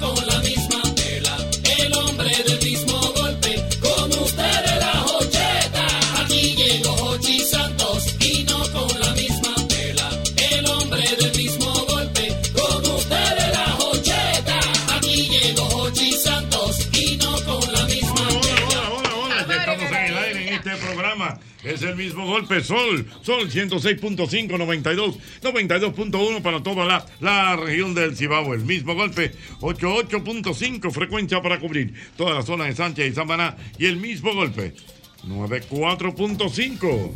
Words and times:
y 0.00 0.02
no 0.02 0.14
con 0.14 0.26
la 0.26 0.29
golpe, 22.30 22.62
Sol, 22.62 23.06
Sol 23.22 23.50
106.5, 23.50 24.58
92, 24.58 25.18
92.1 25.42 26.42
para 26.42 26.62
toda 26.62 26.84
la, 26.84 27.06
la 27.20 27.56
región 27.56 27.94
del 27.94 28.16
Cibao. 28.16 28.54
El 28.54 28.64
mismo 28.64 28.94
golpe, 28.94 29.32
88.5 29.60 30.90
frecuencia 30.90 31.42
para 31.42 31.60
cubrir 31.60 31.92
toda 32.16 32.34
la 32.34 32.42
zona 32.42 32.64
de 32.64 32.74
Sánchez 32.74 33.12
y 33.12 33.14
Samaná. 33.14 33.56
Y 33.78 33.86
el 33.86 33.96
mismo 33.96 34.34
golpe, 34.34 34.74
94.5. 35.26 37.10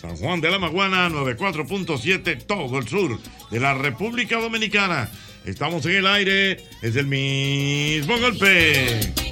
San 0.00 0.16
Juan 0.16 0.40
de 0.40 0.50
la 0.50 0.58
Maguana, 0.58 1.08
94.7, 1.08 2.44
todo 2.44 2.78
el 2.78 2.88
sur 2.88 3.20
de 3.50 3.60
la 3.60 3.74
República 3.74 4.40
Dominicana. 4.40 5.08
Estamos 5.44 5.86
en 5.86 5.92
el 5.92 6.06
aire, 6.06 6.64
es 6.82 6.96
el 6.96 7.06
mismo 7.06 8.18
golpe. 8.18 9.31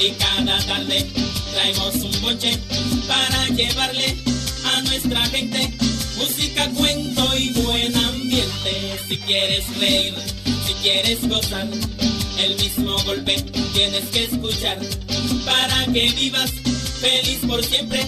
Y 0.00 0.12
cada 0.12 0.58
tarde 0.64 1.06
traemos 1.52 1.94
un 1.96 2.20
boche 2.22 2.58
para 3.06 3.48
llevarle 3.48 4.16
a 4.64 4.82
nuestra 4.82 5.26
gente 5.26 5.70
música, 6.16 6.68
cuento 6.70 7.36
y 7.36 7.50
buen 7.50 7.94
ambiente. 7.94 8.98
Si 9.08 9.16
quieres 9.18 9.78
reír, 9.78 10.14
si 10.66 10.72
quieres 10.82 11.28
gozar, 11.28 11.68
el 12.38 12.56
mismo 12.56 12.96
golpe 13.04 13.44
tienes 13.74 14.04
que 14.06 14.24
escuchar 14.24 14.78
para 15.44 15.84
que 15.92 16.10
vivas 16.12 16.50
feliz 17.00 17.40
por 17.46 17.62
siempre. 17.62 18.00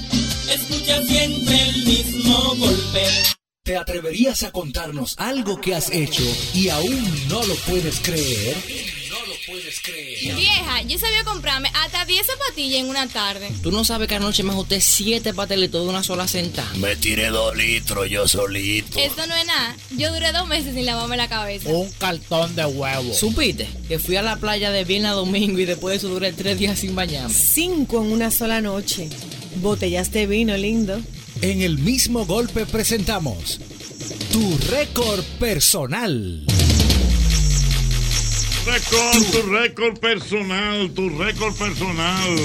Escucha 0.51 1.03
siempre 1.03 1.61
el 1.69 1.85
mismo 1.85 2.55
golpe. 2.57 3.05
¿Te 3.65 3.77
atreverías 3.77 4.43
a 4.45 4.51
contarnos 4.51 5.15
algo 5.19 5.61
que 5.61 5.75
has 5.75 5.91
hecho 5.93 6.25
y 6.55 6.71
aún 6.71 7.29
no 7.29 7.45
lo 7.45 7.55
puedes 7.55 8.01
creer? 8.01 9.02
Vieja, 9.53 10.83
yo 10.83 10.99
sabía 10.99 11.25
comprarme 11.25 11.71
hasta 11.75 12.05
10 12.05 12.27
zapatillas 12.27 12.81
en 12.81 12.89
una 12.89 13.07
tarde. 13.09 13.51
Tú 13.63 13.71
no 13.71 13.85
sabes 13.85 14.09
que 14.09 14.15
anoche 14.15 14.43
me 14.43 14.51
ajusté 14.51 14.81
siete 14.81 15.35
pastelitos 15.35 15.83
de 15.83 15.89
una 15.89 16.03
sola 16.03 16.27
sentada. 16.27 16.73
Me 16.75 16.97
tiré 16.97 17.29
dos 17.29 17.57
litros 17.57 18.09
yo 18.09 18.27
solito. 18.27 18.99
Esto 18.99 19.27
no 19.27 19.35
es 19.35 19.47
nada. 19.47 19.77
Yo 19.91 20.13
duré 20.13 20.33
dos 20.33 20.47
meses 20.49 20.75
sin 20.75 20.87
lavarme 20.87 21.17
la 21.17 21.29
cabeza. 21.29 21.69
Un 21.69 21.91
cartón 21.93 22.55
de 22.57 22.65
huevo. 22.65 23.13
¿Supiste? 23.13 23.69
Que 23.89 23.99
fui 23.99 24.17
a 24.17 24.23
la 24.23 24.37
playa 24.37 24.71
de 24.71 24.85
viernes 24.85 25.13
a 25.13 25.15
domingo 25.15 25.59
y 25.59 25.65
después 25.65 25.93
de 25.93 25.99
eso 25.99 26.09
duré 26.09 26.33
tres 26.33 26.59
días 26.59 26.79
sin 26.79 26.95
bañarme. 26.95 27.35
Cinco 27.35 28.03
en 28.03 28.13
una 28.13 28.31
sola 28.31 28.61
noche. 28.61 29.09
Botellas 29.57 30.11
de 30.13 30.27
vino, 30.27 30.57
lindo. 30.57 31.01
En 31.43 31.61
el 31.61 31.79
mismo 31.79 32.25
golpe 32.25 32.67
presentamos 32.67 33.59
tu 34.33 34.57
récord 34.71 35.23
personal. 35.39 36.45
Récord, 38.65 39.13
tu 39.33 39.51
récord 39.51 39.95
personal, 40.01 40.89
tu 40.95 41.09
récord 41.19 41.55
personal. 41.57 42.37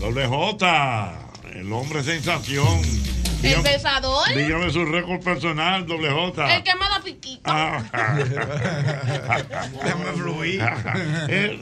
Doble 0.00 0.26
J, 0.26 1.12
el 1.54 1.72
hombre 1.72 2.02
sensación. 2.02 2.80
El 3.42 3.50
Dígame- 3.56 3.62
besador. 3.62 4.28
Dígame 4.34 4.70
su 4.70 4.84
récord 4.86 5.22
personal, 5.22 5.86
doble 5.86 6.10
J. 6.10 6.56
El 6.56 6.62
que 6.62 6.72
me 6.74 6.88
da 6.88 7.00
piquito. 7.04 7.42
Ah. 7.44 7.82
Déjame 9.84 10.12
fluir. 10.16 10.60
El- 11.28 11.60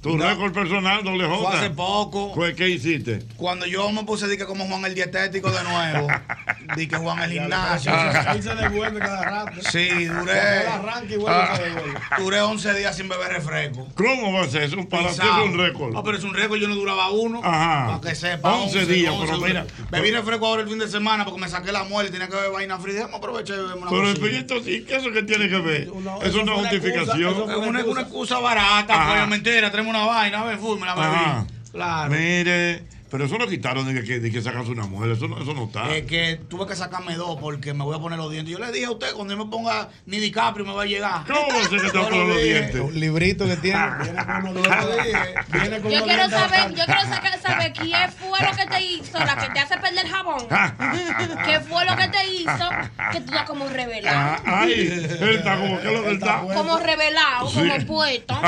tu 0.00 0.16
récord 0.16 0.52
personal, 0.52 1.04
doble 1.04 1.26
Fue 1.26 1.36
J. 1.36 1.58
hace 1.58 1.70
poco. 1.70 2.32
¿Qué, 2.34 2.54
qué 2.54 2.68
hiciste? 2.70 3.18
Cuando 3.36 3.66
yo 3.66 3.90
me 3.92 4.04
puse 4.04 4.34
que 4.36 4.46
como 4.46 4.66
Juan 4.66 4.84
el 4.86 4.94
dietético 4.94 5.50
de 5.50 5.62
nuevo, 5.62 6.08
di 6.76 6.88
que 6.88 6.96
Juan 6.96 7.22
el 7.22 7.32
gimnasio. 7.32 7.92
Ahí 7.94 8.40
se 8.40 8.54
devuelve 8.54 8.98
cada 8.98 9.22
rato. 9.22 9.60
Sí, 9.70 10.06
duré. 10.06 10.66
arranca 10.66 11.14
y 11.14 11.16
vuelve 11.18 11.56
se 11.56 11.62
devuelve. 11.62 12.00
Duré 12.18 12.40
11 12.40 12.74
días 12.74 12.96
sin 12.96 13.08
beber 13.08 13.28
refresco. 13.28 13.88
¿Cómo 13.94 14.32
va 14.32 14.44
a 14.44 14.48
ser 14.48 14.62
eso? 14.62 14.76
Para 14.88 15.10
ti 15.10 15.20
es 15.20 15.44
un 15.44 15.58
récord. 15.58 15.92
No, 15.92 16.02
pero 16.02 16.16
es 16.16 16.24
un 16.24 16.34
récord, 16.34 16.58
yo 16.58 16.68
no 16.68 16.76
duraba 16.76 17.10
uno. 17.10 17.40
Ajá. 17.44 17.98
Para 17.98 18.00
que 18.00 18.14
sepa. 18.14 18.54
11 18.54 18.86
días, 18.86 19.14
pero 19.20 19.38
mira. 19.38 19.66
Bebí 19.90 20.10
refresco 20.10 20.46
ahora 20.46 20.62
el 20.62 20.68
fin 20.68 20.78
de 20.78 20.88
semana 20.88 21.24
porque 21.24 21.40
me 21.40 21.48
saqué 21.48 21.72
la 21.72 21.84
muela 21.84 22.08
y 22.08 22.12
tenía 22.12 22.28
que 22.28 22.36
beber 22.36 22.52
vaina 22.52 22.78
fría. 22.78 23.06
Me 23.08 23.16
aproveché 23.16 23.52
de 23.54 23.62
beberme 23.62 23.82
una 23.82 23.90
Pero 23.90 24.10
el 24.10 24.34
entonces, 24.34 24.72
¿y 24.72 24.84
qué 24.84 24.96
eso 24.96 25.10
que 25.10 25.22
tiene 25.22 25.48
que 25.48 25.58
ver? 25.58 25.88
no, 25.88 26.22
eso 26.22 26.22
no 26.22 26.22
es 26.22 26.30
fue 26.30 26.42
una 26.42 26.68
justificación. 26.70 27.50
Es 27.50 27.86
una, 27.86 28.00
excusa 28.00 28.38
barata, 28.38 28.94
Ajá. 28.94 29.10
pues 29.10 29.28
mentira, 29.28 29.70
traemos 29.70 29.89
una 29.90 30.06
vaina, 30.06 30.40
a 30.40 30.44
ver, 30.44 30.58
me 30.78 30.86
la 30.86 30.94
bebí. 30.94 31.46
Claro. 31.72 32.10
Mire, 32.10 32.84
pero 33.10 33.24
eso 33.24 33.36
lo 33.38 33.46
quitaron 33.48 33.92
de 33.92 34.02
que, 34.04 34.20
de 34.20 34.30
que 34.30 34.40
sacarse 34.42 34.70
una 34.70 34.86
mujer. 34.86 35.10
Eso 35.10 35.26
no, 35.28 35.40
eso 35.42 35.52
no 35.54 35.64
está. 35.64 35.94
Es 35.94 36.06
que 36.06 36.40
tuve 36.48 36.66
que 36.66 36.76
sacarme 36.76 37.14
dos 37.16 37.38
porque 37.40 37.74
me 37.74 37.84
voy 37.84 37.96
a 37.96 38.00
poner 38.00 38.18
los 38.18 38.30
dientes. 38.30 38.52
Yo 38.52 38.58
le 38.64 38.70
dije 38.72 38.86
a 38.86 38.90
usted, 38.92 39.12
cuando 39.14 39.34
yo 39.34 39.44
me 39.44 39.50
ponga 39.50 39.88
ni 40.06 40.18
DiCaprio 40.18 40.64
me 40.64 40.72
va 40.72 40.82
a 40.82 40.86
llegar. 40.86 41.24
¿Cómo 41.26 41.48
que 41.68 41.78
te 41.78 41.90
poner 41.98 42.26
los 42.26 42.42
dientes? 42.42 42.80
Un 42.80 42.98
librito 43.00 43.46
que 43.46 43.56
tiene. 43.56 43.80
Viene 44.02 44.24
con 44.24 44.46
unos 44.48 44.62
Yo 44.64 44.74
lo 44.74 44.96
dije. 45.02 45.34
Viene 45.48 45.80
con 45.80 45.90
Yo 45.90 46.04
quiero 46.04 46.28
dientes 46.28 46.38
saber, 46.38 46.70
yo 46.74 46.84
quiero 46.84 47.00
sacar- 47.02 47.40
saber 47.40 47.72
quién 47.72 48.12
fue 48.12 48.38
lo 48.40 48.56
que 48.56 48.66
te 48.66 48.80
hizo, 48.82 49.18
la 49.18 49.36
que 49.36 49.48
te 49.52 49.60
hace 49.60 49.76
perder 49.78 50.06
jabón. 50.06 50.46
¿Qué 51.46 51.60
fue 51.60 51.84
lo 51.84 51.96
que 51.96 52.08
te 52.08 52.26
hizo 52.28 52.68
que 53.12 53.20
tú 53.20 53.26
estás 53.32 53.44
como 53.46 53.68
revelado? 53.68 54.42
Ah, 54.46 54.60
Ay, 54.62 54.72
él 55.20 55.36
está 55.36 55.56
como 55.56 55.80
que 55.80 55.90
lo 55.92 56.02
que 56.02 56.08
él 56.10 56.14
está. 56.16 56.40
Como 56.40 56.78
revelado, 56.78 57.48
Sí. 57.50 57.54
como 57.68 57.86
puesto. 57.86 58.40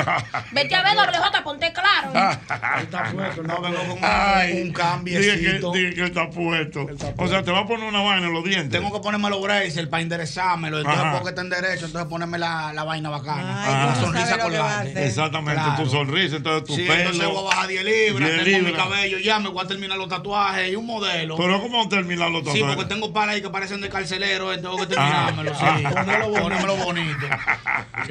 Vete 0.53 0.75
a 0.75 0.83
ver, 0.83 0.95
doble 0.97 1.19
J, 1.19 1.45
ponte 1.45 1.73
claro. 1.73 2.13
Está 2.83 3.05
fuerte, 3.07 3.43
no 3.43 3.61
vengo 3.61 3.79
con 3.89 3.99
Ay, 4.03 4.52
un 4.55 4.73
cambiecito. 4.73 5.33
Dije 5.37 5.61
que, 5.61 5.79
dije 5.79 5.95
que 5.95 6.05
está 6.05 6.31
puesto. 6.31 6.87
O 7.17 7.29
sea, 7.29 7.43
te 7.43 7.51
va 7.51 7.61
a 7.61 7.67
poner 7.67 7.89
una 7.89 8.01
vaina 8.03 8.27
en 8.27 8.33
los 8.33 8.45
dientes. 8.45 8.71
Tengo 8.81 8.93
que 8.93 9.01
ponerme 9.03 9.31
los 9.31 9.43
braces 9.43 9.87
para 9.87 10.03
enderezármelo. 10.03 10.79
Entonces, 10.79 11.05
porque 11.13 11.29
está 11.31 11.41
en 11.43 11.51
derecho, 11.51 11.87
entonces 11.87 12.09
ponerme 12.09 12.39
la, 12.39 12.73
la 12.73 12.85
vaina 12.85 13.11
bacana. 13.11 13.65
Ay, 13.65 13.87
la 13.89 13.95
sonrisa 14.01 14.39
colgante. 14.39 15.07
Exactamente, 15.07 15.63
Claro. 15.63 15.83
tu 15.85 15.91
sonrisa, 15.91 16.37
entonces 16.37 16.65
tu 16.67 16.75
Sí, 16.75 16.83
pelo. 16.83 16.95
entonces 16.95 17.27
voy 17.27 17.39
a 17.39 17.43
bajar 17.43 17.69
10 17.69 17.85
libras, 17.85 18.31
10 18.31 18.45
tengo 18.45 18.69
mi 18.69 18.73
cabello, 18.75 19.19
ya 19.19 19.39
me 19.39 19.49
voy 19.49 19.65
a 19.65 19.69
terminar 19.69 19.99
los 19.99 20.09
tatuajes 20.09 20.71
y 20.73 20.77
un 20.77 20.87
modelo. 20.87 21.37
Pero 21.37 21.61
¿cómo 21.61 21.89
terminar 21.89 22.31
los 22.31 22.41
Sí, 22.43 22.53
tatuajes? 22.53 22.77
porque 22.77 22.95
tengo 22.95 23.13
palas 23.13 23.35
ahí 23.37 23.43
que 23.43 23.51
parecen 23.51 23.81
de 23.81 23.89
carcelero, 23.89 24.53
eh, 24.53 24.59
tengo 24.59 24.77
que 24.77 24.95
Ah. 24.97 25.33
terminármelo. 25.35 25.55
Sí, 25.55 25.65
Ah. 25.65 26.29
ponérmelo 26.41 26.77
bonito. 26.77 27.27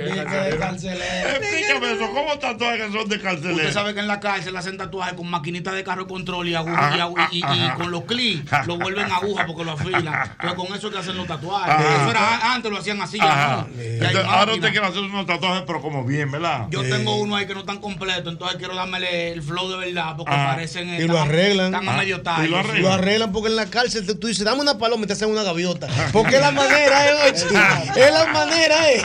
Explícame 0.61 1.93
eso, 1.93 2.09
¿cómo 2.13 2.37
tatuajes 2.39 2.85
que 2.87 2.91
son 2.97 3.09
de 3.09 3.19
carcelero? 3.19 3.55
Usted 3.55 3.73
sabe 3.73 3.93
que 3.93 3.99
en 3.99 4.07
la 4.07 4.19
cárcel 4.19 4.55
hacen 4.55 4.77
tatuajes 4.77 5.13
con 5.15 5.29
maquinita 5.29 5.71
de 5.71 5.83
carro 5.83 6.03
de 6.03 6.07
control 6.31 6.47
y 6.47 6.55
aguja 6.55 6.87
Ajá, 6.87 6.97
y, 6.97 6.99
agu- 6.99 7.27
y- 7.31 7.39
y 7.39 7.43
ajá. 7.43 7.73
con 7.75 7.91
los 7.91 8.03
clics 8.05 8.67
lo 8.67 8.77
vuelven 8.77 9.11
aguja 9.11 9.45
porque 9.45 9.63
lo 9.65 9.71
afilan. 9.73 10.07
Entonces 10.41 10.53
con 10.55 10.77
eso 10.77 10.87
es 10.87 10.93
que 10.93 10.99
hacen 10.99 11.17
los 11.17 11.27
tatuajes. 11.27 11.85
Eso 11.85 12.09
era 12.09 12.53
antes 12.53 12.71
lo 12.71 12.77
hacían 12.77 13.01
así. 13.01 13.19
Ajá. 13.19 13.27
ya 13.29 13.55
no. 13.57 13.67
Y 13.75 13.79
hay 13.81 13.95
Entonces, 13.97 14.25
ahora 14.25 14.53
usted 14.53 14.71
quiere 14.71 14.87
hacer 14.87 14.99
unos 15.01 15.25
tatuajes, 15.25 15.63
pero 15.67 15.81
como 15.81 16.03
bien, 16.05 16.31
¿verdad? 16.31 16.67
Yo 16.69 16.81
tengo 16.83 17.15
uno 17.17 17.35
ahí 17.35 17.45
que 17.45 17.53
no 17.53 17.61
están 17.61 17.79
completos, 17.79 18.31
entonces 18.31 18.57
quiero 18.57 18.75
dármele 18.75 19.31
el 19.33 19.41
flow 19.43 19.69
de 19.69 19.77
verdad 19.77 20.15
porque 20.17 20.33
Ah. 20.33 20.51
parecen 20.53 20.89
Y 20.89 21.07
lo 21.07 21.19
arreglan. 21.19 21.73
Están 21.73 21.89
a 21.89 21.93
medio 21.97 22.21
tallo. 22.21 22.61
Lo 22.79 22.91
arreglan 22.93 23.31
porque 23.31 23.49
en 23.49 23.55
la 23.57 23.65
cárcel 23.65 24.05
tú- 24.05 24.27
dices, 24.27 24.45
dame 24.45 24.61
una 24.61 24.77
paloma 24.77 25.03
y 25.03 25.07
te 25.07 25.13
hacen 25.13 25.29
una 25.29 25.43
gaviota. 25.43 25.87
Porque 26.13 26.35
es 26.35 26.41
la 26.41 26.51
manera, 26.51 27.07
¿eh? 27.07 27.33
Es 27.95 28.11
la 28.13 28.25
manera, 28.31 28.89
¿eh? 28.91 29.01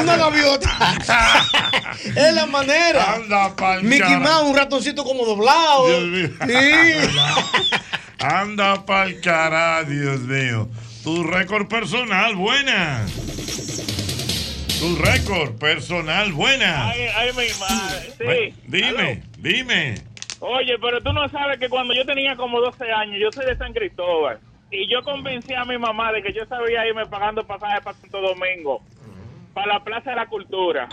Una 0.00 0.16
gaviota. 0.22 0.70
Es 2.04 2.34
la 2.34 2.46
manera. 2.46 3.14
Anda 3.14 3.52
Mickey. 3.82 4.16
Mouse, 4.16 4.48
un 4.48 4.56
ratoncito 4.56 5.04
como 5.04 5.24
doblado. 5.24 5.51
Dios 5.86 6.02
mío. 6.04 6.28
Sí. 6.46 7.78
Anda 8.18 8.86
pa'l 8.86 9.20
cara, 9.20 9.82
Dios 9.84 10.20
mío. 10.20 10.68
Tu 11.02 11.22
récord 11.24 11.66
personal, 11.66 12.36
buenas. 12.36 13.10
Tu 14.78 14.96
récord 14.96 15.58
personal, 15.58 16.32
buenas. 16.32 16.92
Ay, 16.92 17.08
ay, 17.16 17.30
mi 17.30 17.48
madre. 17.58 18.12
Sí. 18.18 18.54
Dime, 18.66 19.22
dime. 19.38 19.94
Oye, 20.38 20.76
pero 20.80 21.00
tú 21.00 21.12
no 21.12 21.28
sabes 21.28 21.58
que 21.58 21.68
cuando 21.68 21.94
yo 21.94 22.04
tenía 22.04 22.34
como 22.36 22.60
12 22.60 22.90
años, 22.90 23.16
yo 23.20 23.30
soy 23.30 23.46
de 23.46 23.56
San 23.56 23.72
Cristóbal, 23.72 24.40
y 24.72 24.88
yo 24.88 25.02
convencí 25.02 25.54
a 25.54 25.64
mi 25.64 25.78
mamá 25.78 26.12
de 26.12 26.22
que 26.22 26.32
yo 26.32 26.44
sabía 26.46 26.86
irme 26.86 27.06
pagando 27.06 27.46
pasajes 27.46 27.80
para 27.84 27.96
Santo 27.96 28.20
Domingo, 28.20 28.82
para 29.54 29.74
la 29.74 29.84
Plaza 29.84 30.10
de 30.10 30.16
la 30.16 30.26
Cultura. 30.26 30.88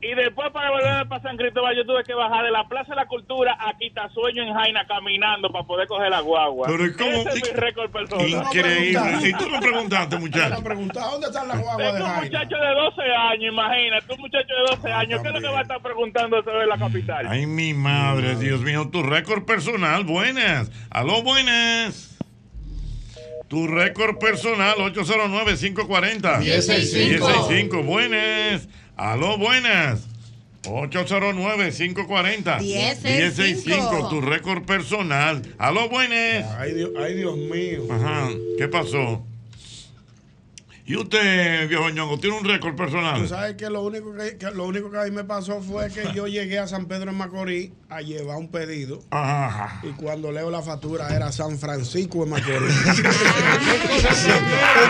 Y 0.00 0.14
después 0.14 0.48
para 0.52 0.70
volver 0.70 1.08
para 1.08 1.20
San 1.22 1.36
Cristóbal 1.36 1.74
yo 1.76 1.84
tuve 1.84 2.04
que 2.04 2.14
bajar 2.14 2.44
de 2.44 2.52
la 2.52 2.68
Plaza 2.68 2.90
de 2.90 2.96
la 2.96 3.06
Cultura 3.06 3.56
a 3.58 3.76
Quitasueño 3.76 4.44
en 4.44 4.54
Jaina 4.54 4.86
caminando 4.86 5.50
para 5.50 5.64
poder 5.66 5.88
coger 5.88 6.08
la 6.10 6.20
guagua. 6.20 6.68
Pero 6.68 6.86
¿y 6.86 6.92
cómo- 6.94 7.10
Ese 7.10 7.28
es 7.30 7.34
mi 7.52 7.56
récord 7.60 7.90
personal. 7.90 8.28
Increíble. 8.28 9.28
Y 9.28 9.32
tú 9.32 9.50
me 9.50 9.58
preguntaste, 9.60 10.16
muchacho. 10.18 10.62
preguntado, 10.62 11.10
¿dónde 11.12 11.26
están 11.26 11.48
las 11.48 11.60
guaguas 11.60 11.78
de 11.78 11.92
Tengo 11.92 12.04
un 12.04 12.10
Jaina? 12.12 12.24
muchacho 12.38 12.56
de 12.62 12.74
12 12.74 13.02
años, 13.02 13.52
imagínate, 13.52 14.12
un 14.14 14.20
muchacho 14.20 14.54
de 14.54 14.76
12 14.76 14.92
años, 14.92 15.20
¿qué 15.22 15.28
es 15.28 15.34
lo 15.34 15.40
que 15.40 15.48
va 15.48 15.58
a 15.58 15.62
estar 15.62 15.82
preguntando 15.82 16.42
sobre 16.44 16.66
la 16.66 16.78
capital? 16.78 17.26
Ay, 17.28 17.46
mi 17.46 17.74
madre, 17.74 18.36
Dios 18.36 18.60
mío, 18.60 18.88
tu 18.92 19.02
récord 19.02 19.44
personal, 19.46 20.04
buenas. 20.04 20.70
Aló, 20.90 21.22
buenas. 21.24 22.14
Tu 23.48 23.66
récord 23.66 24.18
personal, 24.18 24.76
809-540. 24.78 26.38
1065. 26.38 27.26
1065, 27.26 27.82
buenas. 27.82 28.68
Aló, 28.98 29.38
buenas. 29.38 30.08
809-540. 30.64 32.58
1065, 32.60 34.08
tu 34.10 34.20
récord 34.20 34.64
personal. 34.64 35.40
Aló, 35.56 35.88
buenas. 35.88 36.44
Ay, 36.58 36.74
Dios, 36.74 36.90
ay, 36.98 37.14
Dios 37.14 37.36
mío. 37.36 37.84
Ajá, 37.90 38.28
¿qué 38.58 38.66
pasó? 38.66 39.24
¿Y 40.90 40.96
usted, 40.96 41.68
viejo 41.68 41.90
ñongo, 41.90 42.18
tiene 42.18 42.38
un 42.38 42.44
récord 42.46 42.74
personal? 42.74 43.20
Tú 43.20 43.28
sabes 43.28 43.56
que 43.56 43.68
lo 43.68 43.82
único 43.82 44.14
que, 44.14 44.38
que 44.38 44.50
lo 44.52 44.64
único 44.66 44.90
que 44.90 44.96
a 44.96 45.02
mí 45.04 45.10
me 45.10 45.22
pasó 45.22 45.60
fue 45.60 45.90
que 45.92 46.02
yo 46.14 46.26
llegué 46.26 46.58
a 46.58 46.66
San 46.66 46.86
Pedro 46.86 47.10
en 47.10 47.16
Macorís 47.18 47.72
a 47.90 48.00
llevar 48.00 48.38
un 48.38 48.48
pedido. 48.50 49.02
Ajá. 49.10 49.82
Y 49.84 49.88
cuando 49.88 50.32
leo 50.32 50.50
la 50.50 50.62
factura 50.62 51.14
era 51.14 51.30
San 51.30 51.58
Francisco 51.58 52.24
de 52.24 52.30
Macorís. 52.30 52.74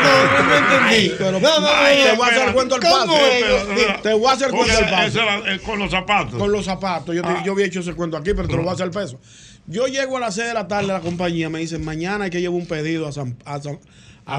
no, 0.02 0.42
no 0.44 0.56
entendí. 0.56 1.14
Pero, 1.18 1.32
No, 1.40 1.48
no, 1.54 1.60
no, 1.62 1.68
Ay, 1.68 2.04
te 2.04 2.16
voy 2.16 2.22
a 2.22 2.26
hacer 2.26 2.38
espera. 2.38 2.52
cuento 2.52 2.74
al 2.76 2.80
¿Cómo 2.80 2.94
paso. 3.06 4.02
Te- 4.02 4.12
voy 4.14 4.26
a 4.26 4.32
hacer 4.32 4.50
cuento 4.50 4.78
al 4.78 4.90
paso. 4.90 5.20
con 5.64 5.78
los 5.78 5.90
zapatos. 5.90 6.34
Con 6.38 6.52
los 6.52 6.64
zapatos. 6.64 7.14
Yo, 7.16 7.22
Ah. 7.24 7.42
yo 7.44 7.52
había 7.52 7.66
hecho 7.66 7.80
ese 7.80 7.94
cuento 7.94 8.16
aquí, 8.16 8.32
pero 8.34 8.46
te 8.48 8.54
lo 8.54 8.62
voy 8.62 8.70
a 8.70 8.74
hacer 8.74 8.90
peso. 8.90 9.18
Yo 9.66 9.86
llego 9.86 10.16
a 10.16 10.20
las 10.20 10.34
6 10.36 10.46
de 10.48 10.54
la 10.54 10.66
tarde 10.68 10.90
a 10.92 10.94
la 10.94 11.00
compañía, 11.00 11.50
me 11.50 11.58
dicen, 11.58 11.84
mañana 11.84 12.24
hay 12.26 12.30
que 12.30 12.40
llevar 12.40 12.58
un 12.60 12.66
pedido 12.66 13.06
a 13.06 13.12
San... 13.12 13.36
A, 13.44 13.60
San- 13.60 13.80
A 14.28 14.38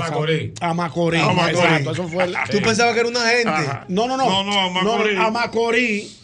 Macorís. 0.73 1.21
A 1.21 1.33
Macorís. 1.33 1.59
Exacto, 1.65 1.91
eso 1.91 2.07
fue 2.07 2.23
el- 2.25 2.33
Tú 2.51 2.61
pensabas 2.61 2.93
que 2.93 2.99
era 3.01 3.09
una 3.09 3.27
gente. 3.29 3.49
Ajá. 3.49 3.85
No, 3.87 4.07
no, 4.07 4.17
no. 4.17 4.25
No, 4.25 4.43
no, 4.43 4.59
a 4.59 4.69
Macorís. 4.69 5.17
a 5.19 5.31
Macorís. 5.31 6.19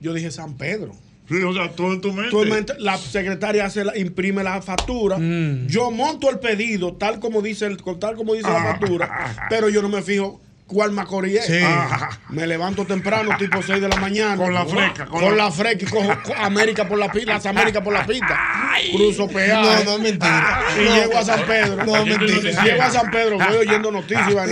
Yo 0.00 0.12
dije 0.12 0.30
San 0.30 0.54
Pedro. 0.56 0.92
Sí, 1.26 1.36
o 1.42 1.54
sea, 1.54 1.70
todo 1.70 1.92
en 1.94 2.02
tu 2.02 2.12
mente. 2.12 2.74
La 2.78 2.98
secretaria 2.98 3.64
hace 3.64 3.82
la- 3.84 3.96
imprime 3.96 4.44
la 4.44 4.60
factura. 4.60 5.16
Yo 5.68 5.90
monto 5.90 6.28
el 6.28 6.38
pedido 6.38 6.94
tal 6.96 7.18
como 7.20 7.40
dice 7.40 7.64
el, 7.66 7.78
tal 7.98 8.14
como 8.16 8.34
dice 8.34 8.48
la 8.50 8.62
factura, 8.62 9.46
pero 9.48 9.70
yo 9.70 9.80
no 9.80 9.88
me 9.88 10.02
fijo 10.02 10.40
cuál 10.66 10.92
Macorís 10.92 11.36
es. 11.40 11.46
Sí. 11.46 11.58
Ajá. 11.62 12.10
Me 12.30 12.46
levanto 12.46 12.84
temprano, 12.86 13.36
tipo 13.38 13.62
6 13.62 13.80
de 13.80 13.88
la 13.88 13.96
mañana. 13.96 14.36
Con 14.36 14.52
la 14.54 14.64
fresca, 14.66 15.06
con 15.06 15.20
Con, 15.20 15.36
la- 15.36 15.44
la... 15.44 15.50
fresca 15.52 15.84
y 15.84 15.86
cojo 15.88 16.08
co- 16.24 16.34
América 16.36 16.88
por 16.88 16.98
la 16.98 17.10
pista, 17.12 17.32
las 17.34 17.46
Américas 17.46 17.82
por 17.82 17.92
la 17.92 18.06
pista. 18.06 18.38
Cruzo 18.92 19.28
peaje. 19.28 19.84
No, 19.84 19.92
no, 19.92 19.98
mentira. 19.98 20.60
Y 20.80 20.84
No. 20.84 20.96
llego 20.96 21.18
a 21.18 21.24
San 21.24 21.42
Pedro. 21.46 21.84
No, 21.84 22.06
mentira. 22.06 22.64
Llego 22.64 22.82
a 22.82 22.90
San 22.90 23.10
Pedro, 23.10 23.38
voy 23.38 23.56
oyendo 23.56 23.90
noticias. 23.92 24.48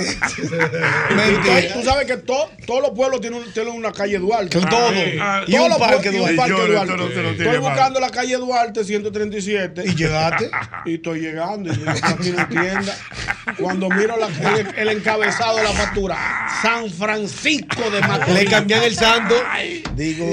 Mentira. 1.17 1.75
Tú 1.75 1.83
sabes 1.83 2.07
que 2.07 2.17
to- 2.19 2.51
todos 2.67 2.83
los 2.83 2.91
pueblos 2.93 3.21
tienen, 3.21 3.43
tienen 3.53 3.75
una 3.75 3.93
calle 3.93 4.19
Duarte. 4.19 4.59
Con 4.59 4.69
todo. 4.69 4.91
Ah, 5.21 5.43
Y 5.47 5.55
un 5.57 5.69
los 5.69 5.79
parque 5.79 6.11
y 6.13 6.19
un 6.21 6.37
parque 6.37 6.53
Duarte. 6.67 6.97
no 6.97 7.07
Estoy 7.31 7.59
buscando 7.59 8.01
la 8.01 8.11
calle 8.11 8.37
Duarte 8.37 8.85
137. 8.85 9.83
¿Y 9.87 9.95
llegaste? 9.95 10.51
Y 10.85 10.95
estoy 10.95 11.21
llegando. 11.21 11.73
Y 11.73 11.77
digo, 11.77 11.91
aquí 11.91 12.31
no 12.31 12.41
entienda. 12.43 12.97
Cuando 13.59 13.89
miro 13.89 14.17
la- 14.17 14.29
el, 14.59 14.75
el 14.77 14.89
encabezado 14.89 15.57
de 15.59 15.63
la 15.65 15.71
factura, 15.73 16.02
San 16.63 16.91
Francisco 16.91 17.91
de 17.91 18.01
Macorís. 18.01 18.35
Le 18.35 18.45
cambian 18.47 18.83
el 18.83 18.95
santo. 18.95 19.35
Digo, 19.95 20.27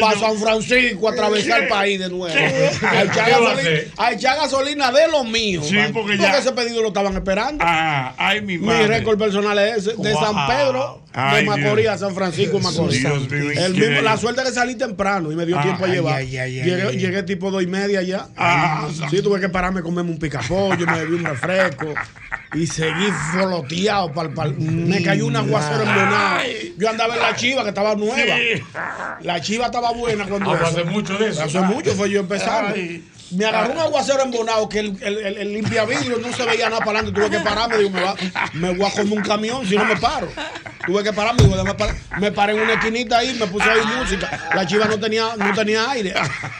para 0.00 0.18
San 0.18 0.36
Francisco, 0.38 1.08
atravesar 1.08 1.62
el 1.62 1.68
país 1.68 1.98
de 1.98 2.08
nuevo. 2.08 2.34
A 2.34 3.02
echar, 3.02 3.24
¿Qué 3.26 3.30
va 3.32 3.36
a 3.36 3.40
gasolina, 3.40 3.60
hacer? 3.60 3.90
a 3.96 4.12
echar 4.12 4.36
gasolina 4.36 4.92
de 4.92 5.08
lo 5.08 5.24
mío. 5.24 5.62
Sí, 5.62 5.76
porque 5.92 6.18
ya- 6.18 6.38
ese 6.38 6.52
pedido 6.52 6.82
lo 6.82 6.88
estaban 6.88 7.14
esperando. 7.14 7.64
Ah, 7.66 8.14
ay, 8.18 8.40
mi 8.40 8.58
Mi 8.58 8.66
madre. 8.66 8.86
récord 8.88 9.18
personal 9.18 9.58
es 9.58 9.78
ese, 9.86 9.90
de 9.96 10.12
Wow. 10.12 10.20
San 10.22 10.46
Pedro 10.46 11.01
Ay, 11.14 11.44
de 11.44 11.50
Macorís 11.50 11.88
a 11.88 11.98
San 11.98 12.14
Francisco 12.14 12.58
Macorís. 12.58 13.04
El 13.04 13.74
mismo, 13.74 14.00
la 14.00 14.16
suerte 14.16 14.42
que 14.42 14.50
salí 14.50 14.74
temprano 14.76 15.30
y 15.30 15.36
me 15.36 15.44
dio 15.46 15.58
Ah, 15.58 15.62
tiempo 15.62 15.84
a 15.84 15.88
llevar. 15.88 16.14
ay, 16.16 16.36
ay, 16.38 16.60
ay, 16.60 16.96
llegué, 16.98 17.22
tipo 17.22 17.50
dos 17.50 17.62
y 17.62 17.66
media 17.66 18.02
ya. 18.02 18.28
Ah, 18.36 18.88
sí, 19.10 19.20
tuve 19.22 19.38
que 19.40 19.48
pararme 19.48 19.80
a 19.80 19.82
comerme 19.82 20.10
un 20.10 20.18
picapollo, 20.18 20.86
me 20.86 20.98
bebí 21.00 21.14
un 21.16 21.24
refresco 21.24 21.94
y 22.54 22.66
seguí 22.66 23.08
floteado. 23.32 24.12
Pal, 24.12 24.32
pal. 24.32 24.54
Me 24.58 25.02
cayó 25.02 25.26
un 25.26 25.36
aguacero 25.36 25.82
embonado. 25.82 26.40
Yo 26.78 26.88
andaba 26.88 27.14
en 27.16 27.20
la 27.22 27.36
chiva 27.36 27.62
que 27.62 27.68
estaba 27.68 27.94
nueva. 27.94 28.16
Sí. 28.36 28.62
La 29.22 29.40
chiva 29.40 29.66
estaba 29.66 29.92
buena 29.92 30.26
cuando 30.26 30.52
Ah, 30.52 30.56
eso. 30.56 30.64
hace 30.66 30.84
mucho 30.84 31.16
de 31.18 31.28
eso. 31.28 31.42
Hace 31.42 31.60
mucho 31.60 31.92
fue 31.92 32.10
yo 32.10 32.20
empezando. 32.20 32.74
Me 33.32 33.44
agarró 33.46 33.72
un 33.72 33.78
aguacero 33.78 34.22
embonado 34.22 34.68
que 34.68 34.80
el, 34.80 34.96
el, 35.02 35.18
el, 35.18 35.36
el 35.38 35.52
limpiavidrio 35.54 36.18
no 36.18 36.32
se 36.32 36.44
veía 36.44 36.68
nada 36.68 36.84
para 36.84 36.98
adelante. 37.00 37.20
Tuve 37.20 37.30
que 37.30 37.40
pararme. 37.44 37.78
Digo, 37.78 37.90
me, 37.90 38.00
va, 38.02 38.14
me 38.52 38.74
voy 38.74 38.86
a 38.86 38.90
comer 38.90 39.12
un 39.18 39.22
camión 39.24 39.66
si 39.66 39.76
no 39.76 39.84
me 39.84 39.96
paro. 39.96 40.28
Tuve 40.86 41.02
que 41.04 41.12
pararme. 41.12 41.42
Digo, 41.42 41.54
déjame 41.56 41.74
parar. 41.74 41.96
Me 42.18 42.32
paré 42.32 42.52
en 42.54 42.60
una 42.60 42.74
esquinita 42.74 43.18
ahí, 43.18 43.34
me 43.38 43.46
puse 43.46 43.68
a 43.68 43.72
oír 43.74 43.84
música. 43.98 44.50
La 44.54 44.66
chiva 44.66 44.86
no 44.86 44.98
tenía, 44.98 45.36
no 45.36 45.52
tenía 45.54 45.90
aire, 45.90 46.12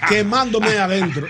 quemándome 0.09 0.79
adentro. 0.79 1.27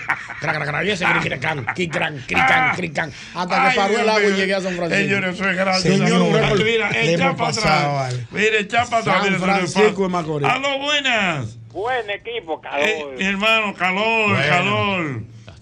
Hasta 3.35 3.69
que 3.69 3.75
paró 3.75 3.99
el 3.99 4.09
agua 4.09 4.21
y 4.23 4.33
llegué 4.33 4.55
a 4.55 4.61
San 4.61 4.75
Francisco. 4.75 5.03
Señores, 5.03 5.35
eso 5.35 5.49
es 5.49 5.55
gracias. 5.57 5.97
Señor. 5.97 6.63
Mira, 6.63 6.89
echa 7.01 7.35
para 7.35 7.49
atrás. 7.51 8.15
Mire, 8.31 8.59
echa 8.59 8.85
para 8.85 8.97
atrás. 9.01 9.23
San 9.25 9.39
Francisco 9.39 10.03
de 10.03 10.09
Macorís. 10.09 10.47
Aló, 10.49 10.79
buenas. 10.79 11.57
Buen 11.71 12.09
equipo, 12.09 12.61
Eh, 12.77 13.03
mi 13.17 13.25
hermano, 13.25 13.73
calor, 13.73 14.29
Bueno. 14.29 14.47
calor. 14.47 15.21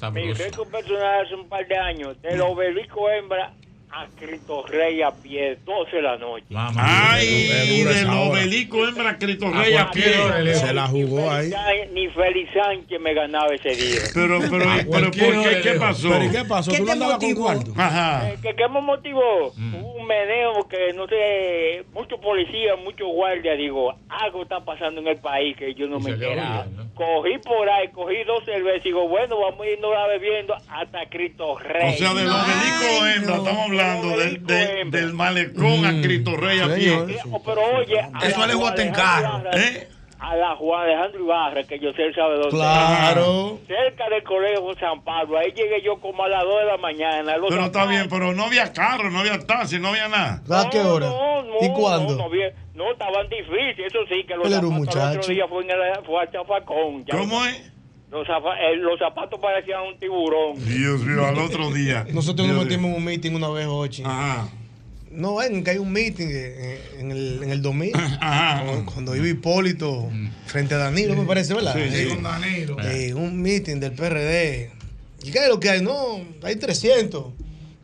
Mi 0.10 0.34
récord 0.34 0.68
personal 0.68 1.26
hace 1.26 1.36
un 1.36 1.48
par 1.48 1.68
de 1.68 1.76
años, 1.76 2.20
del 2.22 2.42
obelisco 2.42 3.08
hembra 3.10 3.54
a 3.94 4.08
Cristo 4.18 4.64
Rey 4.68 5.02
a 5.02 5.12
pie, 5.12 5.58
12 5.66 5.96
de 5.96 6.02
la 6.02 6.18
noche. 6.18 6.46
Ay, 6.78 7.84
del 7.84 8.10
obelisco 8.10 8.88
hembra 8.88 9.18
Cristo 9.18 9.52
Rey 9.52 9.76
a 9.76 9.92
pie. 9.92 10.56
Se 10.56 10.74
la 10.74 10.88
jugó 10.88 11.30
ahí. 11.30 11.52
Ni 11.94 12.08
Félix 12.08 12.54
Sánchez 12.54 13.00
me 13.02 13.14
ganaba 13.14 13.54
ese 13.54 13.70
día. 13.76 14.02
Pero, 14.14 14.40
pero, 14.40 14.66
pero, 14.90 15.12
¿por 15.12 15.12
qué? 15.12 15.62
¿Qué 15.62 15.72
pasó? 15.74 16.10
¿Pero 16.10 16.24
y 16.26 16.32
qué 16.32 16.46
pasó? 16.46 16.72
¿Tú 16.72 16.86
no 16.86 16.92
andabas 16.94 17.18
con 17.18 17.34
cuarto? 17.36 17.72
Ajá. 17.76 18.30
Eh, 18.30 18.38
¿Qué, 18.42 18.56
qué 18.56 18.68
me 18.70 18.82
motivó? 18.82 19.48
Hubo 19.48 19.94
un 19.94 20.08
meneo 20.08 20.68
que 20.70 20.94
no 20.94 21.08
sé, 21.08 21.84
muchos 21.94 22.20
policías, 22.20 22.78
muchos 22.84 23.08
guardias, 23.08 23.58
digo, 23.58 23.94
algo 24.10 24.44
está 24.44 24.64
pasando 24.64 25.02
en 25.02 25.08
el 25.08 25.18
país 25.18 25.56
que 25.58 25.74
yo 25.74 25.88
no 25.88 26.00
me 26.00 26.12
enteraba. 26.12 26.66
Cogí 26.96 27.38
por 27.40 27.70
ahí, 27.70 27.88
cogí 27.90 28.24
dos 28.26 28.44
cervezas 28.46 28.86
y 28.86 28.90
digo, 28.90 29.08
bueno, 29.08 29.38
vamos 29.40 29.62
a 29.62 29.70
irnos 29.70 29.96
a 29.96 30.08
bebiendo 30.08 30.56
hasta 30.70 31.06
Cristo 31.10 31.58
Rey. 31.58 31.96
O 31.96 31.98
sea, 31.98 32.14
de 32.14 32.24
los 32.24 32.48
dedicos 32.48 33.16
hembra, 33.16 33.36
estamos 33.36 33.64
hablando 33.64 33.81
del, 34.92 35.14
malecón 35.14 35.86
a 35.86 36.02
Cristo 36.02 36.36
Rey 36.38 36.60
a 36.60 36.74
pie. 36.76 36.94
Eh, 36.94 37.18
Pero 37.46 37.62
oye, 37.78 38.00
a 38.00 38.20
Eso 38.26 38.36
Juan 38.36 38.50
en 38.88 38.92
carro. 38.94 39.40
Ibarra- 39.40 39.88
A 40.24 40.36
la 40.36 40.56
Juan 40.56 40.84
Alejandro 40.84 41.20
Ibarra, 41.24 41.64
que 41.64 41.80
yo 41.80 41.92
sé 41.94 42.04
él 42.04 42.14
sabe 42.14 42.36
dónde. 42.36 42.50
Claro. 42.52 43.58
es. 43.62 43.68
Cerca 43.68 44.08
del 44.10 44.24
colegio 44.24 44.62
San 44.80 45.04
Pablo. 45.04 45.40
Ahí 45.40 45.52
llegué 45.56 45.82
yo 45.84 46.00
como 46.00 46.24
a 46.24 46.30
las 46.30 46.44
2 46.44 46.60
de 46.60 46.66
la 46.66 46.78
mañana. 46.78 47.34
Pero 47.50 47.66
está 47.66 47.86
bien, 47.88 48.08
pero 48.08 48.32
no 48.34 48.44
había 48.46 48.72
carro, 48.72 49.10
no 49.10 49.20
había 49.20 49.40
taxi, 49.40 49.80
no 49.80 49.88
había 49.90 50.08
nada. 50.08 50.42
¿A 50.52 50.70
qué 50.70 50.80
hora? 50.80 51.08
¿Y 51.62 51.70
cuándo? 51.70 52.16
No, 52.16 52.30
no, 52.30 52.36
no, 52.76 52.92
estaban 52.92 53.28
difíciles. 53.30 53.80
Eso 53.88 54.00
sí, 54.08 54.24
que 54.28 54.36
los 54.36 54.46
Él 54.46 54.54
era 54.54 54.62
un 54.68 54.74
zapatos 54.86 54.96
el 54.96 55.02
muchacho. 55.02 55.20
otro 55.20 55.34
día 55.34 55.48
fue, 55.48 55.64
en 55.64 55.72
el, 55.72 56.06
fue 56.06 56.22
al 56.22 56.32
chafacón. 56.32 57.06
ya. 57.06 57.18
¿Cómo 57.18 57.46
es? 57.46 57.74
Los, 58.12 58.28
eh, 58.28 58.76
los 58.78 59.00
zapatos 59.00 59.40
parecían 59.40 59.82
un 59.84 59.98
tiburón. 59.98 60.56
Dios 60.66 61.02
mío, 61.02 61.26
al 61.26 61.38
otro 61.40 61.72
día. 61.72 62.06
Nosotros 62.12 62.48
nos 62.48 62.64
metimos 62.64 62.92
en 62.92 62.98
un 62.98 63.04
meeting 63.06 63.32
una 63.32 63.50
vez, 63.50 63.68
Ochi. 63.70 64.04
No, 65.12 65.36
ven, 65.36 65.64
que 65.64 65.72
hay 65.72 65.78
un 65.78 65.92
meeting 65.92 66.28
eh, 66.30 66.80
en 67.00 67.12
el, 67.12 67.44
en 67.44 67.52
el 67.52 67.62
2000. 67.62 67.92
Cuando- 68.20 68.86
Cuando 68.92 69.16
iba 69.16 69.28
Hipólito 69.28 70.10
frente 70.46 70.74
a 70.76 70.78
Danilo, 70.78 71.16
me 71.16 71.26
parece, 71.26 71.54
¿verdad? 71.54 71.74
Sí, 71.74 71.82
sí. 71.90 72.02
Eh, 72.04 72.08
Con 72.10 72.24
Danilo. 72.24 72.78
eh, 72.82 73.14
un 73.14 73.42
meeting 73.42 73.78
del 73.80 73.92
PRD. 73.94 74.72
¿Y 75.24 75.32
qué 75.32 75.40
es 75.40 75.48
lo 75.50 75.60
que 75.60 75.70
hay? 75.70 75.82
No, 75.82 76.22
hay 76.44 76.56
300. 76.56 77.26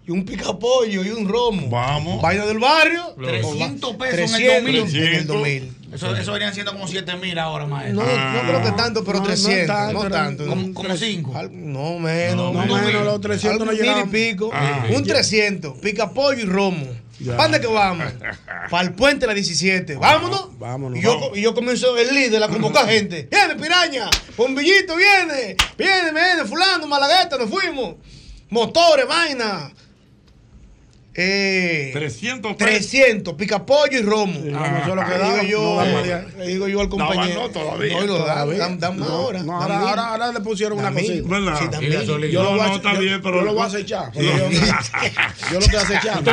Y 0.07 0.11
un 0.11 0.23
picapollo 0.25 1.03
y 1.03 1.09
un 1.09 1.27
romo. 1.27 1.69
Vamos. 1.69 2.21
Vaina 2.21 2.45
del 2.45 2.59
barrio. 2.59 3.13
300 3.21 3.95
pesos 3.97 4.15
300 4.31 4.39
en 4.41 4.67
el 4.67 4.79
2000. 4.81 5.03
En 5.03 5.13
el 5.15 5.27
2000. 5.27 5.76
Eso, 5.93 6.15
eso 6.15 6.33
venían 6.33 6.53
siendo 6.53 6.73
como 6.73 6.87
7 6.87 7.15
mil 7.15 7.39
ahora, 7.39 7.65
maestro. 7.65 8.03
No, 8.05 8.33
no 8.33 8.41
creo 8.47 8.61
que 8.63 8.71
tanto, 8.73 9.03
pero 9.05 9.19
No, 9.19 9.23
no 9.23 9.27
300. 9.27 9.67
tanto, 9.67 10.03
No 10.03 10.09
tanto. 10.09 10.45
como- 10.47 10.73
como 10.73 10.89
Tres- 10.89 10.99
cinco. 10.99 11.35
al- 11.35 11.49
No, 11.53 11.97
menos. 11.99 12.53
No, 12.53 12.63
menos, 12.65 13.05
los 13.05 13.21
300 13.21 13.65
no 13.65 13.71
Algo, 13.71 13.71
mil 13.71 13.81
llegaban. 13.93 14.07
y 14.09 14.11
pico. 14.11 14.49
Ah. 14.53 14.85
Un 14.93 15.03
300. 15.05 15.77
Pica 15.79 16.09
pollo 16.11 16.39
y 16.39 16.45
romo. 16.45 16.85
¿Para 17.25 17.43
dónde 17.43 17.61
que 17.61 17.67
vamos? 17.67 18.05
Para 18.69 18.83
el 18.83 18.93
puente 18.93 19.21
de 19.21 19.27
la 19.27 19.33
17. 19.33 19.95
Vámonos. 19.95 20.49
Vámonos. 20.59 20.99
Y 20.99 21.01
yo, 21.01 21.31
y 21.33 21.41
yo 21.41 21.55
comienzo 21.55 21.97
el 21.97 22.13
líder 22.13 22.43
a 22.43 22.47
convocar 22.47 22.85
gente. 22.89 23.27
Viene, 23.31 23.55
piraña. 23.55 24.09
Bombillito, 24.35 24.95
viene. 24.95 25.55
Viene, 25.77 26.11
viene. 26.11 26.45
Fulano, 26.45 26.85
Malagueta, 26.85 27.37
nos 27.37 27.49
fuimos. 27.49 27.95
Motores, 28.49 29.07
vaina. 29.07 29.71
Eh, 31.19 31.89
300 31.93 32.55
300, 32.57 33.33
pica 33.33 33.65
pollo 33.65 33.97
y 33.97 34.03
romo. 34.03 34.39
Ah, 34.55 34.81
eso 34.83 34.89
es 34.91 34.95
lo 34.95 35.03
que 35.03 35.09
Le 35.11 35.17
daba, 35.17 35.39
digo 35.39 35.47
yo, 35.49 35.83
no 35.83 36.03
día. 36.03 36.25
le 36.37 36.47
digo 36.47 36.67
yo 36.67 36.79
al 36.81 36.89
compañero. 36.89 37.41
no 37.41 37.49
todavía. 37.49 37.93
No, 37.93 38.05
lo 38.05 38.13
dan, 38.19 38.25
Todavía. 38.45 38.67
dan, 38.77 38.97
No, 38.99 39.05
ahora. 39.05 39.41
no, 39.43 39.59
ahora, 39.59 39.79
ahora, 39.79 40.07
ahora 40.09 40.31
le 40.31 40.39
pusieron 40.41 40.77
una 40.77 40.91
cosita. 40.91 41.27
¿Verdad? 41.27 41.57
Sí, 41.59 41.65
dan 41.71 41.83
Y 41.83 41.87
mil. 41.87 41.97
gasolina. 41.97 42.33
Yo 42.33 42.43
lo 42.43 42.49
No, 42.51 42.51
voy 42.57 42.59
a- 42.59 42.67
no, 42.69 42.75
está 42.75 42.93
yo- 42.93 42.99
bien, 42.99 43.21
pero- 43.23 43.35
Yo 43.39 43.45
lo 43.45 43.53
voy 43.53 43.63
a 43.63 43.65
acechar. 43.65 44.11
Yo, 44.13 44.21
yo 45.51 45.53
lo 45.53 45.59
estoy 45.59 45.75
acechando. 45.79 46.31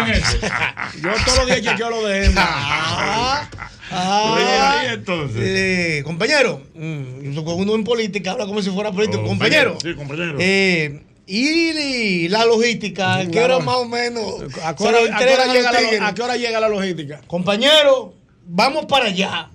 Yo 1.02 1.10
todos 1.24 1.38
los 1.38 1.46
días 1.46 1.62
chequeo 1.62 1.88
lo 1.90 2.06
de. 2.06 2.30
Ah, 2.36 3.48
ah. 3.90 4.80
ahí 4.80 4.94
entonces. 4.94 5.40
Eh, 5.42 6.02
compañero, 6.04 6.60
mm, 6.74 7.38
uno 7.38 7.74
en 7.74 7.84
política 7.84 8.32
habla 8.32 8.44
como 8.46 8.60
si 8.60 8.68
fuera 8.70 8.92
político. 8.92 9.22
Oh, 9.24 9.28
compañero, 9.28 9.78
Sí, 9.80 9.94
compañero. 9.94 10.36
eh, 10.40 11.00
y 11.26 12.28
la 12.28 12.44
logística, 12.44 13.16
¿a 13.16 13.26
qué 13.26 13.40
hora 13.40 13.58
más 13.60 13.76
o 13.76 13.88
menos? 13.88 14.24
¿A 14.62 14.74
qué 14.76 14.84
hora, 14.84 14.98
a 15.16 15.18
qué 15.18 15.24
llega 15.52 15.72
la, 15.72 15.78
tigres? 15.78 16.00
a 16.02 16.14
qué 16.14 16.22
hora 16.22 16.36
llega 16.36 16.60
la 16.60 16.68
logística? 16.68 17.20
Compañero, 17.26 18.14
vamos 18.46 18.86
para 18.86 19.06
allá. 19.06 19.50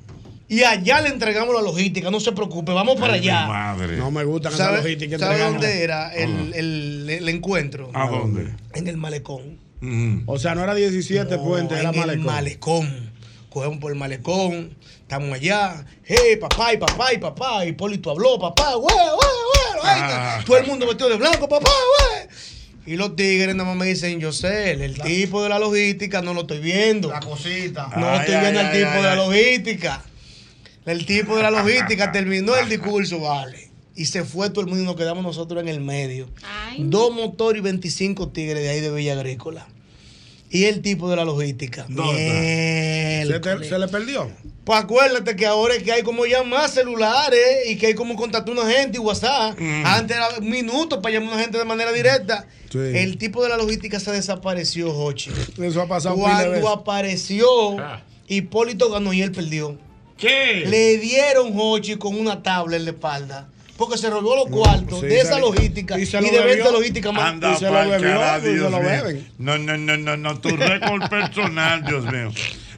Y 0.47 0.63
allá 0.63 1.01
le 1.01 1.09
entregamos 1.09 1.53
la 1.53 1.61
logística, 1.61 2.09
no 2.09 2.19
se 2.19 2.31
preocupe, 2.31 2.71
vamos 2.71 2.99
para 2.99 3.13
Ay, 3.13 3.19
allá. 3.19 3.45
madre. 3.45 3.97
No 3.97 4.09
me 4.09 4.23
gustan 4.23 4.51
esas 4.51 4.65
¿Sabe, 4.65 4.77
logísticas. 4.79 5.19
sabe 5.19 5.37
dónde 5.39 5.83
era 5.83 6.11
el, 6.15 6.53
el- 6.55 7.07
el 7.09 7.29
encuentro? 7.29 7.91
¿A 7.93 8.07
dónde? 8.09 8.51
En 8.73 8.87
el 8.87 8.97
malecón. 8.97 9.59
O 10.25 10.39
sea, 10.39 10.55
no 10.55 10.63
era 10.63 10.73
17 10.73 11.37
No, 11.37 11.43
puentes, 11.43 11.77
era 11.79 11.89
en 11.89 11.95
el 11.95 11.99
malecón. 12.01 12.25
malecón. 12.25 13.11
Cogemos 13.51 13.77
por 13.79 13.91
el 13.91 13.97
malecón, 13.99 14.75
estamos 15.09 15.33
allá. 15.33 15.83
Hey, 16.03 16.35
papá 16.39 16.71
y 16.73 16.77
papá 16.77 17.13
y 17.13 17.17
papá. 17.17 17.65
Hipólito 17.65 18.11
habló, 18.11 18.37
papá, 18.37 18.75
güey, 18.75 18.95
güey, 18.95 19.75
güey. 19.81 19.83
Ah. 19.83 20.39
Todo 20.45 20.57
el 20.57 20.67
mundo 20.67 20.85
vestido 20.85 21.09
de 21.09 21.17
blanco, 21.17 21.49
papá, 21.49 21.71
güey. 21.71 22.27
Y 22.85 22.95
los 22.95 23.15
tigres 23.15 23.55
nada 23.55 23.69
más 23.69 23.77
me 23.77 23.87
dicen, 23.87 24.19
yo 24.19 24.31
sé, 24.31 24.71
el 24.71 25.01
tipo 25.01 25.41
de 25.41 25.49
la 25.49 25.57
logística 25.57 26.21
no 26.21 26.35
lo 26.35 26.41
estoy 26.41 26.59
viendo. 26.59 27.09
La 27.09 27.19
cosita. 27.21 27.89
No 27.97 28.07
Ay, 28.07 28.19
estoy 28.19 28.35
ay, 28.35 28.41
viendo 28.41 28.59
ay, 28.59 28.65
al 28.67 28.71
tipo 28.71 28.89
ay, 28.91 28.97
de 28.97 29.03
la 29.03 29.15
logística. 29.15 30.03
El 30.85 31.05
tipo 31.07 31.35
de 31.37 31.43
la 31.43 31.51
logística 31.51 32.11
terminó 32.11 32.55
el 32.55 32.69
discurso, 32.69 33.19
vale. 33.19 33.71
Y 33.95 34.05
se 34.05 34.23
fue 34.23 34.51
todo 34.51 34.61
el 34.61 34.67
mundo 34.67 34.83
y 34.83 34.85
nos 34.85 34.95
quedamos 34.95 35.23
nosotros 35.23 35.61
en 35.61 35.69
el 35.69 35.81
medio. 35.81 36.29
Dos 36.77 37.11
motores 37.13 37.59
y 37.59 37.63
25 37.63 38.29
tigres 38.29 38.61
de 38.61 38.69
ahí 38.69 38.79
de 38.79 38.91
Villa 38.91 39.13
Agrícola. 39.13 39.67
Y 40.51 40.65
el 40.65 40.81
tipo 40.81 41.09
de 41.09 41.15
la 41.15 41.25
logística. 41.25 41.85
¿Se, 41.85 41.93
Miércoles. 41.93 43.59
te- 43.61 43.69
se 43.69 43.79
le 43.79 43.87
perdió? 43.87 44.31
Pues 44.63 44.79
acuérdate 44.79 45.35
que 45.35 45.45
ahora 45.45 45.75
es 45.75 45.83
que 45.83 45.91
hay 45.91 46.03
como 46.03 46.25
ya 46.25 46.43
más 46.43 46.71
celulares 46.73 47.67
y 47.69 47.75
que 47.77 47.87
hay 47.87 47.93
como 47.93 48.15
contactar 48.15 48.55
a 48.57 48.61
una 48.61 48.71
gente 48.71 48.97
y 48.97 48.99
WhatsApp. 49.01 49.57
Antes 49.85 50.15
era 50.17 50.39
minutos 50.41 50.99
para 51.01 51.13
llamar 51.13 51.31
a 51.31 51.33
una 51.35 51.41
gente 51.43 51.57
de 51.57 51.65
manera 51.65 51.91
directa. 51.91 52.45
Sí. 52.71 52.77
El 52.79 53.17
tipo 53.17 53.41
de 53.43 53.49
la 53.49 53.57
logística 53.57 53.99
se 53.99 54.11
desapareció, 54.11 54.91
Jochi. 54.91 55.31
Eso 55.61 55.81
ha 55.81 55.87
pasado 55.87 56.15
Cuando 56.17 56.51
veces. 56.51 56.65
apareció, 56.67 57.77
Hipólito 58.27 58.91
ganó 58.91 59.11
y 59.13 59.21
él 59.21 59.31
perdió. 59.31 59.77
¿Qué? 60.17 60.65
Le 60.67 60.97
dieron 60.97 61.53
Jochi 61.53 61.95
con 61.95 62.15
una 62.19 62.43
tabla 62.43 62.75
en 62.75 62.85
la 62.85 62.91
espalda. 62.91 63.49
Porque 63.79 63.97
se 63.97 64.09
robó 64.09 64.35
los 64.35 64.47
cuartos 64.47 64.99
sí, 64.99 65.05
de 65.05 65.21
esa 65.21 65.39
logística 65.39 65.97
y 65.97 66.03
de 66.03 66.41
venta 66.41 66.69
logística 66.69 67.13
más. 67.13 67.23
Anda, 67.31 67.53
Y 67.53 67.55
se 67.55 67.71
lo 67.71 67.89
bebió, 67.89 68.69
beben. 68.81 69.27
No, 69.37 69.57
no, 69.57 69.77
no, 69.77 69.95
no, 69.95 70.17
no, 70.17 70.37
tu 70.39 70.49
récord 70.49 71.09
personal, 71.09 71.85
Dios 71.85 72.03
mío. 72.03 72.29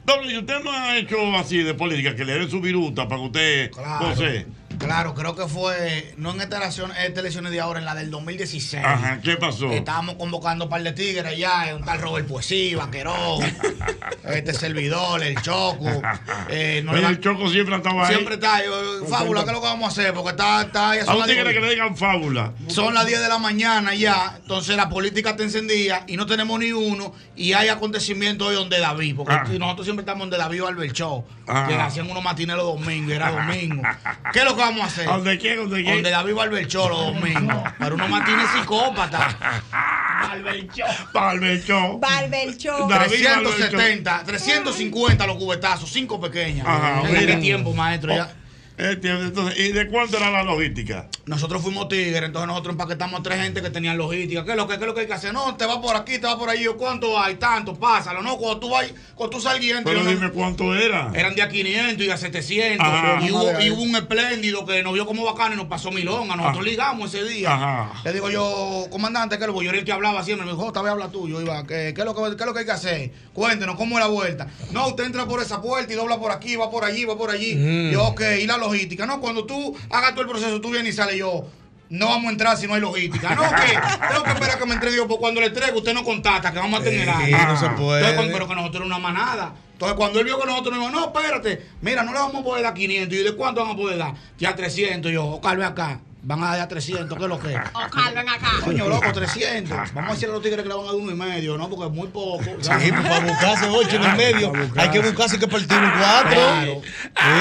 Doble, 0.06 0.32
¿y 0.32 0.38
usted 0.38 0.62
no 0.62 0.70
ha 0.70 0.96
hecho 0.96 1.16
así 1.36 1.58
de 1.58 1.74
política, 1.74 2.14
que 2.14 2.24
le 2.24 2.34
den 2.34 2.48
su 2.48 2.60
viruta 2.60 3.08
para 3.08 3.20
que 3.20 3.26
usted, 3.26 3.70
Claro. 3.72 4.06
José? 4.06 4.46
Claro, 4.78 5.14
creo 5.14 5.34
que 5.34 5.46
fue, 5.46 6.14
no 6.16 6.32
en 6.32 6.40
esta 6.40 6.56
elección, 6.56 6.90
esta 6.96 7.20
elección 7.20 7.44
de 7.44 7.60
ahora, 7.60 7.78
en 7.78 7.84
la 7.84 7.94
del 7.94 8.10
2016. 8.10 8.84
Ajá, 8.84 9.20
¿qué 9.22 9.36
pasó? 9.36 9.70
Estábamos 9.70 10.16
convocando 10.16 10.64
un 10.64 10.70
par 10.70 10.82
de 10.82 10.92
tigres 10.92 11.24
allá, 11.24 11.74
un 11.76 11.84
tal 11.84 12.00
Robert 12.00 12.26
Poesí, 12.26 12.74
Vaquerón, 12.74 13.40
este 14.24 14.54
servidor, 14.54 15.22
el 15.22 15.40
Choco. 15.42 15.86
Eh, 16.48 16.82
no 16.84 16.92
Oye, 16.92 17.00
le 17.02 17.08
el 17.08 17.20
Choco 17.20 17.48
siempre 17.48 17.76
estaba 17.76 18.06
ahí. 18.06 18.14
Siempre 18.14 18.34
está 18.34 18.56
ahí. 18.56 18.64
eh, 18.66 19.06
Fábula, 19.08 19.42
¿qué 19.44 19.46
es 19.50 19.52
lo 19.54 19.60
que 19.60 19.66
vamos 19.66 19.84
a 19.84 19.88
hacer? 20.00 20.14
Porque 20.14 20.30
está, 20.30 20.62
está 20.62 20.90
ahí. 20.90 21.00
A 21.06 21.14
un 21.14 21.24
tigre 21.26 21.52
que 21.52 21.60
le 21.60 21.70
digan 21.70 21.96
fábula. 21.96 22.52
Son 22.68 22.92
las 22.94 23.06
10 23.06 23.20
de 23.20 23.28
la 23.28 23.38
mañana 23.38 23.94
ya, 23.94 24.34
entonces 24.40 24.76
la 24.76 24.88
política 24.88 25.30
está 25.30 25.42
encendida 25.42 26.04
y 26.06 26.16
no 26.16 26.26
tenemos 26.26 26.58
ni 26.58 26.72
uno 26.72 27.14
y 27.36 27.52
hay 27.52 27.68
acontecimientos 27.68 28.48
hoy 28.48 28.54
donde 28.54 28.78
David, 28.78 29.16
porque 29.16 29.32
Ah. 29.34 29.44
nosotros 29.58 29.86
siempre 29.86 30.02
estamos 30.02 30.20
donde 30.22 30.38
David 30.38 30.62
Albert 30.62 30.92
Show, 30.92 31.24
Ah. 31.46 31.66
que 31.68 31.74
hacían 31.74 32.10
unos 32.10 32.22
matines 32.22 32.56
los 32.56 32.66
domingos, 32.66 33.12
era 33.12 33.30
domingo. 33.30 33.82
¿Qué 34.32 34.40
es 34.40 34.44
lo 34.44 34.56
que 34.56 34.61
vamos 34.62 34.82
a 34.82 34.86
hacer? 34.86 35.08
¿A 35.08 35.12
¿Dónde 35.12 35.38
quién? 35.38 35.56
¿Dónde 35.56 35.82
quién? 35.82 35.94
Donde 35.96 36.10
David 36.10 36.34
Show 36.68 36.88
los 36.88 36.98
domingos, 37.14 37.62
pero 37.78 37.94
unos 37.94 38.08
matines 38.08 38.46
Show. 40.72 40.86
Palmecho. 41.12 41.98
Barbercho. 41.98 42.86
David 42.88 43.16
370, 43.24 44.22
350 44.24 45.26
los 45.26 45.36
cubetazos, 45.36 45.90
cinco 45.90 46.20
pequeñas. 46.20 46.66
Ajá, 46.66 47.00
¿En 47.08 47.14
qué 47.14 47.20
mira. 47.20 47.40
tiempo, 47.40 47.72
maestro? 47.74 48.14
Ya. 48.14 48.32
Entiendo, 48.78 49.24
entonces, 49.24 49.58
¿y 49.58 49.72
de 49.72 49.86
cuánto 49.88 50.16
era 50.16 50.30
la 50.30 50.42
logística? 50.42 51.08
Nosotros 51.26 51.62
fuimos 51.62 51.88
tigres, 51.88 52.22
entonces 52.22 52.48
nosotros 52.48 52.72
empaquetamos 52.72 53.20
a 53.20 53.22
tres 53.22 53.40
gente 53.40 53.62
que 53.62 53.70
tenían 53.70 53.96
logística. 53.98 54.44
¿Qué 54.44 54.52
es 54.52 54.56
lo 54.56 54.66
que, 54.66 54.74
qué 54.76 54.80
es 54.80 54.86
lo 54.86 54.94
que 54.94 55.02
hay 55.02 55.06
que 55.06 55.12
hacer? 55.12 55.32
No, 55.32 55.54
te 55.56 55.66
va 55.66 55.80
por 55.80 55.94
aquí, 55.94 56.18
te 56.18 56.26
va 56.26 56.38
por 56.38 56.48
allí. 56.48 56.64
Yo, 56.64 56.76
¿Cuánto 56.76 57.18
hay? 57.18 57.36
Tanto, 57.36 57.74
pásalo. 57.78 58.22
No, 58.22 58.36
cuando 58.38 58.60
tú 58.60 58.70
vas, 58.70 58.86
cuando 59.14 59.36
tú 59.36 59.42
saliendo. 59.42 59.82
Pero 59.84 60.02
no- 60.02 60.10
dime 60.10 60.30
cuánto 60.30 60.74
era. 60.74 61.12
Eran 61.14 61.34
de 61.34 61.42
a 61.42 61.48
500 61.48 62.02
y 62.02 62.06
de 62.06 62.12
a 62.12 62.16
700. 62.16 62.86
Ajá. 62.86 63.20
y, 63.24 63.30
hubo, 63.30 63.60
y 63.60 63.70
hubo 63.70 63.82
un 63.82 63.94
espléndido 63.94 64.64
que 64.66 64.82
nos 64.82 64.94
vio 64.94 65.06
como 65.06 65.24
bacano 65.24 65.54
y 65.54 65.56
nos 65.58 65.66
pasó 65.66 65.90
milonga. 65.92 66.34
Nosotros 66.34 66.58
Ajá. 66.62 66.70
ligamos 66.70 67.14
ese 67.14 67.24
día. 67.28 67.52
Ajá. 67.54 67.92
Le 68.04 68.12
digo 68.14 68.30
yo, 68.30 68.86
comandante, 68.90 69.36
¿qué 69.38 69.44
es 69.44 69.48
lo 69.48 69.56
que 69.58 69.64
yo 69.64 69.70
era 69.70 69.78
el 69.78 69.84
que 69.84 69.92
hablaba 69.92 70.24
siempre? 70.24 70.46
Me 70.46 70.52
dijo, 70.52 70.66
esta 70.66 70.82
vez 70.82 70.92
habla 70.92 71.08
tú. 71.08 71.28
Yo 71.28 71.40
iba, 71.40 71.62
¿qué, 71.66 71.92
qué 71.94 72.00
es 72.00 72.04
lo 72.04 72.14
que, 72.14 72.22
qué 72.36 72.42
es 72.42 72.46
lo 72.46 72.52
que 72.54 72.60
hay 72.60 72.66
que 72.66 72.72
hacer? 72.72 73.10
Cuéntenos, 73.32 73.76
¿cómo 73.76 73.98
es 73.98 74.04
la 74.04 74.10
vuelta? 74.10 74.48
No, 74.72 74.88
usted 74.88 75.04
entra 75.04 75.26
por 75.26 75.40
esa 75.40 75.60
puerta 75.62 75.92
y 75.92 75.96
dobla 75.96 76.18
por 76.18 76.32
aquí, 76.32 76.56
va 76.56 76.70
por 76.70 76.84
allí, 76.84 77.04
va 77.04 77.16
por 77.16 77.30
allí. 77.30 77.54
Mm. 77.54 77.90
Yo, 77.92 78.04
ok, 78.06 78.22
y 78.40 78.46
la 78.46 78.56
logística. 78.66 79.06
No, 79.06 79.20
cuando 79.20 79.44
tú 79.44 79.76
hagas 79.90 80.12
todo 80.12 80.22
el 80.22 80.28
proceso, 80.28 80.60
tú 80.60 80.70
vienes 80.70 80.94
y 80.94 80.96
sales 80.96 81.16
yo. 81.16 81.46
No 81.90 82.06
vamos 82.06 82.28
a 82.28 82.30
entrar 82.30 82.56
si 82.56 82.66
no 82.66 82.74
hay 82.74 82.80
logística. 82.80 83.34
No, 83.34 83.42
que 83.42 84.06
tengo 84.08 84.22
que 84.24 84.30
esperar 84.30 84.58
que 84.58 84.64
me 84.66 84.74
entregue 84.74 84.96
yo. 84.96 85.06
Porque 85.06 85.20
cuando 85.20 85.40
le 85.42 85.48
entregue, 85.48 85.72
usted 85.76 85.92
no 85.92 86.02
contacta, 86.04 86.50
que 86.52 86.58
vamos 86.58 86.80
a 86.80 86.82
tener 86.82 87.08
algo. 87.10 87.36
no 87.52 87.56
se 87.58 87.68
puede. 87.70 87.98
Entonces, 88.00 88.14
cuando- 88.16 88.32
pero 88.32 88.48
que 88.48 88.54
nosotros 88.54 88.76
era 88.76 88.86
una 88.86 88.98
manada. 88.98 89.54
Entonces, 89.72 89.96
cuando 89.98 90.18
él 90.20 90.24
vio 90.24 90.40
que 90.40 90.46
nosotros 90.46 90.74
nos 90.76 90.86
dijimos, 90.86 91.12
no, 91.12 91.18
espérate, 91.18 91.66
mira, 91.82 92.02
no 92.02 92.12
le 92.12 92.18
vamos 92.18 92.36
a 92.40 92.44
poder 92.44 92.62
dar 92.62 92.72
500. 92.72 93.18
¿Y 93.18 93.22
de 93.22 93.32
cuánto 93.36 93.60
vamos 93.60 93.74
a 93.74 93.78
poder 93.78 93.98
dar? 93.98 94.14
Ya 94.38 94.54
300. 94.56 95.10
Y 95.10 95.14
yo, 95.14 95.26
Oscar, 95.26 95.56
ve 95.58 95.64
acá. 95.64 96.00
Van 96.22 96.42
a 96.42 96.50
dar 96.50 96.60
a 96.60 96.68
300, 96.68 97.18
¿qué 97.18 97.24
es 97.24 97.28
lo 97.28 97.38
que 97.38 97.52
es? 97.52 97.60
Oscar, 97.74 98.14
ven 98.14 98.28
acá. 98.28 98.52
Coño, 98.64 98.88
loco, 98.88 99.12
300. 99.12 99.76
Vamos 99.92 100.10
a 100.10 100.14
decirle 100.14 100.32
a 100.32 100.34
los 100.34 100.42
tigres 100.42 100.62
que 100.62 100.68
le 100.68 100.74
van 100.74 100.84
a 100.84 100.86
dar 100.86 100.94
uno 100.94 101.10
y 101.10 101.14
medio, 101.14 101.58
¿no? 101.58 101.68
Porque 101.68 101.86
es 101.86 101.92
muy 101.92 102.08
poco. 102.08 102.42
Sí, 102.60 102.70
pues 102.70 102.92
para 102.92 103.20
buscarse 103.20 103.68
ocho 103.68 103.96
el 103.96 104.16
medio, 104.16 104.52
hay 104.76 104.90
que 104.90 105.00
buscarse 105.00 105.38
que 105.38 105.48
partir 105.48 105.76
un 105.76 105.90
cuatro. 105.90 106.30
Claro. 106.30 106.82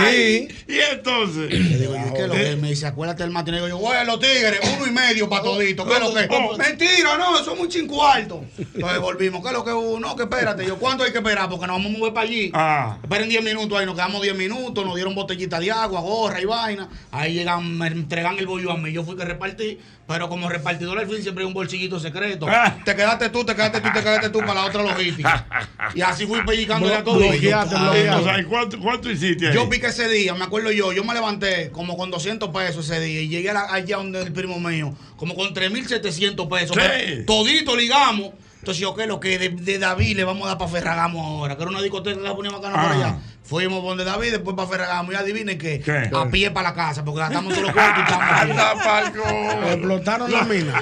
Sí. 0.10 0.48
Y 0.68 0.80
entonces. 0.80 1.52
Le 1.52 1.78
digo 1.78 1.94
yo, 1.94 2.14
¿qué 2.14 2.22
es 2.22 2.28
lo 2.28 2.34
que 2.34 2.52
es? 2.54 2.58
Me 2.58 2.70
dice, 2.70 2.88
acuérdate 2.88 3.24
del 3.24 3.32
matiné. 3.32 3.58
Digo 3.58 3.70
yo, 3.70 3.78
bueno, 3.78 4.04
los 4.04 4.20
tigres, 4.20 4.60
uno 4.76 4.88
y 4.88 4.92
medio 4.92 5.30
para 5.30 5.44
todito. 5.44 5.86
¿Qué 5.86 5.94
es 5.94 6.00
lo 6.00 6.14
que 6.14 6.22
es? 6.22 6.58
Mentira, 6.58 7.18
no, 7.18 7.40
eso 7.40 7.54
es 7.54 7.60
muy 7.60 7.68
chin 7.70 7.88
cuarto. 7.88 8.44
Entonces 8.58 9.00
volvimos, 9.00 9.42
¿qué 9.42 9.48
es 9.48 9.54
lo 9.54 9.64
que 9.64 9.72
es? 9.72 10.00
No, 10.00 10.16
que 10.16 10.24
espérate. 10.24 10.66
Yo, 10.66 10.78
¿cuánto 10.78 11.04
hay 11.04 11.12
que 11.12 11.20
esperar? 11.20 11.50
Porque 11.50 11.68
nos 11.68 11.78
vamos 11.78 11.94
a 11.94 11.98
mover 11.98 12.14
para 12.14 12.28
allí. 12.28 12.52
Ah. 12.54 12.98
Esperen 13.04 13.30
10 13.30 13.44
minutos 13.44 13.78
ahí, 13.78 13.86
nos 13.86 13.96
quedamos 13.96 14.22
10 14.22 14.36
minutos, 14.36 14.86
nos 14.86 14.96
dieron 14.96 15.14
botellita 15.14 15.60
de 15.60 15.72
agua, 15.72 16.02
gorra 16.02 16.42
y 16.42 16.46
vaina. 16.46 16.90
Ahí 17.12 17.34
llegan, 17.34 17.78
me 17.78 17.88
entregan 17.88 18.38
el 18.40 18.48
bollo 18.48 18.71
a 18.74 18.78
mí. 18.78 18.92
Yo 18.92 19.04
fui 19.04 19.16
que 19.16 19.26
repartí, 19.26 19.80
pero 20.08 20.30
como 20.30 20.50
repartidor 20.50 20.98
al 21.00 21.08
fin 21.08 21.22
siempre 21.22 21.44
hay 21.44 21.48
un 21.48 21.54
bolsillito 21.54 22.00
secreto. 22.00 22.46
Ah. 22.50 22.78
Te 22.86 22.96
quedaste 22.96 23.30
tú, 23.30 23.44
te 23.44 23.56
quedaste 23.56 23.82
tú, 23.82 23.90
te 23.94 24.00
quedaste 24.02 24.30
tú 24.30 24.40
para 24.40 24.56
la 24.56 24.66
otra 24.66 24.84
logística. 24.84 25.48
Y 25.96 26.02
así 26.02 26.26
fui 26.26 26.40
pellicándole 26.46 26.96
a 26.96 27.04
todo. 27.04 27.20
¿y 27.34 28.44
cuánto, 28.48 28.80
cuánto 28.80 29.10
hiciste 29.12 29.48
ahí? 29.48 29.54
Yo 29.54 29.68
vi 29.68 29.80
que 29.80 29.88
ese 29.88 30.08
día, 30.08 30.34
me 30.36 30.46
acuerdo 30.46 30.72
yo, 30.72 30.94
yo 30.94 31.04
me 31.04 31.14
levanté 31.14 31.70
como 31.72 31.98
con 31.98 32.12
200 32.12 32.50
pesos 32.50 32.90
ese 32.90 33.00
día 33.02 33.22
y 33.22 33.28
llegué 33.28 33.50
a 33.50 33.54
la- 33.54 33.74
allá 33.74 33.98
donde 33.98 34.22
el 34.22 34.32
primo 34.32 34.60
mío, 34.60 34.94
como 35.18 35.36
con 35.36 35.54
3.700 35.54 36.48
pesos. 36.50 36.78
Sí. 36.78 37.24
Todito 37.26 37.76
ligamos. 37.76 38.32
Entonces 38.60 38.80
yo, 38.80 38.94
¿qué 38.96 39.04
es 39.04 39.08
lo 39.08 39.20
que 39.20 39.40
de, 39.40 39.50
de 39.50 39.80
David 39.80 40.16
le 40.18 40.24
vamos 40.24 40.46
a 40.46 40.50
dar 40.50 40.58
para 40.60 40.70
Ferragamo 40.70 41.26
ahora? 41.26 41.56
Que 41.58 41.64
era 41.64 41.72
una 41.72 41.82
discoteca 41.82 42.18
que 42.22 42.24
la 42.28 42.36
poníamos 42.36 42.60
acá 42.64 42.70
por 42.72 42.80
Ah. 42.92 42.94
allá. 42.94 43.18
Fuimos 43.52 43.84
donde 43.84 44.06
David, 44.06 44.32
después 44.32 44.56
para 44.56 44.70
Ferragamo. 44.70 45.12
Y 45.12 45.16
adivinen 45.16 45.58
qué, 45.58 45.82
¿Qué? 45.82 46.10
a 46.16 46.30
pie 46.30 46.52
para 46.52 46.70
la 46.70 46.74
casa, 46.74 47.04
porque 47.04 47.20
gastamos 47.20 47.52
todos 47.54 47.64
los 47.68 47.74
cuartos 47.74 48.06
y. 48.48 49.68
Explotaron 49.74 50.32
la 50.32 50.44
mina. 50.46 50.82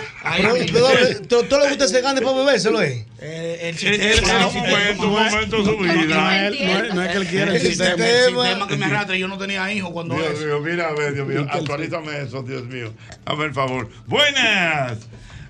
¿Todo 0.78 1.60
le 1.64 1.70
gusta 1.70 1.86
ese 1.86 2.02
gane 2.02 2.22
para 2.22 2.38
bebérselo, 2.38 2.80
eh? 2.84 3.08
Eh, 3.22 3.58
el 3.64 3.70
Él- 3.70 3.78
sistema, 4.14 4.40
en 4.88 5.00
un 5.00 5.06
momento, 5.10 5.58
de 5.58 5.66
su 5.66 5.72
No 5.72 5.94
vida. 5.94 6.48
es, 6.48 6.94
no 6.94 7.02
es- 7.02 7.08
es 7.08 7.12
que 7.12 7.18
él 7.18 7.28
quiere 7.28 7.52
el 7.52 7.56
El 7.58 7.62
sistema, 7.64 8.06
el 8.06 8.26
sistema 8.36 8.68
que 8.68 8.78
me 8.78 8.86
arrastra. 8.86 9.18
Yo 9.18 9.28
no 9.28 9.40
tenía 9.40 9.74
hijos 9.74 9.90
cuando 9.90 10.14
Dios 10.14 10.40
mío, 10.40 10.60
mira, 10.60 10.90
a 10.90 10.94
ver, 10.94 11.16
Dios 11.16 11.28
mío, 11.28 11.48
actualízame 11.50 12.20
eso, 12.22 12.44
Dios 12.44 12.66
mío. 12.66 12.94
A 13.26 13.34
ver, 13.34 13.52
favor. 13.52 13.90
Buenas. 14.06 15.00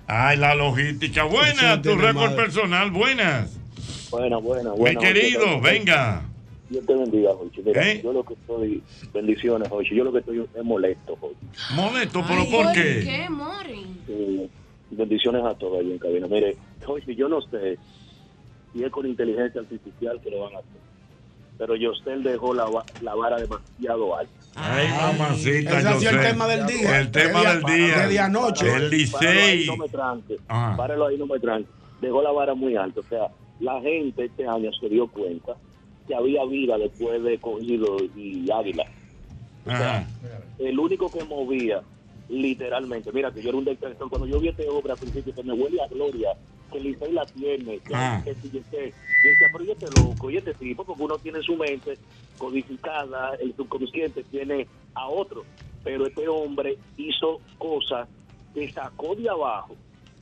Ay, 0.08 0.38
la 0.38 0.56
logística. 0.56 1.24
Buenas, 1.24 1.82
tu 1.82 1.98
récord 1.98 2.34
personal. 2.36 2.92
Buenas. 2.92 3.50
Buena, 4.10 4.38
buena, 4.38 4.72
Mi 4.78 4.96
querido, 4.96 5.60
venga. 5.60 6.22
Dios 6.70 6.86
te 6.86 6.94
bendiga, 6.94 7.32
Jochi. 7.36 7.62
Mira, 7.64 7.88
¿Eh? 7.92 8.02
yo 8.04 8.14
lo 8.14 8.24
que 8.24 8.34
estoy, 8.36 8.84
bendiciones, 9.14 9.68
Jochi. 9.70 9.96
Yo 9.96 10.04
lo 10.04 10.12
que 10.14 10.20
estoy 10.20 10.40
es 10.54 10.64
molesto, 10.64 11.16
Jochi. 11.20 11.36
Molesto, 11.74 12.24
pero 12.28 12.42
Ay, 12.42 12.52
¿por 12.52 12.72
qué? 12.74 13.02
¿Qué, 13.04 13.30
Mori? 13.30 13.86
Eh, 14.08 14.50
bendiciones 14.92 15.44
a 15.44 15.54
todos 15.56 15.80
ahí 15.80 15.92
en 15.92 15.98
cabina. 15.98 16.28
Mire, 16.28 16.56
Jochi, 16.86 17.16
yo 17.16 17.28
no 17.28 17.42
sé 17.42 17.78
si 18.74 18.84
es 18.84 18.92
con 18.92 19.06
inteligencia 19.08 19.62
artificial 19.62 20.20
que 20.22 20.30
lo 20.30 20.42
van 20.42 20.56
a 20.56 20.60
hacer. 20.60 20.80
Pero 21.58 21.76
Yosel 21.76 22.24
dejó 22.24 22.54
la, 22.54 22.66
la 23.02 23.16
vara 23.16 23.38
demasiado 23.38 24.16
alta. 24.16 24.32
Ay, 24.56 24.88
mamacita, 24.90 25.80
Ese 25.80 25.88
ha 25.90 26.00
sido 26.00 26.12
el 26.12 26.20
tema 26.22 26.48
del 26.48 26.66
día. 26.68 27.00
El 27.02 27.12
tema 27.12 27.42
De 27.42 27.48
del 27.48 27.64
día- 27.64 27.98
de 28.00 28.08
día 28.10 28.26
a 28.26 28.30
noche. 28.30 28.74
El 28.74 28.90
Licey. 28.90 29.66
no 29.68 29.76
me 29.78 29.90
tranque. 29.90 30.38
Ajá. 30.48 30.78
Páralo 30.78 31.08
ahí, 31.08 31.18
no 31.18 31.26
me 31.26 31.38
tranque. 31.40 31.70
Dejó 32.00 32.22
la 32.22 32.32
vara 32.32 32.54
muy 32.56 32.76
alta. 32.78 33.02
O 33.02 33.04
sea, 33.04 33.28
la 33.60 33.82
gente 33.82 34.26
este 34.26 34.48
año 34.48 34.72
se 34.80 34.88
dio 34.88 35.08
cuenta 35.08 35.56
que 36.10 36.16
había 36.16 36.44
vida 36.46 36.76
después 36.80 37.22
de 37.24 37.38
Cogido 37.38 37.98
y 38.18 38.50
Águila. 38.52 38.84
El 40.58 40.80
único 40.80 41.12
que 41.12 41.24
movía 41.24 41.84
literalmente, 42.30 43.12
mira 43.12 43.32
que 43.32 43.42
yo 43.44 43.50
era 43.50 43.58
un 43.60 43.66
detractor, 43.66 44.10
cuando 44.10 44.26
yo 44.28 44.40
vi 44.40 44.48
esta 44.50 44.64
obra 44.72 44.94
al 44.94 45.00
principio 45.00 45.34
que 45.36 45.44
me 45.44 45.54
huele 45.54 45.82
a 45.82 45.88
gloria, 45.88 46.30
que 46.72 46.80
Licey 46.80 47.12
la 47.12 47.26
tiene, 47.28 47.78
que, 47.80 47.94
Ah. 47.94 48.22
que 48.24 48.34
yo 48.34 48.60
yo 48.60 48.60
decía, 49.24 49.48
pero 49.52 49.64
y 49.64 49.72
este 49.72 49.86
loco, 49.92 50.30
y 50.32 50.38
este 50.38 50.54
tipo, 50.56 50.84
porque 50.84 51.04
uno 51.04 51.18
tiene 51.20 51.40
en 51.40 51.44
su 51.44 51.56
mente 51.56 51.98
codificada, 52.38 53.36
el 53.36 53.56
subconsciente 53.56 54.24
tiene 54.24 54.66
a 54.96 55.08
otro, 55.10 55.44
pero 55.84 56.08
este 56.08 56.28
hombre 56.28 56.78
hizo 56.98 57.40
cosas 57.58 58.08
que 58.54 58.72
sacó 58.72 59.16
de 59.16 59.30
abajo 59.30 59.76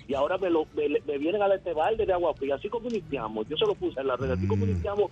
y 0.07 0.13
ahora 0.13 0.37
me, 0.37 0.49
lo, 0.49 0.65
me, 0.75 0.87
me 1.05 1.17
vienen 1.17 1.41
a 1.41 1.53
este 1.53 1.73
balde 1.73 2.05
de 2.05 2.13
agua 2.13 2.33
fría, 2.33 2.55
así 2.55 2.69
como 2.69 2.87
iniciamos, 2.89 3.47
yo 3.49 3.57
se 3.57 3.65
lo 3.65 3.75
puse 3.75 3.99
en 3.99 4.07
la 4.07 4.15
red, 4.15 4.31
así 4.31 4.47
como 4.47 4.65
iniciamos 4.65 5.11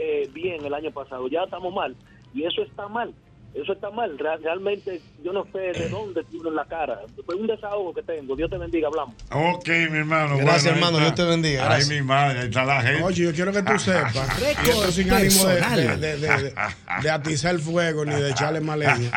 eh, 0.00 0.28
bien 0.32 0.64
el 0.64 0.72
año 0.74 0.90
pasado, 0.90 1.28
ya 1.28 1.42
estamos 1.44 1.72
mal, 1.74 1.94
y 2.34 2.44
eso 2.44 2.62
está 2.62 2.88
mal. 2.88 3.12
Eso 3.52 3.72
está 3.72 3.90
mal. 3.90 4.16
Real- 4.16 4.40
realmente 4.44 5.00
yo 5.24 5.32
no 5.32 5.44
sé 5.50 5.58
de 5.76 5.88
dónde 5.88 6.22
tiro 6.22 6.50
en 6.50 6.54
la 6.54 6.64
cara. 6.66 7.00
Fue 7.26 7.34
un 7.34 7.48
desahogo 7.48 7.92
que 7.92 8.00
tengo. 8.00 8.36
Dios 8.36 8.48
te 8.48 8.56
bendiga, 8.56 8.86
hablamos. 8.86 9.16
Ok, 9.32 9.66
mi 9.90 9.98
hermano. 9.98 10.36
Gracias, 10.38 10.62
bueno, 10.74 10.86
hermano. 10.86 10.98
Dios 11.00 11.14
te 11.16 11.24
bendiga, 11.24 11.62
Ay, 11.64 11.68
gracias. 11.70 11.88
mi 11.88 12.00
madre, 12.06 12.38
ahí 12.42 12.46
está 12.46 12.64
la 12.64 12.80
gente. 12.80 13.02
Oye, 13.02 13.24
yo 13.24 13.32
quiero 13.34 13.50
que 13.52 13.62
tú 13.64 13.76
sepas, 13.80 14.14
y 14.14 14.44
Récord 14.44 14.68
esto 14.68 14.92
sin 14.92 15.12
ánimo 15.12 15.46
de, 15.46 15.56
de, 15.56 15.96
de, 15.96 16.16
de- 16.18 16.54
de 17.02 17.10
atizar 17.10 17.52
el 17.52 17.60
fuego 17.60 18.04
ni 18.04 18.14
de 18.14 18.30
echarle 18.30 18.60
más 18.60 18.78
leña. 18.78 19.10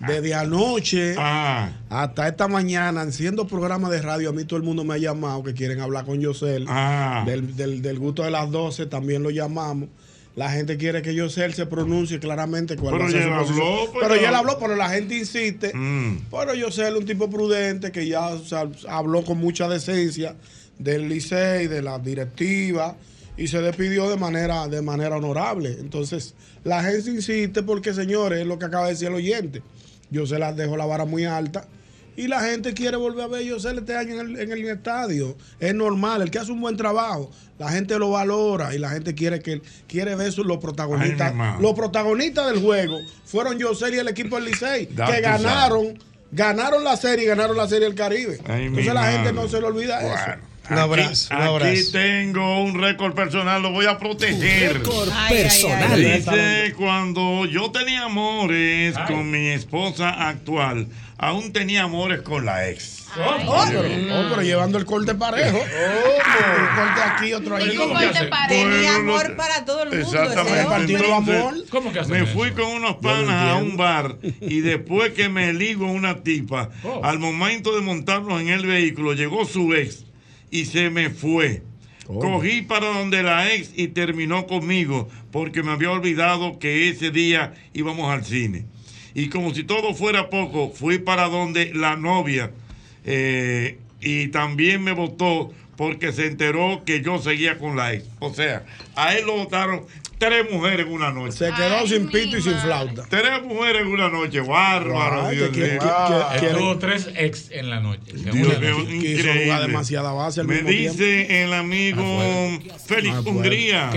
Desde 0.00 0.34
anoche 0.34 1.14
Ah, 1.18 1.68
hasta 1.90 2.26
esta 2.26 2.48
mañana, 2.48 3.02
haciendo 3.02 3.46
programas 3.46 3.90
de 3.90 4.00
radio, 4.00 4.30
a 4.30 4.32
mí 4.32 4.44
todo 4.46 4.56
el 4.56 4.62
mundo 4.62 4.82
me 4.82 4.94
ha 4.94 4.98
llamado 4.98 5.42
que 5.42 5.52
quieren 5.52 5.80
hablar 5.82 6.06
con 6.06 6.18
Yosel. 6.18 6.64
ah. 6.70 7.22
Del, 7.26 7.54
del, 7.54 7.82
del 7.82 7.98
gusto 7.98 8.22
de 8.22 8.30
las 8.30 8.50
12 8.50 8.86
también 8.86 9.22
lo 9.22 9.28
llamamos. 9.28 9.90
La 10.38 10.52
gente 10.52 10.76
quiere 10.76 11.02
que 11.02 11.12
Yosel 11.16 11.52
se 11.52 11.66
pronuncie 11.66 12.20
claramente 12.20 12.76
cuál 12.76 12.92
Pero 12.92 13.04
va 13.04 13.08
a 13.08 13.12
ser 13.12 13.28
ya 13.28 13.44
su 13.44 13.52
habló, 13.54 13.92
pues, 13.92 14.06
pero 14.06 14.14
ya- 14.22 14.28
él 14.28 14.34
habló, 14.36 14.56
pero 14.60 14.76
la 14.76 14.88
gente 14.88 15.16
insiste. 15.16 15.72
Mm. 15.74 16.26
Pero 16.30 16.54
Yosel 16.54 16.94
es 16.94 17.00
un 17.00 17.06
tipo 17.06 17.28
prudente 17.28 17.90
que 17.90 18.06
ya 18.06 18.28
o 18.28 18.38
sea, 18.44 18.68
habló 18.88 19.24
con 19.24 19.38
mucha 19.38 19.68
decencia 19.68 20.36
del 20.78 21.08
Licey, 21.08 21.66
de 21.66 21.82
la 21.82 21.98
directiva 21.98 22.96
y 23.36 23.48
se 23.48 23.60
despidió 23.60 24.08
de 24.08 24.16
manera, 24.16 24.68
de 24.68 24.80
manera 24.80 25.16
honorable. 25.16 25.76
Entonces, 25.80 26.36
la 26.62 26.84
gente 26.84 27.10
insiste 27.10 27.64
porque, 27.64 27.92
señores, 27.92 28.38
es 28.40 28.46
lo 28.46 28.60
que 28.60 28.66
acaba 28.66 28.84
de 28.86 28.92
decir 28.92 29.08
el 29.08 29.14
oyente. 29.14 29.60
Yosel 30.12 30.38
la 30.38 30.52
dejó 30.52 30.76
la 30.76 30.86
vara 30.86 31.04
muy 31.04 31.24
alta 31.24 31.66
y 32.18 32.26
la 32.26 32.40
gente 32.40 32.74
quiere 32.74 32.96
volver 32.96 33.24
a 33.24 33.28
ver 33.28 33.40
a 33.40 33.44
Yosel 33.44 33.78
este 33.78 33.96
año 33.96 34.20
en 34.20 34.30
el, 34.30 34.40
en 34.40 34.50
el 34.52 34.68
estadio. 34.68 35.36
Es 35.60 35.72
normal, 35.74 36.20
el 36.22 36.30
que 36.32 36.38
hace 36.40 36.50
un 36.50 36.60
buen 36.60 36.76
trabajo, 36.76 37.30
la 37.58 37.70
gente 37.70 37.96
lo 37.98 38.10
valora 38.10 38.74
y 38.74 38.78
la 38.78 38.90
gente 38.90 39.14
quiere 39.14 39.40
que 39.40 39.62
quiere 39.86 40.16
ver 40.16 40.32
sus- 40.32 40.44
los 40.44 40.58
protagonistas. 40.58 41.32
Ay, 41.32 41.62
los 41.62 41.74
protagonistas 41.74 42.48
del 42.50 42.60
juego 42.60 42.98
fueron 43.24 43.56
Yosel 43.58 43.94
y 43.94 43.98
el 43.98 44.08
equipo 44.08 44.34
del 44.36 44.46
Licey, 44.46 44.86
que 44.88 45.20
ganaron, 45.20 45.96
ganaron 46.32 46.82
la 46.82 46.96
serie 46.96 47.24
y 47.24 47.28
ganaron 47.28 47.56
la 47.56 47.68
serie 47.68 47.86
del 47.86 47.94
Caribe. 47.94 48.40
Ay, 48.46 48.64
Entonces 48.64 48.92
la 48.94 49.12
gente 49.12 49.32
no 49.32 49.48
se 49.48 49.60
le 49.60 49.66
olvida 49.66 50.00
Bueno, 50.00 50.16
eso. 50.16 50.47
Un 50.70 50.78
abrazo, 50.78 51.28
un 51.34 51.36
Aquí 51.42 51.46
abrazo. 51.48 51.92
tengo 51.92 52.62
un 52.62 52.80
récord 52.80 53.14
personal, 53.14 53.62
lo 53.62 53.70
voy 53.70 53.86
a 53.86 53.98
proteger. 53.98 54.78
Récord 54.80 55.08
Ay, 55.14 55.36
ay, 55.36 55.42
personal. 55.42 55.92
ay. 55.92 56.04
Dice, 56.18 56.74
cuando 56.76 57.46
yo 57.46 57.70
tenía 57.70 58.04
amores 58.04 58.96
con 59.06 59.30
mi 59.30 59.48
esposa 59.48 60.28
actual, 60.28 60.88
aún 61.16 61.52
tenía 61.52 61.84
amores 61.84 62.20
con 62.22 62.44
la 62.44 62.68
ex. 62.68 62.96
Oh, 63.16 63.64
pero, 63.66 63.80
oh, 63.80 64.26
pero 64.30 64.42
llevando 64.42 64.76
el 64.76 64.84
corte 64.84 65.14
parejo. 65.14 65.56
Un 65.56 66.76
corte 66.76 67.00
aquí, 67.02 67.32
otro 67.32 67.58
¿Y 67.58 67.62
allí. 67.62 67.78
Tenía 68.48 68.96
amor 68.96 69.34
para 69.34 69.64
todo 69.64 69.84
el 69.84 69.88
mundo. 69.90 70.04
Exactamente. 70.06 70.62
Repartiendo 70.62 71.04
Entonces, 71.06 71.34
amor. 71.36 71.54
¿Cómo 71.70 71.92
que 71.92 72.02
Me 72.04 72.18
eso? 72.18 72.26
fui 72.34 72.50
con 72.50 72.66
unos 72.66 72.96
panas 72.96 73.50
a 73.52 73.56
un 73.56 73.78
bar 73.78 74.16
y 74.42 74.60
después 74.60 75.12
que 75.14 75.30
me 75.30 75.54
ligo 75.54 75.86
a 75.86 75.90
una 75.90 76.22
tipa, 76.22 76.68
Oh. 76.84 77.00
al 77.02 77.18
momento 77.18 77.74
de 77.74 77.80
montarnos 77.80 78.42
en 78.42 78.48
el 78.50 78.66
vehículo, 78.66 79.14
llegó 79.14 79.46
su 79.46 79.74
ex 79.74 80.04
y 80.50 80.64
se 80.64 80.90
me 80.90 81.10
fue. 81.10 81.62
Cogí 82.06 82.62
para 82.62 82.86
donde 82.86 83.22
la 83.22 83.52
ex 83.52 83.72
y 83.76 83.88
terminó 83.88 84.46
conmigo 84.46 85.08
porque 85.30 85.62
me 85.62 85.72
había 85.72 85.90
olvidado 85.90 86.58
que 86.58 86.88
ese 86.88 87.10
día 87.10 87.52
íbamos 87.74 88.10
al 88.10 88.24
cine. 88.24 88.64
Y 89.14 89.28
como 89.28 89.52
si 89.52 89.64
todo 89.64 89.94
fuera 89.94 90.30
poco, 90.30 90.70
fui 90.70 90.98
para 90.98 91.28
donde 91.28 91.74
la 91.74 91.96
novia 91.96 92.50
eh, 93.04 93.78
y 94.00 94.28
también 94.28 94.82
me 94.82 94.92
votó 94.92 95.52
porque 95.78 96.12
se 96.12 96.26
enteró 96.26 96.82
que 96.84 97.00
yo 97.00 97.18
seguía 97.20 97.56
con 97.56 97.76
la 97.76 97.94
ex. 97.94 98.04
O 98.18 98.34
sea, 98.34 98.64
a 98.96 99.14
él 99.14 99.24
lo 99.26 99.36
votaron 99.36 99.86
tres 100.18 100.50
mujeres 100.50 100.84
en 100.86 100.92
una 100.92 101.12
noche. 101.12 101.32
Se 101.38 101.52
quedó 101.52 101.76
Ay, 101.78 101.88
sin 101.88 102.10
pito 102.10 102.36
y 102.36 102.42
sin 102.42 102.56
flauta. 102.58 103.04
Tres 103.08 103.44
mujeres 103.44 103.82
en 103.82 103.86
una 103.88 104.08
noche, 104.08 104.40
bárbaro, 104.40 105.26
Ay, 105.28 105.36
Dios 105.36 105.52
mío. 105.52 105.66
Estuvo 106.34 106.78
tres 106.78 107.08
ex 107.14 107.52
en 107.52 107.70
la 107.70 107.78
noche. 107.78 108.12
Dios 108.12 108.34
Una 108.34 108.58
mío, 108.58 108.80
increíble. 108.80 109.60
demasiada 109.60 110.10
base 110.12 110.40
al 110.40 110.48
Me 110.48 110.54
mismo 110.56 110.68
tiempo. 110.70 110.92
dice 110.98 111.44
el 111.44 111.52
amigo 111.52 112.02
Félix. 112.86 113.16
Hungría. 113.24 113.90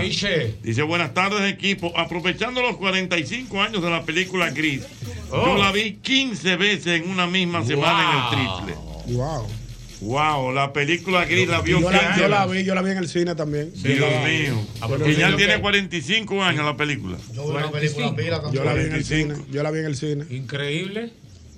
Dice, 0.62 0.82
buenas 0.84 1.12
tardes 1.14 1.52
equipo. 1.52 1.92
Aprovechando 1.98 2.62
los 2.62 2.76
45 2.76 3.60
años 3.60 3.82
de 3.82 3.90
la 3.90 4.04
película 4.04 4.50
Gris, 4.50 4.82
Oh. 5.34 5.46
yo 5.46 5.56
la 5.56 5.72
vi 5.72 5.94
15 5.94 6.56
veces 6.56 7.00
en 7.02 7.08
una 7.10 7.26
misma 7.26 7.64
semana 7.64 8.04
en 8.04 8.18
el 8.18 8.46
triple. 8.66 9.14
Wow. 9.16 9.48
Wow, 10.02 10.52
la 10.52 10.72
película 10.72 11.24
Gris 11.24 11.46
la 11.48 11.60
vio 11.60 11.80
Yo 11.80 11.90
la, 11.90 11.98
15 12.00 12.20
yo 12.20 12.28
la 12.28 12.46
vi, 12.46 12.64
yo 12.64 12.74
la 12.74 12.82
vi 12.82 12.90
en 12.90 12.98
el 12.98 13.08
cine 13.08 13.34
también. 13.36 13.72
Dios 13.74 13.98
mío. 14.24 14.66
Ah, 14.80 14.88
pero 14.90 15.08
ya 15.08 15.30
yo 15.30 15.36
tiene 15.36 15.54
que- 15.54 15.60
45 15.60 16.42
años 16.42 16.64
la 16.64 16.76
película. 16.76 17.16
Yo 17.32 17.44
vi 17.44 17.50
una 17.56 17.70
película 17.70 18.16
pila 18.16 18.42
también. 18.42 18.64
Yo 18.64 18.64
la 18.64 18.74
vi 18.74 18.80
en 18.80 18.86
el 18.94 19.04
45. 19.04 19.34
cine. 19.34 19.46
Yo 19.52 19.62
la 19.62 19.70
vi 19.70 19.78
en 19.78 19.84
el 19.86 19.96
cine. 19.96 20.24
Increíble. 20.30 21.12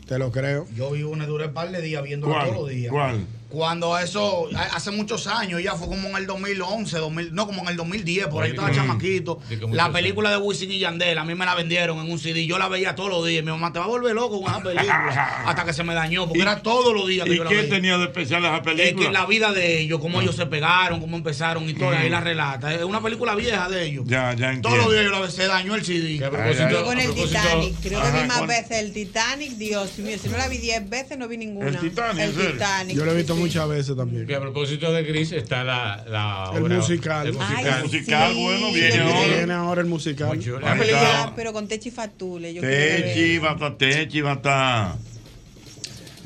Te 0.07 0.19
lo 0.19 0.31
creo. 0.31 0.67
Yo 0.77 0.91
vi 0.91 1.03
una 1.03 1.25
y 1.25 1.27
duré 1.27 1.47
un 1.47 1.55
par 1.55 1.71
de 1.71 1.81
días 1.81 2.03
viéndola 2.03 2.45
todos 2.45 2.57
los 2.57 2.69
días. 2.69 2.93
¿Cuál? 2.93 3.27
Cuando 3.55 3.97
eso, 3.99 4.49
hace 4.73 4.91
muchos 4.91 5.29
años, 5.29 5.63
ya 5.63 5.75
fue 5.77 5.87
como 5.87 6.09
en 6.09 6.17
el 6.17 6.27
2011, 6.27 6.99
2000, 6.99 7.35
no, 7.35 7.47
como 7.47 7.63
en 7.63 7.69
el 7.69 7.77
2010, 7.77 8.27
por 8.27 8.43
ahí 8.43 8.51
estaba 8.51 8.73
chamaquito. 8.73 9.39
Que 9.49 9.57
La 9.71 9.93
película 9.93 10.31
de 10.31 10.39
Wisin 10.39 10.73
y 10.73 10.81
Yandel, 10.81 11.17
a 11.19 11.25
mí 11.25 11.35
me 11.37 11.45
la 11.47 11.55
vendieron 11.55 11.99
en 12.05 12.11
un 12.11 12.19
CD, 12.19 12.45
yo 12.47 12.59
la 12.59 12.69
veía 12.69 12.95
todos 12.97 13.11
los 13.11 13.25
días. 13.27 13.43
y 13.43 13.45
Mi 13.47 13.53
mamá 13.53 13.73
te 13.73 13.79
va 13.79 13.85
a 13.85 13.89
volver 13.89 14.13
loco 14.15 14.41
con 14.43 14.51
esa 14.51 14.61
película. 14.63 15.43
hasta 15.47 15.65
que 15.65 15.73
se 15.73 15.85
me 15.85 15.95
dañó, 15.95 16.25
porque 16.27 16.41
¿Y- 16.41 16.43
era 16.43 16.61
todos 16.63 16.93
los 16.93 17.07
días 17.07 17.27
que 17.27 17.35
¿Y 17.35 17.37
yo 17.37 17.45
la 17.45 17.51
qué 17.51 17.57
veía. 17.59 17.71
tenía 17.71 17.97
de 17.97 18.05
especial 18.05 18.45
esa 18.45 18.57
Es 18.57 18.63
película? 18.63 19.07
que 19.07 19.13
la 19.13 19.27
vida 19.27 19.53
de 19.53 19.81
ellos, 19.81 20.01
cómo 20.01 20.21
ellos 20.21 20.35
se 20.35 20.47
pegaron, 20.47 21.01
cómo 21.01 21.17
empezaron 21.17 21.69
y 21.69 21.75
todo, 21.75 21.93
y 21.93 21.97
ahí 21.97 22.09
Mm. 22.09 22.13
la 22.13 22.21
relata. 22.21 22.75
Es 22.75 22.83
una 22.83 23.01
película 23.01 23.37
vieja 23.37 23.69
de 23.69 23.87
ellos. 23.87 24.05
Ya, 24.09 24.35
ya 24.35 24.51
entiendo. 24.53 24.69
Todos 24.71 24.79
los 24.85 24.93
días 24.93 25.05
yo 25.05 25.11
la 25.13 25.21
veía, 25.21 25.31
se 25.31 25.47
dañó 25.47 25.75
el 25.77 25.85
CD. 25.85 26.19
Yo 26.19 26.85
con 26.85 26.99
el 26.99 27.15
Titanic, 27.15 27.75
creo 27.83 28.03
que 28.03 28.11
vi 28.11 28.27
más 28.27 28.37
¿cuál? 28.39 28.49
veces 28.49 28.79
el 28.79 28.93
Titanic, 28.93 29.53
Dios 29.53 29.97
mío, 29.99 30.17
si 30.21 30.29
no 30.29 30.37
la 30.39 30.49
vi 30.49 30.59
10 30.59 30.91
veces 30.91 31.17
no 31.19 31.29
vi 31.29 31.37
ninguna. 31.37 31.69
El 31.69 31.79
Titanic, 31.79 32.21
El. 32.25 32.53
Titanic. 32.53 32.97
Yo 32.97 33.05
lo 33.05 33.13
he 33.13 33.17
visto. 33.17 33.35
Muchas 33.47 33.69
veces 33.69 33.97
también. 33.97 34.27
Que 34.27 34.35
a 34.35 34.41
propósito 34.41 34.93
de 34.93 35.03
Gris 35.05 35.33
está 35.33 35.65
la, 35.65 36.05
la 36.09 36.51
El 36.55 36.63
obra- 36.65 36.77
musical. 36.77 37.27
El 37.27 37.33
musical. 37.35 37.75
Ay, 37.77 37.83
musical, 37.85 38.33
sí. 38.35 38.43
bueno, 38.43 38.73
viene 38.73 38.99
ahora. 39.01 39.37
Viene 39.37 39.53
ahora 39.53 39.81
el 39.83 39.87
musical. 39.87 40.41
Ah, 40.63 40.77
está. 40.83 41.33
pero 41.37 41.53
con 41.53 41.69
Techi 41.69 41.91
Fatule. 41.91 42.53
Yo 42.55 42.61
quiero 42.61 42.75
ver. 42.77 43.03
Techi, 43.05 43.39
bata, 43.39 43.77
Techi, 43.77 44.21
bata. 44.21 44.97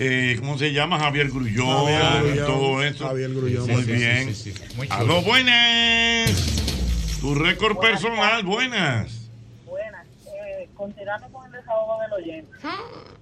Eh, 0.00 0.36
¿Cómo 0.38 0.56
se 0.56 0.72
llama? 0.72 0.98
Javier 1.00 1.28
Grullón, 1.28 1.86
Javier 1.92 2.22
Grullón. 2.36 2.46
todo 2.46 2.82
eso. 2.84 3.08
Javier 3.08 3.30
Grullón. 3.34 3.68
Muy 3.70 3.82
Sí, 3.82 3.92
bien. 3.92 4.34
sí, 4.34 4.52
sí, 4.52 4.52
sí. 4.52 4.74
Muy 4.76 4.86
Aló, 4.90 5.06
chulo. 5.18 5.22
buenas. 5.22 6.30
Tu 7.20 7.34
récord 7.34 7.74
Buenas 7.74 8.00
personal, 8.00 8.44
buenas. 8.44 9.17
Continuando 10.78 11.28
con 11.30 11.44
el 11.46 11.52
desahogo 11.52 11.98
del 12.00 12.12
oyente. 12.12 12.52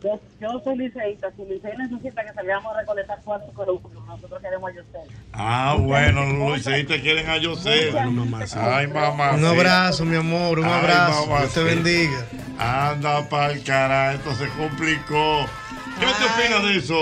Yo, 0.05 0.21
yo 0.39 0.61
soy 0.63 0.77
liceísta, 0.77 1.33
si 1.35 1.45
Licey 1.47 1.73
necesita 1.79 2.23
que 2.23 2.33
salgamos 2.35 2.77
a 2.77 2.81
recolectar 2.81 3.19
cuatro 3.25 3.51
columnas, 3.55 4.07
nosotros 4.07 4.43
queremos 4.43 4.71
a 4.71 4.75
Yosel. 4.75 5.11
Ah, 5.33 5.77
bueno, 5.81 6.27
los 6.27 6.63
te 6.63 7.01
quieren 7.01 7.29
a 7.29 7.43
José. 7.43 7.93
Ay, 8.57 8.87
mamá. 8.87 9.33
Un 9.33 9.45
abrazo, 9.47 10.05
mi 10.05 10.17
amor, 10.17 10.59
un 10.59 10.67
Ay, 10.67 10.73
abrazo. 10.73 11.27
mamá, 11.27 11.41
Dios 11.41 11.55
te 11.55 11.63
bendiga. 11.63 12.27
Anda 12.59 13.27
pa'l 13.29 13.63
cara, 13.65 14.13
esto 14.13 14.35
se 14.35 14.49
complicó. 14.51 15.47
¿Qué 15.99 16.05
te 16.07 16.25
opinas 16.25 16.63
de 16.63 16.77
eso, 16.79 16.95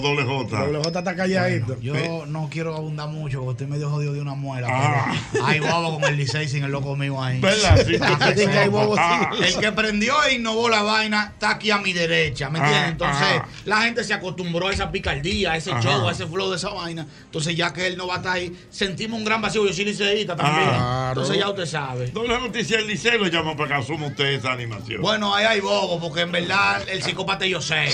doble 0.00 0.22
J? 0.24 0.58
Doble 0.64 0.78
J 0.78 0.98
está 1.00 1.16
calladito. 1.16 1.78
Yo 1.80 2.24
no 2.26 2.48
quiero 2.50 2.76
abundar 2.76 3.08
mucho 3.08 3.40
porque 3.40 3.52
estoy 3.52 3.66
medio 3.66 3.90
jodido 3.90 4.12
de 4.12 4.20
una 4.20 4.34
muela. 4.34 4.68
Ah. 4.70 5.12
pero 5.32 5.44
Hay 5.46 5.58
bobo 5.60 5.94
con 5.98 6.04
el 6.04 6.16
Licey 6.16 6.48
sin 6.48 6.62
el 6.64 6.70
loco 6.70 6.94
mío 6.94 7.20
ahí. 7.22 7.40
¿Verdad? 7.40 7.84
Sí, 7.84 7.96
Ah, 8.00 8.32
sí, 8.34 8.42
sí, 8.44 8.46
hay 8.46 8.68
bobo, 8.68 8.94
sí. 8.94 9.00
ah. 9.02 9.30
El 9.44 9.56
que 9.58 9.72
prendió 9.72 10.14
e 10.24 10.34
innovó 10.34 10.68
la 10.68 10.82
vaina 10.82 11.30
está 11.34 11.50
aquí 11.50 11.70
a 11.72 11.78
mi 11.78 11.92
derecha, 11.92 12.48
¿me 12.48 12.60
Ah, 12.60 12.64
entiendes? 12.64 12.92
Entonces, 12.92 13.22
ajá. 13.22 13.48
la 13.64 13.82
gente 13.82 14.04
se 14.04 14.14
acostumbró 14.14 14.68
a 14.68 14.72
esa 14.72 14.90
picardía, 14.92 15.52
a 15.52 15.56
ese 15.56 15.72
Ajá. 15.72 15.82
show, 15.82 16.08
a 16.08 16.12
ese 16.12 16.26
flow 16.26 16.48
de 16.50 16.56
esa 16.56 16.68
vaina. 16.70 17.06
Entonces, 17.24 17.56
ya 17.56 17.72
que 17.72 17.86
él 17.88 17.96
no 17.96 18.06
va 18.06 18.14
a 18.14 18.16
estar 18.18 18.32
ahí, 18.36 18.56
sentimos 18.70 19.18
un 19.18 19.24
gran 19.24 19.42
vacío. 19.42 19.66
Yo 19.66 19.72
soy 19.72 19.84
liceísta 19.84 20.36
también. 20.36 20.68
Ah, 20.72 21.08
Entonces, 21.10 21.36
ya 21.38 21.48
usted 21.48 21.66
sabe. 21.66 22.06
Doble 22.12 22.38
noticia, 22.38 22.78
el 22.78 22.86
liceo 22.86 23.18
lo 23.18 23.26
llama 23.26 23.56
para 23.56 23.68
que 23.68 23.74
asuma 23.82 24.06
usted 24.06 24.26
esa 24.26 24.52
animación. 24.52 25.02
Bueno, 25.02 25.34
ahí 25.34 25.44
hay 25.44 25.60
bobo, 25.60 25.98
porque 26.00 26.20
en 26.20 26.30
verdad 26.32 26.82
el 26.88 27.02
psicópata 27.02 27.44
yo 27.46 27.60
sé. 27.60 27.88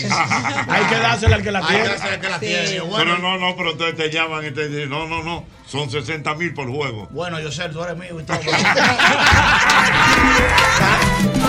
Hay 0.68 0.85
que 0.85 0.97
dársela 0.97 1.37
al 1.37 1.42
que 1.42 1.51
la 1.53 1.59
Hay 1.61 1.66
tiene. 1.66 1.83
que 1.83 1.88
dársela 1.88 2.12
al 2.14 2.20
que 2.20 2.29
la 2.29 2.38
Sí. 2.38 2.47
tiene. 2.47 2.81
Bueno, 2.81 2.97
Pero 2.97 3.18
no, 3.18 3.38
no, 3.38 3.57
pero 3.57 3.73
ustedes 3.73 3.97
te 3.97 4.11
llaman 4.11 4.47
y 4.47 4.51
te 4.51 4.68
dicen, 4.68 4.90
no, 4.90 5.07
no, 5.07 5.23
no, 5.23 5.44
son 5.66 5.90
60 5.90 6.35
mil 6.35 6.53
por 6.55 6.68
juego. 6.70 7.09
Bueno, 7.11 7.40
yo 7.40 7.51
sé, 7.53 7.68
tú 7.68 7.83
eres 7.83 7.97
mío 7.97 8.20
y 8.20 8.25
todo. 8.25 8.38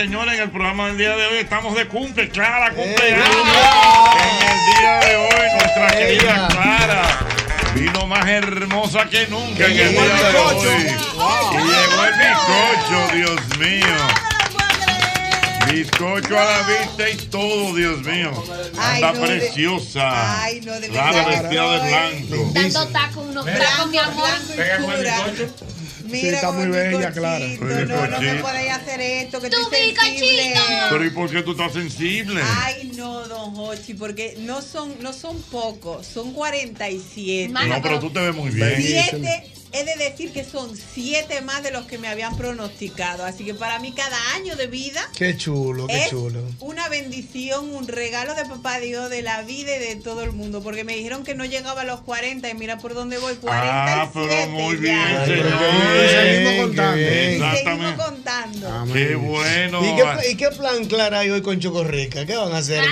señores, 0.00 0.34
en 0.36 0.40
el 0.44 0.50
programa 0.50 0.86
del 0.88 0.96
día 0.98 1.14
de 1.16 1.26
hoy 1.26 1.36
estamos 1.38 1.74
de 1.76 1.86
cumple, 1.86 2.28
Clara, 2.30 2.70
cumpleaños. 2.72 3.28
En 3.28 4.48
el 4.48 4.58
día 4.78 5.00
de 5.00 5.16
hoy, 5.16 5.48
nuestra 5.58 5.86
querida 5.88 6.48
Clara 6.48 7.18
vino 7.74 8.06
más 8.06 8.26
hermosa 8.26 9.04
que 9.10 9.26
nunca 9.26 9.66
en 9.66 9.72
el 9.78 9.92
día 9.92 10.02
de 10.02 10.38
hoy. 10.38 10.66
Y 11.52 11.58
llegó 11.58 12.04
el 12.04 12.14
bizcocho, 12.18 13.14
Dios 13.14 13.58
mío. 13.58 13.96
Bizcocho 15.70 16.38
a 16.38 16.44
la 16.44 16.62
vista 16.62 17.08
y 17.10 17.16
todo, 17.28 17.74
Dios 17.74 18.00
mío. 18.00 18.32
Ay, 18.80 19.02
Anda 19.02 19.12
no, 19.12 19.26
de- 19.26 19.36
preciosa. 19.38 20.42
Ay, 20.42 20.60
no, 20.62 20.80
de 20.80 20.88
Clara 20.88 21.12
verdad. 21.12 21.42
vestida 21.42 21.72
de 21.72 21.88
blanco. 21.90 22.50
Dando 22.54 22.86
tacos, 22.88 23.26
unos 23.28 23.44
tacos, 23.44 23.86
mi 23.90 23.98
amor. 23.98 24.28
Y 24.48 25.79
pura. 26.10 26.20
Sí, 26.20 26.28
está 26.28 26.52
muy 26.52 26.68
bella, 26.68 27.12
Clara. 27.12 27.46
No, 27.46 27.86
no, 27.86 28.06
no 28.08 28.20
me 28.20 28.34
podéis 28.36 28.72
hacer 28.72 29.00
esto, 29.00 29.40
que 29.40 29.46
estoy 29.46 29.64
sensible. 29.94 30.54
Pero 30.90 31.04
¿y 31.04 31.10
por 31.10 31.30
qué 31.30 31.42
tú 31.42 31.52
estás 31.52 31.72
sensible? 31.72 32.40
Ay, 32.62 32.92
no, 32.96 33.26
don 33.28 33.54
Hochi, 33.56 33.94
porque 33.94 34.36
no 34.40 34.62
son, 34.62 34.94
no 35.00 35.12
son 35.12 35.40
pocos, 35.42 36.06
son 36.06 36.32
47. 36.32 37.52
No, 37.52 37.82
pero 37.82 38.00
tú 38.00 38.10
te 38.10 38.20
ves 38.20 38.34
muy 38.34 38.50
bien. 38.50 38.74
Siete, 38.76 39.44
he 39.72 39.84
de 39.84 39.96
decir 39.96 40.32
que 40.32 40.44
son 40.44 40.76
siete 40.76 41.40
más 41.42 41.62
de 41.62 41.70
los 41.70 41.86
que 41.86 41.98
me 41.98 42.08
habían 42.08 42.36
pronosticado. 42.36 43.24
Así 43.24 43.44
que 43.44 43.54
para 43.54 43.78
mí 43.78 43.92
cada 43.92 44.16
año 44.34 44.56
de 44.56 44.66
vida 44.66 45.00
Qué 45.16 45.36
chulo, 45.36 45.86
qué 45.86 46.04
es 46.04 46.10
chulo. 46.10 46.40
una 46.60 46.88
bendición, 46.88 47.74
un 47.74 47.86
regalo 47.88 48.34
de 48.34 48.44
papá 48.46 48.78
Dios, 48.80 49.10
de 49.10 49.22
la 49.22 49.42
vida 49.42 49.76
y 49.76 49.78
de 49.78 49.96
todo 49.96 50.22
el 50.22 50.32
mundo. 50.32 50.62
Porque 50.62 50.84
me 50.84 50.96
dijeron 50.96 51.24
que 51.24 51.34
no 51.34 51.44
llegaba 51.44 51.82
a 51.82 51.84
los 51.84 52.00
40 52.00 52.48
y 52.48 52.54
mira 52.54 52.78
por 52.78 52.94
dónde 52.94 53.18
voy, 53.18 53.34
47 53.36 53.50
Ah, 53.62 54.10
pero 54.12 54.50
muy 54.50 54.74
ya. 54.76 54.80
bien, 54.80 54.98
Ay, 54.98 55.26
señor. 55.26 56.10
Seguimos 56.10 56.66
contando. 56.66 57.00
Y 57.00 57.56
seguimos 57.56 57.94
contando. 58.04 58.92
Qué 58.92 59.14
bueno. 59.14 59.80
¿Y 59.84 59.96
qué, 59.96 60.30
¿Y 60.30 60.34
qué 60.36 60.48
plan 60.50 60.84
Clara 60.86 61.20
hay 61.20 61.30
hoy 61.30 61.42
con 61.42 61.58
Chocorrica? 61.60 62.26
¿Qué 62.26 62.36
van 62.36 62.52
a 62.52 62.58
hacer? 62.58 62.82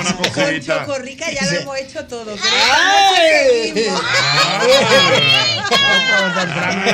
una 0.00 0.16
Con. 0.32 0.60
Chocorrica 0.60 1.30
ya 1.30 1.42
lo 1.50 1.60
hemos 1.60 1.78
hecho 1.78 2.04
todo. 2.06 2.24
Pero 2.36 2.38
¡Ay! 2.42 3.72
seguimos. 3.72 4.02
La 4.02 4.85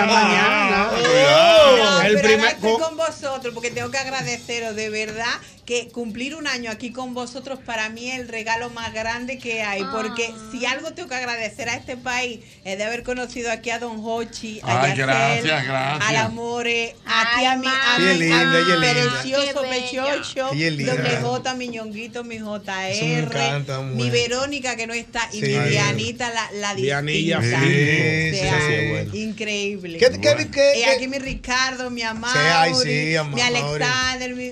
mañana. 0.07 0.91
El 2.05 2.15
pero 2.15 2.23
primer- 2.23 2.41
ahora 2.41 2.51
estoy 2.51 2.79
con 2.79 2.97
vosotros 2.97 3.55
porque 3.55 3.71
tengo 3.71 3.91
que 3.91 3.99
agradeceros 3.99 4.75
de 4.77 4.91
verdad 4.91 5.33
que 5.65 5.89
cumplir 5.89 6.35
un 6.35 6.47
año 6.49 6.71
aquí 6.73 6.91
con 6.91 7.15
vosotros 7.15 7.61
para 7.65 7.89
mí 7.89 8.11
es 8.11 8.19
el 8.19 8.29
regalo 8.29 8.69
más 8.71 8.93
grande 8.93 9.39
que 9.39 9.63
hay. 9.63 9.83
Porque 9.93 10.33
si 10.51 10.67
algo 10.67 10.93
tengo 10.93 11.09
que 11.09 11.15
agradecer 11.15 11.69
a 11.69 11.77
este 11.77 11.97
país 11.97 12.41
es 12.65 12.79
de 12.79 12.85
haber 12.85 13.05
conocido 13.05 13.51
aquí 13.53 13.71
a 13.71 13.79
Don 13.79 14.01
Hochi, 14.05 14.61
a 14.65 14.83
Ay, 14.83 14.91
Yacel, 14.91 15.07
gracias, 15.07 15.65
gracias. 15.67 16.09
al 16.11 16.17
Amore, 16.17 16.97
a 17.07 17.39
ti, 17.39 17.45
a 17.45 17.57
mi, 17.57 17.67
a 17.69 17.99
mi, 17.99 18.05
a 18.09 18.13
linda, 18.15 18.79
mi 18.79 18.87
precioso 18.93 19.63
pechocho, 19.63 20.49
doble 20.49 21.17
J, 21.23 21.55
mi 21.55 21.69
ñonguito, 21.69 22.25
mi 22.25 22.39
JR, 22.39 23.85
mi. 23.95 24.11
Verónica 24.11 24.77
que 24.77 24.87
no 24.87 24.95
está 24.95 25.29
y 25.33 25.41
Sí. 25.41 25.43
mi 25.47 25.69
Dianita, 25.71 26.31
la, 26.33 26.51
la 26.53 26.75
Dianilla. 26.75 27.39
O 27.39 27.43
sea, 27.43 27.61
sí, 27.61 28.33
sí, 28.33 28.89
bueno. 28.91 29.15
Increíble. 29.15 29.99
¿Qué- 29.99 30.11
qué- 30.21 30.51
qué- 30.51 30.73
Y 30.79 30.83
qué- 30.83 30.87
aquí 30.87 31.09
mi 31.09 31.19
Ricardo, 31.19 31.89
mi 31.91 32.03
Amado, 32.03 32.35
mi. 32.85 33.41
Alexander, 33.41 34.35
mi. 34.35 34.51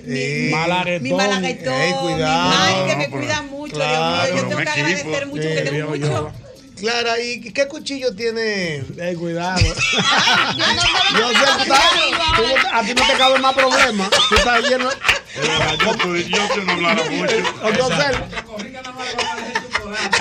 Mi- 1.11 1.17
Malaguetón. 1.17 1.73
mi 1.79 1.93
cuidado. 1.93 2.49
Mike, 2.49 2.87
que 2.89 2.95
me 2.95 3.05
pero- 3.05 3.17
cuida 3.17 3.41
mucho, 3.43 3.73
claro, 3.73 3.91
Dios 4.01 4.33
mío. 4.33 4.35
Yo 4.35 4.47
tengo 4.47 4.57
que 4.57 4.63
equipo. 4.63 4.71
agradecer 4.71 5.27
mucho, 5.27 5.41
que 5.41 5.61
tengo 5.61 5.89
mucho. 5.89 6.05
yo- 6.07 6.31
Clara, 6.81 7.19
¿y 7.19 7.41
qué 7.53 7.67
cuchillo 7.67 8.15
tiene? 8.15 8.77
Eh, 8.97 9.15
cuidado. 9.19 9.59
Yo 10.57 10.65
no 10.65 10.81
Yo 11.19 11.29
sé, 11.29 11.37
a 12.73 12.81
ti 12.81 12.93
no 12.95 13.05
te 13.05 13.13
cabe 13.19 13.37
más 13.37 13.53
problema. 13.53 14.09
Tú 14.29 14.35
estás 14.35 14.61
lleno. 14.63 14.89
Yo, 14.89 15.43
no 16.65 16.71
hablara 16.73 17.03
mucho. 17.11 17.35
Yo 17.37 17.87
sé, 17.87 18.05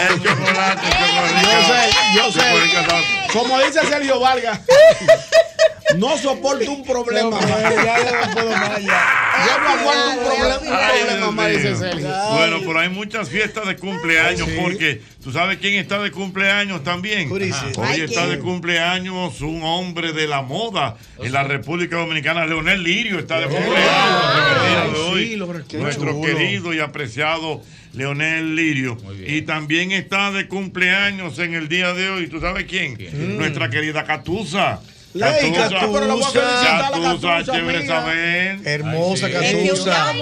El 0.00 0.22
chocolate, 0.22 0.86
el 0.86 0.92
chocolate. 0.92 1.42
yo 1.46 1.56
sé, 1.62 1.80
yo 2.14 2.32
sé. 2.32 3.32
Como 3.32 3.58
dice 3.60 3.80
Sergio 3.88 4.20
Vargas, 4.20 4.60
no 5.96 6.16
soporto 6.18 6.70
un 6.70 6.84
problema. 6.84 7.30
más. 7.30 7.46
Ya 7.48 7.98
yo 7.98 8.26
no 8.26 8.32
puedo 8.34 8.50
más 8.50 8.82
ya. 8.82 9.16
Yo 9.46 9.58
no 9.62 9.68
aguanto 9.68 10.10
un 10.10 10.24
problema, 10.26 10.58
un 10.58 10.98
problema 10.98 11.30
más, 11.30 11.48
dice. 11.50 11.76
Sergio. 11.76 12.08
Bueno, 12.32 12.58
pero 12.66 12.78
hay 12.80 12.88
muchas 12.88 13.28
fiestas 13.28 13.66
de 13.66 13.76
cumpleaños 13.76 14.46
Ay, 14.48 14.54
sí. 14.54 14.60
porque 14.62 15.00
tú 15.22 15.32
sabes 15.32 15.58
quién 15.58 15.74
está 15.74 15.98
de 16.00 16.10
cumpleaños 16.10 16.84
también. 16.84 17.30
Hoy 17.32 17.52
Ay, 17.82 18.00
está 18.02 18.24
¿quién? 18.26 18.30
de 18.30 18.38
cumpleaños 18.38 19.40
un 19.40 19.62
hombre 19.62 20.12
de 20.12 20.26
la 20.28 20.42
moda 20.42 20.96
en 21.18 21.32
la 21.32 21.42
República 21.42 21.96
Dominicana, 21.96 22.46
Leonel 22.46 22.82
Lirio 22.82 23.18
está 23.18 23.40
de 23.40 23.46
cumpleaños 23.46 24.24
en 24.36 24.56
el 24.56 24.70
día 24.70 24.92
de 24.92 25.00
hoy. 25.10 25.26
sí, 25.28 25.36
lo- 25.36 25.66
qué 25.66 25.78
Nuestro 25.78 26.12
chulo. 26.12 26.22
querido 26.22 26.72
y 26.74 26.80
apreciado 26.80 27.62
Leonel 27.92 28.54
Lirio. 28.54 28.96
Y 29.26 29.42
también 29.42 29.90
está 29.92 30.30
de 30.30 30.46
cumpleaños 30.46 31.38
en 31.40 31.54
el 31.54 31.68
día 31.68 31.92
de 31.94 32.08
hoy. 32.10 32.28
¿Tú 32.28 32.40
sabes 32.40 32.64
quién? 32.66 32.96
Nuestra 33.36 33.68
querida 33.70 34.04
Catusa. 34.04 34.80
Ley, 35.12 35.52
Catusa, 35.52 35.70
la 35.70 36.14
Catusa, 36.14 36.90
Catusa, 36.92 37.52
chévere 37.52 37.86
saber. 37.86 38.60
Hermosa 38.64 39.30
Catusa. 39.30 40.12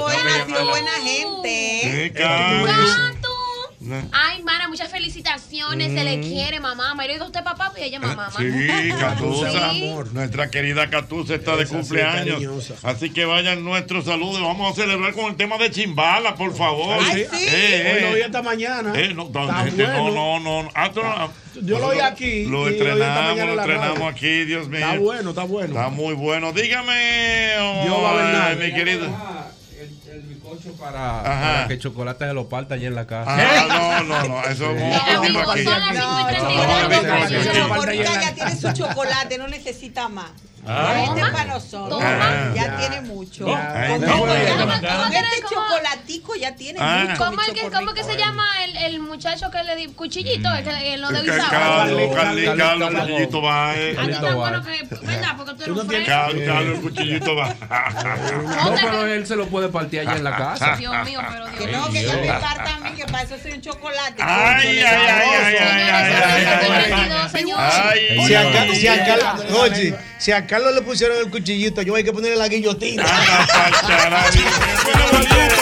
buena 0.65 0.91
gente. 1.05 1.81
Sí, 1.83 2.11
Ay, 4.13 4.43
mana, 4.43 4.69
muchas 4.69 4.91
felicitaciones. 4.91 5.93
Se 5.93 6.05
le 6.05 6.21
quiere, 6.21 6.61
mamá. 6.61 6.95
Me 6.95 7.09
dijo 7.09 7.25
usted 7.25 7.43
papá 7.43 7.73
y 7.79 7.83
ella 7.85 8.01
mamá. 8.01 8.31
Sí, 8.37 8.89
Catusa. 8.99 9.71
Sí. 9.73 9.95
Nuestra 10.13 10.51
querida 10.51 10.89
Catusa 10.91 11.35
está 11.35 11.57
de 11.57 11.65
Esa 11.65 11.75
cumpleaños. 11.77 12.73
Así 12.83 13.11
que 13.11 13.25
vayan 13.25 13.65
nuestros 13.65 14.05
saludos. 14.05 14.41
Vamos 14.41 14.73
a 14.73 14.81
celebrar 14.81 15.13
con 15.13 15.27
el 15.27 15.37
tema 15.37 15.59
de 15.59 15.71
Chimbala, 15.71 16.35
por 16.35 16.55
favor. 16.55 16.99
Ay, 17.01 17.27
sí. 17.31 17.47
Eh, 17.49 17.93
Hoy 17.95 18.01
lo 18.03 18.11
oí 18.15 18.21
esta 18.23 18.43
mañana. 18.43 18.93
Eh, 18.95 19.13
no, 19.15 19.29
no, 19.33 19.43
Está 19.43 19.65
gente, 19.65 19.85
bueno. 19.85 20.11
no, 20.41 20.63
no. 20.63 20.71
Ah, 20.75 21.29
Yo 21.63 21.79
lo 21.79 21.89
oí 21.89 22.01
aquí 22.01 22.45
Lo 22.47 22.69
y 22.71 22.79
lo 22.79 22.95
lo 22.97 23.05
estrenamos 23.59 23.99
radio. 23.99 24.07
aquí, 24.09 24.45
Dios 24.45 24.69
mío. 24.69 24.79
Está 24.81 24.99
bueno, 24.99 25.31
está 25.31 25.43
bueno. 25.45 25.69
Está 25.75 25.89
muy 25.91 26.15
bueno. 26.15 26.53
Dígame, 26.53 27.51
oh, 27.61 27.87
Yo, 27.87 28.03
Bernal. 28.15 28.59
ay, 28.61 28.69
mi 28.69 28.75
querido. 28.75 29.48
Bizcocho 30.51 30.77
para, 30.79 31.23
para 31.23 31.69
que 31.69 31.79
chocolate 31.79 32.27
se 32.27 32.33
lo 32.35 32.49
parta 32.49 32.75
allá 32.75 32.89
en 32.89 32.95
la 32.95 33.07
casa. 33.07 33.37
Ah, 33.37 34.03
no, 34.07 34.23
no, 34.23 34.29
no, 34.29 34.45
eso 34.45 34.71
es 34.73 34.83
un 34.83 34.93
aquí. 34.93 35.05
son 35.05 35.35
las 35.35 35.45
cinco 35.45 35.57
y 35.57 35.65
treinta 35.65 35.93
y 35.93 35.97
No, 35.99 36.79
dos. 36.79 36.89
bizcocho, 36.89 37.51
Pero 37.53 37.65
sí. 37.67 37.73
Mónica 37.87 38.21
ya 38.21 38.35
tiene 38.35 38.57
su 38.57 38.73
chocolate, 38.73 39.39
no 39.39 39.49
necesita 39.49 40.09
más. 40.09 40.31
Ah. 40.69 41.05
Este 41.09 41.21
es 41.21 41.29
para 41.31 41.45
nosotros. 41.45 41.89
Toma. 41.89 42.53
Ya 42.55 42.65
Ya. 42.65 42.77
tiene 42.77 43.01
mucho. 43.03 43.47
Ah, 43.49 43.85
Con, 43.89 44.01
no, 44.03 44.07
con- 44.09 44.21
bueno. 44.29 44.67
con 44.67 45.13
este 45.15 45.43
chocolatico 45.49 46.35
ya 46.37 46.55
tiene 46.55 46.79
Ah. 46.81 47.07
mucho. 47.09 47.25
¿Cómo, 47.25 47.41
es 47.43 47.49
que. 47.53 47.71
¿Cómo 47.71 47.95
que 47.95 48.05
se 48.05 48.17
llama 48.17 48.45
el, 48.65 48.77
el 48.77 49.01
muchacho 49.01 49.51
que 49.51 49.63
le 49.65 49.77
di 49.77 49.87
cuchillito? 49.89 50.49
El 50.55 50.65
que 50.65 50.95
el 50.95 51.01
lo 51.01 51.09
de. 51.09 51.25
Carlos, 51.27 51.49
Carlos, 51.51 52.15
Carlos, 52.15 52.57
Carlos. 52.57 52.91
cuchillito 53.01 53.43
va. 53.43 53.75
eh. 53.77 53.97
Ah, 53.99 54.21
tan 54.21 54.35
bueno 54.37 54.63
que, 54.65 54.83
¿verdad? 55.07 55.37
Porque 55.37 55.53
tú 55.55 55.63
eres 55.65 55.77
un 55.77 55.87
fresco. 55.89 56.07
Carlos, 56.07 56.43
Carlos, 56.47 56.75
el 56.77 56.81
cuchillito 56.83 57.37
va. 57.37 57.55
No, 58.69 58.75
pero 58.75 59.07
él 59.07 59.27
se 59.27 59.37
lo 59.37 59.47
puede 59.47 59.69
partir 59.69 60.01
allá 60.01 60.17
en 60.17 60.25
la 60.25 60.37
casa. 60.37 60.77
Dios 60.77 60.95
mío, 61.05 61.21
pero 61.31 61.47
Dios 61.47 61.59
Que 61.59 61.67
no, 61.73 61.89
que 61.91 62.03
me 62.03 62.33
parta 62.35 62.75
a 62.75 62.79
mí, 62.81 62.91
que 62.97 63.05
para 63.07 63.23
eso 63.23 63.37
soy 63.43 63.53
un 63.53 63.61
chocolate. 63.63 64.23
Ay, 64.23 64.79
ay, 64.79 64.85
ay, 64.85 64.95
ay, 65.09 65.55
ay, 65.55 65.57
ay, 65.59 66.45
ay, 66.55 67.11
ay. 67.33 68.19
Si 68.27 68.35
a, 68.35 68.53
Ca- 68.53 68.75
si 68.75 68.87
a 68.89 69.05
Carlos, 69.05 69.47
oye, 69.61 69.95
si 70.19 70.33
a 70.33 70.47
Carlos 70.59 70.75
le 70.75 70.83
pusieron 70.83 71.17
el 71.19 71.31
cuchillito, 71.31 71.83
yo 71.83 71.95
hay 71.95 72.03
que 72.03 72.13
ponerle 72.13 72.37
la 72.37 72.49
guillotina. 72.49 73.05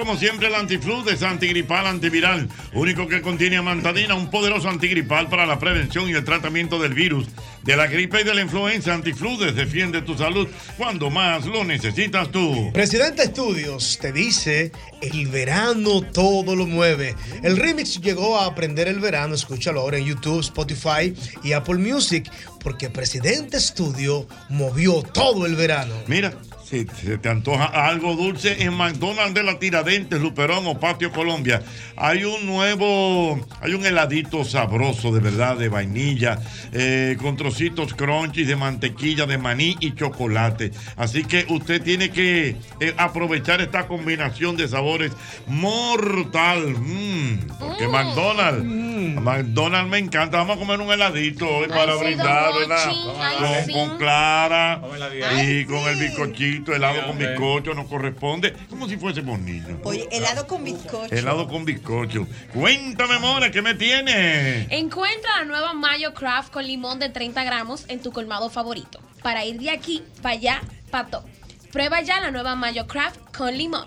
como 0.00 0.16
siempre 0.16 0.48
el 0.48 0.54
antiflu 0.54 1.06
es 1.10 1.22
antigripal 1.22 1.86
antiviral, 1.86 2.48
único 2.72 3.06
que 3.06 3.20
contiene 3.20 3.58
amantadina, 3.58 4.14
un 4.14 4.30
poderoso 4.30 4.70
antigripal 4.70 5.28
para 5.28 5.44
la 5.44 5.58
prevención 5.58 6.08
y 6.08 6.12
el 6.12 6.24
tratamiento 6.24 6.78
del 6.78 6.94
virus, 6.94 7.26
de 7.64 7.76
la 7.76 7.86
gripe 7.86 8.22
y 8.22 8.24
de 8.24 8.34
la 8.34 8.40
influenza. 8.40 8.94
Antifludes 8.94 9.54
defiende 9.54 10.00
tu 10.00 10.16
salud 10.16 10.48
cuando 10.78 11.10
más 11.10 11.44
lo 11.44 11.64
necesitas 11.64 12.30
tú. 12.30 12.70
Presidente 12.72 13.24
Estudios 13.24 13.98
te 14.00 14.10
dice, 14.10 14.72
el 15.02 15.28
verano 15.28 16.00
todo 16.00 16.56
lo 16.56 16.66
mueve. 16.66 17.14
El 17.42 17.58
remix 17.58 18.00
llegó 18.00 18.38
a 18.38 18.46
aprender 18.46 18.88
el 18.88 19.00
verano, 19.00 19.34
escúchalo 19.34 19.82
ahora 19.82 19.98
en 19.98 20.06
YouTube, 20.06 20.40
Spotify 20.40 21.14
y 21.44 21.52
Apple 21.52 21.76
Music, 21.76 22.30
porque 22.64 22.88
Presidente 22.88 23.58
Estudio 23.58 24.26
movió 24.48 25.02
todo 25.02 25.44
el 25.44 25.56
verano. 25.56 25.92
Mira, 26.06 26.32
si 26.70 26.86
se 26.86 27.18
te 27.18 27.28
antoja 27.28 27.64
algo 27.64 28.14
dulce 28.14 28.62
en 28.62 28.74
McDonald's 28.74 29.34
de 29.34 29.42
la 29.42 29.58
Tiradentes, 29.58 30.20
Luperón 30.20 30.68
o 30.68 30.78
Patio 30.78 31.10
Colombia, 31.10 31.62
hay 31.96 32.22
un 32.22 32.46
nuevo, 32.46 33.44
hay 33.60 33.74
un 33.74 33.84
heladito 33.84 34.44
sabroso 34.44 35.12
de 35.12 35.18
verdad, 35.18 35.56
de 35.56 35.68
vainilla, 35.68 36.38
eh, 36.72 37.16
con 37.20 37.36
trocitos 37.36 37.92
crunchy 37.94 38.44
de 38.44 38.54
mantequilla, 38.54 39.26
de 39.26 39.36
maní 39.36 39.76
y 39.80 39.96
chocolate. 39.96 40.70
Así 40.96 41.24
que 41.24 41.44
usted 41.48 41.82
tiene 41.82 42.10
que 42.10 42.56
eh, 42.78 42.94
aprovechar 42.96 43.60
esta 43.60 43.88
combinación 43.88 44.56
de 44.56 44.68
sabores 44.68 45.10
mortal. 45.48 46.76
Mm, 46.78 47.48
porque 47.58 47.88
McDonald's, 47.88 48.64
McDonald's 49.00 49.90
me 49.90 49.98
encanta. 49.98 50.38
Vamos 50.38 50.56
a 50.56 50.58
comer 50.58 50.80
un 50.80 50.92
heladito 50.92 51.48
hoy 51.48 51.68
para 51.68 51.94
sí, 51.94 52.04
brindar, 52.04 52.52
¿verdad? 52.54 52.92
Ay, 53.20 53.72
Con, 53.72 53.88
con 53.88 53.98
clara 53.98 54.82
Ay, 55.30 55.60
y 55.60 55.64
con 55.64 55.78
el 55.88 55.96
bizcochito, 55.96 56.74
helado 56.74 57.06
con 57.06 57.18
bizcocho, 57.18 57.74
nos 57.74 57.86
corresponde 57.86 58.54
como 58.68 58.88
si 58.88 58.96
fuésemos 58.96 59.38
niños. 59.40 59.80
Oye, 59.84 60.08
helado 60.10 60.46
con 60.46 60.64
bizcocho. 60.64 61.14
Helado 61.14 61.48
con 61.48 61.64
bizcocho. 61.64 62.26
Cuéntame, 62.52 63.18
Mora, 63.18 63.50
¿qué 63.50 63.62
me 63.62 63.74
tienes? 63.74 64.66
Encuentra 64.70 65.38
la 65.38 65.44
nueva 65.44 65.72
Mayo 65.72 66.14
Craft 66.14 66.52
con 66.52 66.66
limón 66.66 66.98
de 66.98 67.08
30 67.08 67.42
gramos 67.44 67.84
en 67.88 68.00
tu 68.00 68.12
colmado 68.12 68.50
favorito. 68.50 69.00
Para 69.22 69.44
ir 69.44 69.58
de 69.60 69.70
aquí 69.70 70.02
para 70.22 70.34
allá, 70.34 70.60
pato. 70.90 71.24
Prueba 71.72 72.00
ya 72.00 72.20
la 72.20 72.30
nueva 72.30 72.56
Mayo 72.56 72.86
Craft 72.86 73.36
con 73.36 73.56
limón. 73.56 73.86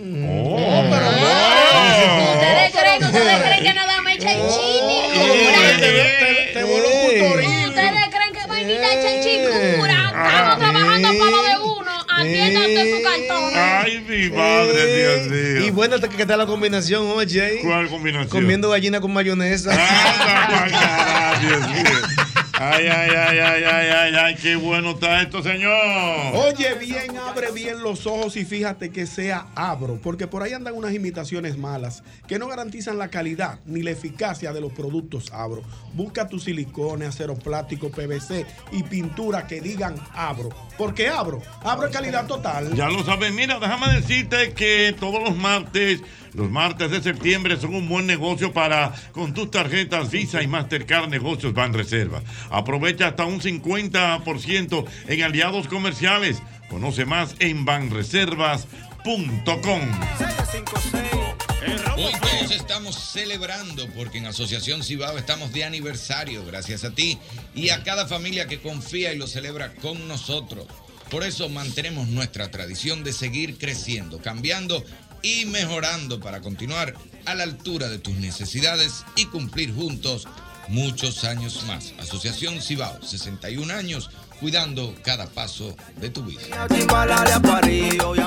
Oh, 0.00 0.84
¿Ustedes 0.84 2.72
creen, 2.72 3.02
ustedes 3.02 3.42
creen 3.42 3.64
que 3.64 3.74
nada 3.74 4.00
me 4.02 4.14
echa 4.14 4.32
el 4.32 4.42
chile? 4.48 6.50
Te 6.52 6.62
voló 6.62 6.88
un 6.88 7.00
putoril. 7.02 7.68
¿Ustedes 7.68 8.08
creen 8.08 8.32
que 8.32 8.46
vainilla 8.48 8.92
echa 8.92 9.12
el 9.12 9.20
chingura? 9.24 9.96
Estamos 10.06 10.58
trabajando 10.58 11.08
para 11.08 11.30
lo 11.30 11.42
de 11.42 11.58
uno. 11.64 11.90
Atienda 12.16 12.60
usted 12.60 12.96
su 12.96 13.02
cartón. 13.02 13.52
Ay, 13.56 13.98
mi 14.06 14.30
madre, 14.30 14.86
Dios 14.86 15.26
mío. 15.26 15.66
Y 15.66 15.70
buena 15.70 15.98
que 15.98 16.22
está 16.22 16.36
la 16.36 16.46
combinación, 16.46 17.10
oye. 17.10 17.58
¿Cuál 17.64 17.88
combinación? 17.88 18.28
Comiendo 18.28 18.70
gallina 18.70 19.00
con 19.00 19.12
mayonesa. 19.12 19.72
Ah, 19.76 21.34
Dios 21.40 21.68
mío. 21.70 21.82
Ay, 22.60 22.88
ay, 22.88 23.10
ay, 23.10 23.38
ay, 23.38 23.64
ay, 23.64 23.88
ay, 23.88 24.14
ay, 24.16 24.34
qué 24.34 24.56
bueno 24.56 24.90
está 24.90 25.22
esto, 25.22 25.44
señor. 25.44 25.72
Oye 26.34 26.74
bien, 26.74 27.16
abre 27.16 27.52
bien 27.52 27.82
los 27.84 28.04
ojos 28.04 28.36
y 28.36 28.44
fíjate 28.44 28.90
que 28.90 29.06
sea 29.06 29.46
Abro, 29.54 30.00
porque 30.02 30.26
por 30.26 30.42
ahí 30.42 30.54
andan 30.54 30.74
unas 30.74 30.92
imitaciones 30.92 31.56
malas 31.56 32.02
que 32.26 32.40
no 32.40 32.48
garantizan 32.48 32.98
la 32.98 33.10
calidad 33.10 33.60
ni 33.64 33.82
la 33.82 33.92
eficacia 33.92 34.52
de 34.52 34.60
los 34.60 34.72
productos 34.72 35.32
Abro. 35.32 35.62
Busca 35.92 36.26
tu 36.26 36.40
silicone, 36.40 37.06
acero 37.06 37.36
plástico, 37.36 37.90
PVC 37.90 38.44
y 38.72 38.82
pintura 38.82 39.46
que 39.46 39.60
digan 39.60 39.94
Abro, 40.12 40.48
porque 40.76 41.06
Abro, 41.06 41.40
Abro 41.62 41.88
calidad 41.92 42.26
total. 42.26 42.74
Ya 42.74 42.88
lo 42.88 43.04
sabes, 43.04 43.32
mira, 43.32 43.60
déjame 43.60 43.92
decirte 43.94 44.52
que 44.54 44.96
todos 44.98 45.22
los 45.22 45.36
martes, 45.36 46.00
los 46.34 46.50
martes 46.50 46.90
de 46.90 47.02
septiembre 47.02 47.58
son 47.58 47.74
un 47.74 47.88
buen 47.88 48.06
negocio 48.06 48.52
para 48.52 48.92
con 49.12 49.34
tus 49.34 49.50
tarjetas 49.50 50.10
Visa 50.10 50.42
y 50.42 50.46
Mastercard 50.46 51.08
Negocios 51.08 51.54
Van 51.54 51.72
Reserva. 51.72 52.22
Aprovecha 52.50 53.08
hasta 53.08 53.24
un 53.24 53.40
50% 53.40 54.84
en 55.08 55.22
aliados 55.22 55.68
comerciales. 55.68 56.42
Conoce 56.68 57.04
más 57.04 57.34
en 57.38 57.64
banreservas.com. 57.64 59.80
Hoy 61.96 62.12
todos 62.20 62.50
estamos 62.52 62.94
celebrando 62.94 63.88
porque 63.96 64.18
en 64.18 64.26
Asociación 64.26 64.84
Cibao 64.84 65.18
estamos 65.18 65.52
de 65.52 65.64
aniversario, 65.64 66.44
gracias 66.44 66.84
a 66.84 66.92
ti 66.92 67.18
y 67.54 67.70
a 67.70 67.82
cada 67.82 68.06
familia 68.06 68.46
que 68.46 68.60
confía 68.60 69.12
y 69.12 69.18
lo 69.18 69.26
celebra 69.26 69.72
con 69.74 70.06
nosotros. 70.06 70.66
Por 71.10 71.24
eso 71.24 71.48
mantenemos 71.48 72.08
nuestra 72.08 72.50
tradición 72.50 73.02
de 73.02 73.12
seguir 73.12 73.58
creciendo, 73.58 74.20
cambiando 74.20 74.84
y 75.22 75.46
mejorando 75.46 76.20
para 76.20 76.40
continuar 76.40 76.94
a 77.26 77.34
la 77.34 77.44
altura 77.44 77.88
de 77.88 77.98
tus 77.98 78.14
necesidades 78.14 79.04
y 79.16 79.26
cumplir 79.26 79.74
juntos 79.74 80.26
muchos 80.68 81.24
años 81.24 81.64
más. 81.66 81.94
Asociación 81.98 82.60
Cibao, 82.60 83.02
61 83.02 83.72
años 83.74 84.10
cuidando 84.40 84.94
cada 85.02 85.26
paso 85.26 85.74
de 85.96 86.10
tu 86.10 86.22
vida. 86.22 86.40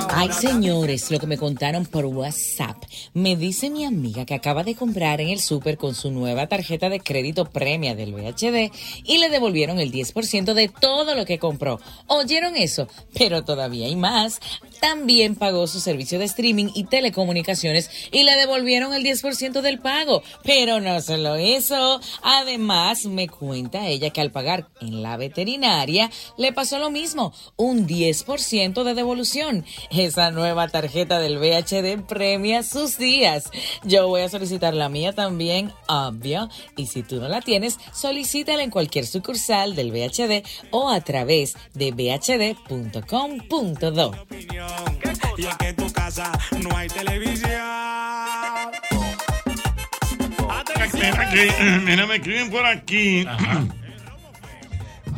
Ay, 0.10 0.32
señores, 0.32 1.12
lo 1.12 1.20
que 1.20 1.28
me 1.28 1.38
contaron 1.38 1.86
por 1.86 2.06
WhatsApp. 2.06 2.78
Me 3.14 3.36
dice 3.36 3.70
mi 3.70 3.86
amiga 3.86 4.26
que 4.26 4.34
acaba 4.34 4.64
de 4.64 4.76
comprar 4.76 5.22
en 5.22 5.30
el 5.30 5.40
súper 5.40 5.78
con 5.78 5.96
su 5.96 6.12
nueva 6.12 6.48
tarjeta 6.48 6.90
de 6.90 7.00
crédito 7.00 7.46
premia 7.46 7.96
del 7.96 8.14
VHD 8.14 8.72
y 9.04 9.18
le 9.18 9.30
devolvieron 9.30 9.80
el 9.80 9.92
10% 9.92 10.54
de 10.54 10.68
todo 10.68 11.16
lo 11.16 11.26
que 11.26 11.40
compró. 11.40 11.80
¿Oyeron 12.08 12.56
eso? 12.56 12.88
Pero 13.14 13.44
todavía 13.44 13.88
hay 13.88 13.96
más. 13.96 14.40
También 14.80 15.36
pagó 15.36 15.68
su 15.68 15.80
servicio 15.80 16.18
de 16.18 16.26
streaming 16.26 16.70
y 16.74 16.86
telecomunicaciones 16.86 17.90
y 18.12 18.24
le 18.24 18.36
devolvieron 18.36 18.94
el 18.94 19.04
10% 19.04 19.62
del 19.62 19.80
pago. 19.80 20.24
Pero 20.44 20.80
no 20.80 21.00
solo 21.02 21.36
eso. 21.36 22.02
Además, 22.24 23.06
me 23.06 23.28
cuenta 23.28 23.88
ella 23.88 24.10
que 24.10 24.22
al 24.22 24.32
pagar 24.32 24.68
en 24.82 25.04
la 25.04 25.18
veterinaria, 25.18 26.01
le 26.38 26.54
pasó 26.54 26.80
lo 26.80 26.90
mismo, 26.90 27.34
un 27.58 27.88
10% 27.88 28.84
de 28.84 28.94
devolución. 28.94 29.66
Esa 29.90 30.32
nueva 30.32 30.68
tarjeta 30.68 31.20
del 31.20 31.38
VHD 31.38 32.06
premia 32.08 32.64
sus 32.64 32.98
días. 32.98 33.50
Yo 33.84 34.08
voy 34.08 34.22
a 34.22 34.30
solicitar 34.30 34.74
la 34.74 34.90
mía 34.90 35.14
también, 35.14 35.72
obvio. 35.88 36.50
Y 36.78 36.88
si 36.88 37.04
tú 37.04 37.18
no 37.18 37.28
la 37.28 37.42
tienes, 37.42 37.78
solicítala 37.94 38.64
en 38.64 38.72
cualquier 38.72 39.06
sucursal 39.06 39.76
del 39.76 39.92
VHD 39.92 40.44
o 40.72 40.90
a 40.90 41.02
través 41.02 41.56
de 41.74 41.92
bhd.com.do. 41.92 42.52
Y 45.38 45.46
es 45.46 45.58
que 45.58 45.68
en 45.68 45.76
tu 45.76 45.92
casa 45.92 46.32
no 46.60 46.76
hay 46.76 46.88
televisión. 46.88 47.52
Mira, 51.86 52.06
me 52.06 52.16
escriben 52.16 52.52
por 52.52 52.66
aquí. 52.66 53.26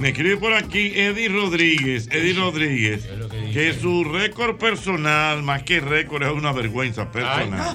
Me 0.04 0.10
escribe 0.10 0.36
por 0.36 0.54
aquí 0.54 0.92
Eddie 1.00 1.30
Rodríguez, 1.30 2.10
Eddie 2.12 2.34
Rodríguez, 2.34 3.08
que 3.54 3.74
su 3.74 4.04
récord 4.04 4.58
personal, 4.58 5.42
más 5.44 5.63
que 5.63 5.80
récord, 5.80 6.24
es 6.24 6.32
una 6.34 6.52
vergüenza 6.52 7.10
personal. 7.10 7.74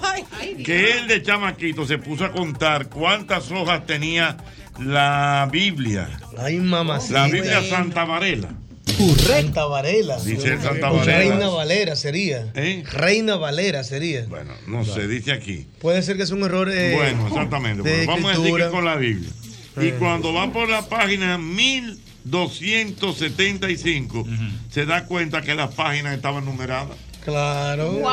Que 0.62 0.93
él 0.93 1.09
de 1.09 1.23
chamaquito 1.23 1.87
se 1.87 1.97
puso 1.97 2.27
a 2.27 2.33
contar 2.33 2.91
cuántas 2.91 3.51
hojas 3.51 3.87
tenía 3.87 4.37
la 4.79 5.49
Biblia. 5.51 6.21
Ay, 6.37 6.59
mamá. 6.59 6.99
La 7.09 7.29
Biblia 7.29 7.62
Santa 7.62 8.05
Varela. 8.05 8.51
Santa 9.27 9.64
Varela. 9.64 10.19
Dice 10.23 10.53
el 10.53 10.61
Santa 10.61 10.91
Varela. 10.91 11.19
Reina 11.19 11.49
Valera 11.49 11.97
sería. 11.97 12.53
¿Eh? 12.55 12.85
Reina 12.93 13.37
Valera 13.37 13.83
sería. 13.85 14.27
Bueno, 14.27 14.53
no 14.67 14.85
sé, 14.85 15.09
dice 15.09 15.33
aquí. 15.33 15.67
Puede 15.81 16.03
ser 16.03 16.19
que 16.19 16.25
es 16.25 16.31
un 16.31 16.43
error. 16.43 16.69
eh, 16.71 16.93
Bueno, 16.95 17.27
exactamente. 17.27 17.88
de 17.88 18.05
Bueno, 18.05 18.12
vamos 18.23 18.37
a 18.37 18.38
decir 18.38 18.55
que 18.59 18.69
con 18.71 18.85
la 18.85 18.97
Biblia. 18.97 19.31
Y 19.81 19.87
Eh. 19.87 19.95
cuando 19.99 20.35
va 20.35 20.53
por 20.53 20.69
la 20.69 20.87
página 20.87 21.38
1275, 22.24 24.26
se 24.70 24.87
da 24.87 25.04
cuenta 25.07 25.42
que 25.42 25.54
las 25.54 25.74
páginas 25.74 26.14
estaban 26.14 26.44
numeradas. 26.44 26.96
Claro. 27.24 27.92
Wow. 27.92 28.11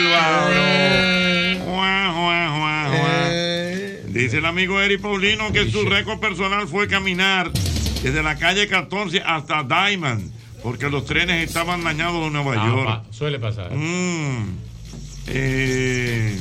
Bárbaro. 0.00 1.64
Juan, 1.64 2.14
Juan, 2.14 2.60
Juan, 2.60 2.98
Juan. 2.98 4.12
Dice 4.12 4.38
el 4.38 4.46
amigo 4.46 4.80
Eri 4.80 4.98
Paulino 4.98 5.52
que 5.52 5.70
su 5.70 5.84
récord 5.84 6.18
personal 6.20 6.66
fue 6.68 6.88
caminar 6.88 7.50
desde 8.02 8.22
la 8.22 8.36
calle 8.36 8.66
14 8.68 9.22
hasta 9.24 9.62
Diamond, 9.62 10.30
porque 10.62 10.88
los 10.88 11.04
trenes 11.04 11.46
estaban 11.46 11.84
dañados 11.84 12.26
en 12.26 12.32
Nueva 12.32 12.54
Ah, 12.56 12.66
York. 12.66 12.84
pa- 12.86 13.04
suele 13.10 13.38
pasar. 13.38 13.70
Mm. 13.72 14.56
Eh, 15.28 16.38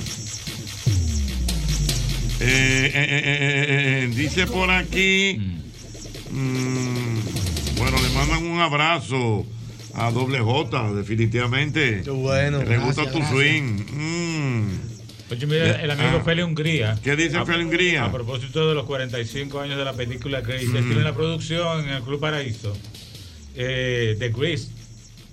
eh, 2.39 2.91
eh, 2.93 4.04
eh, 4.04 4.12
dice 4.15 4.47
por 4.47 4.69
aquí. 4.71 5.39
mm, 6.32 7.78
bueno, 7.78 7.97
le 8.02 8.10
mandan 8.10 8.45
un 8.45 8.60
abrazo 8.60 9.45
a 9.93 10.12
doble 10.12 10.39
J, 10.39 10.93
definitivamente. 10.93 12.02
bueno. 12.10 12.63
Le 12.63 12.78
gusta 12.78 13.04
tu 13.12 13.17
gracias. 13.19 13.30
swing. 13.32 13.84
Mm. 13.91 14.80
Oye, 15.32 15.45
mira, 15.45 15.82
el 15.82 15.91
amigo 15.91 16.17
Ah. 16.19 16.23
Feli 16.25 16.41
Hungría. 16.41 16.97
¿Qué 17.04 17.15
dice 17.15 17.38
A- 17.38 17.45
Feli 17.45 17.63
Hungría? 17.63 18.06
A 18.06 18.12
propósito 18.12 18.67
de 18.67 18.73
los 18.75 18.86
45 18.86 19.60
años 19.60 19.78
de 19.78 19.86
la 19.86 19.93
película 19.93 20.41
Grace, 20.41 20.65
Mm. 20.65 20.78
estuvo 20.78 20.97
en 20.97 21.04
la 21.04 21.13
producción 21.13 21.88
en 21.88 21.95
el 21.95 22.02
Club 22.04 22.19
Paraíso 22.19 22.75
eh, 23.56 24.15
de 24.17 24.30
Grace, 24.30 24.69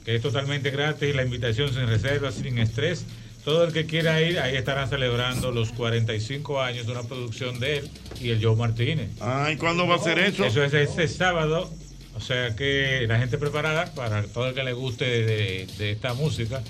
que 0.05 0.17
es 0.17 0.23
totalmente 0.23 0.71
gratis, 0.71 1.15
la 1.15 1.23
invitación 1.23 1.73
sin 1.73 1.87
reservas, 1.87 2.35
sin 2.35 2.59
estrés. 2.59 3.05
Todo 3.47 3.63
el 3.63 3.73
que 3.73 3.87
quiera 3.87 4.21
ir, 4.21 4.41
ahí 4.41 4.57
estarán 4.57 4.89
celebrando 4.89 5.53
los 5.53 5.71
45 5.71 6.61
años 6.61 6.85
de 6.85 6.91
una 6.91 7.05
producción 7.05 7.61
de 7.61 7.79
él 7.79 7.91
y 8.21 8.31
el 8.31 8.45
Joe 8.45 8.57
Martínez. 8.57 9.09
Ay, 9.21 9.57
¿cuándo 9.57 9.87
va 9.87 9.95
a 9.95 9.99
ser 10.01 10.19
eso? 10.19 10.45
Eso 10.45 10.65
es 10.65 10.75
este 10.75 11.07
sábado. 11.07 11.71
O 12.17 12.21
sea 12.21 12.57
que 12.57 13.05
la 13.07 13.21
gente 13.21 13.39
preparada 13.39 13.95
para 13.95 14.25
todo 14.25 14.49
el 14.49 14.55
que 14.57 14.65
le 14.65 14.73
guste 14.73 15.05
de, 15.05 15.69
de 15.79 15.93
esta 15.93 16.13
música, 16.13 16.61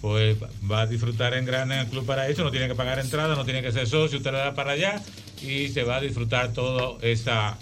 pues 0.00 0.36
va 0.70 0.82
a 0.82 0.86
disfrutar 0.86 1.34
en 1.34 1.46
grande 1.46 1.74
en 1.74 1.80
el 1.80 1.86
Club 1.88 2.06
Paraíso. 2.06 2.44
No 2.44 2.52
tiene 2.52 2.68
que 2.68 2.76
pagar 2.76 3.00
entrada, 3.00 3.34
no 3.34 3.44
tiene 3.44 3.60
que 3.60 3.72
ser 3.72 3.88
socio, 3.88 4.18
usted 4.18 4.30
le 4.30 4.38
da 4.38 4.54
para 4.54 4.70
allá 4.70 5.02
y 5.42 5.66
se 5.70 5.82
va 5.82 5.96
a 5.96 6.00
disfrutar 6.00 6.52
todo 6.52 7.00
esa 7.02 7.58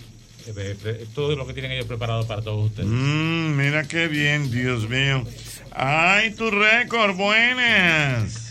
eh, 0.46 0.76
eh, 0.84 1.06
todo 1.14 1.36
lo 1.36 1.46
que 1.46 1.54
tienen 1.54 1.72
ellos 1.72 1.86
preparado 1.86 2.26
para 2.26 2.42
todos 2.42 2.66
ustedes. 2.66 2.90
Mm, 2.90 3.56
mira 3.56 3.88
qué 3.88 4.08
bien, 4.08 4.50
Dios 4.50 4.86
mío. 4.90 5.24
Ay, 5.70 6.34
tu 6.34 6.50
récord, 6.50 7.16
buenas. 7.16 8.47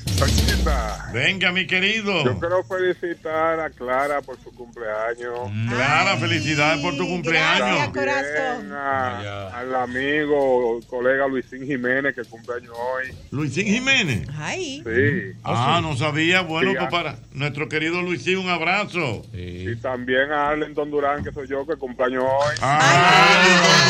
Venga, 1.13 1.52
mi 1.52 1.65
querido. 1.65 2.24
Yo 2.24 2.39
quiero 2.39 2.63
felicitar 2.63 3.60
a 3.60 3.70
Clara 3.70 4.22
por 4.22 4.38
su 4.41 4.52
cumpleaños. 4.54 5.50
Clara, 5.70 6.17
felicidades 6.17 6.82
por 6.82 6.96
tu 6.98 7.08
cumpleaños. 7.08 7.93
También 7.93 8.72
a- 8.74 9.50
al 9.58 9.76
amigo, 9.76 10.80
colega 10.88 11.28
Luisín 11.28 11.65
Jiménez 11.65 12.13
que 12.15 12.24
cumpleaños 12.26 12.74
hoy. 12.76 13.13
Luisín 13.32 13.67
Jiménez. 13.67 14.28
Ay. 14.38 14.84
Sí. 14.86 15.38
Ah, 15.43 15.80
no 15.82 15.96
sabía. 15.96 16.41
Bueno, 16.41 16.72
Sí, 16.72 16.78
pues 16.78 16.88
ah. 16.88 16.91
para 16.91 17.15
nuestro 17.32 17.70
querido 17.70 18.02
Luisín, 18.02 18.38
un 18.38 18.50
abrazo. 18.50 19.24
Y 19.34 19.76
también 19.78 20.32
a 20.32 20.50
Arlington 20.50 20.91
Durán, 20.91 21.24
que 21.24 21.32
soy 21.32 21.48
yo, 21.48 21.65
que 21.65 21.76
cumpleaños 21.76 22.24
hoy. 22.24 22.56
Ah, 22.62 23.43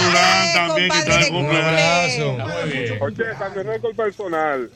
Durán 0.06 0.67
también, 0.67 0.89
que 0.91 0.97
está 0.99 1.17
de 1.17 1.30
cumpleaños. 1.30 3.01
Oye, 3.01 3.23
también 3.39 3.67
récord 3.67 3.95
personal. 3.95 4.69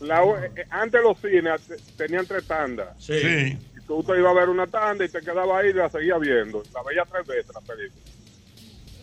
La 0.00 0.24
u- 0.24 0.36
eh, 0.36 0.64
antes 0.70 1.00
los 1.02 1.18
cines 1.20 1.60
te- 1.66 1.76
tenían 1.96 2.26
tres 2.26 2.46
tandas. 2.46 2.88
Sí. 2.98 3.14
Y 3.14 3.80
tú 3.86 4.02
te 4.04 4.16
ibas 4.18 4.30
a 4.30 4.40
ver 4.40 4.48
una 4.48 4.66
tanda 4.66 5.04
y 5.04 5.08
te 5.08 5.20
quedabas 5.20 5.62
ahí 5.64 5.70
y 5.70 5.72
la 5.72 5.88
seguías 5.90 6.20
viendo. 6.20 6.62
La 6.72 6.82
veías 6.82 7.08
tres 7.10 7.26
veces 7.26 7.50
la 7.54 7.60
película. 7.60 8.02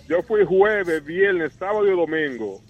Yo 0.08 0.22
fui 0.24 0.46
jueves, 0.46 1.04
viernes, 1.04 1.54
sábado 1.58 1.88
y 1.88 1.96
domingo 1.96 2.62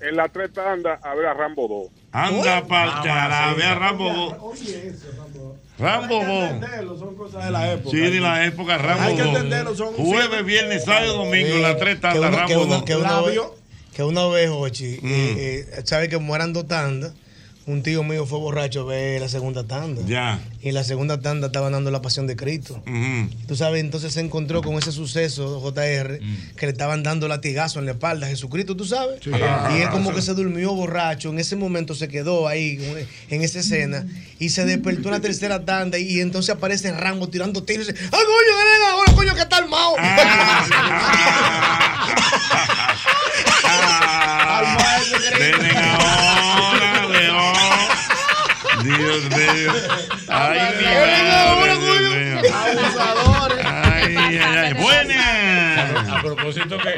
en 0.00 0.16
la 0.16 0.28
tres 0.28 0.52
tandas 0.52 0.98
a 1.04 1.14
ver 1.14 1.26
a 1.26 1.34
Rambo 1.34 1.68
2. 1.68 1.88
Anda 2.12 2.66
pa'l 2.66 2.90
carajo, 3.04 3.56
ve 3.56 3.64
a 3.64 3.74
Rambo 3.76 4.12
2. 4.12 4.34
Oye, 4.40 4.88
eso, 4.88 5.06
Rambo. 5.16 5.56
Rambo 5.78 6.14
Hay 6.20 6.26
que 6.26 6.32
2. 6.32 6.50
entenderlo, 6.50 6.98
son 6.98 7.14
cosas 7.16 7.44
de 7.44 7.50
la 7.52 7.72
época. 7.72 7.90
Sí, 7.90 7.96
de 7.98 8.20
la 8.20 8.44
época, 8.44 8.76
Rambo 8.78 9.02
Hay 9.04 9.16
que 9.16 9.22
2. 9.22 9.34
entenderlo, 9.36 9.74
son 9.76 9.94
Jueves, 9.94 10.44
viernes, 10.44 10.84
sábado, 10.84 11.14
domingo, 11.24 11.48
Eh, 11.56 11.62
las 11.62 11.76
tres 11.78 11.94
que 11.96 12.00
tandas, 12.00 12.34
Rambo 12.34 12.62
una- 12.64 12.74
2. 12.76 12.84
que 12.84 12.96
una 12.96 13.20
vez- 13.22 13.40
que 13.94 14.02
una 14.02 14.26
vez, 14.28 14.50
Ochi, 14.50 14.98
Mm. 15.00 15.06
eh, 15.06 15.66
eh, 15.72 15.80
sabe 15.84 16.08
que 16.08 16.16
como 16.16 16.34
eran 16.34 16.52
dos 16.52 16.66
tandas, 16.66 17.12
un 17.70 17.82
tío 17.82 18.02
mío 18.02 18.26
fue 18.26 18.38
borracho 18.38 18.80
a 18.82 18.84
ver 18.84 19.20
la 19.20 19.28
segunda 19.28 19.64
tanda. 19.64 20.02
Ya. 20.06 20.40
Y 20.62 20.68
en 20.68 20.74
la 20.74 20.84
segunda 20.84 21.20
tanda 21.20 21.46
estaban 21.46 21.72
dando 21.72 21.90
la 21.90 22.02
pasión 22.02 22.26
de 22.26 22.36
Cristo. 22.36 22.82
Tú 23.46 23.56
sabes, 23.56 23.80
entonces 23.80 24.12
se 24.12 24.20
encontró 24.20 24.62
con 24.62 24.74
ese 24.76 24.92
suceso, 24.92 25.60
JR, 25.60 26.18
que 26.56 26.66
le 26.66 26.72
estaban 26.72 27.02
dando 27.02 27.28
latigazo 27.28 27.78
en 27.78 27.86
la 27.86 27.92
espalda 27.92 28.26
a 28.26 28.30
Jesucristo, 28.30 28.76
¿tú 28.76 28.84
sabes? 28.84 29.20
Sí. 29.22 29.30
Y 29.30 29.80
él 29.82 29.88
como 29.90 30.10
Ah, 30.10 30.14
que 30.14 30.22
se 30.22 30.34
durmió 30.34 30.72
borracho, 30.74 31.30
en 31.30 31.38
ese 31.38 31.54
momento 31.56 31.94
se 31.94 32.08
quedó 32.08 32.48
ahí, 32.48 32.78
en 33.30 33.42
esa 33.42 33.60
escena, 33.60 34.04
y 34.38 34.48
se 34.50 34.64
despertó 34.64 35.08
en 35.08 35.14
la 35.14 35.20
tercera 35.20 35.64
tanda, 35.64 35.98
y 35.98 36.20
entonces 36.20 36.54
aparece 36.54 36.90
Rambo 36.92 37.28
tirando 37.28 37.62
tiros 37.62 37.88
y 37.88 37.92
dice, 37.92 38.04
¡Ah, 38.06 38.10
coño, 38.10 38.56
dale 38.58 38.86
ahora, 38.90 39.12
coño, 39.14 39.34
que 39.34 39.40
está 39.42 39.56
armado! 39.58 39.94
Ahora, 43.62 44.76
León. 45.38 46.99
Dios 48.98 49.24
mío. 49.30 49.72
Ay, 50.28 50.58
mi 50.78 50.84
madre, 50.84 51.78
Dios 51.78 52.00
mío. 52.00 52.40
Ay, 53.64 54.16
ay, 54.16 54.38
ay. 54.38 54.72
Buenas. 54.74 56.10
A 56.10 56.20
propósito 56.22 56.78
que. 56.78 56.94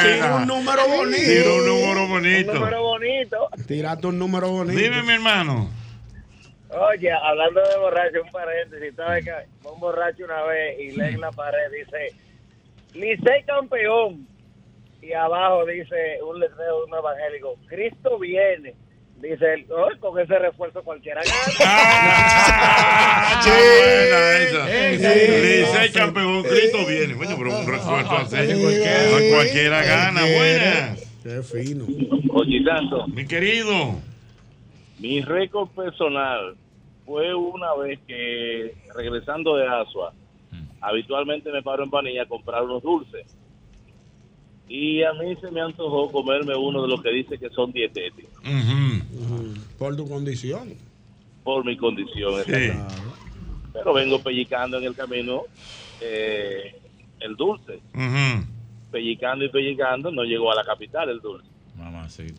Tira 0.03 0.35
un 0.35 0.47
número 0.47 0.87
bonito. 0.87 1.23
Tira 1.23 1.53
un 1.53 1.65
número 1.65 2.07
bonito. 2.07 2.51
Un 2.51 2.57
número 2.59 2.81
bonito. 2.81 3.49
Tírate 3.67 4.07
un 4.07 4.19
número 4.19 4.49
bonito. 4.49 4.79
Dime, 4.79 5.03
mi 5.03 5.13
hermano. 5.13 5.69
Oye, 6.69 7.11
hablando 7.11 7.61
de 7.61 7.77
borracho, 7.77 8.21
un 8.23 8.31
paréntesis, 8.31 8.95
¿sabes 8.95 9.23
qué? 9.23 9.33
Fue 9.61 9.71
un 9.71 9.79
borracho 9.79 10.25
una 10.25 10.43
vez 10.43 10.79
y 10.79 10.91
lee 10.91 11.13
en 11.13 11.21
la 11.21 11.31
pared, 11.31 11.71
dice, 11.71 12.13
Licey 12.93 13.43
campeón. 13.45 14.27
Y 15.01 15.13
abajo 15.13 15.65
dice 15.65 16.19
un 16.23 16.39
letrero 16.39 16.79
de 16.79 16.85
un 16.85 16.97
evangélico, 16.97 17.55
Cristo 17.67 18.17
viene. 18.17 18.73
Dice 19.21 19.53
él, 19.53 19.65
"Oh, 19.71 19.87
con 19.99 20.19
ese 20.19 20.37
refuerzo 20.37 20.83
cualquiera 20.83 21.21
gana. 21.23 21.55
Ah, 21.65 23.41
buena 23.45 24.37
esa. 24.37 24.67
Sí. 24.67 25.31
Licey 25.41 25.91
campeón, 25.93 26.43
Cristo 26.43 26.85
viene. 26.87 27.13
Bueno, 27.15 27.35
pero 27.37 27.57
un 27.57 27.65
refuerzo 27.67 28.11
así. 28.17 28.35
No 28.35 29.35
cualquiera 29.35 29.83
gana. 29.83 30.21
Buenas. 30.21 31.11
Qué 31.23 31.41
fino. 31.43 31.85
Oye, 32.33 32.63
tanto. 32.63 33.07
Mi 33.07 33.25
querido. 33.25 33.95
Mi 34.99 35.21
récord 35.21 35.69
personal 35.69 36.55
fue 37.05 37.33
una 37.33 37.73
vez 37.75 37.99
que, 38.07 38.75
regresando 38.95 39.55
de 39.55 39.67
Asua, 39.67 40.13
habitualmente 40.81 41.51
me 41.51 41.61
paro 41.63 41.83
en 41.83 41.89
Panilla 41.89 42.23
a 42.23 42.27
comprar 42.27 42.63
unos 42.63 42.83
dulces. 42.83 43.25
Y 44.67 45.03
a 45.03 45.13
mí 45.13 45.35
se 45.41 45.51
me 45.51 45.61
antojó 45.61 46.11
comerme 46.11 46.55
uno 46.55 46.81
de 46.81 46.87
los 46.87 47.01
que 47.01 47.11
dice 47.11 47.37
que 47.37 47.49
son 47.51 47.71
dietéticos, 47.71 48.31
Por 49.77 49.95
tu 49.95 50.07
condición. 50.07 50.73
por 51.43 51.63
mi 51.63 51.77
condición. 51.77 52.39
exacto. 52.39 52.93
Pero 53.73 53.93
vengo 53.93 54.19
pellicando 54.21 54.77
en 54.77 54.85
el 54.85 54.95
camino 54.95 55.43
eh, 56.01 56.75
el 57.19 57.35
dulce. 57.35 57.79
Pellicando 58.91 59.45
y 59.45 59.49
pellicando, 59.49 60.11
no 60.11 60.23
llegó 60.23 60.51
a 60.51 60.55
la 60.55 60.63
capital 60.63 61.09
el 61.09 61.19
dulce. 61.19 61.47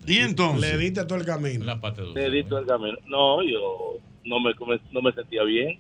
¿Y 0.07 0.19
entonces? 0.19 0.73
Le 0.73 0.79
diste 0.79 1.05
todo 1.05 1.19
el 1.19 1.27
camino. 1.27 1.65
La 1.65 1.79
parte 1.81 2.03
Le 2.15 2.31
di 2.31 2.43
todo 2.45 2.59
el 2.61 2.67
camino. 2.67 2.97
No, 3.07 3.43
yo 3.43 3.99
no 4.25 4.41
me, 4.41 4.53
no 4.93 5.03
me 5.03 5.13
sentía 5.13 5.43
bien. 5.45 5.79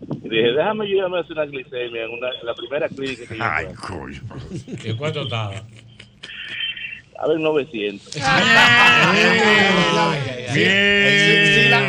Y 0.00 0.28
dije, 0.28 0.52
déjame 0.52 0.88
yo 0.88 0.98
irme 0.98 1.18
a 1.18 1.20
hacer 1.20 1.32
una 1.32 1.46
glicemia 1.46 2.04
en, 2.04 2.10
una, 2.10 2.28
en 2.40 2.46
la 2.46 2.54
primera 2.54 2.88
clínica 2.88 3.26
que 3.26 3.36
yo 3.36 3.44
Ay, 3.44 3.66
fui. 3.74 4.20
¿Y 4.84 4.94
cuánto 4.94 5.22
estaba? 5.22 5.54
A 7.20 7.26
ver, 7.26 7.40
900. 7.40 8.14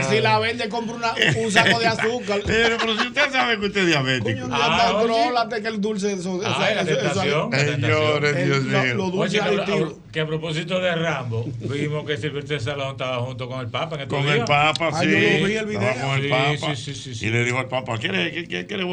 Si, 0.10 0.20
la, 0.22 0.40
vende, 0.40 0.68
compra 0.70 0.96
una- 0.96 1.14
un 1.40 1.52
saco 1.52 1.80
de 1.80 1.88
azúcar. 1.88 2.42
Pero, 2.46 2.78
pero 2.80 3.00
si 3.00 3.08
usted 3.08 3.32
sabe 3.32 3.60
que 3.60 3.66
usted 3.68 3.82
es 3.82 3.88
diabético. 3.88 4.48
Ah, 4.52 4.90
contrólate 4.98 5.62
que 5.62 5.68
el 5.68 5.80
dulce 5.82 6.14
eso, 6.14 6.40
la 6.42 6.72
eso- 6.72 7.00
eso- 7.00 7.50
Señores, 7.52 8.46
Dios 8.46 8.64
lo- 8.66 8.82
mío. 8.84 8.94
Los 8.96 9.14
Oye, 9.14 9.40
dulces 9.40 9.96
que, 10.12 10.20
a, 10.22 10.26
propósito 10.28 10.80
de 10.80 10.96
Rambo, 10.96 11.46
vimos 11.60 12.06
que 12.06 12.18
Silvestre 12.18 12.60
Salón 12.60 12.92
estaba 12.92 13.18
junto 13.20 13.48
con 13.48 13.60
el 13.62 13.68
Papa 13.68 14.02
en 14.02 14.10
Con 14.10 14.28
el 14.28 14.44
Papa, 14.46 14.90
Ah, 14.94 15.00
sí. 15.02 15.08
yo 15.10 15.40
lo 15.40 15.46
vi 15.48 15.56
el 15.56 15.66
video. 15.68 15.82
Estaba 15.90 16.02
con 16.08 16.16
el 16.18 16.24
Sí, 16.24 16.30
Papa. 16.30 16.76
sí, 16.76 16.96
sí, 16.96 17.16
sí, 17.16 17.26
Y 17.28 17.30
le 17.30 17.44
dijo 17.46 17.60
al 17.60 17.68
Papa, 17.68 17.98
¿quiere, 17.98 18.32
quiere, 18.32 18.48
quiere, 18.48 18.66
quiere 18.66 18.84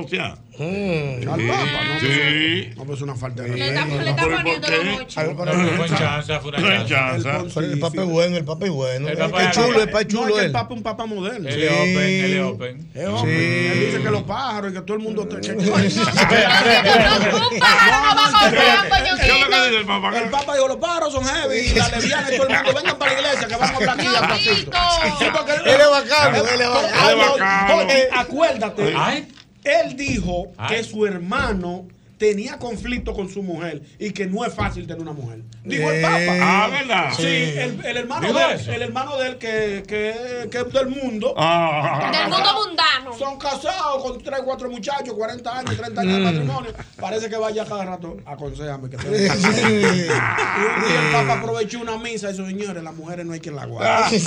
Mm, 0.59 1.29
Al 1.29 1.41
Papa, 1.47 1.85
no, 1.87 2.01
Sí. 2.01 2.71
No, 2.77 2.85
pues 2.85 2.97
es 2.99 3.03
una 3.03 3.15
falta 3.15 3.43
de 3.43 3.49
respeto. 3.49 4.03
le 4.03 4.11
está 4.11 4.23
¿Pero 4.23 4.33
y 4.33 4.35
por 4.35 4.37
poniendo 4.37 4.69
qué? 4.69 4.85
los 4.85 5.01
ocho. 5.01 5.97
Chanza. 6.87 7.45
Pero 7.55 7.67
el 7.73 7.79
papá 7.79 8.03
es 8.03 8.09
bueno, 8.09 8.37
el 8.39 8.45
papá 8.45 8.65
es 8.67 8.71
bueno. 8.73 9.09
El 9.09 9.19
papá 9.19 9.43
es- 9.45 9.51
chulo, 9.57 9.83
el 9.83 9.89
papá 9.89 10.01
es 10.01 10.07
chulo 10.09 10.41
el. 10.41 10.53
Papa 10.53 10.69
es 10.73 10.77
un 10.79 10.83
papa 10.83 11.07
moderno. 11.07 11.49
Él 11.49 11.63
es 11.63 11.71
open, 11.71 11.99
él 11.99 12.35
es 12.35 12.43
open. 12.43 12.89
Es. 12.95 13.21
Sí. 13.21 13.27
Él 13.29 13.81
dice 13.87 14.03
que 14.03 14.11
los 14.11 14.23
pájaros 14.23 14.71
y 14.71 14.75
que 14.75 14.81
todo 14.83 14.97
el 14.97 15.03
mundo. 15.03 15.27
Te, 15.29 15.41
que, 15.41 15.53
Un 15.57 15.59
pájaro 17.59 18.15
no 18.15 18.17
va 18.17 18.27
a 18.27 18.41
comprar, 18.41 18.51
¿Qué 18.51 18.59
es 18.67 18.75
lo 18.77 18.83
que 18.83 18.89
coñocito. 18.89 19.65
dice 19.67 19.79
el 19.81 19.87
Papa? 19.87 20.19
El 20.19 20.31
Papa 20.31 20.55
dijo: 20.55 20.69
los 20.69 20.77
pájaros 20.79 21.13
son 21.13 21.25
heavy 21.25 21.57
y 21.59 21.75
la 21.75 21.89
lesbiana 21.89 22.33
y 22.33 22.37
todo 22.37 22.49
el 22.49 22.55
mundo. 22.57 22.73
Vengan 22.75 22.99
para 22.99 23.13
la 23.13 23.21
iglesia 23.21 23.47
que 23.49 23.57
vamos 23.57 23.71
a 23.71 23.77
hablar 23.77 24.01
aquí 24.01 24.07
a. 24.07 24.39
Sí, 25.19 25.25
porque 25.33 25.53
Él 25.53 25.81
es 25.81 25.91
bacano, 25.91 26.37
él 26.39 26.61
es 26.61 26.69
bacano. 26.69 27.87
Acuérdate. 28.21 28.95
Ay. 28.97 29.29
Él 29.67 29.97
dijo 29.97 30.53
Ay. 30.57 30.77
que 30.77 30.85
su 30.85 31.05
hermano 31.07 31.89
tenía 32.19 32.59
conflicto 32.59 33.13
con 33.13 33.29
su 33.29 33.43
mujer 33.43 33.83
y 33.99 34.11
que 34.13 34.27
no 34.27 34.45
es 34.45 34.55
fácil 34.55 34.87
tener 34.87 35.03
una 35.03 35.13
mujer. 35.13 35.41
Dijo 35.65 35.91
el 35.91 36.01
Papa. 36.03 36.17
Ah, 36.41 36.69
¿verdad? 36.71 37.13
Sí, 37.17 37.25
el, 37.27 37.81
el 37.85 37.97
hermano 37.99 38.27
¿Dijo 38.27 38.39
de 38.39 38.45
él, 38.45 38.51
eso? 38.61 38.73
el 38.73 38.83
hermano 38.83 39.17
de 39.19 39.29
él 39.29 39.37
que, 39.39 39.83
que, 39.87 40.49
que 40.51 40.59
es 40.59 40.73
del 40.73 40.87
mundo. 40.89 41.35
Ah. 41.37 42.11
Del 42.13 42.31
mundo 42.31 42.49
mundano. 42.67 43.19
Son 43.19 43.39
casados 43.39 44.03
con 44.03 44.23
3, 44.23 44.41
4 44.45 44.71
muchachos, 44.71 45.15
40 45.15 45.59
años, 45.59 45.77
30 45.77 46.01
años 46.01 46.15
de 46.19 46.21
matrimonio. 46.25 46.73
Parece 46.99 47.29
que 47.29 47.37
vaya 47.37 47.65
cada 47.65 47.85
rato. 47.85 48.17
Aconsejame 48.25 48.89
que 48.91 48.97
te 48.97 49.09
Y 49.09 49.11
un 49.11 50.89
día 50.89 51.07
el 51.07 51.13
Papa 51.13 51.39
aprovechó 51.41 51.81
una 51.81 51.99
misa 51.99 52.31
y 52.31 52.33
dijo, 52.33 52.47
señores, 52.47 52.83
las 52.83 52.95
mujeres 52.95 53.27
no 53.27 53.33
hay 53.33 53.41
quien 53.41 53.57
la 53.57 53.67
guarde. 53.67 54.19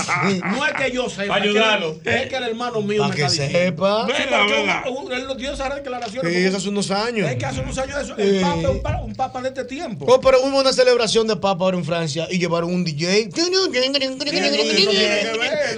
No 0.45 0.65
es 0.65 0.73
que 0.73 0.91
yo 0.91 1.09
sepa. 1.09 1.27
Pa' 1.33 1.37
es 1.37 1.43
que- 1.43 1.49
ayudarlo. 1.49 1.99
Es 2.03 2.27
que 2.29 2.35
el 2.35 2.43
hermano 2.43 2.81
mío 2.81 2.99
Para 3.01 3.09
me 3.09 3.15
que 3.15 3.23
está 3.25 3.43
diciendo. 3.43 3.59
sepa. 3.59 4.07
Sí, 4.07 4.13
Venga, 4.23 4.37
porque 4.39 4.53
venga. 4.55 5.15
él 5.17 5.27
nos 5.27 5.37
dio 5.37 5.51
esas 5.53 5.75
declaraciones. 5.75 6.33
Sí, 6.33 6.39
eso 6.45 6.57
hace 6.57 6.69
unos 6.69 6.91
años. 6.91 7.29
Es 7.29 7.35
que 7.37 7.45
hace 7.45 7.61
unos 7.61 7.77
años 7.79 7.99
eso, 8.03 8.15
el 8.17 8.39
Sí. 8.39 8.43
Papa 8.43 8.59
es 8.61 8.67
un, 8.67 8.81
pa- 8.81 9.01
un 9.01 9.15
papa 9.15 9.41
de 9.41 9.47
este 9.49 9.63
tiempo. 9.65 10.05
Oh, 10.07 10.19
pero 10.21 10.41
hubo 10.41 10.59
una 10.59 10.71
celebración 10.73 11.27
de 11.27 11.35
papa 11.35 11.65
ahora 11.65 11.77
en 11.77 11.85
Francia 11.85 12.27
y 12.29 12.37
llevaron 12.39 12.73
un 12.73 12.83
DJ 12.83 13.29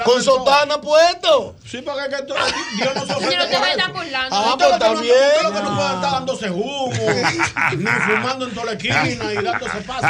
con 0.04 0.24
sotana 0.24 0.80
puesto. 0.82 1.56
Sí, 1.66 1.82
porque 1.82 2.02
es 2.02 2.08
que 2.10 2.16
esto- 2.16 2.36
Dios 2.78 2.95
no 2.95 3.06
se 3.06 3.14
ofende 3.14 3.30
Señor, 3.32 3.43
usted 3.45 3.58
por 3.58 3.62
me 3.68 3.72
está 3.72 3.84
eso. 3.84 3.93
burlando. 3.93 4.36
Ah, 4.36 4.56
pues 4.58 4.68
que 4.68 4.74
no- 4.74 4.80
también. 4.80 5.16
usted 5.16 5.43
lo 5.43 5.54
que 5.54 5.62
no 5.62 5.76
puede 5.76 5.93
estar 5.95 6.12
dándose 6.12 6.49
humo, 6.49 6.91
ni 7.78 7.86
fumando 7.86 8.45
en 8.47 8.54
toda 8.54 8.66
la 8.66 8.72
esquina 8.74 9.06
y 9.08 9.16
dándose 9.43 9.78
paso. 9.86 10.08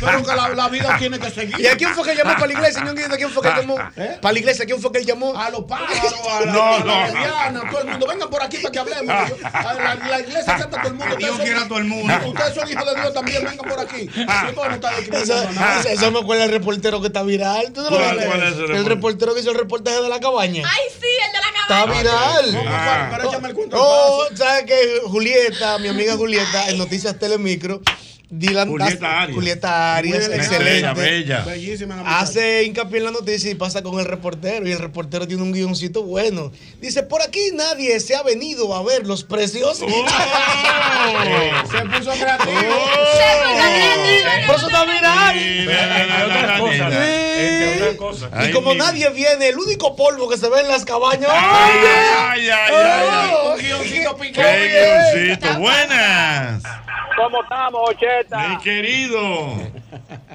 Pero 0.00 0.22
que 0.24 0.34
la, 0.36 0.48
la 0.50 0.68
vida 0.68 0.96
tiene 0.98 1.18
que 1.18 1.30
seguir. 1.30 1.60
¿Y 1.60 1.66
a 1.66 1.76
quién 1.76 1.94
fue 1.94 2.04
que 2.04 2.14
llamó 2.16 2.32
para 2.34 2.46
la 2.46 2.52
iglesia? 2.54 2.82
¿No 2.82 2.90
entiendo 2.90 3.16
quién 3.16 3.30
fue 3.30 3.42
que 3.42 3.48
llamó? 3.48 3.76
¿Eh? 3.96 4.18
Para 4.20 4.32
la 4.32 4.38
iglesia, 4.38 4.64
¿quién 4.66 4.80
fue 4.80 4.92
que 4.92 4.98
él 4.98 5.06
llamó? 5.06 5.36
A 5.38 5.50
los 5.50 5.64
pájaros, 5.64 6.12
a 6.28 6.40
la, 6.44 6.52
No, 6.52 6.62
a 6.62 6.78
la 6.84 7.50
no. 7.52 7.60
todo 7.70 7.80
el 7.80 7.86
mundo. 7.88 8.06
Vengan 8.06 8.30
por 8.30 8.42
aquí 8.42 8.58
para 8.58 8.72
que 8.72 8.78
hablemos. 8.78 9.28
Yo- 9.28 9.36
a 9.52 9.74
la, 9.74 9.94
la 9.94 10.20
iglesia 10.20 10.54
acepta 10.54 10.78
a 10.78 10.82
todo 10.82 10.92
el 10.92 10.94
mundo. 10.98 11.16
Dios 11.18 11.30
Ustedes 11.32 11.36
son- 11.36 11.44
quiere 11.46 11.60
a 11.60 11.68
todo 11.68 11.78
el 11.78 11.84
mundo. 11.84 12.14
Ustedes 12.28 12.54
son 12.54 12.70
hijos 12.70 12.84
de 12.86 13.00
Dios 13.00 13.14
también. 13.14 13.44
Vengan 13.44 13.68
por 13.68 13.80
aquí. 13.80 14.10
No 14.14 14.74
está 14.74 15.92
Eso, 15.92 16.10
me 16.10 16.18
acuerda 16.20 16.44
el 16.44 16.50
reportero 16.50 17.00
que 17.00 17.06
está 17.08 17.22
viral. 17.22 17.72
¿Tú 17.72 17.82
no 17.82 17.90
lo 17.90 17.96
¿Cuál- 17.96 18.16
cuál 18.26 18.42
es 18.42 18.52
ese 18.54 18.62
El 18.62 18.68
reportero? 18.68 18.88
reportero 18.88 19.34
que 19.34 19.40
hizo 19.40 19.50
el 19.50 19.56
reportaje 19.58 20.02
de 20.02 20.08
la 20.08 20.20
cabaña. 20.20 20.62
Ay, 20.66 20.84
sí, 21.00 21.06
el 21.26 21.32
de 21.32 21.38
la 21.38 21.48
Está 21.48 21.66
cabaña. 21.68 22.00
viral. 22.02 22.64
¿Cómo 23.22 23.36
Ah. 23.44 23.48
el 23.48 23.54
cuento. 23.54 23.76
Oh, 23.80 24.24
¿sabes 24.34 24.64
que 24.64 25.00
Julieta, 25.04 25.78
mi 25.78 25.88
amiga 25.88 26.16
Julieta, 26.16 26.68
en 26.70 26.78
Noticias 26.78 27.18
Telemicro, 27.18 27.80
Dylan 28.30 28.68
Julieta 28.68 29.22
Arias. 29.22 29.34
Julieta 29.36 29.96
Arias, 29.96 30.24
Julieta, 30.24 30.36
excelente. 30.36 31.00
Bella, 31.00 31.44
bella. 31.44 32.18
Hace 32.20 32.64
hincapié 32.64 32.98
en 32.98 33.04
la 33.04 33.10
noticia 33.10 33.50
y 33.50 33.54
pasa 33.54 33.82
con 33.82 33.98
el 33.98 34.04
reportero. 34.04 34.68
Y 34.68 34.72
el 34.72 34.78
reportero 34.78 35.26
tiene 35.26 35.42
un 35.42 35.52
guioncito 35.52 36.02
bueno. 36.02 36.52
Dice: 36.80 37.02
Por 37.02 37.22
aquí 37.22 37.40
nadie 37.54 37.98
se 38.00 38.16
ha 38.16 38.22
venido 38.22 38.74
a 38.74 38.82
ver 38.82 39.06
los 39.06 39.24
precios. 39.24 39.82
Oh. 41.00 41.70
Se 41.70 41.78
puso 41.86 42.10
creativo. 42.10 42.52
Por 44.46 44.56
eso 44.56 44.66
está 44.66 44.84
viral. 44.84 45.38
Entre 45.38 46.24
otras 46.24 46.60
cosas, 46.60 46.92
entre 46.92 47.76
otras 47.76 47.96
cosas. 47.96 48.48
Y 48.48 48.52
como 48.52 48.74
nadie 48.74 49.08
viene, 49.10 49.48
el 49.48 49.58
único 49.58 49.94
polvo 49.96 50.28
que 50.28 50.36
se 50.36 50.48
ve 50.48 50.60
en 50.60 50.68
las 50.68 50.84
cabañas. 50.84 51.30
Ay, 51.32 51.78
ay, 52.30 52.48
ay, 52.48 52.74
ay. 52.74 53.30
Oh, 53.32 53.54
Un 53.54 53.60
guioncito 53.60 54.16
¡Qué 54.16 54.22
picante. 54.24 55.14
guioncito! 55.14 55.58
¡Buenas! 55.60 56.62
¿Cómo 57.18 57.42
estamos, 57.42 57.90
Ocheta? 57.90 58.48
Mi 58.48 58.58
querido. 58.58 59.18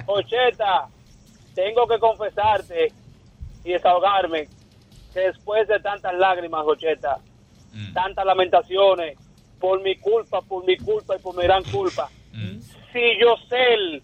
Ocheta, 0.06 0.88
tengo 1.54 1.86
que 1.88 1.98
confesarte 1.98 2.92
y 3.64 3.72
desahogarme 3.72 4.48
que 5.14 5.20
después 5.20 5.66
de 5.66 5.80
tantas 5.80 6.14
lágrimas, 6.14 6.62
Ocheta, 6.66 7.18
tantas 7.94 8.26
lamentaciones, 8.26 9.18
por 9.58 9.80
mi 9.82 9.96
culpa, 9.96 10.42
por 10.42 10.64
mi 10.66 10.76
culpa 10.76 11.16
y 11.16 11.18
por 11.20 11.34
mi 11.34 11.44
gran 11.44 11.62
culpa, 11.64 12.10
si 12.92 13.18
Yosel 13.18 14.02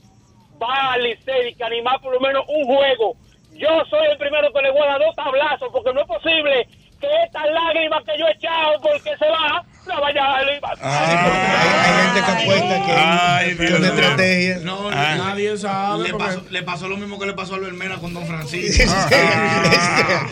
va 0.60 0.94
al 0.94 1.02
Licey 1.02 1.48
y 1.50 1.54
que 1.54 1.64
animar 1.64 2.00
por 2.00 2.14
lo 2.14 2.20
menos 2.20 2.44
un 2.48 2.64
juego, 2.64 3.16
yo 3.52 3.68
soy 3.90 4.06
el 4.10 4.16
primero 4.16 4.50
que 4.52 4.62
le 4.62 4.70
voy 4.70 4.82
a 4.82 4.92
dar 4.92 5.00
dos 5.00 5.14
tablazos, 5.14 5.68
porque 5.70 5.92
no 5.92 6.00
es 6.00 6.06
posible 6.06 6.66
que 7.00 7.06
estas 7.24 7.44
lágrimas 7.52 8.02
que 8.04 8.12
yo 8.18 8.26
he 8.26 8.32
echado 8.32 8.80
porque 8.82 9.10
se 9.18 9.26
va, 9.26 9.64
la 9.86 10.00
vaya 10.00 10.24
a 10.24 10.38
Hay 10.38 12.04
gente 12.04 12.20
que 12.26 12.30
apuesta 12.42 12.86
que 12.86 12.92
Ay, 12.92 13.54
Dios 13.54 13.78
una 13.78 13.88
estrategia. 13.88 14.58
No, 14.62 14.88
Ah. 14.90 15.14
Nadie 15.16 15.56
sabe. 15.56 16.04
le 16.04 16.10
porque- 16.10 16.24
pasó, 16.24 16.42
le 16.50 16.62
pasó 16.62 16.88
lo 16.88 16.96
mismo 16.96 17.18
que 17.18 17.26
le 17.26 17.32
pasó 17.32 17.54
a 17.54 17.56
Albermena 17.56 17.96
con 17.96 18.12
Don 18.14 18.26
Francisco. 18.26 18.84
Ah, 19.12 20.26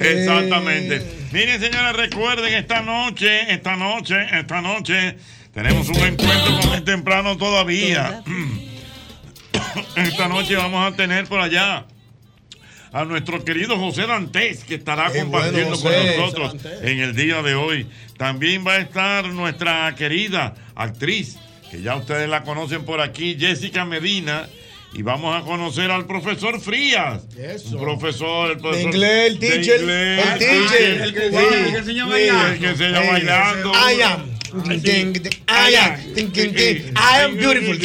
Exactamente. 0.00 1.02
Miren, 1.32 1.60
señores, 1.60 1.92
recuerden 1.96 2.54
esta 2.54 2.80
noche, 2.82 3.52
esta 3.52 3.76
noche, 3.76 4.16
esta 4.32 4.60
noche, 4.60 5.16
tenemos 5.52 5.88
un 5.88 5.96
encuentro 5.96 6.60
con 6.60 6.74
el 6.74 6.84
temprano 6.84 7.36
todavía. 7.36 8.22
Esta 9.96 10.28
noche 10.28 10.54
vamos 10.56 10.92
a 10.92 10.96
tener 10.96 11.26
por 11.26 11.40
allá 11.40 11.84
a 12.92 13.04
nuestro 13.04 13.44
querido 13.44 13.78
José 13.78 14.06
Dantes, 14.06 14.64
que 14.64 14.76
estará 14.76 15.10
Qué 15.12 15.20
compartiendo 15.20 15.76
bueno, 15.78 15.98
con 15.98 16.16
nosotros 16.16 16.56
en 16.82 17.00
el 17.00 17.14
día 17.14 17.42
de 17.42 17.54
hoy. 17.54 17.86
También 18.16 18.66
va 18.66 18.74
a 18.74 18.78
estar 18.78 19.26
nuestra 19.28 19.94
querida 19.94 20.54
actriz, 20.74 21.36
que 21.70 21.82
ya 21.82 21.96
ustedes 21.96 22.28
la 22.28 22.42
conocen 22.42 22.84
por 22.84 23.00
aquí, 23.00 23.36
Jessica 23.38 23.84
Medina. 23.84 24.48
Y 24.94 25.02
vamos 25.02 25.38
a 25.38 25.44
conocer 25.44 25.90
al 25.90 26.06
profesor 26.06 26.58
Frías. 26.60 27.22
Eso. 27.36 27.76
Un 27.76 27.84
profesor, 27.84 28.52
el 28.52 28.58
profesor 28.58 28.94
inglés, 28.94 29.32
el 29.32 29.38
de 29.38 29.48
teacher, 29.50 29.80
inglés, 29.80 30.26
el 30.26 30.38
teacher. 30.38 30.82
El 30.82 31.02
el 31.02 31.14
que 31.14 31.78
enseña 31.78 32.04
a 32.04 32.08
bailar. 32.08 32.52
el 32.52 32.58
que 32.58 32.68
enseña 32.68 33.00
bailando. 33.00 33.72
I 33.72 34.02
am. 34.02 34.37
I 35.48 35.74
am. 35.76 35.96
I 36.96 37.20
am 37.22 37.36
beautiful. 37.36 37.76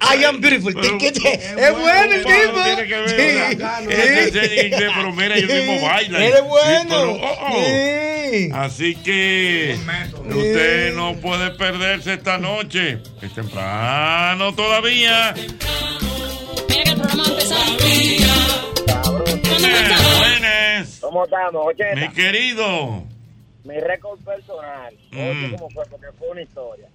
I 0.00 0.24
am 0.24 0.40
beautiful. 0.40 0.72
Es 0.76 1.72
bueno 1.72 2.14
el 2.14 2.22
Pero 2.22 2.52
tipo. 2.52 2.62
pero 4.94 5.12
mira, 5.12 5.36
ellos 5.36 5.50
mismos 5.52 5.82
bailan. 5.82 6.22
Él 6.22 6.32
es 6.32 6.38
Sí, 6.38 6.42
bueno. 6.48 7.12
oh, 7.12 7.36
oh. 7.40 7.64
Sí. 8.30 8.50
Así 8.52 8.94
que 8.96 9.76
usted 10.28 10.94
no 10.94 11.14
puede 11.16 11.50
perderse 11.52 12.14
esta 12.14 12.38
noche. 12.38 12.98
Es 13.22 13.34
temprano 13.34 14.54
todavía. 14.54 15.34
Mira 15.34 16.82
que 16.84 16.90
el 16.90 16.96
programa 16.96 17.22
va 17.22 17.28
a 17.28 17.30
empezar. 17.30 17.58
Buenas, 19.60 20.18
buenas. 20.18 20.98
¿Cómo 21.00 21.24
estamos, 21.24 21.64
Mi 21.96 22.08
querido. 22.12 23.04
Mi 23.68 23.78
récord 23.80 24.18
personal, 24.24 24.94
Mm. 25.12 25.50
cómo 25.56 25.68
fue, 25.70 25.84
porque 25.90 26.06
fue 26.18 26.28
una 26.30 26.40
historia. 26.42 26.88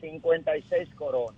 56 0.00 0.88
coronas. 0.96 1.36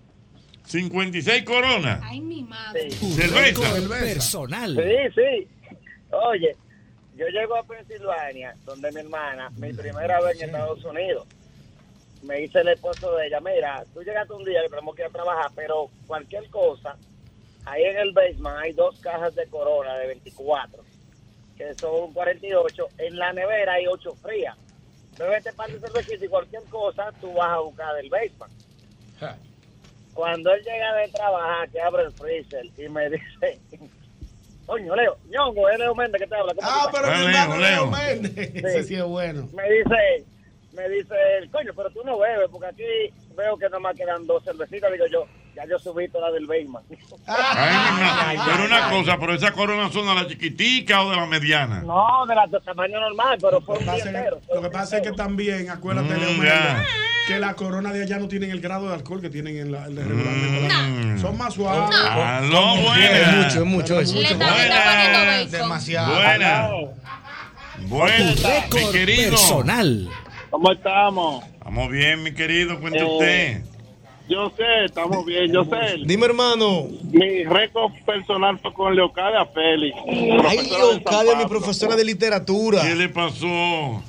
56 0.65 1.45
coronas. 1.45 2.01
Ay, 2.03 2.21
mi 2.23 2.43
madre. 2.43 2.91
Cerveza. 2.91 3.75
Personal. 3.89 4.75
Sí, 4.77 5.15
sí. 5.15 5.49
Oye, 6.11 6.57
yo 7.17 7.27
llego 7.29 7.57
a 7.57 7.65
Pensilvania, 7.65 8.55
donde 8.65 8.91
mi 8.93 9.01
hermana, 9.01 9.51
mi 9.57 9.73
primera 9.75 10.21
vez 10.23 10.41
en 10.41 10.49
Estados 10.51 10.83
Unidos, 10.85 11.27
me 12.23 12.37
dice 12.37 12.61
el 12.61 12.69
esposo 12.69 13.15
de 13.17 13.27
ella, 13.27 13.41
mira, 13.41 13.85
tú 13.93 14.03
llegaste 14.03 14.33
un 14.33 14.45
día 14.45 14.63
que 14.63 14.69
tenemos 14.71 14.95
que 14.95 15.03
ir 15.03 15.09
a 15.09 15.11
trabajar, 15.11 15.51
pero 15.57 15.91
cualquier 16.07 16.49
cosa, 16.51 16.97
ahí 17.67 17.83
en 17.83 17.99
el 17.99 18.13
basement 18.13 18.57
hay 18.59 18.73
dos 18.73 18.99
cajas 19.01 19.35
de 19.35 19.47
corona 19.49 19.97
de 19.99 20.07
24, 20.07 20.83
que 21.57 21.75
son 21.75 22.13
48, 22.13 22.89
en 22.99 23.17
la 23.17 23.33
nevera 23.33 23.75
hay 23.75 23.87
8 23.87 24.15
frías. 24.23 24.57
Bébete 25.19 25.53
par 25.53 25.71
de 25.71 25.79
cervecita 25.79 26.25
y 26.25 26.29
cualquier 26.29 26.63
cosa, 26.65 27.13
tú 27.21 27.33
vas 27.35 27.51
a 27.51 27.59
buscar 27.59 27.95
del 27.97 28.09
basement. 28.09 28.53
Cuando 30.15 30.53
él 30.53 30.63
llega 30.63 30.95
de 30.97 31.09
trabajar, 31.09 31.69
que 31.71 31.81
abre 31.81 32.03
el 32.05 32.13
freezer 32.13 32.67
y 32.77 32.89
me 32.89 33.09
dice, 33.11 33.59
coño, 34.67 34.95
Leo, 34.95 35.17
ñongo, 35.29 35.69
es 35.71 35.79
Leo 35.79 35.95
Méndez 35.95 36.21
que 36.21 36.27
te 36.27 36.35
habla. 36.35 36.55
¿cómo 36.55 36.69
Ah, 36.71 36.89
pero 36.93 37.07
estás?" 37.07 37.21
mi 37.21 37.27
hermano 37.35 37.57
Leo 37.59 37.87
Méndez. 37.91 38.55
Ese 38.57 38.85
sí 38.85 38.95
es 38.97 39.05
bueno. 39.05 39.49
Me 39.55 39.63
dice, 39.71 40.25
me 40.73 40.89
dice, 40.89 41.15
él, 41.39 41.51
coño, 41.51 41.73
pero 41.75 41.91
tú 41.91 42.03
no 42.05 42.19
bebes, 42.19 42.49
porque 42.51 42.67
aquí 42.67 43.15
veo 43.37 43.57
que 43.59 43.69
nomás 43.69 43.95
quedan 43.97 44.27
dos 44.27 44.43
cervecitas. 44.45 44.91
Digo 44.93 45.05
yo, 45.11 45.27
ya 45.55 45.65
yo 45.69 45.79
subí 45.79 46.09
toda 46.09 46.31
del 46.31 46.47
Bayman. 46.47 46.83
Ay, 47.27 48.39
pero 48.45 48.65
una 48.65 48.89
cosa, 48.91 49.19
pero 49.19 49.35
esa 49.35 49.53
corona 49.53 49.91
son 49.93 50.07
de 50.07 50.15
la 50.15 50.27
chiquitica 50.29 51.03
o 51.03 51.11
de 51.11 51.17
la 51.17 51.27
mediana. 51.27 51.83
No, 51.83 52.25
de 52.27 52.35
la 52.35 52.47
de 52.47 52.61
tamaño 52.61 52.99
normal, 53.01 53.39
pero 53.41 53.61
fue 53.61 53.79
un 53.79 53.85
día 53.85 53.97
entero. 53.99 54.41
Lo 54.55 54.63
que 54.63 54.71
pasa 54.71 54.97
es 54.99 55.03
que 55.03 55.13
también, 55.13 55.69
acuérdate, 55.71 56.15
Mm, 56.15 56.41
Leo 56.43 56.53
que 57.29 57.39
la 57.39 57.55
corona 57.55 57.93
de 57.93 58.03
allá 58.03 58.19
no 58.19 58.27
tienen 58.27 58.51
el 58.51 58.61
grado 58.61 58.89
de 58.89 58.95
alcohol 58.95 59.21
que 59.21 59.31
tienen 59.31 59.57
en 59.57 59.71
la, 59.71 59.87
en 59.87 59.95
la 59.95 60.03
regularmente. 60.03 60.75
Mm. 60.75 61.21
Son 61.21 61.39
más 61.39 61.55
suaves. 61.55 61.97
Aló, 62.11 62.75
Es 62.75 62.83
buenas. 62.83 63.37
mucho, 63.37 63.59
es 63.61 63.65
mucho 63.65 64.01
eso. 64.01 64.39
Bacon. 64.39 65.51
Demasiado. 65.51 66.15
Buena. 66.17 66.69
Buena, 67.87 68.33
mi 68.75 68.91
querido. 68.93 69.31
personal. 69.31 70.09
¿Cómo 70.53 70.71
estamos? 70.71 71.43
Estamos 71.55 71.91
bien, 71.91 72.23
mi 72.23 72.33
querido, 72.35 72.79
cuente 72.79 72.99
Eh, 73.01 73.05
usted. 73.05 73.63
Yo 74.29 74.53
sé, 74.55 74.85
estamos 74.85 75.25
bien, 75.25 75.51
yo 75.51 75.65
sé. 75.65 75.97
Dime, 76.05 76.27
hermano. 76.27 76.89
Mi 77.11 77.43
récord 77.45 77.91
personal 78.05 78.59
fue 78.61 78.73
con 78.75 78.95
Leocadia 78.95 79.47
Félix. 79.47 79.97
Ay, 80.47 80.69
Leocadia, 80.71 81.37
mi 81.37 81.47
profesora 81.47 81.97
de 81.97 82.05
literatura. 82.05 82.83
¿Qué 82.83 82.95
le 82.95 83.09
pasó? 83.09 84.03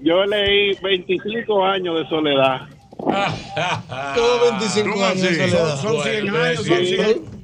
Yo 0.00 0.24
leí 0.26 0.74
25 0.82 1.64
años 1.64 1.98
de 1.98 2.08
soledad. 2.10 2.68
Todos 4.14 4.50
25 4.50 4.90
¿Cómo 4.92 5.04
años 5.04 5.22
de 5.22 5.48
soledad. 5.48 5.76
Son 5.80 6.02
100 6.02 6.28
años, 6.36 6.66
son 6.66 6.76
Sí. 6.78 6.86
100. 6.96 7.39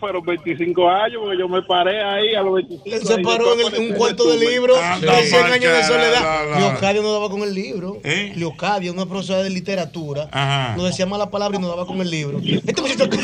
Fueron 0.00 0.24
25 0.24 0.90
años 0.90 1.20
porque 1.22 1.38
yo 1.38 1.48
me 1.48 1.62
paré 1.62 2.02
ahí 2.02 2.34
a 2.34 2.42
los 2.42 2.54
25 2.54 2.96
Él 2.96 3.02
se 3.06 3.18
paró 3.18 3.54
en 3.54 3.60
el- 3.74 3.80
un 3.90 3.96
cuarto 3.96 4.28
de 4.30 4.36
libro 4.38 4.76
Anda, 4.76 5.16
de 5.16 5.22
100 5.24 5.44
años 5.46 5.72
de 5.76 5.82
soledad. 5.84 6.50
la. 6.50 6.58
Leocadia 6.60 7.02
no 7.02 7.12
daba 7.12 7.28
con 7.30 7.42
el 7.42 7.54
libro. 7.54 8.00
¿Eh? 8.04 8.32
Leocadia, 8.36 8.92
una 8.92 9.06
profesora 9.06 9.42
de 9.42 9.50
literatura, 9.50 10.28
Ajá. 10.32 10.74
nos 10.76 10.86
decía 10.86 11.06
mala 11.06 11.30
palabra 11.30 11.58
y 11.58 11.60
nos 11.60 11.70
daba 11.70 11.86
con 11.86 12.00
el 12.00 12.10
libro. 12.10 12.40
Este 12.66 12.80
muchacho. 12.82 13.08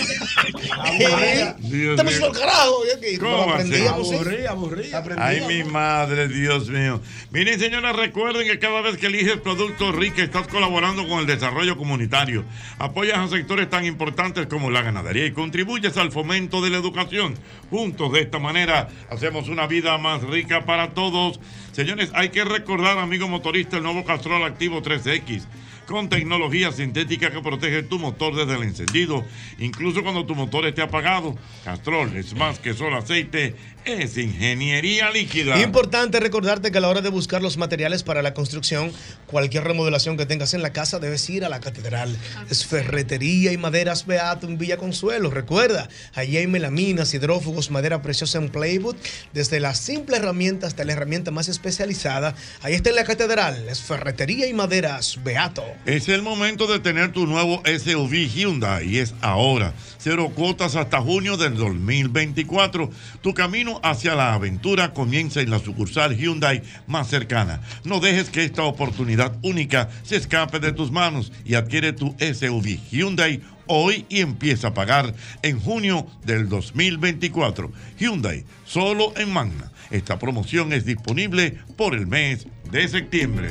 Este 0.92 2.04
muchacho 2.04 2.26
al 2.26 2.32
carajo. 2.32 2.74
¿Cómo 3.20 3.30
nos 3.36 3.40
va 3.40 3.44
a 3.44 3.46
ser? 3.46 3.66
aprendíamos, 3.66 4.08
sí. 4.08 4.14
Aburrí, 4.14 4.46
aburrí. 4.46 4.90
Ay, 5.18 5.40
mi 5.48 5.64
madre, 5.64 6.28
Dios 6.28 6.68
mío. 6.68 7.00
Miren, 7.30 7.58
señoras, 7.58 7.96
recuerden 7.96 8.46
que 8.46 8.58
cada 8.58 8.80
vez 8.82 8.96
que 8.98 9.06
eliges 9.06 9.36
productos 9.38 9.94
Rica 9.94 10.22
estás 10.22 10.46
colaborando 10.48 11.06
con 11.08 11.20
el 11.20 11.26
desarrollo 11.26 11.76
comunitario. 11.76 12.44
Apoyas 12.78 13.18
a 13.18 13.28
sectores 13.28 13.68
tan 13.70 13.84
importantes 13.84 14.46
como 14.46 14.70
la 14.70 14.82
ganadería 14.82 15.26
y 15.26 15.32
contribuyes 15.32 15.96
al 15.96 16.12
fomento 16.12 16.51
de 16.60 16.70
la 16.70 16.76
educación. 16.78 17.34
Juntos, 17.70 18.12
de 18.12 18.20
esta 18.20 18.38
manera, 18.38 18.88
hacemos 19.10 19.48
una 19.48 19.66
vida 19.66 19.96
más 19.98 20.22
rica 20.22 20.66
para 20.66 20.90
todos. 20.90 21.40
Señores, 21.72 22.10
hay 22.14 22.28
que 22.28 22.44
recordar, 22.44 22.98
amigo 22.98 23.28
motorista, 23.28 23.78
el 23.78 23.84
nuevo 23.84 24.04
Castrol 24.04 24.42
Activo 24.44 24.82
3X. 24.82 25.46
Con 25.86 26.08
tecnología 26.08 26.72
sintética 26.72 27.30
que 27.30 27.40
protege 27.40 27.82
tu 27.82 27.98
motor 27.98 28.34
desde 28.34 28.54
el 28.54 28.62
encendido, 28.62 29.24
incluso 29.58 30.02
cuando 30.02 30.24
tu 30.24 30.34
motor 30.34 30.64
esté 30.64 30.80
apagado. 30.80 31.36
Castrol 31.64 32.16
es 32.16 32.34
más 32.34 32.58
que 32.60 32.72
solo 32.72 32.96
aceite, 32.96 33.56
es 33.84 34.16
ingeniería 34.16 35.10
líquida. 35.10 35.60
Importante 35.60 36.20
recordarte 36.20 36.70
que 36.70 36.78
a 36.78 36.80
la 36.80 36.88
hora 36.88 37.00
de 37.00 37.08
buscar 37.08 37.42
los 37.42 37.56
materiales 37.56 38.04
para 38.04 38.22
la 38.22 38.32
construcción, 38.32 38.92
cualquier 39.26 39.64
remodelación 39.64 40.16
que 40.16 40.24
tengas 40.24 40.54
en 40.54 40.62
la 40.62 40.72
casa, 40.72 41.00
debes 41.00 41.28
ir 41.28 41.44
a 41.44 41.48
la 41.48 41.60
catedral. 41.60 42.16
Es 42.48 42.64
ferretería 42.64 43.52
y 43.52 43.56
maderas 43.56 44.06
Beato 44.06 44.46
en 44.46 44.58
Villa 44.58 44.76
Consuelo. 44.76 45.30
Recuerda, 45.30 45.88
allí 46.14 46.36
hay 46.36 46.46
melaminas, 46.46 47.12
hidrófugos, 47.12 47.70
madera 47.70 48.02
preciosa 48.02 48.38
en 48.38 48.50
Playwood, 48.50 48.96
desde 49.32 49.58
la 49.58 49.74
simple 49.74 50.16
herramienta 50.16 50.68
hasta 50.68 50.84
la 50.84 50.92
herramienta 50.92 51.32
más 51.32 51.48
especializada. 51.48 52.34
Ahí 52.62 52.74
está 52.74 52.90
en 52.90 52.96
la 52.96 53.04
catedral. 53.04 53.68
Es 53.68 53.82
ferretería 53.82 54.46
y 54.46 54.54
maderas 54.54 55.18
Beato. 55.24 55.64
Es 55.84 56.08
el 56.08 56.22
momento 56.22 56.66
de 56.66 56.78
tener 56.78 57.12
tu 57.12 57.26
nuevo 57.26 57.62
SUV 57.64 58.28
Hyundai 58.28 58.88
y 58.88 58.98
es 58.98 59.14
ahora. 59.20 59.74
Cero 59.98 60.32
cuotas 60.34 60.76
hasta 60.76 61.00
junio 61.00 61.36
del 61.36 61.56
2024. 61.56 62.90
Tu 63.20 63.34
camino 63.34 63.80
hacia 63.82 64.14
la 64.14 64.34
aventura 64.34 64.92
comienza 64.92 65.40
en 65.40 65.50
la 65.50 65.58
sucursal 65.58 66.16
Hyundai 66.16 66.62
más 66.86 67.08
cercana. 67.08 67.60
No 67.84 68.00
dejes 68.00 68.30
que 68.30 68.44
esta 68.44 68.64
oportunidad 68.64 69.36
única 69.42 69.88
se 70.02 70.16
escape 70.16 70.60
de 70.60 70.72
tus 70.72 70.90
manos 70.90 71.32
y 71.44 71.54
adquiere 71.54 71.92
tu 71.92 72.14
SUV 72.18 72.78
Hyundai 72.90 73.40
hoy 73.66 74.06
y 74.08 74.20
empieza 74.20 74.68
a 74.68 74.74
pagar 74.74 75.14
en 75.42 75.60
junio 75.60 76.06
del 76.24 76.48
2024. 76.48 77.70
Hyundai, 77.98 78.44
solo 78.64 79.12
en 79.16 79.32
Magna. 79.32 79.72
Esta 79.90 80.18
promoción 80.18 80.72
es 80.72 80.84
disponible 80.84 81.58
por 81.76 81.94
el 81.94 82.06
mes 82.06 82.46
de 82.70 82.88
septiembre. 82.88 83.50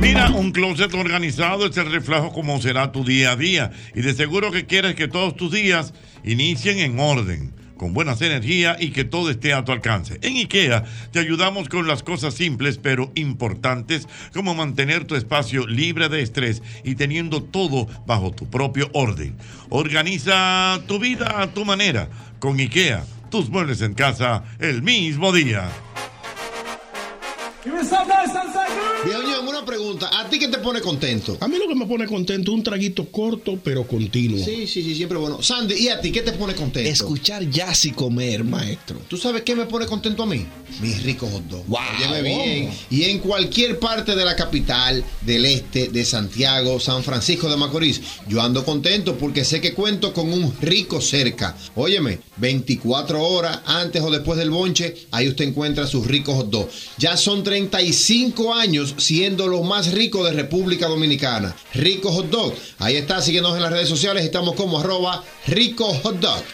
Mira, 0.00 0.30
un 0.30 0.50
closet 0.52 0.94
organizado 0.94 1.66
es 1.66 1.76
el 1.76 1.92
reflejo 1.92 2.32
como 2.32 2.58
será 2.62 2.90
tu 2.90 3.04
día 3.04 3.32
a 3.32 3.36
día. 3.36 3.70
Y 3.94 4.00
de 4.00 4.14
seguro 4.14 4.50
que 4.50 4.64
quieres 4.64 4.94
que 4.94 5.08
todos 5.08 5.36
tus 5.36 5.52
días 5.52 5.92
inicien 6.24 6.78
en 6.78 6.98
orden, 6.98 7.52
con 7.76 7.92
buenas 7.92 8.22
energías 8.22 8.78
y 8.80 8.92
que 8.92 9.04
todo 9.04 9.30
esté 9.30 9.52
a 9.52 9.62
tu 9.62 9.72
alcance. 9.72 10.18
En 10.22 10.36
IKEA 10.38 10.84
te 11.12 11.18
ayudamos 11.18 11.68
con 11.68 11.86
las 11.86 12.02
cosas 12.02 12.32
simples 12.32 12.78
pero 12.78 13.12
importantes, 13.14 14.08
como 14.32 14.54
mantener 14.54 15.04
tu 15.04 15.16
espacio 15.16 15.66
libre 15.66 16.08
de 16.08 16.22
estrés 16.22 16.62
y 16.82 16.94
teniendo 16.94 17.42
todo 17.42 17.86
bajo 18.06 18.30
tu 18.30 18.48
propio 18.48 18.88
orden. 18.94 19.36
Organiza 19.68 20.80
tu 20.88 20.98
vida 20.98 21.42
a 21.42 21.52
tu 21.52 21.66
manera. 21.66 22.08
Con 22.38 22.58
IKEA, 22.58 23.04
tus 23.30 23.50
muebles 23.50 23.82
en 23.82 23.92
casa 23.92 24.44
el 24.60 24.82
mismo 24.82 25.30
día. 25.30 25.68
Viejo 27.64 29.20
una 29.48 29.64
pregunta. 29.64 30.10
¿A 30.18 30.28
ti 30.28 30.38
qué 30.38 30.48
te 30.48 30.58
pone 30.58 30.80
contento? 30.80 31.36
A 31.40 31.48
mí 31.48 31.58
lo 31.58 31.68
que 31.68 31.74
me 31.74 31.86
pone 31.86 32.06
contento 32.06 32.52
es 32.52 32.56
un 32.56 32.62
traguito 32.62 33.10
corto 33.10 33.58
pero 33.62 33.86
continuo. 33.86 34.42
Sí, 34.42 34.66
sí, 34.66 34.82
sí, 34.82 34.94
siempre 34.94 35.18
bueno. 35.18 35.42
Sandy, 35.42 35.74
¿y 35.74 35.88
a 35.88 36.00
ti 36.00 36.10
qué 36.10 36.22
te 36.22 36.32
pone 36.32 36.54
contento? 36.54 36.88
Escuchar 36.88 37.48
jazz 37.50 37.84
y 37.84 37.92
comer, 37.92 38.44
maestro. 38.44 38.98
¿Tú 39.08 39.16
sabes 39.16 39.42
qué 39.42 39.54
me 39.54 39.66
pone 39.66 39.86
contento 39.86 40.22
a 40.22 40.26
mí? 40.26 40.46
Mis 40.80 41.02
ricos 41.02 41.30
hot 41.30 41.42
dogs. 41.44 41.66
Wow. 41.68 41.80
Óyeme 41.98 42.22
bien. 42.22 42.70
Y 42.90 43.04
en 43.04 43.18
cualquier 43.18 43.78
parte 43.78 44.14
de 44.14 44.24
la 44.24 44.36
capital, 44.36 45.04
del 45.22 45.44
este, 45.44 45.88
de 45.88 46.04
Santiago, 46.04 46.80
San 46.80 47.02
Francisco 47.02 47.50
de 47.50 47.56
Macorís, 47.56 48.00
yo 48.28 48.40
ando 48.40 48.64
contento 48.64 49.16
porque 49.18 49.44
sé 49.44 49.60
que 49.60 49.74
cuento 49.74 50.12
con 50.12 50.32
un 50.32 50.54
rico 50.60 51.00
cerca. 51.00 51.56
Óyeme, 51.74 52.20
24 52.38 53.22
horas 53.22 53.60
antes 53.66 54.00
o 54.02 54.10
después 54.10 54.38
del 54.38 54.50
bonche, 54.50 54.94
ahí 55.10 55.28
usted 55.28 55.44
encuentra 55.44 55.86
sus 55.86 56.06
ricos 56.06 56.36
hot 56.36 56.50
dogs. 56.50 56.72
Ya 56.98 57.16
son 57.16 57.42
35 57.54 58.54
años 58.54 58.94
siendo 58.98 59.48
los 59.48 59.64
más 59.64 59.90
ricos 59.92 60.24
de 60.30 60.36
República 60.40 60.86
Dominicana. 60.86 61.52
Rico 61.74 62.12
Hot 62.12 62.26
Dog. 62.30 62.54
Ahí 62.78 62.94
está, 62.94 63.20
síguenos 63.20 63.56
en 63.56 63.62
las 63.62 63.72
redes 63.72 63.88
sociales. 63.88 64.24
Estamos 64.24 64.54
como 64.54 64.78
arroba 64.78 65.24
Rico 65.48 65.86
Hot 65.86 66.20
Dog. 66.20 66.44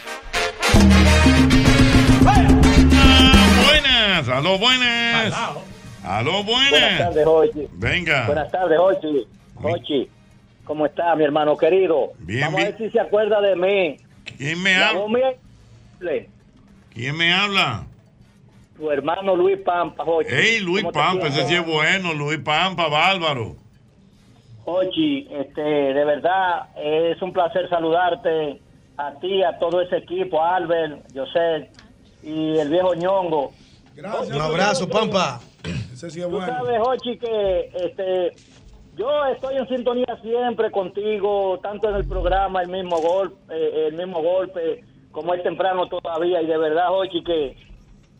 Buenas, 3.63 4.27
aló, 4.27 4.57
buenas. 4.57 5.33
Aló, 6.03 6.43
Buenas 6.43 6.69
buenas. 6.71 6.97
tardes, 6.97 7.25
Jochi. 7.25 7.67
Venga. 7.73 8.25
Buenas 8.25 8.51
tardes, 8.51 8.79
Jochi. 8.79 9.27
Jochi, 9.55 10.09
¿Cómo 10.63 10.87
está, 10.87 11.15
mi 11.15 11.23
hermano 11.25 11.55
querido? 11.55 12.13
Bien, 12.19 12.41
Vamos 12.41 12.57
bien. 12.57 12.67
a 12.67 12.71
ver 12.77 12.79
si 12.87 12.91
se 12.91 12.99
acuerda 12.99 13.39
de 13.41 13.55
mí. 13.55 13.97
¿Quién 14.35 14.61
me 14.63 14.73
La 14.79 14.89
habla? 14.89 15.33
¿Quién 16.91 17.15
me 17.15 17.31
habla? 17.33 17.85
Tu 18.77 18.91
hermano 18.91 19.35
Luis 19.35 19.57
Pampa, 19.65 20.03
Jochi. 20.03 20.29
Ey, 20.29 20.59
Luis 20.59 20.83
¿Cómo 20.83 20.91
te 20.91 20.99
Pampa, 20.99 21.27
ese 21.27 21.45
sí 21.47 21.55
es 21.55 21.65
bueno, 21.65 22.13
Luis 22.13 22.37
Pampa, 22.39 22.87
bárbaro. 22.87 23.55
Jochi, 24.65 25.27
este, 25.31 25.61
de 25.61 26.05
verdad 26.05 26.67
es 26.77 27.19
un 27.21 27.33
placer 27.33 27.67
saludarte 27.69 28.61
a 28.97 29.13
ti, 29.19 29.41
a 29.43 29.57
todo 29.57 29.81
ese 29.81 29.97
equipo, 29.97 30.41
a 30.41 30.57
Albert, 30.57 31.05
José 31.15 31.69
y 32.21 32.57
el 32.57 32.69
viejo 32.69 32.93
ñongo. 32.93 33.53
Un 33.97 34.41
abrazo, 34.41 34.87
Pampa. 34.87 35.39
Ese 35.93 36.11
sí 36.11 36.19
es 36.19 36.25
Tú 36.27 36.31
bueno. 36.33 36.45
sabes, 36.45 36.79
Jochi, 36.79 37.17
que 37.17 37.71
este, 37.83 38.33
yo 38.95 39.25
estoy 39.25 39.55
en 39.57 39.67
sintonía 39.69 40.19
siempre 40.21 40.69
contigo, 40.69 41.59
tanto 41.63 41.89
en 41.89 41.95
el 41.95 42.07
programa, 42.07 42.61
el 42.61 42.67
mismo 42.69 42.97
golpe, 42.97 43.87
el 43.87 43.93
mismo 43.93 44.21
golpe, 44.21 44.83
como 45.11 45.33
es 45.33 45.41
temprano 45.41 45.87
todavía, 45.87 46.41
y 46.41 46.45
de 46.45 46.57
verdad, 46.57 46.89
Jochi, 46.89 47.23
que 47.23 47.55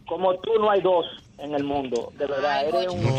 como 0.08 0.34
tú 0.40 0.52
no 0.60 0.72
hay 0.72 0.82
dos 0.82 1.06
en 1.38 1.54
el 1.54 1.64
mundo, 1.64 2.12
de 2.18 2.26
verdad, 2.26 2.68
eres 2.68 2.88
un... 2.88 3.00
Es 3.00 3.12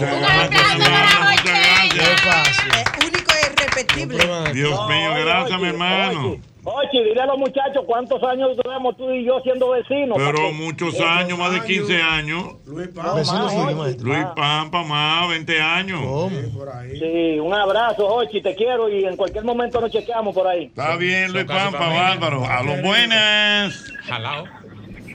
único 3.07 3.32
e 3.32 3.53
irrepetible. 3.53 4.18
Dios 4.53 4.89
mío, 4.89 5.11
gracias, 5.24 5.61
mi 5.61 5.68
hermano. 5.68 6.36
Ochi, 6.64 7.03
dile 7.03 7.22
a 7.22 7.26
los 7.26 7.39
muchachos 7.39 7.82
cuántos 7.86 8.22
años 8.24 8.51
tenemos 8.62 8.95
tú 8.97 9.11
y 9.11 9.24
yo 9.24 9.41
siendo 9.41 9.70
vecinos. 9.70 10.18
Pero 10.18 10.53
muchos 10.53 11.01
años, 11.01 11.39
más 11.39 11.53
de 11.53 11.62
15 11.62 12.03
años. 12.03 12.45
Luis 12.66 12.89
Pampa. 12.89 13.14
Maestro. 13.14 14.07
Luis 14.07 14.24
Pampa, 14.36 14.82
más 14.82 15.28
20 15.30 15.61
años. 15.62 16.30
Sí, 16.99 17.39
un 17.39 17.55
abrazo, 17.55 18.07
Ochi, 18.07 18.43
te 18.43 18.55
quiero 18.55 18.89
y 18.91 19.05
en 19.05 19.16
cualquier 19.16 19.45
momento 19.45 19.80
nos 19.80 19.91
chequeamos 19.91 20.34
por 20.34 20.47
ahí. 20.47 20.64
Está 20.64 20.97
bien, 20.97 21.32
Luis 21.32 21.45
Pampa, 21.45 21.89
bárbaro. 21.89 22.45
A 22.45 22.62
los 22.62 22.82
buenas. 22.82 23.84
Jalao. 24.07 24.58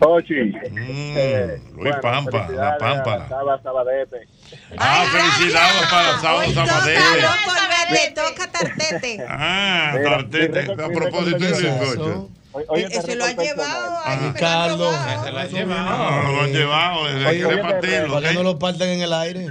Ochi. 0.05 0.33
Mm, 0.71 1.77
Luis 1.81 1.95
Pampa, 2.01 2.47
la 2.49 2.77
Pampa. 2.77 3.27
Saba 3.29 3.61
Sabadete. 3.61 4.27
Ah, 4.77 5.05
felicidades 5.11 5.87
para 5.89 6.19
Sábado 6.19 6.51
Sabadell. 6.53 6.99
Le 7.91 8.11
toca 8.11 8.51
tartete. 8.51 9.25
Ah, 9.27 9.93
Mira, 9.97 10.09
tartete. 10.17 10.71
A 10.71 10.87
propósito 10.89 11.37
de 11.37 12.33
Eh, 12.75 13.01
se 13.01 13.15
lo 13.15 13.25
han 13.25 13.35
llevado 13.35 13.91
lo 13.91 13.97
han 14.05 14.33
Ricardo. 14.33 14.91
Se 15.23 15.31
la 15.31 15.43
No, 15.43 15.49
lleva. 15.49 16.21
no 16.23 16.31
lo 16.33 16.41
han 16.41 16.51
llevado, 16.53 17.05
hay 17.05 17.39
que 17.39 17.47
repartirlo. 17.47 18.13
¿Para 18.13 18.27
que 18.27 18.31
¿eh? 18.33 18.37
no 18.37 18.43
lo 18.43 18.59
partan 18.59 18.89
en 18.89 19.01
el 19.01 19.13
aire? 19.13 19.47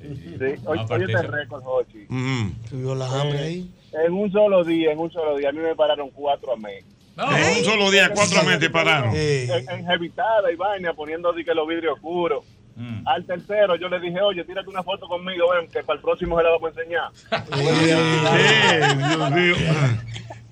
Sí, 0.00 0.36
oye, 0.64 1.04
este 1.04 1.22
récord, 1.22 1.62
Jochi. 1.62 2.06
Ujú. 2.08 2.52
Subió 2.70 2.94
la 2.94 3.06
hambre 3.20 3.38
ahí. 3.40 3.70
En 3.92 4.12
un 4.14 4.32
solo 4.32 4.64
día, 4.64 4.92
en 4.92 4.98
un 4.98 5.12
solo 5.12 5.36
día, 5.36 5.50
a 5.50 5.52
mí 5.52 5.58
me 5.58 5.74
pararon 5.74 6.08
cuatro 6.10 6.54
a 6.54 6.56
mí. 6.56 6.72
En 7.20 7.58
un 7.58 7.64
solo 7.64 7.90
día, 7.90 8.10
cuatro 8.14 8.42
meses 8.44 8.70
pararon. 8.70 9.12
Eh, 9.14 9.48
En, 9.68 9.86
y 10.02 10.56
vaina, 10.56 10.94
poniendo 10.94 11.32
di 11.32 11.44
que 11.44 11.54
los 11.54 11.68
vidrios 11.68 11.94
oscuros. 11.94 12.44
Mm. 12.76 13.06
Al 13.06 13.24
tercero 13.26 13.76
yo 13.76 13.88
le 13.88 14.00
dije, 14.00 14.20
oye, 14.20 14.42
tírate 14.44 14.70
una 14.70 14.82
foto 14.82 15.06
conmigo, 15.06 15.50
ven, 15.50 15.68
que 15.70 15.82
para 15.82 15.98
el 15.98 16.02
próximo 16.02 16.38
se 16.38 16.44
la 16.44 16.50
vamos 16.50 16.72
a 16.74 16.80
enseñar. 16.80 17.10
Dios 19.08 19.30
mío. 19.32 19.54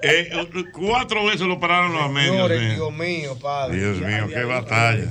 Eh, 0.01 0.31
cuatro 0.73 1.25
veces 1.25 1.43
lo 1.43 1.59
pararon 1.59 1.93
los 1.95 2.11
medios. 2.11 2.49
Dios 2.75 2.93
mío, 2.93 3.39
padre. 3.41 3.77
Dios 3.79 3.99
mío, 3.99 4.29
qué 4.29 4.45
batalla. 4.45 5.07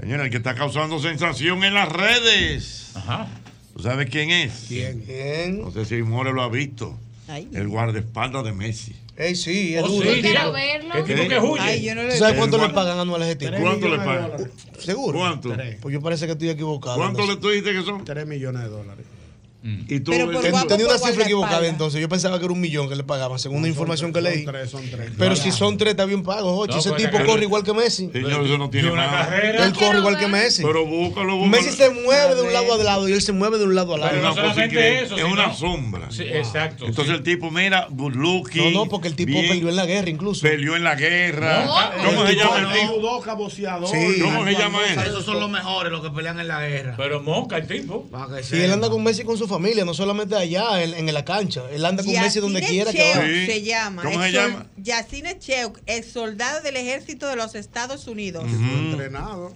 Señores, 0.00 0.24
el 0.24 0.30
que 0.30 0.36
está 0.38 0.54
causando 0.54 0.98
sensación 0.98 1.62
en 1.62 1.74
las 1.74 1.90
redes. 1.90 2.92
Ajá. 2.96 3.28
¿Tú 3.74 3.82
sabes 3.82 4.08
quién 4.08 4.30
es? 4.30 4.66
¿Quién? 4.68 5.60
No 5.60 5.70
sé 5.70 5.84
si 5.84 6.02
More 6.02 6.32
lo 6.32 6.42
ha 6.42 6.48
visto. 6.48 6.96
El 7.28 7.68
guardaespaldas 7.68 8.44
de 8.44 8.52
Messi. 8.52 8.96
Ey, 9.16 9.36
sí, 9.36 9.76
es 9.76 9.84
Oh, 9.84 9.88
duro. 9.88 10.12
sí, 10.12 10.22
quiero 10.22 10.52
verlo. 10.52 10.94
¿Qué 10.94 11.14
tipo 11.14 11.28
que 11.28 11.38
huye? 11.38 11.60
Ay, 11.62 11.84
yo 11.84 11.94
no 11.94 12.02
¿Tú 12.02 12.06
le 12.08 12.18
sabes 12.18 12.36
cuánto 12.36 12.56
El 12.56 12.62
le 12.62 12.68
pagan 12.70 12.98
anual 12.98 13.22
a 13.22 13.26
ese 13.26 13.36
tipo? 13.36 13.52
¿Cuánto 13.60 13.88
le 13.88 13.96
pagan? 13.98 14.30
¿Seguro? 14.78 15.18
¿Cuánto? 15.18 15.54
Pues 15.80 15.92
yo 15.92 16.00
parece 16.00 16.26
que 16.26 16.32
estoy 16.32 16.48
equivocado. 16.48 16.96
¿Cuánto 16.96 17.24
le 17.26 17.36
tú 17.36 17.48
dijiste 17.50 17.72
que 17.72 17.82
son? 17.82 18.04
3 18.04 18.26
millones 18.26 18.62
de 18.62 18.68
dólares. 18.68 19.06
Y 19.88 20.00
tú, 20.00 20.10
Pero 20.10 20.30
por 20.30 20.42
Ten- 20.42 20.50
guapo 20.50 20.66
Tenía 20.66 20.86
por 20.86 20.96
una 20.96 21.06
cifra 21.06 21.24
equivocada 21.24 21.66
entonces. 21.66 21.98
Yo 22.00 22.08
pensaba 22.08 22.38
que 22.38 22.44
era 22.44 22.52
un 22.52 22.60
millón 22.60 22.86
que 22.88 22.96
le 22.96 23.02
pagaban, 23.02 23.38
según 23.38 23.58
una 23.58 23.68
información 23.68 24.12
que 24.12 24.20
leí. 24.20 24.44
Son 24.44 24.52
tres, 24.52 24.70
son 24.70 24.90
tres. 24.90 25.10
Pero 25.16 25.36
si 25.36 25.52
son 25.52 25.78
tres, 25.78 25.92
está 25.92 26.04
bien 26.04 26.22
pago, 26.22 26.54
Jochi. 26.54 26.74
No, 26.74 26.80
Ese 26.80 26.90
pues, 26.90 27.02
tipo 27.02 27.16
que- 27.18 27.24
corre 27.24 27.42
igual 27.44 27.62
que 27.64 27.72
Messi. 27.72 28.10
Señor, 28.12 28.44
eso 28.44 28.58
no 28.58 28.68
tiene 28.68 28.88
Y 28.88 28.90
una 28.90 29.06
nada. 29.06 29.24
carrera. 29.26 29.64
Él 29.64 29.72
corre 29.72 29.98
igual 30.00 30.18
que 30.18 30.28
Messi. 30.28 30.62
Pero 30.62 30.84
búscalo, 30.84 31.36
búscalo. 31.36 31.46
Messi 31.62 31.70
se 31.76 31.88
mueve 31.90 32.34
de 32.34 32.42
un 32.42 32.52
lado 32.52 32.74
a 32.74 32.76
lado 32.84 33.08
y 33.08 33.12
él 33.12 33.22
se 33.22 33.32
mueve 33.32 33.56
de 33.56 33.64
un 33.64 33.74
lado 33.74 33.94
a 33.94 33.96
Pero 33.96 34.06
Es 34.16 34.22
lado. 34.22 34.22
no 34.22 34.32
una 34.32 34.42
cosa 34.42 34.54
solamente 34.54 34.94
eso, 35.02 35.14
es 35.16 35.20
sino- 35.22 35.32
una 35.32 35.54
sombra. 35.54 36.10
Sí, 36.10 36.22
exacto. 36.24 36.84
Entonces 36.86 37.14
el 37.14 37.22
tipo, 37.22 37.50
mira, 37.50 37.86
good 37.90 38.14
looking. 38.16 38.72
No, 38.74 38.84
no, 38.84 38.90
porque 38.90 39.08
el 39.08 39.16
tipo 39.16 39.32
bien, 39.32 39.48
peleó 39.48 39.70
en 39.70 39.76
la 39.76 39.86
guerra 39.86 40.10
incluso. 40.10 40.42
Peleó 40.42 40.76
en 40.76 40.84
la 40.84 40.94
guerra. 40.94 41.64
¿Cómo? 41.66 42.10
¿Cómo 42.10 42.26
se 42.26 42.36
llama 42.36 42.58
el 42.58 42.80
tipo? 42.80 43.00
¿Cómo 43.00 44.44
se 44.44 44.52
llama 44.54 44.78
él? 44.92 44.98
Esos 45.06 45.24
son 45.24 45.40
los 45.40 45.50
mejores, 45.50 45.90
los 45.90 46.02
que 46.02 46.10
pelean 46.10 46.38
en 46.38 46.48
la 46.48 46.60
guerra. 46.66 46.94
Pero 46.96 47.22
monca 47.22 47.56
el 47.56 47.66
tipo. 47.66 48.06
Sí, 48.42 48.56
él 48.60 48.72
anda 48.72 48.90
con 48.90 49.02
Messi 49.02 49.24
con 49.24 49.36
su 49.38 49.46
familia, 49.54 49.84
no 49.84 49.94
solamente 49.94 50.36
allá, 50.36 50.82
en, 50.82 50.94
en 50.94 51.12
la 51.14 51.24
cancha. 51.24 51.62
Él 51.72 51.84
anda 51.84 52.02
con 52.04 52.12
Messi 52.12 52.40
donde 52.40 52.60
Yacine 52.60 52.84
quiera 52.84 52.92
que 52.92 52.98
Cheuk 52.98 53.16
vaya. 53.16 53.34
Sí. 53.34 53.46
se 53.46 53.62
llama. 53.62 54.02
¿Cómo 54.02 54.22
se 54.22 54.32
llama? 54.32 54.66
Yacine 54.76 55.38
Cheuk, 55.38 55.80
el 55.86 56.04
soldado 56.04 56.60
del 56.62 56.76
ejército 56.76 57.26
de 57.26 57.36
los 57.36 57.54
Estados 57.54 58.06
Unidos. 58.06 58.44
Entrenado. 58.44 59.54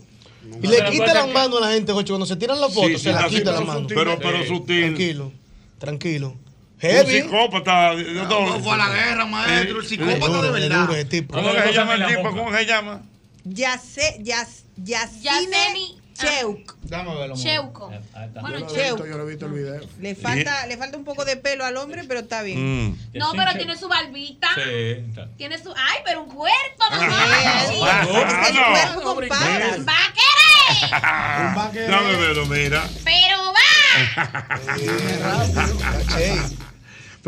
Y 0.62 0.66
le 0.66 0.90
quita 0.90 1.12
la 1.14 1.26
mano 1.26 1.58
a 1.58 1.60
la 1.60 1.70
gente, 1.72 1.92
Jochi. 1.92 2.08
Cuando 2.08 2.24
se 2.26 2.36
tiran 2.36 2.60
las 2.60 2.72
fotos, 2.72 2.92
Sí, 2.92 2.96
sí, 2.98 3.02
se 3.04 3.12
la 3.12 3.20
así, 3.20 3.36
quita 3.36 3.52
la 3.52 3.58
pero 3.58 3.66
mano. 3.66 3.80
sutil. 3.80 3.96
Pero, 3.96 4.18
pero 4.18 4.46
sutil. 4.46 4.80
Tranquilo, 4.84 5.32
tranquilo. 5.78 6.28
Un 6.30 6.38
Heavy. 6.80 7.20
psicópata. 7.22 7.94
No, 7.94 8.60
fue 8.62 8.72
a 8.72 8.76
la 8.76 8.88
guerra, 8.94 9.26
maestro. 9.26 9.80
El 9.80 9.86
psicópata 9.86 10.26
duro, 10.26 10.42
de 10.42 10.50
verdad. 10.60 10.80
duro 10.82 10.94
ese 10.94 11.04
tipo. 11.06 11.34
¿Cómo 11.34 11.52
que 11.52 11.62
se 11.62 11.72
llama 11.72 11.94
el 11.96 12.06
tipo? 12.06 12.30
¿Cómo 12.30 12.52
se 12.56 12.64
llama? 12.66 13.02
Yacine 13.44 14.24
Yacine- 14.76 15.97
Cheuk. 16.18 16.76
Dame 16.82 17.14
verlo. 17.14 17.36
Cheuco. 17.36 17.90
Yo 17.92 17.98
Bueno, 18.40 18.58
lo 18.58 18.66
he 18.66 18.68
Cheuco. 18.74 18.96
visto, 18.96 19.06
yo 19.06 19.16
lo 19.18 19.22
he 19.24 19.30
visto 19.30 19.46
el 19.46 19.52
video. 19.52 19.80
Le 20.00 20.14
falta, 20.14 20.66
le 20.66 20.76
falta 20.76 20.96
un 20.98 21.04
poco 21.04 21.24
de 21.24 21.36
pelo 21.36 21.64
al 21.64 21.76
hombre, 21.76 22.02
pero 22.08 22.20
está 22.20 22.42
bien. 22.42 22.88
Mm. 22.88 22.98
No, 23.14 23.32
pero 23.32 23.52
tiene 23.56 23.76
su 23.76 23.88
barbita. 23.88 24.48
Sí. 24.54 25.04
Tiene 25.36 25.58
su. 25.62 25.70
Ay, 25.76 25.98
pero 26.04 26.22
un 26.24 26.30
cuerpo. 26.30 26.84
Ah, 26.90 27.64
Hochi. 27.66 27.80
ah, 27.82 28.48
El 28.48 28.54
no. 28.54 28.62
cuerpo 28.72 29.14
con 29.14 29.28
patas. 29.28 29.86
Va 29.86 29.92
a 31.66 31.70
querer. 31.72 31.90
Dame 31.90 32.16
verlo, 32.20 32.46
mira. 32.46 32.88
Pero 33.04 33.52
va. 33.52 33.58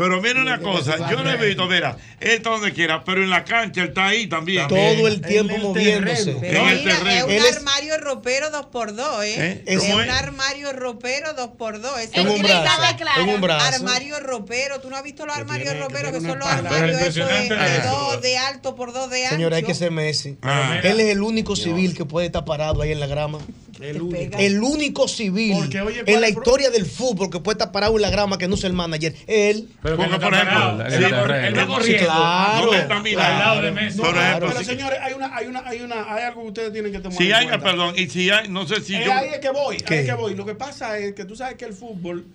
Pero 0.01 0.19
mira 0.19 0.41
una 0.41 0.59
cosa, 0.59 0.97
yo 1.11 1.23
no 1.23 1.29
he 1.31 1.37
visto, 1.37 1.67
mira, 1.67 1.95
él 2.19 2.31
está 2.31 2.49
donde 2.49 2.73
quiera, 2.73 3.03
pero 3.03 3.21
en 3.23 3.29
la 3.29 3.43
cancha 3.43 3.81
él 3.83 3.89
está 3.89 4.07
ahí 4.07 4.25
también. 4.25 4.67
todo 4.67 5.07
el 5.07 5.21
tiempo 5.21 5.53
el 5.55 5.61
moviéndose. 5.61 6.31
En 6.31 6.55
el 6.55 6.79
mira, 6.79 6.97
terreno. 6.97 7.27
es 7.27 7.39
un 7.41 7.47
es- 7.47 7.57
armario 7.57 7.97
ropero 7.99 8.47
2x2, 8.51 9.23
¿eh? 9.23 9.35
¿Eh? 9.37 9.63
Es 9.67 9.79
¿Cómo 9.79 9.95
un 9.97 10.01
es? 10.01 10.09
armario 10.09 10.73
ropero 10.73 11.35
2x2. 11.35 11.99
Es 11.99 12.09
En 12.13 12.27
un 12.27 12.33
un 12.35 12.41
brazo. 12.41 12.81
Está 12.81 12.95
claro. 12.97 13.21
En 13.21 13.29
un 13.29 13.41
brazo. 13.41 13.75
armario 13.75 14.19
ropero. 14.19 14.79
¿Tú 14.81 14.89
no 14.89 14.95
has 14.97 15.03
visto 15.03 15.25
los 15.27 15.35
armarios 15.37 15.77
roperos 15.79 16.11
que 16.13 16.21
son 16.21 16.39
los 16.39 16.47
armarios 16.47 16.99
esos 17.01 17.27
de, 17.29 17.49
dos 17.85 18.21
de 18.23 18.37
alto 18.39 18.75
por 18.75 18.93
dos 18.93 19.07
de 19.11 19.25
ancho? 19.25 19.35
Señora, 19.35 19.57
hay 19.57 19.63
que 19.63 19.75
ser 19.75 19.91
Messi. 19.91 20.37
Ah. 20.41 20.79
Él 20.83 20.99
es 20.99 21.09
el 21.09 21.21
único 21.21 21.55
civil 21.55 21.95
que 21.95 22.05
puede 22.05 22.25
estar 22.25 22.43
parado 22.43 22.81
ahí 22.81 22.91
en 22.91 22.99
la 22.99 23.07
grama. 23.07 23.37
El 23.79 23.99
único. 24.01 24.37
El 24.37 24.61
único 24.61 25.07
civil 25.07 25.53
Porque, 25.57 25.81
oye, 25.81 26.03
¿cuál 26.03 26.15
en 26.15 26.21
la 26.21 26.29
historia 26.29 26.69
del 26.69 26.85
fútbol 26.85 27.31
que 27.31 27.39
puede 27.39 27.55
estar 27.55 27.71
parado 27.71 27.95
en 27.95 28.01
la 28.03 28.11
grama 28.11 28.37
que 28.37 28.47
no 28.47 28.53
es 28.55 28.63
el 28.63 28.73
manager. 28.73 29.15
Él. 29.25 29.69
Pero 29.81 29.90
que 29.97 30.03
Porque, 30.03 30.11
no 30.11 30.19
por 30.19 30.33
ejemplo, 30.33 30.71
sí, 30.89 31.03
va 31.03 31.07
Sí, 31.07 31.13
corriendo. 31.25 32.05
claro. 32.05 32.65
No, 32.65 32.73
él 32.73 32.79
está 32.79 32.99
mirando. 33.01 33.33
Al 33.33 33.39
lado 33.39 33.61
de 33.61 33.71
Messi. 33.71 33.97
Por 33.99 34.17
ejemplo, 34.17 34.47
Pero 34.49 34.63
señores, 34.63 34.99
hay 35.01 35.13
una, 35.13 35.35
hay 35.35 35.45
una, 35.47 35.63
hay 35.65 35.81
una, 35.81 36.13
hay 36.13 36.23
algo 36.23 36.41
que 36.43 36.47
ustedes 36.47 36.73
tienen 36.73 36.91
que 36.91 36.99
tomar 36.99 37.17
Si 37.17 37.27
en 37.27 37.33
hay, 37.33 37.47
cuenta. 37.47 37.63
perdón, 37.65 37.93
y 37.97 38.07
si 38.07 38.29
hay, 38.29 38.47
no 38.49 38.67
sé 38.67 38.81
si 38.81 38.95
Eh, 38.95 39.03
yo. 39.05 39.13
ahí 39.13 39.29
es 39.33 39.39
que 39.39 39.49
voy, 39.49 39.75
ahí 39.87 39.97
es 39.99 40.05
que 40.05 40.13
voy. 40.13 40.35
Lo 40.35 40.45
que 40.45 40.55
pasa 40.55 40.97
es 40.97 41.13
que 41.13 41.25
tú 41.25 41.35
sabes 41.35 41.55
que 41.55 41.65
el 41.65 41.73
fútbol 41.73 42.25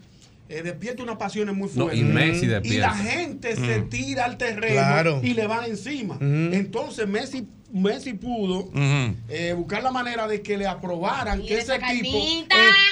eh, 0.49 0.63
despierta 0.63 1.03
unas 1.03 1.17
pasiones 1.17 1.55
muy 1.57 1.69
No, 1.75 1.85
fuertes. 1.87 1.99
y 2.01 2.05
Messi 2.05 2.45
Y 2.45 2.49
despierta. 2.49 2.89
la 2.89 2.95
gente 2.95 3.57
se 3.57 3.81
tira 3.83 4.25
al 4.27 4.37
terreno 4.37 4.75
Claro. 4.75 5.21
y 5.23 5.35
le 5.35 5.47
van 5.47 5.65
encima. 5.65 6.17
Entonces 6.21 7.09
Messi, 7.09 7.47
Messi 7.73 8.15
pudo 8.15 8.69
eh, 9.29 9.53
buscar 9.57 9.83
la 9.83 9.91
manera 9.91 10.27
de 10.29 10.41
que 10.41 10.57
le 10.57 10.67
aprobaran 10.67 11.43
que 11.43 11.59
ese 11.59 11.75
equipo 11.75 12.19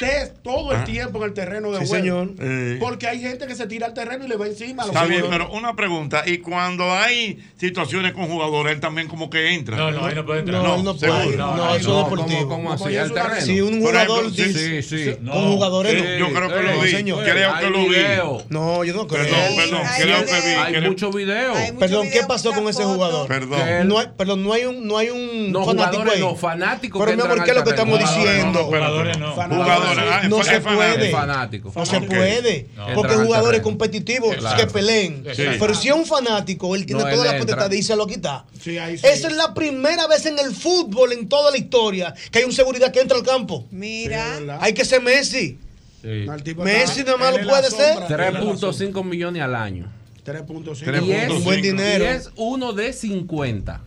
esté 0.01 0.33
todo 0.43 0.73
el 0.73 0.79
Ah. 0.79 0.85
tiempo 0.85 1.19
en 1.19 1.25
el 1.25 1.33
terreno 1.33 1.71
de 1.71 1.81
Sí, 1.81 1.87
juego. 1.87 2.03
señor. 2.03 2.35
Eh. 2.41 2.77
Porque 2.81 3.07
hay 3.07 3.21
gente 3.21 3.47
que 3.47 3.55
se 3.55 3.67
tira 3.67 3.87
al 3.87 3.95
terreno 3.95 4.25
y 4.25 4.29
le 4.29 4.37
va 4.37 4.47
encima. 4.47 4.83
a 4.83 4.87
los 4.87 4.95
Está 4.95 5.07
bien, 5.07 5.25
pero 5.31 5.51
una 5.53 5.75
pregunta. 5.77 6.25
Y 6.27 6.39
cuando 6.39 6.93
hay 6.93 7.39
situaciones 7.57 8.13
con 8.13 8.27
jugadores, 8.29 8.75
él 8.75 8.81
también 8.81 9.07
como 9.09 9.31
que 9.31 9.55
entra. 9.55 9.77
No, 9.77 9.91
no, 9.93 10.07
ahí 10.07 10.15
no 10.15 10.27
puede 10.27 10.41
entrar. 10.41 10.63
No, 10.63 10.75
él 10.77 10.85
no 10.85 10.95
seguro. 10.95 11.23
puede. 11.23 11.37
No, 11.37 11.57
No, 11.57 11.57
no, 11.57 11.75
eso 11.77 11.89
No, 11.91 11.99
es 12.01 12.05
deportivo. 12.11 12.41
¿cómo, 12.49 12.49
cómo 12.49 12.73
así? 12.73 13.45
Si 13.47 13.61
un 13.61 13.81
jugador 13.81 14.25
ejemplo, 14.27 14.31
dice. 14.31 14.83
Sí, 14.83 15.05
sí. 15.05 15.17
No. 15.21 15.33
Con 15.33 15.53
jugadores 15.53 15.93
Sí, 15.93 15.99
no. 16.03 16.19
yo 16.19 16.33
creo 16.35 16.49
que 16.49 16.63
lo 16.63 16.81
vi. 16.81 16.91
señor. 16.91 17.25
Creo 17.25 17.59
que 17.61 17.71
lo 17.71 17.79
vi. 17.85 17.89
video. 17.91 18.43
No, 18.49 18.85
yo 18.85 18.95
no 18.95 19.07
creo. 19.07 19.23
Perdón, 19.25 19.57
perdón, 19.57 19.83
creo 20.01 20.25
que 20.27 20.41
vi. 20.49 20.77
Hay 20.77 20.81
muchos 20.89 21.15
videos. 21.15 21.57
Hay 21.57 21.67
mucho 21.73 21.79
Perdón, 21.81 22.09
¿qué 22.13 22.21
pasó 22.27 22.53
con 22.53 22.69
ese 22.69 22.83
jugador? 22.85 23.29
Perdón. 23.29 23.69
Él- 23.69 23.89
No 23.89 23.97
perdón, 24.17 24.43
no 24.43 24.53
hay 24.53 24.64
hay 24.71 24.77
un, 24.77 24.87
no 24.87 24.97
hay 24.99 25.11
un 25.11 25.53
No, 25.53 25.65
fanático 25.65 26.03
ahí. 26.11 26.21
no, 26.21 26.35
fanáticos 26.37 27.01
Pero 27.01 27.11
que 27.11 27.17
mi 27.17 27.23
amor, 27.23 27.39
entran 27.39 27.45
¿qué 27.45 27.51
es 27.51 27.57
lo 27.57 27.65
que 27.65 27.71
estamos 27.71 27.99
diciendo? 27.99 28.65
Jugadores 28.65 29.19
no. 29.19 29.33
Jugadores, 29.33 30.05
ah, 30.11 30.23
no 30.29 30.43
se 30.43 30.61
fanático. 30.61 30.75
puede. 30.77 31.11
Fanático. 31.11 31.73
No 31.75 31.87
se 31.87 32.01
puede. 32.01 32.67
No. 32.77 32.87
Porque 32.95 33.15
jugadores 33.17 33.61
competitivos 33.61 34.37
Claro. 34.37 34.57
que 34.59 34.67
peleen. 34.73 35.25
Sí. 35.35 35.43
Pero 35.59 35.75
si 35.75 35.89
es 35.89 35.95
un 35.95 36.07
fanático, 36.07 36.75
él 36.75 36.87
tiene 36.87 37.03
No, 37.03 37.11
toda 37.11 37.27
él 37.27 37.33
la 37.33 37.39
potestad 37.39 37.71
de 37.71 37.77
irse 37.79 37.93
a 37.93 37.97
lo 37.97 38.07
quitar. 38.07 38.45
Sí, 38.61 38.79
ahí 38.79 38.97
sí. 38.99 39.07
Esa 39.07 39.29
es 39.29 39.37
la 39.37 39.53
primera 39.55 40.07
vez 40.07 40.27
en 40.27 40.39
el 40.39 40.55
fútbol, 40.55 41.13
en 41.13 41.29
toda 41.29 41.51
la 41.51 41.57
historia, 41.59 42.15
que 42.31 42.39
hay 42.41 42.45
un 42.45 42.53
seguridad 42.53 42.91
que 42.93 43.01
entra 43.01 43.17
al 43.17 43.25
campo. 43.25 43.67
Mira. 43.71 44.39
Hay 44.61 44.73
que 44.73 44.85
ser 44.85 45.03
Messi. 45.03 45.59
Sí. 46.03 46.27
Messi 46.57 47.03
nada 47.05 47.17
más 47.17 47.37
lo 47.37 47.49
puede 47.49 47.71
ser. 47.71 47.95
sombra, 47.95 48.29
él 48.29 48.37
es 48.37 48.61
la 48.61 48.71
3.5 48.71 49.05
millones 49.05 49.43
al 49.43 49.55
año. 49.55 49.91
3.5. 50.25 51.07
Y 51.07 51.13
es, 51.13 51.45
Buen 51.45 51.61
dinero. 51.63 52.05
y 52.05 52.09
es 52.09 52.31
uno 52.37 52.73
de 52.73 52.93
50. 52.93 53.81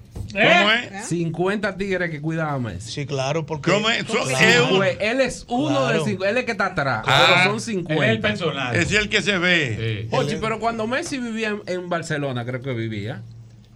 ¿Cómo 0.43 0.71
es? 0.71 1.05
50 1.07 1.77
tigres 1.77 2.09
que 2.11 2.21
cuidan 2.21 2.49
a 2.49 2.57
Messi. 2.59 2.91
Sí, 2.91 3.05
claro, 3.05 3.45
porque. 3.45 3.71
¿Cómo 3.71 3.89
es? 3.89 4.05
So- 4.05 4.13
Claro. 4.23 4.45
es 4.45 4.59
un- 4.71 4.77
Pues 4.77 4.97
él 4.99 5.21
es 5.21 5.45
uno 5.47 5.79
Claro. 5.79 5.99
de 6.03 6.09
50. 6.11 6.29
Él 6.29 6.37
es 6.37 6.45
que 6.45 6.51
está 6.51 6.65
atrás. 6.67 7.03
Ah, 7.07 7.25
pero 7.43 7.51
son 7.51 7.61
50. 7.61 8.03
Él 8.05 8.09
es 8.09 8.15
el 8.15 8.21
personal. 8.21 8.75
Es 8.75 8.91
el 8.91 9.09
que 9.09 9.21
se 9.21 9.37
ve. 9.37 10.07
Oye, 10.11 10.37
pero 10.41 10.59
cuando 10.59 10.85
Messi 10.87 11.17
vivía 11.17 11.49
en, 11.49 11.61
en 11.65 11.89
Barcelona, 11.89 12.45
creo 12.45 12.61
que 12.61 12.73
vivía, 12.73 13.23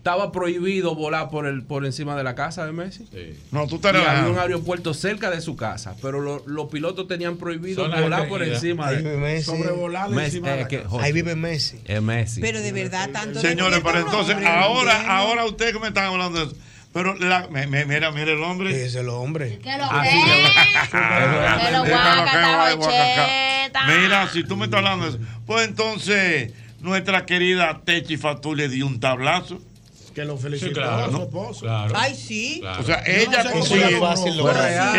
estaba 0.02 0.32
prohibido 0.32 0.96
volar 0.96 1.30
por 1.30 1.46
el 1.46 1.62
por 1.62 1.86
encima 1.86 2.16
de 2.16 2.24
la 2.24 2.34
casa 2.34 2.66
de 2.66 2.72
Messi. 2.72 3.06
No, 3.52 3.68
tú 3.68 3.76
Y 3.76 3.78
estás 3.78 3.96
había 3.96 4.32
un 4.32 4.40
aeropuerto 4.40 4.96
cerca 4.96 5.30
de 5.30 5.42
su 5.42 5.56
casa, 5.56 5.96
pero 6.02 6.20
lo- 6.22 6.42
los 6.48 6.70
pilotos 6.70 7.08
tenían 7.08 7.38
prohibido 7.38 7.88
volar 7.88 8.28
por 8.28 8.42
encima 8.42 8.88
Ahí 8.88 8.96
de 8.96 9.04
vive 9.04 9.18
Messi. 9.18 9.46
Sobrevolar 9.46 10.10
Messi, 10.10 10.38
encima 10.38 10.48
de 10.50 10.54
eh, 10.56 10.62
la 10.64 10.68
que- 10.68 10.78
casa. 10.78 10.90
Jorge, 10.90 11.06
Ahí 11.06 11.14
vive 11.14 11.36
Messi. 11.36 11.82
es 11.86 12.02
Messi. 12.02 12.42
Pero 12.42 12.62
de 12.62 12.72
verdad, 12.72 13.12
tanto 13.12 13.40
de 13.40 13.48
Señores, 13.48 13.80
pero 13.84 14.00
entonces, 14.00 14.34
hombre, 14.38 14.48
ahora, 14.50 15.18
ahora 15.18 15.46
ustedes 15.46 15.74
que 15.74 15.80
me 15.80 15.90
están 15.90 16.06
hablando 16.06 16.40
de 16.40 16.46
eso. 16.46 16.56
Pero 16.94 17.14
la, 17.16 17.48
me- 17.52 17.68
me- 17.68 17.86
mira, 17.86 18.10
mira 18.12 18.32
el 18.32 18.42
hombre. 18.42 18.84
Es 18.84 18.96
el 18.96 19.08
hombre. 19.08 19.60
Que 19.60 19.78
lo 19.78 19.84
ve. 19.88 20.10
Que 20.92 22.76
guaca. 22.76 23.28
Mira, 23.88 24.28
si 24.34 24.44
tú 24.44 24.58
me 24.58 24.66
estás 24.66 24.80
hablando 24.80 25.06
de 25.06 25.12
eso, 25.12 25.20
pues 25.46 25.68
entonces 25.68 26.52
nuestra 26.80 27.26
querida 27.26 27.82
Techi 27.86 28.18
Fatú 28.18 28.56
le 28.56 28.68
dio 28.70 28.88
un 28.88 29.00
tablazo. 29.00 29.62
Que 30.14 30.26
lo 30.26 30.38
felicitó 30.38 30.68
Sí, 30.70 30.74
claro. 30.74 31.04
a 31.04 31.06
su 31.06 31.12
¿no? 31.12 31.24
esposo. 31.24 31.60
Claro. 31.62 31.94
Ay, 31.96 32.16
sí. 32.16 32.58
Claro. 32.60 32.82
O 32.82 32.86
sea, 32.86 33.04
ella 33.06 33.44
no 33.44 33.52
consiguió, 33.52 33.88
Eso 33.88 34.00
no 34.00 34.08
fácil, 34.08 34.34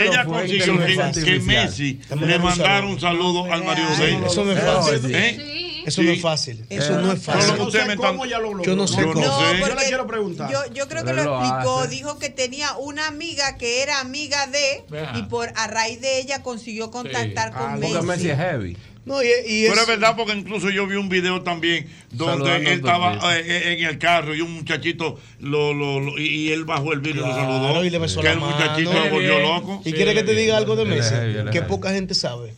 ella 0.02 0.24
consiguió 0.24 0.78
que. 1.24 1.40
Messi 1.40 2.00
le 2.20 2.38
mandara 2.38 2.86
un 2.86 2.98
saludo 3.00 3.44
al 3.52 3.62
marido 3.64 3.88
de 3.98 4.08
ella. 4.14 4.26
Eso 4.26 4.44
no 4.44 4.52
es 4.52 4.60
fácil. 4.62 5.14
¿Eh? 5.14 5.58
Eso 5.84 6.00
Sí. 6.00 6.06
no 6.06 6.12
es 6.12 6.20
fácil. 6.22 6.64
Eso 6.70 6.92
Eh, 6.98 7.02
no 7.02 7.12
es 7.12 7.22
fácil. 7.24 7.56
No 7.58 7.64
ustedes 7.64 7.86
sé 7.88 7.96
cómo 7.96 8.24
ella 8.24 8.38
lo 8.38 8.54
logró. 8.54 8.62
Yo 8.62 8.76
no 8.76 8.86
sé 8.86 9.00
Yo 9.00 9.06
no 9.08 9.12
cómo. 9.14 9.24
sé. 9.40 9.58
Yo 9.58 9.74
le 9.74 9.84
quiero 9.86 10.06
preguntar. 10.06 10.50
Yo, 10.50 10.72
yo 10.72 10.88
creo 10.88 11.02
que 11.04 11.10
Pero 11.10 11.24
lo 11.24 11.30
lo 11.40 11.44
explicó, 11.44 11.78
hace. 11.80 11.88
dijo 11.88 12.18
que 12.20 12.30
tenía 12.30 12.72
una 12.76 13.08
amiga 13.08 13.56
que 13.58 13.82
era 13.82 13.98
amiga 14.00 14.46
de 14.46 14.84
y 15.18 15.22
por 15.24 15.52
a 15.56 15.66
raíz 15.66 16.00
de 16.00 16.20
ella 16.20 16.40
consiguió 16.42 16.90
contactar 16.92 17.50
Ah, 17.54 17.58
con 17.58 17.80
Porque 17.80 17.94
Messi. 17.94 18.06
Messi 18.06 18.30
es 18.30 18.36
heavy. 18.38 18.76
No, 19.04 19.20
y, 19.22 19.26
y 19.46 19.66
Pero 19.68 19.80
es, 19.80 19.86
verdad 19.88 20.14
porque 20.16 20.32
incluso 20.34 20.70
yo 20.70 20.86
vi 20.86 20.94
un 20.94 21.08
video 21.08 21.42
también 21.42 21.88
donde 22.12 22.32
Saludando 22.44 22.70
él 22.70 22.76
estaba 22.78 23.18
Tortilla. 23.18 23.38
eh, 23.40 23.72
en 23.80 23.84
el 23.86 23.98
carro 23.98 24.32
y 24.34 24.40
un 24.42 24.52
muchachito 24.52 25.18
lo, 25.40 25.74
lo, 25.74 25.98
lo- 25.98 26.18
y, 26.18 26.52
él 26.52 26.64
bajó 26.64 26.92
el 26.92 27.00
vidrio 27.00 27.24
y 27.24 27.28
lo 27.28 27.34
Claro, 27.34 27.52
saludó. 27.52 27.84
y 27.84 27.90
le 27.90 27.98
besó 27.98 28.20
que 28.20 28.26
la 28.28 28.32
el 28.34 28.38
mano. 28.40 28.54
muchachito 28.56 28.92
lo 28.92 29.10
volvió 29.10 29.40
loco. 29.40 29.80
¿Y 29.84 29.90
Sí, 29.90 29.96
quiere 29.96 30.14
que 30.14 30.22
te 30.22 30.34
diga 30.36 30.56
algo 30.56 30.76
de 30.76 30.84
Messi? 30.84 31.14
Que 31.52 31.62
poca 31.62 31.90
gente 31.92 32.14
sabe. 32.14 32.54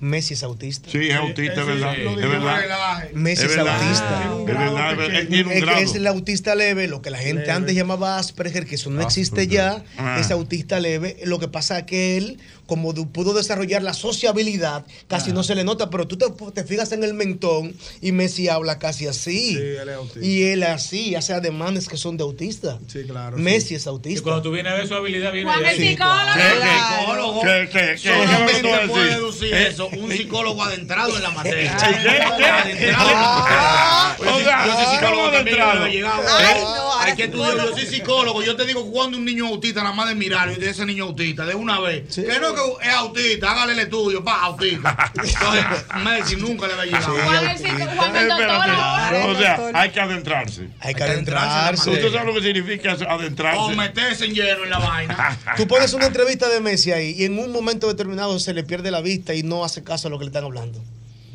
Messi 0.00 0.34
es 0.34 0.42
autista. 0.44 0.88
Sí, 0.90 1.08
es 1.08 1.16
autista, 1.16 1.60
es 1.60 1.66
verdad. 1.66 1.94
Es. 3.04 3.14
Messi 3.14 3.46
Es 3.46 3.56
autista. 3.58 4.32
Es 4.38 4.44
verdad, 4.46 4.92
Es 5.14 5.26
que 5.28 5.42
grado. 5.60 5.78
es 5.80 5.94
el 5.94 6.06
autista 6.06 6.54
leve, 6.54 6.86
lo 6.88 7.02
que 7.02 7.10
la 7.10 7.18
gente 7.18 7.42
Leve. 7.42 7.52
antes 7.52 7.74
llamaba 7.74 8.16
Asperger, 8.18 8.64
que 8.66 8.76
eso 8.76 8.90
no 8.90 9.02
existe 9.02 9.40
Asperger. 9.42 9.56
ya, 9.56 9.84
Ah. 9.98 10.18
es 10.20 10.30
autista 10.30 10.78
leve. 10.78 11.16
Lo 11.24 11.38
que 11.40 11.48
pasa 11.48 11.78
es 11.80 11.84
que 11.84 12.16
él, 12.16 12.38
como 12.66 12.94
pudo 13.12 13.34
desarrollar 13.34 13.82
la 13.82 13.92
sociabilidad, 13.92 14.84
casi 15.08 15.32
no 15.32 15.42
se 15.42 15.54
le 15.56 15.64
nota, 15.64 15.90
pero 15.90 16.06
tú 16.06 16.16
te, 16.16 16.26
te 16.54 16.62
fijas 16.64 16.92
en 16.92 17.02
el 17.02 17.14
mentón 17.14 17.74
y 18.00 18.12
Messi 18.12 18.48
habla 18.48 18.78
casi 18.78 19.06
así. 19.08 19.54
Sí, 19.54 19.56
él 19.56 19.88
es 19.88 19.94
autista. 19.96 20.26
Y 20.28 20.42
él 20.44 20.62
así, 20.62 21.14
hace 21.16 21.32
ademanes 21.32 21.88
que 21.88 21.96
son 21.96 22.16
de 22.16 22.22
autista. 22.22 22.78
Sí, 22.86 23.02
claro. 23.04 23.36
Messi 23.36 23.74
es 23.74 23.86
Y 23.86 23.88
autista. 23.88 24.22
cuando 24.22 24.42
tú 24.42 24.52
vienes 24.52 24.72
a 24.72 24.76
ver 24.76 24.86
su 24.86 24.94
habilidad, 24.94 25.32
viene 25.32 25.50
Juan 25.50 25.64
el 25.64 25.76
psicólogo. 25.76 26.34
¿Qué, 26.34 26.42
Psicólogo. 27.00 27.40
qué, 27.42 27.68
qué, 27.72 27.78
qué, 27.80 27.92
qué, 27.94 27.98
Solamente 27.98 28.62
qué 28.62 28.68
me 29.87 29.87
un 29.96 30.10
psicólogo 30.12 30.62
adentrado 30.62 31.16
en 31.16 31.22
la 31.22 31.30
materia. 31.30 31.76
Yo 31.76 32.98
soy- 32.98 33.14
o 34.28 34.40
sea, 34.40 34.66
yo 34.66 34.72
soy 34.74 34.86
psicólogo 34.96 35.22
¿cómo 35.22 35.30
también, 35.32 35.56
yo 35.56 35.64
adentrado? 35.64 36.98
Hay 37.00 37.14
que 37.16 37.24
estudiar, 37.24 37.56
yo 37.56 37.72
soy 37.74 37.86
psicólogo. 37.86 38.42
Yo 38.42 38.56
te 38.56 38.66
digo 38.66 38.90
cuando 38.90 39.16
un 39.16 39.24
niño 39.24 39.46
autista, 39.46 39.82
nada 39.82 39.94
más 39.94 40.08
de 40.08 40.14
mirar, 40.14 40.50
y 40.50 40.56
de 40.56 40.70
ese 40.70 40.84
niño 40.84 41.04
autista, 41.04 41.44
de 41.46 41.54
una 41.54 41.80
vez. 41.80 42.14
Que 42.14 42.38
no 42.40 42.54
que 42.54 42.88
es 42.88 42.94
autista, 42.94 43.50
hágale 43.52 43.72
el 43.74 43.78
estudio, 43.80 44.22
pa, 44.24 44.42
autista. 44.42 45.12
Entonces, 45.14 45.64
Messi 46.04 46.36
nunca 46.36 46.66
le 46.66 46.74
va 46.74 46.82
a 46.82 46.86
llegar. 46.86 47.02
O 49.26 49.36
sea, 49.36 49.70
hay 49.74 49.90
que 49.90 50.00
adentrarse. 50.00 50.68
Hay 50.80 50.94
que 50.94 51.02
adentrarse. 51.02 51.90
¿Usted 51.90 52.12
sabe 52.12 52.26
lo 52.26 52.34
que 52.34 52.42
significa 52.42 52.92
adentrarse? 52.92 53.58
O 53.60 53.70
meterse 53.70 54.24
en 54.26 54.34
lleno 54.34 54.64
en 54.64 54.70
la 54.70 54.78
vaina. 54.78 55.38
Tú 55.56 55.66
pones 55.66 55.92
una 55.92 56.06
entrevista 56.06 56.48
de 56.48 56.60
Messi 56.60 56.92
ahí 56.92 57.14
y 57.16 57.24
en 57.24 57.38
un 57.38 57.52
momento 57.52 57.88
determinado 57.88 58.38
se 58.38 58.52
le 58.54 58.64
pierde 58.64 58.90
la 58.90 59.00
vista 59.00 59.34
y 59.34 59.42
no 59.42 59.64
hace 59.64 59.77
caso 59.82 60.08
a 60.08 60.10
lo 60.10 60.18
que 60.18 60.24
le 60.24 60.28
están 60.30 60.44
hablando. 60.44 60.82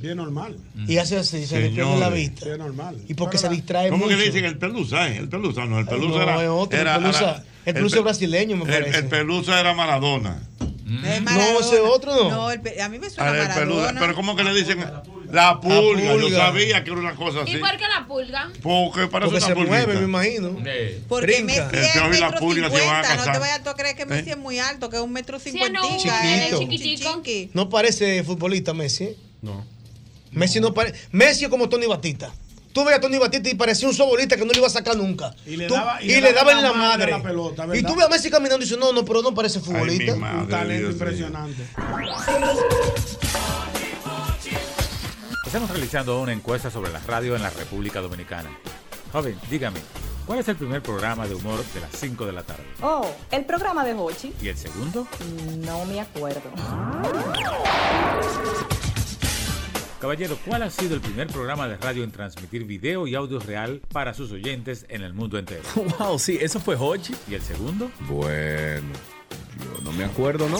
Bien 0.01 0.17
normal. 0.17 0.57
Y 0.87 0.97
hace 0.97 1.15
así, 1.17 1.45
se 1.45 1.59
le 1.61 1.69
pierde 1.69 1.97
la 1.97 2.09
vista. 2.09 2.45
Bien 2.45 2.57
normal. 2.57 2.97
Y 3.07 3.13
porque 3.13 3.37
se 3.37 3.47
distrae 3.47 3.89
¿Cómo 3.89 4.05
mucho. 4.05 4.17
que 4.17 4.21
le 4.21 4.25
dicen 4.31 4.43
el 4.45 4.57
pelusa? 4.57 5.07
eh? 5.09 5.17
El 5.17 5.29
pelusa, 5.29 5.65
no, 5.65 5.79
el 5.79 5.85
pelusa 5.85 6.17
no, 6.17 6.23
era. 6.23 6.43
es 6.43 6.49
otro, 6.49 6.77
era- 6.79 6.95
el 6.95 7.01
pelusa, 7.01 7.19
era- 7.31 7.43
el 7.65 7.73
pelusa 7.73 7.95
pe- 7.97 8.01
brasileño, 8.03 8.57
me 8.57 8.63
el- 8.63 8.69
parece. 8.83 8.97
El, 8.99 9.05
pelusa 9.07 9.59
era 9.61 9.73
Maradona. 9.73 10.41
No, 10.85 11.59
ese 11.61 11.79
otro 11.79 12.13
no. 12.15 12.29
No, 12.29 12.51
el 12.51 12.61
a 12.81 12.89
mí 12.89 12.99
me 12.99 13.09
suena 13.09 13.31
Ah, 13.31 13.41
el 13.43 13.47
pelusa. 13.47 13.65
Maradona. 13.81 13.99
Pero 14.01 14.15
¿cómo 14.15 14.35
que 14.35 14.43
le 14.43 14.53
dicen? 14.53 14.79
La 15.33 15.59
pulga. 15.59 16.03
Yo 16.03 16.19
pulga. 16.21 16.37
sabía 16.37 16.83
que 16.83 16.91
era 16.91 16.99
una 16.99 17.15
cosa 17.15 17.41
así. 17.41 17.53
¿Y 17.53 17.57
por 17.57 17.71
qué 17.71 17.85
la 17.87 18.05
pulga? 18.07 18.51
Porque 18.61 19.07
parece 19.07 19.31
Porque 19.31 19.45
se 19.45 19.53
una 19.53 19.65
mueve, 19.65 19.95
me 19.95 20.03
imagino. 20.05 20.55
Porque 21.09 21.25
Brinca. 21.25 21.69
Messi 21.71 21.97
El 21.99 22.13
es 22.13 22.19
la 22.19 22.31
pulga 22.33 22.69
se 22.69 22.85
van 22.85 23.03
a. 23.05 23.15
No 23.15 23.31
te 23.31 23.39
vayas 23.39 23.63
tú 23.63 23.69
a 23.71 23.75
creer 23.75 23.95
que 23.95 24.05
Messi 24.05 24.29
¿Eh? 24.29 24.33
es 24.33 24.37
muy 24.37 24.59
alto, 24.59 24.89
que 24.91 24.97
es 24.97 25.01
un 25.01 25.11
metro 25.11 25.39
Sí, 25.39 25.49
cincuenta. 25.51 25.79
no, 25.81 25.97
Chiquito. 25.97 26.59
chiquitico. 26.59 27.23
No 27.53 27.67
parece 27.69 28.23
futbolista 28.23 28.73
Messi. 28.75 29.05
¿eh? 29.05 29.17
No. 29.41 29.65
Messi 30.31 30.59
no 30.59 30.73
parece. 30.73 30.99
Messi 31.11 31.45
es 31.45 31.49
como 31.49 31.67
Tony 31.67 31.87
Batista. 31.87 32.31
Tú 32.71 32.83
ves 32.83 32.95
a 32.95 32.99
Tony 33.01 33.17
Batista 33.19 33.49
y 33.49 33.53
parecía 33.55 33.87
un 33.87 33.93
sobolista 33.93 34.35
que 34.35 34.45
no 34.45 34.51
le 34.51 34.57
iba 34.57 34.65
a 34.67 34.69
sacar 34.69 34.95
nunca. 34.97 35.35
Y 35.45 35.57
le 35.57 35.67
Tú- 35.67 35.75
daba- 35.75 36.01
y 36.01 36.05
y 36.05 36.15
le 36.15 36.21
le 36.21 36.33
daba 36.33 36.51
daba 36.51 36.51
en 36.53 36.61
la 36.63 36.71
la 36.71 36.73
madre. 36.77 37.11
la 37.11 37.21
pelota, 37.21 37.67
y 37.73 37.83
tú 37.83 37.95
ves 37.95 38.05
a 38.05 38.09
Messi 38.09 38.29
caminando 38.31 38.63
y 38.63 38.65
dices, 38.67 38.79
no, 38.79 38.91
no, 38.93 39.03
pero 39.05 39.21
no 39.21 39.33
parece 39.33 39.59
futbolista. 39.59 40.15
madre, 40.15 40.37
Un 40.41 40.47
talento 40.49 40.79
Dios 40.81 40.93
impresionante. 40.93 41.63
Estamos 45.53 45.69
realizando 45.69 46.19
una 46.19 46.33
encuesta 46.33 46.71
sobre 46.71 46.91
la 46.91 46.97
radio 46.97 47.35
en 47.35 47.43
la 47.43 47.51
República 47.51 48.01
Dominicana. 48.01 48.49
Joven, 49.11 49.37
dígame, 49.51 49.79
¿cuál 50.25 50.39
es 50.39 50.47
el 50.47 50.55
primer 50.55 50.81
programa 50.81 51.27
de 51.27 51.35
humor 51.35 51.63
de 51.75 51.79
las 51.79 51.91
5 51.91 52.25
de 52.25 52.31
la 52.31 52.41
tarde? 52.41 52.63
Oh, 52.81 53.07
el 53.29 53.45
programa 53.45 53.85
de 53.85 53.93
Hochi. 53.93 54.33
¿Y 54.41 54.47
el 54.47 54.57
segundo? 54.57 55.07
No 55.59 55.85
me 55.85 56.01
acuerdo. 56.01 56.41
Caballero, 60.01 60.39
¿cuál 60.43 60.63
ha 60.63 60.71
sido 60.71 60.95
el 60.95 61.01
primer 61.01 61.27
programa 61.27 61.67
de 61.67 61.77
radio 61.77 62.03
en 62.03 62.11
transmitir 62.11 62.63
video 62.63 63.05
y 63.05 63.13
audio 63.13 63.37
real 63.37 63.79
para 63.91 64.15
sus 64.15 64.31
oyentes 64.31 64.87
en 64.89 65.03
el 65.03 65.13
mundo 65.13 65.37
entero? 65.37 65.61
Wow, 65.99 66.17
sí, 66.17 66.35
eso 66.41 66.59
fue 66.59 66.75
Hochi. 66.79 67.13
¿Y 67.29 67.35
el 67.35 67.43
segundo? 67.43 67.91
Bueno, 68.09 68.91
yo 69.59 69.83
no 69.83 69.91
me 69.91 70.03
acuerdo, 70.03 70.49
¿no? 70.49 70.57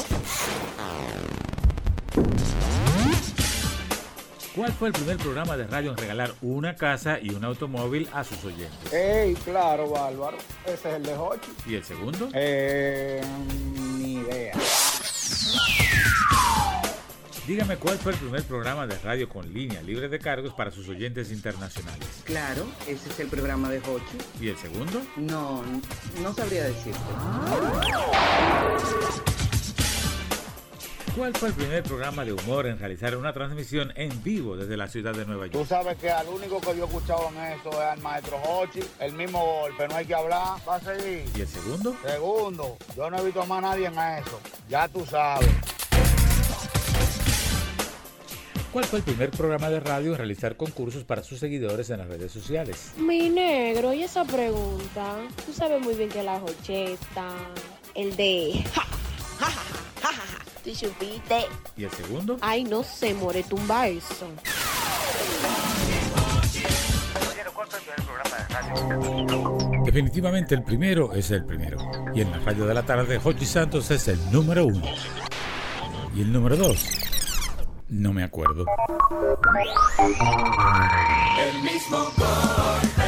¿Cuál 4.56 4.72
fue 4.72 4.90
el 4.90 4.94
primer 4.94 5.18
programa 5.18 5.58
de 5.58 5.66
radio 5.66 5.92
en 5.92 5.98
regalar 5.98 6.32
una 6.44 6.76
casa 6.76 7.18
y 7.20 7.32
un 7.32 7.44
automóvil 7.44 8.08
a 8.14 8.24
sus 8.24 8.44
oyentes? 8.46 8.94
Ey, 8.94 9.34
claro, 9.34 9.90
Bárbaro. 9.90 10.38
Ese 10.66 10.90
es 10.90 10.96
el 10.96 11.04
de 11.04 11.16
Hochi. 11.16 11.50
¿Y 11.66 11.74
el 11.74 11.84
segundo? 11.84 12.30
Eh, 12.34 13.20
ni 13.98 14.14
idea. 14.14 14.54
Dígame 17.48 17.78
cuál 17.78 17.98
fue 17.98 18.12
el 18.12 18.20
primer 18.20 18.44
programa 18.44 18.86
de 18.86 18.96
radio 19.00 19.28
con 19.28 19.52
línea 19.52 19.82
libre 19.82 20.08
de 20.08 20.20
cargos 20.20 20.54
para 20.54 20.70
sus 20.70 20.88
oyentes 20.88 21.32
internacionales. 21.32 22.08
Claro, 22.24 22.68
ese 22.88 23.10
es 23.10 23.20
el 23.20 23.30
programa 23.30 23.72
de 23.72 23.80
Hochi. 23.80 24.18
¿Y 24.40 24.50
el 24.50 24.58
segundo? 24.58 25.02
No, 25.18 25.64
no 26.22 26.34
sabría 26.34 26.66
decirte. 26.66 27.00
¿Cuál 31.16 31.32
fue 31.36 31.50
el 31.50 31.54
primer 31.54 31.84
programa 31.84 32.26
de 32.26 32.34
humor 32.34 32.66
en 32.66 32.80
realizar 32.80 33.16
una 33.16 33.32
transmisión 33.34 33.94
en 33.96 34.24
vivo 34.24 34.56
desde 34.58 34.76
la 34.76 34.88
ciudad 34.88 35.14
de 35.14 35.26
Nueva 35.26 35.46
Tú 35.46 35.60
York? 35.60 35.68
sabes 35.70 35.98
que 36.00 36.10
al 36.10 36.28
único 36.28 36.60
que 36.60 36.76
yo 36.76 36.86
he 36.86 36.88
escuchado 36.88 37.30
en 37.30 37.38
eso 37.60 37.70
es 37.70 37.78
al 37.78 38.02
maestro 38.02 38.38
Hochi. 38.42 38.80
El 39.00 39.14
mismo 39.14 39.46
golpe, 39.62 39.88
no 39.88 39.96
hay 39.96 40.06
que 40.08 40.16
hablar. 40.16 40.58
Va 40.68 40.76
a 40.76 40.80
seguir. 40.80 41.26
¿Y 41.36 41.42
el 41.42 41.48
segundo? 41.48 41.96
Segundo, 42.04 42.78
yo 42.98 43.12
no 43.12 43.18
he 43.20 43.26
visto 43.26 43.46
más 43.46 43.60
a 43.60 43.62
nadie 43.62 43.86
en 43.86 43.94
eso. 43.94 44.40
Ya 44.68 44.88
tú 44.88 45.06
sabes. 45.06 45.48
¿Cuál 48.72 48.86
fue 48.86 48.98
el 49.00 49.06
primer 49.06 49.30
programa 49.30 49.70
de 49.70 49.80
radio 49.80 50.14
en 50.14 50.18
realizar 50.18 50.58
concursos 50.58 51.04
para 51.04 51.22
sus 51.24 51.38
seguidores 51.40 51.92
en 51.92 52.00
las 52.00 52.08
redes 52.08 52.32
sociales? 52.32 52.94
Mi 52.98 53.30
negro, 53.30 53.94
y 53.94 54.02
esa 54.02 54.26
pregunta, 54.26 55.18
tú 55.46 55.54
sabes 55.54 55.80
muy 55.80 55.94
bien 55.94 56.10
que 56.10 56.24
la 56.24 56.40
jocheta, 56.40 57.30
el 57.94 58.16
de... 58.16 58.64
ja, 58.74 58.84
¿Y 61.76 61.84
el 61.84 61.92
segundo? 61.92 62.38
Ay, 62.42 62.64
no 62.64 62.84
sé, 62.84 63.14
more, 63.14 63.44
tumba 63.44 63.88
eso. 63.88 64.28
Definitivamente 69.84 70.56
el 70.56 70.64
primero 70.64 71.14
es 71.14 71.32
el 71.32 71.46
primero. 71.46 71.78
Y 72.16 72.22
en 72.22 72.32
la 72.32 72.40
radio 72.40 72.66
de 72.66 72.74
la 72.74 72.84
tarde, 72.84 73.20
Jochi 73.20 73.46
Santos 73.46 73.92
es 73.92 74.08
el 74.08 74.32
número 74.32 74.66
uno. 74.66 74.86
Y 76.16 76.22
el 76.22 76.32
número 76.32 76.56
dos, 76.56 76.86
no 77.90 78.14
me 78.14 78.24
acuerdo. 78.24 78.66
El 81.40 81.62
mismo 81.62 81.98
golpe, 82.18 83.04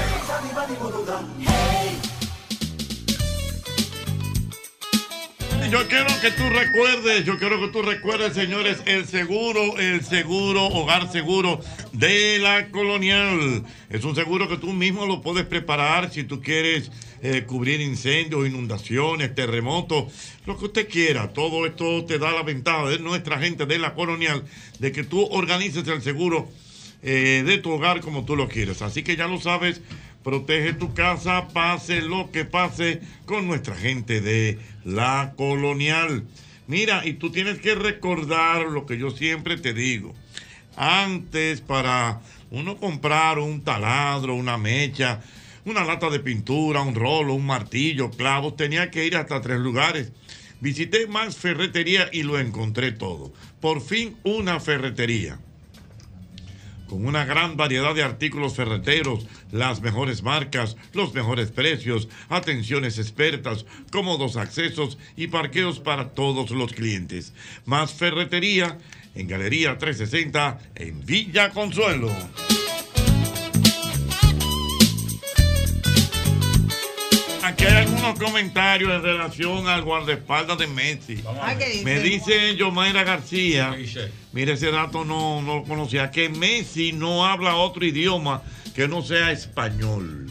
Yo 5.69 5.87
quiero 5.87 6.07
que 6.21 6.31
tú 6.31 6.47
recuerdes, 6.49 7.25
yo 7.25 7.39
quiero 7.39 7.59
que 7.59 7.67
tú 7.69 7.81
recuerdes, 7.81 8.33
señores, 8.33 8.77
el 8.85 9.07
seguro, 9.07 9.77
el 9.79 10.05
seguro, 10.05 10.67
hogar 10.67 11.11
seguro 11.11 11.59
de 11.91 12.37
la 12.39 12.69
colonial. 12.69 13.63
Es 13.89 14.03
un 14.03 14.15
seguro 14.15 14.47
que 14.47 14.57
tú 14.57 14.73
mismo 14.73 15.07
lo 15.07 15.21
puedes 15.21 15.43
preparar 15.45 16.11
si 16.11 16.23
tú 16.23 16.39
quieres 16.39 16.91
eh, 17.23 17.43
cubrir 17.47 17.81
incendios, 17.81 18.47
inundaciones, 18.47 19.33
terremotos, 19.33 20.13
lo 20.45 20.55
que 20.57 20.65
usted 20.65 20.87
quiera. 20.87 21.33
Todo 21.33 21.65
esto 21.65 22.05
te 22.05 22.19
da 22.19 22.31
la 22.31 22.43
ventaja 22.43 22.87
de 22.87 22.99
nuestra 22.99 23.39
gente 23.39 23.65
de 23.65 23.79
la 23.79 23.95
colonial, 23.95 24.43
de 24.79 24.91
que 24.91 25.03
tú 25.03 25.25
organices 25.31 25.87
el 25.87 26.01
seguro 26.03 26.47
eh, 27.01 27.43
de 27.45 27.57
tu 27.57 27.71
hogar 27.71 28.01
como 28.01 28.23
tú 28.23 28.35
lo 28.35 28.47
quieres. 28.47 28.81
Así 28.81 29.03
que 29.03 29.15
ya 29.15 29.27
lo 29.27 29.39
sabes, 29.41 29.81
protege 30.25 30.73
tu 30.73 30.91
casa, 30.95 31.49
pase 31.49 32.01
lo 32.01 32.31
que 32.31 32.45
pase 32.45 32.99
con 33.27 33.45
nuestra 33.45 33.75
gente 33.75 34.21
de 34.21 34.57
la 34.83 35.35
colonial. 35.37 36.23
Mira, 36.65 37.05
y 37.05 37.13
tú 37.13 37.31
tienes 37.31 37.59
que 37.59 37.75
recordar 37.75 38.63
lo 38.63 38.87
que 38.87 38.97
yo 38.97 39.11
siempre 39.11 39.55
te 39.55 39.75
digo. 39.75 40.15
Antes, 40.75 41.61
para 41.61 42.21
uno 42.49 42.75
comprar 42.77 43.37
un 43.37 43.63
taladro, 43.63 44.33
una 44.33 44.57
mecha, 44.57 45.21
una 45.63 45.85
lata 45.85 46.09
de 46.09 46.19
pintura, 46.19 46.81
un 46.81 46.95
rolo, 46.95 47.35
un 47.35 47.45
martillo, 47.45 48.09
clavos, 48.09 48.57
tenía 48.57 48.89
que 48.89 49.05
ir 49.05 49.15
hasta 49.17 49.41
tres 49.41 49.59
lugares. 49.59 50.11
Visité 50.59 51.05
más 51.05 51.37
ferretería 51.37 52.09
y 52.11 52.23
lo 52.23 52.39
encontré 52.39 52.91
todo. 52.91 53.31
Por 53.61 53.79
fin 53.79 54.15
una 54.23 54.59
ferretería 54.59 55.37
con 56.87 57.05
una 57.05 57.25
gran 57.25 57.57
variedad 57.57 57.95
de 57.95 58.03
artículos 58.03 58.55
ferreteros, 58.55 59.25
las 59.51 59.81
mejores 59.81 60.23
marcas, 60.23 60.77
los 60.93 61.13
mejores 61.13 61.51
precios, 61.51 62.07
atenciones 62.29 62.99
expertas, 62.99 63.65
cómodos 63.91 64.37
accesos 64.37 64.97
y 65.15 65.27
parqueos 65.27 65.79
para 65.79 66.09
todos 66.09 66.51
los 66.51 66.73
clientes. 66.73 67.33
Más 67.65 67.93
ferretería 67.93 68.77
en 69.15 69.27
Galería 69.27 69.77
360 69.77 70.59
en 70.75 71.05
Villa 71.05 71.49
Consuelo. 71.51 72.11
Aquí 77.65 77.73
hay 77.73 77.83
algunos 77.83 78.19
comentarios 78.19 78.91
en 78.93 79.01
relación 79.01 79.67
al 79.67 79.81
guardaespaldas 79.81 80.59
de 80.59 80.67
Messi. 80.67 81.23
Me 81.83 81.99
dice 81.99 82.55
Yomaira 82.55 83.03
García, 83.03 83.75
mire 84.33 84.53
ese 84.53 84.69
dato 84.69 85.03
no, 85.03 85.41
no 85.41 85.55
lo 85.57 85.63
conocía, 85.63 86.11
que 86.11 86.29
Messi 86.29 86.93
no 86.93 87.25
habla 87.25 87.55
otro 87.55 87.83
idioma 87.83 88.43
que 88.75 88.87
no 88.87 89.01
sea 89.01 89.31
español. 89.31 90.29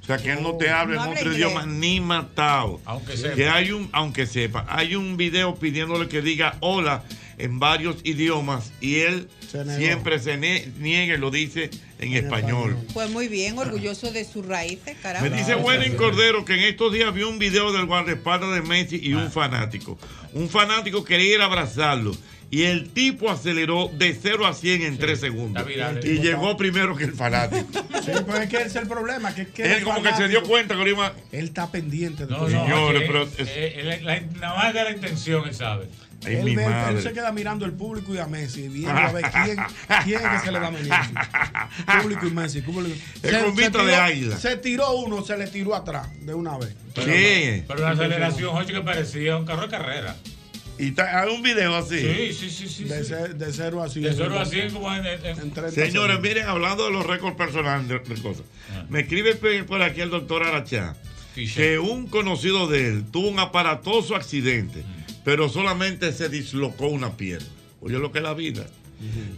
O 0.00 0.06
sea, 0.06 0.18
que 0.18 0.30
él 0.30 0.42
no 0.44 0.54
te 0.56 0.70
habla 0.70 0.94
No 0.94 1.02
en 1.02 1.08
habla 1.08 1.20
otro 1.20 1.32
inglés. 1.32 1.48
idioma 1.48 1.66
ni 1.66 1.98
matado. 1.98 2.80
Aunque 2.84 3.16
sepa. 3.16 3.34
Que 3.34 3.48
hay 3.48 3.72
un, 3.72 3.88
aunque 3.90 4.26
sepa, 4.26 4.64
hay 4.68 4.94
un 4.94 5.16
video 5.16 5.56
pidiéndole 5.56 6.06
que 6.06 6.22
diga 6.22 6.56
hola 6.60 7.02
en 7.38 7.58
varios 7.58 7.96
idiomas 8.04 8.72
y 8.80 8.96
él 9.00 9.28
siempre 9.76 10.18
se 10.18 10.36
niega 10.36 11.14
y 11.14 11.18
lo 11.18 11.30
dice 11.30 11.70
en 11.98 12.12
español. 12.14 12.76
Pues 12.94 13.10
muy 13.10 13.28
bien, 13.28 13.58
orgulloso 13.58 14.10
de 14.12 14.24
sus 14.24 14.44
raíces, 14.46 14.96
caramba. 15.02 15.28
Me 15.28 15.36
dice 15.36 15.54
Wendy 15.56 15.90
Cordero 15.96 16.44
que 16.44 16.54
en 16.54 16.60
estos 16.60 16.92
días 16.92 17.12
vio 17.14 17.28
un 17.28 17.38
video 17.38 17.72
del 17.72 17.86
guardaespaldas 17.86 18.54
de 18.54 18.62
Messi 18.62 19.00
y 19.02 19.12
Ah. 19.12 19.18
un 19.18 19.30
fanático. 19.32 19.98
Un 20.32 20.48
fanático 20.48 21.04
quería 21.04 21.34
ir 21.34 21.40
a 21.40 21.46
abrazarlo. 21.46 22.16
Y 22.48 22.62
el 22.62 22.90
tipo 22.90 23.28
aceleró 23.28 23.90
de 23.92 24.14
0 24.14 24.46
a 24.46 24.54
100 24.54 24.82
en 24.82 24.98
3 24.98 25.18
segundos. 25.18 25.66
viral. 25.66 25.98
Y 26.04 26.20
llegó 26.20 26.56
primero 26.56 26.94
que 26.96 27.04
el 27.04 27.12
fanático. 27.12 27.66
Sí, 28.06 28.12
pues 28.24 28.40
es 28.42 28.48
que 28.48 28.56
ese 28.58 28.66
es 28.66 28.76
el 28.76 28.86
problema. 28.86 29.34
Que, 29.34 29.42
es 29.42 29.48
que 29.48 29.62
Él 29.64 29.72
el 29.72 29.82
como 29.82 30.00
que 30.00 30.14
se 30.14 30.28
dio 30.28 30.44
cuenta 30.44 30.76
que 30.76 30.80
lo 30.84 30.88
iba. 30.88 31.12
Él 31.32 31.46
está 31.46 31.72
pendiente 31.72 32.24
de 32.24 32.30
No, 32.30 32.38
todo. 32.38 32.48
no, 32.50 32.64
Señores, 32.64 33.00
que- 33.02 33.06
pero 33.08 33.22
eh, 33.24 33.28
eh, 33.38 34.00
la- 34.40 34.72
de 34.72 34.84
la 34.84 34.90
intención, 34.92 35.48
él 35.48 35.54
sabe. 35.56 35.88
Ay, 36.26 36.34
Él, 36.36 36.44
mi 36.44 36.56
ve- 36.56 36.64
él 36.64 36.70
madre. 36.70 37.02
se 37.02 37.12
queda 37.12 37.32
mirando 37.32 37.64
el 37.64 37.72
público 37.72 38.14
y 38.14 38.18
a 38.18 38.26
Messi, 38.26 38.68
viendo 38.68 38.90
a 38.92 39.12
ver 39.12 39.24
quién, 39.30 39.56
quién 40.04 40.20
es 40.20 40.28
que 40.28 40.46
se 40.46 40.52
le 40.52 40.58
va 40.58 40.66
a 40.66 40.70
venir. 40.70 40.92
Público 42.02 42.26
y 42.26 42.30
Messi. 42.30 42.60
público. 42.62 42.94
Es 43.22 43.30
Se- 43.30 43.38
con 43.40 43.56
se 43.56 43.62
vista 43.62 43.82
de 43.84 43.92
tiró- 43.92 44.02
águila. 44.02 44.36
Se 44.38 44.56
tiró 44.56 44.92
uno, 44.96 45.24
se 45.24 45.36
le 45.36 45.46
tiró 45.46 45.74
atrás 45.74 46.08
de 46.20 46.34
una 46.34 46.58
vez. 46.58 46.70
Sí. 46.96 47.64
Pero 47.66 47.80
una 47.82 47.90
aceleración, 47.90 48.52
Jochi, 48.52 48.72
que 48.72 48.80
parecía 48.82 49.36
un 49.36 49.44
carro 49.46 49.62
de 49.62 49.68
carrera. 49.68 50.16
Y 50.78 50.88
está- 50.88 51.22
hay 51.22 51.34
un 51.34 51.42
video 51.42 51.74
así. 51.74 51.98
Sí, 52.00 52.32
sí, 52.34 52.50
sí, 52.50 52.68
sí. 52.68 52.84
De, 52.84 53.02
sí. 53.02 53.08
ce- 53.14 53.34
de 53.34 53.52
0 53.52 53.82
a 53.82 53.88
100. 53.88 54.04
De 54.04 54.14
0 54.14 54.38
a 54.38 54.44
100 54.44 54.72
como 54.72 54.92
en, 54.94 55.06
en- 55.06 55.24
en- 55.24 55.50
30 55.50 55.70
Señores, 55.70 56.20
miren, 56.20 56.46
hablando 56.46 56.84
de 56.84 56.90
los 56.90 57.06
récords 57.06 57.36
personales 57.36 57.88
de, 57.88 57.98
de 57.98 58.20
cosas. 58.22 58.44
Me 58.90 59.00
escribe 59.00 59.34
por 59.64 59.80
aquí 59.82 60.00
el 60.02 60.10
doctor 60.10 60.42
Arachá 60.42 60.94
que 61.34 61.78
un 61.78 62.06
conocido 62.06 62.66
de 62.66 62.88
él 62.88 63.04
tuvo 63.10 63.28
un 63.28 63.38
aparatoso 63.38 64.16
accidente, 64.16 64.82
pero 65.26 65.48
solamente 65.48 66.12
se 66.12 66.28
dislocó 66.28 66.86
una 66.86 67.16
pierna. 67.16 67.48
Oye, 67.80 67.98
lo 67.98 68.12
que 68.12 68.18
es 68.20 68.24
la 68.24 68.32
vida. 68.32 68.64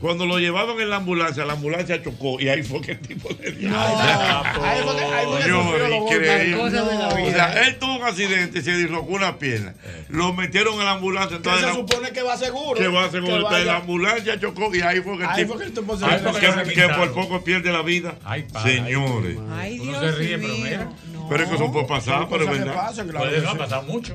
Cuando 0.01 0.27
lo 0.27 0.39
llevaban 0.39 0.79
en 0.81 0.89
la 0.91 0.97
ambulancia, 0.97 1.45
la 1.47 1.55
ambulancia 1.55 2.01
chocó 2.03 2.39
y 2.41 2.49
ahí 2.49 2.63
fue 2.63 2.81
que 2.83 2.93
el 2.93 3.01
tipo 3.01 3.29
le 3.43 3.53
dio. 3.53 3.71
ahí 3.75 4.83
fue 4.85 4.97
que- 4.97 5.05
ahí 5.05 5.27
fue 5.27 5.43
que 5.43 5.51
golpes. 5.51 6.13
increíble. 6.13 6.57
Cosas 6.59 6.89
de 6.91 6.95
la 6.95 7.09
O 7.09 7.31
sea, 7.33 7.67
él 7.67 7.79
tuvo 7.79 7.97
un 7.97 8.05
accidente 8.05 8.59
y 8.59 8.63
se 8.63 8.77
dislocó 8.77 9.13
una 9.15 9.39
pierna. 9.39 9.75
Lo 10.11 10.33
metieron 10.35 10.75
en 10.75 10.85
la 10.85 10.93
ambulancia. 10.93 11.39
Entonces 11.39 11.67
se 11.69 11.75
supone 11.75 12.11
que 12.13 12.23
va 12.23 12.37
seguro. 12.37 12.75
que 12.79 12.87
va 12.89 13.11
que 13.11 13.17
Entonces, 13.17 13.65
la 13.67 13.77
ambulancia 13.79 14.39
chocó 14.39 14.73
y 14.75 14.81
ahí 14.83 15.01
fue 15.01 15.17
que 15.17 15.25
el 15.25 15.29
Ahí 15.31 15.43
tipo, 15.43 15.55
fue 15.55 15.63
que 15.63 15.69
el 15.71 15.75
tipo 15.75 15.97
se- 15.99 16.05
ahí 16.05 16.21
fue 16.21 16.41
que- 16.65 16.75
que 16.75 16.89
por 16.91 17.13
poco 17.15 17.43
pierde 17.43 17.73
la 17.73 17.83
vida. 17.83 18.15
Señores. 18.63 19.39
Ay, 19.53 19.81
Uno 19.81 20.01
Dios 20.01 20.15
se 20.15 20.19
ríe, 20.19 20.39
pero 20.39 20.55
mira. 20.55 20.89
Pero 21.31 21.43
es 21.43 21.49
que 21.49 21.55
eso 21.57 21.73
puede 21.73 21.87
pasar, 21.87 22.21
Son 22.21 22.29
pero 22.31 22.45
es 22.45 22.51
verdad. 22.59 22.75
pasan, 22.75 23.09
claro 23.09 23.27
Puede 23.27 23.43
no, 23.43 23.57
pasado 23.57 23.83
mucho. 23.83 24.15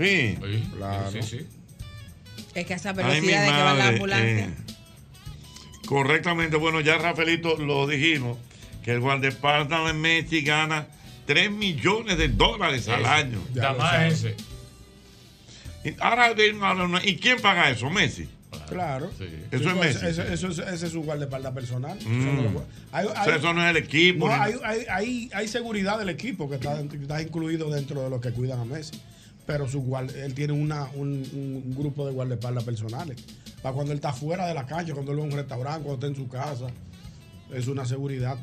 Sí. 0.00 0.38
Claro. 0.76 1.10
Sí, 1.12 1.22
sí. 1.22 1.46
Es 2.54 2.66
que 2.66 2.72
a 2.72 2.76
esa 2.76 2.90
Ay, 2.90 2.96
velocidad 2.96 3.40
de 3.42 3.46
que 3.52 3.62
va 3.62 3.74
la 3.74 3.88
ambulancia. 3.88 4.44
eh, 4.46 4.54
correctamente, 5.86 6.56
bueno, 6.56 6.80
ya 6.80 6.98
Rafaelito 6.98 7.56
lo 7.56 7.86
dijimos, 7.86 8.38
que 8.82 8.92
el 8.92 9.00
guardaespaldas 9.00 9.86
de 9.86 9.92
Messi 9.92 10.42
gana 10.42 10.86
3 11.26 11.50
millones 11.50 12.18
de 12.18 12.28
dólares 12.28 12.88
al 12.88 13.04
año. 13.06 13.40
Nada 13.54 13.74
más 13.74 14.12
ese. 14.12 14.36
Y 15.84 15.94
Ahora, 16.00 16.32
¿y 17.04 17.16
quién 17.16 17.40
paga 17.40 17.70
eso? 17.70 17.88
Messi. 17.90 18.28
Claro. 18.68 19.10
Eso 19.50 19.70
es 19.70 19.76
Messi. 19.76 20.06
Eso, 20.06 20.22
eso 20.22 20.48
es- 20.48 20.58
ese 20.58 20.86
es 20.86 20.92
su 20.92 21.02
guardaespaldas 21.02 21.52
personal. 21.52 21.96
Eso 21.98 22.08
Mm. 22.08 22.36
no 22.36 22.42
lo- 22.50 22.66
hay- 22.92 23.06
O 23.06 23.12
sea, 23.12 23.22
hay- 23.22 23.30
eso 23.38 23.52
no 23.54 23.64
es 23.64 23.70
el 23.70 23.76
equipo. 23.76 24.28
No, 24.28 24.34
hay, 24.34 24.54
hay, 24.64 24.78
hay, 24.90 25.30
hay 25.32 25.48
seguridad 25.48 25.98
del 25.98 26.08
equipo 26.08 26.48
que 26.48 26.56
está, 26.56 26.74
dentro- 26.76 26.98
que 26.98 27.04
está 27.04 27.22
incluido 27.22 27.70
dentro 27.70 28.02
de 28.02 28.10
los 28.10 28.20
que 28.20 28.30
cuidan 28.32 28.60
a 28.60 28.64
Messi. 28.64 29.00
Pero 29.46 29.68
su 29.68 29.82
guard- 29.82 30.14
él 30.14 30.34
tiene 30.34 30.52
una, 30.52 30.88
un, 30.94 31.08
un 31.34 31.74
grupo 31.76 32.06
de 32.06 32.12
guardaespaldas 32.12 32.64
personales. 32.64 33.16
Para 33.62 33.74
cuando 33.74 33.92
él 33.92 33.96
está 33.98 34.12
fuera 34.12 34.46
de 34.46 34.54
la 34.54 34.66
cancha, 34.66 34.92
cuando 34.94 35.12
él 35.12 35.18
va 35.18 35.22
a 35.22 35.26
un 35.26 35.32
restaurante, 35.32 35.82
cuando 35.84 35.94
está 35.94 36.06
en 36.06 36.14
su 36.16 36.28
casa. 36.28 36.66
Es 37.52 37.66
una 37.66 37.84
seguridad. 37.84 38.38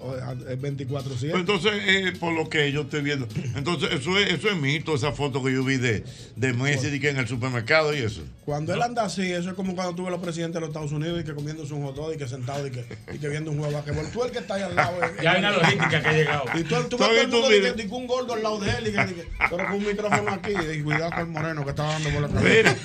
O- 0.00 0.14
Es 0.14 0.60
24-7. 0.60 1.30
Pues 1.30 1.34
entonces, 1.34 1.72
eh, 1.86 2.12
por 2.18 2.32
lo 2.32 2.48
que 2.48 2.70
yo 2.72 2.82
estoy 2.82 3.02
viendo, 3.02 3.26
entonces 3.56 3.90
eso 3.92 4.18
es, 4.18 4.32
eso 4.32 4.48
es 4.48 4.56
mito, 4.56 4.94
esa 4.94 5.12
foto 5.12 5.42
que 5.42 5.52
yo 5.52 5.64
vi 5.64 5.76
de, 5.76 6.04
de 6.36 6.52
Messi 6.52 6.98
que 7.00 7.10
en 7.10 7.18
el 7.18 7.28
supermercado 7.28 7.94
y 7.94 7.98
eso. 7.98 8.22
Cuando 8.44 8.72
él 8.74 8.82
anda 8.82 9.04
así, 9.04 9.22
eso 9.32 9.48
es 9.50 9.54
como 9.56 9.74
cuando 9.74 9.94
tuve 9.94 10.10
los 10.10 10.20
presidentes 10.20 10.54
de 10.54 10.60
los 10.60 10.68
Estados 10.68 10.92
Unidos 10.92 11.20
y 11.20 11.24
que 11.24 11.34
comiéndose 11.34 11.74
un 11.74 11.84
hot 11.84 11.96
dog 11.96 12.14
y 12.14 12.16
que 12.16 12.28
sentado 12.28 12.66
y 12.66 12.70
que, 12.70 12.84
y 13.12 13.18
que 13.18 13.28
viendo 13.28 13.50
un 13.50 13.58
juego 13.58 13.72
de 13.72 13.76
basquetbol. 13.78 14.10
Tú 14.12 14.24
el 14.24 14.30
que 14.30 14.38
está 14.38 14.54
ahí 14.54 14.62
al 14.62 14.76
lado. 14.76 15.02
eh, 15.04 15.08
Ya 15.22 15.32
hay 15.32 15.38
una 15.40 15.50
logística 15.52 16.00
que 16.02 16.08
ha 16.08 16.12
llegado. 16.12 16.44
Y 16.54 16.62
tú, 16.64 16.74
tú 16.88 16.96
¿Tú 16.96 16.98
ves 16.98 17.24
has 17.24 17.30
todo 17.30 17.50
el 17.50 17.60
mundo 17.62 17.76
que, 17.76 17.88
que 17.88 17.94
un 17.94 18.06
gordo 18.06 18.34
al 18.34 18.42
lado 18.42 18.58
de 18.60 18.70
él, 18.70 18.88
y 18.88 18.92
que, 18.92 19.14
que- 19.14 19.28
pero 19.50 19.64
con 19.66 19.72
un 19.76 19.86
micrófono 19.86 20.30
aquí, 20.32 20.52
y 20.52 20.82
cuidado 20.82 21.10
con 21.10 21.20
el 21.20 21.26
moreno 21.26 21.64
que 21.64 21.70
está 21.70 21.82
dando 21.84 22.10
por 22.10 22.22
la 22.22 22.28
Mira. 22.28 22.74
cabeza. 22.74 22.76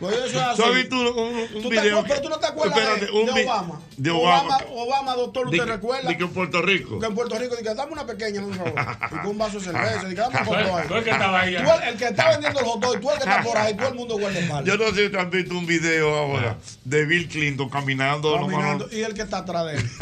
Pues 0.00 0.16
eso 0.16 0.24
es 0.26 0.36
así. 0.36 0.56
¿Tú 0.62 0.68
has 0.68 0.74
visto 0.74 0.96
un, 0.98 1.06
un- 1.06 1.38
un 1.56 1.62
¿Tú 1.62 1.68
te 1.68 1.80
video? 1.80 1.98
acuerdas- 2.00 2.04
pero 2.08 2.22
tú 2.22 2.28
no 2.30 2.38
te 2.40 2.46
acuerdas 2.46 2.78
Espérate, 2.78 3.06
de, 3.06 3.12
un 3.12 3.26
de 3.26 3.44
Obama. 3.44 3.80
De 3.96 4.10
Obama. 4.10 4.58
Obama, 4.72 5.14
doctor, 5.14 5.48
Di 5.50 5.56
¿usted 5.58 5.64
que- 5.68 5.72
recuerda? 5.76 6.08
En 6.32 6.34
Puerto 6.34 6.62
Rico. 6.62 6.98
Que 6.98 7.06
en 7.06 7.14
Puerto 7.14 7.38
Rico, 7.38 7.56
dice, 7.56 7.74
dame 7.74 7.92
una 7.92 8.06
pequeña, 8.06 8.40
por 8.42 8.54
favor. 8.54 8.74
Y 9.12 9.14
con 9.16 9.26
un 9.26 9.38
vaso 9.38 9.58
de 9.58 9.64
cerveza. 9.64 10.08
Dice, 10.08 10.14
dame 10.22 10.38
un 10.40 10.44
hot 10.46 10.58
dog. 10.62 10.88
Tú 10.88 10.94
el 10.96 11.04
que 11.04 11.10
estaba 11.10 11.40
ahí, 11.40 11.54
Tú 11.56 11.60
el, 11.70 11.88
el 11.88 11.96
que 11.96 12.04
está 12.06 12.30
vendiendo 12.30 12.60
el 12.60 12.66
hot 12.66 12.80
dog, 12.80 13.00
tú 13.00 13.10
el 13.10 13.16
que 13.18 13.24
está 13.24 13.42
por 13.42 13.56
ahí, 13.56 13.74
todo 13.76 13.88
el 13.88 13.94
mundo 13.94 14.18
guarda 14.18 14.38
espalda. 14.38 14.70
Yo 14.72 14.76
no 14.78 14.94
sé 14.94 15.04
si 15.06 15.10
te 15.12 15.18
han 15.20 15.30
visto 15.30 15.58
un 15.58 15.66
video 15.66 16.14
ahora 16.14 16.56
de 16.84 17.04
Bill 17.06 17.28
Clinton 17.28 17.68
caminando. 17.68 18.34
Caminando, 18.40 18.88
y 18.90 19.00
el 19.00 19.14
que 19.14 19.22
está 19.22 19.38
atrás 19.38 19.66
de 19.66 19.76
él. 19.76 19.84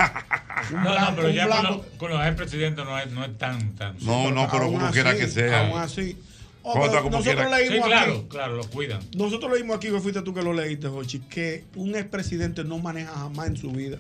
Un 0.73 0.83
No, 0.85 0.91
blanco, 0.91 1.11
no, 1.11 1.17
pero 1.17 1.29
un 1.29 1.35
ya 1.35 1.49
con 1.49 1.61
blanco. 1.63 1.85
con 1.99 2.11
los 2.11 2.27
expresidentes 2.27 2.85
no 2.85 2.99
es, 2.99 3.11
no 3.11 3.25
es 3.25 3.39
tan, 3.39 3.75
tan. 3.77 3.97
No, 4.03 4.31
no, 4.31 4.47
pero 4.51 4.67
como 4.67 4.81
así, 4.85 4.93
quiera 4.93 5.17
que 5.17 5.27
sea. 5.27 5.67
Aún 5.67 5.79
así. 5.81 6.17
Oh, 6.63 6.79
nosotros 6.87 7.23
quiera. 7.23 7.49
leímos 7.49 7.77
Sí, 7.87 7.91
claro, 7.91 8.13
aquí. 8.13 8.27
claro, 8.29 8.57
lo 8.57 8.65
cuidan. 8.69 9.01
Nosotros 9.17 9.51
leímos 9.53 9.77
aquí, 9.79 9.89
que 9.89 9.99
fuiste 10.01 10.21
tú 10.21 10.35
que 10.35 10.43
lo 10.43 10.53
leíste, 10.53 10.89
Jochi, 10.89 11.21
que 11.21 11.65
un 11.77 11.97
expresidente 11.97 12.63
no 12.65 12.77
maneja 12.79 13.11
jamás 13.15 13.47
en 13.49 13.57
su 13.57 13.71
vida. 13.71 13.97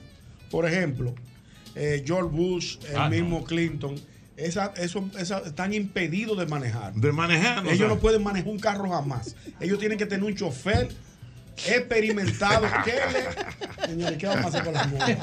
Por 0.50 0.66
ejemplo, 0.68 1.14
eh, 1.74 2.02
George 2.06 2.30
Bush, 2.36 2.76
el 2.88 2.96
Ah, 2.96 3.04
no. 3.04 3.10
mismo 3.10 3.44
Clinton, 3.44 3.94
esa, 4.36 4.72
eso, 4.76 5.08
esa- 5.18 5.40
están 5.40 5.74
impedidos 5.74 6.38
de 6.38 6.46
manejar. 6.46 6.94
De 6.94 7.12
manejar, 7.12 7.66
Ellos 7.66 7.88
no 7.88 7.98
pueden 7.98 8.22
manejar 8.22 8.48
un 8.50 8.58
carro 8.58 8.88
jamás. 8.90 9.36
Ellos 9.60 9.78
tienen 9.78 9.98
que 9.98 10.06
tener 10.06 10.24
un 10.24 10.34
chofer 10.34 10.88
experimentado. 11.68 12.66
¿Qué 12.84 12.92
le, 13.12 13.86
señores, 13.86 14.18
¿qué 14.18 14.26
vamos 14.26 14.44
a 14.46 14.48
hacer 14.48 14.64
con 14.64 14.72
las 14.72 14.88
mujeres? 14.90 15.18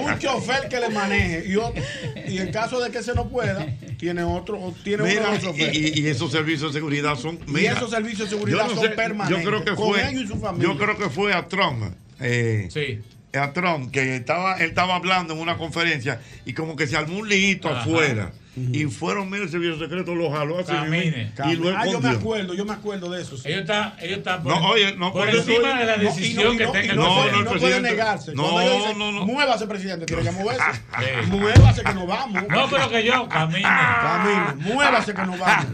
Un 0.00 0.18
chofer 0.18 0.68
que 0.68 0.78
le 0.80 0.88
maneje. 0.90 1.48
Y, 1.48 1.56
otro- 1.56 1.82
y 2.28 2.38
en 2.38 2.52
caso 2.52 2.80
de 2.80 2.90
que 2.90 3.02
se 3.02 3.14
no 3.14 3.28
pueda, 3.28 3.66
tiene 3.98 4.22
otro, 4.22 4.60
o 4.62 4.72
tiene 4.72 5.02
Mira, 5.04 5.32
los 5.32 5.42
choferes. 5.42 5.76
y, 5.76 6.00
y 6.00 6.06
esos 6.06 6.30
servicios 6.30 6.72
de 6.72 6.78
seguridad 6.78 7.16
son. 7.16 7.40
Y 7.48 7.50
mira, 7.50 7.72
esos 7.72 7.90
servicios 7.90 8.30
de 8.30 8.36
seguridad 8.36 8.64
no 8.68 8.74
son 8.74 8.84
sé, 8.84 8.88
permanentes, 8.90 9.44
Yo 9.44 9.50
creo 9.50 9.64
que 9.64 9.74
con 9.74 9.88
fue. 9.92 10.08
ellos 10.08 10.22
y 10.22 10.26
su 10.28 10.36
familia. 10.38 10.68
Yo 10.68 10.78
creo 10.78 10.96
que 10.96 11.10
fue 11.10 11.32
a 11.34 11.48
Trump. 11.48 11.82
eh, 12.20 12.68
sí. 12.70 13.00
A 13.38 13.52
Trump, 13.52 13.90
que 13.90 14.16
estaba, 14.16 14.56
él 14.58 14.70
estaba 14.70 14.96
hablando 14.96 15.34
en 15.34 15.40
una 15.40 15.56
conferencia 15.56 16.20
y 16.44 16.52
como 16.52 16.76
que 16.76 16.86
se 16.86 16.96
armó 16.96 17.18
un 17.18 17.28
liguito 17.28 17.68
afuera. 17.68 18.32
Y 18.56 18.84
fueron 18.86 19.28
medio 19.28 19.44
el 19.44 19.50
servicio 19.50 19.78
secreto, 19.78 20.14
lo 20.14 20.30
jaló 20.30 20.58
así. 20.58 20.72
Camine. 20.72 21.30
Y 21.50 21.56
lo 21.56 21.76
ah, 21.76 21.86
yo 21.86 22.00
me 22.00 22.08
acuerdo, 22.08 22.54
yo 22.54 22.64
me 22.64 22.72
acuerdo 22.72 23.10
de 23.10 23.20
eso. 23.20 23.36
sí. 23.36 23.48
Ellos 23.48 23.60
están, 23.60 23.92
ellos 24.00 24.18
están 24.18 24.42
por, 24.42 24.52
No, 24.52 24.68
oye, 24.70 24.96
no, 24.96 25.12
por 25.12 25.28
encima 25.28 25.78
de 25.78 25.84
la 25.84 25.96
no, 25.98 26.02
no- 26.02 26.08
decisión 26.08 26.54
y 26.54 26.56
que 26.56 26.64
no, 26.64 26.72
tenga 26.72 26.92
el 26.92 26.96
no, 26.96 27.02
No, 27.02 27.14
puede- 27.22 27.32
no, 27.32 27.42
no 27.52 27.60
puede 27.60 27.80
negarse. 27.82 28.34
No, 28.34 28.42
Cuando 28.44 28.60
ellos 28.62 28.76
dicen, 28.78 28.98
no, 28.98 29.12
no. 29.12 29.26
Muévase, 29.26 29.66
presidente, 29.66 30.06
tiene 30.06 30.22
que 30.22 30.30
moverse. 30.32 30.62
Sí. 30.96 31.30
Muévase 31.30 31.82
que 31.82 31.92
nos 31.94 32.06
vamos. 32.06 32.42
No, 32.48 32.68
pero 32.70 32.88
que 32.88 33.04
yo 33.04 33.28
camine. 33.28 33.62
Camine, 33.62 34.54
muévase 34.74 35.12
que 35.12 35.22
nos 35.22 35.38
vamos. 35.38 35.66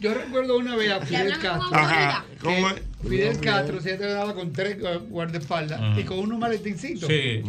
Yo 0.00 0.14
recuerdo 0.14 0.56
una 0.58 0.76
vez 0.76 0.92
a 0.92 1.00
Fidel 1.00 1.38
Castro. 1.38 1.76
Ajá. 1.76 2.24
¿Cómo 2.40 2.68
es? 2.70 2.82
Fidel 3.08 3.40
Castro 3.40 3.80
se 3.80 3.94
andaba 3.94 4.34
con 4.34 4.52
tres 4.52 4.76
guardaespaldas 5.08 5.98
y 5.98 6.04
con 6.04 6.18
unos 6.20 6.38
maletincitos. 6.38 7.08
Sí. 7.08 7.42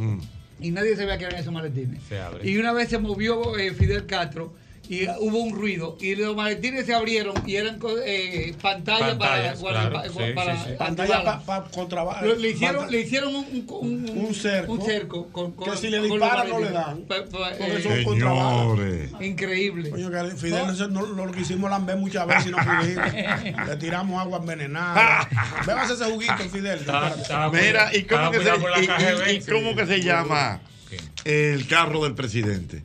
Y 0.63 0.71
nadie 0.71 0.95
sabía 0.95 1.17
que 1.17 1.25
eran 1.25 1.39
esos 1.39 1.53
maletines. 1.53 2.01
Y 2.41 2.57
una 2.57 2.71
vez 2.71 2.89
se 2.89 2.97
movió 2.97 3.57
eh, 3.57 3.73
Fidel 3.73 4.05
Castro 4.05 4.53
y 4.89 5.07
hubo 5.19 5.39
un 5.39 5.55
ruido 5.55 5.97
y 6.01 6.13
los 6.15 6.35
maletines 6.35 6.85
se 6.85 6.93
abrieron 6.93 7.33
y 7.47 7.55
eran 7.55 7.79
eh, 8.05 8.53
pantallas 8.61 9.17
para, 9.17 9.53
claro. 9.53 9.93
pa- 9.93 10.03
Sí, 10.09 10.19
para 10.35 10.57
sí, 10.57 10.63
sí. 10.67 10.75
Pantalla 10.77 11.15
antibalas. 11.15 11.43
para 11.43 11.65
contra 11.65 12.03
Lo- 12.21 12.35
le 12.35 12.49
hicieron, 12.49 12.91
le 12.91 12.99
hicieron 12.99 13.33
un, 13.35 13.45
un, 13.69 14.09
un, 14.09 14.25
Un 14.27 14.35
cerco. 14.35 14.73
un 14.73 14.81
cerco 14.81 15.27
con, 15.31 15.53
con- 15.53 15.71
Que 15.71 15.77
si 15.77 15.89
le 15.89 16.01
disparan 16.01 16.49
no 16.49 16.59
le 16.59 16.71
dan. 16.71 17.01
Pa- 17.03 17.15
eh, 17.17 17.79
son 17.81 18.03
contrabalas. 18.03 18.59
Señores. 18.77 19.09
increíble. 19.21 19.89
Coño, 19.89 20.11
que 20.11 20.35
Fidel 20.35 20.67
no, 20.67 20.75
se- 20.75 20.87
no- 20.89 21.05
lo 21.05 21.31
que 21.31 21.41
hicimos 21.41 21.69
lamber 21.69 21.95
muchas 21.97 22.27
veces 22.27 22.47
y 22.47 22.51
no 22.51 22.57
pudimos. 22.57 23.13
Le 23.67 23.75
tiramos 23.77 24.19
agua 24.21 24.39
envenenada. 24.39 25.29
Bébase 25.65 25.93
ese 25.93 26.05
juguito, 26.11 26.37
Fidel. 26.51 26.81
Mira, 27.53 27.95
¿y 27.95 28.03
cómo, 28.03 28.31
que 28.31 28.39
se, 28.39 28.49
y- 28.49 29.33
y- 29.33 29.37
y 29.37 29.39
cómo 29.49 29.75
que 29.75 29.85
se 29.85 30.01
llama 30.01 30.59
el 31.23 31.67
carro 31.67 32.03
del 32.03 32.15
presidente? 32.15 32.83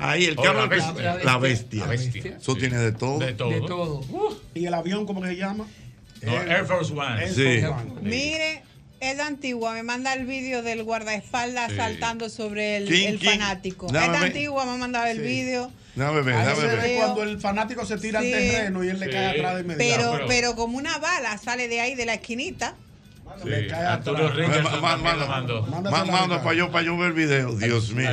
Ahí, 0.00 0.24
el 0.24 0.38
Oh, 0.38 0.42
carro 0.42 0.60
la 0.60 0.66
bestia. 0.66 0.94
presidente. 0.94 1.24
La 1.24 1.38
bestia. 1.38 1.80
La 1.80 1.86
bestia. 1.86 2.36
Eso 2.38 2.54
tiene 2.56 2.78
de 2.78 2.92
todo. 2.92 3.18
De 3.18 3.32
todo. 3.34 3.50
De 3.50 3.60
todo. 3.60 4.40
¿Y 4.54 4.66
el 4.66 4.74
avión 4.74 5.06
cómo 5.06 5.20
que 5.22 5.28
se 5.28 5.36
llama? 5.36 5.66
No, 6.22 6.32
Air 6.42 6.64
Force 6.66 6.92
One. 6.92 7.22
Air 7.24 7.28
Sí. 7.34 7.42
Force 7.62 7.66
One. 7.66 8.00
Mire, 8.02 8.62
es 9.00 9.16
de 9.16 9.22
antigua, 9.22 9.72
me 9.72 9.82
manda 9.82 10.12
el 10.14 10.26
vídeo 10.26 10.62
del 10.62 10.82
guardaespaldas 10.84 11.70
Sí. 11.70 11.76
saltando 11.76 12.28
sobre 12.28 12.76
el, 12.78 13.18
fanático. 13.18 13.86
Dame 13.90 14.16
es 14.16 14.22
antigua, 14.24 14.64
me 14.66 14.72
ha 14.72 14.76
mandado 14.76 15.06
el 15.06 15.16
Sí. 15.18 15.22
vídeo. 15.22 15.70
Déjame 15.94 16.22
ver, 16.22 16.36
ve 16.80 16.94
cuando 16.98 17.22
el 17.24 17.40
fanático 17.40 17.84
se 17.84 17.98
tira 17.98 18.20
Sí. 18.20 18.32
al 18.32 18.38
terreno 18.40 18.84
y 18.84 18.88
él 18.88 19.00
le 19.00 19.06
Sí. 19.06 19.12
cae 19.12 19.26
atrás 19.30 19.54
de 19.56 19.60
inmediato. 19.62 20.12
Pero- 20.12 20.26
pero 20.28 20.54
como 20.56 20.78
una 20.78 20.98
bala 20.98 21.36
sale 21.38 21.68
de 21.68 21.80
ahí, 21.80 21.94
de 21.94 22.06
la 22.06 22.14
esquinita. 22.14 22.74
Le 23.44 23.62
Sí. 23.62 23.68
cae 23.68 23.86
Arturo 23.86 24.30
ma- 24.82 24.96
mandó. 24.96 25.62
Manda 25.66 26.42
para 26.42 26.54
yo, 26.54 26.70
para 26.70 26.84
yo 26.84 26.96
ver 26.98 27.08
el 27.08 27.12
video. 27.14 27.52
Dios 27.52 27.92
mío. 27.92 28.10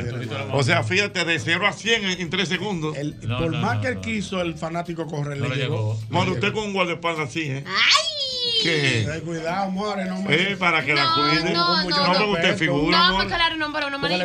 O 0.53 0.63
sea, 0.63 0.83
fíjate, 0.83 1.25
de 1.25 1.39
0 1.39 1.67
a 1.67 1.73
100 1.73 2.03
en, 2.05 2.21
en 2.21 2.29
3 2.29 2.47
segundos. 2.47 2.95
El- 2.97 3.15
No, 3.27 3.39
por 3.39 3.51
no, 3.51 3.57
más 3.59 3.75
no, 3.75 3.81
que 3.81 3.87
él 3.89 3.95
no. 3.95 4.01
quiso 4.01 4.41
el 4.41 4.55
fanático 4.55 5.05
correr, 5.07 5.37
No 5.37 5.45
le 5.49 5.55
le 5.55 5.61
llegó. 5.63 5.75
llegó. 5.93 5.99
Bueno, 6.09 6.31
usted 6.33 6.53
con 6.53 6.63
un 6.65 6.73
guardaespaldas 6.73 7.29
así, 7.29 7.41
¿eh? 7.41 7.63
¡Ay! 7.65 8.16
¿Qué? 8.61 9.21
Cuidado, 9.25 9.71
more, 9.71 10.05
no 10.05 10.21
me. 10.21 10.35
Eh, 10.35 10.57
para 10.57 10.83
que 10.83 10.93
la 10.93 11.03
No, 11.03 11.15
cuide. 11.15 11.53
no, 11.53 11.83
no, 11.83 11.89
No, 11.89 12.19
no. 12.19 12.31
usted 12.31 12.57
figura, 12.57 12.97
No, 12.97 13.17
porque 13.17 13.33
claro, 13.33 13.55
no, 13.57 13.73
pero 13.73 13.89
no 13.89 13.99
me 13.99 14.09
la. 14.09 14.17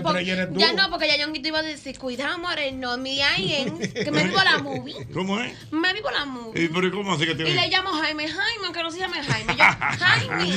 Ya 0.52 0.72
no, 0.72 0.90
porque 0.90 1.06
ya 1.06 1.16
yo 1.16 1.32
te 1.32 1.48
iba 1.48 1.58
a 1.58 1.62
decir, 1.62 1.98
cuidado, 1.98 2.38
moreno, 2.38 2.96
mi 2.98 3.20
en 3.20 3.78
que 3.78 4.10
me 4.10 4.24
vivo 4.24 4.38
la 4.42 4.58
movie. 4.58 4.94
¿Cómo 5.14 5.38
es? 5.40 5.52
Me 5.72 5.92
vivo 5.92 6.10
la 6.10 6.24
movie. 6.24 6.64
¿Y 6.64 6.68
pero 6.68 6.90
cómo 6.90 7.12
así 7.14 7.24
que 7.26 7.32
Y 7.32 7.52
le 7.54 7.68
llamo 7.68 7.90
Jaime, 7.90 8.28
Jaime, 8.28 8.72
que 8.72 8.82
no 8.82 8.90
se 8.90 8.98
llame 8.98 9.22
Jaime. 9.22 9.54
Yo, 9.56 9.64
Jaime. 9.98 10.52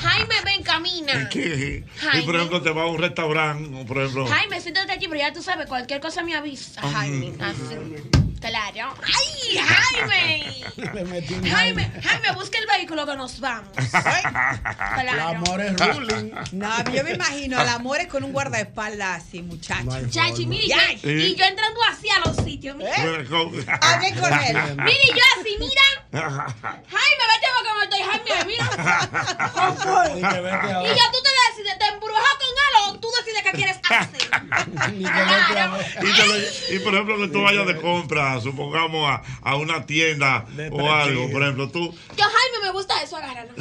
Jaime, 0.00 0.34
ven, 0.44 0.62
camina. 0.62 1.28
¿Qué? 1.28 1.84
Y 1.86 2.00
Jaime. 2.00 2.24
por 2.24 2.36
ejemplo, 2.36 2.62
te 2.62 2.70
va 2.70 2.82
a 2.82 2.86
un 2.86 2.98
restaurante, 2.98 3.84
por 3.84 3.98
ejemplo. 3.98 4.26
Jaime, 4.26 4.60
siéntate 4.60 4.92
aquí, 4.92 5.08
pero 5.08 5.20
ya 5.20 5.32
tú 5.32 5.42
sabes, 5.42 5.66
cualquier 5.66 6.00
cosa 6.00 6.22
me 6.22 6.34
avisa. 6.34 6.80
Jaime, 6.82 7.32
así. 7.40 8.31
Claro. 8.42 8.94
¡Ay, 9.04 9.58
Jaime! 9.58 10.54
Le 10.94 11.04
metí 11.04 11.34
un 11.34 11.48
Jaime, 11.48 11.90
Jaime, 12.02 12.32
busca 12.32 12.58
el 12.58 12.66
vehículo 12.66 13.06
que 13.06 13.16
nos 13.16 13.38
vamos. 13.40 13.68
El 13.76 13.88
Claro. 13.90 15.28
amor 15.28 15.60
es 15.60 15.76
ruling. 15.78 16.32
No, 16.52 16.84
yo 16.92 17.04
me 17.04 17.12
imagino 17.12 17.60
el 17.60 17.68
amor 17.68 18.00
es 18.00 18.06
con 18.08 18.24
un 18.24 18.32
guardaespaldas 18.32 19.22
así, 19.22 19.42
muchacho. 19.42 19.84
No 19.84 20.10
Chachi, 20.10 20.46
mire, 20.46 20.66
yo- 20.68 21.10
y 21.10 21.34
yo 21.34 21.44
entrando 21.44 21.80
así 21.90 22.08
a 22.10 22.20
los 22.28 22.36
sitios. 22.36 22.76
Mira, 22.76 22.90
Bueno, 22.98 23.28
¿cómo? 23.28 23.52
Hablé 23.80 24.14
con 24.14 24.32
él. 24.32 24.56
mire 24.76 25.00
y 25.04 25.08
yo 25.08 25.22
así, 25.40 25.56
mira. 25.58 25.82
Jaime, 26.12 27.24
vete 27.32 27.46
a 27.46 27.52
me 27.78 27.84
estoy, 27.84 28.02
Jaime, 28.02 28.44
mira. 28.46 28.64
Y 30.12 30.20
ya 30.20 31.10
tú 31.10 31.18
te 31.22 31.30
decides, 31.48 31.78
¿te 31.78 31.86
embrujas 31.86 32.34
con 32.38 32.48
él 32.48 32.74
o 32.88 32.98
tú 33.00 33.08
decides 33.18 33.42
qué 33.42 33.50
quieres 33.52 33.76
hacer? 33.88 34.28
Claro. 34.30 35.78
Y, 36.00 36.06
lo- 36.06 36.76
y, 36.76 36.78
por 36.80 36.94
ejemplo, 36.94 37.18
que 37.18 37.28
tú 37.28 37.42
vayas 37.42 37.66
de 37.66 37.80
compra, 37.80 38.31
supongamos 38.40 39.10
a, 39.10 39.22
a 39.42 39.56
una 39.56 39.84
tienda 39.86 40.44
De 40.50 40.68
o 40.70 40.92
algo, 40.92 41.30
por 41.30 41.42
ejemplo, 41.42 41.68
tú. 41.70 41.94
Yo, 42.16 42.24
Jaime, 42.24 42.58
me 42.66 42.70
gusta 42.72 43.00
eso, 43.02 43.16
agárralo. 43.16 43.52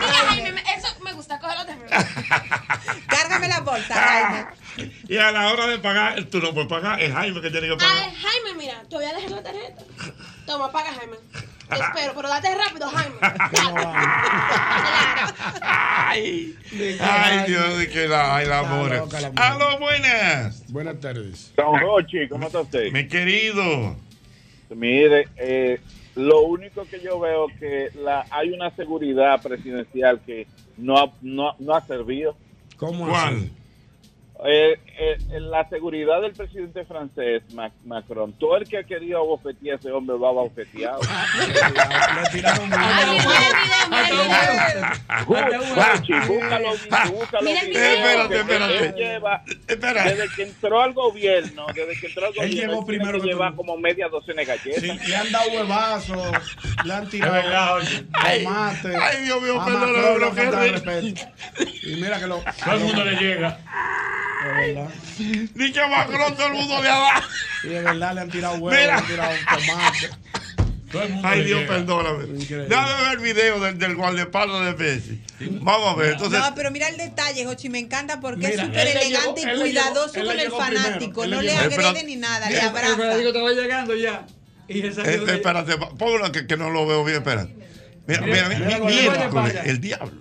Mira, 0.00 0.16
Jaime, 0.28 0.52
me- 0.52 0.60
eso 0.76 0.88
me 1.02 1.12
gusta, 1.12 1.38
cógelo 1.38 1.64
de 1.64 1.74
Cárgame 3.08 3.48
la 3.48 3.60
bolsa, 3.60 3.94
Jaime. 3.94 4.46
Y 5.08 5.16
a 5.18 5.30
la 5.30 5.52
hora 5.52 5.68
de 5.68 5.78
pagar, 5.78 6.24
tú 6.24 6.40
no 6.40 6.52
puedes 6.52 6.68
pagar, 6.68 7.00
es 7.00 7.12
Jaime 7.12 7.40
que 7.40 7.48
tiene 7.50 7.68
que 7.68 7.76
pagar. 7.76 7.96
Ay, 7.96 8.12
Jaime, 8.20 8.54
mira, 8.58 8.82
te 8.90 8.96
voy 8.96 9.04
a 9.04 9.12
dejar 9.12 9.30
la 9.30 9.42
tarjeta. 9.42 9.82
Toma, 10.46 10.72
paga, 10.72 10.92
Jaime. 10.94 11.16
Te 11.68 11.76
espero, 11.76 12.12
pero 12.14 12.28
date 12.28 12.54
rápido, 12.54 12.88
Jaime. 12.88 13.16
Ay, 16.06 16.54
ay, 17.00 17.46
Dios, 17.46 17.78
de 17.78 17.88
que 17.88 18.06
la, 18.06 18.36
ay, 18.36 18.46
la 18.46 18.60
amor. 18.60 18.92
Aló, 19.36 19.78
buenas. 19.78 20.70
Buenas 20.70 21.00
tardes. 21.00 21.52
Don 21.56 21.80
Rochi, 21.80 22.28
¿cómo 22.28 22.46
está 22.46 22.60
usted? 22.60 22.92
Mi 22.92 23.08
querido. 23.08 23.96
Mire, 24.70 25.28
eh, 25.36 25.80
lo 26.14 26.42
único 26.42 26.84
que 26.84 27.00
yo 27.00 27.18
veo 27.18 27.46
que 27.58 27.90
la, 27.96 28.26
hay 28.30 28.50
una 28.50 28.70
seguridad 28.76 29.42
presidencial 29.42 30.20
que 30.24 30.46
no 30.76 30.98
ha, 30.98 31.12
no, 31.22 31.56
no 31.58 31.74
ha 31.74 31.80
servido. 31.86 32.36
¿Cómo 32.76 33.08
¿Cuál? 33.08 33.36
así? 33.36 33.52
Eh, 34.46 34.78
eh, 34.98 35.16
la 35.40 35.66
seguridad 35.70 36.20
del 36.20 36.32
presidente 36.34 36.84
francés, 36.84 37.42
Mac- 37.54 37.72
Macron, 37.86 38.32
todo 38.34 38.58
el 38.58 38.68
que 38.68 38.76
ha 38.78 38.84
querido 38.84 39.18
abofetear 39.20 39.76
a 39.76 39.78
ese 39.78 39.90
hombre 39.90 40.16
va 40.18 40.28
abofeteado. 40.28 41.00
Espérate, 48.40 48.92
lleva- 48.96 49.42
Espera. 49.66 50.04
desde 50.04 50.28
que 50.34 50.42
entró 50.42 50.82
al 50.82 50.92
gobierno, 50.92 51.66
desde 51.74 52.00
que 52.00 52.06
entró 52.08 52.26
al 52.26 52.32
gobierno, 52.34 52.54
llegó 52.60 52.72
él 52.80 52.86
tiene 52.86 52.86
primero 52.86 53.12
que 53.20 53.30
tú. 53.50 53.56
como 53.56 53.76
media 53.78 54.08
docena 54.08 54.40
de 54.42 54.44
galletas. 54.46 54.80
Sí, 54.82 54.98
le 55.08 55.16
han 55.16 55.32
dado 55.32 55.50
huevazos, 55.50 56.32
le 56.84 56.92
han 56.94 57.08
tirado 57.08 57.34
tomate. 58.44 58.94
Ay, 59.00 59.24
Dios 59.24 59.42
mío, 59.42 59.54
respeto. 60.70 61.30
Y 61.82 61.96
mira 61.96 62.18
que 62.20 62.26
lo. 62.26 62.42
Todo 62.64 62.74
el 62.74 62.80
mundo 62.80 63.04
le 63.04 63.12
llega. 63.16 63.58
De 64.42 64.72
verdad. 64.74 64.88
Ni 65.54 65.72
que 65.72 65.80
Macron 65.86 66.34
todo 66.36 66.46
el 66.48 66.52
mundo 66.54 66.82
le 66.82 66.88
ha 66.88 66.92
dado. 66.98 67.22
Y 67.64 67.68
de 67.68 67.80
verdad 67.82 68.14
le 68.14 68.20
han 68.20 68.30
tirado 68.30 68.54
huevos, 68.56 68.70
Mira. 68.80 68.86
le 68.86 68.92
han 68.92 69.06
tirado 69.06 69.32
tomate. 69.48 70.10
Ay, 71.24 71.42
Dios, 71.44 71.60
llega. 71.62 71.72
perdóname. 71.74 72.24
Déjame 72.26 73.02
ver 73.02 73.12
el 73.12 73.18
video 73.18 73.60
del, 73.60 73.78
del 73.78 73.96
guardaespaldas 73.96 74.78
de 74.78 74.84
Messi. 74.84 75.20
Vamos 75.60 75.92
a 75.92 75.96
ver. 75.96 76.12
Entonces, 76.12 76.38
no, 76.38 76.54
pero 76.54 76.70
mira 76.70 76.88
el 76.88 76.96
detalle, 76.96 77.44
Jochi, 77.44 77.68
me 77.68 77.80
encanta 77.80 78.20
porque 78.20 78.46
Mira, 78.48 78.62
es 78.62 78.68
súper 78.68 78.86
elegante 78.86 79.40
llegó- 79.40 79.40
y 79.40 79.44
llegó- 79.44 79.60
cuidadoso 79.62 80.12
con 80.12 80.20
el 80.22 80.26
primero, 80.28 80.56
fanático. 80.56 81.26
No 81.26 81.42
le 81.42 81.50
agrede 81.56 82.04
ni 82.04 82.14
nada, 82.16 82.48
le 82.48 82.58
El 82.58 82.66
abraza. 82.68 82.96
fanático 82.96 83.28
estaba 83.28 83.50
llegando 83.50 83.94
ya. 83.96 84.24
Y 84.68 84.82
de- 84.82 84.88
espérate, 84.88 85.76
ponlo 85.98 86.30
que, 86.30 86.46
que 86.46 86.56
no 86.56 86.70
lo 86.70 86.86
veo 86.86 87.02
bien, 87.04 87.16
espérate. 87.18 87.52
Mira, 88.06 88.20
mira, 88.20 88.48
Mira, 88.48 88.48
mira, 88.48 88.58
mira, 88.66 88.78
mira, 88.78 89.10
miércoles, 89.18 89.52
mira. 89.52 89.62
el 89.64 89.80
diablo. 89.80 90.20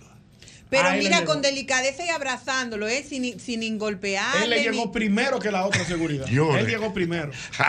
Pero 0.73 0.89
Ah, 0.89 0.95
mira, 0.97 1.23
con 1.23 1.43
delicadeza 1.43 2.03
y 2.03 2.09
abrazándolo, 2.09 2.87
¿eh? 2.87 3.05
Sin, 3.07 3.39
sin 3.39 3.77
golpearle. 3.77 4.43
Él 4.43 4.49
le 4.49 4.57
ni- 4.57 4.63
llegó 4.63 4.91
primero 4.91 5.37
que 5.37 5.51
la 5.51 5.67
otra 5.67 5.85
seguridad. 5.85 6.25
Él 6.27 6.65
llegó 6.67 6.91
primero. 6.91 7.31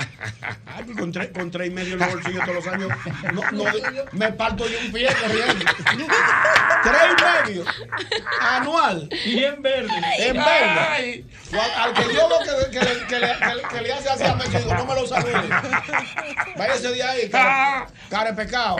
Ay, 0.67 0.85
pues 0.87 0.97
con, 0.97 1.13
tres, 1.13 1.29
con 1.35 1.51
tres 1.51 1.69
y 1.69 1.71
medio 1.71 1.93
en 1.95 1.99
los 1.99 2.15
bolsillos 2.15 2.43
todos 2.47 2.65
los 2.65 2.67
años. 2.67 2.89
No, 3.35 3.43
no, 3.53 3.65
me 4.13 4.33
parto 4.33 4.67
yo 4.67 4.79
un 4.87 4.91
pie 4.91 5.07
corriendo. 5.21 5.65
tres 6.83 7.03
y 7.19 7.49
medio. 7.51 7.65
Anual. 8.41 9.09
Y 9.27 9.45
en 9.45 9.61
verde. 9.61 9.93
En 10.19 10.35
verde. 10.37 11.25
Al- 11.53 11.71
Al 11.83 11.93
que 11.95 12.15
yo 12.15 12.29
veo 12.29 12.39
que, 12.71 12.71
que, 12.79 12.85
le- 12.85 13.07
que 13.07 13.19
le, 13.21 13.27
que, 13.39 13.55
le- 13.55 13.69
que 13.69 13.81
le 13.83 13.93
hace 13.93 14.09
así 14.09 14.25
a 14.25 14.35
digo, 14.59 14.75
no 14.75 14.87
me 14.87 14.95
lo 14.95 15.07
salude. 15.07 15.33
Váyase 16.57 16.89
de 16.89 17.03
ahí, 17.03 17.29
cara, 17.29 17.87
cara 18.09 18.33
de 18.33 18.45
pecado. 18.45 18.77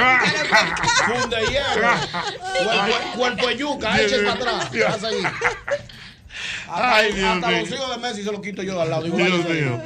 Funde 1.07 1.37
hierro. 1.51 1.89
Cuerpo, 2.65 3.19
cuerpo 3.19 3.49
de 3.49 3.57
yuca, 3.57 3.93
eche 4.15 4.25
para 4.25 4.61
atrás. 4.63 5.05
Ahí. 5.05 5.23
Hasta, 6.69 6.97
Ay, 6.97 7.13
Dios 7.13 7.29
hasta 7.29 7.49
mío. 7.49 7.61
los 7.61 7.71
hijos 7.71 7.91
de 7.91 7.99
Messi 8.03 8.23
se 8.25 8.33
los 8.33 8.41
quito 8.41 8.63
yo 8.63 8.75
de 8.75 8.83
al 8.83 8.91
lado. 8.91 9.03
Digo, 9.05 9.17
Dios 9.17 9.47
ahí. 9.47 9.53
mío. 9.53 9.83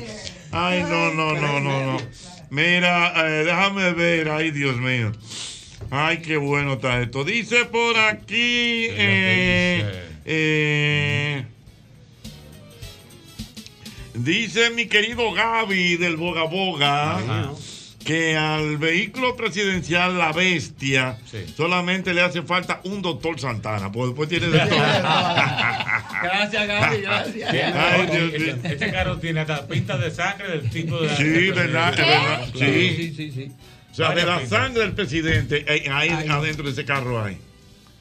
Ay, 0.53 0.83
no, 0.83 1.11
no, 1.13 1.35
no, 1.35 1.61
no, 1.61 1.93
no. 1.93 2.01
Mira, 2.51 3.13
eh, 3.17 3.45
déjame 3.45 3.93
ver. 3.93 4.31
Ay, 4.31 4.51
Dios 4.51 4.77
mío. 4.77 5.13
Ay, 5.91 6.19
qué 6.19 6.37
bueno 6.37 6.75
está 6.75 7.01
esto. 7.03 7.25
Dice 7.25 7.65
por 7.67 7.97
aquí. 7.99 8.87
eh, 8.91 10.05
eh, 10.25 11.45
dice 14.15 14.71
mi 14.71 14.87
querido 14.87 15.33
Gaby 15.33 15.97
del 15.97 16.17
Boga 16.17 16.45
Boga. 16.45 17.53
Que 18.09 18.37
al 18.39 18.79
vehículo 18.79 19.37
presidencial 19.37 20.17
La 20.17 20.33
Bestia 20.33 21.19
solamente 21.55 22.15
le 22.15 22.23
hace 22.23 22.41
falta 22.41 22.81
un 22.85 23.03
doctor 23.03 23.39
Santana, 23.39 23.93
porque 23.93 24.07
después 24.09 24.29
tiene 24.31 24.47
de 24.47 24.59
todo. 24.67 24.79
Gracias, 26.23 26.67
Gaby, 26.67 27.01
gracias. 27.03 27.55
Ay, 27.55 28.07
Dios. 28.07 28.33
Este, 28.33 28.73
este 28.73 28.91
carro 28.93 29.19
tiene 29.19 29.41
hasta 29.41 29.67
pinta 29.69 29.99
de 29.99 30.11
sangre 30.11 30.49
del 30.49 30.71
tipo 30.71 30.99
de. 31.03 31.15
Sí, 31.17 31.51
verdad, 31.51 31.91
es 31.91 31.97
verdad. 31.99 32.51
Claro. 32.53 32.53
Sí. 32.55 32.95
Sí, 32.97 33.15
sí, 33.15 33.33
sí. 33.33 33.53
O 33.91 33.95
sea, 33.95 34.15
de 34.15 34.25
la 34.25 34.39
pintas. 34.39 34.59
sangre 34.59 34.81
del 34.85 34.93
presidente, 34.95 35.65
eh, 35.69 35.91
ahí 35.91 36.09
adentro 36.31 36.65
de 36.65 36.71
ese 36.73 36.87
carro 36.87 37.23
hay. 37.23 37.37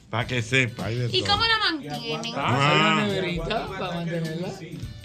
Para 0.09 0.25
que 0.25 0.41
sepa. 0.41 0.85
Hay 0.85 0.95
de 0.95 1.09
¿Y 1.11 1.19
todo. 1.21 1.31
cómo 1.33 1.43
la 1.47 1.57
mantienen? 1.57 2.33
Ah. 2.37 3.03
neverita 3.09 3.67
para 3.67 3.91
mantenerla. 3.95 4.47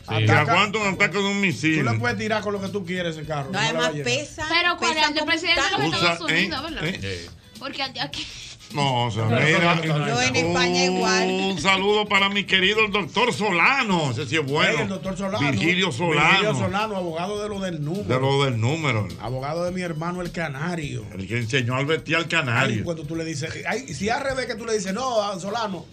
Que 0.09 0.32
aguanta 0.32 0.78
un 0.78 0.94
ataque 0.94 1.18
de 1.18 1.24
un 1.24 1.40
misil. 1.40 1.78
Tú 1.84 1.90
le 1.90 1.98
puedes 1.98 2.18
tirar 2.18 2.42
con 2.42 2.53
lo 2.53 2.61
que 2.61 2.68
tú 2.68 2.84
quieres 2.84 3.16
ese 3.16 3.26
carro. 3.26 3.50
No, 3.50 3.53
no 3.53 3.59
a 3.59 3.64
además 3.64 3.92
pesa. 4.05 4.46
Pero 4.48 4.76
cuando 4.76 5.00
pesa 5.00 5.18
el 5.18 5.24
presidente 5.24 5.62
de 5.62 5.70
los. 5.70 5.94
Estados 5.94 6.20
Usa, 6.20 6.36
Unidos, 6.36 6.61
¿eh? 6.61 6.74
¿verdad? 6.74 6.84
¿eh? 7.03 7.30
Porque 7.59 7.82
aquí. 7.82 8.26
No, 8.75 9.07
o 9.07 9.11
sea, 9.11 9.25
mira. 9.25 9.81
Yo 9.85 10.23
en 10.23 10.37
España 10.37 10.85
igual. 10.85 11.29
Un 11.53 11.59
saludo 11.61 12.07
para 12.07 12.29
mi 12.29 12.45
querido 12.45 12.81
el 12.85 12.91
doctor 12.93 13.33
Solano. 13.33 14.11
Ese 14.12 14.27
sí 14.27 14.37
es 14.37 14.47
bueno. 14.47 14.81
El 14.83 14.89
doctor 14.89 15.16
Solano. 15.16 15.51
Virgilio 15.51 15.93
Solano. 15.93 16.29
Virgilio 16.31 16.55
Solano, 16.55 16.97
abogado 16.97 17.43
de 17.43 17.49
lo 17.49 17.61
del 17.61 17.85
número. 17.85 18.05
De 18.05 18.20
lo 18.20 18.45
del 18.45 18.61
número. 18.61 19.09
Abogado 19.20 19.64
de 19.64 19.73
mi 19.73 19.83
hermano 19.83 20.23
el 20.23 20.33
canario. 20.33 21.05
El 21.14 21.27
que 21.29 21.39
enseñó 21.39 21.77
al 21.77 21.87
vestir 21.87 22.16
al 22.16 22.23
Ay, 22.23 22.29
canario. 22.29 22.85
cuando 22.85 23.03
tú 23.05 23.14
le 23.16 23.25
dices, 23.25 23.53
ay, 23.68 23.93
si 23.95 24.09
al 24.09 24.23
revés 24.23 24.47
que 24.47 24.55
tú 24.55 24.64
le 24.64 24.75
dices, 24.75 24.93
no, 24.95 25.39
Solano, 25.39 25.85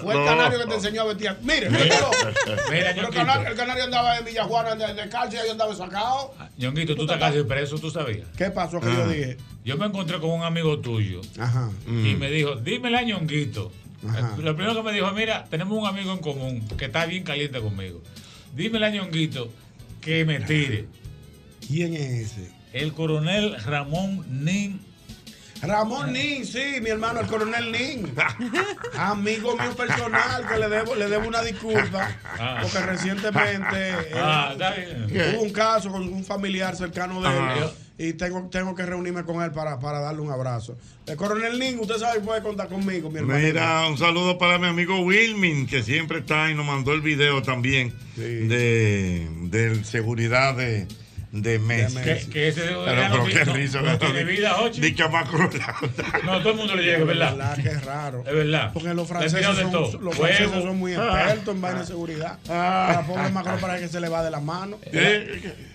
fue 0.00 0.14
el 0.14 0.20
No. 0.20 0.26
canario 0.26 0.58
que 0.60 0.66
te 0.66 0.74
enseñó 0.74 1.02
a 1.02 1.04
vestir. 1.06 1.36
Mire, 1.42 1.70
Mira, 1.70 1.84
míralo. 1.84 2.10
mira, 2.70 2.92
Pero 2.94 3.08
el, 3.08 3.14
canario, 3.14 3.48
el 3.48 3.56
canario 3.56 3.84
andaba 3.84 4.18
en 4.18 4.24
Villajuana 4.24 4.74
de, 4.74 4.94
de 4.94 5.08
cárcel 5.08 5.40
y 5.46 5.50
andaba 5.50 5.74
sacado. 5.74 6.34
Ñonguito, 6.56 6.94
tú 6.94 7.02
estás 7.02 7.18
casi 7.18 7.42
preso, 7.42 7.78
¿tú 7.78 7.90
sabías? 7.90 8.26
¿Qué 8.36 8.50
pasó 8.50 8.80
que 8.80 8.88
Ah. 8.88 8.94
yo 8.96 9.08
dije? 9.08 9.36
Yo 9.68 9.76
me 9.76 9.84
encontré 9.84 10.18
con 10.18 10.30
un 10.30 10.42
amigo 10.44 10.78
tuyo 10.78 11.20
Ajá. 11.38 11.68
y 11.86 12.14
me 12.16 12.30
dijo, 12.30 12.54
dímele 12.56 12.96
a 12.96 13.02
Ñonguito. 13.02 13.70
Ajá. 14.08 14.34
Lo 14.38 14.56
primero 14.56 14.74
que 14.76 14.82
me 14.82 14.92
dijo, 14.94 15.12
mira, 15.12 15.44
tenemos 15.50 15.76
un 15.78 15.86
amigo 15.86 16.10
en 16.10 16.20
común 16.20 16.66
que 16.78 16.86
está 16.86 17.04
bien 17.04 17.22
caliente 17.22 17.60
conmigo. 17.60 18.02
Dímele 18.56 18.86
a 18.86 18.90
Ñonguito 18.90 19.52
que 20.00 20.24
me 20.24 20.40
tire. 20.40 20.86
¿Quién 21.66 21.92
es 21.92 22.32
ese? 22.32 22.50
El 22.72 22.94
coronel 22.94 23.62
Ramón 23.62 24.24
Nin. 24.42 24.80
Ramón 25.60 26.14
Nin, 26.14 26.46
sí, 26.46 26.80
mi 26.80 26.88
hermano, 26.88 27.20
el 27.20 27.26
coronel 27.26 27.70
Nin. 27.70 28.10
Amigo 28.96 29.54
mío 29.54 29.76
personal, 29.76 30.48
que 30.48 30.56
le 30.56 30.68
debo, 30.70 30.94
le 30.94 31.08
debo 31.10 31.28
una 31.28 31.42
disculpa. 31.42 32.16
Ah. 32.38 32.60
Porque 32.62 32.78
recientemente 32.80 33.90
eh, 33.90 34.12
Ah, 34.14 34.54
bien. 34.56 35.34
hubo 35.34 35.42
un 35.42 35.50
caso 35.50 35.90
con 35.90 36.02
un 36.10 36.24
familiar 36.24 36.74
cercano 36.74 37.20
de 37.20 37.28
él. 37.28 37.64
Y 37.98 38.12
tengo, 38.12 38.48
tengo 38.48 38.74
que 38.76 38.86
reunirme 38.86 39.24
con 39.24 39.42
él 39.42 39.50
para, 39.50 39.80
para 39.80 39.98
darle 39.98 40.20
un 40.20 40.30
abrazo. 40.30 40.78
El 41.06 41.16
coronel 41.16 41.58
Nin, 41.58 41.80
usted 41.80 41.96
sabe, 41.96 42.20
puede 42.20 42.40
contar 42.42 42.68
conmigo, 42.68 43.10
mi 43.10 43.18
hermano. 43.18 43.40
Mira, 43.40 43.88
un 43.88 43.98
saludo 43.98 44.38
para 44.38 44.56
mi 44.58 44.66
amigo 44.68 45.00
Wilmin, 45.00 45.66
que 45.66 45.82
siempre 45.82 46.20
está 46.20 46.48
y 46.48 46.54
nos 46.54 46.64
mandó 46.64 46.92
el 46.92 47.00
video 47.00 47.42
también 47.42 47.92
de, 48.16 49.28
de 49.42 49.84
seguridad 49.84 50.54
de, 50.54 50.86
de 51.30 51.58
Messi. 51.58 51.96
Que, 51.98 52.26
que 52.30 52.48
ese 52.48 52.62
Pero, 52.62 52.84
pero 52.86 53.08
no, 53.10 53.24
qué 53.26 53.44
no- 53.44 53.52
risa, 53.54 53.78
no 53.78 53.84
¿verdad? 53.84 53.98
tiene 53.98 54.24
vida, 54.24 54.60
Ochi. 54.62 54.80
No, 56.24 56.38
todo 56.40 56.50
el 56.50 56.56
mundo 56.56 56.74
le 56.74 56.82
llega, 56.82 56.98
Es 56.98 57.06
¿verdad? 57.06 57.36
verdad 57.36 57.56
que 57.62 57.68
es 57.68 57.84
raro. 57.84 58.24
Es 58.26 58.34
verdad. 58.34 58.70
Porque 58.72 58.94
los 58.94 59.06
franceses, 59.08 59.44
son, 59.56 59.72
los 59.72 59.94
Huevo. 59.94 60.12
franceses 60.12 60.50
son 60.62 60.78
muy 60.78 60.94
Ah. 60.94 61.24
expertos 61.26 61.54
en 61.54 61.60
vaina 61.60 61.80
de 61.80 61.86
seguridad. 61.86 62.38
A 62.48 62.92
la 63.00 63.06
pobre 63.06 63.28
Macron 63.30 63.60
parece 63.60 63.82
que 63.86 63.88
se 63.92 64.00
le 64.00 64.08
va 64.08 64.22
de 64.24 64.30
la 64.30 64.40
mano. 64.40 64.78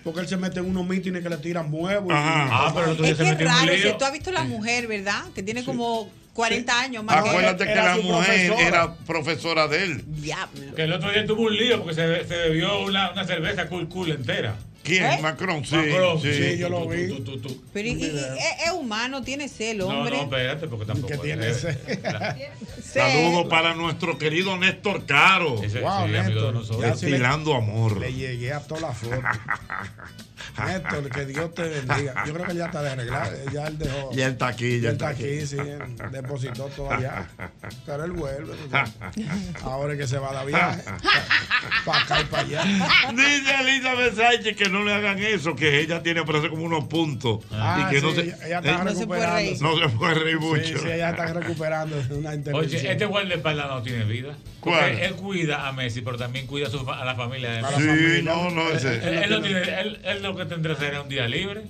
Porque 0.02 0.20
él 0.20 0.28
se 0.28 0.36
mete 0.36 0.58
en 0.60 0.66
unos 0.66 0.86
mítines 0.86 1.22
que 1.22 1.28
le 1.28 1.36
tiran 1.38 1.68
huevos. 1.70 2.10
y- 2.12 2.16
Ah, 2.16 2.72
pero 2.74 2.94
día 2.94 3.10
Es 3.12 3.16
se 3.16 3.24
metió 3.24 3.46
en 3.46 3.52
un 3.52 3.58
raro, 3.60 3.72
lío. 3.72 3.92
si 3.92 3.98
tú 3.98 4.04
has 4.04 4.12
visto 4.12 4.32
la 4.32 4.44
mujer, 4.44 4.86
¿verdad? 4.86 5.22
Que 5.34 5.42
tiene 5.42 5.64
como 5.64 6.10
40 6.32 6.80
años 6.80 7.04
más. 7.04 7.16
Acuérdate 7.16 7.64
que 7.64 7.70
Era 7.72 7.96
la 7.96 8.02
mujer 8.02 8.46
profesora. 8.48 8.66
era 8.68 8.94
profesora 9.06 9.68
de 9.68 9.84
él. 9.84 10.04
Diablo. 10.06 10.74
Que 10.74 10.82
el 10.82 10.92
otro 10.92 11.10
día 11.12 11.24
tuvo 11.26 11.42
un 11.42 11.56
lío 11.56 11.78
porque 11.78 11.94
se, 11.94 12.26
se 12.26 12.36
bebió 12.36 12.80
una, 12.80 13.12
una 13.12 13.24
cerveza 13.24 13.68
cool 13.68 13.88
cool 13.88 14.10
entera. 14.10 14.56
¿Quién? 14.84 15.02
¿Eh? 15.04 15.18
Macron, 15.22 15.64
sí. 15.64 15.74
Macron, 15.76 16.20
sí. 16.20 16.32
Sí, 16.34 16.58
yo 16.58 16.68
lo 16.68 16.86
vi. 16.86 17.08
Tú, 17.08 17.24
tú, 17.24 17.40
tú, 17.40 17.48
tú. 17.48 17.62
Pero 17.72 17.88
y- 17.88 17.92
y- 17.92 18.04
y- 18.04 18.18
es, 18.18 18.66
es 18.66 18.70
humano, 18.72 19.22
tiene 19.22 19.48
celo, 19.48 19.90
No, 19.90 19.98
hombre. 20.00 20.16
no, 20.18 20.22
espérate, 20.24 20.68
porque 20.68 20.84
tampoco. 20.84 21.08
Que 21.08 21.18
tiene. 21.18 21.46
Saludos 22.82 23.46
para 23.48 23.74
nuestro 23.74 24.18
querido 24.18 24.56
Néstor 24.56 25.04
Caro. 25.06 25.62
Ese, 25.62 25.80
Wow, 25.80 26.06
sí, 26.06 26.14
amigo 26.16 26.16
de 26.16 26.22
Néstor. 26.22 26.54
nosotros. 26.54 26.80
Le- 26.82 26.86
Destilando 26.90 27.54
amor. 27.54 27.96
Le 27.98 28.12
llegué 28.12 28.52
a 28.52 28.60
todas 28.60 28.82
las 28.82 28.98
fotos. 28.98 29.18
Néstor, 30.66 31.08
que 31.10 31.24
Dios 31.26 31.52
te 31.54 31.62
bendiga. 31.62 32.22
Yo 32.26 32.32
creo 32.34 32.46
que 32.46 32.54
ya 32.54 32.66
está 32.66 32.82
de 32.82 32.90
arreglar. 32.90 33.32
Ya 33.52 33.66
él 33.66 33.76
dejó. 33.78 34.12
Ya 34.12 34.26
él 34.26 34.32
está 34.32 34.46
aquí, 34.48 34.80
ya 34.80 34.90
él 34.90 34.94
está 34.94 35.10
está 35.10 35.24
aquí, 35.24 35.46
sí. 35.46 35.56
él 35.58 35.80
Depositó 36.12 36.66
todo 36.66 36.92
allá. 36.92 37.26
Pero 37.84 38.04
él 38.04 38.12
vuelve. 38.12 38.52
Ahora 39.64 39.94
es 39.94 39.98
que 39.98 40.06
se 40.06 40.18
va 40.18 40.30
a 40.30 40.34
dar 40.34 40.46
viaje. 40.46 40.82
Para 41.84 42.02
acá 42.02 42.20
y 42.20 42.24
para 42.26 42.42
allá. 42.44 42.64
Dice 43.12 43.54
Elizabeth 43.62 44.14
Sánchez 44.16 44.56
que 44.56 44.68
no 44.74 44.84
le 44.84 44.92
hagan 44.92 45.18
eso, 45.22 45.56
que 45.56 45.80
ella 45.80 46.02
tiene 46.02 46.22
parece 46.24 46.50
como 46.50 46.64
unos 46.64 46.84
puntos. 46.84 47.44
Ah, 47.52 47.86
y 47.86 47.90
que 47.94 48.00
sí, 48.00 48.06
no 48.06 48.12
se, 48.14 48.20
ella, 48.22 48.36
ella 48.46 48.58
está 48.58 48.70
eh, 48.80 48.84
No 48.84 48.94
se 48.94 49.06
puede 49.06 49.26
reír. 49.26 49.50
recuperando. 49.52 49.80
no 49.80 49.88
se 49.90 49.96
puede 49.96 50.14
reír 50.14 50.38
Sí, 50.38 50.44
mucho. 50.44 50.78
sí, 50.82 50.88
ella 50.92 51.10
está 51.10 51.26
recuperando 51.32 51.96
de 52.02 52.14
una 52.14 52.34
intervención. 52.34 52.80
Oye, 52.82 52.92
este 52.92 53.06
guardaespaldas 53.06 53.66
no 53.68 53.82
tiene 53.82 54.04
vida. 54.04 54.34
¿Cuál? 54.60 54.90
Él 54.98 55.14
cuida 55.14 55.66
a 55.68 55.72
Messi, 55.72 56.02
pero 56.02 56.16
también 56.18 56.46
cuida 56.46 56.66
a, 56.66 56.70
su 56.70 56.84
fa- 56.84 57.00
a 57.00 57.04
la 57.04 57.14
familia 57.14 57.50
de 57.52 57.62
Messi. 57.62 57.74
Sí, 57.76 57.86
familia. 57.88 58.22
no, 58.22 58.50
no, 58.50 58.68
Él, 58.70 58.76
ese. 58.76 59.24
él 59.24 59.30
no 59.30 59.40
tiene, 59.42 59.60
él, 59.80 60.00
él 60.04 60.22
lo 60.22 60.36
que 60.36 60.44
tendrá 60.46 60.76
será 60.76 61.00
un 61.02 61.08
día 61.08 61.26
libre. 61.28 61.62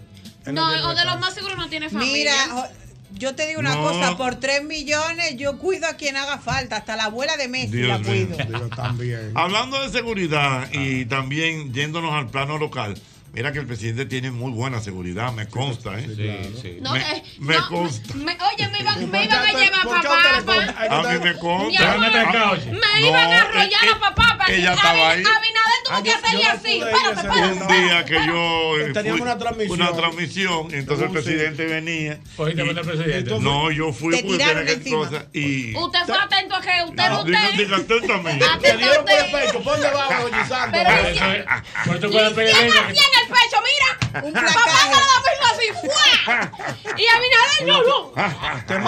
No, 0.46 0.66
o 0.66 0.70
de 0.70 0.78
lo 0.80 0.88
descanso. 0.94 1.18
más 1.20 1.34
seguro 1.34 1.56
no 1.56 1.68
tiene 1.68 1.88
familia. 1.88 2.32
Mira, 2.48 2.70
yo 3.14 3.34
te 3.34 3.46
digo 3.46 3.60
una 3.60 3.74
No. 3.76 3.82
cosa, 3.82 4.16
por 4.16 4.36
3 4.36 4.64
millones 4.64 5.36
yo 5.36 5.58
cuido 5.58 5.86
a 5.86 5.94
quien 5.94 6.16
haga 6.16 6.38
falta, 6.38 6.76
hasta 6.76 6.96
la 6.96 7.04
abuela 7.04 7.36
de 7.36 7.48
Messi 7.48 7.76
Dios 7.76 7.88
la 7.88 8.02
cuido. 8.06 8.36
También. 8.68 9.32
Hablando 9.34 9.80
de 9.82 9.90
seguridad 9.90 10.68
y 10.72 11.04
también 11.06 11.72
yéndonos 11.72 12.12
al 12.12 12.28
plano 12.28 12.58
local, 12.58 12.98
mira 13.34 13.52
que 13.52 13.58
el 13.58 13.66
presidente 13.66 14.06
tiene 14.06 14.30
muy 14.30 14.52
buena 14.52 14.80
seguridad, 14.80 15.32
me 15.32 15.46
consta, 15.48 15.98
¿eh? 15.98 16.06
Sí, 16.06 16.58
sí. 16.62 16.78
No, 16.80 16.92
me, 16.92 17.00
eh, 17.00 17.22
me 17.38 17.54
no, 17.56 17.68
consta. 17.68 18.14
me- 18.14 18.36
oye, 18.54 18.68
me 18.68 18.80
iban, 18.80 19.02
¿Y 19.02 19.06
me 19.06 19.18
por 19.18 19.24
iban 19.26 19.38
a 19.46 19.52
llevar 19.52 19.82
por 19.82 20.00
qué 20.00 20.08
papá. 20.08 20.86
A 20.88 21.02
mí 21.12 21.18
me 21.24 21.34
consta. 21.38 21.96
Te. 21.96 22.70
Me 22.70 22.78
No, 23.00 23.08
iban 23.08 23.32
a 23.32 23.40
arrollar 23.42 23.84
eh, 23.84 23.88
a 23.94 23.98
papá. 24.00 24.36
para 24.38 24.52
ella 24.54 24.70
que- 24.70 24.76
estaba 24.76 25.10
ahí. 25.10 25.22
Abinader 25.24 25.74
tuvo 25.84 26.02
que 26.02 26.12
hacerle 26.12 26.44
no 26.44 26.50
así. 26.50 26.78
Espérate, 26.80 27.20
espérate. 27.28 27.52
Un 27.52 27.68
día 27.86 28.04
que 28.04 28.14
yo 28.26 28.78
eh, 28.80 28.92
Teníamos 28.92 29.20
una 29.20 29.38
transmisión. 29.38 29.80
una 29.80 29.92
transmisión, 29.92 30.74
entonces 30.74 31.02
el 31.06 31.08
sí. 31.08 31.12
presidente 31.14 31.66
venía. 31.66 32.20
Cogiste 32.36 32.62
y- 32.62 32.66
con 32.66 32.78
el 32.78 32.84
presidente. 32.84 33.38
No, 33.40 33.70
yo 33.70 33.92
fui 33.92 34.16
Te 34.16 34.22
porque 34.22 34.38
tenía 34.38 34.64
que 34.64 34.90
cosas 34.90 35.24
y 35.32 35.74
Usted 35.76 35.98
fue 36.06 36.16
atento 36.18 36.54
a 36.54 36.60
que 36.60 36.70
usted 36.88 37.08
no 37.10 37.24
diga, 37.24 37.40
usted. 37.50 37.72
atentamente. 37.74 38.44
Atento 38.44 38.60
Te 38.62 38.70
a 38.72 38.76
dieron 38.76 39.04
por 39.04 39.12
el 39.12 39.30
el 43.24 43.30
pecho, 43.30 43.58
mira. 43.62 43.88
Un 44.22 44.32
papá 44.32 44.52
se 44.52 44.90
cada 44.90 45.14
domingo 45.18 45.46
así. 45.52 45.66
¡Fua! 45.80 46.52
Y 46.96 47.06
Abinader, 47.06 47.66
no, 47.66 47.82
no. 47.82 47.98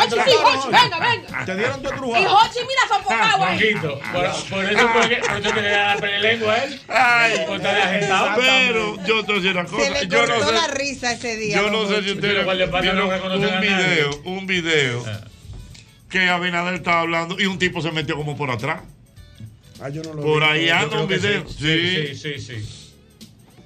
Hochi, 0.02 0.16
sí, 0.24 0.36
Hochi, 0.36 0.68
venga, 0.70 0.98
venga. 1.00 1.44
Te 1.44 1.56
dieron 1.56 1.82
tu 1.82 1.88
trujado. 1.88 2.22
Y 2.22 2.26
Hochi, 2.26 2.58
mira, 2.60 2.82
sofocado 2.88 3.44
ahí. 3.44 3.74
Por, 3.74 4.48
por 4.50 4.64
eso 4.64 4.88
fue 4.88 5.08
que 5.08 5.20
usted 5.20 5.42
tenía 5.42 5.62
que 5.62 5.70
dar 5.70 6.00
pelelengua 6.00 6.56
él. 6.58 6.80
Ay, 6.88 7.44
por 7.46 7.56
estar 7.56 7.80
agitado. 7.80 8.30
Pero 8.36 9.04
yo 9.04 9.24
te 9.24 9.32
voy 9.32 9.48
a 9.48 9.50
una 9.50 9.64
cosa. 9.64 9.84
Se 9.84 9.90
le 9.90 10.06
yo 10.06 10.26
no 10.26 10.46
sé, 10.46 10.52
la 10.52 10.66
risa 10.68 11.12
ese 11.12 11.36
día. 11.36 11.56
Yo 11.56 11.70
no 11.70 11.88
sé 11.88 12.02
si 12.02 12.12
ustedes 12.12 12.46
vieron 12.80 13.32
un 13.32 13.60
video, 13.60 14.20
un 14.24 14.46
video 14.46 15.04
que 16.08 16.28
Abinader 16.28 16.74
estaba 16.74 17.00
hablando 17.00 17.36
y 17.38 17.46
un 17.46 17.58
tipo 17.58 17.82
se 17.82 17.90
metió 17.90 18.16
como 18.16 18.36
por 18.36 18.50
atrás. 18.50 18.82
Ah, 19.80 19.88
yo 19.90 20.02
no 20.02 20.14
lo 20.14 20.22
por 20.22 20.42
vi, 20.42 20.48
ahí 20.48 20.68
anda 20.70 21.00
un 21.00 21.08
video. 21.08 21.46
Sí. 21.48 21.56
sí, 21.58 22.14
sí, 22.14 22.38
sí. 22.38 22.64
sí. 22.64 22.85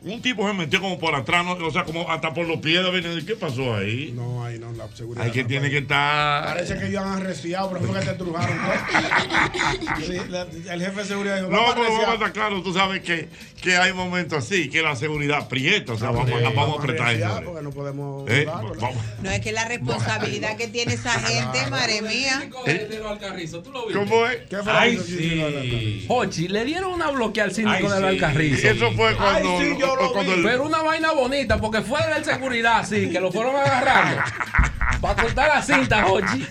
¿Eh? 0.02 0.12
Un 0.12 0.22
tipo 0.22 0.46
se 0.46 0.54
metió 0.54 0.80
como 0.80 0.98
por 0.98 1.14
atrás, 1.14 1.44
no, 1.44 1.52
o 1.52 1.70
sea, 1.70 1.84
como 1.84 2.10
hasta 2.10 2.32
por 2.32 2.46
los 2.46 2.60
pies 2.60 2.82
de 2.82 3.24
¿Qué 3.24 3.36
pasó 3.36 3.74
ahí? 3.74 4.12
No, 4.14 4.44
ahí 4.44 4.58
no, 4.58 4.72
la 4.72 4.88
seguridad. 4.94 5.24
hay 5.24 5.30
que 5.30 5.42
no, 5.42 5.48
tiene 5.48 5.70
que 5.70 5.78
estar. 5.78 6.44
Parece 6.44 6.78
que 6.78 6.86
ellos 6.86 7.02
han 7.02 7.20
resfriado, 7.20 7.70
pero 7.70 7.84
fue 7.84 8.00
que 8.00 8.06
te 8.06 8.14
trujaron. 8.14 8.58
el, 10.70 10.82
jefe 10.82 11.00
de 11.00 11.04
seguridad 11.04 11.36
dijo: 11.36 11.48
No, 11.48 11.66
pero 11.74 11.84
vamos 11.84 12.08
a 12.08 12.14
estar 12.14 12.32
claro, 12.32 12.62
tú 12.62 12.72
sabes 12.72 13.02
que, 13.02 13.28
que 13.60 13.76
hay 13.76 13.92
momentos 13.92 14.38
así, 14.38 14.70
que 14.70 14.82
la 14.82 14.96
seguridad 14.96 15.48
prieta, 15.48 15.92
o 15.92 15.98
sea, 15.98 16.10
vamos, 16.10 16.30
vamos 16.30 16.78
a 16.78 16.82
apretar 16.82 17.14
eso. 17.14 17.40
Porque 17.44 17.62
no 17.62 17.70
podemos. 17.70 18.30
Eh, 18.30 18.46
no, 19.22 19.30
es 19.30 19.40
que 19.40 19.52
la 19.52 19.66
responsabilidad 19.66 20.56
que 20.56 20.68
tiene 20.68 20.94
esa 20.94 21.12
gente, 21.12 21.70
madre 21.70 22.02
mía. 22.02 22.48
¿Eh? 22.66 23.00
¿Cómo 23.92 24.26
es? 24.26 24.36
¿Qué 24.48 24.56
fue 24.58 24.72
Ay, 24.72 24.98
sí. 24.98 26.06
Hochi, 26.08 26.48
le 26.48 26.64
dieron 26.64 26.92
una 26.92 27.10
bloquea 27.10 27.44
al 27.44 27.52
síndico 27.52 27.90
de 27.90 28.08
Alcarrizo. 28.08 28.68
Eso 28.68 28.92
fue 28.92 29.14
cuando. 29.16 29.58
Pero 30.42 30.64
una 30.64 30.82
vaina 30.82 31.12
bonita, 31.12 31.58
porque 31.58 31.82
fue 31.82 32.02
de 32.02 32.10
la 32.10 32.24
seguridad, 32.24 32.86
sí, 32.86 33.10
que 33.10 33.20
lo 33.20 33.30
fueron 33.32 33.56
agarrando. 33.56 34.22
Para 35.00 35.22
cortar 35.22 35.48
la 35.48 35.62
cinta, 35.62 36.02
Jochi. 36.02 36.46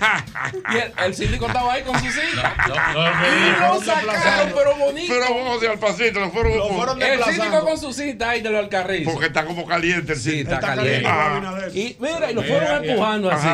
Y 0.73 0.77
el, 0.77 0.93
el, 1.05 1.15
síndico 1.15 1.47
estaba 1.47 1.73
ahí 1.73 1.83
con 1.83 1.99
su 1.99 2.09
cinta. 2.09 2.55
No, 2.67 2.75
no, 2.75 3.13
no, 3.13 3.27
y 3.27 3.59
lo 3.59 3.81
sacaron, 3.81 4.53
pero 4.55 4.75
bonito. 4.75 5.13
Pero 5.13 5.35
vamos 5.35 5.63
al 5.63 5.79
pasito, 5.79 6.19
lo 6.19 6.31
fueron, 6.31 6.57
lo 6.57 6.69
fueron 6.69 7.01
El 7.01 7.23
síndico 7.23 7.61
con 7.61 7.77
su 7.77 7.93
cinta 7.93 8.29
ahí 8.29 8.41
de 8.41 8.49
lo 8.49 8.59
alcarrizo. 8.59 9.11
Porque 9.11 9.27
está 9.27 9.45
como 9.45 9.65
caliente 9.65 10.13
el 10.13 10.19
síndico. 10.19 10.49
Sí, 10.49 10.55
está, 10.55 10.75
caliente. 10.75 11.07
Ah. 11.07 11.67
Y 11.73 11.95
mira, 11.99 12.31
y 12.31 12.33
lo 12.33 12.43
fueron 12.43 12.83
empujando 12.83 13.31
así 13.31 13.47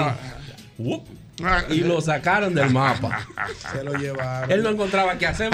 y 1.70 1.80
lo 1.82 2.02
sacaron 2.02 2.54
del 2.54 2.70
mapa. 2.70 3.28
Se 3.72 3.84
lo 3.84 3.94
llevaron. 3.94 4.52
Él 4.52 4.64
no 4.64 4.70
encontraba 4.70 5.18
qué 5.18 5.28
hacer 5.28 5.52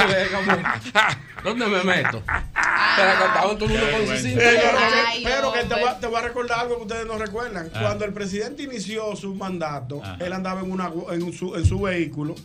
¿dónde 1.43 1.65
me 1.67 1.83
meto? 1.83 2.21
Pero 2.25 3.19
cantaban 3.19 3.57
todo 3.57 3.65
el 3.65 3.71
mundo 3.71 3.87
con 3.91 4.17
su. 4.17 4.23
Pero, 5.23 5.53
que 5.53 5.63
te 5.99 6.07
va 6.07 6.19
a, 6.19 6.21
recordar 6.21 6.59
algo 6.59 6.77
que 6.77 6.81
ustedes 6.83 7.05
no 7.07 7.17
recuerdan. 7.17 7.69
Cuando 7.69 8.05
el 8.05 8.13
presidente 8.13 8.63
inició 8.63 9.15
su 9.15 9.33
mandato, 9.35 10.01
él 10.19 10.33
andaba 10.33 10.61
en, 10.61 10.71
una, 10.71 10.91
en, 11.11 11.33
su, 11.33 11.55
en 11.55 11.65
su 11.65 11.81
vehículo, 11.81 12.35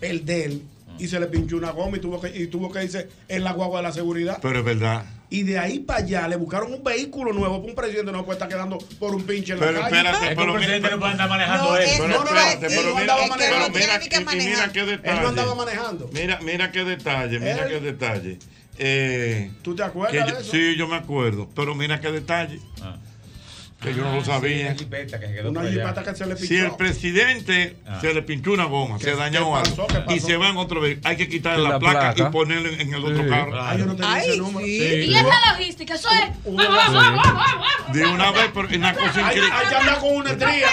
el 0.00 0.24
de 0.24 0.44
él, 0.44 0.62
y 0.98 1.08
se 1.08 1.20
le 1.20 1.26
pinchó 1.26 1.56
una 1.56 1.70
goma 1.70 1.96
y 1.96 2.00
tuvo 2.00 2.20
que, 2.20 2.28
y 2.28 2.46
tuvo 2.46 2.70
que 2.70 2.84
irse 2.84 3.08
en 3.28 3.44
la 3.44 3.52
guagua 3.52 3.80
de 3.80 3.88
la 3.88 3.92
seguridad. 3.92 4.38
Pero 4.40 4.60
es 4.60 4.64
verdad 4.64 5.04
y 5.30 5.44
de 5.44 5.58
ahí 5.58 5.78
para 5.78 6.00
allá 6.00 6.26
le 6.26 6.34
buscaron 6.34 6.74
un 6.74 6.82
vehículo 6.82 7.32
nuevo 7.32 7.58
para 7.58 7.70
un 7.70 7.74
presidente 7.76 8.10
no 8.10 8.24
puede 8.24 8.36
estar 8.36 8.48
quedando 8.48 8.78
por 8.98 9.14
un 9.14 9.22
pinche 9.22 9.52
en 9.52 9.60
pero. 9.60 9.80
Espérate, 9.80 10.28
es 10.30 10.36
pero 10.36 10.52
un 10.52 10.58
presidente 10.58 10.90
no 10.90 10.98
puede 10.98 11.12
andar 11.12 11.28
manejando 11.28 11.76
eso. 11.76 12.02
Pero, 12.02 12.24
espérate, 12.24 12.66
pero 12.68 12.96
mira, 12.96 13.14
pero 13.38 13.70
mira, 13.70 14.00
que 14.00 14.20
mira 14.36 14.72
qué 14.72 14.84
detalle. 14.84 15.16
Él 15.16 15.22
no 15.22 15.28
andaba 15.28 15.54
manejando. 15.54 16.10
Mira, 16.12 16.40
mira 16.42 16.72
qué 16.72 16.84
detalle, 16.84 17.38
mira 17.38 17.68
qué 17.68 17.80
detalle. 17.80 18.38
Eh, 18.82 19.52
¿Tú 19.62 19.76
te 19.76 19.84
acuerdas 19.84 20.26
de 20.26 20.40
eso? 20.40 20.50
Sí, 20.50 20.74
yo 20.76 20.88
me 20.88 20.96
acuerdo, 20.96 21.48
pero 21.54 21.74
mira 21.74 22.00
qué 22.00 22.10
detalle. 22.10 22.58
Ah 22.82 22.96
que 23.80 23.94
yo 23.94 24.04
no 24.04 24.16
lo 24.16 24.24
sabía. 24.24 24.76
Sí, 24.76 24.84
una, 24.84 24.98
que 24.98 25.08
se 25.08 25.48
una 25.48 25.62
que 26.02 26.14
se 26.14 26.26
le. 26.26 26.36
Si 26.36 26.58
el 26.58 26.72
presidente 26.72 27.76
ah. 27.86 27.98
se 27.98 28.12
le 28.12 28.20
pintó 28.20 28.52
una 28.52 28.64
goma, 28.64 28.98
se 28.98 29.16
dañó 29.16 29.56
algo 29.56 29.86
y 30.10 30.20
se 30.20 30.36
va 30.36 30.50
en 30.50 30.58
otro 30.58 30.82
vehículo, 30.82 31.08
hay 31.08 31.16
que 31.16 31.28
quitarle 31.30 31.62
la, 31.62 31.70
la 31.70 31.78
placa, 31.78 32.12
placa, 32.12 32.28
y 32.28 32.30
ponerle 32.30 32.82
en 32.82 32.92
el 32.92 33.02
otro 33.02 33.24
sí. 33.24 33.30
carro. 33.30 33.58
Ah, 33.58 33.74
yo 33.74 33.86
no 33.86 33.96
tenía 33.96 34.12
Ay, 34.12 34.28
ese 34.28 34.36
número. 34.36 34.66
Sí. 34.66 34.72
Y 34.72 35.14
esa 35.14 35.52
logística, 35.52 35.94
eso 35.94 36.08
es. 36.10 36.36
Una, 36.44 36.68
vamos, 36.68 36.92
vamos, 36.94 37.24
vamos, 37.24 37.92
de 37.94 38.06
una 38.06 38.32
vez, 38.32 38.50
pero 38.52 38.68
en 38.70 38.80
la 38.82 38.94
cocina. 38.94 39.28
Allá 39.28 39.78
anda 39.78 39.98
con 39.98 40.14
una 40.14 40.30
estría. 40.30 40.68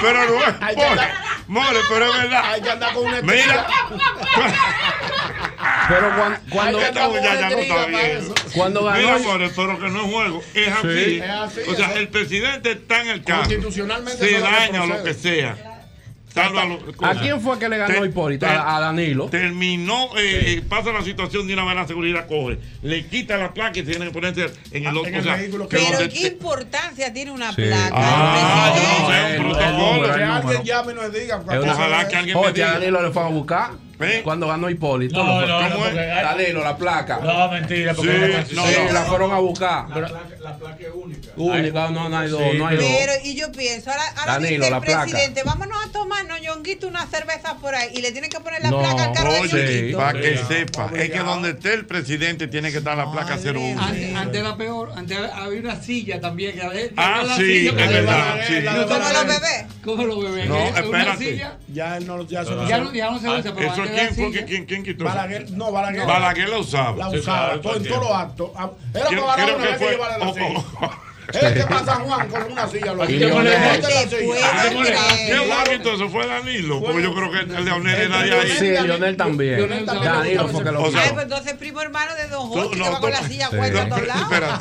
pero 0.00 0.24
no. 0.26 0.34
More, 0.34 1.08
more, 1.46 1.78
pero 1.88 2.06
es 2.06 2.22
verdad. 2.22 2.52
Allá 2.54 2.72
anda 2.72 2.92
con 2.92 3.06
una 3.06 3.18
estría. 3.18 3.44
Mira. 3.44 3.66
Pero 5.88 6.10
cuando, 6.16 6.38
cuando, 6.50 6.78
cuando 8.54 8.84
ganó. 8.84 9.00
Mira, 9.00 9.18
por 9.18 9.42
eso 9.42 9.66
lo 9.66 9.78
que 9.78 9.88
no 9.90 10.04
es 10.04 10.12
juego. 10.12 10.42
Es 10.54 10.68
así. 10.68 11.22
O 11.68 11.74
sea, 11.74 11.92
el 11.94 12.08
presidente 12.08 12.72
está 12.72 13.02
en 13.02 13.08
el 13.08 13.24
cargo. 13.24 13.42
Constitucionalmente. 13.42 14.28
Se 14.28 14.40
daña 14.40 14.86
lo 14.86 15.02
que 15.02 15.14
sea. 15.14 15.72
¿A 17.02 17.14
quién 17.20 17.40
fue 17.40 17.58
que 17.58 17.68
le 17.68 17.78
ganó 17.78 18.04
Hipólito? 18.04 18.46
A, 18.46 18.76
a, 18.76 18.80
Danilo. 18.80 19.26
Terminó, 19.26 20.16
eh, 20.16 20.54
eh, 20.54 20.62
pasa 20.66 20.92
la 20.92 21.02
situación 21.02 21.46
de 21.46 21.54
una 21.54 21.64
mala 21.64 21.86
seguridad, 21.86 22.26
coge, 22.26 22.58
le 22.82 23.06
quita 23.06 23.36
la 23.36 23.52
placa 23.52 23.78
y 23.78 23.82
tiene 23.82 24.06
que 24.06 24.12
ponerse 24.12 24.50
en 24.70 24.86
el 24.86 24.96
ah, 24.96 25.00
otro. 25.00 25.12
Ah, 25.30 25.68
pero 25.68 26.08
¿qué 26.08 26.28
importancia 26.28 27.12
tiene 27.12 27.30
una 27.30 27.52
placa? 27.52 27.90
Ah, 27.92 28.72
no, 28.74 29.08
no, 29.08 29.14
es 29.14 29.38
un 29.38 29.44
protocolo. 29.44 30.14
Que 30.14 30.22
alguien 30.22 30.62
llame 30.64 30.92
y 30.92 30.94
nos 30.94 31.12
diga. 31.12 31.42
Ojalá 31.46 32.08
que 32.08 32.16
alguien 32.16 32.40
me 32.40 32.62
a 32.62 32.72
Danilo 32.72 33.02
le 33.02 33.10
fue 33.10 33.22
a 33.22 33.26
buscar. 33.26 33.70
¿Eh? 34.04 34.20
Cuando 34.22 34.48
ganó 34.48 34.68
Hipólito. 34.68 35.22
No, 35.22 35.46
no, 35.46 35.68
no, 35.68 36.62
la 36.62 36.76
placa. 36.76 37.20
No, 37.22 37.50
mentira. 37.50 37.94
Porque 37.94 38.44
no, 38.52 38.66
sí, 38.66 38.74
la 38.92 39.02
fueron 39.02 39.32
a 39.32 39.38
buscar. 39.38 39.88
La 39.88 40.56
placa, 40.56 40.76
es 40.80 40.88
única. 40.94 41.28
Única, 41.36 41.90
no, 41.90 42.08
no 42.08 42.18
hay 42.18 42.28
dos. 42.28 42.42
No 42.56 42.66
hay 42.66 42.76
pero, 42.76 43.12
y 43.24 43.34
yo 43.34 43.52
pienso, 43.52 43.90
ahora, 43.90 44.02
ahora 44.16 44.32
Danilo, 44.34 44.66
el 44.66 44.80
presidente, 44.80 45.42
vámonos 45.44 45.78
a 45.84 45.92
tomarnos, 45.92 46.40
Yonguito, 46.40 46.88
una 46.88 47.06
cerveza 47.06 47.56
por 47.58 47.74
ahí. 47.74 47.90
Y 47.94 48.02
le 48.02 48.12
tienen 48.12 48.30
que 48.30 48.40
poner 48.40 48.62
la 48.62 48.70
placa 48.70 49.04
al 49.04 49.12
carro 49.12 49.32
de 49.32 49.94
Para 49.96 50.20
que 50.20 50.38
sepa, 50.38 50.90
es 50.94 51.10
que 51.10 51.18
donde 51.18 51.50
esté 51.50 51.74
el 51.74 51.86
presidente 51.86 52.48
tiene 52.48 52.70
que 52.72 52.78
estar 52.78 52.96
la 52.96 53.10
placa 53.10 53.38
01. 53.42 53.80
Antes 53.80 54.40
era 54.40 54.56
peor, 54.56 54.92
antes 54.96 55.18
había 55.32 55.60
una 55.60 55.80
silla 55.80 56.20
también. 56.20 56.54
Que 56.54 56.92
ah, 56.96 57.24
sí, 57.36 57.68
es 57.68 57.74
verdad. 57.74 58.40
Como 58.88 59.08
los 59.08 59.26
bebés. 59.26 59.66
Como 59.84 60.04
los 60.04 60.22
bebés. 60.22 60.48
No, 60.48 60.58
espérate. 60.58 61.46
Ya 61.72 62.00
no 62.00 62.26
se 62.26 62.36
ah, 62.36 63.38
usa, 63.38 63.54
pero 63.54 63.74
quién, 63.94 64.14
fue, 64.14 64.44
quién, 64.44 64.64
quién, 64.66 64.82
quitó 64.82 65.04
Balaguer. 65.04 65.50
No, 65.50 65.72
Balaguer. 65.72 66.06
Balaguer 66.06 66.48
la 66.48 66.58
usaba. 66.58 66.96
La 66.96 67.08
usaba, 67.10 67.54
en 67.54 67.62
todos 67.62 67.86
los 67.86 68.12
actos. 68.12 68.50
Era 68.94 69.26
para 69.26 69.46
que 69.46 69.78
fue, 69.78 69.90
que 69.90 69.96
la 69.96 70.18
oh, 70.20 70.34
silla. 70.34 70.46
Oh, 70.48 70.64
oh. 70.82 71.68
pasa 71.68 71.94
Juan 71.96 72.28
con 72.28 72.52
una 72.52 72.68
silla. 72.68 72.94
Lo 72.94 73.06
que 73.06 73.30
Juan 73.30 73.46
¿Fue 76.10 76.26
Danilo? 76.26 76.80
Porque 76.80 77.02
yo 77.02 77.14
creo 77.14 77.30
que 77.30 77.38
el 77.40 77.64
Leonel 77.64 78.00
era 78.00 78.22
de 78.22 78.32
ahí. 78.32 78.50
Sí, 78.58 78.66
Leonel 78.66 79.16
también. 79.16 79.86
Danilo, 79.86 80.48
porque 80.48 80.72
lo 80.72 80.82
pues 80.90 80.94
entonces 81.22 81.54
primo 81.54 81.80
hermano 81.80 82.14
de 82.14 82.28
Don 82.28 82.48
Jorge 82.48 82.76
que 82.76 82.88
va 82.88 83.00
con 83.00 83.10
la 83.10 83.22
silla 83.22 83.46
a 83.46 83.50
todos 83.50 84.06
lados. 84.06 84.60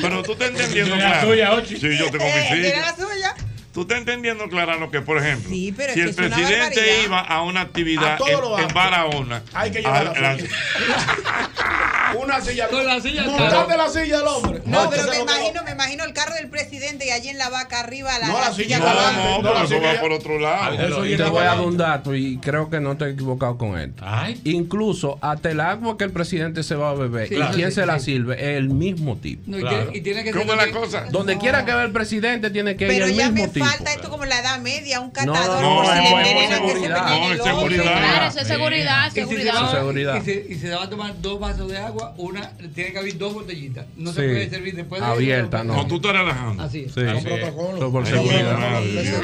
Pero 0.00 0.22
tú 0.22 0.34
te 0.34 0.46
entendiendo 0.46 0.94
claro. 0.94 1.64
Sí, 1.66 1.98
yo 1.98 2.10
tengo 2.10 2.24
mi 2.24 2.30
eh, 2.30 2.48
silla. 2.50 2.68
Era 2.68 2.80
la 2.80 2.96
suya. 2.96 3.34
¿Tú 3.72 3.82
estás 3.82 3.98
entendiendo, 3.98 4.48
Clara, 4.48 4.76
lo 4.76 4.90
que, 4.90 5.02
por 5.02 5.18
ejemplo, 5.18 5.50
sí, 5.50 5.74
pero 5.76 5.92
si 5.92 6.00
el 6.00 6.14
presidente 6.14 7.02
iba 7.04 7.20
a 7.20 7.42
una 7.42 7.60
actividad 7.60 8.18
a 8.20 8.62
en, 8.62 8.74
Barahona, 8.74 9.42
hay 9.52 9.70
que 9.70 9.80
llevar 9.80 10.08
a, 10.08 10.20
la 10.20 10.36
silla. 10.36 10.48
una 12.16 12.40
silla. 12.40 12.68
Con 12.68 12.86
la 12.86 13.00
silla. 13.00 13.24
Montate 13.24 13.76
la 13.76 13.88
silla 13.88 14.18
al 14.20 14.26
hombre. 14.26 14.62
No, 14.64 14.88
pero 14.90 15.04
me 15.08 15.18
imagino, 15.20 15.62
me 15.64 15.72
imagino 15.72 16.04
el 16.04 16.12
carro 16.12 16.34
del 16.34 16.48
presidente 16.48 17.06
y 17.06 17.10
allí 17.10 17.28
en 17.28 17.38
la 17.38 17.50
vaca 17.50 17.80
arriba 17.80 18.18
la, 18.18 18.28
no, 18.28 18.40
la, 18.40 18.52
silla. 18.52 18.78
No, 18.78 18.86
no, 18.86 19.42
no, 19.42 19.52
pero 19.52 19.64
eso 19.64 19.80
va 19.80 20.00
por 20.00 20.12
otro 20.12 20.38
lado. 20.38 20.74
Eso 20.80 21.06
y 21.06 21.16
te 21.16 21.24
voy 21.24 21.42
a 21.42 21.46
dar 21.46 21.60
un 21.60 21.76
dato 21.76 22.14
y 22.14 22.38
creo 22.38 22.70
que 22.70 22.80
no 22.80 22.92
estoy 22.92 23.12
equivocado 23.12 23.58
con 23.58 23.78
él. 23.78 23.92
Ay. 24.00 24.40
Incluso 24.44 25.18
hasta 25.20 25.50
el 25.50 25.60
agua 25.60 25.96
que 25.98 26.04
el 26.04 26.10
presidente 26.10 26.62
se 26.62 26.74
va 26.74 26.90
a 26.90 26.94
beber 26.94 27.32
y 27.32 27.36
claro, 27.36 27.54
quién 27.54 27.72
se 27.72 27.84
la 27.86 27.98
sirve, 27.98 28.34
es 28.34 28.56
el 28.56 28.70
mismo 28.70 29.16
tipo. 29.16 29.42
No, 29.46 29.58
y, 29.58 29.62
tiene, 29.62 29.86
y 29.92 30.00
tiene 30.00 30.24
que 30.24 30.30
¿Cómo 30.32 30.54
ser 30.54 30.56
la 30.56 30.70
cosa? 30.70 31.06
Donde 31.10 31.38
quiera 31.38 31.64
que 31.64 31.72
va 31.72 31.82
el 31.82 31.92
presidente 31.92 32.50
tiene 32.50 32.76
que 32.76 32.92
ir 32.92 33.02
el 33.02 33.14
mismo 33.14 33.48
tipo 33.48 33.57
tipo. 33.58 33.70
falta 33.70 33.92
esto 33.92 34.10
como 34.10 34.24
la 34.24 34.40
edad 34.40 34.60
media, 34.60 35.00
un 35.00 35.10
catador 35.10 35.62
no, 35.62 35.70
no, 35.70 35.76
por 35.76 35.86
no, 35.86 36.02
si 36.02 36.10
no, 36.10 36.18
le 36.18 36.24
que 36.24 36.80
se 36.80 36.88
No, 36.88 37.32
es 37.32 37.42
seguridad. 37.42 37.82
Claro, 37.82 38.26
eso 38.26 38.40
es 38.40 38.48
seguridad, 38.48 39.12
seguridad. 39.12 39.54
Y, 39.54 39.66
si 39.66 39.76
seguridad. 39.76 40.16
y, 40.16 40.24
se, 40.24 40.46
y 40.48 40.54
se 40.58 40.68
le 40.68 40.74
va 40.74 40.84
a 40.84 40.90
tomar 40.90 41.20
dos 41.20 41.40
vasos 41.40 41.68
de 41.68 41.78
agua, 41.78 42.14
una, 42.16 42.50
tiene 42.74 42.92
que 42.92 42.98
haber 42.98 43.18
dos 43.18 43.34
botellitas. 43.34 43.86
No 43.96 44.10
sí. 44.10 44.16
se 44.16 44.22
puede 44.22 44.50
servir 44.50 44.74
después 44.76 45.00
de 45.00 45.06
Abierta, 45.06 45.64
no. 45.64 45.74
No, 45.74 45.86
tú 45.86 45.96
estás 45.96 46.12
relajando. 46.12 46.62
Así 46.62 46.84
es. 46.86 46.92
Sí, 46.92 47.00
por 47.00 48.06
seguridad. 48.06 48.58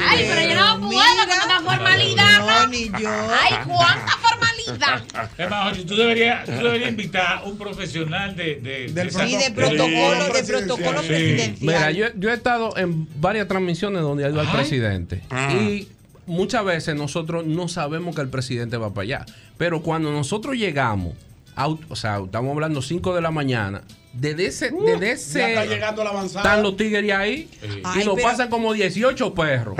Ay, 0.09 0.25
pero 0.27 0.41
yo 0.41 0.55
no 0.55 0.89
puedo 0.89 1.27
con 1.27 1.45
una 1.45 1.61
formalidad. 1.61 2.39
No, 2.39 2.67
ni 2.67 2.89
yo. 2.89 3.09
Ay, 3.09 3.53
cuánta 3.65 4.17
formalidad 4.17 4.44
vida. 4.73 5.03
Además, 5.37 5.77
tú 5.87 5.95
deberías, 5.95 6.45
tú 6.45 6.51
deberías 6.51 6.89
invitar 6.89 7.43
un 7.45 7.57
profesional 7.57 8.35
de, 8.35 8.55
de, 8.55 8.91
Del 8.91 9.09
de, 9.09 9.37
de 9.37 9.51
protocolo, 9.51 10.33
de 10.33 10.43
protocolo 10.43 11.01
sí. 11.01 11.07
presidencial. 11.07 11.57
Mira, 11.61 11.91
yo, 11.91 12.07
yo, 12.15 12.29
he 12.29 12.33
estado 12.33 12.75
en 12.77 13.07
varias 13.19 13.47
transmisiones 13.47 14.01
donde 14.01 14.25
ha 14.25 14.29
ido 14.29 14.41
al 14.41 14.51
presidente. 14.51 15.21
Ah. 15.29 15.53
Y 15.53 15.87
muchas 16.25 16.65
veces 16.65 16.95
nosotros 16.95 17.45
no 17.45 17.67
sabemos 17.67 18.15
que 18.15 18.21
el 18.21 18.29
presidente 18.29 18.77
va 18.77 18.93
para 18.93 19.03
allá. 19.03 19.25
Pero 19.57 19.81
cuando 19.81 20.11
nosotros 20.11 20.55
llegamos, 20.55 21.13
out, 21.55 21.81
o 21.89 21.95
sea, 21.95 22.19
estamos 22.23 22.51
hablando 22.51 22.81
5 22.81 23.15
de 23.15 23.21
la 23.21 23.31
mañana, 23.31 23.81
desde 24.17 24.45
ese, 24.45 24.71
desde 24.71 25.11
ese 25.11 25.39
ya 25.39 25.49
está 25.49 25.65
llegando 25.65 26.03
la 26.03 26.09
avanzada. 26.11 26.43
están 26.49 26.63
los 26.63 26.77
tigres 26.77 27.11
ahí 27.11 27.49
Ay, 27.83 28.01
y 28.01 28.05
nos 28.05 28.15
pero- 28.15 28.27
pasan 28.29 28.49
como 28.49 28.71
18 28.73 29.33
perros. 29.33 29.75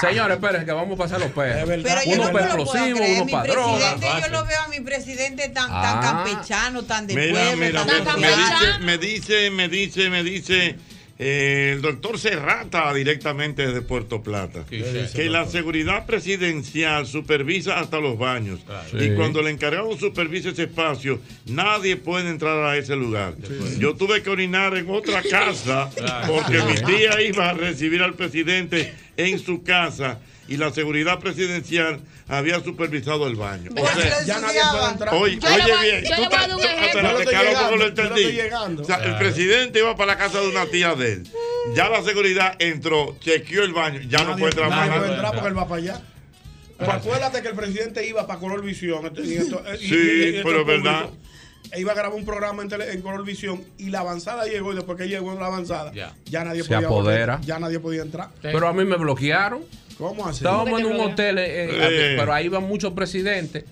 Señores, 0.00 0.36
espérense 0.36 0.64
que 0.64 0.72
vamos 0.72 0.98
a 0.98 1.02
pasar 1.02 1.20
los 1.20 1.30
perros. 1.32 1.68
Pero 1.82 2.00
yo 2.04 2.12
uno 2.12 2.24
no 2.24 2.32
para 2.32 2.46
explosivos, 2.46 3.00
uno 3.18 3.26
para 3.30 3.52
drogas. 3.52 4.00
yo 4.00 4.28
lo 4.30 4.44
veo 4.46 4.60
a 4.64 4.68
mi 4.68 4.80
presidente 4.80 5.48
tan, 5.50 5.68
tan 5.68 5.98
Ah. 5.98 6.00
campechano, 6.24 6.84
tan 6.84 7.06
de 7.06 7.14
Mira, 7.14 7.32
pueblo, 7.32 7.56
mira, 7.66 7.84
tan 8.04 8.20
me, 8.20 8.26
me 8.26 8.36
dice, 8.36 8.78
me 8.80 8.98
dice, 8.98 9.50
me 9.50 9.68
dice, 9.68 10.10
me 10.10 10.22
dice 10.24 10.76
el 11.16 11.80
doctor 11.80 12.18
Serrata 12.18 12.92
directamente 12.92 13.64
desde 13.66 13.82
Puerto 13.82 14.20
Plata 14.22 14.64
dice, 14.68 15.08
que 15.14 15.28
la 15.30 15.46
seguridad 15.46 16.06
presidencial 16.06 17.06
supervisa 17.06 17.78
hasta 17.78 18.00
los 18.00 18.18
baños 18.18 18.58
Sí. 18.90 18.96
y 18.98 19.14
cuando 19.14 19.38
el 19.40 19.46
encargado 19.46 19.96
supervisa 19.96 20.48
ese 20.48 20.64
espacio 20.64 21.20
nadie 21.46 21.96
puede 21.96 22.30
entrar 22.30 22.58
a 22.64 22.76
ese 22.76 22.96
lugar. 22.96 23.34
Yo 23.78 23.94
tuve 23.94 24.22
que 24.22 24.30
orinar 24.30 24.76
en 24.76 24.90
otra 24.90 25.22
casa 25.22 25.88
Claro. 25.96 26.34
porque 26.34 26.58
Sí. 26.58 26.64
mi 26.66 26.96
tía 26.96 27.22
iba 27.22 27.50
a 27.50 27.52
recibir 27.54 28.02
al 28.02 28.14
presidente 28.14 28.92
en 29.16 29.38
su 29.38 29.62
casa 29.62 30.18
y 30.48 30.56
la 30.56 30.72
seguridad 30.72 31.20
presidencial 31.20 32.00
había 32.28 32.60
supervisado 32.60 33.26
el 33.26 33.36
baño. 33.36 33.70
O 33.76 33.86
sea, 33.86 34.22
ya 34.24 34.40
nadie 34.40 34.60
puede 34.72 34.90
entrar. 34.92 35.14
Oye, 35.14 35.38
Yo 35.38 35.48
oye 35.48 35.72
voy- 35.72 35.82
bien, 35.84 36.04
yo 36.04 36.16
tú 36.16 36.22
le 36.22 36.26
voy 36.28 36.36
a 36.36 36.38
dar 36.38 36.54
un 36.56 36.62
ejemplo. 36.64 37.02
no 37.02 37.18
estoy 37.18 37.34
Carlos, 37.34 37.54
¿cómo 37.62 37.76
lo 37.76 37.88
llegando, 37.88 38.82
yo 38.82 38.88
no. 38.88 38.94
O 38.94 38.98
sea, 38.98 39.04
el 39.04 39.16
presidente 39.18 39.78
iba 39.80 39.96
para 39.96 40.12
la 40.12 40.18
casa 40.18 40.40
de 40.40 40.48
una 40.48 40.66
tía 40.66 40.94
de 40.94 41.12
él. 41.12 41.28
Ya 41.74 41.88
la 41.88 42.02
seguridad 42.02 42.56
entró, 42.58 43.16
chequeó 43.20 43.62
el 43.64 43.72
baño, 43.72 44.00
ya 44.08 44.18
no 44.24 44.30
Nadie- 44.30 44.38
puede 44.40 44.50
entrar 44.52 44.68
más 44.70 44.78
nadie 44.78 44.88
nadie. 44.90 45.00
puede 45.00 45.12
entrar 45.14 45.32
porque 45.32 45.48
él 45.48 45.58
va 45.58 45.68
para 45.68 45.80
allá. 45.82 46.00
Pero 46.78 46.92
acuérdate 46.92 47.42
que 47.42 47.48
el 47.48 47.54
presidente 47.54 48.06
iba 48.06 48.26
para 48.26 48.40
Color 48.40 48.62
Visión. 48.62 49.12
y- 49.16 49.26
Sí, 49.78 49.94
y- 49.94 50.42
pero 50.42 50.60
es 50.62 50.66
verdad. 50.66 51.06
E 51.72 51.80
iba 51.80 51.92
a 51.92 51.94
grabar 51.94 52.16
un 52.16 52.24
programa 52.26 52.62
en, 52.62 52.68
tele- 52.68 52.92
en 52.92 53.00
Color 53.00 53.24
Visión 53.24 53.64
y 53.78 53.90
la 53.90 54.00
avanzada 54.00 54.44
llegó 54.44 54.72
y 54.72 54.76
después 54.76 54.98
que 54.98 55.08
llegó 55.08 55.32
en 55.32 55.40
la 55.40 55.46
avanzada 55.46 55.92
ya, 55.92 56.44
nadie 56.44 56.62
Se 56.62 56.68
podía 56.68 56.86
apodera. 56.86 57.34
volver, 57.36 57.46
ya 57.46 57.58
nadie 57.58 57.80
podía 57.80 58.02
entrar. 58.02 58.28
Pero 58.42 58.68
a 58.68 58.72
mí 58.72 58.84
me 58.84 58.96
bloquearon. 58.96 59.62
¿Cómo 59.98 60.26
así? 60.26 60.38
Estábamos 60.38 60.80
en 60.80 60.86
un 60.86 61.00
hotel, 61.00 61.38
eh, 61.38 61.44
eh, 61.46 61.68
Eh. 61.72 62.16
pero 62.18 62.32
ahí 62.32 62.48
van 62.48 62.64
muchos 62.64 62.92
presidentes 62.92 63.64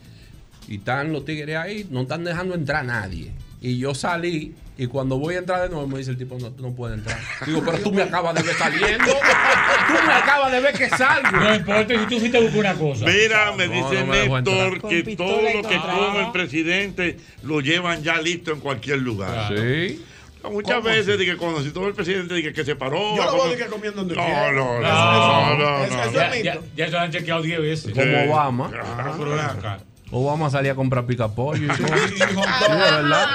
y 0.68 0.76
están 0.76 1.12
los 1.12 1.24
tigres 1.24 1.56
ahí, 1.56 1.86
no 1.90 2.02
están 2.02 2.24
dejando 2.24 2.54
entrar 2.54 2.80
a 2.80 2.84
nadie. 2.84 3.32
Y 3.60 3.78
yo 3.78 3.94
salí 3.94 4.54
y 4.78 4.86
cuando 4.86 5.18
voy 5.18 5.34
a 5.36 5.38
entrar 5.38 5.62
de 5.62 5.68
nuevo 5.68 5.86
me 5.86 5.98
dice 5.98 6.10
el 6.12 6.16
tipo, 6.18 6.36
no, 6.38 6.50
tú 6.50 6.62
no 6.62 6.74
puedes 6.74 6.98
entrar. 6.98 7.18
Digo, 7.46 7.62
pero 7.64 7.78
tú 7.78 7.92
me 7.92 8.02
acabas 8.02 8.34
de 8.34 8.42
ver 8.42 8.54
saliendo. 8.56 9.04
tú 9.06 9.94
me 10.06 10.12
acabas 10.12 10.52
de 10.52 10.60
ver 10.60 10.74
que 10.74 10.88
salgo. 10.88 11.30
No 11.38 11.54
importa 11.54 11.94
si 12.00 12.06
tú 12.06 12.18
fuiste 12.18 12.38
a 12.38 12.40
buscar 12.40 12.58
una 12.60 12.74
cosa. 12.74 13.04
Mira, 13.06 13.52
me 13.52 13.66
No, 13.68 13.72
dice 13.74 14.00
no 14.00 14.06
me 14.06 14.18
dejó 14.18 14.40
Néstor 14.40 14.88
que 14.88 15.16
todo 15.16 15.42
lo 15.42 15.68
que 15.68 15.76
come 15.78 16.24
el 16.26 16.32
presidente 16.32 17.16
lo 17.42 17.60
llevan 17.60 18.02
ya 18.02 18.20
listo 18.20 18.52
en 18.52 18.60
cualquier 18.60 18.98
lugar. 18.98 19.52
Sí. 19.56 20.02
Muchas 20.50 20.76
¿Cómo 20.76 20.88
veces 20.88 21.18
dije, 21.18 21.36
cuando 21.36 21.62
si 21.62 21.70
todo 21.70 21.86
el 21.88 21.94
presidente 21.94 22.34
dije 22.34 22.52
que 22.52 22.64
se 22.64 22.74
paró. 22.76 23.16
Yo 23.16 23.24
lo 23.24 23.32
voy 23.36 23.48
a 23.48 23.50
decir 23.52 23.66
comiendo 23.68 24.00
donde 24.00 24.16
No, 24.16 24.24
quiera. 24.24 24.52
no, 24.52 24.80
no, 24.80 24.86
Eso- 24.86 24.94
no, 24.94 25.56
no, 25.56 25.84
eso- 25.84 25.94
no. 25.96 26.02
eso 26.02 26.12
Ya, 26.12 26.28
es 26.34 26.42
ya, 26.44 26.52
mito. 26.54 26.64
ya 26.76 26.86
se 26.86 26.90
lo 26.92 26.98
han 27.00 27.10
chequeado 27.12 27.42
10 27.42 27.60
veces. 27.60 27.92
Como 27.94 28.32
Obama. 28.32 28.70
Ah, 28.74 29.14
pero 29.16 29.30
ven 29.30 29.40
acá. 29.40 29.78
Obama 30.10 30.50
salía 30.50 30.72
a 30.72 30.74
comprar 30.74 31.06
picapollo 31.06 31.64
y 31.64 31.68
todo. 31.76 31.86
Sí, 32.08 32.18
de 32.18 32.78
verdad. 32.78 33.26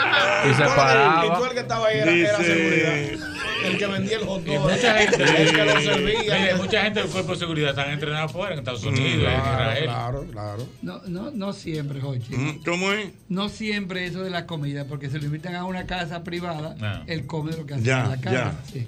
Y 0.45 0.53
se 0.53 0.61
Y 0.61 0.65
tú 0.65 0.75
paraba. 0.75 1.47
el 1.47 1.53
que 1.53 1.59
estaba 1.59 1.87
ahí 1.87 1.97
era, 1.99 2.11
era 2.11 2.37
Dice- 2.37 2.43
seguridad. 2.43 3.27
El 3.67 3.77
que 3.77 3.87
vendía 3.87 4.17
el 4.17 4.25
hot 4.25 4.43
dog. 4.43 4.59
mucha 4.71 4.93
gente, 4.97 5.23
El 5.41 5.51
que 5.55 5.65
lo 5.65 5.81
servía. 5.81 6.19
Mire, 6.39 6.55
mucha 6.55 6.81
gente 6.83 7.01
del 7.01 7.09
cuerpo 7.09 7.31
de 7.33 7.37
seguridad 7.39 7.69
están 7.71 7.91
entrenados 7.91 8.31
fuera 8.31 8.53
en 8.53 8.59
Estados 8.59 8.83
Unidos, 8.83 9.31
en 9.31 9.39
Israel. 9.39 9.83
Claro, 9.85 10.25
claro. 10.31 10.67
No, 10.81 11.01
no, 11.07 11.31
no 11.31 11.53
siempre, 11.53 12.01
Jochi. 12.01 12.35
Mm, 12.35 12.63
¿Cómo 12.63 12.91
es? 12.91 13.09
No 13.29 13.49
siempre 13.49 14.05
eso 14.05 14.21
de 14.23 14.29
la 14.29 14.45
comida, 14.45 14.85
porque 14.85 15.09
se 15.09 15.19
lo 15.19 15.25
invitan 15.25 15.55
a 15.55 15.65
una 15.65 15.85
casa 15.85 16.23
privada, 16.23 16.75
No. 16.79 17.03
él 17.07 17.25
come 17.25 17.51
lo 17.53 17.65
que 17.65 17.75
hace 17.75 17.83
Ya, 17.83 18.03
en 18.03 18.09
la 18.09 18.17
casa. 18.21 18.31
ya. 18.35 18.71
Sí. 18.71 18.87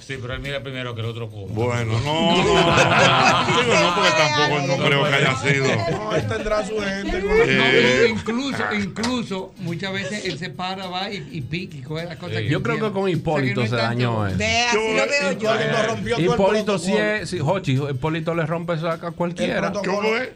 Sí, 0.00 0.14
pero 0.18 0.32
él 0.32 0.40
mira 0.40 0.62
primero 0.62 0.94
que 0.94 1.02
el 1.02 1.06
otro 1.08 1.28
coma. 1.28 1.52
Bueno, 1.52 1.92
no, 2.04 2.36
no, 2.42 2.42
no, 2.64 3.94
porque 3.94 4.10
tampoco 4.16 4.66
no 4.66 4.84
creo 4.84 5.04
que 5.04 5.14
haya 5.14 5.36
sido. 5.36 5.66
No, 5.90 6.14
él 6.16 6.26
tendrá 6.26 6.66
su 6.66 6.78
gente. 6.80 7.20
con- 7.20 7.30
Eh. 7.46 8.07
Incluso, 8.28 8.64
incluso, 8.74 9.54
muchas 9.58 9.92
veces 9.92 10.24
él 10.24 10.38
se 10.38 10.50
para, 10.50 10.86
va 10.86 11.10
y, 11.10 11.28
y 11.32 11.40
pica 11.40 11.76
y 11.76 11.82
coge 11.82 12.04
las 12.04 12.16
cosas 12.16 12.38
que 12.38 12.48
Yo 12.48 12.62
creo 12.62 12.76
que 12.76 12.92
con 12.92 13.02
O 13.02 13.06
sea, 13.06 13.14
Hipólito 13.16 13.60
no 13.62 13.66
se 13.66 13.76
dañó 13.76 14.26
eso. 14.26 14.36
Ve, 14.38 14.64
así 14.68 14.76
lo 14.76 15.06
veo 15.06 15.32
yo. 15.32 15.54
Hipólito 15.54 15.82
rompió 15.86 16.16
todo 16.16 16.24
el 16.24 16.32
Hipólito 16.32 16.78
sí 16.78 16.96
es, 16.96 17.30
sí, 17.30 17.38
Jochi, 17.38 17.72
Hipólito 17.74 18.34
le 18.34 18.46
rompe 18.46 18.74
eso 18.74 18.90
a 18.90 18.98
cualquiera. 18.98 19.72
¿Cómo 19.72 20.02
es? 20.16 20.30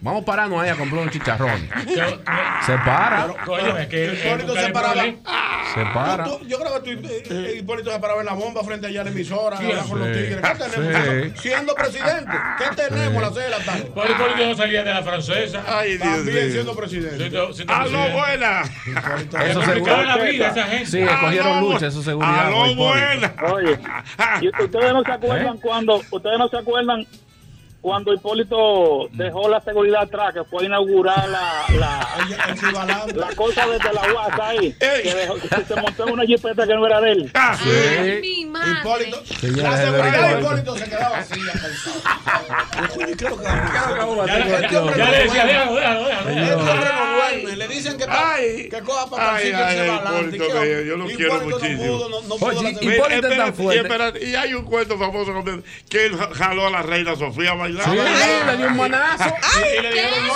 Vamos 0.00 0.22
a 0.22 0.24
pararnos 0.24 0.62
ahí 0.62 0.70
a 0.70 0.76
comprar 0.76 1.02
unos 1.02 1.12
chicharrones. 1.12 1.68
Se 2.66 2.72
para, 2.84 3.26
Hipólito 3.26 4.54
se 4.54 4.68
paraba. 4.70 4.92
problema. 4.94 5.18
se 5.74 5.80
para. 5.94 6.26
Yo 6.46 6.58
creo 6.58 6.82
que 6.82 6.92
eh, 6.92 7.22
eh, 7.30 7.54
Hipólito 7.58 7.90
se 7.92 7.98
paraba 7.98 8.20
en 8.20 8.26
la 8.26 8.34
bomba 8.34 8.62
frente 8.62 8.86
allá 8.86 9.02
a 9.02 9.04
la 9.04 9.10
emisora, 9.10 9.56
con 9.88 10.00
los 10.00 10.12
tigres. 10.12 10.36
¿Qué 10.36 10.64
tenemos? 10.76 11.40
Siendo 11.40 11.74
presidente, 11.74 12.32
¿qué 12.58 12.76
tenemos 12.76 13.22
a 13.22 13.26
las 13.26 13.34
6 13.34 13.44
de 13.44 13.50
la 13.50 13.58
tarde? 13.64 13.88
Hipólito 13.88 14.46
no 14.46 14.54
salía 14.56 14.84
de 14.84 14.94
la 14.94 15.02
francesa. 15.02 15.64
Ay, 15.66 15.96
Dios 15.96 16.02
También 16.02 16.44
mío. 16.44 16.52
siendo 16.52 16.76
presidente. 16.76 17.27
Siendo- 17.30 17.52
siendo 17.52 17.74
¡Aló, 17.74 17.98
buena! 18.10 18.62
Eso 19.46 19.62
Se 19.62 19.80
la 19.80 20.16
vida 20.16 20.48
esa 20.48 20.64
gente. 20.64 20.86
Sí, 20.86 20.98
escogieron 21.00 21.60
lucha, 21.60 21.86
eso 21.86 22.02
seguridad. 22.02 22.46
¡Aló, 22.48 22.74
buena! 22.74 23.34
Oye, 23.52 23.78
y 24.40 24.62
ustedes 24.62 24.92
no 24.92 25.02
se 25.02 25.12
acuerdan 25.12 25.56
¿Eh? 25.56 25.60
cuando, 25.62 26.02
ustedes 26.10 26.38
no 26.38 26.48
se 26.48 26.56
acuerdan 26.58 27.06
cuando 27.80 28.12
Hipólito 28.12 29.08
dejó 29.12 29.48
la 29.48 29.60
seguridad 29.60 30.02
atrás, 30.02 30.34
que 30.34 30.44
fue 30.44 30.64
a 30.64 30.66
inaugurar 30.66 31.28
la, 31.28 31.64
la, 31.78 32.08
la 33.14 33.34
cosa 33.36 33.66
desde 33.68 33.92
la 33.92 34.02
UASA 34.12 34.48
ahí, 34.48 34.72
que, 34.78 35.14
dejó- 35.14 35.36
que 35.36 35.64
se 35.64 35.80
montó 35.80 36.06
en 36.08 36.12
una 36.14 36.24
jipeta 36.26 36.66
que 36.66 36.74
no 36.74 36.86
era 36.86 37.00
de 37.00 37.12
él. 37.12 37.30
Ah, 37.34 37.56
Ay, 37.64 38.18
mi 38.20 38.44
madre. 38.46 38.80
Hipólito. 38.80 39.22
La 39.62 39.76
seguridad 39.76 40.34
de 40.34 40.40
Hipólito. 40.40 40.76
Se 40.76 40.84
quedaba 40.84 41.18
así, 41.18 41.40
cansado. 41.40 42.00
Coño, 42.94 43.06
¿qué 43.06 43.12
es 43.24 43.30
lo 43.30 43.36
que 43.38 43.44
va 43.44 44.24
a 44.24 44.26
Ya, 44.26 44.38
Este 44.38 45.10
le 45.10 45.18
decía, 45.24 45.44
déjalo, 45.46 45.74
déjalo, 45.76 46.04
déjalo. 46.06 47.18
Este. 47.30 47.56
Le 47.56 47.68
dicen 47.68 47.98
que, 47.98 48.04
Ay. 48.08 48.68
que 48.70 48.80
coja 48.82 49.08
para 49.10 49.34
Ay, 49.36 49.50
que 49.50 49.54
ay, 49.56 49.76
se 49.76 49.88
va 49.88 49.96
adelante. 49.96 50.36
Hipólito, 50.36 50.44
¿Qué 50.44 50.50
que 50.50 50.56
hombre? 50.58 50.86
yo 50.86 50.96
lo 50.96 51.10
Hipólito 51.10 51.16
quiero 51.18 51.38
no 51.38 51.44
muchísimo. 51.50 51.82
pudo, 51.98 52.08
no- 52.08 52.20
no 52.22 52.36
pudo 52.36 52.46
Oye, 52.48 52.62
la 52.62 52.70
y- 52.70 52.74
seguridad. 52.74 52.80
Mira, 52.80 52.94
Hipólito 52.96 53.14
es 53.14 53.20
tan 53.22 53.30
espérate, 53.32 53.50
y, 53.50 53.64
fuerte. 53.64 53.80
espérate, 53.82 54.24
y 54.30 54.34
hay 54.34 54.54
un 54.54 54.64
cuento 54.64 54.98
famoso 54.98 55.32
que 55.90 56.06
él 56.06 56.16
jaló 56.34 56.66
a 56.66 56.70
la 56.70 56.82
reina 56.82 57.16
Sofía 57.16 57.54
a 57.76 57.86
bailar. 57.86 58.16
Sí, 58.22 58.46
le 58.46 58.56
dio 58.56 58.66
un 58.68 58.76
manazo. 58.76 59.24
Ay, 59.56 59.82
le 59.82 59.92
dieron 59.92 60.28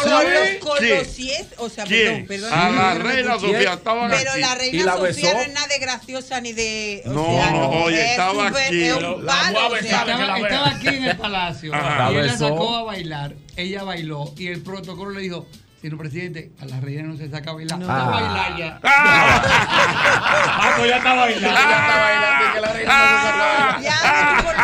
o 1.59 1.69
sea, 1.69 1.85
¿Quién? 1.85 2.27
perdón, 2.27 2.51
perdón. 2.51 2.53
A 2.53 2.71
la 2.71 2.95
reina 2.95 3.37
¿quién? 3.39 3.53
Sofía 3.53 3.73
estaban 3.75 4.11
Pero 4.11 4.31
aquí. 4.33 4.41
la 4.41 4.55
reina 4.55 4.93
Sofía 4.93 5.03
besó. 5.03 5.33
no 5.35 5.41
es 5.43 5.53
nada 5.53 5.67
de 5.69 5.79
graciosa 5.79 6.41
ni 6.41 6.53
de. 6.53 7.03
o 7.07 7.11
No, 7.11 7.25
sea, 7.25 7.55
oye, 7.55 8.05
es 8.05 8.11
estaba 8.11 8.49
aquí. 8.49 8.83
Estaba, 8.85 10.69
aquí 10.71 10.89
en 10.89 11.05
el 11.05 11.17
palacio 11.17 11.75
Ajá. 11.75 12.13
y 12.13 12.17
él 12.17 12.27
la 12.27 12.37
sacó 12.37 12.77
a 12.77 12.83
bailar. 12.85 13.35
Ella 13.57 13.83
bailó 13.85 14.33
y 14.37 14.49
el 14.49 14.63
protocolo 14.63 15.11
le 15.11 15.21
dijo: 15.23 15.47
Señor 15.83 15.99
presidente, 15.99 16.53
a 16.61 16.65
la 16.67 16.79
reina 16.81 17.03
no 17.03 17.17
se 17.17 17.29
saca 17.29 17.51
a 17.51 17.55
bailar. 17.55 17.77
No, 17.81 17.87
Ah. 17.91 18.07
a 18.07 18.11
bailar 18.11 18.57
ya. 18.57 18.81
Ah, 18.85 20.75
pues 20.79 20.89
ya 20.89 20.97
está 20.99 21.15
bailando. 21.15 21.49
Ya 21.49 21.55
está 21.55 21.99
bailando 21.99 22.45
y 22.45 22.53
que 22.55 22.61
la 22.61 22.73
reina 22.73 22.93
no 22.93 23.07
se 23.19 23.25
saca. 23.27 24.63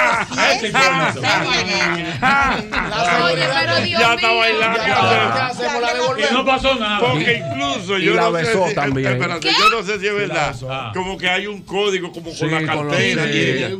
De- 0.48 0.68
Dios 3.84 4.00
Ya 4.00 4.14
está 4.14 4.32
bailando. 4.32 4.78
Ya 4.78 5.50
está. 5.50 5.80
La 5.80 6.28
Y 6.30 6.32
no 6.34 6.44
pasó 6.44 6.74
nada. 6.76 7.00
Porque 7.00 7.42
incluso 7.46 7.98
Y 7.98 8.04
yo 8.04 8.14
la 8.14 8.22
no 8.22 8.32
besó 8.32 8.66
sé 8.68 8.74
también. 8.74 9.12
espérate, 9.12 9.48
yo 9.48 9.70
no 9.70 9.82
sé 9.86 9.98
si 10.00 10.06
es 10.06 10.14
verdad. 10.14 10.54
Ah. 10.68 10.90
Como 10.94 11.16
que 11.18 11.28
hay 11.28 11.46
un 11.46 11.62
código 11.62 12.12
como 12.12 12.32
con 12.36 12.50
la 12.50 12.62
cartera. 12.64 13.22
hay 13.24 13.72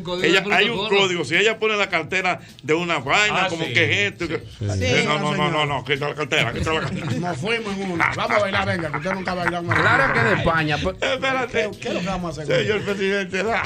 un 0.71 0.89
código. 0.89 1.25
Si 1.25 1.37
ella 1.37 1.59
pone 1.59 1.77
la 1.77 1.89
cartera 1.89 2.41
de 2.63 2.75
una 2.75 2.99
vaina, 2.99 3.45
Ah, 3.45 3.49
como 3.49 3.65
que 3.67 4.07
es 4.07 4.13
esto. 4.13 4.25
Eh, 4.25 5.05
no, 5.07 5.19
no, 5.19 5.35
no, 5.35 5.51
no, 5.51 5.67
no, 5.67 5.85
quita 5.85 6.09
la 6.09 6.15
cartera, 6.15 6.53
quita 6.53 6.73
la 6.73 6.81
cartera. 6.81 7.28
Nos 7.29 7.37
fuimos 7.39 7.77
en 7.77 7.91
una. 7.91 8.11
Vamos 8.17 8.39
a 8.39 8.41
bailar, 8.41 8.67
venga, 8.67 8.91
que 8.91 8.97
usted 8.97 9.13
nunca 9.13 9.33
ha 9.33 9.35
bailado. 9.35 9.63
más. 9.65 9.79
Claro 9.79 10.15
que 10.15 10.21
de 10.21 10.35
España. 10.35 10.79
pues, 10.83 10.97
Espérate. 11.01 11.71
¿Qué, 11.79 11.89
es 11.89 11.95
lo 11.95 12.01
que 12.01 12.07
vamos 12.07 12.39
a 12.39 12.43
hacer? 12.43 12.57
Señor 12.65 12.85
presidente, 12.85 13.43
la, 13.43 13.63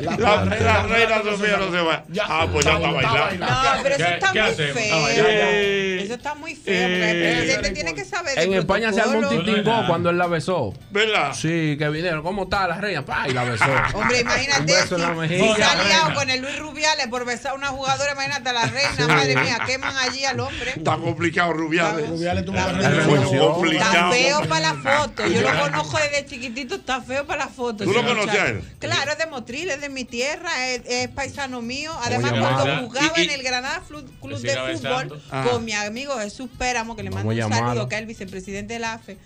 La- 0.00 0.16
la, 0.16 0.44
la- 0.44 0.82
reina 0.86 1.22
Sofía 1.22 1.56
no 1.56 1.70
se 1.70 1.80
va. 1.80 2.04
Ya. 2.08 2.24
Ah, 2.28 2.46
pues 2.52 2.64
ya 2.64 2.74
está 2.76 2.90
bailando. 2.90 3.46
No, 3.46 3.82
pero 3.82 3.94
eso 3.94 4.04
¿Qué- 4.06 4.14
está 4.14 4.30
muy 4.32 4.40
hacemos? 4.40 4.72
feo. 4.74 5.08
Eso 5.08 6.14
está 6.14 6.34
muy 6.34 6.54
feo. 6.54 6.88
porque 6.88 7.10
el 7.10 7.16
Eh, 7.16 7.36
presidente 7.36 7.70
tiene 7.70 7.94
que 7.94 8.04
saber 8.04 8.38
En 8.38 8.54
España 8.54 8.92
se 8.92 9.00
armó 9.00 9.18
un 9.18 9.28
titingó 9.28 9.86
cuando 9.86 10.10
él 10.10 10.18
la 10.18 10.26
besó. 10.26 10.74
¿Verdad? 10.90 11.32
Sí, 11.34 11.76
que 11.78 11.88
vinieron. 11.88 12.22
¿Cómo 12.22 12.44
está 12.44 12.66
la 12.68 12.76
reina? 12.80 13.04
Pa, 13.04 13.26
y 13.28 13.32
la 13.32 13.44
besó. 13.44 13.64
Hombre, 13.94 14.16
Un 14.16 14.20
imagínate 14.22 14.72
beso 14.72 14.94
en 14.96 15.02
la 15.02 15.08
si, 15.08 15.14
mejilla. 15.14 15.54
si 15.54 15.54
se 15.54 15.62
ha 15.64 15.84
liado 15.84 16.14
con 16.14 16.30
el 16.30 16.40
Luis 16.40 16.58
Rubiales 16.58 17.06
por 17.08 17.24
besar 17.24 17.52
a 17.52 17.54
una 17.54 17.68
jugadora, 17.68 18.12
imagínate 18.12 18.48
a 18.48 18.52
la 18.52 18.66
reina, 18.66 19.08
madre 19.08 19.36
mía, 19.36 19.58
queman 19.66 19.96
allí 19.96 20.24
al 20.24 20.40
hombre. 20.40 20.72
Está 20.76 20.96
complicado, 20.96 21.52
Rubiales. 21.52 22.08
Rubiales 22.08 22.44
tuvo 22.44 22.54
que 22.54 22.60
Está 22.60 23.38
complicado. 23.52 24.12
Feo 24.12 24.40
para 24.48 24.60
la 24.60 24.74
foto. 24.74 25.26
Yo 25.26 25.40
lo 25.42 25.60
conozco 25.60 25.98
desde 25.98 26.26
chiquitito, 26.26 26.76
está 26.76 27.00
feo 27.02 27.26
para 27.26 27.44
la 27.46 27.50
foto. 27.50 27.84
¿Tú 27.84 27.92
lo 27.92 28.04
conocías 28.04 28.36
a 28.36 28.52
muchacho. 28.52 28.58
él? 28.58 28.62
Claro, 28.78 29.12
es 29.12 29.18
de 29.18 29.26
Motril, 29.26 29.70
es 29.78 29.82
de 29.82 29.88
mi 29.88 30.04
tierra, 30.04 30.50
es, 30.68 30.82
es 30.86 31.08
paisano 31.08 31.62
mío. 31.62 31.92
Además, 32.04 32.32
Oye, 32.32 32.40
cuando 32.40 32.86
jugaba 32.86 33.12
Y- 33.16 33.20
y- 33.20 33.24
en 33.24 33.30
el 33.30 33.42
Granada 33.42 33.82
Flu- 33.88 34.04
Club 34.20 34.38
de 34.40 34.76
Fútbol 34.76 35.22
con 35.50 35.64
mi 35.64 35.72
amigo 35.72 36.16
Jesús 36.18 36.48
Péramo, 36.58 36.96
que 36.96 37.02
le 37.02 37.10
Vamos 37.10 37.24
mando 37.24 37.46
un 37.46 37.52
saludo, 37.52 37.88
que 37.88 37.94
es 37.96 38.00
el 38.00 38.06
vicepresidente 38.06 38.74
de 38.74 38.80
la 38.80 38.94
AFE. 38.94 39.16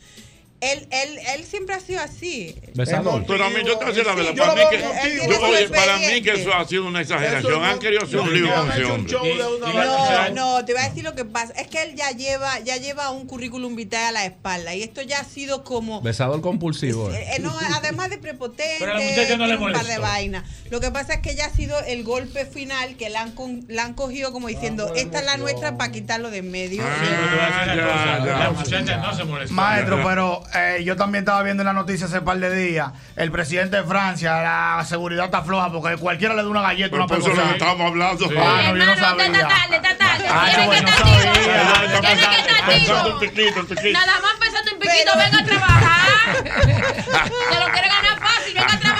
Él, 0.62 0.86
él, 0.92 1.18
él 1.34 1.44
siempre 1.44 1.74
ha 1.74 1.80
sido 1.80 2.00
así. 2.00 2.54
Besador. 2.74 3.24
Pero 3.26 3.44
a 3.44 3.50
mí, 3.50 3.56
yo 3.66 3.76
te 3.78 3.84
voy 3.84 3.86
a 3.86 3.88
decir 3.88 4.06
la 4.06 4.14
verdad, 4.14 4.30
Sí, 4.32 4.38
para 4.38 4.54
mí, 4.54 4.62
que, 4.70 4.78
yo- 4.78 5.40
oye, 5.48 5.68
para 5.68 5.96
mí 5.98 6.22
que 6.22 6.30
eso 6.30 6.54
ha 6.54 6.64
sido 6.68 6.86
una 6.86 7.00
exageración. 7.00 7.64
Han 7.64 7.78
querido 7.80 8.02
hacer 8.04 8.20
un 8.20 8.32
lío 8.32 8.54
con 8.54 8.70
ese 8.70 8.84
hombre. 8.84 9.12
No, 9.58 10.30
no, 10.30 10.64
te 10.64 10.72
voy 10.72 10.82
a 10.82 10.88
decir 10.88 11.02
lo 11.02 11.16
que 11.16 11.24
pasa. 11.24 11.52
Es 11.54 11.66
que 11.66 11.82
él 11.82 11.96
ya 11.96 12.12
lleva, 12.12 12.60
ya 12.60 12.76
lleva 12.76 13.10
un 13.10 13.26
currículum 13.26 13.74
vitae 13.74 14.04
a 14.06 14.12
la 14.12 14.24
espalda. 14.24 14.72
Y 14.74 14.82
esto 14.84 15.02
ya 15.02 15.18
ha 15.20 15.24
sido 15.24 15.64
como. 15.64 16.00
Besador 16.00 16.40
compulsivo. 16.40 17.10
eh. 17.10 17.26
eh, 17.34 17.38
no, 17.40 17.52
además 17.74 18.10
de 18.10 18.18
prepotente, 18.18 18.76
Pero 18.78 18.92
a 18.92 18.98
la 18.98 19.00
muchacha 19.04 19.36
no 19.36 19.46
le 19.48 19.56
un 19.56 19.72
par 19.72 19.84
de 19.84 19.98
vainas. 19.98 20.44
Lo 20.70 20.80
que 20.80 20.92
pasa 20.92 21.14
es 21.14 21.20
que 21.22 21.34
ya 21.34 21.46
ha 21.46 21.50
sido 21.50 21.76
el 21.80 22.04
golpe 22.04 22.46
final 22.46 22.96
que 22.96 23.10
la 23.10 23.22
han, 23.22 23.32
con- 23.32 23.64
la 23.68 23.82
han 23.82 23.94
cogido 23.94 24.30
como 24.32 24.46
diciendo, 24.46 24.92
esta 24.94 25.18
es 25.18 25.24
la 25.24 25.36
nuestra 25.38 25.76
para 25.76 25.90
quitarlo 25.90 26.30
de 26.30 26.38
en 26.38 26.50
medio. 26.52 26.82
La 26.82 28.50
muchacha 28.56 28.96
no 28.98 29.16
se 29.16 29.24
molestó. 29.24 29.54
Maestro, 29.54 30.00
pero 30.04 30.42
eh, 30.54 30.82
yo 30.84 30.96
también 30.96 31.22
estaba 31.22 31.42
viendo 31.42 31.62
en 31.62 31.66
la 31.66 31.72
noticia 31.72 32.06
hace 32.06 32.20
par 32.20 32.38
de 32.38 32.54
días. 32.54 32.92
El 33.16 33.30
presidente 33.30 33.76
de 33.76 33.84
Francia, 33.84 34.42
la 34.42 34.84
seguridad 34.84 35.26
está 35.26 35.42
floja 35.42 35.70
porque 35.72 35.96
cualquiera 35.96 36.34
le 36.34 36.42
da 36.42 36.48
una 36.48 36.62
galleta, 36.62 36.96
una 36.96 37.06
Pero 37.06 37.20
por 37.22 37.30
eso 37.32 37.40
pegosada. 37.40 37.44
lo 37.44 37.52
que 37.52 37.58
estábamos 37.58 37.86
hablando. 37.90 38.26
Ah, 38.38 38.62
no, 38.72 38.76
yo 38.76 38.86
no 38.86 38.96
sabía. 38.96 39.26
Está 39.26 39.48
tarde, 39.48 39.76
está 39.76 39.96
tarde. 39.98 40.24
Ah, 40.30 40.46
Tiene 40.54 40.68
que 40.70 40.76
estar 40.76 40.98
sabía. 40.98 41.30
activo. 41.30 42.00
Tiene 42.00 42.16
que 42.16 42.22
estar 42.22 42.66
Pensando 42.66 42.94
activo. 43.00 43.14
un 43.14 43.20
piquito, 43.20 43.60
un 43.60 43.66
piquito. 43.66 43.98
Nada 43.98 44.20
más 44.20 44.34
pensando 44.40 44.70
en 44.70 44.78
piquito, 44.78 45.12
venga 45.18 45.38
a 45.38 45.44
trabajar. 45.44 46.36
Se 47.52 47.60
lo 47.60 47.66
quiere 47.72 47.88
ganar 47.88 48.18
fácil, 48.20 48.54
venga 48.54 48.72
a 48.74 48.78
trabajar, 48.78 48.91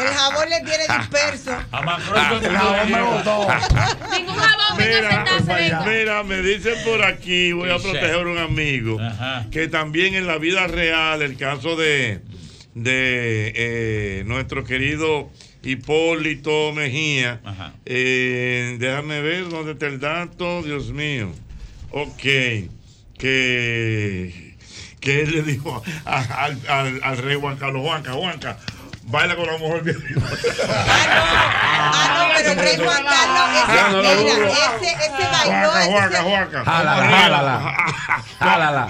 El 0.00 0.06
jabón 0.08 0.48
le 0.48 0.60
tiene 0.60 0.84
disperso. 0.98 1.52
A 1.72 1.82
Macron 1.82 2.44
El 2.44 2.56
jabón 2.56 2.90
me 2.90 3.02
gustó. 3.02 3.48
Ningún 4.16 4.34
jabón 4.36 4.76
venga 4.78 5.08
a 5.08 5.12
sentarse, 5.36 5.54
venga. 5.62 5.80
Mira, 5.86 6.22
me 6.22 6.42
dicen 6.42 6.74
por 6.84 7.02
aquí, 7.04 7.52
voy 7.52 7.70
a 7.70 7.78
proteger 7.78 8.14
a 8.14 8.18
un 8.28 8.38
amigo, 8.38 8.98
que 9.50 9.68
también 9.68 10.14
en 10.14 10.26
la 10.26 10.38
vida 10.38 10.66
real, 10.66 11.22
el 11.22 11.36
caso 11.36 11.76
de, 11.76 12.20
de 12.74 13.52
eh, 13.54 14.22
nuestro 14.26 14.64
querido 14.64 15.30
Hipólito 15.62 16.72
Mejía, 16.72 17.40
eh, 17.84 18.76
déjame 18.78 19.20
ver 19.20 19.48
dónde 19.48 19.72
está 19.72 19.86
el 19.86 20.00
dato, 20.00 20.62
Dios 20.62 20.90
mío. 20.92 21.32
Ok, 21.90 22.22
que, 23.18 24.54
que 25.00 25.20
él 25.22 25.32
le 25.32 25.42
dijo 25.42 25.82
a- 26.04 26.44
al, 26.44 26.58
al, 26.68 27.00
al 27.02 27.18
rey 27.18 27.36
Juan 27.40 27.56
Carlos, 27.56 27.82
Juanca, 27.82 28.12
Juanca, 28.12 28.58
baila 29.10 29.36
con 29.36 29.46
la 29.46 29.58
mujer 29.58 29.82
bien. 29.82 29.96
Ah, 31.92 32.28
no, 32.28 32.34
pero 32.36 32.50
el 32.52 32.58
rey 32.58 32.76
Juan 32.76 33.04
Carlos, 33.04 33.48
ese, 33.56 33.82
no 33.90 33.98
mira, 34.02 34.48
ese, 34.50 34.92
ese 34.92 35.28
bailó, 35.30 35.70
Juaca, 35.70 35.84
ese 35.84 35.90
juaca, 35.90 36.10
se- 36.10 36.22
juaca. 36.22 36.64
Jálala, 36.64 37.06
jálala. 37.08 37.56
Jálala. 38.38 38.88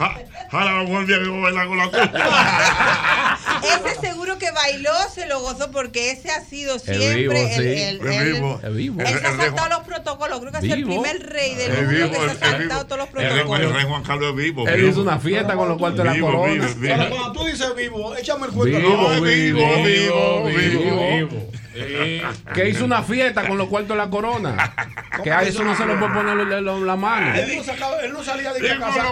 Jala 0.51 0.73
la 0.73 0.83
mujer 0.83 1.07
bien 1.07 1.23
que 1.25 1.29
va 1.31 1.37
a 1.37 1.41
bailar 1.41 1.67
con 1.69 1.79
la 1.79 1.91
tuya. 1.91 3.39
Ese 3.63 4.01
seguro 4.01 4.39
que 4.39 4.51
bailó 4.51 4.91
se 5.13 5.27
lo 5.27 5.41
gozó 5.41 5.71
porque 5.71 6.11
ese 6.11 6.31
ha 6.31 6.45
sido 6.45 6.79
siempre 6.79 7.15
vivo, 7.17 7.33
el, 7.33 7.49
sí. 7.51 7.83
el- 7.83 7.99
vivo. 8.01 8.61
Es 8.63 8.75
vivo. 8.75 9.01
Él 9.03 9.07
se 9.19 9.27
ha 9.27 9.37
saltado 9.37 9.69
los 9.69 9.87
protocolos. 9.87 10.41
Creo 10.41 10.53
que 10.53 10.59
es 10.59 10.65
el 10.65 10.85
Vivo. 10.85 11.03
primer 11.03 11.27
rey 11.29 11.55
del 11.55 11.73
mundo 11.73 11.91
vivo, 11.91 12.11
que 12.11 12.17
se 12.17 12.25
es- 12.25 12.31
ha 12.31 12.33
es 12.33 12.39
saltado 12.41 12.85
todos 12.87 12.99
los 12.99 13.09
El 13.09 13.15
rey, 13.15 13.25
el 13.25 13.33
protocolos. 13.35 13.73
rey 13.75 13.85
Juan 13.85 14.03
Carlos 14.03 14.31
es 14.31 14.37
vivo. 14.37 14.69
Él 14.69 14.77
vivo. 14.77 14.89
hizo 14.91 15.01
una 15.03 15.19
fiesta 15.19 15.55
con 15.55 15.69
los 15.69 15.79
cuartos 15.79 15.99
de 15.99 16.05
la 16.05 16.13
Vivo, 16.13 16.27
corona. 16.33 16.53
vivo, 16.53 16.67
vivo. 16.67 16.95
Pero 16.97 17.11
cuando 17.11 17.33
tú 17.33 17.45
dices 17.47 17.77
vivo, 17.77 18.17
échame 18.17 18.47
el 18.47 18.53
cuento. 18.53 18.79
Vivo, 18.79 18.91
No, 18.97 19.13
es 19.15 19.21
vivo, 19.23 20.45
vivo, 20.45 21.50
Que 21.73 22.69
hizo 22.69 22.85
una 22.85 23.03
fiesta 23.03 23.47
con 23.47 23.57
los 23.59 23.69
cuartos 23.69 23.91
de 23.91 23.97
la 23.97 24.11
corona. 24.11 24.75
Que 25.23 25.31
a 25.33 25.43
eso 25.43 25.63
no 25.63 25.77
se 25.77 25.85
lo 25.87 25.99
puede 25.99 26.13
poner 26.15 26.37
la- 26.37 26.61
la 26.61 26.73
la 26.79 26.97
mano. 26.97 27.35
Él 27.35 27.57
no, 27.57 27.63
sacaba- 27.65 28.01
él 28.03 28.13
no 28.13 28.25
salía 28.25 28.53
de 28.53 28.61
que 28.61 28.71
a 28.73 28.79
cazar. 28.79 29.07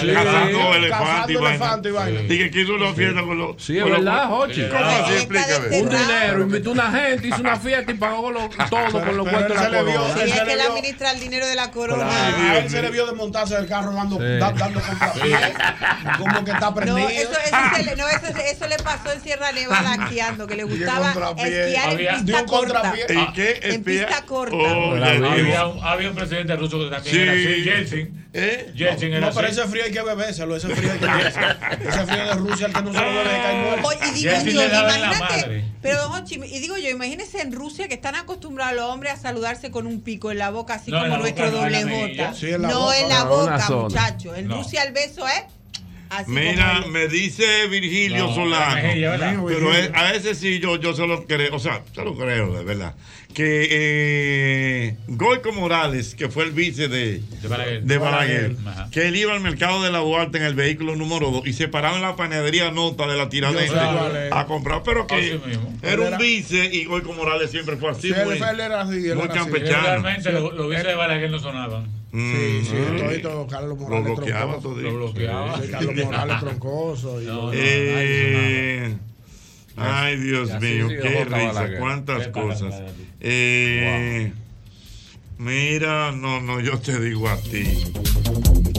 Sí. 0.00 0.12
Cazando 0.12 0.74
elefante 0.74 1.32
y 1.32 1.36
Cazando 1.36 1.48
elefante 1.48 1.88
y 1.88 1.92
vaina. 1.92 2.20
Dije 2.22 2.50
que 2.50 2.60
hizo 2.62 2.74
una 2.74 2.92
fiesta 2.94 3.20
con 3.22 3.38
los. 3.38 3.62
Sí, 3.62 3.78
es 3.78 3.84
verdad, 3.84 4.28
Jochi. 4.28 4.66
¿Cómo 4.68 4.84
así? 4.84 5.12
Explícame. 5.14 5.80
Un 5.82 5.88
dinero, 5.90 6.40
invitó 6.42 6.70
una 6.72 6.90
gente, 6.90 7.28
hizo 7.28 7.40
una 7.40 7.56
fiesta 7.56 7.90
y 7.92 7.94
pagó 7.94 8.30
lo- 8.30 8.48
todo 8.70 8.90
con 8.90 9.16
los 9.16 9.28
cuartos 9.28 9.48
de 9.48 9.54
la 9.54 9.64
se 9.64 9.70
le 9.70 9.82
vio- 9.84 10.00
corona. 10.00 10.14
Sí, 10.24 10.30
es 10.32 10.40
que 10.40 10.52
él 10.52 10.60
administra 10.60 11.10
el 11.12 11.20
dinero 11.20 11.46
de 11.46 11.54
la 11.54 11.70
corona. 11.70 12.50
A 12.50 12.58
él 12.58 12.70
se 12.70 12.82
le 12.82 12.90
vio 12.90 13.06
desmontarse 13.06 13.54
del 13.56 13.66
carro 13.68 13.92
dando, 13.92 14.18
Sí. 14.18 15.30
Como 16.18 16.44
que 16.44 16.50
está 16.50 16.66
No, 16.70 16.74
prendido. 16.74 17.08
eso, 17.08 17.30
eso, 17.32 17.56
se 17.76 17.82
le, 17.84 17.96
no 17.96 18.08
eso, 18.08 18.26
eso 18.26 18.66
le 18.66 18.76
pasó 18.78 19.12
en 19.12 19.20
Sierra 19.22 19.52
Nevada 19.52 19.94
esquiando, 20.04 20.46
que 20.46 20.54
le 20.56 20.64
gustaba 20.64 21.12
contrapié. 21.12 21.72
Había- 21.90 22.14
en 22.18 22.24
pista 22.24 22.40
un 22.42 22.46
corta. 22.46 22.80
contrapié. 22.80 23.06
¿Y 23.10 23.32
qué? 23.32 23.60
En 23.62 23.84
pista 23.84 24.22
corta. 24.26 24.56
Oh, 24.56 24.94
había, 24.94 25.66
un, 25.66 25.84
había 25.84 26.10
un 26.10 26.16
presidente 26.16 26.56
ruso 26.56 26.78
que 26.78 26.90
también 26.90 27.14
Sí. 27.14 27.20
era 27.22 27.32
así, 27.32 27.62
Yeltsin. 27.64 28.24
¿Eh? 28.36 28.72
Yeltsin 28.74 29.12
era 29.12 29.28
No, 29.28 29.32
pero 29.34 29.46
así. 29.48 29.60
ese 29.60 29.68
frío 29.68 29.84
hay 29.84 29.92
que 29.92 30.02
bebérselo, 30.02 30.56
ese 30.56 30.68
frío 30.74 30.90
hay 30.92 30.98
que. 30.98 31.04
Ese 31.88 32.06
frío 32.06 32.24
de 32.26 32.34
Rusia, 32.34 32.66
el 32.66 32.72
que 32.72 32.82
no 32.82 32.92
se 32.92 32.98
lo 33.00 33.06
bebe, 33.06 33.24
cae 33.42 33.62
muerto. 33.62 33.88
Oye, 33.88 33.98
y 34.08 34.10
digo 34.10 34.30
Yeltsin 34.32 34.52
yo, 34.54 34.64
imagínate, 34.64 35.64
pero 35.82 36.02
don 36.02 36.12
Hochi, 36.12 36.34
y 36.44 36.58
digo 36.60 36.76
yo, 36.76 36.88
imagínese 36.90 37.40
en 37.42 37.52
Rusia 37.52 37.86
que 37.88 37.94
están 37.94 38.14
acostumbrados 38.16 38.74
los 38.74 38.90
hombres 38.90 39.12
a 39.12 39.16
saludarse 39.16 39.70
con 39.70 39.86
un 39.86 40.00
pico 40.00 40.32
en 40.32 40.38
la 40.38 40.50
boca, 40.50 40.74
así 40.74 40.90
No, 40.90 41.00
como 41.00 41.18
nuestro 41.18 41.50
doble. 41.50 41.82
J. 42.16 42.34
Sí, 42.34 42.50
en 42.50 42.62
la 42.62 42.68
no 42.68 42.80
boca. 42.80 42.98
en 42.98 43.08
la 43.08 43.24
boca, 43.24 43.58
zona. 43.60 43.82
muchacho. 43.84 44.34
En. 44.34 44.50
Rusia 44.50 44.82
el 44.82 44.92
beso 44.92 45.26
es 45.28 45.44
así 46.10 46.30
Mira, 46.30 46.80
como- 46.82 46.92
me 46.92 47.08
dice 47.08 47.66
Virgilio 47.68 48.26
No, 48.28 48.34
Solano, 48.34 49.44
pero 49.46 49.72
es- 49.74 49.90
a 49.94 50.14
ese 50.14 50.34
sí 50.34 50.58
yo, 50.60 50.76
yo 50.76 50.94
se 50.94 51.06
lo 51.06 51.26
creo, 51.26 51.54
o 51.54 51.58
sea, 51.58 51.82
se 51.94 52.02
lo 52.04 52.16
creo, 52.16 52.52
de 52.54 52.64
verdad, 52.64 52.94
que 53.34 53.68
eh, 53.70 54.96
Goico 55.08 55.52
Morales, 55.52 56.14
que 56.14 56.28
fue 56.28 56.44
el 56.44 56.52
vice 56.52 56.86
de, 56.88 57.20
De 57.42 57.48
Balaguer. 57.48 57.82
de 57.82 57.98
Balaguer, 57.98 58.56
Ajá. 58.66 58.88
que 58.92 59.08
él 59.08 59.16
iba 59.16 59.32
al 59.32 59.40
mercado 59.40 59.82
de 59.82 59.90
la 59.90 59.98
Duarte 59.98 60.38
en 60.38 60.44
el 60.44 60.54
vehículo 60.54 60.94
número 60.94 61.30
2 61.32 61.46
y 61.46 61.52
se 61.52 61.66
paraba 61.68 61.96
en 61.96 62.02
la 62.02 62.14
panadería 62.16 62.70
Nota 62.70 63.06
de 63.08 63.16
la 63.16 63.28
Tiradentes 63.28 63.72
a 64.30 64.46
comprar, 64.46 64.82
pero 64.84 65.06
que 65.06 65.40
era 65.82 66.00
un 66.02 66.16
vice 66.18 66.64
y 66.72 66.84
Goico 66.84 67.12
Morales 67.12 67.50
siempre 67.50 67.76
fue 67.76 67.90
así, 67.90 68.08
Sí, 68.08 68.14
muy, 68.24 68.36
él 68.36 68.60
era 68.60 68.82
así, 68.82 68.94
él 69.08 69.16
muy 69.16 69.24
era 69.24 69.34
así. 69.34 69.38
campechano. 69.38 69.82
Realmente 69.82 70.32
los 70.32 70.54
lo 70.54 70.68
vices 70.68 70.84
de 70.86 70.94
Balaguer 70.94 71.30
no 71.30 71.38
sonaban. 71.40 72.03
Mm, 72.16 72.32
Sí, 72.62 72.64
sí, 72.70 72.74
mm. 72.76 72.96
todito 72.96 73.46
Carlos 73.50 73.76
Lo 73.76 73.84
Morales 73.88 74.04
bloqueaba 74.16 74.52
troncoso. 74.60 74.80
Lo 74.80 74.94
bloqueaba. 74.94 75.60
Sí, 75.60 75.68
Carlos 75.68 75.94
Morales 76.04 76.40
troncoso. 76.40 77.22
Y 77.22 77.26
No, 77.26 77.42
no, 77.46 77.50
Eh, 77.52 78.96
ay, 79.76 80.16
Dios 80.18 80.48
mío, 80.60 80.88
qué 80.88 81.24
risa, 81.24 81.66
cuántas 81.80 82.28
cosas. 82.28 82.74
Eh, 83.20 84.32
Mira, 85.36 86.12
no, 86.12 86.40
no, 86.40 86.60
yo 86.60 86.78
te 86.78 87.00
digo 87.00 87.28
a 87.28 87.36
ti. 87.36 87.64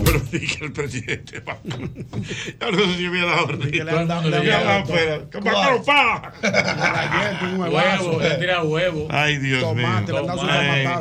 Pero 0.06 0.20
dije 0.32 0.64
el 0.66 0.72
presidente 0.72 1.42
Macron. 1.42 1.92
Yo 2.62 2.72
no 2.72 2.78
sé 2.80 2.96
si 2.98 3.10
me 3.10 3.20
ha 3.22 3.26
dado 3.26 3.48
risa. 3.48 3.72
que 3.72 3.84
le 3.84 3.92
han 3.92 4.08
dado- 4.08 4.30
Le 4.30 4.40
le 4.40 4.54
han 4.54 4.62
han 4.62 4.66
dado 4.66 4.86
dado 4.86 4.86
pena. 4.86 5.30
¿Qué 5.30 5.42
Macron, 5.42 5.84
pa? 5.86 6.34
Huevo, 7.70 8.20
le 8.22 8.30
tira 8.36 8.64
huevo. 8.64 9.08
Ay, 9.10 9.38
Dios 9.40 9.62
Tomate, 9.62 10.12
le 10.14 10.18
han 10.20 10.28
dado 10.28 10.40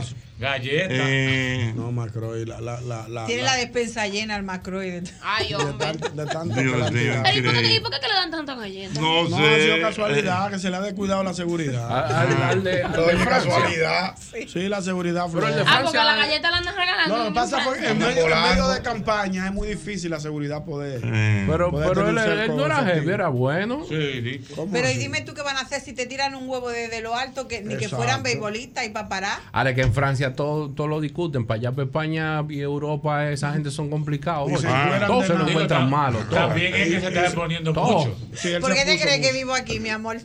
su 0.02 0.14
mío. 0.38 0.48
Ay, 0.48 0.60
tomatazo. 0.60 0.88
Galleta. 0.88 0.94
eh, 1.08 1.72
No, 1.76 1.92
Macroy, 1.92 2.44
la, 2.44 2.60
la, 2.60 2.80
la, 2.80 3.08
la, 3.08 3.26
Tiene 3.26 3.42
la- 3.42 3.52
la 3.52 3.56
despensa 3.58 4.06
llena 4.08 4.36
el 4.36 4.42
macroide. 4.42 5.02
Ay, 5.22 5.48
de, 5.50 5.54
hombre. 5.56 5.86
tan- 5.98 6.16
de 6.16 6.26
tanto 6.26 6.60
Dios 6.60 6.90
que 6.90 6.98
tirado. 6.98 7.22
Ay, 7.24 7.38
¿y 7.38 7.42
por 7.42 7.52
qué, 7.52 7.80
por 7.80 7.90
qué 7.92 8.00
que 8.00 8.08
le 8.08 8.14
dan 8.14 8.30
tanta 8.30 8.54
galleta? 8.54 9.00
no 9.00 9.28
No, 9.28 9.36
sé. 9.38 9.44
ha 9.44 9.58
sido 9.58 9.80
casualidad 9.80 10.50
que 10.50 10.58
se 10.58 10.70
le 10.70 10.76
ha 10.76 10.80
descuidado 10.80 11.22
la 11.22 11.34
seguridad. 11.34 11.86
Al, 11.88 12.32
al- 12.32 12.42
al 12.42 12.64
de, 12.64 12.82
al 12.82 12.92
de 12.92 13.02
Francia. 13.16 13.28
casualidad. 13.28 14.14
Sí, 14.52 14.68
la 14.68 14.82
seguridad 14.82 15.28
fue. 15.28 15.40
Pero 15.40 15.48
el 15.48 15.54
de 15.54 15.60
Ah, 15.62 15.64
porque 15.82 15.98
Francia. 15.98 16.04
la 16.04 16.16
galleta 16.16 16.50
la 16.50 16.56
andan 16.58 16.76
regalando. 16.76 17.08
No, 17.08 17.16
lo 17.16 17.22
que 17.24 17.28
en 17.28 17.34
pasa 17.34 17.60
fue 17.60 17.78
que 17.78 17.88
en 17.88 17.96
Francia. 17.98 18.22
medio, 18.24 18.36
en 18.36 18.42
medio 18.50 18.68
de 18.68 18.82
campaña 18.82 19.46
es 19.46 19.52
muy 19.52 19.68
difícil 19.68 20.10
la 20.10 20.20
seguridad 20.20 20.64
poder. 20.64 21.00
Eh, 21.04 21.46
Pero, 21.48 21.70
Puede 21.70 21.88
pero 21.88 22.08
él, 22.08 22.18
él 22.18 22.56
no 22.56 22.66
era 22.66 22.84
heavy, 22.84 23.10
era 23.12 23.28
bueno. 23.28 23.84
Sí, 23.88 23.94
di- 24.20 24.38
¿Cómo 24.54 24.72
Pero 24.72 24.88
y 24.88 24.92
así? 24.92 24.98
dime 24.98 25.20
tú 25.22 25.34
qué 25.34 25.42
van 25.42 25.56
a 25.56 25.60
hacer 25.60 25.80
si 25.80 25.92
te 25.92 26.06
tiran 26.06 26.34
un 26.34 26.48
huevo 26.48 26.70
desde 26.70 27.00
lo 27.02 27.14
alto, 27.14 27.46
que 27.48 27.62
ni 27.62 27.76
que 27.76 27.88
fueran 27.88 28.22
beisbolistas 28.22 28.84
y 28.86 28.88
para 28.90 29.08
parar. 29.08 29.38
Ahora 29.52 29.74
que 29.74 29.82
en 29.82 29.92
Francia 29.94 30.23
todo, 30.32 30.70
todo 30.70 30.86
lo 30.88 31.00
discuten. 31.00 31.46
Para 31.46 31.58
allá, 31.58 31.72
para 31.72 31.84
España 31.84 32.42
y 32.48 32.60
Europa, 32.60 33.28
esa 33.30 33.52
gente 33.52 33.70
son 33.70 33.90
complicados. 33.90 34.48
Se 34.60 34.66
encueran 34.68 35.06
todos 35.06 35.26
se 35.26 35.34
lo 35.34 35.48
encuentran 35.48 35.86
Digo, 35.86 35.96
malo. 35.96 36.20
tam- 36.20 36.28
todo. 36.28 36.38
También 36.48 36.74
es 36.74 36.88
que 36.88 37.00
se 37.00 37.06
está 37.08 37.30
poniendo 37.34 37.72
Todo. 37.72 37.98
mucho. 37.98 38.16
Sí, 38.34 38.52
¿Por 38.60 38.72
qué 38.74 38.84
te 38.84 38.98
crees 38.98 39.20
que 39.20 39.32
vivo 39.32 39.54
aquí, 39.54 39.80
mi 39.80 39.90
amor? 39.90 40.18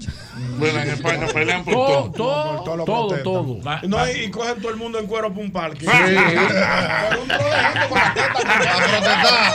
bueno, 0.57 0.80
en 0.81 0.89
España 0.89 1.27
pelean 1.34 1.63
por 1.65 1.73
Todo, 1.73 2.11
todo. 2.11 2.63
Todo 2.63 2.77
lo 2.77 2.85
todo, 2.85 3.17
todo, 3.23 3.57
No, 3.88 4.09
y, 4.09 4.30
cogen 4.31 4.61
todo 4.61 4.71
el 4.71 4.77
mundo 4.77 4.99
en 4.99 5.07
cuero 5.07 5.30
para 5.30 5.41
un 5.41 5.51
parque. 5.51 5.85
Sí. 5.85 5.91
Pero 5.91 7.21
un 7.21 7.27
trozo 7.27 7.43
de 7.45 7.51
gente 7.51 7.88
con 7.89 7.97
la 7.99 8.13
teta 8.13 8.35
A 8.45 8.93
protestar. 8.95 9.53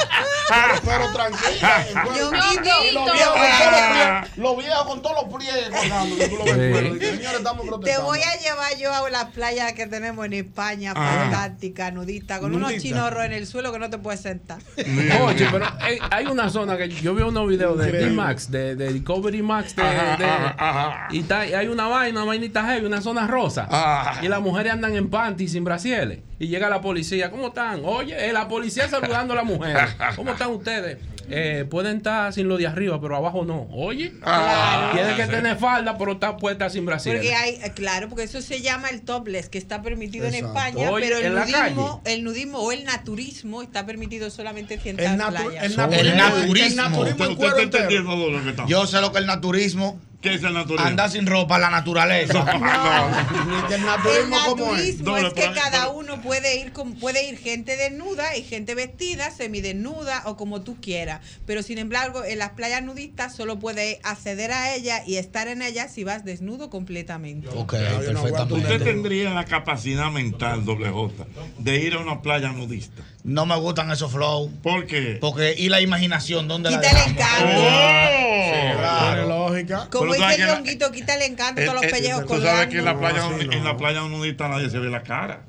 Pero. 0.50 2.30
Ñonguito. 2.30 2.70
Y 2.90 4.40
los 4.40 4.56
viejos 4.58 4.84
con 4.86 5.02
todos 5.02 5.16
los 5.16 5.24
colgando. 5.72 6.16
Dice, 6.16 7.16
Señores, 7.16 7.38
estamos 7.38 7.62
Te 7.62 7.68
protestando. 7.68 8.04
voy 8.06 8.20
a 8.20 8.36
llevar 8.40 8.76
yo 8.78 8.92
a 8.92 9.10
las 9.10 9.24
playas 9.26 9.72
que 9.72 9.86
tenemos 9.86 10.26
en 10.26 10.33
España, 10.34 10.92
Ah. 10.94 11.22
fantástica, 11.30 11.90
nudista, 11.90 12.40
con 12.40 12.54
unos 12.54 12.76
chinorros 12.78 13.24
en 13.24 13.32
el 13.32 13.46
suelo 13.46 13.72
que 13.72 13.78
no 13.78 13.88
te 13.90 13.98
puedes 13.98 14.20
sentar. 14.20 14.58
Oye, 15.22 15.48
pero 15.50 15.66
hay, 15.80 15.98
hay 16.10 16.26
una 16.26 16.50
zona 16.50 16.76
que 16.76 16.88
yo 16.88 17.14
vi 17.14 17.22
unos 17.22 17.48
videos 17.48 17.78
de. 17.78 17.92
D-Max, 17.92 18.50
de, 18.50 18.76
de 18.76 18.92
Discovery 18.92 19.42
Max, 19.42 19.74
de, 19.76 19.82
Ajá, 19.82 20.16
de- 20.16 20.24
ajá, 20.24 20.54
ajá. 20.58 21.08
y 21.10 21.20
está- 21.20 21.46
y 21.46 21.54
hay 21.54 21.68
una 21.68 21.86
vaina, 21.88 22.20
una 22.20 22.26
vainita 22.28 22.64
heavy, 22.64 22.86
una 22.86 23.00
zona 23.00 23.26
rosa. 23.26 23.66
Ah. 23.70 24.18
Y 24.22 24.28
las 24.28 24.40
mujeres 24.40 24.72
andan 24.72 24.94
en 24.96 25.08
panty 25.10 25.48
sin 25.48 25.64
brasieles. 25.64 26.18
Y 26.38 26.48
llega 26.48 26.68
la 26.68 26.80
policía, 26.80 27.30
¿cómo 27.30 27.48
están? 27.48 27.80
Oye, 27.84 28.28
eh, 28.28 28.32
la 28.32 28.48
policía 28.48 28.88
saludando 28.88 29.32
a 29.32 29.36
las 29.36 29.44
mujeres. 29.44 29.96
¿Cómo 30.16 30.32
están 30.32 30.50
ustedes? 30.50 30.98
Eh, 31.28 31.64
pueden 31.68 31.98
estar 31.98 32.32
sin 32.32 32.48
lo 32.48 32.56
de 32.56 32.66
arriba, 32.66 33.00
pero 33.00 33.16
abajo 33.16 33.44
no. 33.44 33.66
Oye, 33.72 34.12
Claro. 34.20 34.92
tiene 34.96 35.16
que 35.16 35.26
tener 35.26 35.56
falda, 35.56 35.96
pero 35.98 36.12
está 36.12 36.36
puesta 36.36 36.68
sin 36.70 36.84
brasier. 36.86 37.16
Porque 37.16 37.34
hay, 37.34 37.54
eh, 37.62 37.72
claro, 37.74 38.08
porque 38.08 38.24
eso 38.24 38.40
se 38.42 38.60
llama 38.60 38.88
el 38.90 39.02
topless, 39.02 39.48
que 39.48 39.58
está 39.58 39.82
permitido 39.82 40.26
en. 40.26 40.34
España, 40.34 40.90
Oye, 40.90 41.06
pero 41.06 41.18
el 41.18 41.26
en 41.26 41.34
nudismo, 41.34 42.02
el 42.04 42.24
nudismo 42.24 42.58
o 42.58 42.72
el 42.72 42.84
naturismo 42.84 43.62
está 43.62 43.86
permitido 43.86 44.30
solamente 44.30 44.74
en 44.74 44.80
ciertas 44.80 45.06
El, 45.12 45.18
natu- 45.18 45.44
playas. 45.44 45.64
el 45.64 45.76
natu- 45.76 45.98
el 45.98 46.16
naturismo. 46.16 47.04
Está- 47.06 48.66
Yo 48.66 48.86
sé 48.86 49.00
lo 49.00 49.10
que 49.12 49.18
es 49.18 49.22
el 49.22 49.26
naturismo. 49.26 50.00
¿Qué 50.24 50.34
es 50.36 50.42
el 50.42 50.54
naturismo? 50.54 50.86
Andar 50.86 51.10
sin 51.10 51.26
ropa, 51.26 51.58
la 51.58 51.68
naturaleza. 51.68 52.46
El 53.70 53.84
naturismo 53.84 54.36
como 54.46 54.76
es. 54.76 54.98
naturismo 55.00 55.16
es 55.18 55.34
que 55.34 55.52
cada 55.52 55.90
uno 55.90 56.22
puede 56.22 56.60
ir 56.60 56.72
con, 56.72 56.94
puede 56.94 57.28
ir 57.28 57.36
gente 57.36 57.76
desnuda 57.76 58.34
y 58.34 58.42
gente 58.42 58.74
vestida, 58.74 59.30
semidesnuda 59.30 60.22
o 60.24 60.38
como 60.38 60.62
tú 60.62 60.78
quieras. 60.80 61.20
Pero 61.44 61.62
sin 61.62 61.76
embargo, 61.76 62.24
en 62.24 62.38
las 62.38 62.50
playas 62.52 62.82
nudistas 62.82 63.36
solo 63.36 63.58
puedes 63.58 63.98
acceder 64.02 64.50
a 64.52 64.74
ellas 64.74 65.02
y 65.06 65.16
estar 65.16 65.46
en 65.48 65.60
ellas 65.60 65.92
si 65.92 66.04
vas 66.04 66.24
desnudo 66.24 66.70
completamente. 66.70 67.48
Ok, 67.50 67.74
Usted 67.74 68.06
perfectamente. 68.14 68.78
tendría 68.78 69.34
la 69.34 69.44
capacidad 69.44 70.10
mental, 70.10 70.64
doble 70.64 70.88
J, 70.88 71.26
de 71.58 71.78
ir 71.80 71.94
a 71.94 71.98
una 71.98 72.22
playa 72.22 72.48
nudista. 72.50 73.02
No 73.24 73.46
me 73.46 73.56
gustan 73.56 73.90
esos 73.90 74.12
flow. 74.12 74.50
¿Por 74.62 74.86
qué? 74.86 75.16
Porque 75.20 75.54
y 75.56 75.70
la 75.70 75.80
imaginación, 75.80 76.46
¿dónde 76.46 76.70
la 76.70 76.78
Quita 76.80 76.90
el 76.90 77.14
dejamos? 77.14 77.34
encanto. 77.40 77.62
Sí, 77.64 78.76
claro. 78.78 79.28
Lógica. 79.28 79.88
Como 79.90 80.14
dice 80.14 80.36
que 80.36 80.44
la- 80.44 80.54
Ñonguito, 80.56 80.92
quita 80.92 81.14
el 81.14 81.22
encanto, 81.22 81.60
Eh, 81.60 81.64
todos 81.64 81.76
los 81.80 81.84
eh, 81.84 81.90
pellejos 81.90 82.26
Tú 82.26 82.42
sabes 82.42 82.66
que 82.68 82.78
en 82.78 82.84
la 82.84 82.98
playa, 82.98 83.22
en 83.50 83.64
la 83.64 83.76
playa 83.78 84.00
nudista 84.02 84.48
nadie 84.48 84.68
se 84.68 84.78
ve 84.78 84.90
la 84.90 85.02
cara. 85.02 85.40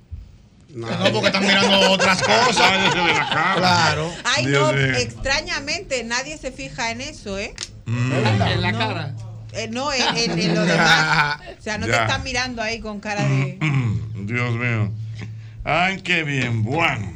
No, 0.69 0.88
porque 1.11 1.27
están 1.27 1.45
mirando 1.45 1.91
otras 1.91 2.22
cosas. 2.23 2.57
Nadie 2.57 2.91
se 2.91 2.97
ve 2.97 3.14
la 3.14 3.30
cara. 3.30 3.56
Claro. 3.57 4.11
Ay, 4.23 4.45
Dios 4.47 4.72
no, 4.73 4.77
mío. 4.77 4.95
extrañamente 4.97 6.03
nadie 6.06 6.38
se 6.38 6.52
fija 6.53 6.91
en 6.91 7.02
eso, 7.02 7.38
¿eh? 7.38 7.53
En 7.88 8.61
la 8.61 8.72
No. 8.72 8.77
cara. 8.80 9.14
Eh, 9.53 9.68
no, 9.69 9.91
en, 9.91 10.18
en- 10.18 10.39
en 10.39 10.56
lo 10.56 10.65
demás. 10.65 11.39
O 11.60 11.61
sea, 11.61 11.77
no 11.77 11.85
te 11.88 11.91
Ya. 11.93 12.03
están 12.03 12.23
mirando 12.23 12.61
ahí 12.61 12.80
con 12.80 12.99
cara 13.02 13.23
de. 13.23 13.57
Dios 14.15 14.52
mío. 14.56 14.91
Ay, 15.65 16.02
qué 16.02 16.23
bien. 16.23 16.64
Bueno. 16.64 17.15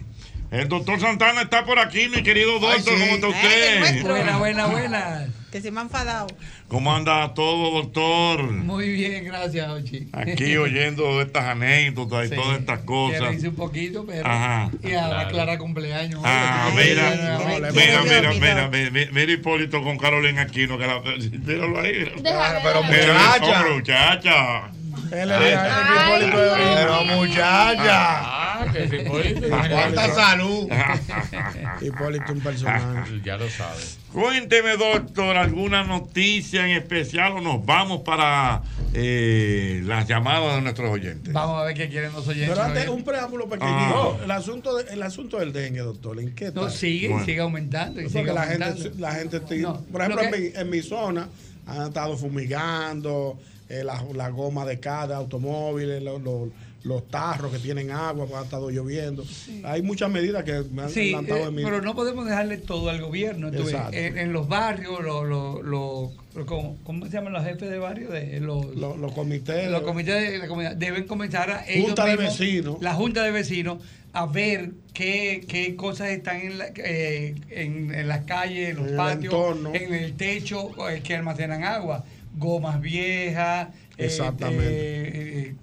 El 0.52 0.68
doctor 0.68 1.00
Santana 1.00 1.44
está 1.44 1.64
por 1.64 1.78
aquí, 1.78 2.10
mi 2.10 2.24
querido 2.24 2.60
doctor. 2.60 2.94
¿Cómo 2.98 3.06
está 3.16 3.28
usted? 3.28 4.04
Buena, 4.04 4.38
buena, 4.38 4.66
buena. 4.66 5.28
Que 5.52 5.62
se 5.62 5.70
me 5.72 5.80
ha 5.80 5.84
enfadado. 5.84 6.28
¿Cómo 6.68 6.96
anda 6.96 7.34
todo, 7.36 7.72
doctor? 7.82 8.44
Muy 8.52 8.90
bien, 8.92 9.26
gracias, 9.26 9.68
Ochi. 9.70 10.08
Aquí 10.12 10.58
oyendo 10.58 11.22
estas 11.22 11.46
anécdotas 11.46 12.32
y 12.32 12.36
todas 12.36 12.60
estas 12.60 12.80
cosas. 12.80 13.22
reíse 13.22 13.50
un 13.50 13.56
poquito, 13.56 14.06
pero. 14.08 14.28
Ajá. 14.28 14.72
Y 14.84 14.92
a 14.94 15.02
la 15.04 15.10
Claro. 15.10 15.30
Clara 15.30 15.58
cumpleaños. 15.60 16.22
Ah, 16.24 16.70
mira, 16.76 17.72
mira, 17.72 18.02
mira, 18.04 18.68
mira, 18.70 19.10
mira, 19.12 19.32
Hipólito 19.32 19.84
con 19.84 19.98
Carolina 19.98 20.42
Aquino, 20.44 20.78
que 20.80 20.88
la, 20.88 21.00
míralo 21.46 21.80
ahí. 21.80 22.12
Déjame, 22.22 22.60
pero 22.64 22.84
Mira, 22.84 23.14
muchacha. 23.40 23.66
muchacha. 23.74 24.72
Él 25.12 25.32
el 25.32 25.54
Hipólito 25.54 26.38
de 26.42 26.50
Orina. 26.50 26.76
Pero 26.76 27.06
muchacha. 27.06 28.20
Ah, 28.62 28.66
que 28.72 28.84
es 28.84 28.94
Hipólito. 28.94 29.48
Cuánta 29.50 30.14
salud. 30.14 30.68
Hipólito 31.82 32.34
un 32.34 32.40
personaje. 32.42 33.22
Ya 33.24 33.38
lo 33.38 33.50
sabes. 33.50 33.98
Cuénteme, 34.12 34.76
doctor, 34.78 35.38
alguna 35.38 35.84
noticia 35.84 36.66
en 36.66 36.72
especial 36.78 37.34
o 37.34 37.42
nos 37.42 37.64
vamos 37.66 38.02
para 38.02 38.62
eh, 38.94 39.82
las 39.86 40.08
llamadas 40.08 40.56
de 40.56 40.62
nuestros 40.62 40.90
oyentes. 40.90 41.32
Vamos 41.32 41.62
a 41.62 41.66
ver 41.66 41.76
qué 41.76 41.90
quieren 41.90 42.12
los 42.14 42.28
oyentes. 42.28 42.50
Pero 42.50 42.64
antes, 42.64 42.88
un 42.88 43.04
preámbulo 43.04 43.48
pequeñito. 43.48 44.18
Ah. 44.20 44.24
El, 44.24 44.32
asunto 44.32 44.76
de- 44.78 44.92
el 44.94 45.04
asunto 45.04 45.38
del 45.40 45.54
dengue, 45.54 45.82
doctor, 45.82 46.20
¿en 46.20 46.34
qué 46.34 46.48
está? 46.48 46.62
No, 46.62 46.70
sigue, 46.70 47.10
Bueno. 47.10 47.26
sigue 47.26 47.40
aumentando. 47.40 48.02
Y 48.02 48.06
Porque 48.06 48.20
sigue 48.20 48.34
la 48.34 48.44
aumentando. 48.44 48.82
gente, 48.84 49.00
la 49.00 49.12
gente 49.14 49.40
te- 49.42 49.58
No, 49.58 49.82
por 49.92 50.02
ejemplo, 50.02 50.24
lo 50.24 50.36
en, 50.36 50.42
mi, 50.44 50.50
en 50.60 50.70
mi 50.70 50.82
zona 50.82 51.28
han 51.68 51.88
estado 51.88 52.18
fumigando 52.18 53.40
eh, 53.70 53.84
la, 53.84 54.04
la 54.16 54.30
goma 54.30 54.66
de 54.66 54.80
cada 54.80 55.18
automóvil, 55.18 56.04
los, 56.04 56.22
los- 56.22 56.50
los 56.82 57.06
tarros 57.10 57.52
que 57.52 57.60
tienen 57.60 57.91
agua, 57.91 58.26
porque 58.26 58.36
ha 58.38 58.44
estado 58.44 58.70
lloviendo. 58.70 59.26
Hay 59.66 59.82
muchas 59.82 60.10
medidas 60.10 60.46
que 60.46 60.64
me 60.72 60.84
han 60.84 60.90
Sí, 60.90 61.14
eh, 61.14 61.44
en 61.48 61.54
mi. 61.54 61.62
pero 61.62 61.82
no 61.82 61.94
podemos 61.94 62.26
dejarle 62.26 62.56
todo 62.58 62.90
al 62.90 63.02
gobierno. 63.02 63.52
tú 63.52 63.58
ves. 63.66 63.74
Exacto. 63.74 63.98
En, 63.98 64.18
en 64.18 64.32
los 64.32 64.48
barrios, 64.48 65.04
los, 65.04 65.28
los, 65.28 65.62
los- 65.62 66.46
¿cómo, 66.48 66.78
cómo 66.86 67.06
se 67.08 67.12
llaman 67.12 67.34
los 67.34 67.44
jefes 67.44 67.70
de 67.70 67.80
barrio? 67.80 68.10
De, 68.12 68.40
los, 68.40 68.66
los, 68.78 68.98
los 68.98 69.12
comités. 69.12 69.70
los 69.70 69.82
comités 69.82 70.32
de 70.32 70.38
la 70.38 70.48
comunidad 70.48 70.78
deben 70.78 71.06
comenzar 71.06 71.52
a 71.52 71.68
ellos 71.68 71.88
Junta 71.88 72.06
de 72.06 72.12
mismos, 72.16 72.40
vecinos. 72.40 72.78
La 72.82 72.94
junta 72.94 73.24
de 73.24 73.32
vecinos 73.32 73.80
a 74.14 74.26
ver 74.26 74.72
qué, 74.94 75.44
qué 75.50 75.76
cosas 75.76 76.08
están 76.12 76.38
en, 76.40 76.58
la, 76.60 76.68
eh, 76.78 77.36
en, 77.50 77.94
en 77.94 78.08
las 78.08 78.24
calles, 78.24 78.70
en 78.70 78.78
los 78.78 78.88
En 78.88 78.96
patios, 78.96 79.58
en 79.74 79.94
el 79.94 80.16
techo 80.16 80.72
eh, 80.90 81.02
que 81.04 81.14
almacenan 81.18 81.66
agua. 81.66 82.06
Gomas 82.40 82.82
viejas. 82.82 83.70
Exactamente. 83.98 84.66
eh, 84.68 85.10
eh, 85.49 85.56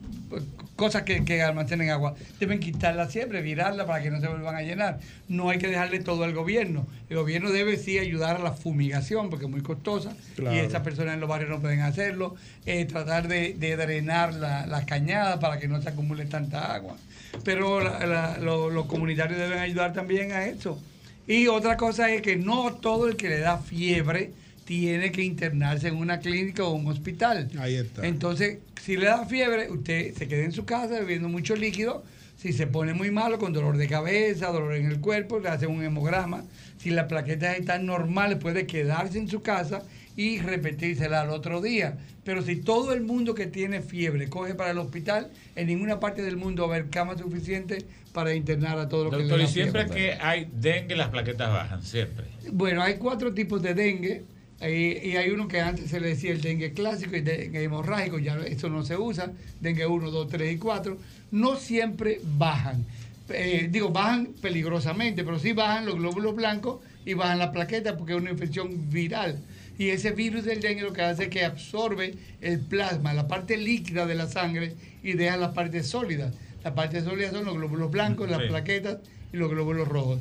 cosas 0.76 1.04
que, 1.04 1.24
que 1.24 1.40
almacenen 1.42 1.88
agua. 1.88 2.14
Deben 2.38 2.60
quitarla 2.60 3.08
siempre, 3.08 3.40
virarla 3.40 3.86
para 3.86 4.02
que 4.02 4.10
no 4.10 4.20
se 4.20 4.28
vuelvan 4.28 4.56
a 4.56 4.60
llenar. 4.60 5.00
No 5.26 5.48
hay 5.48 5.58
que 5.58 5.68
dejarle 5.68 6.00
todo 6.00 6.24
al 6.24 6.34
gobierno. 6.34 6.86
El 7.08 7.16
gobierno 7.16 7.50
debe 7.50 7.78
sí 7.78 7.98
ayudar 7.98 8.36
a 8.36 8.40
la 8.40 8.52
fumigación 8.52 9.30
porque 9.30 9.46
es 9.46 9.50
muy 9.50 9.62
costosa 9.62 10.12
Claro. 10.34 10.54
y 10.54 10.58
esas 10.58 10.82
personas 10.82 11.14
en 11.14 11.20
los 11.20 11.30
barrios 11.30 11.48
no 11.48 11.60
pueden 11.60 11.80
hacerlo. 11.80 12.36
Eh, 12.66 12.84
tratar 12.84 13.26
de, 13.26 13.54
de 13.54 13.76
drenar 13.76 14.34
la- 14.34 14.66
las 14.66 14.84
cañadas 14.84 15.38
para 15.38 15.58
que 15.58 15.66
no 15.66 15.80
se 15.80 15.88
acumule 15.88 16.26
tanta 16.26 16.74
agua. 16.74 16.96
Pero 17.42 17.80
la- 17.80 18.04
la- 18.06 18.38
lo- 18.38 18.68
los 18.68 18.84
comunitarios 18.84 19.38
deben 19.38 19.58
ayudar 19.58 19.94
también 19.94 20.32
a 20.32 20.44
eso. 20.44 20.78
Y 21.26 21.46
otra 21.46 21.78
cosa 21.78 22.10
es 22.10 22.20
que 22.20 22.36
no 22.36 22.74
todo 22.74 23.08
el 23.08 23.16
que 23.16 23.30
le 23.30 23.38
da 23.38 23.56
fiebre 23.56 24.32
tiene 24.66 25.12
que 25.12 25.22
internarse 25.22 25.88
en 25.88 25.96
una 25.96 26.18
clínica 26.18 26.64
o 26.64 26.72
un 26.72 26.88
hospital. 26.88 27.48
Ahí 27.58 27.76
está. 27.76 28.06
Entonces, 28.06 28.58
si 28.82 28.96
le 28.96 29.06
da 29.06 29.24
fiebre, 29.24 29.70
usted 29.70 30.12
se 30.12 30.26
queda 30.26 30.42
en 30.42 30.52
su 30.52 30.64
casa 30.64 30.98
bebiendo 30.98 31.28
mucho 31.28 31.54
líquido. 31.54 32.04
Si 32.36 32.52
se 32.52 32.66
pone 32.66 32.92
muy 32.92 33.10
malo, 33.10 33.38
con 33.38 33.52
dolor 33.52 33.76
de 33.76 33.88
cabeza, 33.88 34.48
dolor 34.48 34.74
en 34.74 34.86
el 34.86 35.00
cuerpo, 35.00 35.38
le 35.38 35.48
hacen 35.48 35.70
un 35.70 35.82
hemograma. 35.82 36.44
Si 36.78 36.90
las 36.90 37.06
plaquetas 37.06 37.58
están 37.58 37.86
normales, 37.86 38.38
puede 38.38 38.66
quedarse 38.66 39.18
en 39.18 39.28
su 39.28 39.40
casa 39.40 39.82
y 40.16 40.40
repetírsela 40.40 41.22
al 41.22 41.30
otro 41.30 41.62
día. 41.62 41.96
Pero 42.24 42.42
si 42.42 42.56
todo 42.56 42.92
el 42.92 43.02
mundo 43.02 43.36
que 43.36 43.46
tiene 43.46 43.82
fiebre 43.82 44.28
coge 44.28 44.54
para 44.56 44.72
el 44.72 44.78
hospital, 44.78 45.30
en 45.54 45.68
ninguna 45.68 46.00
parte 46.00 46.22
del 46.22 46.36
mundo 46.36 46.66
va 46.66 46.74
a 46.74 46.78
haber 46.78 46.90
cama 46.90 47.16
suficiente 47.16 47.78
para 48.12 48.34
internar 48.34 48.78
a 48.78 48.88
todo 48.88 49.04
lo 49.04 49.10
que 49.10 49.18
Doctor, 49.18 49.40
y 49.42 49.46
siempre 49.46 49.84
fiebre. 49.84 50.02
que 50.02 50.12
hay 50.20 50.48
dengue, 50.52 50.96
las 50.96 51.10
plaquetas 51.10 51.50
bajan, 51.50 51.82
siempre. 51.82 52.24
Bueno, 52.50 52.82
hay 52.82 52.96
cuatro 52.96 53.32
tipos 53.32 53.62
de 53.62 53.74
dengue. 53.74 54.24
Y 54.62 55.16
hay 55.16 55.30
uno 55.30 55.48
que 55.48 55.60
antes 55.60 55.90
se 55.90 56.00
le 56.00 56.08
decía 56.08 56.32
el 56.32 56.40
dengue 56.40 56.72
clásico 56.72 57.14
y 57.16 57.20
dengue 57.20 57.62
hemorrágico, 57.62 58.18
ya 58.18 58.36
eso 58.46 58.68
no 58.70 58.84
se 58.84 58.96
usa. 58.96 59.30
Dengue 59.60 59.86
1, 59.86 60.10
2, 60.10 60.28
3 60.28 60.54
y 60.54 60.58
4. 60.58 60.96
No 61.32 61.56
siempre 61.56 62.20
bajan. 62.38 62.84
Eh, 63.28 63.68
digo, 63.70 63.90
bajan 63.90 64.28
peligrosamente, 64.40 65.24
pero 65.24 65.38
sí 65.38 65.52
bajan 65.52 65.84
los 65.84 65.96
glóbulos 65.96 66.34
blancos 66.34 66.80
y 67.04 67.14
bajan 67.14 67.38
las 67.38 67.50
plaquetas 67.50 67.96
porque 67.98 68.14
es 68.14 68.18
una 68.20 68.30
infección 68.30 68.90
viral. 68.90 69.38
Y 69.78 69.88
ese 69.90 70.12
virus 70.12 70.44
del 70.44 70.60
dengue 70.62 70.82
lo 70.82 70.92
que 70.94 71.02
hace 71.02 71.24
es 71.24 71.28
que 71.28 71.44
absorbe 71.44 72.14
el 72.40 72.60
plasma, 72.60 73.12
la 73.12 73.28
parte 73.28 73.58
líquida 73.58 74.06
de 74.06 74.14
la 74.14 74.26
sangre 74.26 74.74
y 75.02 75.12
deja 75.12 75.36
las 75.36 75.52
partes 75.52 75.86
sólidas. 75.86 76.32
Las 76.64 76.72
partes 76.72 77.04
sólidas 77.04 77.32
son 77.32 77.44
los 77.44 77.54
glóbulos 77.56 77.90
blancos, 77.90 78.30
las 78.30 78.40
Sí. 78.40 78.48
plaquetas 78.48 78.98
y 79.32 79.36
los 79.36 79.50
glóbulos 79.50 79.86
rojos. 79.86 80.20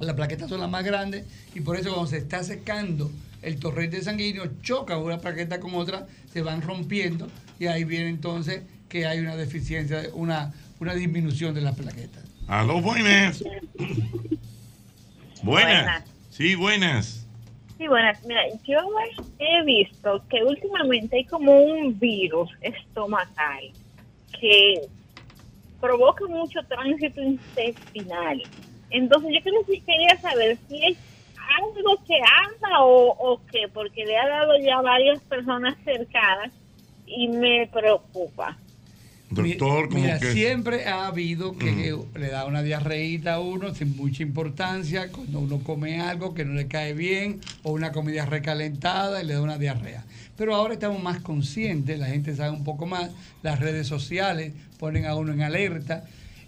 Las 0.00 0.14
plaquetas 0.16 0.50
son 0.50 0.60
las 0.60 0.68
más 0.68 0.84
grandes 0.84 1.24
y 1.54 1.60
por 1.60 1.76
eso 1.78 1.90
cuando 1.94 2.10
se 2.10 2.18
está 2.18 2.42
secando 2.44 3.10
el 3.44 3.58
torrente 3.60 4.02
sanguíneo, 4.02 4.44
choca 4.62 4.96
una 4.98 5.18
plaqueta 5.18 5.60
con 5.60 5.74
otra, 5.74 6.06
se 6.32 6.42
van 6.42 6.62
rompiendo 6.62 7.28
y 7.58 7.66
ahí 7.66 7.84
viene 7.84 8.08
entonces 8.08 8.62
que 8.88 9.06
hay 9.06 9.20
una 9.20 9.36
deficiencia, 9.36 10.02
una, 10.14 10.52
una 10.80 10.94
disminución 10.94 11.54
de 11.54 11.60
las 11.60 11.76
plaquetas. 11.76 12.24
Aló, 12.46 12.80
buenas. 12.80 13.42
Buenas. 15.42 15.84
Buenas. 15.84 16.04
Sí, 16.30 16.54
buenas. 16.54 17.26
Sí, 17.76 17.88
buenas. 17.88 18.24
Mira, 18.24 18.42
yo 18.64 18.78
he 19.38 19.64
visto 19.64 20.22
que 20.30 20.42
últimamente 20.42 21.16
hay 21.16 21.24
como 21.24 21.52
un 21.52 21.98
virus 21.98 22.50
estomacal 22.60 23.70
que 24.40 24.80
provoca 25.80 26.26
mucho 26.26 26.60
tránsito 26.68 27.20
intestinal. 27.20 28.42
Entonces, 28.90 29.30
yo 29.34 29.40
creo 29.42 29.66
que 29.66 29.80
quería 29.80 30.16
saber 30.20 30.56
si 30.68 30.84
es 30.84 30.96
algo 31.58 31.96
que 32.06 32.16
anda 32.16 32.80
o, 32.80 33.10
o 33.10 33.40
qué, 33.50 33.68
porque 33.72 34.04
le 34.04 34.16
ha 34.16 34.28
dado 34.28 34.52
ya 34.58 34.78
a 34.78 34.82
varias 34.82 35.20
personas 35.20 35.76
cercanas 35.84 36.52
y 37.06 37.28
me 37.28 37.68
preocupa. 37.72 38.56
Doctor, 39.30 39.88
como 39.88 40.02
Mira, 40.02 40.18
que. 40.18 40.32
siempre 40.32 40.86
ha 40.86 41.06
habido 41.06 41.56
que 41.56 41.96
le 42.14 42.28
da 42.28 42.44
una 42.46 42.62
diarreíta 42.62 43.34
a 43.34 43.40
uno 43.40 43.74
sin 43.74 43.96
mucha 43.96 44.22
importancia 44.22 45.10
cuando 45.10 45.40
uno 45.40 45.58
come 45.60 46.00
algo 46.00 46.34
que 46.34 46.44
no 46.44 46.54
le 46.54 46.68
cae 46.68 46.92
bien 46.92 47.40
o 47.62 47.72
una 47.72 47.90
comida 47.90 48.26
recalentada 48.26 49.22
y 49.22 49.26
le 49.26 49.34
da 49.34 49.42
una 49.42 49.58
diarrea. 49.58 50.04
Pero 50.36 50.54
ahora 50.54 50.74
estamos 50.74 51.02
más 51.02 51.20
conscientes, 51.20 51.98
la 51.98 52.06
gente 52.06 52.34
sabe 52.36 52.50
un 52.50 52.64
poco 52.64 52.86
más, 52.86 53.10
las 53.42 53.60
redes 53.60 53.86
sociales 53.86 54.52
ponen 54.78 55.06
a 55.06 55.14
uno 55.14 55.32
en 55.32 55.42
alerta 55.42 56.04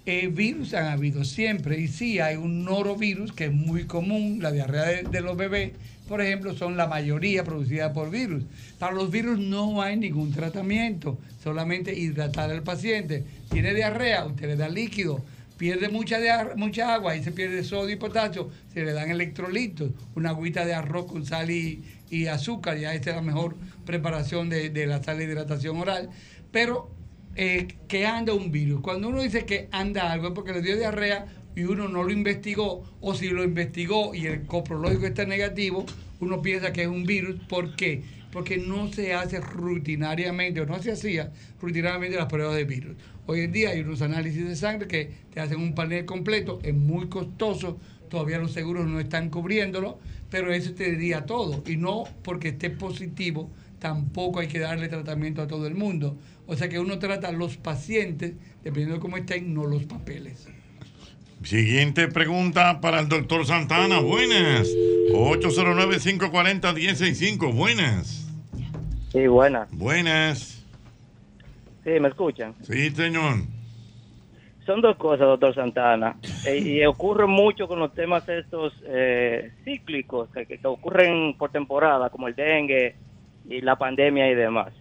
eh, 0.07 0.27
virus 0.29 0.73
han 0.73 0.85
habido 0.85 1.25
siempre. 1.25 1.79
Y 1.81 1.89
sí, 1.89 2.19
hay 2.19 2.37
un 2.37 2.63
norovirus 2.63 3.33
que 3.33 3.45
es 3.45 3.51
muy 3.51 3.83
común, 3.83 4.39
la 4.41 4.51
diarrea 4.51 5.03
de, 5.03 5.21
los 5.21 5.35
bebés, 5.35 5.73
por 6.07 6.21
ejemplo, 6.21 6.55
son 6.55 6.77
la 6.77 6.87
mayoría 6.87 7.43
producida 7.43 7.91
por 7.91 8.09
virus. 8.09 8.43
Para 8.79 8.93
los 8.93 9.11
virus 9.11 9.37
no 9.37 9.81
hay 9.81 9.97
ningún 9.97 10.31
tratamiento, 10.31 11.19
solamente 11.43 11.93
hidratar 11.93 12.49
al 12.49 12.63
paciente. 12.63 13.25
Tiene 13.49 13.73
diarrea, 13.73 14.25
usted 14.25 14.47
le 14.47 14.55
da 14.55 14.69
líquido, 14.69 15.21
pierde 15.57 15.89
mucha, 15.89 16.19
mucha 16.55 16.93
agua, 16.93 17.11
ahí 17.11 17.21
se 17.21 17.33
pierde 17.33 17.65
sodio 17.65 17.93
y 17.93 17.97
potasio, 17.97 18.49
se 18.73 18.85
le 18.85 18.93
dan 18.93 19.11
electrolitos, 19.11 19.91
una 20.15 20.29
agüita 20.29 20.65
de 20.65 20.73
arroz 20.73 21.07
con 21.07 21.25
sal 21.25 21.51
y, 21.51 21.83
y 22.09 22.27
azúcar, 22.27 22.77
ya 22.77 22.93
esta 22.93 23.09
es 23.09 23.15
la 23.17 23.21
mejor 23.21 23.57
preparación 23.85 24.47
de, 24.47 24.69
de 24.69 24.87
la 24.87 25.03
sal 25.03 25.17
de 25.17 25.25
hidratación 25.25 25.75
oral. 25.75 26.09
Pero 26.53 26.96
eh, 27.39 27.67
que 27.87 28.07
anda 28.07 28.33
un 28.33 28.51
virus. 28.51 28.81
Cuando 28.81 29.09
uno 29.09 29.21
dice 29.21 29.45
que 29.45 29.67
anda 29.71 30.11
algo 30.11 30.29
es 30.29 30.33
porque 30.33 30.53
le 30.53 30.63
dio 30.63 30.75
diarrea 30.75 31.27
y 31.55 31.63
uno 31.65 31.87
no 31.87 32.03
lo 32.03 32.11
investigó, 32.11 32.83
o 32.99 33.13
si 33.13 33.29
lo 33.29 33.43
investigó 33.43 34.15
y 34.15 34.25
el 34.25 34.45
coprológico 34.47 35.05
está 35.05 35.23
negativo, 35.25 35.85
uno 36.19 36.41
piensa 36.41 36.73
que 36.73 36.81
es 36.81 36.87
un 36.87 37.03
virus. 37.03 37.39
¿Por 37.47 37.75
qué? 37.75 38.01
Porque 38.31 38.57
no 38.57 38.91
se 38.91 39.13
hace 39.13 39.39
rutinariamente, 39.39 40.61
o 40.61 40.65
no 40.65 40.81
se 40.81 40.91
hacía 40.91 41.31
rutinariamente 41.61 42.17
las 42.17 42.25
pruebas 42.25 42.55
de 42.55 42.65
virus. 42.65 42.97
Hoy 43.27 43.41
en 43.41 43.51
día 43.51 43.69
hay 43.69 43.81
unos 43.81 44.01
análisis 44.01 44.47
de 44.47 44.55
sangre 44.55 44.87
que 44.87 45.11
te 45.31 45.39
hacen 45.39 45.59
un 45.59 45.75
panel 45.75 46.05
completo, 46.05 46.59
es 46.63 46.73
muy 46.73 47.07
costoso, 47.07 47.79
todavía 48.09 48.39
los 48.39 48.51
seguros 48.51 48.87
no 48.87 48.99
están 48.99 49.29
cubriéndolo, 49.29 49.99
pero 50.31 50.51
eso 50.51 50.73
te 50.73 50.89
diría 50.89 51.27
todo. 51.27 51.63
Y 51.67 51.77
no 51.77 52.05
porque 52.23 52.49
esté 52.49 52.71
positivo, 52.71 53.51
tampoco 53.79 54.39
hay 54.39 54.47
que 54.47 54.59
darle 54.59 54.87
tratamiento 54.87 55.41
a 55.41 55.47
todo 55.47 55.65
el 55.67 55.75
mundo. 55.75 56.15
O 56.45 56.55
sea 56.55 56.69
que 56.69 56.79
uno 56.79 56.99
trata 56.99 57.27
a 57.29 57.31
los 57.31 57.57
pacientes, 57.57 58.35
dependiendo 58.63 58.93
de 58.95 59.01
cómo 59.01 59.17
estén, 59.17 59.53
no 59.53 59.65
los 59.65 59.85
papeles. 59.85 60.47
Siguiente 61.43 62.07
pregunta 62.07 62.81
para 62.81 62.99
el 62.99 63.07
doctor 63.07 63.45
Santana. 63.45 63.99
Buenas. 63.99 64.67
809-540-165. 65.11 67.53
Buenas. 67.53 68.27
Sí, 69.11 69.27
buenas. 69.27 69.69
Buenas. 69.71 70.65
Sí, 71.83 71.99
¿me 71.99 72.07
escuchan? 72.09 72.55
Sí, 72.63 72.89
señor. 72.89 73.43
Son 74.65 74.81
dos 74.81 74.97
cosas, 74.97 75.27
doctor 75.27 75.53
Santana. 75.55 76.17
Eh, 76.45 76.57
y 76.57 76.83
ocurre 76.85 77.27
mucho 77.27 77.69
con 77.69 77.79
los 77.79 77.93
temas 77.93 78.27
estos 78.27 78.73
eh, 78.85 79.53
cíclicos 79.63 80.29
que, 80.31 80.45
que 80.45 80.59
ocurren 80.63 81.35
por 81.37 81.51
temporada, 81.51 82.09
como 82.09 82.27
el 82.27 82.35
dengue 82.35 82.95
y 83.49 83.61
la 83.61 83.75
pandemia 83.75 84.29
y 84.29 84.35
demás. 84.35 84.73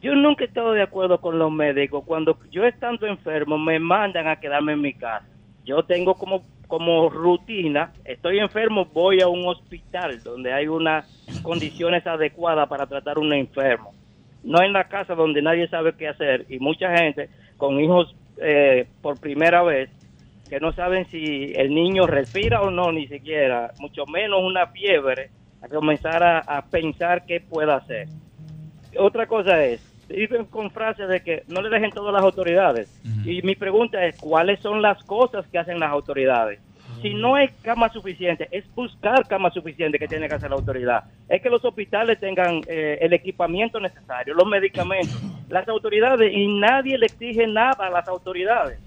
Yo 0.00 0.14
nunca 0.14 0.44
he 0.44 0.46
estado 0.46 0.72
de 0.72 0.82
acuerdo 0.82 1.20
con 1.20 1.38
los 1.38 1.50
médicos. 1.50 2.04
Cuando 2.06 2.38
yo 2.50 2.64
estando 2.64 3.06
enfermo 3.06 3.58
me 3.58 3.78
mandan 3.78 4.28
a 4.28 4.38
quedarme 4.38 4.72
en 4.72 4.80
mi 4.80 4.94
casa. 4.94 5.26
Yo 5.64 5.82
tengo 5.82 6.14
como, 6.14 6.44
como 6.66 7.10
rutina, 7.10 7.92
estoy 8.04 8.38
enfermo, 8.38 8.86
voy 8.86 9.20
a 9.20 9.28
un 9.28 9.46
hospital 9.46 10.22
donde 10.22 10.52
hay 10.52 10.68
unas 10.68 11.06
condiciones 11.42 12.06
adecuadas 12.06 12.68
para 12.68 12.86
tratar 12.86 13.16
a 13.16 13.20
un 13.20 13.32
enfermo. 13.32 13.92
No 14.44 14.62
en 14.62 14.72
la 14.72 14.84
casa 14.84 15.14
donde 15.14 15.42
nadie 15.42 15.68
sabe 15.68 15.94
qué 15.94 16.08
hacer 16.08 16.46
y 16.48 16.58
mucha 16.58 16.96
gente 16.96 17.28
con 17.56 17.80
hijos 17.80 18.14
eh, 18.40 18.86
por 19.02 19.20
primera 19.20 19.62
vez 19.62 19.90
que 20.48 20.60
no 20.60 20.72
saben 20.72 21.06
si 21.06 21.52
el 21.54 21.74
niño 21.74 22.06
respira 22.06 22.62
o 22.62 22.70
no, 22.70 22.90
ni 22.90 23.06
siquiera, 23.06 23.72
mucho 23.78 24.06
menos 24.06 24.42
una 24.42 24.68
fiebre, 24.68 25.30
a 25.62 25.68
comenzar 25.68 26.22
a, 26.22 26.38
a 26.38 26.62
pensar 26.66 27.24
qué 27.26 27.40
puede 27.40 27.72
hacer. 27.72 28.08
Otra 28.96 29.26
cosa 29.26 29.64
es, 29.64 29.80
viven 30.08 30.46
con 30.46 30.70
frases 30.70 31.08
de 31.08 31.20
que 31.20 31.42
no 31.48 31.60
le 31.60 31.68
dejen 31.68 31.90
todo 31.90 32.08
a 32.08 32.12
las 32.12 32.22
autoridades. 32.22 32.88
Y 33.24 33.42
mi 33.42 33.54
pregunta 33.54 34.04
es, 34.06 34.16
¿cuáles 34.18 34.60
son 34.60 34.80
las 34.82 35.02
cosas 35.04 35.46
que 35.48 35.58
hacen 35.58 35.78
las 35.78 35.90
autoridades? 35.90 36.60
Si 37.02 37.14
no 37.14 37.36
hay 37.36 37.48
cama 37.62 37.90
suficiente, 37.90 38.48
es 38.50 38.64
buscar 38.74 39.28
cama 39.28 39.50
suficiente 39.50 39.98
que 39.98 40.08
tiene 40.08 40.28
que 40.28 40.34
hacer 40.34 40.50
la 40.50 40.56
autoridad. 40.56 41.04
Es 41.28 41.40
que 41.40 41.50
los 41.50 41.64
hospitales 41.64 42.18
tengan 42.18 42.60
eh, 42.66 42.98
el 43.00 43.12
equipamiento 43.12 43.78
necesario, 43.78 44.34
los 44.34 44.46
medicamentos, 44.46 45.22
las 45.48 45.68
autoridades, 45.68 46.32
y 46.32 46.58
nadie 46.58 46.98
le 46.98 47.06
exige 47.06 47.46
nada 47.46 47.86
a 47.86 47.90
las 47.90 48.08
autoridades. 48.08 48.80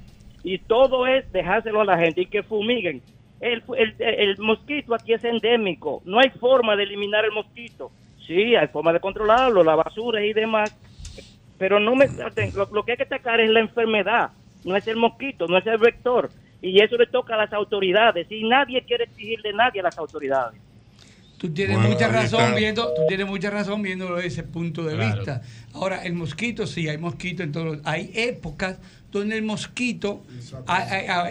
Y 0.43 0.57
todo 0.57 1.07
es 1.07 1.31
dejárselo 1.31 1.81
a 1.81 1.85
la 1.85 1.97
gente 1.97 2.21
y 2.21 2.25
que 2.25 2.43
fumiguen. 2.43 3.01
El, 3.41 3.63
el, 3.75 3.95
el 3.99 4.37
mosquito 4.37 4.93
aquí 4.93 5.13
es 5.13 5.23
endémico, 5.23 6.01
no 6.05 6.19
hay 6.19 6.29
forma 6.29 6.75
de 6.75 6.83
eliminar 6.83 7.25
el 7.25 7.31
mosquito. 7.31 7.91
Sí, 8.27 8.55
hay 8.55 8.67
forma 8.67 8.93
de 8.93 8.99
controlarlo, 8.99 9.63
la 9.63 9.75
basura 9.75 10.23
y 10.23 10.31
demás, 10.31 10.73
pero 11.57 11.79
no 11.79 11.95
me 11.95 12.07
lo, 12.55 12.69
lo 12.71 12.83
que 12.85 12.91
hay 12.91 12.97
que 12.97 13.03
atacar 13.03 13.41
es 13.41 13.49
la 13.49 13.59
enfermedad, 13.59 14.29
no 14.63 14.75
es 14.75 14.87
el 14.87 14.95
mosquito, 14.95 15.47
no 15.47 15.57
es 15.57 15.65
el 15.65 15.79
vector. 15.79 16.29
Y 16.61 16.79
eso 16.83 16.95
le 16.97 17.07
toca 17.07 17.33
a 17.33 17.37
las 17.37 17.51
autoridades 17.53 18.27
y 18.31 18.43
nadie 18.47 18.83
quiere 18.83 19.05
exigirle 19.05 19.49
a 19.49 19.53
nadie 19.53 19.79
a 19.79 19.83
las 19.85 19.97
autoridades. 19.97 20.61
Tú 21.39 21.51
tienes 21.51 21.75
Bueno, 21.77 21.89
mucha 21.89 22.07
razón 22.07 22.53
viendo, 22.55 22.93
tú 22.93 23.01
tienes 23.07 23.25
mucha 23.25 23.49
razón 23.49 23.81
viéndolo 23.81 24.17
desde 24.17 24.27
ese 24.27 24.43
punto 24.43 24.83
de 24.83 24.93
Claro. 24.95 25.15
vista. 25.15 25.41
Ahora, 25.73 26.05
el 26.05 26.13
mosquito, 26.13 26.67
sí, 26.67 26.87
hay 26.87 26.99
mosquito 26.99 27.41
en 27.41 27.51
todos 27.51 27.65
los- 27.77 27.85
Hay 27.87 28.11
épocas 28.13 28.79
donde 29.11 29.37
el 29.37 29.43
mosquito 29.43 30.23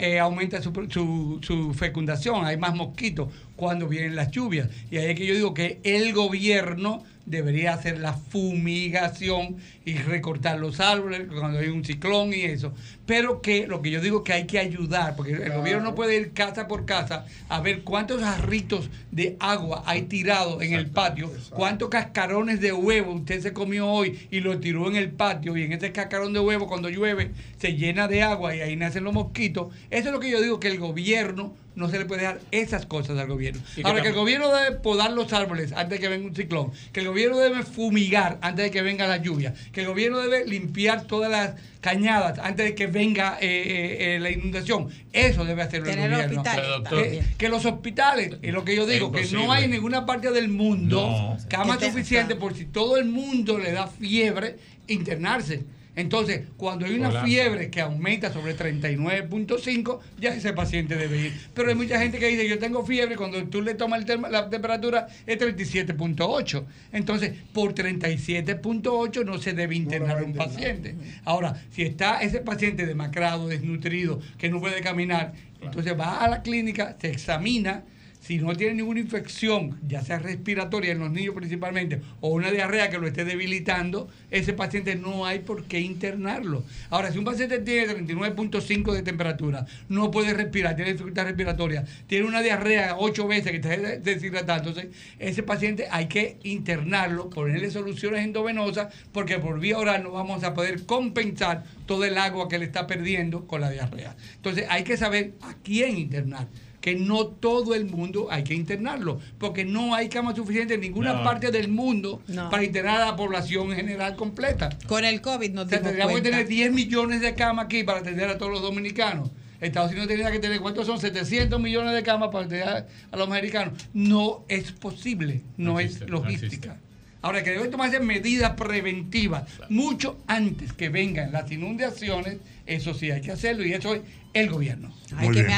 eh, 0.00 0.18
aumenta 0.18 0.60
su- 0.62 1.38
su 1.42 1.74
fecundación, 1.74 2.44
hay 2.44 2.56
más 2.56 2.74
mosquitos 2.74 3.28
cuando 3.56 3.88
vienen 3.88 4.14
las 4.16 4.30
lluvias. 4.30 4.68
Y 4.90 4.96
ahí 4.98 5.10
es 5.12 5.16
que 5.16 5.26
yo 5.26 5.34
digo 5.34 5.54
que 5.54 5.80
el 5.82 6.12
gobierno 6.12 7.02
debería 7.30 7.74
hacer 7.74 7.98
la 7.98 8.12
fumigación 8.12 9.56
y 9.84 9.94
recortar 9.94 10.58
los 10.58 10.80
árboles 10.80 11.22
cuando 11.28 11.58
hay 11.58 11.68
un 11.68 11.84
ciclón 11.84 12.32
y 12.32 12.42
eso. 12.42 12.74
Pero 13.06 13.40
que 13.40 13.66
lo 13.66 13.82
que 13.82 13.90
yo 13.90 14.00
digo 14.00 14.24
que 14.24 14.32
hay 14.32 14.46
que 14.46 14.58
ayudar, 14.58 15.16
porque 15.16 15.32
el 15.32 15.52
gobierno 15.52 15.84
no 15.84 15.94
puede 15.94 16.16
ir 16.16 16.32
casa 16.32 16.68
por 16.68 16.84
casa 16.84 17.26
a 17.48 17.60
ver 17.60 17.82
cuántos 17.82 18.22
jarritos 18.22 18.90
de 19.10 19.36
agua 19.40 19.82
hay 19.86 20.02
tirado 20.02 20.60
en 20.60 20.74
el 20.74 20.88
patio, 20.90 21.30
cuántos 21.50 21.88
cascarones 21.88 22.60
de 22.60 22.72
huevo 22.72 23.12
usted 23.12 23.40
se 23.40 23.52
comió 23.52 23.88
hoy 23.88 24.28
y 24.30 24.40
lo 24.40 24.58
tiró 24.58 24.88
en 24.88 24.96
el 24.96 25.10
patio 25.10 25.56
y 25.56 25.62
en 25.62 25.72
ese 25.72 25.92
cascarón 25.92 26.32
de 26.32 26.40
huevo 26.40 26.66
cuando 26.66 26.88
llueve 26.88 27.30
se 27.58 27.74
llena 27.74 28.08
de 28.08 28.22
agua 28.22 28.54
y 28.54 28.60
ahí 28.60 28.76
nacen 28.76 29.04
los 29.04 29.14
mosquitos. 29.14 29.72
Eso 29.90 30.08
es 30.08 30.12
lo 30.12 30.20
que 30.20 30.30
yo 30.30 30.40
digo 30.40 30.60
que 30.60 30.68
el 30.68 30.78
gobierno 30.78 31.54
no 31.76 31.88
se 31.88 31.98
le 31.98 32.04
puede 32.04 32.22
dar 32.24 32.40
esas 32.50 32.84
cosas 32.86 33.18
al 33.18 33.28
gobierno. 33.28 33.62
Que 33.74 33.82
Ahora 33.84 34.02
que 34.02 34.08
el 34.08 34.14
gobierno 34.14 34.52
debe 34.52 34.76
podar 34.76 35.12
los 35.12 35.32
árboles 35.32 35.72
antes 35.72 35.98
de 35.98 36.00
que 36.00 36.08
venga 36.08 36.26
un 36.26 36.34
ciclón, 36.34 36.72
que 36.92 37.00
el 37.00 37.06
gobierno 37.08 37.38
debe 37.38 37.62
fumigar 37.62 38.38
antes 38.42 38.64
de 38.66 38.70
que 38.70 38.82
venga 38.82 39.06
la 39.06 39.18
lluvia, 39.18 39.54
que 39.72 39.82
el 39.82 39.86
gobierno 39.86 40.18
debe 40.20 40.44
limpiar 40.46 41.04
todas 41.06 41.30
las 41.30 41.54
cañadas 41.80 42.38
antes 42.40 42.66
de 42.66 42.74
que 42.74 42.86
venga 42.88 43.38
eh, 43.40 43.46
eh, 43.48 44.16
eh, 44.16 44.20
la 44.20 44.30
inundación. 44.30 44.88
Eso 45.12 45.44
debe 45.44 45.62
hacerlo 45.62 45.88
el 45.90 45.96
gobierno. 45.96 46.42
hospitales 46.42 46.82
Eh, 46.92 47.22
que 47.38 47.48
los 47.48 47.64
hospitales, 47.64 48.36
es 48.42 48.52
lo 48.52 48.64
que 48.64 48.76
yo 48.76 48.84
digo, 48.86 49.10
que 49.12 49.24
no 49.32 49.52
hay 49.52 49.64
en 49.64 49.70
ninguna 49.70 50.04
parte 50.04 50.30
del 50.32 50.48
mundo 50.48 51.00
No. 51.00 51.38
cama 51.48 51.78
Que 51.78 51.86
te- 51.86 51.92
suficiente 51.92 52.34
por 52.34 52.54
si 52.54 52.66
todo 52.66 52.96
el 52.98 53.06
mundo 53.06 53.58
le 53.58 53.72
da 53.72 53.86
fiebre, 53.86 54.56
internarse. 54.88 55.64
Entonces, 56.00 56.42
cuando 56.56 56.86
hay 56.86 56.94
una 56.94 57.10
Hola. 57.10 57.24
fiebre 57.24 57.70
que 57.70 57.80
aumenta 57.80 58.32
sobre 58.32 58.56
39.5, 58.56 60.00
ya 60.18 60.34
ese 60.34 60.52
paciente 60.52 60.96
debe 60.96 61.26
ir. 61.26 61.32
Pero 61.54 61.68
hay 61.68 61.74
mucha 61.74 62.00
gente 62.00 62.18
que 62.18 62.26
dice, 62.26 62.48
yo 62.48 62.58
tengo 62.58 62.84
fiebre, 62.84 63.16
cuando 63.16 63.44
tú 63.44 63.62
le 63.62 63.74
tomas 63.74 64.06
la 64.08 64.48
temperatura 64.48 65.08
es 65.26 65.38
37.8. 65.38 66.64
Entonces, 66.92 67.32
por 67.52 67.74
37.8 67.74 69.24
no 69.24 69.38
se 69.38 69.52
debe 69.52 69.74
internar 69.74 70.22
un 70.24 70.34
paciente. 70.34 70.94
Ahora, 71.24 71.62
si 71.70 71.82
está 71.82 72.20
ese 72.22 72.40
paciente 72.40 72.86
demacrado, 72.86 73.48
desnutrido, 73.48 74.20
que 74.38 74.48
no 74.48 74.60
puede 74.60 74.80
caminar, 74.80 75.34
entonces 75.60 75.98
va 75.98 76.24
a 76.24 76.28
la 76.28 76.42
clínica, 76.42 76.96
se 77.00 77.10
examina, 77.10 77.84
si 78.30 78.38
no 78.38 78.54
tiene 78.54 78.74
ninguna 78.74 79.00
infección, 79.00 79.80
ya 79.88 80.02
sea 80.02 80.20
respiratoria 80.20 80.92
en 80.92 81.00
los 81.00 81.10
niños 81.10 81.34
principalmente, 81.34 82.00
o 82.20 82.28
una 82.28 82.52
diarrea 82.52 82.88
que 82.88 82.96
lo 82.96 83.08
esté 83.08 83.24
debilitando, 83.24 84.08
ese 84.30 84.52
paciente 84.52 84.94
no 84.94 85.26
hay 85.26 85.40
por 85.40 85.64
qué 85.64 85.80
internarlo. 85.80 86.62
Ahora, 86.90 87.10
si 87.10 87.18
un 87.18 87.24
paciente 87.24 87.58
tiene 87.58 87.92
39.5 87.92 88.92
de 88.92 89.02
temperatura, 89.02 89.66
no 89.88 90.12
puede 90.12 90.32
respirar, 90.32 90.76
tiene 90.76 90.92
dificultad 90.92 91.24
respiratoria, 91.24 91.84
tiene 92.06 92.24
una 92.24 92.40
diarrea 92.40 92.94
ocho 92.96 93.26
veces 93.26 93.50
que 93.50 93.56
está 93.56 93.70
des- 93.70 94.04
deshidratándose, 94.04 94.90
ese 95.18 95.42
paciente 95.42 95.88
hay 95.90 96.06
que 96.06 96.36
internarlo, 96.44 97.30
ponerle 97.30 97.68
soluciones 97.72 98.24
endovenosas, 98.24 98.94
porque 99.10 99.40
por 99.40 99.58
vía 99.58 99.76
oral 99.76 100.04
no 100.04 100.12
vamos 100.12 100.44
a 100.44 100.54
poder 100.54 100.86
compensar 100.86 101.64
todo 101.84 102.04
el 102.04 102.16
agua 102.16 102.48
que 102.48 102.60
le 102.60 102.64
está 102.64 102.86
perdiendo 102.86 103.48
con 103.48 103.60
la 103.60 103.70
diarrea. 103.70 104.14
Entonces, 104.36 104.66
hay 104.68 104.84
que 104.84 104.96
saber 104.96 105.32
a 105.40 105.54
quién 105.64 105.98
internar 105.98 106.46
que 106.80 106.94
no 106.96 107.26
todo 107.26 107.74
el 107.74 107.84
mundo 107.86 108.28
hay 108.30 108.42
que 108.44 108.54
internarlo, 108.54 109.20
porque 109.38 109.64
no 109.64 109.94
hay 109.94 110.08
cama 110.08 110.34
suficiente 110.34 110.74
en 110.74 110.80
ninguna 110.80 111.12
No. 111.14 111.22
parte 111.24 111.50
del 111.50 111.68
mundo 111.68 112.22
No. 112.28 112.48
para 112.50 112.64
internar 112.64 113.02
a 113.02 113.06
la 113.06 113.16
población 113.16 113.70
en 113.70 113.76
general 113.76 114.16
completa. 114.16 114.70
Con 114.86 115.04
el 115.04 115.20
COVID 115.20 115.50
nos 115.52 115.66
O 115.66 115.68
sea, 115.68 115.82
tendríamos 115.82 116.14
que 116.16 116.22
tener 116.22 116.46
10 116.48 116.72
millones 116.72 117.20
de 117.20 117.34
camas 117.34 117.66
aquí 117.66 117.84
para 117.84 118.00
atender 118.00 118.28
a 118.30 118.38
todos 118.38 118.52
los 118.52 118.62
dominicanos. 118.62 119.30
Estados 119.60 119.90
Unidos 119.90 120.08
tendría 120.08 120.30
que 120.30 120.38
tener, 120.38 120.58
¿cuántos 120.60 120.86
son? 120.86 120.98
700 120.98 121.60
millones 121.60 121.92
de 121.92 122.02
camas 122.02 122.30
para 122.32 122.46
atender 122.46 122.66
a, 122.66 122.86
a 123.12 123.16
los 123.18 123.28
americanos. 123.28 123.74
No 123.92 124.44
es 124.48 124.72
posible, 124.72 125.42
no, 125.58 125.78
es 125.78 126.00
logística. 126.08 126.78
Ahora 127.22 127.44
que 127.44 127.50
deben 127.50 127.70
tomarse 127.70 128.00
medidas 128.00 128.52
preventivas 128.52 129.42
mucho 129.68 130.16
antes 130.26 130.72
que 130.72 130.88
vengan 130.88 131.30
las 131.32 131.52
inundaciones, 131.52 132.38
eso 132.70 132.94
sí 132.94 133.10
hay 133.10 133.20
que 133.20 133.32
hacerlo 133.32 133.66
y 133.66 133.72
eso 133.72 133.94
es 133.94 134.02
el 134.32 134.48
gobierno. 134.48 134.94
Muy 135.18 135.30
bien. 135.30 135.48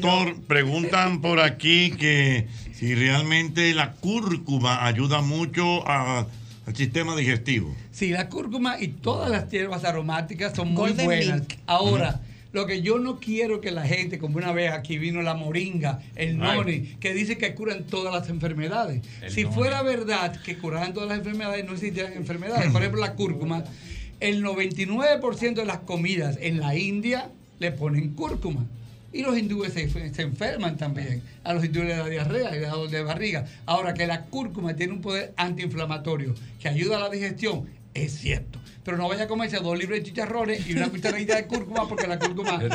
Doctor, 0.00 0.36
preguntan 0.48 1.20
por 1.20 1.40
aquí 1.40 1.92
que 1.92 2.46
si 2.74 2.94
realmente 2.94 3.72
la 3.74 3.92
cúrcuma 3.92 4.84
ayuda 4.86 5.22
mucho 5.22 5.86
a- 5.88 6.26
al 6.66 6.76
sistema 6.76 7.14
digestivo. 7.16 7.74
Sí, 7.92 8.10
la 8.10 8.28
cúrcuma 8.28 8.80
y 8.80 8.88
todas 8.88 9.30
las 9.30 9.48
hierbas 9.50 9.84
aromáticas 9.84 10.54
son 10.54 10.68
muy 10.68 10.90
Golden 10.90 11.06
buenas. 11.06 11.40
milk. 11.40 11.58
Ahora, 11.66 12.20
lo 12.52 12.66
que 12.66 12.82
yo 12.82 12.98
no 12.98 13.18
quiero 13.20 13.60
que 13.60 13.70
la 13.70 13.86
gente, 13.86 14.18
como 14.18 14.36
una 14.36 14.52
vez 14.52 14.72
aquí 14.72 14.98
vino 14.98 15.22
la 15.22 15.34
moringa, 15.34 16.00
el 16.16 16.40
Ay. 16.42 16.56
noni, 16.58 16.80
que 17.00 17.14
dice 17.14 17.38
que 17.38 17.54
curan 17.54 17.84
todas 17.84 18.12
las 18.12 18.28
enfermedades. 18.28 19.00
El 19.22 19.30
si 19.30 19.44
noni. 19.44 19.54
fuera 19.54 19.82
verdad 19.82 20.40
que 20.42 20.58
curaran 20.58 20.92
todas 20.92 21.08
las 21.08 21.18
enfermedades, 21.18 21.64
no 21.64 21.72
existieran 21.72 22.12
enfermedades. 22.14 22.70
Por 22.72 22.82
ejemplo, 22.82 23.00
la 23.00 23.14
cúrcuma, 23.14 23.64
el 24.22 24.44
99% 24.44 25.54
de 25.54 25.64
las 25.64 25.78
comidas 25.80 26.38
en 26.40 26.60
la 26.60 26.76
India 26.76 27.28
le 27.58 27.72
ponen 27.72 28.14
cúrcuma. 28.14 28.64
Y 29.12 29.22
los 29.22 29.36
hindúes 29.36 29.72
se, 29.72 29.82
enferman 30.22 30.76
también. 30.76 31.22
A 31.42 31.52
los 31.52 31.64
hindúes 31.64 31.88
les 31.88 31.96
da 31.96 32.08
diarrea 32.08 32.50
y 32.50 32.60
les 32.60 32.62
da 32.62 32.70
dolor 32.70 32.90
de 32.90 33.02
barriga. 33.02 33.46
Ahora 33.66 33.94
que 33.94 34.06
la 34.06 34.22
cúrcuma 34.26 34.76
tiene 34.76 34.92
un 34.92 35.02
poder 35.02 35.34
antiinflamatorio 35.36 36.36
que 36.60 36.68
ayuda 36.68 36.98
a 36.98 37.00
la 37.00 37.10
digestión, 37.10 37.68
es 37.94 38.12
cierto. 38.12 38.60
Pero 38.84 38.96
no 38.96 39.08
vaya 39.08 39.24
a 39.24 39.28
comerse 39.28 39.58
dos 39.58 39.78
libras 39.78 40.00
de 40.00 40.04
chicharrones 40.06 40.66
y 40.66 40.72
una 40.72 40.88
cucharadita 40.88 41.36
de 41.36 41.46
cúrcuma 41.46 41.86
porque 41.88 42.08
la 42.08 42.18
cúrcuma 42.18 42.58
Se. 42.58 42.66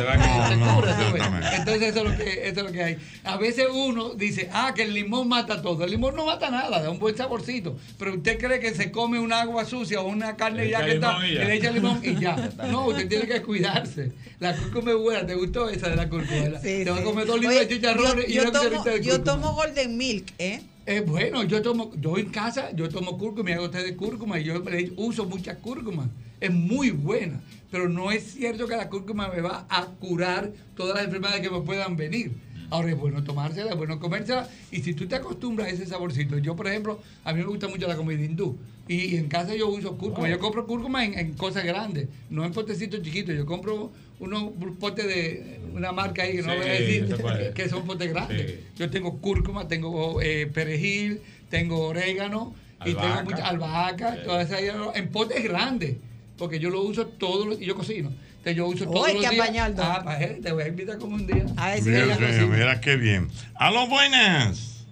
Entonces 1.55 1.89
eso 1.89 1.99
es, 1.99 2.03
lo 2.11 2.17
que, 2.17 2.47
eso 2.47 2.59
es 2.59 2.63
lo 2.65 2.71
que 2.71 2.83
hay. 2.83 2.97
A 3.25 3.37
veces 3.37 3.67
uno 3.73 4.13
dice, 4.13 4.49
ah, 4.53 4.73
que 4.75 4.83
el 4.83 4.93
limón 4.93 5.27
mata 5.27 5.61
todo. 5.61 5.83
El 5.83 5.91
limón 5.91 6.15
no 6.15 6.25
mata 6.25 6.49
nada, 6.49 6.81
da 6.81 6.89
un 6.89 6.99
buen 6.99 7.15
saborcito. 7.17 7.77
Pero 7.99 8.13
usted 8.15 8.37
cree 8.39 8.59
que 8.59 8.73
se 8.73 8.91
come 8.91 9.19
una 9.19 9.41
agua 9.41 9.65
sucia 9.65 9.99
o 10.01 10.07
una 10.07 10.35
carne 10.37 10.69
ya 10.69 10.85
que 10.85 10.93
está, 10.93 11.25
y 11.27 11.31
le 11.33 11.55
echa 11.55 11.71
limón 11.71 11.99
y 12.03 12.15
ya. 12.19 12.35
No, 12.71 12.87
usted 12.87 13.07
tiene 13.07 13.27
que 13.27 13.41
cuidarse. 13.41 14.11
La 14.39 14.55
cúrcuma 14.55 14.91
es 14.91 14.97
buena, 14.97 15.25
¿te 15.27 15.35
gustó 15.35 15.67
esa 15.69 15.89
de 15.89 15.95
la 15.95 16.07
cúrcuma? 16.09 16.59
Sí, 16.61 16.83
Te 16.83 16.89
va 16.89 16.95
a 16.95 16.99
sí. 16.99 17.03
comer 17.05 17.25
dos 17.25 17.39
libras 17.39 17.57
Oye, 17.57 17.65
de 17.67 17.75
chicharrones 17.75 18.25
yo- 18.27 18.31
y 18.31 18.33
yo 18.33 18.41
una 18.43 18.51
tomo- 18.51 18.63
cucharadita 18.63 18.89
de 18.91 19.03
Yo 19.03 19.11
cúrcuma. 19.17 19.33
tomo 19.41 19.53
Golden 19.55 19.97
Milk, 19.97 20.25
¿eh? 20.37 20.61
Es 20.87 21.05
bueno, 21.05 21.43
yo 21.43 21.61
tomo, 21.61 21.91
yo 21.99 22.17
en 22.17 22.29
casa, 22.29 22.71
yo 22.73 22.87
tomo 22.87 23.17
cúrcuma 23.17 23.49
y 23.49 23.53
hago 23.53 23.69
té 23.69 23.83
de 23.83 23.97
cúrcuma 23.97 24.39
y 24.39 24.45
yo 24.45 24.59
le 24.59 24.93
uso 24.95 25.25
mucha 25.25 25.57
cúrcuma. 25.57 26.09
Es 26.39 26.49
muy 26.49 26.91
buena, 26.91 27.41
pero 27.69 27.89
no 27.89 28.09
es 28.09 28.23
cierto 28.23 28.69
que 28.69 28.77
la 28.77 28.87
cúrcuma 28.87 29.27
me 29.27 29.41
va 29.41 29.65
a 29.69 29.85
curar 29.85 30.49
todas 30.77 30.95
las 30.95 31.03
enfermedades 31.03 31.41
que 31.41 31.49
me 31.49 31.59
puedan 31.59 31.97
venir. 31.97 32.31
Ahora 32.69 32.89
es 32.89 32.97
bueno 32.97 33.21
tomársela, 33.21 33.71
es 33.71 33.75
bueno 33.75 33.99
comérsela 33.99 34.47
y 34.71 34.79
si 34.79 34.93
tú 34.93 35.07
te 35.07 35.15
acostumbras 35.15 35.67
a 35.67 35.71
ese 35.71 35.85
saborcito, 35.85 36.37
yo 36.37 36.55
por 36.55 36.67
ejemplo, 36.67 37.01
a 37.25 37.33
mí 37.33 37.39
me 37.39 37.47
gusta 37.47 37.67
mucho 37.67 37.85
la 37.85 37.97
comida 37.97 38.23
hindú 38.23 38.57
y, 38.87 38.95
y 38.95 39.17
en 39.17 39.27
casa 39.27 39.55
yo 39.55 39.67
uso 39.67 39.97
cúrcuma, 39.97 40.29
yo 40.29 40.39
compro 40.39 40.65
cúrcuma 40.65 41.03
en, 41.03 41.19
en 41.19 41.33
cosas 41.33 41.65
grandes, 41.65 42.07
no 42.29 42.45
en 42.45 42.53
potecitos 42.53 43.01
chiquitos, 43.01 43.35
yo 43.35 43.45
compro 43.45 43.91
unos 44.19 44.51
potes 44.79 45.05
de 45.07 45.59
una 45.73 45.91
marca 45.91 46.23
ahí 46.23 46.37
que 46.37 46.41
no 46.41 46.51
Sí, 46.53 46.57
voy 46.57 46.67
a 46.67 46.71
decir 46.71 47.53
que 47.53 47.69
son 47.69 47.85
potes 47.85 48.09
grandes. 48.09 48.51
Sí. 48.51 48.59
Yo 48.77 48.89
tengo 48.89 49.17
cúrcuma, 49.19 49.67
tengo 49.67 50.21
eh, 50.21 50.47
perejil, 50.47 51.21
tengo 51.49 51.87
orégano 51.87 52.55
y 52.81 52.85
tengo 52.93 52.99
Albahaca. 53.01 53.23
mucha 53.23 53.47
albahaca, 53.47 54.13
Sí. 54.15 54.19
todas 54.25 54.47
esas 54.47 54.61
hierbas 54.61 54.95
en 54.95 55.09
potes 55.09 55.43
grandes, 55.43 55.97
porque 56.37 56.59
yo 56.59 56.69
lo 56.69 56.81
uso 56.81 57.05
todos 57.07 57.47
los 57.47 57.61
y 57.61 57.65
yo 57.65 57.75
cocino. 57.75 58.11
Entonces 58.37 58.55
yo 58.55 58.67
uso 58.67 58.85
Oh, 58.89 58.93
todos 58.93 59.07
hay 59.07 59.13
los 59.15 59.23
que 59.25 59.29
días. 59.31 59.43
apañar, 59.45 59.75
don. 59.75 59.85
Ah, 59.85 60.01
pa' 60.03 60.15
gente, 60.15 60.41
te 60.41 60.51
voy 60.51 60.63
a 60.63 60.67
invitar 60.67 60.97
como 60.97 61.15
un 61.15 61.27
día. 61.27 61.45
A 61.57 61.69
ver 61.71 61.77
si 61.83 61.93
sí, 61.93 62.01
cocina. 62.01 62.45
mira 62.47 62.81
qué 62.81 62.95
bien. 62.95 63.27
A 63.55 63.71
los 63.71 63.89
buenas. 63.89 64.85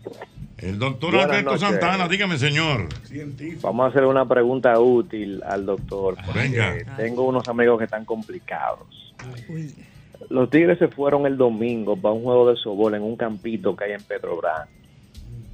El 0.57 0.79
doctor 0.79 1.11
Buenas 1.11 1.29
Alberto 1.29 1.51
noches. 1.51 1.67
Santana, 1.67 2.07
dígame, 2.07 2.37
señor. 2.37 2.87
Vamos 3.61 3.85
a 3.85 3.89
hacer 3.89 4.05
una 4.05 4.25
pregunta 4.25 4.79
útil 4.79 5.41
al 5.45 5.65
doctor. 5.65 6.15
porque 6.25 6.39
Venga. 6.39 6.75
Tengo 6.95 7.23
unos 7.23 7.47
amigos 7.49 7.77
que 7.77 7.83
están 7.85 8.05
complicados. 8.05 9.13
Los 10.29 10.49
Tigres 10.49 10.79
se 10.79 10.87
fueron 10.87 11.25
el 11.25 11.37
domingo 11.37 11.97
para 11.97 12.13
un 12.13 12.23
juego 12.23 12.49
de 12.49 12.55
sobol 12.57 12.95
en 12.95 13.03
un 13.03 13.15
campito 13.17 13.75
que 13.75 13.83
hay 13.85 13.91
en 13.93 14.01
Petrobras. 14.03 14.69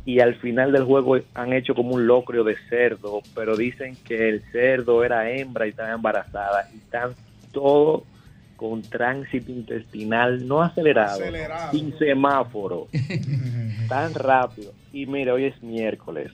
Y 0.05 0.19
al 0.19 0.35
final 0.35 0.71
del 0.71 0.83
juego 0.83 1.17
han 1.33 1.53
hecho 1.53 1.75
como 1.75 1.93
un 1.95 2.07
locrio 2.07 2.43
de 2.43 2.55
cerdo, 2.69 3.21
pero 3.35 3.55
dicen 3.57 3.95
que 4.03 4.29
el 4.29 4.41
cerdo 4.51 5.03
era 5.03 5.29
hembra 5.29 5.65
y 5.67 5.71
estaba 5.71 5.91
embarazada. 5.93 6.69
Y 6.73 6.77
están 6.77 7.11
todos 7.51 8.03
con 8.55 8.83
tránsito 8.83 9.51
intestinal 9.51 10.47
no 10.47 10.61
acelerado, 10.61 11.19
Acelerado. 11.19 11.71
sin 11.71 11.97
semáforo, 11.97 12.87
tan 13.89 14.13
rápido. 14.13 14.71
Y 14.93 15.05
mire, 15.05 15.31
hoy 15.31 15.45
es 15.45 15.61
miércoles. 15.63 16.31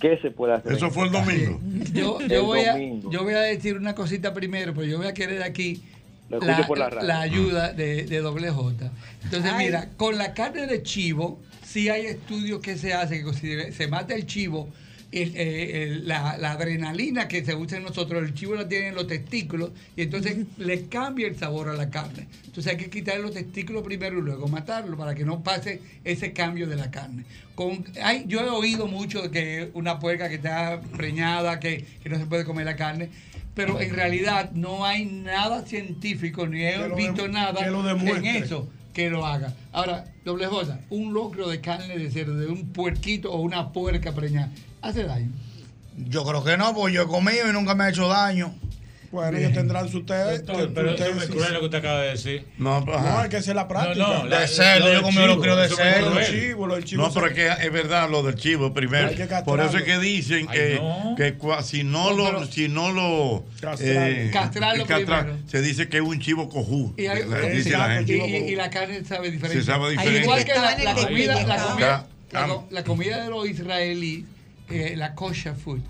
¿Qué 0.00 0.18
se 0.20 0.30
puede 0.30 0.52
hacer? 0.54 0.72
Eso 0.72 0.90
fue 0.90 1.06
el 1.06 1.12
domingo. 1.12 1.58
Yo, 1.94 2.18
El 2.20 2.42
voy 2.42 2.60
a, 2.60 2.72
domingo. 2.72 3.10
yo 3.10 3.24
voy 3.24 3.32
a 3.34 3.40
decir 3.40 3.76
una 3.76 3.94
cosita 3.94 4.34
primero, 4.34 4.74
pero 4.74 4.86
yo 4.86 4.98
voy 4.98 5.06
a 5.06 5.14
querer 5.14 5.42
aquí 5.42 5.82
la, 6.28 6.66
por 6.66 6.78
la 6.78 6.90
radio. 6.90 7.08
la 7.08 7.20
ayuda 7.20 7.72
de, 7.72 8.04
de 8.04 8.18
doble 8.20 8.50
J. 8.50 8.90
Entonces, 9.24 9.50
Ay. 9.54 9.66
mira, 9.66 9.88
con 9.96 10.18
la 10.18 10.34
carne 10.34 10.66
de 10.66 10.82
chivo, 10.82 11.40
sí 11.64 11.88
hay 11.88 12.06
estudios 12.06 12.60
que 12.60 12.76
se 12.76 12.92
hacen, 12.92 13.24
que 13.24 13.32
si 13.32 13.72
se 13.72 13.88
mata 13.88 14.14
el 14.14 14.26
chivo, 14.26 14.68
eh, 15.12 15.82
el- 15.84 16.08
la, 16.08 16.36
la 16.38 16.52
adrenalina 16.52 17.28
que 17.28 17.44
se 17.44 17.54
usa 17.54 17.78
en 17.78 17.84
nosotros, 17.84 18.22
el 18.22 18.34
chivo 18.34 18.54
la 18.54 18.68
tiene 18.68 18.88
en 18.88 18.94
los 18.94 19.06
testículos 19.06 19.70
y 19.96 20.02
entonces 20.02 20.38
le 20.58 20.86
cambia 20.86 21.26
el 21.28 21.36
sabor 21.36 21.68
a 21.68 21.74
la 21.74 21.90
carne. 21.90 22.26
Entonces 22.46 22.66
hay 22.72 22.76
que 22.76 22.90
quitar 22.90 23.18
los 23.20 23.32
testículos 23.32 23.82
primero 23.82 24.18
y 24.18 24.22
luego 24.22 24.48
matarlo 24.48 24.96
para 24.96 25.14
que 25.14 25.24
no 25.24 25.42
pase 25.42 25.80
ese 26.04 26.32
cambio 26.32 26.66
de 26.66 26.76
la 26.76 26.90
carne. 26.90 27.24
Con, 27.54 27.84
hay, 28.02 28.24
yo 28.26 28.40
he 28.40 28.50
oído 28.50 28.86
mucho 28.86 29.22
de 29.22 29.30
que 29.30 29.70
una 29.74 29.98
puerca 29.98 30.28
que 30.28 30.34
está 30.36 30.80
preñada, 30.96 31.58
que, 31.60 31.84
que 32.02 32.08
no 32.08 32.18
se 32.18 32.26
puede 32.26 32.44
comer 32.44 32.66
la 32.66 32.76
carne. 32.76 33.08
Pero 33.54 33.80
en 33.80 33.94
realidad 33.94 34.50
no 34.52 34.84
hay 34.84 35.06
nada 35.06 35.64
científico, 35.64 36.46
ni 36.46 36.62
he 36.62 36.76
visto 36.96 37.26
nada 37.28 37.60
en 38.18 38.26
eso 38.44 38.68
que 38.92 39.08
lo 39.08 39.24
haga. 39.24 39.54
Ahora, 39.72 40.04
doble 40.26 40.46
J, 40.46 40.78
un 40.90 41.14
locro 41.14 41.48
de 41.48 41.60
carne 41.62 41.96
de 41.98 42.10
cerdo, 42.10 42.34
de 42.36 42.48
un 42.48 42.68
puerquito 42.74 43.32
o 43.32 43.40
una 43.40 43.72
puerca 43.72 44.12
preñada, 44.14 44.50
hace 44.88 45.04
daño. 45.04 45.30
Yo 45.96 46.24
creo 46.24 46.44
que 46.44 46.56
no, 46.56 46.74
porque 46.74 46.94
yo 46.94 47.02
he 47.02 47.06
comido 47.06 47.48
y 47.48 47.52
nunca 47.52 47.74
me 47.74 47.84
ha 47.84 47.88
hecho 47.88 48.06
daño. 48.08 48.54
Bueno, 49.12 49.38
ellos 49.38 49.52
tendrán 49.54 49.88
su 49.88 50.04
té. 50.04 50.14
Pero 50.44 50.90
eso 50.94 51.04
es 51.22 51.26
cruel 51.28 51.52
lo 51.54 51.60
que 51.60 51.64
usted 51.66 51.78
acaba 51.78 52.00
de 52.02 52.10
decir. 52.10 52.44
No, 52.58 52.80
No, 52.84 53.18
hay 53.18 53.28
que 53.30 53.36
hacer 53.38 53.54
la 53.56 53.66
práctica. 53.66 53.94
No, 54.04 54.18
no, 54.18 54.26
la- 54.26 54.40
De 54.40 54.48
cerdo, 54.48 54.88
lo 54.88 54.92
yo 54.94 55.02
comí 55.02 55.26
los 55.26 55.40
kilos 55.40 55.56
de 55.70 55.74
cerdo. 55.74 56.06
Lo 56.06 56.10
cruel. 56.12 56.32
del 56.32 56.40
chivo, 56.42 56.66
lo 56.66 56.74
del 56.74 56.84
chivo. 56.84 57.02
No, 57.02 57.14
pero 57.14 57.26
es 57.28 57.32
que 57.32 57.46
es 57.66 57.72
verdad 57.72 58.10
lo 58.10 58.22
del 58.24 58.34
chivo 58.34 58.74
primero. 58.74 59.08
Hay 59.08 59.14
que 59.14 59.20
castrarlo. 59.28 59.44
Por 59.46 59.60
eso 59.60 59.78
es 59.78 59.84
que 59.84 59.98
dicen 60.00 60.46
Ay, 60.50 60.58
que, 60.58 60.74
no. 60.74 61.14
que 61.16 61.34
si 61.62 61.84
no 61.84 62.12
No, 62.12 62.30
lo, 62.32 62.46
si 62.46 62.68
no 62.68 62.92
lo 62.92 63.44
Castrarlo. 63.60 64.32
Castrarlo 64.32 64.84
primero. 64.86 65.36
se 65.46 65.62
dice 65.62 65.88
que 65.88 65.96
es 65.98 66.02
un 66.02 66.20
chivo 66.20 66.50
cojú. 66.50 66.92
Y, 66.98 67.06
hay- 67.06 67.24
Le- 67.26 67.54
y- 67.54 67.56
dice 67.56 67.70
la 67.70 67.86
y- 68.02 68.04
gente. 68.06 68.16
y- 68.18 68.52
y 68.52 68.56
la 68.56 68.68
carne 68.68 69.02
sabe 69.04 69.30
diferente. 69.30 69.60
Se 69.62 69.66
sabe 69.66 69.92
diferente. 69.92 70.20
Igual 70.22 70.44
que 70.44 70.52
la, 70.54 70.94
comida, 70.94 72.06
la 72.70 72.84
comida 72.84 73.22
de 73.22 73.30
los 73.30 73.48
israelíes, 73.48 74.24
eh, 74.68 74.94
la 74.96 75.14
kosher 75.14 75.54
food, 75.54 75.80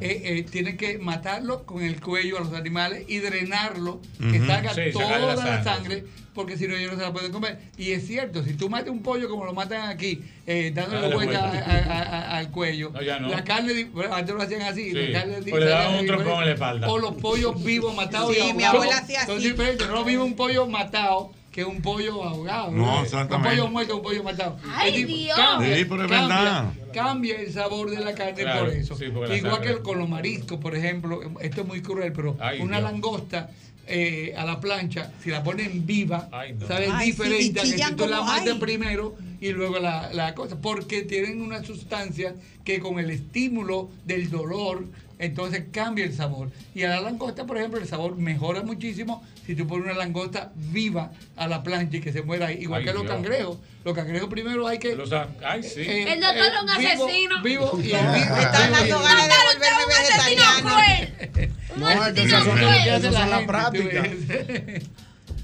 eh, 0.00 0.20
eh, 0.24 0.42
tienen 0.50 0.76
que 0.76 0.98
matarlo 0.98 1.64
con 1.64 1.82
el 1.82 2.00
cuello 2.00 2.38
a 2.38 2.40
los 2.40 2.52
animales 2.54 3.04
y 3.08 3.18
drenarlo, 3.18 4.00
que 4.18 4.38
Ujú. 4.38 4.46
salga 4.46 4.74
Sí, 4.74 4.80
toda 4.92 5.18
la 5.18 5.34
la 5.34 5.36
sangre, 5.36 5.64
sangre. 5.64 6.04
porque 6.34 6.58
si 6.58 6.66
no 6.68 6.74
ellos 6.76 6.92
no 6.92 6.98
se 6.98 7.04
la 7.04 7.12
pueden 7.12 7.32
comer. 7.32 7.58
Y 7.78 7.92
es 7.92 8.06
cierto, 8.06 8.42
si 8.44 8.54
tú 8.54 8.68
matas 8.68 8.90
un 8.90 9.02
pollo 9.02 9.28
como 9.30 9.44
lo 9.46 9.54
matan 9.54 9.88
aquí, 9.88 10.22
eh, 10.46 10.70
dándole 10.74 11.02
Dale 11.02 11.14
vuelta 11.14 11.48
vuelta. 11.48 11.66
a- 11.70 11.78
a- 11.78 12.02
a- 12.34 12.36
al 12.38 12.50
cuello, 12.50 12.90
No, 12.92 13.20
no. 13.20 13.28
la 13.28 13.44
carne, 13.44 13.84
bueno, 13.86 14.14
antes 14.14 14.34
lo 14.34 14.42
hacían 14.42 14.62
así, 14.62 14.90
Sí. 14.90 14.92
la 14.92 15.20
carne 15.20 15.36
O 15.52 15.56
le 15.58 15.64
daban 15.66 15.94
un 16.00 16.06
trompón 16.06 16.40
en 16.42 16.46
la 16.48 16.52
espalda. 16.54 16.88
O 16.90 16.98
los 16.98 17.14
pollos 17.14 17.64
vivos 17.64 17.94
matados 17.94 18.34
Sí, 18.34 18.42
y 18.50 18.52
mi 18.52 18.64
abuela 18.64 18.98
hacía 18.98 19.24
Son 19.24 19.38
así. 19.38 19.50
diferentes, 19.50 19.88
no 19.88 20.04
mismo 20.04 20.24
un 20.24 20.34
pollo 20.36 20.66
matado 20.66 21.32
que 21.56 21.64
un 21.64 21.80
pollo 21.80 22.22
ahogado. 22.22 22.70
No, 22.70 23.02
exactamente. 23.02 23.48
Un 23.48 23.56
pollo 23.56 23.70
muerto, 23.70 23.96
un 23.96 24.02
pollo 24.02 24.22
matado. 24.22 24.58
Ay, 24.76 25.04
Dios. 25.04 25.38
Cambia, 25.38 25.74
Sí, 25.78 25.84
pero 25.86 26.04
es 26.04 26.10
cambia, 26.10 26.36
verdad. 26.36 26.64
Cambia 26.92 27.40
el 27.40 27.50
sabor 27.50 27.88
de 27.90 28.04
la 28.04 28.14
carne 28.14 28.42
Claro, 28.42 28.66
por 28.66 28.74
eso. 28.74 28.94
sí, 28.94 29.04
Igual 29.06 29.40
sangre- 29.40 29.76
que 29.76 29.80
con 29.82 29.98
los 29.98 30.06
mariscos, 30.06 30.58
por 30.60 30.76
ejemplo, 30.76 31.18
esto 31.40 31.62
es 31.62 31.66
muy 31.66 31.80
cruel, 31.80 32.12
pero 32.12 32.36
Ay, 32.38 32.60
una 32.60 32.78
Dios. 32.78 32.90
langosta 32.92 33.48
eh, 33.86 34.34
a 34.36 34.44
la 34.44 34.60
plancha, 34.60 35.12
si 35.22 35.30
la 35.30 35.42
ponen 35.42 35.86
viva, 35.86 36.28
Ay, 36.30 36.52
no. 36.58 36.66
sabe 36.66 36.88
Ay, 36.92 37.06
sí, 37.06 37.12
diferente 37.12 37.60
y 37.64 37.70
a 37.70 37.72
que 37.76 37.82
si 37.84 37.94
tú 37.94 38.06
la 38.06 38.20
ay. 38.26 38.58
primero 38.60 39.14
y 39.40 39.50
luego 39.52 39.78
la, 39.78 40.12
la 40.12 40.34
cosa, 40.34 40.56
porque 40.60 41.02
tienen 41.02 41.40
una 41.42 41.62
sustancia 41.62 42.34
que 42.64 42.80
con 42.80 42.98
el 42.98 43.10
estímulo 43.10 43.90
del 44.04 44.30
dolor, 44.30 44.84
entonces 45.18 45.64
cambia 45.72 46.04
el 46.04 46.12
sabor. 46.14 46.50
Y 46.74 46.82
a 46.82 46.90
la 46.90 47.00
langosta, 47.00 47.46
por 47.46 47.56
ejemplo, 47.58 47.80
el 47.80 47.86
sabor 47.88 48.16
mejora 48.16 48.62
muchísimo 48.62 49.24
si 49.46 49.54
tú 49.54 49.66
pones 49.66 49.84
una 49.86 49.94
langosta 49.94 50.52
viva 50.56 51.12
a 51.36 51.46
la 51.46 51.62
plancha 51.62 51.98
y 51.98 52.00
que 52.00 52.12
se 52.12 52.22
muera 52.22 52.48
ahí, 52.48 52.58
igual 52.62 52.80
Ay, 52.80 52.86
que 52.86 52.92
los 52.92 53.02
Dios. 53.02 53.14
cangrejos. 53.14 53.58
Los 53.84 53.94
cangrejos 53.94 54.28
primero 54.28 54.66
hay 54.66 54.78
que... 54.78 54.96
Los 54.96 55.12
a- 55.12 55.28
Ay, 55.44 55.62
sí. 55.62 55.82
eh, 55.82 56.12
El 56.14 56.20
doctor 56.20 56.46
es 56.46 56.60
un 56.60 56.66
vivo- 56.82 57.04
asesino. 57.06 57.42
Vivo 57.42 57.70
y 57.80 57.92
el 57.94 58.02
Me 58.10 58.18
están 58.18 58.72
dando 58.72 58.98
ganas 59.00 59.28
de 59.28 59.34
volverme 59.54 59.78
es 59.78 59.86
un 59.86 59.92
asesino 59.92 60.42
vegetariano. 60.42 60.68
cruel. 60.68 61.52
Un 61.76 61.80
No, 61.82 61.90
es 61.90 62.12
que 62.14 62.22
esas 62.22 62.44
son- 62.44 62.56
cruel. 62.56 62.76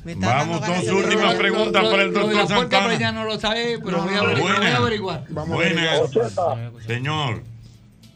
Vamos, 0.05 0.67
dos 0.67 0.89
últimas 0.91 1.35
preguntas 1.37 1.85
para 1.89 2.03
el 2.03 2.13
Lo 2.13 2.21
doctor 2.27 2.49
Santana. 2.49 2.87
preñada 2.89 3.13
no 3.13 3.25
lo 3.25 3.39
sabe, 3.39 3.79
pero 3.85 3.99
No, 3.99 4.05
voy, 4.05 4.15
a 4.15 4.17
no, 4.17 4.23
averiguar, 4.25 4.53
buena. 4.55 4.59
voy 4.61 4.69
a 4.71 4.77
averiguar. 4.79 5.25
Vamos 5.29 5.51
a 5.51 5.55
Buenas. 5.55 6.01
averiguar. 6.17 6.83
Señor. 6.87 7.43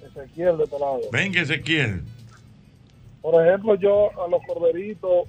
Ezequiel 0.05 0.59
de 0.59 0.65
este 0.65 0.79
lado. 0.79 1.01
Venga, 1.13 1.41
Ezequiel. 1.43 2.03
Por 3.23 3.47
ejemplo, 3.47 3.75
yo 3.77 4.11
a 4.21 4.29
los 4.29 4.41
corderitos 4.47 5.29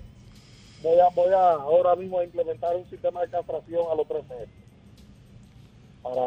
voy 0.81 0.99
a, 0.99 1.09
voy 1.13 1.33
a 1.33 1.51
ahora 1.53 1.95
mismo 1.95 2.19
a 2.19 2.23
implementar 2.23 2.75
un 2.75 2.89
sistema 2.89 3.21
de 3.21 3.29
castración 3.29 3.81
a 3.91 3.95
los 3.95 4.07
tres 4.07 4.23
meses 4.29 4.49
para 6.01 6.21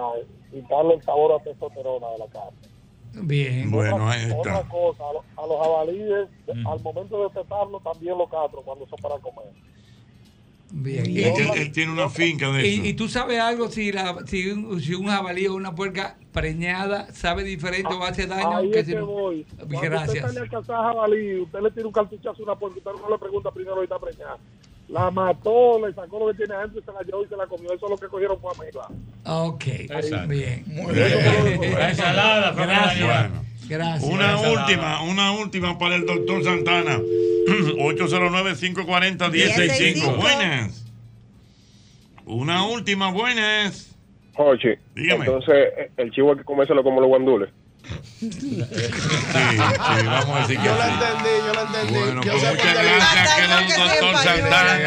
quitarle 0.52 0.94
el 0.94 1.02
sabor 1.02 1.40
a 1.40 1.42
testosterona 1.44 2.08
de 2.10 2.18
la 2.18 2.26
carne. 2.26 2.58
Bien. 3.12 3.70
Bueno, 3.70 4.08
ahí 4.08 4.30
Otra 4.38 4.62
cosa, 4.68 5.02
a, 5.08 5.12
los- 5.14 5.24
a 5.36 5.46
los 5.46 5.60
jabalíes, 5.66 6.28
al 6.66 6.80
momento 6.82 7.24
de 7.28 7.30
testarlo, 7.40 7.80
también 7.80 8.16
los 8.16 8.30
castro 8.30 8.62
cuando 8.62 8.86
son 8.86 8.98
para 9.00 9.18
comer. 9.18 9.50
Bien. 10.72 11.04
Él, 11.06 11.50
él 11.56 11.72
tiene 11.72 11.92
una 11.92 12.08
finca 12.08 12.50
de 12.52 12.60
eso. 12.60 12.82
Y, 12.84 12.88
y 12.88 12.94
tú 12.94 13.08
sabes 13.08 13.38
algo 13.40 13.68
si, 13.70 13.92
la, 13.92 14.16
si, 14.26 14.48
un, 14.50 14.80
si 14.80 14.94
un 14.94 15.06
jabalí 15.08 15.46
o 15.46 15.54
una 15.54 15.74
puerca 15.74 16.16
preñada 16.32 17.12
sabe 17.12 17.42
diferente 17.42 17.92
o 17.92 18.04
hace 18.04 18.26
daño 18.26 18.56
Ahí 18.56 18.70
que 18.70 18.80
es 18.80 18.86
si 18.86 18.92
que 18.92 18.98
no? 18.98 19.06
voy. 19.06 19.44
Cuando 19.56 19.76
usted 19.76 19.90
Gracias. 19.90 20.34
sale 20.34 20.48
a 20.78 20.82
jabalí, 20.82 21.40
usted 21.40 21.60
le 21.60 21.70
tira 21.72 21.86
un 21.86 21.92
cartuchazo 21.92 22.40
a 22.40 22.42
una 22.44 22.54
puerca, 22.56 22.78
usted 22.78 23.02
no 23.02 23.10
le 23.10 23.18
pregunta 23.18 23.50
primero 23.50 23.76
si 23.78 23.82
está 23.84 23.98
preñada. 23.98 24.38
La 24.88 25.10
mató, 25.10 25.86
le 25.86 25.94
sacó 25.94 26.18
lo 26.18 26.26
que 26.28 26.34
tiene 26.38 26.54
adentro 26.54 26.80
y 26.80 26.84
se 26.84 26.92
la 26.92 27.00
llevó 27.02 27.24
y 27.24 27.28
se 27.28 27.36
la 27.36 27.46
comió. 27.46 27.72
Eso 27.72 27.86
es 27.86 27.90
lo 27.90 27.96
que 27.96 28.08
cogieron 28.08 28.38
fue 28.40 28.50
a. 28.50 29.42
Ok, 29.44 29.66
Exacto. 29.66 30.28
bien. 30.28 30.64
Muy 30.66 30.92
bien. 30.92 31.72
La 31.74 31.90
ensalada, 31.90 32.52
fue 32.52 32.66
Gracias. 33.70 34.12
Una 34.12 34.36
última, 34.36 35.02
una 35.04 35.32
última 35.32 35.78
para 35.78 35.94
el 35.94 36.04
doctor 36.04 36.42
Santana. 36.42 36.98
809-540-165. 37.46 40.16
Buenas. 40.16 40.84
Una 42.26 42.66
última, 42.66 43.12
buenas. 43.12 43.96
Jochi, 44.34 44.70
Dígame. 44.96 45.24
entonces 45.24 45.68
el 45.96 46.10
chivo 46.10 46.32
hay 46.32 46.38
que 46.38 46.44
comérselo 46.44 46.82
como 46.82 47.00
los 47.00 47.08
guandules. 47.08 47.48
Sí, 48.20 48.30
sí, 48.30 48.46
vamos 50.06 50.36
a 50.36 50.40
decir 50.40 50.58
que 50.58 50.64
Yo 50.64 50.74
lo 50.74 50.84
entendí, 50.84 51.30
yo 51.46 51.54
lo 51.54 51.62
entendí. 51.62 51.92
Bueno, 51.94 52.22
Yo 52.22 52.32
pues 52.32 52.44
muchas 52.50 52.74
gracias, 52.74 53.34
que 53.34 53.42
doctor 53.48 53.70
soy 53.70 53.88
español. 53.88 54.16
Santana, 54.22 54.78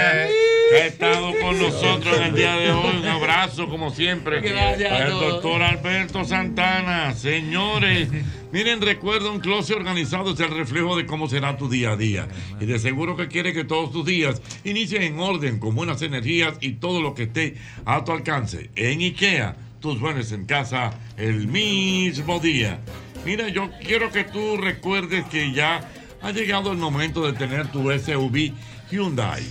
que 0.70 0.76
ha 0.76 0.86
estado 0.86 1.34
con 1.42 1.60
nosotros 1.60 2.18
en 2.18 2.24
el 2.24 2.36
día 2.36 2.56
de 2.56 2.72
hoy. 2.72 2.98
Un 2.98 3.08
abrazo, 3.08 3.68
como 3.68 3.90
siempre, 3.90 4.42
para 4.42 5.08
el 5.08 5.12
doctor 5.12 5.62
Alberto 5.62 6.24
Santana. 6.24 7.14
Señores, 7.14 8.10
miren, 8.52 8.82
recuerda, 8.82 9.30
un 9.30 9.40
closet 9.40 9.76
organizado 9.76 10.34
es 10.34 10.40
el 10.40 10.52
reflejo 10.52 10.96
de 10.96 11.06
cómo 11.06 11.28
será 11.28 11.58
tu 11.58 11.70
día 11.70 11.92
a 11.92 11.98
día. 11.98 12.28
Y 12.60 12.66
de 12.66 12.80
seguro 12.80 13.16
que 13.18 13.28
quiere 13.28 13.54
que 13.54 13.64
todos 13.64 13.92
tus 13.92 14.06
días 14.06 14.42
inicien 14.64 15.04
en 15.04 15.20
orden, 15.20 15.60
con 15.60 15.76
buenas 15.76 16.02
energías 16.02 16.56
y 16.62 16.74
todo 16.74 17.02
lo 17.02 17.14
que 17.14 17.24
esté 17.24 17.56
a 17.86 18.04
tu 18.04 18.12
alcance. 18.12 18.70
En 18.76 19.00
IKEA, 19.00 19.56
tus 19.84 20.00
buenos 20.00 20.32
en 20.32 20.46
casa 20.46 20.92
el 21.18 21.50
mismo 21.50 22.40
día. 22.40 22.80
Mira, 23.26 23.50
yo 23.50 23.70
quiero 23.86 24.14
que 24.14 24.24
tú 24.24 24.56
recuerdes 24.56 25.26
que 25.26 25.52
ya 25.52 25.90
ha 26.22 26.32
llegado 26.32 26.72
el 26.72 26.78
momento 26.78 27.30
de 27.30 27.34
tener 27.34 27.68
tu 27.68 27.92
SUV 27.92 28.54
Hyundai. 28.90 29.44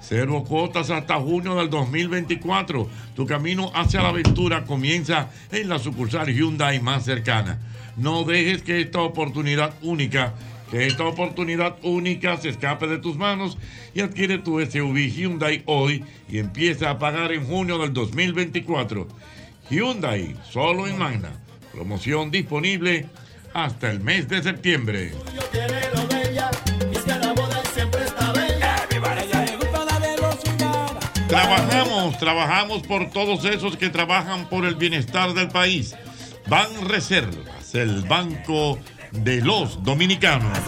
Cero 0.00 0.42
cuotas 0.44 0.90
hasta 0.90 1.20
junio 1.20 1.54
del 1.54 1.70
2024. 1.70 2.88
Tu 3.14 3.26
camino 3.26 3.70
hacia 3.72 4.02
la 4.02 4.08
aventura 4.08 4.64
comienza 4.64 5.30
en 5.52 5.68
la 5.68 5.78
sucursal 5.78 6.34
Hyundai 6.34 6.80
más 6.80 7.04
cercana. 7.04 7.60
No 7.96 8.24
dejes 8.24 8.62
que 8.62 8.80
esta 8.80 9.02
oportunidad 9.02 9.72
única, 9.82 10.34
que 10.72 10.88
esta 10.88 11.04
oportunidad 11.04 11.76
única 11.84 12.36
se 12.38 12.48
escape 12.48 12.88
de 12.88 12.98
tus 12.98 13.16
manos 13.16 13.56
y 13.94 14.00
adquiere 14.00 14.38
tu 14.38 14.58
SUV 14.60 15.12
Hyundai 15.12 15.62
hoy 15.66 16.02
y 16.28 16.38
empieza 16.38 16.90
a 16.90 16.98
pagar 16.98 17.30
en 17.30 17.46
junio 17.46 17.78
del 17.78 17.92
2024. 17.92 19.06
Hyundai, 19.70 20.36
solo 20.50 20.88
en 20.88 20.98
Magna. 20.98 21.30
Promoción 21.72 22.32
disponible 22.32 23.06
hasta 23.54 23.90
el 23.90 24.00
mes 24.00 24.28
de 24.28 24.42
septiembre. 24.42 25.12
Trabajamos, 31.28 32.18
trabajamos 32.18 32.82
por 32.82 33.10
todos 33.10 33.44
esos 33.44 33.76
que 33.76 33.88
trabajan 33.90 34.48
por 34.48 34.64
el 34.64 34.74
bienestar 34.74 35.32
del 35.34 35.48
país. 35.48 35.94
Ban 36.48 36.88
Reservas, 36.88 37.72
el 37.76 38.02
banco 38.02 38.76
de 39.12 39.40
los 39.40 39.84
dominicanos. 39.84 40.58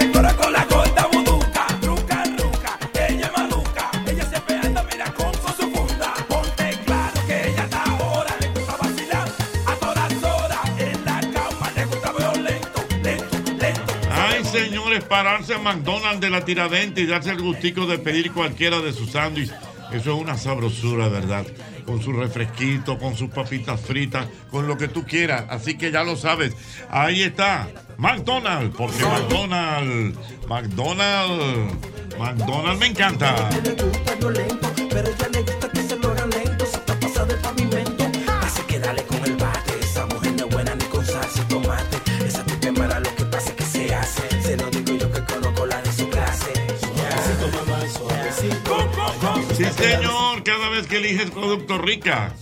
Señores, 14.92 15.08
pararse 15.08 15.54
a 15.54 15.58
McDonald's 15.58 16.20
de 16.20 16.28
la 16.28 16.44
tiradente 16.44 17.00
y 17.00 17.06
darse 17.06 17.30
el 17.30 17.40
gustico 17.40 17.86
de 17.86 17.96
pedir 17.96 18.30
cualquiera 18.30 18.78
de 18.80 18.92
sus 18.92 19.12
sándwiches. 19.12 19.54
Eso 19.90 20.14
es 20.14 20.20
una 20.20 20.36
sabrosura, 20.36 21.08
¿verdad? 21.08 21.46
Con 21.86 22.02
su 22.02 22.12
refresquito, 22.12 22.98
con 22.98 23.16
sus 23.16 23.30
papitas 23.30 23.80
fritas, 23.80 24.26
con 24.50 24.68
lo 24.68 24.76
que 24.76 24.88
tú 24.88 25.06
quieras. 25.06 25.46
Así 25.48 25.78
que 25.78 25.90
ya 25.90 26.04
lo 26.04 26.14
sabes. 26.14 26.54
Ahí 26.90 27.22
está. 27.22 27.70
McDonald's, 27.96 28.76
porque 28.76 29.02
McDonald's, 29.02 30.18
McDonald's, 30.46 31.74
McDonald's 32.18 32.78
me 32.78 32.86
encanta. 32.88 33.48
Así 38.42 38.62
que 38.68 38.78
dale 38.78 39.02
con 39.04 39.24
el 39.24 39.36
bate, 39.36 39.72
esa 39.80 40.04
mujer 40.04 40.32
no 40.36 40.44
es 40.44 40.54
buena 40.54 40.74
ni 40.74 40.84
con 40.84 41.06
salsa 41.06 41.40
y 41.40 41.44
tomate. 41.48 42.11
Sí, 49.56 49.64
señor, 49.64 50.42
cada 50.44 50.70
vez 50.70 50.86
que 50.86 50.96
eliges 50.96 51.30
Producto 51.30 51.76
Rica. 51.76 52.34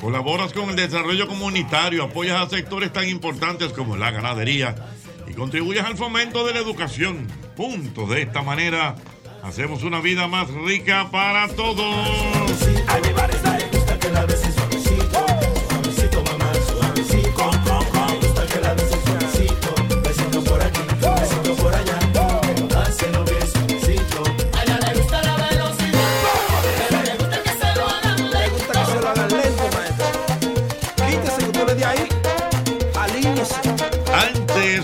Colaboras 0.00 0.52
con 0.52 0.70
el 0.70 0.76
desarrollo 0.76 1.26
comunitario, 1.26 2.04
apoyas 2.04 2.40
a 2.40 2.48
sectores 2.48 2.92
tan 2.92 3.08
importantes 3.08 3.72
como 3.72 3.96
la 3.96 4.10
ganadería 4.10 4.74
y 5.28 5.32
contribuyes 5.34 5.84
al 5.84 5.96
fomento 5.96 6.46
de 6.46 6.54
la 6.54 6.60
educación. 6.60 7.26
Punto. 7.56 8.06
De 8.06 8.22
esta 8.22 8.42
manera, 8.42 8.94
hacemos 9.42 9.82
una 9.82 10.00
vida 10.00 10.28
más 10.28 10.48
rica 10.50 11.08
para 11.10 11.48
todos. 11.48 12.08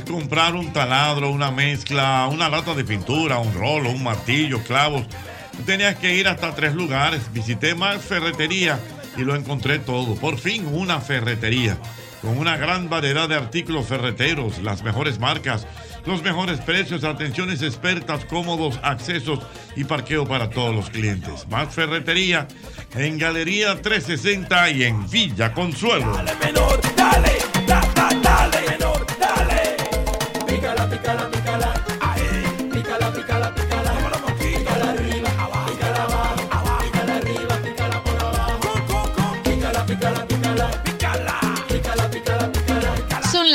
Comprar 0.03 0.55
un 0.55 0.73
taladro, 0.73 1.31
una 1.31 1.51
mezcla, 1.51 2.29
una 2.31 2.49
lata 2.49 2.75
de 2.75 2.85
pintura, 2.85 3.39
un 3.39 3.53
rolo, 3.55 3.91
un 3.91 4.03
martillo, 4.03 4.63
clavos, 4.63 5.07
tenías 5.67 5.97
que 5.97 6.15
ir 6.15 6.29
hasta 6.29 6.55
tres 6.55 6.75
lugares. 6.75 7.33
Visité 7.33 7.75
más 7.75 8.03
ferretería 8.03 8.79
y 9.17 9.23
lo 9.23 9.35
encontré 9.35 9.79
todo. 9.79 10.15
Por 10.15 10.39
fin 10.39 10.67
una 10.67 11.01
ferretería 11.01 11.79
con 12.23 12.37
una 12.37 12.57
gran 12.57 12.89
variedad 12.89 13.29
de 13.29 13.37
artículos 13.37 13.87
ferreteros, 13.87 14.59
las 14.63 14.83
mejores 14.83 15.19
marcas, 15.19 15.67
los 16.05 16.23
mejores 16.23 16.61
precios, 16.61 17.05
atenciones 17.05 17.63
expertas, 17.63 18.25
cómodos 18.25 18.79
accesos 18.83 19.41
y 19.77 19.85
parqueo 19.85 20.27
para 20.27 20.51
todos 20.51 20.75
los 20.75 20.91
clientes. 20.91 21.47
Más 21.49 21.75
ferretería 21.75 22.49
en 22.95 23.19
Galería 23.19 23.81
360 23.81 24.71
y 24.71 24.85
en 24.85 25.09
Villa 25.09 25.53
Consuelo. 25.53 26.19
menor, 26.41 26.81
dale, 26.97 27.48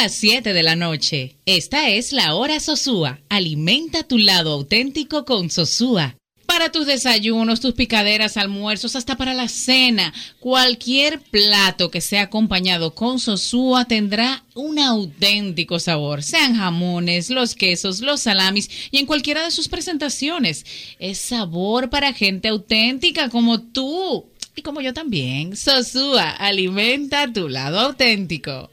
las 0.03 0.15
7 0.15 0.51
de 0.51 0.63
la 0.63 0.75
noche. 0.75 1.37
Esta 1.45 1.87
es 1.89 2.11
la 2.11 2.35
hora 2.35 2.59
Sosúa. 2.59 3.21
Alimenta 3.29 4.03
tu 4.03 4.17
lado 4.17 4.51
auténtico 4.51 5.23
con 5.23 5.49
Sosúa. 5.49 6.17
Para 6.45 6.73
tus 6.73 6.87
desayunos, 6.87 7.61
tus 7.61 7.73
picaderas, 7.73 8.35
almuerzos, 8.35 8.97
hasta 8.97 9.15
para 9.15 9.33
la 9.33 9.47
cena, 9.47 10.13
cualquier 10.41 11.21
plato 11.21 11.89
que 11.89 12.01
sea 12.01 12.23
acompañado 12.23 12.93
con 12.95 13.17
Sosúa 13.17 13.85
tendrá 13.85 14.43
un 14.55 14.77
auténtico 14.77 15.79
sabor. 15.79 16.21
Sean 16.21 16.57
jamones, 16.57 17.29
los 17.29 17.55
quesos, 17.55 18.01
los 18.01 18.19
salamis 18.19 18.69
y 18.91 18.97
en 18.97 19.05
cualquiera 19.05 19.45
de 19.45 19.51
sus 19.51 19.69
presentaciones. 19.69 20.65
Es 20.99 21.17
sabor 21.17 21.89
para 21.89 22.11
gente 22.11 22.49
auténtica 22.49 23.29
como 23.29 23.61
tú 23.61 24.25
y 24.53 24.63
como 24.63 24.81
yo 24.81 24.93
también. 24.93 25.55
Sosúa, 25.55 26.29
alimenta 26.31 27.31
tu 27.31 27.47
lado 27.47 27.79
auténtico. 27.79 28.69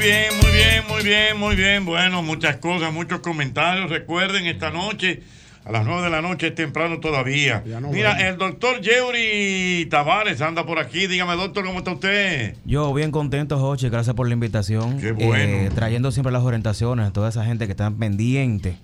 Bien, 0.00 0.32
muy 0.40 0.50
bien, 0.52 0.84
muy 0.88 1.02
bien, 1.02 1.36
muy 1.36 1.56
bien. 1.56 1.84
Bueno, 1.84 2.22
muchas 2.22 2.56
cosas, 2.56 2.92
muchos 2.92 3.20
comentarios. 3.20 3.90
Recuerden, 3.90 4.46
esta 4.46 4.70
noche, 4.70 5.20
a 5.64 5.72
las 5.72 5.84
9 5.84 6.02
de 6.02 6.10
la 6.10 6.22
noche, 6.22 6.48
es 6.48 6.54
temprano 6.54 7.00
todavía. 7.00 7.62
no 7.80 7.90
Mira, 7.90 8.28
el 8.28 8.38
doctor 8.38 8.80
Yeuri 8.80 9.86
Tavares 9.90 10.40
anda 10.40 10.64
por 10.64 10.78
aquí. 10.78 11.06
Dígame, 11.06 11.36
doctor, 11.36 11.66
¿cómo 11.66 11.80
está 11.80 11.92
usted? 11.92 12.56
Yo 12.64 12.94
bien 12.94 13.10
contento, 13.10 13.58
Joche, 13.58 13.90
gracias 13.90 14.16
por 14.16 14.26
la 14.26 14.32
invitación. 14.32 14.98
Qué 14.98 15.12
bueno. 15.12 15.34
Eh, 15.34 15.70
trayendo 15.74 16.10
siempre 16.12 16.32
las 16.32 16.42
orientaciones 16.42 17.06
a 17.06 17.12
toda 17.12 17.28
esa 17.28 17.44
gente 17.44 17.66
que 17.66 17.72
está 17.72 17.90
pendiente 17.90 18.76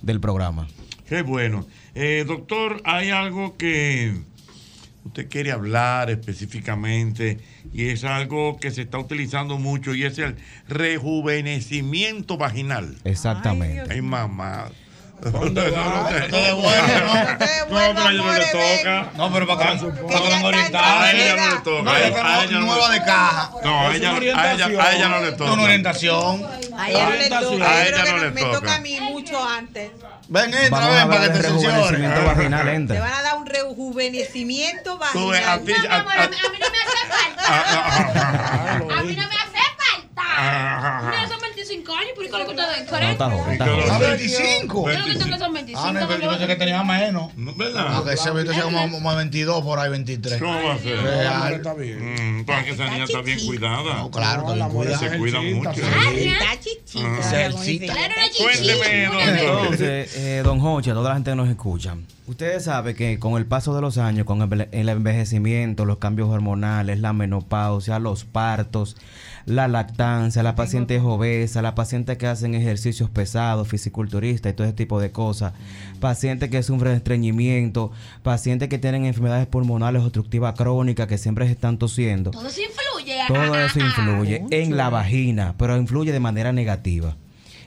del 0.00 0.20
programa. 0.20 0.68
Qué 1.06 1.20
bueno. 1.20 1.66
Eh, 1.94 2.24
doctor, 2.26 2.80
hay 2.84 3.10
algo 3.10 3.58
que 3.58 4.22
usted 5.04 5.28
quiere 5.28 5.52
hablar 5.52 6.10
específicamente 6.10 7.38
y 7.72 7.88
es 7.88 8.04
algo 8.04 8.58
que 8.58 8.70
se 8.70 8.82
está 8.82 8.98
utilizando 8.98 9.58
mucho 9.58 9.94
y 9.94 10.04
es 10.04 10.18
el 10.18 10.36
rejuvenecimiento 10.68 12.36
vaginal. 12.36 12.96
Exactamente. 13.04 13.84
Ay, 13.90 14.02
mamá. 14.02 14.70
Ustedes 15.24 16.54
bueno, 16.54 16.86
¿no? 17.06 17.14
No, 17.14 17.34
pero 17.68 18.02
a 18.02 18.10
ella 18.10 18.22
no 18.22 18.32
le 18.32 18.46
toca. 18.46 19.10
No, 19.14 19.32
pero 19.32 19.46
para 19.46 19.72
que 19.72 19.78
para 19.78 19.92
venga 19.92 20.00
A 20.02 20.20
ella 20.22 20.40
no 20.40 20.50
le 20.50 20.58
orientada. 20.58 21.62
toca. 21.62 21.82
No, 21.82 21.90
A 21.90 22.00
ella- 22.00 22.26
a 22.26 22.44
ella 22.44 22.58
no 22.58 22.88
de 22.88 22.98
caja. 23.04 23.50
No, 23.62 23.80
a 23.88 23.94
ella, 23.94 24.10
a 24.10 24.52
ella, 24.52 24.66
a 24.82 24.92
ella 24.96 25.08
no 25.08 25.20
le 25.20 25.32
toca. 25.32 25.52
Una 25.52 25.62
orientación. 25.62 26.44
A 26.76 26.90
ella 26.90 27.04
no 27.04 27.10
le 27.14 27.28
toca. 27.30 27.44
A 27.44 27.48
yo 27.48 27.88
ella 27.88 27.90
creo 27.92 28.04
que 28.04 28.12
no 28.12 28.18
le 28.18 28.30
me 28.32 28.40
toca 28.42 28.58
toca. 28.58 28.74
a 28.74 28.78
mí 28.80 29.00
mucho 29.00 29.44
antes. 29.48 29.90
Ven, 30.28 30.54
entra, 30.54 30.88
ven, 30.88 31.08
para 31.08 31.20
que 31.20 31.28
te 31.30 31.42
cerciores. 31.42 31.62
rejuvenecimiento 31.90 32.24
vaginal, 32.24 32.86
Te 32.88 32.98
van 33.00 33.12
a 33.12 33.22
dar 33.22 33.36
un 33.36 33.46
rejuvenecimiento 33.46 34.98
vaginal. 34.98 35.64
ti- 35.64 35.72
a- 35.88 35.94
a- 35.96 35.98
A 35.98 36.28
mí 36.28 36.36
no 36.42 36.50
me 36.50 36.58
hace 36.78 37.06
falta. 37.08 37.42
A 38.98 39.02
mí 39.02 39.14
no 39.16 39.28
me 39.28 39.34
hace 39.36 39.44
falta. 39.44 39.51
Mira, 40.34 41.28
son 41.28 41.40
25 41.40 41.92
años, 41.94 42.10
pero 42.16 42.20
¿qué 42.20 42.26
es 42.26 42.32
lo 42.32 42.38
que 42.54 42.60
ustedes 42.60 42.88
creen? 42.88 43.10
está 43.10 43.30
joven, 43.30 43.52
está 43.52 43.64
Ah, 43.64 43.68
joven. 43.68 44.10
25. 44.10 44.90
Yo 44.90 44.98
lo 44.98 45.04
que 45.04 45.12
tengo 45.12 45.26
que 45.32 45.38
son 45.38 45.52
25. 45.52 45.82
Ah, 45.84 45.92
no, 45.92 46.08
pero 46.08 46.20
yo 46.22 46.30
pensé 46.30 46.46
que 46.46 46.56
tenía 46.56 46.82
menos. 46.84 47.30
¿Verdad? 47.36 47.86
Ah, 47.88 48.02
que 48.06 48.12
ese 48.14 48.30
viste 48.30 48.60
como, 48.62 48.90
como 48.90 49.16
22 49.16 49.62
por 49.62 49.78
ahí, 49.78 49.90
23. 49.90 50.40
¿Cómo 50.40 50.62
va 50.62 50.74
a 50.74 50.78
ser? 50.78 51.02
Real. 51.02 51.52
Está 51.54 51.74
bien. 51.74 51.98
Mm, 52.14 52.38
entonces 52.40 52.64
que 52.64 52.70
esa 52.72 52.90
niña 52.90 53.04
está 53.04 53.20
bien 53.22 53.46
cuidada. 53.46 53.94
No, 53.94 54.10
claro, 54.10 54.40
está 54.42 54.54
bien 54.54 54.68
cuidada. 54.70 54.98
Se 54.98 55.18
cuida 55.18 55.40
mucho. 55.40 55.70
Está 55.70 56.60
chichita. 56.60 57.94
Cuénteme, 58.38 59.04
doctor. 59.06 59.28
Entonces, 59.28 60.16
eh, 60.16 60.40
don 60.44 60.60
Joche, 60.60 60.92
toda 60.92 61.10
la 61.10 61.14
gente 61.16 61.30
que 61.30 61.36
nos 61.36 61.48
escucha. 61.48 61.96
Ustedes 62.26 62.64
saben 62.64 62.94
que 62.96 63.18
con 63.18 63.36
el 63.36 63.46
paso 63.46 63.74
de 63.74 63.80
los 63.80 63.98
años, 63.98 64.24
con 64.26 64.40
el 64.72 64.88
envejecimiento, 64.88 65.84
los 65.84 65.98
cambios 65.98 66.28
hormonales, 66.30 67.00
la 67.00 67.12
menopausia, 67.12 67.98
los 67.98 68.24
partos, 68.24 68.96
la 69.46 69.68
lactancia, 69.68 70.42
la 70.42 70.54
paciente 70.54 70.96
es 70.96 71.02
obesa, 71.02 71.62
la 71.62 71.74
paciente 71.74 72.16
que 72.16 72.26
hacen 72.26 72.54
ejercicios 72.54 73.10
pesados, 73.10 73.68
fisiculturistas 73.68 74.52
y 74.52 74.56
todo 74.56 74.66
ese 74.66 74.76
tipo 74.76 75.00
de 75.00 75.10
cosas, 75.10 75.52
pacientes 76.00 76.50
que 76.50 76.62
sufren 76.62 76.94
estreñimiento, 76.94 77.92
pacientes 78.22 78.68
que 78.68 78.78
tienen 78.78 79.04
enfermedades 79.04 79.46
pulmonares 79.46 80.02
obstructivas 80.02 80.54
crónicas 80.54 81.06
que 81.06 81.18
siempre 81.18 81.46
se 81.46 81.52
están 81.52 81.78
tosiendo. 81.78 82.30
Todo 82.30 82.48
eso 82.48 82.60
influye. 82.60 83.16
Todo 83.28 83.58
eso 83.58 83.80
influye 83.80 84.44
en 84.50 84.76
la 84.76 84.90
vagina, 84.90 85.54
pero 85.58 85.76
influye 85.76 86.12
de 86.12 86.20
manera 86.20 86.52
negativa. 86.52 87.16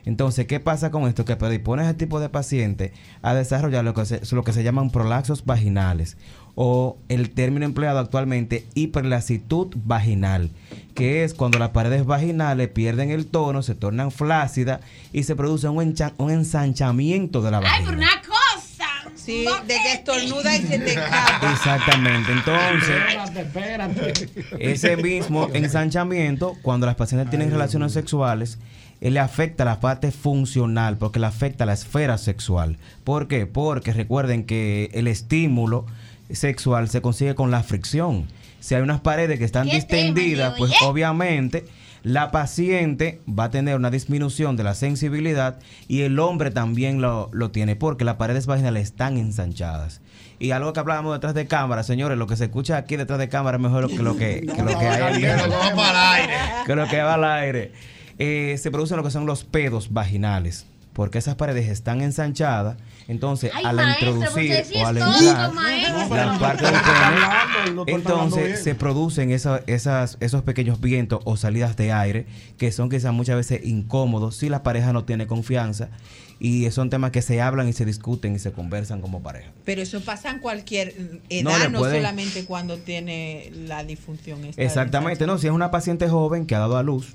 Entonces, 0.06 0.46
¿qué 0.46 0.60
pasa 0.60 0.92
con 0.92 1.08
esto? 1.08 1.26
Que 1.26 1.36
predispone 1.36 1.82
a 1.82 1.86
ese 1.86 1.96
tipo 1.96 2.20
de 2.20 2.30
paciente 2.30 2.94
a 3.24 3.34
desarrollar 3.34 3.84
lo 3.84 3.96
que 3.96 4.06
se, 4.06 4.36
lo 4.36 4.44
que 4.44 4.54
se 4.54 4.64
llaman 4.64 4.92
prolaxos 4.92 5.46
vaginales 5.46 6.16
o 6.56 6.98
el 7.10 7.30
término 7.32 7.66
empleado 7.66 8.00
actualmente 8.00 8.66
hiperlasitud 8.76 9.76
vaginal, 9.86 10.52
que 10.94 11.24
es 11.24 11.34
cuando 11.34 11.60
las 11.60 11.70
paredes 11.70 12.06
vaginales 12.06 12.70
pierden 12.70 13.12
el 13.12 13.26
tono, 13.28 13.62
se 13.62 13.76
tornan 13.76 14.10
flácidas 14.12 14.80
y 15.12 15.24
se 15.24 15.36
produce 15.36 15.68
un, 15.68 15.78
encha- 15.94 16.14
un 16.18 16.32
ensanchamiento 16.32 17.42
de 17.42 17.52
la 17.52 17.58
Ay, 17.58 17.64
vagina. 17.64 17.86
pero 17.86 17.98
una 17.98 18.22
cosa. 18.22 18.86
Sí, 19.16 19.44
de 19.68 19.74
que 19.76 19.92
estornuda 19.94 20.56
y 20.56 20.62
se 20.62 20.80
te 20.80 20.90
escapa. 20.94 21.52
Exactamente, 21.52 22.32
entonces 22.32 22.96
Espérate, 22.96 23.42
espérate. 23.42 24.14
ese 24.60 24.98
mismo 24.98 25.50
ensanchamiento, 25.54 26.54
cuando 26.62 26.86
las 26.86 26.96
pacientes 26.96 27.30
tienen 27.32 27.50
relaciones 27.52 27.92
sexuales, 27.92 28.60
él 29.02 29.16
le 29.16 29.20
afecta 29.20 29.66
la 29.66 29.80
parte 29.80 30.12
funcional, 30.12 30.98
porque 30.98 31.20
le 31.20 31.26
afecta 31.26 31.66
la 31.66 31.74
esfera 31.74 32.18
sexual. 32.18 32.78
¿Por 33.04 33.28
qué? 33.28 33.46
Porque 33.46 33.92
recuerden 33.94 34.46
que 34.46 34.90
el 34.94 35.08
estímulo 35.08 35.86
sexual 36.32 36.90
se 36.90 37.02
consigue 37.02 37.36
con 37.36 37.52
la 37.52 37.64
fricción. 37.64 38.26
Si 38.60 38.74
hay 38.76 38.82
unas 38.82 39.02
paredes 39.02 39.38
que 39.40 39.46
están 39.46 39.68
¿Qué 39.68 39.76
distendidas, 39.76 40.56
pues 40.58 40.72
oye? 40.72 40.80
obviamente 40.90 41.66
la 42.04 42.30
paciente 42.32 43.22
va 43.28 43.46
a 43.46 43.50
tener 43.52 43.76
una 43.76 43.90
disminución 43.90 44.56
de 44.58 44.64
la 44.64 44.76
sensibilidad 44.76 45.58
y 45.88 46.02
el 46.02 46.20
hombre 46.20 46.52
también 46.52 47.02
lo, 47.02 47.30
lo 47.34 47.50
tiene 47.52 47.76
porque 47.76 48.06
las 48.06 48.16
paredes 48.16 48.46
vaginales 48.46 48.84
están 48.84 49.18
ensanchadas. 49.18 50.02
Y 50.38 50.52
algo 50.52 50.74
que 50.74 50.80
hablábamos 50.82 51.14
detrás 51.16 51.34
de 51.34 51.48
cámara, 51.48 51.82
señores, 51.84 52.18
lo 52.18 52.28
que 52.28 52.36
se 52.36 52.46
escucha 52.46 52.78
aquí 52.78 52.96
detrás 52.98 53.18
de 53.20 53.30
cámara 53.30 53.58
es 53.58 53.64
mejor 53.64 53.88
que 53.90 54.04
lo 54.04 54.18
que, 54.18 54.42
que 54.56 54.62
lo 54.62 54.78
que 54.78 54.86
hay 54.86 55.22
Que 55.22 55.28
lo 55.38 55.44
que 55.44 55.74
va 55.76 55.90
el 55.90 55.96
aire. 56.22 56.34
que 56.66 56.76
lo 56.76 56.88
que 56.88 57.02
va 57.02 57.14
al 57.16 57.24
aire. 57.24 57.72
Eh, 58.20 58.56
se 58.62 58.70
producen 58.72 58.98
lo 58.98 59.04
que 59.04 59.12
son 59.12 59.26
los 59.26 59.44
pedos 59.44 59.92
vaginales. 59.94 60.66
Porque 60.94 61.18
esas 61.18 61.36
paredes 61.36 61.70
están 61.70 62.02
ensanchadas. 62.02 62.78
Entonces, 63.08 63.52
Ay, 63.54 63.64
al 63.66 63.76
maestro, 63.76 64.16
introducir 64.16 64.52
o 64.82 64.86
al 64.88 64.98
entrar 64.98 65.54
maestro. 65.54 66.16
la 66.16 66.38
parte 66.40 66.64
del 66.66 66.74
pene, 66.74 67.92
entonces 67.92 68.64
se 68.64 68.74
producen 68.76 69.30
esa- 69.32 69.62
esas, 69.68 70.18
esos 70.22 70.42
pequeños 70.42 70.82
vientos 70.82 71.20
o 71.24 71.38
salidas 71.38 71.76
de 71.78 71.92
aire 71.92 72.26
que 72.58 72.72
son 72.72 72.90
quizás 72.90 73.14
muchas 73.14 73.36
veces 73.36 73.64
incómodos 73.64 74.36
si 74.38 74.50
la 74.50 74.64
pareja 74.64 74.92
no 74.92 75.04
tiene 75.06 75.28
confianza. 75.28 75.90
Y 76.38 76.70
son 76.72 76.90
temas 76.90 77.12
que 77.12 77.22
se 77.22 77.42
hablan 77.42 77.70
y 77.70 77.74
se 77.74 77.86
discuten 77.86 78.36
y 78.36 78.40
se 78.40 78.52
conversan 78.52 79.00
como 79.00 79.22
pareja. 79.24 79.52
Pero 79.64 79.82
eso 79.82 80.02
pasa 80.02 80.30
en 80.32 80.40
cualquier 80.40 80.94
edad, 81.30 81.70
No, 81.70 81.70
no, 81.70 81.80
solamente 81.80 82.44
cuando 82.44 82.78
tiene 82.78 83.52
la 83.68 83.86
disfunción. 83.86 84.44
esta 84.44 84.62
Exactamente, 84.62 85.26
no, 85.28 85.38
si 85.38 85.48
es 85.48 85.54
una 85.54 85.72
paciente 85.72 86.10
joven 86.10 86.46
que 86.46 86.54
ha 86.56 86.60
dado 86.60 86.76
a 86.76 86.84
luz 86.84 87.14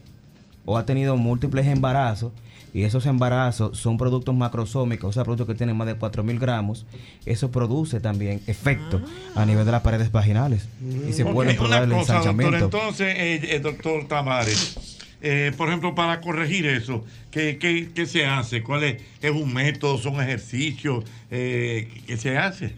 o 0.65 0.79
ha 0.79 0.87
tenido 0.87 1.17
múltiples 1.19 1.67
embarazos 1.67 2.33
y 2.73 2.83
esos 2.85 3.07
embarazos 3.07 3.79
son 3.79 3.99
productos 3.99 4.35
macrosómicos, 4.35 5.11
o 5.11 5.13
sea, 5.13 5.25
productos 5.25 5.47
que 5.49 5.55
tienen 5.55 5.77
más 5.77 5.87
de 5.87 5.99
4.000 5.99 6.39
gramos, 6.39 6.87
eso 7.27 7.51
produce 7.51 8.01
también 8.01 8.41
efecto 8.47 9.01
a 9.35 9.45
nivel 9.47 9.65
de 9.67 9.73
las 9.73 9.83
paredes 9.83 10.13
vaginales 10.13 10.69
y 11.09 11.13
se 11.13 11.25
Ok, 11.25 11.33
puede 11.33 11.55
probar 11.55 11.85
el 11.85 11.91
cosa, 11.91 12.15
doctor, 12.15 12.31
ensanchamiento. 12.31 12.65
entonces, 12.67 13.15
eh, 13.19 13.41
eh, 13.57 13.61
doctor 13.61 14.07
Tamares, 14.09 14.99
eh, 15.23 15.53
por 15.57 15.69
ejemplo, 15.69 15.95
para 15.95 16.21
corregir 16.21 16.67
eso, 16.67 17.05
¿qué, 17.31 17.59
qué, 17.59 17.91
qué 17.95 18.07
se 18.07 18.25
hace? 18.27 18.63
¿Cuál 18.63 18.85
es, 18.85 19.03
es 19.21 19.31
un 19.31 19.53
método? 19.53 19.99
¿Son 19.99 20.15
ejercicios? 20.21 21.05
Eh, 21.31 21.89
¿Qué 22.07 22.17
se 22.17 22.39
hace? 22.39 22.73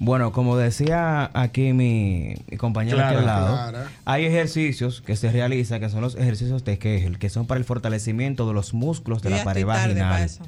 Bueno, 0.00 0.32
como 0.32 0.56
decía 0.56 1.30
aquí 1.34 1.72
mi, 1.72 2.34
mi 2.50 2.56
compañero 2.56 2.98
aquí 2.98 3.16
Clara, 3.16 3.18
al 3.18 3.72
lado, 3.72 3.88
hay 4.04 4.24
ejercicios 4.26 5.02
que 5.04 5.16
se 5.16 5.30
realizan 5.32 5.80
que 5.80 5.88
son 5.88 6.00
los 6.02 6.14
ejercicios 6.14 6.64
de 6.64 6.78
Kegel, 6.78 7.18
que 7.18 7.28
son 7.30 7.46
para 7.46 7.58
el 7.58 7.64
fortalecimiento 7.64 8.46
de 8.46 8.54
los 8.54 8.74
músculos 8.74 9.22
de 9.22 9.30
Yo 9.30 9.36
la 9.36 9.44
pared 9.44 9.64
vaginal. 9.66 10.22
eso. 10.22 10.44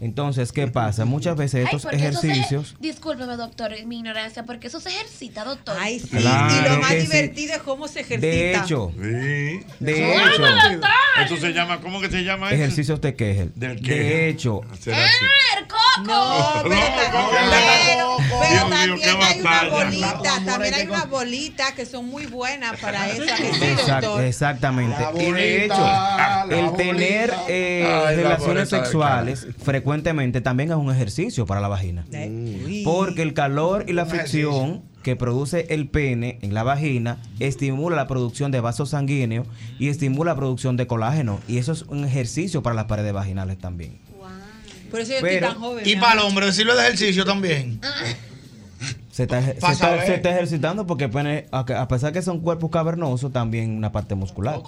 Entonces, 0.00 0.52
¿qué 0.52 0.66
pasa? 0.66 1.04
Muchas 1.04 1.36
veces 1.36 1.64
estos 1.64 1.86
ejercicios 1.92 2.76
Discúlpeme, 2.80 3.36
doctor, 3.36 3.72
mi 3.86 3.98
ignorancia, 3.98 4.44
porque 4.44 4.66
eso 4.66 4.80
se 4.80 4.90
ejercita, 4.90 5.44
doctor. 5.44 5.76
Ay, 5.80 5.98
sí. 5.98 6.08
Claro 6.08 6.54
y 6.54 6.68
lo 6.74 6.80
más 6.80 6.90
sí. 6.90 6.96
divertido 6.98 7.54
es 7.54 7.62
cómo 7.62 7.88
se 7.88 8.00
ejercita. 8.00 8.26
De 8.26 8.54
hecho, 8.56 8.92
de 9.80 10.04
¡Ay, 10.04 10.34
hecho! 10.34 10.44
Eso 11.24 11.36
se 11.38 11.52
llama, 11.52 11.80
¿cómo 11.80 12.00
que 12.00 12.10
se 12.10 12.22
llama 12.24 12.48
eso? 12.48 12.56
ejercicios 12.56 13.00
de 13.00 13.14
Kegel. 13.14 13.52
Kegel. 13.58 13.82
De 13.82 14.28
hecho, 14.28 14.60
¡El 14.62 14.68
coco! 14.68 15.63
No, 16.02 16.62
pero, 16.64 18.16
también 18.28 18.72
hay 18.74 18.90
una 18.90 19.14
batalla. 19.14 19.70
bolita, 19.70 20.42
también 20.44 20.74
hay 20.74 20.86
unas 20.86 21.08
bolitas 21.08 21.72
que 21.72 21.86
son 21.86 22.06
muy 22.06 22.26
buenas 22.26 22.78
para 22.80 23.08
eso. 23.10 23.22
¿a 23.22 23.36
que 23.36 23.52
sí, 23.54 23.60
Exact- 23.64 24.20
exactamente. 24.24 24.96
Y 25.18 25.32
de 25.32 25.64
hecho, 25.64 25.86
el 26.50 26.72
tener 26.76 27.32
eh, 27.48 28.12
relaciones 28.16 28.68
sexuales 28.68 29.46
frecuentemente 29.62 30.40
también 30.40 30.70
es 30.70 30.76
un 30.76 30.90
ejercicio 30.90 31.46
para 31.46 31.60
la 31.60 31.68
vagina. 31.68 32.04
Porque 32.84 33.22
el 33.22 33.34
calor 33.34 33.84
y 33.88 33.92
la 33.92 34.06
fricción 34.06 34.82
que 35.02 35.16
produce 35.16 35.66
el 35.68 35.88
pene 35.88 36.38
en 36.40 36.54
la 36.54 36.62
vagina 36.62 37.18
estimula 37.38 37.94
la 37.94 38.06
producción 38.06 38.50
de 38.50 38.60
vasos 38.60 38.90
sanguíneos 38.90 39.46
y 39.78 39.88
estimula 39.90 40.32
la 40.32 40.36
producción 40.36 40.76
de 40.78 40.86
colágeno. 40.86 41.40
Y 41.46 41.58
eso 41.58 41.72
es 41.72 41.82
un 41.82 42.04
ejercicio 42.04 42.62
para 42.62 42.74
las 42.74 42.86
paredes 42.86 43.12
vaginales 43.12 43.58
también. 43.58 43.98
Por 44.94 45.00
eso 45.00 45.12
yo 45.12 45.18
Pero- 45.22 45.34
estoy 45.34 45.48
tan 45.50 45.60
joven. 45.60 45.84
Y 45.88 45.94
mi 45.96 46.00
para 46.00 46.12
el 46.12 46.18
amor. 46.20 46.28
hombre, 46.30 46.46
decirlo 46.46 46.76
de 46.76 46.82
ejercicio 46.84 47.24
también. 47.24 47.80
Se 49.10 49.24
está, 49.24 49.42
se, 49.44 49.54
Pa' 49.54 49.72
está, 49.72 49.86
saber. 49.88 50.06
se 50.06 50.14
está 50.14 50.30
ejercitando 50.30 50.86
porque 50.86 51.04
el 51.04 51.10
pene, 51.10 51.46
a 51.52 51.60
a 51.60 51.88
pesar 51.88 52.12
que 52.12 52.20
son 52.22 52.40
cuerpos 52.40 52.70
cavernosos, 52.70 53.32
también 53.32 53.76
una 53.76 53.90
parte 53.92 54.14
muscular. 54.14 54.60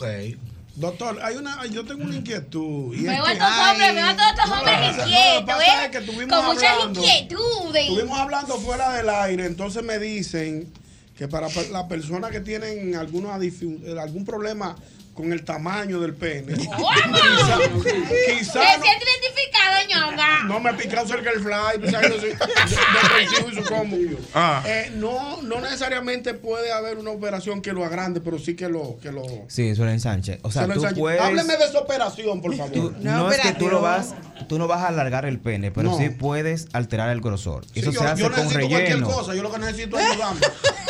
Doctor, 0.77 1.19
hay 1.23 1.37
una, 1.37 1.65
yo 1.67 1.85
tengo 1.87 2.05
una 2.05 2.17
inquietud. 2.17 2.93
y 2.95 2.99
es 2.99 3.03
Veo 3.05 3.23
a 3.25 3.27
que 3.29 3.33
estos 3.33 3.49
hombres, 3.49 3.95
veo 3.95 4.07
a 4.07 4.17
todos 4.17 4.29
estos 4.31 4.51
hombres 4.51 4.75
lo 4.75 5.05
que 5.05 5.11
inquietos, 5.11 5.45
pasa 5.47 5.65
¿eh? 5.65 5.85
es 5.87 5.91
que 5.91 5.99
estuvimos 5.99 6.37
Con 6.37 6.47
muchas 6.47 6.71
hablando- 6.73 7.01
inquietudes. 7.01 7.83
Estuvimos 7.89 8.19
hablando 8.19 8.57
fuera 8.59 8.93
del 8.93 9.09
aire, 9.09 9.47
entonces 9.47 9.83
me 9.83 9.99
dicen 9.99 10.71
que 11.17 11.29
para 11.29 11.49
pe- 11.49 11.71
las 11.73 11.85
personas 11.85 12.31
que 12.31 12.41
tienen 12.41 12.95
alguna 12.95 13.35
algún 13.37 14.25
problema 14.27 14.77
con 15.17 15.33
el 15.33 15.43
tamaño 15.45 15.99
del 16.01 16.15
pene. 16.15 16.55
¿Cómo? 16.77 16.89
Quizá, 16.93 17.59
¿Te 17.59 18.39
quizá 18.39 18.61
sientes 18.83 19.09
identificado, 19.09 19.77
ñonga? 20.11 20.43
no, 20.43 20.49
no 20.55 20.61
me 20.61 20.71
ha 20.71 20.77
picado 20.77 21.07
cerca 21.07 21.31
el 21.31 21.41
fly, 21.41 21.91
yo 21.91 22.21
soy 22.21 22.31
defensivo 22.31 23.49
y 23.51 23.55
su 23.55 23.63
combo. 23.65 23.97
Ah. 24.35 24.63
Eh, 24.67 24.93
no, 24.97 25.41
no 25.43 25.61
necesariamente 25.61 26.35
puede 26.35 26.73
haber 26.73 26.99
una 26.99 27.11
operación 27.11 27.63
que 27.63 27.73
lo 27.73 27.85
agrande, 27.85 28.21
pero 28.21 28.39
sí 28.39 28.55
que 28.55 28.69
lo, 28.69 28.99
que 29.01 29.11
lo 29.13 29.23
Sí, 29.49 29.69
eso 29.69 29.85
lo 29.85 29.91
ensanche. 29.91 30.39
O 30.43 30.51
sea, 30.51 30.63
se 30.63 30.69
lo 30.69 30.75
tú 30.75 30.81
ensanche. 30.81 31.01
puedes... 31.01 31.21
Hábleme 31.21 31.57
de 31.57 31.65
esa 31.65 31.79
operación, 31.81 32.41
por 32.41 32.55
favor. 32.55 32.95
No, 33.01 33.31
es 33.31 33.41
que 33.41 33.53
tú 33.53 33.69
lo 33.69 33.81
vas, 33.81 34.15
tú 34.49 34.59
no 34.59 34.67
vas 34.67 34.83
a 34.83 34.89
alargar 34.89 35.25
el 35.25 35.39
pene, 35.39 35.71
pero 35.71 35.91
No. 35.91 35.99
sí 35.99 36.11
puedes 36.11 36.69
alterar 36.73 37.11
el 37.11 37.21
grosor. 37.21 37.65
Sí, 37.73 37.81
Eso 37.81 37.91
yo, 37.93 38.01
se 38.01 38.07
hace 38.07 38.23
yo 38.23 38.31
con 38.31 38.37
necesito 38.45 38.69
cualquier 38.69 38.89
relleno. 38.91 39.09
cosa, 39.11 39.35
yo 39.35 39.43
lo 39.43 39.51
que 39.53 39.59
necesito 39.59 39.99
es 39.99 40.05
ayudarme. 40.11 40.41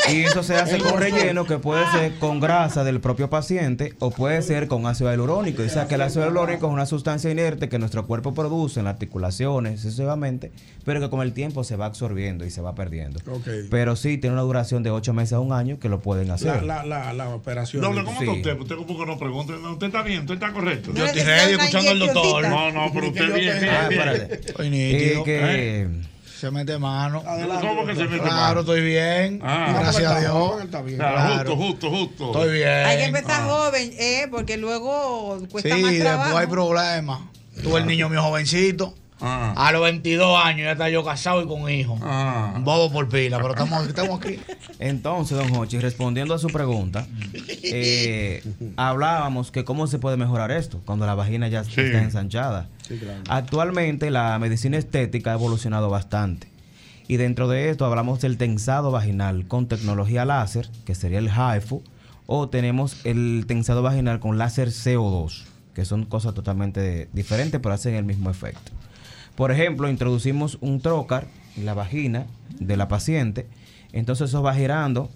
Y 0.08 0.22
eso 0.24 0.42
se 0.42 0.54
hace 0.56 0.76
El 0.76 0.82
con 0.82 0.96
grosor. 0.96 1.10
relleno 1.12 1.46
que 1.46 1.58
puede 1.58 1.84
ser 1.90 2.18
con 2.18 2.38
grasa 2.40 2.84
del 2.84 3.00
propio 3.00 3.28
paciente 3.30 3.94
o 3.98 4.10
puede 4.16 4.40
ser 4.42 4.66
con 4.66 4.86
ácido 4.86 5.10
hialurónico. 5.10 5.62
O 5.62 5.68
sea 5.68 5.86
que 5.86 5.94
el 5.96 6.02
ácido 6.02 6.24
hialurónico 6.24 6.66
es 6.66 6.72
una 6.72 6.86
sustancia 6.86 7.30
inerte 7.30 7.68
que 7.68 7.78
nuestro 7.78 8.06
cuerpo 8.06 8.34
produce 8.34 8.80
en 8.80 8.84
las 8.86 8.94
articulaciones 8.94 9.80
sucesivamente, 9.80 10.52
pero 10.84 11.00
que 11.00 11.10
con 11.10 11.20
el 11.20 11.32
tiempo 11.32 11.62
se 11.64 11.76
va 11.76 11.86
absorbiendo 11.86 12.44
y 12.44 12.50
se 12.50 12.60
va 12.62 12.74
perdiendo. 12.74 13.20
Pero 13.70 13.94
sí 13.96 14.18
tiene 14.18 14.34
una 14.34 14.42
duración 14.42 14.82
de 14.82 14.90
8 14.90 15.12
meses 15.12 15.34
a 15.34 15.40
un 15.40 15.52
año 15.52 15.78
que 15.78 15.88
lo 15.88 16.00
pueden 16.00 16.28
La, 16.28 16.34
hacer. 16.34 16.62
la, 16.62 16.84
la, 16.84 17.12
la 17.12 17.28
operación. 17.28 17.82
Doble, 17.82 18.02
¿cómo 18.04 18.18
Sí. 18.18 18.24
está 18.24 18.36
usted? 18.36 18.60
Usted 18.60 18.76
como 18.76 18.98
que 18.98 19.06
no 19.06 19.18
pregunta. 19.18 19.52
No, 19.62 19.72
usted 19.74 19.86
está 19.88 20.02
bien, 20.02 20.20
usted 20.20 20.34
está 20.34 20.52
correcto. 20.52 20.92
Yo 20.94 21.04
estoy 21.04 21.22
escuchando 21.22 21.90
al 21.90 21.98
doctor. 21.98 22.48
No, 22.48 22.72
no, 22.72 22.90
pero 22.94 23.08
usted 23.08 23.34
bien, 23.34 23.60
bien, 23.60 23.68
Ah, 23.74 23.88
bien. 23.88 24.00
espérate. 24.00 24.34
Estoy 24.48 24.70
nítido. 24.70 25.20
Eh, 25.20 25.24
que- 25.24 26.15
Se 26.38 26.50
mete 26.50 26.78
mano. 26.78 27.22
¿Cómo 27.60 27.86
que 27.86 27.94
se 27.94 28.04
mete 28.04 28.18
Claro, 28.22 28.36
mano? 28.40 28.60
estoy 28.60 28.82
bien. 28.82 29.40
Ah. 29.42 29.76
Gracias 29.80 30.12
a 30.12 30.20
Dios. 30.20 30.50
está- 30.52 30.64
está 30.64 30.82
bien. 30.82 30.98
Claro, 30.98 31.56
justo, 31.56 31.90
justo, 31.90 31.90
justo. 31.90 32.40
Estoy 32.42 32.54
bien. 32.58 32.68
Hay 32.86 32.96
que 32.98 33.04
empezar 33.04 33.40
Ah. 33.42 33.46
joven, 33.48 33.92
eh, 33.98 34.26
porque 34.30 34.56
luego 34.58 35.38
Sí, 35.40 35.46
cuesta 35.46 35.76
más 35.78 35.98
trabajo. 35.98 36.24
después 36.24 36.36
hay 36.44 36.46
problemas. 36.50 37.20
Tuve 37.62 37.80
el 37.80 37.86
niño 37.86 38.08
mío 38.10 38.22
jovencito. 38.22 38.94
Ah. 39.18 39.54
A 39.56 39.72
los 39.72 39.80
22 39.80 40.38
años 40.44 40.66
ya 40.66 40.72
está 40.72 40.90
yo 40.90 41.02
casado 41.02 41.40
y 41.42 41.46
con 41.46 41.70
hijo. 41.70 41.94
Un 41.94 42.64
bobo 42.64 42.92
por 42.92 43.08
pila, 43.08 43.38
pero 43.38 43.50
estamos, 43.52 43.88
estamos 43.88 44.20
aquí. 44.20 44.38
Entonces, 44.78 45.38
don 45.38 45.56
Hochi, 45.56 45.78
respondiendo 45.78 46.34
a 46.34 46.38
su 46.38 46.48
pregunta, 46.48 47.06
eh, 47.62 48.42
hablábamos 48.76 49.50
que 49.50 49.64
cómo 49.64 49.86
se 49.86 49.98
puede 49.98 50.18
mejorar 50.18 50.50
esto 50.50 50.82
cuando 50.84 51.06
la 51.06 51.14
vagina 51.14 51.48
ya 51.48 51.60
está 51.62 51.80
ensanchada. 51.80 52.68
Actualmente 53.28 54.10
la 54.10 54.38
medicina 54.38 54.76
estética 54.76 55.30
ha 55.30 55.34
evolucionado 55.34 55.90
bastante. 55.90 56.48
Y 57.08 57.18
dentro 57.18 57.48
de 57.48 57.70
esto 57.70 57.84
hablamos 57.84 58.20
del 58.20 58.36
tensado 58.36 58.90
vaginal 58.90 59.46
con 59.46 59.68
tecnología 59.68 60.24
láser, 60.24 60.68
que 60.84 60.94
sería 60.94 61.18
el 61.18 61.30
HIFU, 61.30 61.82
o 62.26 62.48
tenemos 62.48 63.04
el 63.04 63.44
tensado 63.46 63.82
vaginal 63.82 64.18
con 64.18 64.38
láser 64.38 64.68
CO2, 64.68 65.44
que 65.74 65.84
son 65.84 66.04
cosas 66.04 66.34
totalmente 66.34 67.08
diferentes, 67.12 67.60
pero 67.60 67.74
hacen 67.74 67.94
el 67.94 68.04
mismo 68.04 68.30
efecto. 68.30 68.72
Por 69.36 69.52
ejemplo, 69.52 69.88
introducimos 69.88 70.58
un 70.60 70.80
trocar 70.80 71.28
en 71.56 71.66
la 71.66 71.74
vagina 71.74 72.26
de 72.58 72.76
la 72.76 72.88
paciente, 72.88 73.46
entonces 73.92 74.30
eso 74.30 74.42
va 74.42 74.54
girando 74.54 75.10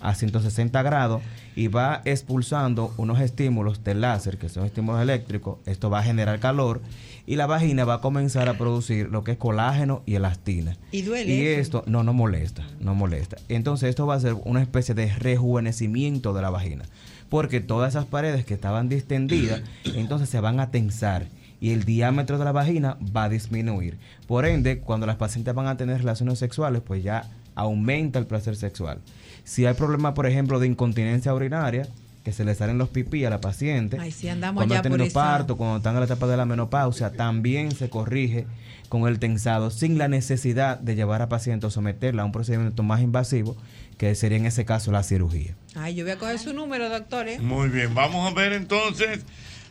a 0.00 0.14
160 0.14 0.82
grados 0.82 1.22
y 1.58 1.66
va 1.66 2.02
expulsando 2.04 2.94
unos 2.98 3.20
estímulos 3.20 3.82
del 3.82 4.02
láser, 4.02 4.38
que 4.38 4.48
son 4.48 4.64
estímulos 4.64 5.02
eléctricos. 5.02 5.58
Esto 5.66 5.90
va 5.90 5.98
a 5.98 6.02
generar 6.04 6.38
calor 6.38 6.80
y 7.26 7.34
la 7.34 7.48
vagina 7.48 7.84
va 7.84 7.94
a 7.94 8.00
comenzar 8.00 8.48
a 8.48 8.56
producir 8.56 9.08
lo 9.08 9.24
que 9.24 9.32
es 9.32 9.38
colágeno 9.38 10.04
y 10.06 10.14
elastina. 10.14 10.76
Y 10.92 11.02
duele 11.02 11.34
Y 11.34 11.46
esto 11.48 11.82
no, 11.88 12.04
no 12.04 12.12
molesta, 12.12 12.64
no 12.78 12.94
molesta. 12.94 13.38
Entonces 13.48 13.88
esto 13.88 14.06
va 14.06 14.14
a 14.14 14.20
ser 14.20 14.36
una 14.44 14.62
especie 14.62 14.94
de 14.94 15.12
rejuvenecimiento 15.12 16.32
de 16.32 16.42
la 16.42 16.50
vagina, 16.50 16.84
porque 17.28 17.58
todas 17.58 17.94
esas 17.94 18.06
paredes 18.06 18.44
que 18.44 18.54
estaban 18.54 18.88
distendidas, 18.88 19.62
entonces 19.96 20.28
se 20.28 20.38
van 20.38 20.60
a 20.60 20.70
tensar 20.70 21.26
y 21.60 21.72
el 21.72 21.82
diámetro 21.82 22.38
de 22.38 22.44
la 22.44 22.52
vagina 22.52 22.98
va 23.16 23.24
a 23.24 23.28
disminuir. 23.28 23.98
Por 24.28 24.46
ende, 24.46 24.78
cuando 24.78 25.08
las 25.08 25.16
pacientes 25.16 25.56
van 25.56 25.66
a 25.66 25.76
tener 25.76 25.98
relaciones 25.98 26.38
sexuales, 26.38 26.82
pues 26.86 27.02
ya 27.02 27.28
aumenta 27.56 28.20
el 28.20 28.26
placer 28.26 28.54
sexual. 28.54 29.00
Si 29.48 29.64
hay 29.64 29.72
problema, 29.72 30.12
por 30.12 30.26
ejemplo, 30.26 30.60
de 30.60 30.66
incontinencia 30.66 31.32
urinaria, 31.32 31.88
que 32.22 32.34
se 32.34 32.44
le 32.44 32.54
salen 32.54 32.76
los 32.76 32.90
pipí 32.90 33.24
a 33.24 33.30
la 33.30 33.40
paciente, 33.40 33.96
Ay, 33.98 34.12
sí, 34.12 34.28
andamos 34.28 34.60
cuando 34.60 34.74
ya 34.74 34.80
ha 34.80 34.82
por 34.82 34.92
tenido 34.92 35.10
parto, 35.10 35.56
cuando 35.56 35.78
están 35.78 35.94
en 35.94 36.00
la 36.00 36.04
etapa 36.04 36.26
de 36.26 36.36
la 36.36 36.44
menopausia, 36.44 37.12
también 37.12 37.72
se 37.72 37.88
corrige 37.88 38.46
con 38.90 39.08
el 39.08 39.18
tensado 39.18 39.70
sin 39.70 39.96
la 39.96 40.06
necesidad 40.06 40.78
de 40.78 40.96
llevar 40.96 41.22
a 41.22 41.30
paciente 41.30 41.66
o 41.66 41.70
someterla 41.70 42.22
a 42.22 42.24
un 42.26 42.32
procedimiento 42.32 42.82
más 42.82 43.00
invasivo, 43.00 43.56
que 43.96 44.14
sería 44.14 44.36
en 44.36 44.44
ese 44.44 44.66
caso 44.66 44.92
la 44.92 45.02
cirugía. 45.02 45.54
Ay, 45.74 45.94
yo 45.94 46.04
voy 46.04 46.12
a 46.12 46.18
coger 46.18 46.38
su 46.38 46.52
número, 46.52 46.90
doctor. 46.90 47.26
¿eh? 47.26 47.38
Muy 47.38 47.70
bien, 47.70 47.94
vamos 47.94 48.30
a 48.30 48.34
ver 48.34 48.52
entonces 48.52 49.20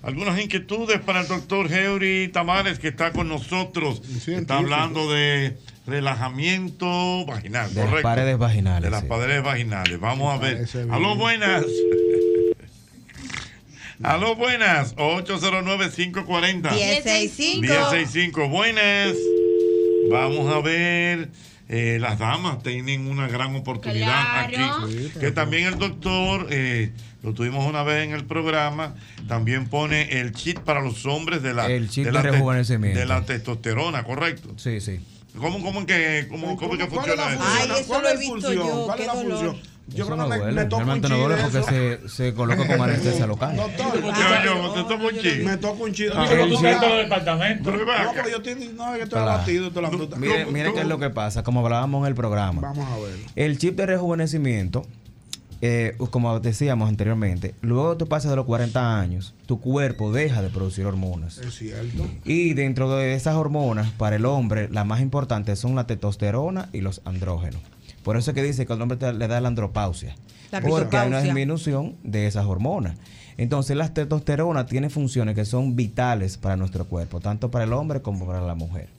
algunas 0.07 0.39
inquietudes 0.41 0.99
para 1.01 1.21
el 1.21 1.27
doctor 1.27 1.71
Heuri 1.71 2.29
Tamares 2.29 2.79
que 2.79 2.87
está 2.87 3.11
con 3.11 3.27
nosotros. 3.27 4.01
Está 4.27 4.57
hablando 4.57 5.11
de 5.11 5.57
relajamiento 5.85 7.25
vaginal, 7.25 7.69
De 7.73 7.75
las 7.81 7.89
correcto. 7.89 8.03
paredes 8.07 8.37
vaginales, 8.37 8.83
De 8.83 8.89
las 8.89 9.01
sí. 9.01 9.07
paredes 9.07 9.43
vaginales. 9.43 9.99
Vamos 9.99 10.33
a 10.33 10.37
ver. 10.41 10.65
Aló, 10.91 11.15
buenas. 11.15 11.65
Aló, 14.03 14.35
buenas. 14.35 14.95
809-540. 14.95 16.71
1065. 16.71 17.61
1065. 17.61 18.47
Buenas. 18.49 19.13
Vamos 20.09 20.53
a 20.53 20.59
ver. 20.61 21.29
eh, 21.69 21.97
las 21.99 22.17
damas 22.17 22.63
tienen 22.63 23.07
una 23.07 23.27
gran 23.27 23.53
oportunidad 23.55 24.47
Claro. 24.49 24.85
aquí. 24.85 25.11
Que 25.19 25.31
también 25.31 25.65
el 25.67 25.77
doctor, 25.77 26.47
eh, 26.49 26.91
lo 27.23 27.33
tuvimos 27.33 27.65
una 27.65 27.83
vez 27.83 28.05
en 28.05 28.13
el 28.13 28.25
programa, 28.25 28.95
también 29.27 29.67
pone 29.67 30.19
el 30.19 30.31
chip 30.33 30.59
para 30.59 30.81
los 30.81 31.05
hombres 31.05 31.41
de 31.43 31.53
la, 31.53 31.65
El 31.67 31.89
chip 31.89 32.05
de 32.05 32.11
la 32.11 32.21
rejuvenecimiento. 32.21 32.99
de 32.99 33.05
la 33.05 33.21
testosterona, 33.23 34.03
¿correcto? 34.03 34.49
Sí, 34.57 34.79
sí. 34.81 34.99
¿Cómo, 35.37 35.61
cómo, 35.61 35.85
que, 35.85 36.27
cómo, 36.29 36.55
cómo 36.57 36.73
es 36.73 36.79
que 36.79 36.87
¿Cuál 36.87 37.09
es 37.09 37.15
la 37.17 37.23
funciona 37.25 37.33
eso? 37.33 37.43
función? 37.43 37.71
Ay, 37.71 37.79
eso 37.81 37.87
¿Cuál 37.87 38.01
lo 38.01 38.07
es 38.07 38.13
he 38.13 38.15
la 38.15 38.19
visto 38.19 38.33
función? 38.47 38.55
yo, 38.67 38.85
¿Cuál 38.85 38.99
es 38.99 39.07
la 39.07 39.13
dolor. 39.13 39.29
función? 39.39 39.77
Yo 39.89 40.03
Eso 40.03 40.05
creo 40.05 40.17
no 40.17 40.23
que 40.23 40.29
me, 40.29 40.37
duele, 40.37 40.51
me 40.51 40.65
toca 40.65 40.75
un 40.75 40.85
realmente 40.87 41.07
no 41.09 41.15
chile 41.15 41.27
duele 41.27 41.43
porque 41.43 41.63
se, 42.03 42.09
se 42.09 42.33
coloca 42.33 42.67
con 42.67 42.81
anestesia 42.81 43.25
local. 43.25 43.55
Doctor, 43.55 44.01
Yo, 44.03 44.43
yo, 44.43 44.73
te 44.73 44.83
toco 44.83 45.07
un 45.07 45.17
chip. 45.21 45.43
me 45.45 45.57
toca 45.57 45.83
un 45.83 45.93
chile. 45.93 46.11
Ah, 46.13 46.27
el 46.29 46.49
tú 46.49 46.57
chile. 46.57 46.69
ve 46.71 46.75
No, 46.75 47.71
pero 48.13 48.29
yo 48.29 48.37
estoy, 48.37 48.73
no, 48.75 48.97
yo 48.97 49.03
estoy 49.03 49.19
abatido 49.21 49.69
de 49.69 49.81
la 49.81 49.89
fruta. 49.89 50.15
Mire, 50.17 50.45
mire 50.47 50.73
qué 50.73 50.81
es 50.81 50.87
lo 50.87 50.99
que 50.99 51.09
pasa, 51.09 51.43
como 51.43 51.61
hablábamos 51.63 52.01
en 52.01 52.07
el 52.07 52.15
programa. 52.15 52.61
Vamos 52.61 52.85
a 52.91 52.97
ver. 52.97 53.15
El 53.35 53.57
chip 53.57 53.77
de 53.77 53.85
rejuvenecimiento, 53.85 54.85
eh, 55.61 55.95
como 56.11 56.39
decíamos 56.39 56.87
anteriormente, 56.89 57.55
luego 57.61 57.97
tú 57.97 58.07
pasas 58.07 58.29
de 58.31 58.35
los 58.35 58.45
40 58.45 58.99
años, 58.99 59.33
tu 59.45 59.59
cuerpo 59.59 60.11
deja 60.11 60.41
de 60.41 60.49
producir 60.49 60.85
hormonas. 60.85 61.37
Es 61.39 61.55
cierto. 61.55 62.05
Y 62.25 62.53
dentro 62.53 62.95
de 62.95 63.13
esas 63.15 63.35
hormonas, 63.35 63.89
para 63.91 64.15
el 64.17 64.25
hombre, 64.25 64.69
las 64.69 64.85
más 64.85 65.01
importantes 65.01 65.59
son 65.59 65.75
la 65.75 65.87
testosterona 65.87 66.69
y 66.73 66.81
los 66.81 67.01
andrógenos. 67.05 67.61
Por 68.03 68.17
eso 68.17 68.31
es 68.31 68.35
que 68.35 68.43
dice 68.43 68.65
que 68.65 68.73
al 68.73 68.81
hombre 68.81 68.97
te- 68.97 69.13
le 69.13 69.27
da 69.27 69.41
la 69.41 69.47
andropausia. 69.49 70.15
La 70.51 70.61
porque 70.61 70.95
hay 70.97 71.07
una 71.09 71.21
disminución 71.21 71.95
de 72.03 72.27
esas 72.27 72.45
hormonas. 72.45 72.95
Entonces, 73.37 73.75
la 73.75 73.93
testosterona 73.93 74.65
tiene 74.65 74.89
funciones 74.89 75.35
que 75.35 75.43
son 75.45 75.75
vitales 75.75 76.37
para 76.37 76.55
nuestro 76.55 76.85
cuerpo, 76.85 77.19
tanto 77.19 77.51
para 77.51 77.65
el 77.65 77.73
hombre 77.73 78.01
como 78.01 78.25
para 78.25 78.41
la 78.41 78.55
mujer. 78.55 78.89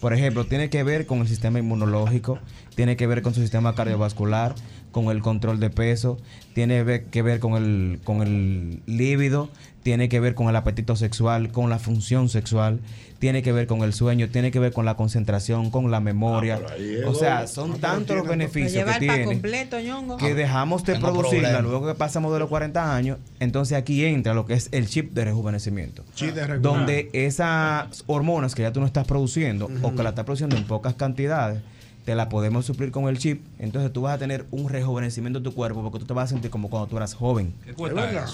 Por 0.00 0.14
ejemplo, 0.14 0.46
tiene 0.46 0.68
que 0.70 0.82
ver 0.82 1.06
con 1.06 1.18
el 1.20 1.28
sistema 1.28 1.58
inmunológico, 1.58 2.38
tiene 2.74 2.96
que 2.96 3.06
ver 3.06 3.22
con 3.22 3.34
su 3.34 3.40
sistema 3.42 3.74
cardiovascular, 3.74 4.54
con 4.92 5.06
el 5.10 5.22
control 5.22 5.60
de 5.60 5.70
peso, 5.70 6.18
tiene 6.54 7.04
que 7.10 7.22
ver 7.22 7.40
con 7.40 7.54
el, 7.54 8.00
con 8.04 8.22
el 8.22 8.80
líbido, 8.86 9.48
tiene 9.82 10.08
que 10.08 10.20
ver 10.20 10.34
con 10.34 10.48
el 10.48 10.56
apetito 10.56 10.94
sexual, 10.96 11.52
con 11.52 11.70
la 11.70 11.78
función 11.78 12.28
sexual, 12.28 12.80
tiene 13.18 13.42
que 13.42 13.52
ver 13.52 13.66
con 13.66 13.82
el 13.82 13.92
sueño, 13.92 14.28
tiene 14.28 14.50
que 14.50 14.58
ver 14.58 14.72
con 14.72 14.84
la 14.84 14.94
concentración, 14.96 15.70
con 15.70 15.90
la 15.90 16.00
memoria. 16.00 16.60
o 17.06 17.14
sea, 17.14 17.46
son 17.46 17.78
tantos 17.80 18.16
los 18.16 18.26
Lo 18.26 18.30
beneficios 18.30 18.84
que 18.84 18.98
tiene 18.98 19.24
completo, 19.24 19.80
ñongo. 19.80 20.16
que 20.16 20.34
dejamos 20.34 20.84
de 20.84 20.98
producirla 20.98 21.60
luego 21.60 21.86
que 21.86 21.94
pasamos 21.94 22.32
de 22.32 22.40
los 22.40 22.48
40 22.48 22.94
años, 22.94 23.18
entonces 23.38 23.78
aquí 23.78 24.04
entra 24.04 24.34
lo 24.34 24.44
que 24.46 24.54
es 24.54 24.68
el 24.72 24.86
chip 24.88 25.12
de 25.12 25.24
rejuvenecimiento. 25.26 26.04
Chip 26.14 26.34
de 26.34 26.46
rejuvenecimiento. 26.46 26.68
donde 26.68 27.10
esas 27.12 28.04
hormonas 28.06 28.54
que 28.54 28.62
ya 28.62 28.72
tú 28.72 28.80
no 28.80 28.86
estás 28.86 29.06
produciendo 29.06 29.70
o 29.82 29.94
que 29.94 30.02
la 30.02 30.10
estás 30.10 30.24
produciendo 30.24 30.56
en 30.56 30.64
pocas 30.64 30.94
cantidades, 30.94 31.62
te 32.04 32.14
la 32.14 32.28
podemos 32.28 32.66
suplir 32.66 32.90
con 32.90 33.08
el 33.08 33.18
chip, 33.18 33.42
entonces 33.58 33.92
tú 33.92 34.02
vas 34.02 34.14
a 34.14 34.18
tener 34.18 34.46
un 34.50 34.68
rejuvenecimiento 34.68 35.40
de 35.40 35.44
tu 35.44 35.54
cuerpo 35.54 35.82
porque 35.82 35.98
tú 35.98 36.06
te 36.06 36.14
vas 36.14 36.24
a 36.24 36.34
sentir 36.34 36.50
como 36.50 36.70
cuando 36.70 36.88
tú 36.88 36.96
eras 36.96 37.14
joven. 37.14 37.54
Es 37.66 37.76
verdad. 37.76 38.28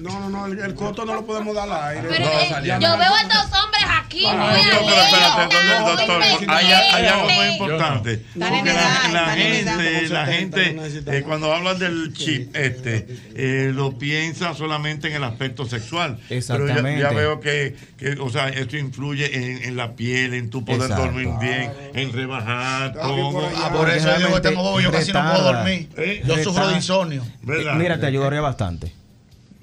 No, 0.00 0.18
no, 0.20 0.28
no, 0.28 0.46
el, 0.46 0.58
el 0.58 0.74
costo 0.74 1.04
no 1.04 1.14
lo 1.14 1.24
podemos 1.24 1.54
dar 1.54 1.70
al 1.70 1.96
aire. 1.96 2.08
Pero 2.08 2.24
No, 2.24 2.30
eh, 2.32 2.78
yo 2.80 2.98
veo 2.98 3.14
a 3.14 3.20
estos 3.22 3.44
hombres 3.44 3.84
aquí 4.02 4.24
Ah, 4.26 4.32
muy 4.34 4.60
pero 4.64 4.98
alegres. 5.00 5.86
doctor, 5.86 5.96
doctor, 5.96 6.50
hay, 6.50 6.66
hay 6.66 7.06
algo 7.06 7.28
muy 7.30 7.46
importante. 7.46 8.12
En 8.34 8.40
Porque 8.40 8.72
la, 8.72 8.72
edad, 8.72 9.12
la 9.12 9.26
gente, 9.30 9.64
la 10.08 10.24
Como 10.24 10.32
70, 10.32 10.56
no 10.72 10.82
gente 10.82 11.16
eh, 11.18 11.22
cuando 11.22 11.52
hablan 11.54 11.78
del 11.78 12.12
chip, 12.12 12.54
este, 12.56 13.06
eh, 13.36 13.70
lo 13.72 13.96
piensa 13.96 14.54
solamente 14.54 15.08
en 15.08 15.14
el 15.14 15.24
aspecto 15.24 15.64
sexual. 15.64 16.18
Pero 16.28 16.38
Exactamente. 16.38 17.00
ya, 17.00 17.10
ya 17.10 17.16
veo 17.16 17.40
que, 17.40 17.76
que, 17.96 18.10
o 18.20 18.30
sea, 18.30 18.48
esto 18.48 18.76
influye 18.76 19.34
en, 19.36 19.62
en 19.64 19.76
la 19.76 19.94
piel, 19.94 20.34
en 20.34 20.50
tu 20.50 20.64
poder 20.64 20.82
Exacto. 20.82 21.04
dormir 21.04 21.28
bien, 21.40 21.72
en 21.94 22.12
rebajar, 22.12 22.94
todo. 22.94 23.48
Ah, 23.56 23.70
por 23.72 23.88
eso 23.90 24.08
yo 24.10 24.26
digo 24.26 24.34
que 24.34 24.40
tengo 24.48 24.62
bobo, 24.62 24.80
yo 24.80 24.90
casi 24.90 25.12
no 25.12 25.22
puedo 25.30 25.44
dormir. 25.52 25.88
¿Eh? 25.96 26.22
Yo 26.26 26.36
sufro 26.42 26.66
de 26.68 26.74
insomnio. 26.74 27.22
Eh, 27.48 27.64
Mira, 27.76 27.98
te 28.00 28.06
ayudaría 28.06 28.40
bastante. 28.40 28.92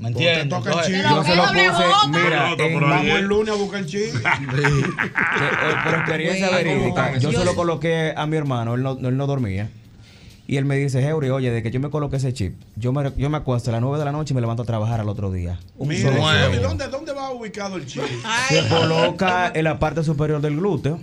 ¿Me 0.02 0.07
entiendes? 0.10 0.44
Te 0.44 0.49
toca 0.49 0.72
el 0.86 1.02
yo 1.03 1.23
se 1.23 1.36
lo 1.36 1.44
puse, 1.44 1.86
mira, 2.10 2.53
en- 2.57 2.80
vamos 2.80 3.06
el 3.06 3.26
lunes 3.26 3.53
a 3.53 3.57
buscar 3.57 3.80
el 3.82 3.86
chip. 3.86 4.15
Eh, 4.15 4.84
por 5.84 5.94
experiencia 5.95 6.49
verídica, 6.49 7.18
yo 7.18 7.32
se 7.32 7.45
lo 7.45 7.56
coloqué 7.56 8.14
a 8.15 8.26
mi 8.26 8.38
hermano, 8.38 8.76
él 8.76 8.84
no, 8.84 8.91
él 8.99 9.15
no 9.18 9.28
dormía. 9.28 9.69
Y 10.48 10.57
él 10.57 10.65
me 10.65 10.76
dice, 10.76 10.99
Heuri, 11.02 11.30
oye, 11.30 11.49
de 11.52 11.64
que 11.64 11.72
yo 11.72 11.80
me 11.80 11.90
coloqué 11.90 12.18
ese 12.18 12.34
chip, 12.34 12.56
yo 12.76 12.91
me, 12.91 13.14
yo 13.15 13.30
me 13.30 13.38
acuesto 13.38 13.69
a 13.69 13.73
las 13.73 13.82
9 13.82 13.99
de 13.99 14.06
la 14.06 14.11
noche 14.11 14.34
y 14.34 14.36
me 14.36 14.41
levanto 14.41 14.64
a 14.64 14.65
trabajar 14.65 14.99
al 14.99 15.07
otro 15.07 15.32
día. 15.32 15.60
Mira, 15.80 16.10
solo 16.11 16.18
¿y 16.18 16.22
sueño. 16.49 16.61
dónde, 16.68 16.88
dónde 16.90 17.14
va 17.14 17.32
ubicado 17.32 17.78
el 17.78 17.86
chip? 17.86 18.02
Se 18.49 18.68
coloca 18.68 19.52
en 19.53 19.64
la 19.64 19.80
parte 19.80 20.03
superior 20.03 20.41
del 20.41 20.57
glúteo. 20.57 20.99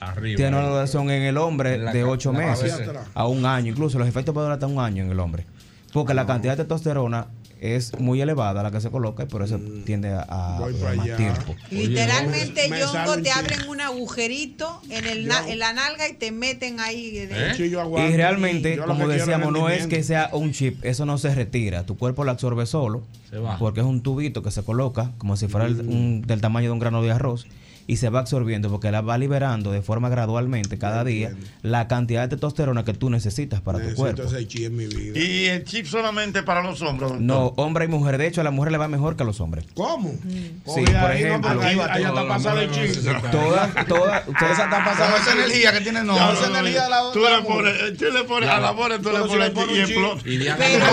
Arriba. 0.00 0.36
Tiene 0.36 0.56
una 0.56 0.68
duración 0.68 1.10
en 1.10 1.22
el 1.24 1.36
hombre 1.36 1.74
En 1.74 1.86
de 1.92 2.00
ca- 2.02 2.06
8 2.08 2.32
la 2.32 2.38
meses 2.38 2.80
a 3.14 3.26
un 3.26 3.44
año. 3.44 3.72
Incluso 3.72 3.98
los 3.98 4.06
efectos 4.08 4.32
pueden 4.32 4.46
durar 4.46 4.54
hasta 4.56 4.68
un 4.68 4.78
año 4.78 5.02
en 5.04 5.10
el 5.10 5.18
hombre. 5.20 5.44
Porque 5.92 6.14
la 6.14 6.24
cantidad 6.24 6.52
de 6.56 6.62
testosterona 6.64 7.26
es 7.60 7.98
muy 7.98 8.20
elevada 8.20 8.62
la 8.62 8.70
que 8.70 8.80
se 8.80 8.90
coloca 8.90 9.24
y 9.24 9.26
por 9.26 9.42
eso 9.42 9.58
tiende 9.84 10.10
a, 10.12 10.60
más 10.96 11.16
tiempo. 11.16 11.54
Literalmente, 11.70 12.68
me 12.68 12.78
Yongo, 12.80 13.18
te 13.22 13.30
abren 13.30 13.68
un 13.68 13.80
agujerito 13.80 14.80
en, 14.90 15.06
el 15.06 15.26
na- 15.26 15.48
en 15.48 15.58
la 15.58 15.72
nalga 15.72 16.08
y 16.08 16.14
te 16.14 16.30
meten 16.32 16.80
ahí. 16.80 17.12
¿Eh? 17.30 17.68
Yo 17.70 17.80
aguanto. 17.80 18.12
Y 18.12 18.16
realmente, 18.16 18.76
Yo 18.76 18.82
lo 18.82 18.88
como 18.88 19.08
decíamos, 19.08 19.52
no 19.52 19.68
es 19.68 19.86
que 19.86 20.02
sea 20.02 20.30
un 20.32 20.52
chip, 20.52 20.84
eso 20.84 21.06
no 21.06 21.18
se 21.18 21.34
retira. 21.34 21.84
Tu 21.84 21.96
cuerpo 21.96 22.24
lo 22.24 22.30
absorbe 22.30 22.66
solo, 22.66 23.02
Se 23.30 23.38
va. 23.38 23.58
porque 23.58 23.80
es 23.80 23.86
un 23.86 24.02
tubito 24.02 24.42
que 24.42 24.50
se 24.50 24.62
coloca 24.62 25.12
como 25.18 25.36
si 25.36 25.48
fuera 25.48 25.66
el- 25.66 25.80
un- 25.80 26.22
del 26.22 26.40
tamaño 26.40 26.68
de 26.68 26.72
un 26.72 26.78
grano 26.78 27.02
de 27.02 27.10
arroz 27.10 27.46
y 27.90 27.96
se 27.96 28.10
va 28.10 28.20
absorbiendo 28.20 28.68
porque 28.70 28.90
la 28.92 29.00
va 29.00 29.16
liberando 29.18 29.72
de 29.72 29.80
forma 29.82 30.08
gradualmente 30.10 30.78
cada 30.78 31.02
día 31.04 31.32
la 31.62 31.88
cantidad 31.88 32.20
de 32.22 32.28
testosterona 32.28 32.84
que 32.84 32.92
tú 32.92 33.08
necesitas 33.10 33.62
para 33.62 33.78
tu 33.78 33.84
Necesito 33.84 34.02
cuerpo. 34.02 34.22
ese 34.24 34.46
chip 34.46 34.66
en 34.66 34.76
mi 34.76 34.86
vida. 34.86 35.18
Y 35.18 35.46
el 35.46 35.64
chip 35.64 35.86
solamente 35.86 36.42
para 36.42 36.62
los 36.62 36.80
hombres. 36.82 37.08
doctor? 37.08 37.20
No, 37.26 37.46
hombre 37.56 37.86
y 37.86 37.88
mujer. 37.88 38.18
De 38.18 38.26
hecho, 38.26 38.42
a 38.42 38.44
la 38.44 38.50
mujer 38.50 38.72
le 38.72 38.78
va 38.78 38.88
mejor 38.88 39.16
que 39.16 39.22
a 39.22 39.26
los 39.26 39.40
hombres. 39.40 39.64
¿Cómo? 39.74 40.12
Sí, 40.22 40.52
Oye, 40.66 40.84
por 40.84 40.92
no, 41.00 41.08
ejemplo. 41.08 41.50
porque 41.50 41.66
ahí- 41.66 41.80
ahí 41.90 42.02
ya 42.02 42.08
está 42.08 42.28
pasado 42.28 42.60
el 42.60 42.70
chip. 42.70 42.94
Todas, 43.32 43.86
todas, 43.86 44.28
ustedes 44.28 44.52
Esa 44.52 44.64
está 44.64 44.84
pasada 44.84 45.16
Esa 45.16 45.32
energía 45.32 45.72
que 45.72 45.80
tiene 45.80 46.04
no. 46.04 46.14
Esa 46.32 46.46
energía 46.46 46.84
de 46.84 46.90
la 46.90 47.00
Tú 47.12 47.20
le 47.20 47.42
pones, 47.42 47.96
tú 47.96 48.04
le 48.12 48.24
pones 48.24 48.50
a 48.50 48.60
la 48.60 48.72
mora, 48.74 48.98
tú 48.98 49.10
le 49.10 49.50
pones 49.50 49.76
y 49.76 49.80
explota. 49.80 50.28
Y 50.28 50.36
Diana 50.36 50.58
no- 50.78 50.84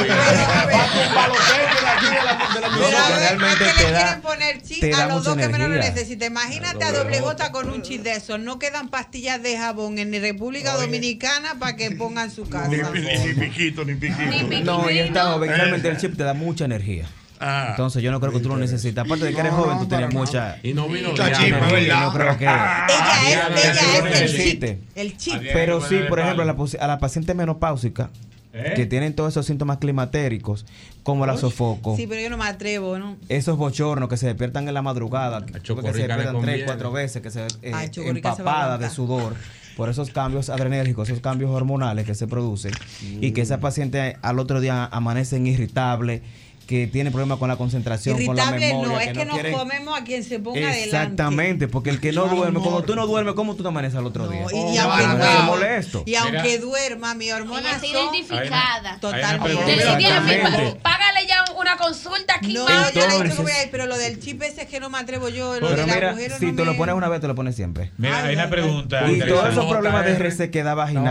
a 1.75 2.77
No, 2.77 3.15
realmente 3.19 3.65
¿a 3.65 3.73
te 3.73 3.77
qué 3.77 3.83
le 3.85 3.91
da, 3.91 3.99
quieren 4.03 4.21
poner 4.21 4.61
chip 4.61 4.79
te 4.79 4.93
a 4.93 4.97
da 4.97 5.05
los 5.07 5.17
mucha 5.17 5.29
dos 5.31 5.37
que 5.37 5.45
menos 5.47 5.59
lo 5.59 5.75
energía. 5.75 5.91
necesitan? 5.93 6.31
Imagínate 6.31 6.84
doble 6.91 7.19
gota 7.21 7.51
con 7.51 7.69
un 7.69 7.81
chip 7.81 8.01
de 8.03 8.13
eso. 8.13 8.37
No 8.37 8.59
quedan 8.59 8.89
pastillas 8.89 9.41
de 9.41 9.57
jabón 9.57 9.97
en 9.99 10.11
República 10.21 10.75
Dominicana 10.75 11.55
para 11.59 11.75
que 11.75 11.91
pongan 11.91 12.31
su 12.31 12.47
casa. 12.49 12.69
Ni, 12.69 12.77
ni, 12.77 13.07
ni 13.17 13.33
piquito, 13.33 13.83
ni 13.85 13.95
piquito. 13.95 14.63
No, 14.63 14.89
y 14.89 14.99
está 14.99 15.33
joven. 15.33 15.49
Realmente 15.49 15.89
el 15.89 15.97
chip 15.97 16.15
te 16.17 16.23
da 16.23 16.33
mucha 16.33 16.65
energía. 16.65 17.07
Ah. 17.39 17.67
Entonces 17.71 18.01
yo 18.01 18.11
no 18.11 18.19
creo 18.21 18.31
que 18.31 18.39
tú 18.39 18.47
lo 18.49 18.55
necesitas. 18.57 19.05
Aparte 19.05 19.25
de 19.25 19.33
que 19.33 19.39
eres 19.41 19.51
joven, 19.53 19.77
tú 19.77 19.87
tienes 19.87 20.13
mucha, 20.13 20.57
Y 20.63 20.73
no 20.73 20.87
vino 20.87 21.09
mucha 21.09 21.31
creo 21.33 22.37
que 22.37 22.45
Ella 22.45 23.49
es, 23.53 23.65
ella 23.65 23.73
el 23.75 23.75
chip. 23.75 24.03
necesites. 24.05 24.77
El 24.95 25.17
chip. 25.17 25.41
Pero 25.53 25.81
sí, 25.81 25.99
por 26.07 26.19
ejemplo, 26.19 26.43
a 26.43 26.45
la, 26.45 26.55
posi- 26.55 26.79
a 26.79 26.87
la 26.87 26.97
paciente 26.97 27.33
menopáusica 27.33 28.09
¿Eh? 28.57 28.71
que 28.73 28.85
tienen 28.85 29.13
todos 29.13 29.33
esos 29.33 29.45
síntomas 29.45 29.79
climatéricos, 29.79 30.65
como 31.03 31.25
la 31.25 31.35
sofoco, 31.35 31.97
Sí, 31.97 32.07
pero 32.07 32.21
yo 32.21 32.29
no 32.29 32.37
me 32.37 32.45
atrevo, 32.45 32.97
¿no? 32.97 33.17
esos 33.27 33.57
bochornos 33.57 34.07
que 34.07 34.15
se 34.15 34.27
despiertan 34.27 34.65
en 34.69 34.73
la 34.73 34.81
madrugada, 34.81 35.45
que 35.45 35.59
se 35.59 35.73
despiertan 35.73 36.39
tres, 36.39 36.63
cuatro 36.63 36.89
veces, 36.93 37.21
que 37.21 37.31
se 37.31 37.47
eh, 37.61 37.71
Ay, 37.73 37.89
se 37.91 38.07
empapada 38.07 38.77
de 38.77 38.89
sudor 38.89 39.35
por 39.75 39.89
esos 39.89 40.09
cambios 40.09 40.49
adrenérgicos, 40.49 41.09
esos 41.09 41.21
cambios 41.21 41.51
hormonales 41.51 42.05
que 42.05 42.15
se 42.15 42.27
producen 42.27 42.71
y 43.19 43.31
que 43.31 43.41
esa 43.41 43.59
paciente 43.59 44.15
al 44.21 44.39
otro 44.39 44.61
día 44.61 44.85
amanecen 44.85 45.47
irritable, 45.47 46.21
que 46.65 46.87
tiene 46.87 47.11
problemas 47.11 47.37
con 47.37 47.47
la 47.49 47.55
concentración, 47.57 48.15
con 48.25 48.35
la 48.35 48.43
Irritable 48.43 48.67
memoria, 48.67 48.91
no, 48.93 48.99
es 48.99 49.07
que, 49.07 49.13
que 49.13 49.19
no 49.19 49.25
nos 49.25 49.35
quieren- 49.41 49.53
comemos 49.57 49.99
a 49.99 50.03
quien 50.03 50.23
se 50.23 50.39
ponga 50.39 50.59
adelante. 50.59 50.83
Exactamente, 50.85 51.67
porque 51.67 51.89
el 51.91 51.99
que 51.99 52.11
no 52.11 52.25
duerme, 52.27 52.59
cuando 52.59 52.83
tú 52.83 52.95
no 52.95 53.05
duermes, 53.07 53.33
¿cómo 53.35 53.55
tú 53.55 53.63
te 53.63 53.69
amaneces 53.69 53.97
al 53.97 54.05
otro 54.05 54.27
día? 54.27 54.41
Y, 54.51 54.57
y 54.57 54.73
Te 54.73 54.79
aunque, 54.79 55.03
duerma, 55.05 55.41
molesto. 55.45 56.03
y 56.05 56.15
aunque 56.15 56.59
duerma, 56.59 57.13
mi 57.15 57.31
hormona 57.31 57.71
está 57.75 57.85
identificada. 57.85 58.99
Totalmente. 58.99 59.73
Exactamente. 59.75 60.79
Págale 60.81 61.27
ya 61.27 61.43
una 61.59 61.77
consulta 61.77 62.35
aquí. 62.37 62.53
No, 62.53 62.65
mami. 62.65 62.75
yo 62.93 63.01
le 63.01 63.07
digo 63.07 63.07
que 63.07 63.15
Entonces- 63.15 63.37
voy 63.43 63.51
a 63.51 63.63
ir, 63.63 63.69
pero 63.71 63.85
lo 63.85 63.97
del 63.97 64.19
chip 64.19 64.41
ese 64.43 64.63
es 64.63 64.67
que 64.67 64.79
no 64.79 64.89
me 64.89 64.97
atrevo 64.97 65.29
yo. 65.29 65.59
Lo 65.59 65.67
Pero 65.69 65.85
del 65.85 65.85
mira, 65.95 66.09
agujero 66.09 66.37
si 66.39 66.45
no 66.47 66.55
te 66.55 66.65
lo 66.65 66.77
pones 66.77 66.95
una 66.95 67.09
vez, 67.09 67.21
te 67.21 67.27
lo 67.27 67.35
pones 67.35 67.55
siempre. 67.55 67.91
Mira, 67.97 68.23
hay 68.25 68.35
una 68.35 68.49
pregunta. 68.49 69.09
Y 69.11 69.19
todos 69.19 69.49
esos 69.51 69.65
problemas 69.65 70.05
de 70.05 70.15
resequedad 70.17 70.75
vaginal, 70.75 71.05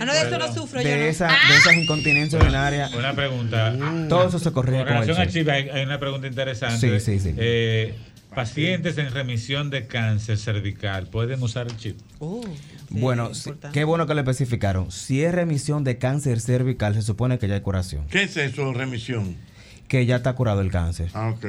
Ah, 0.00 0.04
no, 0.04 0.12
de 0.12 0.20
eso 0.20 0.38
no 0.38 0.52
sufro 0.52 0.80
yo. 0.82 0.88
de, 0.88 0.96
no. 0.96 1.02
de 1.02 1.08
esas 1.08 1.74
incontinencias 1.74 2.40
urinarias, 2.42 2.92
Una 2.94 3.12
pregunta. 3.14 3.74
todo 4.08 4.28
eso 4.28 4.38
se 4.38 4.52
corrige 4.52 4.84
relación 5.00 5.18
al 5.20 5.26
chip. 5.28 5.42
chip, 5.42 5.48
hay, 5.48 5.68
hay 5.68 5.84
una 5.84 5.98
pregunta 6.00 6.26
interesante. 6.26 7.00
Sí, 7.00 7.18
sí, 7.18 7.20
sí. 7.20 7.34
Eh, 7.36 7.94
pacientes 8.34 8.98
en 8.98 9.10
remisión 9.12 9.70
de 9.70 9.86
cáncer 9.86 10.36
cervical, 10.38 11.06
¿pueden 11.06 11.42
usar 11.42 11.66
el 11.68 11.76
chip? 11.76 11.98
Bueno, 12.90 13.34
sí, 13.34 13.50
qué 13.72 13.84
bueno 13.84 14.06
que 14.06 14.14
lo 14.14 14.20
especificaron. 14.20 14.90
Si 14.90 15.22
es 15.22 15.34
remisión 15.34 15.84
de 15.84 15.98
cáncer 15.98 16.40
cervical, 16.40 16.94
se 16.94 17.02
supone 17.02 17.38
que 17.38 17.48
ya 17.48 17.54
hay 17.54 17.60
curación. 17.60 18.06
¿Qué 18.08 18.24
es 18.24 18.36
eso, 18.36 18.72
remisión? 18.72 19.36
Que 19.88 20.06
ya 20.06 20.16
está 20.16 20.34
curado 20.34 20.60
el 20.60 20.70
cáncer. 20.70 21.10
Ah, 21.14 21.30
ok. 21.30 21.46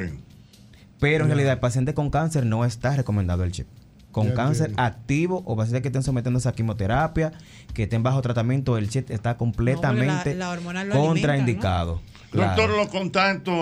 Pero 1.00 1.24
en 1.24 1.30
realidad, 1.30 1.52
el 1.52 1.58
paciente 1.60 1.94
con 1.94 2.10
cáncer 2.10 2.44
no 2.46 2.64
está 2.64 2.96
recomendado 2.96 3.44
el 3.44 3.52
chip. 3.52 3.66
Con 4.10 4.28
Ya 4.28 4.34
cáncer 4.34 4.70
entiendo. 4.70 4.82
activo 4.82 5.42
o 5.46 5.56
pacientes 5.56 5.82
que 5.82 5.88
estén 5.88 6.02
sometiéndose 6.02 6.48
a 6.48 6.52
quimioterapia, 6.52 7.32
que 7.74 7.84
estén 7.84 8.02
bajo 8.02 8.20
tratamiento, 8.22 8.76
el 8.78 8.88
chip 8.88 9.10
está 9.10 9.36
completamente 9.36 10.34
la 10.34 10.56
contraindicado. 10.90 12.00
Claro. 12.30 12.48
Doctor, 12.62 12.76
los 12.76 12.88
contactos, 12.88 13.54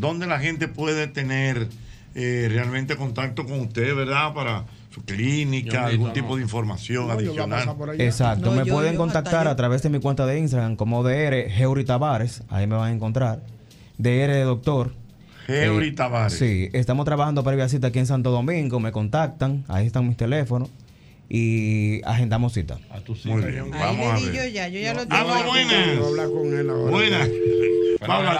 ¿dónde 0.00 0.26
la 0.26 0.38
gente 0.38 0.68
puede 0.68 1.06
tener 1.08 1.68
eh, 2.14 2.48
realmente 2.50 2.96
contacto 2.96 3.44
con 3.44 3.60
usted, 3.60 3.94
verdad? 3.94 4.32
Para 4.34 4.64
su 4.94 5.04
clínica, 5.04 5.82
Yo 5.82 5.86
algún 5.86 6.06
no. 6.08 6.12
tipo 6.14 6.36
de 6.36 6.42
información 6.42 7.06
No, 7.08 7.12
adicional. 7.12 7.68
Exacto, 7.98 8.52
me 8.52 8.64
pueden 8.64 8.96
contactar 8.96 9.46
a 9.46 9.54
través 9.56 9.82
de 9.82 9.90
mi 9.90 10.00
cuenta 10.00 10.24
de 10.24 10.38
Instagram 10.38 10.76
como 10.76 11.02
DR 11.02 11.50
Geuri 11.50 11.84
Tavares, 11.84 12.42
ahí 12.48 12.66
me 12.66 12.76
van 12.76 12.88
a 12.88 12.92
encontrar. 12.92 13.42
DR 13.98 14.32
de 14.32 14.42
doctor. 14.44 14.92
Geuri 15.46 15.88
Eh, 15.88 15.92
Tavares. 15.92 16.32
Sí, 16.38 16.70
estamos 16.72 17.04
trabajando 17.04 17.44
previa 17.44 17.68
cita 17.68 17.88
aquí 17.88 17.98
en 17.98 18.06
Santo 18.06 18.30
Domingo, 18.30 18.80
me 18.80 18.90
contactan, 18.90 19.64
ahí 19.68 19.86
están 19.86 20.08
mis 20.08 20.16
teléfonos 20.16 20.70
y 21.28 22.00
agendamos 22.04 22.52
cita. 22.54 22.78
Muy 23.24 23.42
bien, 23.42 23.72
Ahí 23.74 23.96
le 23.96 24.30
di 24.30 24.36
yo 24.36 24.44
ya, 24.46 24.68
yo 24.68 24.80
ya 24.80 24.94
lo 24.94 25.00
tengo. 25.06 25.14
Habla 25.16 25.36
ahí. 25.36 25.44
buenas. 25.44 25.96
Voy 25.98 26.04
a 26.04 26.08
hablar 26.08 26.28
con 26.28 26.58
él 26.58 26.70
ahora. 26.70 26.90
Buenas. 26.90 27.28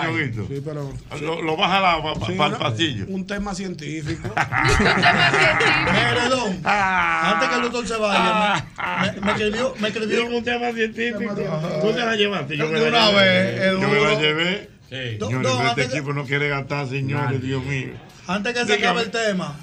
Yoguito. 0.07 0.47
Sí, 0.49 0.63
pero. 0.65 0.93
Lo, 1.23 1.43
lo 1.43 1.57
baja 1.57 1.81
la, 1.81 2.03
pa- 2.03 2.15
pa- 2.21 2.27
Sí, 2.27 2.33
para 2.35 2.47
el 2.47 2.53
¿no? 2.53 2.59
pasillo. 2.59 3.05
Un 3.09 3.27
tema 3.27 3.55
científico. 3.55 4.29
Meredón, 5.93 6.61
antes 6.65 7.49
que 7.49 7.55
el 7.57 7.63
doctor 7.63 7.87
se 7.87 7.97
vaya, 7.97 8.65
me, 9.03 9.13
me- 9.13 9.21
me 9.21 9.33
escribió, 9.33 9.75
me 9.81 9.89
escribió 9.89 10.27
un 10.27 10.45
tema 10.45 10.73
científico. 10.73 11.35
Tú 11.83 11.93
te 11.93 11.99
la 12.01 12.15
llevaste, 12.17 12.57
yo 12.57 12.69
me 12.69 12.79
la 12.81 12.89
una 12.89 13.11
llevé. 13.11 13.23
vez, 13.23 13.61
el 13.63 13.81
Yo 13.81 13.89
me 13.89 14.01
la 14.01 14.15
llevé. 14.21 14.71
Do- 15.19 15.27
Señores, 15.29 15.53
no, 15.53 15.69
este 15.69 15.85
equipo 15.85 16.13
no 16.13 16.25
quiere 16.25 16.49
gastar, 16.49 16.89
señores, 16.89 17.43
Dios 17.43 17.65
mío. 17.65 17.89
Antes 18.29 18.55
que 18.55 18.65
se 18.67 18.75
acabe 18.75 19.03
el 19.03 19.11
tema, 19.11 19.57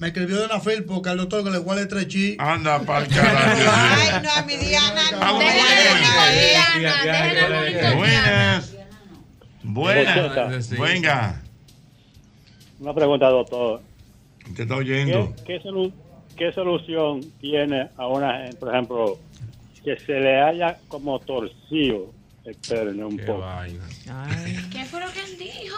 me 0.00 0.08
escribió 0.08 0.38
de 0.40 0.46
una 0.46 0.58
fil 0.60 0.84
porque 0.84 1.10
al 1.10 1.18
doctor 1.18 1.44
que 1.44 1.50
le 1.50 1.58
guarde 1.58 1.86
tres 1.86 2.08
chi. 2.08 2.34
Anda 2.38 2.80
para 2.80 3.04
el 3.04 3.08
carajo. 3.14 3.70
Ay, 3.70 4.22
no, 4.22 4.30
a 4.32 4.42
mi 4.42 4.56
Diana 4.56 5.02
no. 5.12 5.18
Buenas. 7.96 8.74
Buenas. 9.62 10.16
Buenas. 10.34 10.70
Venga. 10.70 11.42
Una 12.80 12.94
pregunta, 12.94 13.28
doctor. 13.28 13.82
Te 14.56 14.62
está 14.62 14.74
oyendo. 14.74 15.34
¿Qué, 15.46 15.58
qué, 15.58 15.68
solu- 15.68 15.92
qué 16.36 16.52
solución 16.52 17.20
tiene 17.40 17.88
a 17.96 18.06
una 18.06 18.38
gente, 18.38 18.56
por 18.56 18.72
ejemplo, 18.74 19.18
que 19.84 19.98
se 19.98 20.12
le 20.18 20.40
haya 20.40 20.78
como 20.88 21.18
torcido 21.20 22.10
el 22.44 22.54
pene 22.56 23.04
un 23.04 23.18
poco? 23.18 23.44
¿Qué 24.44 24.78
que? 24.78 24.84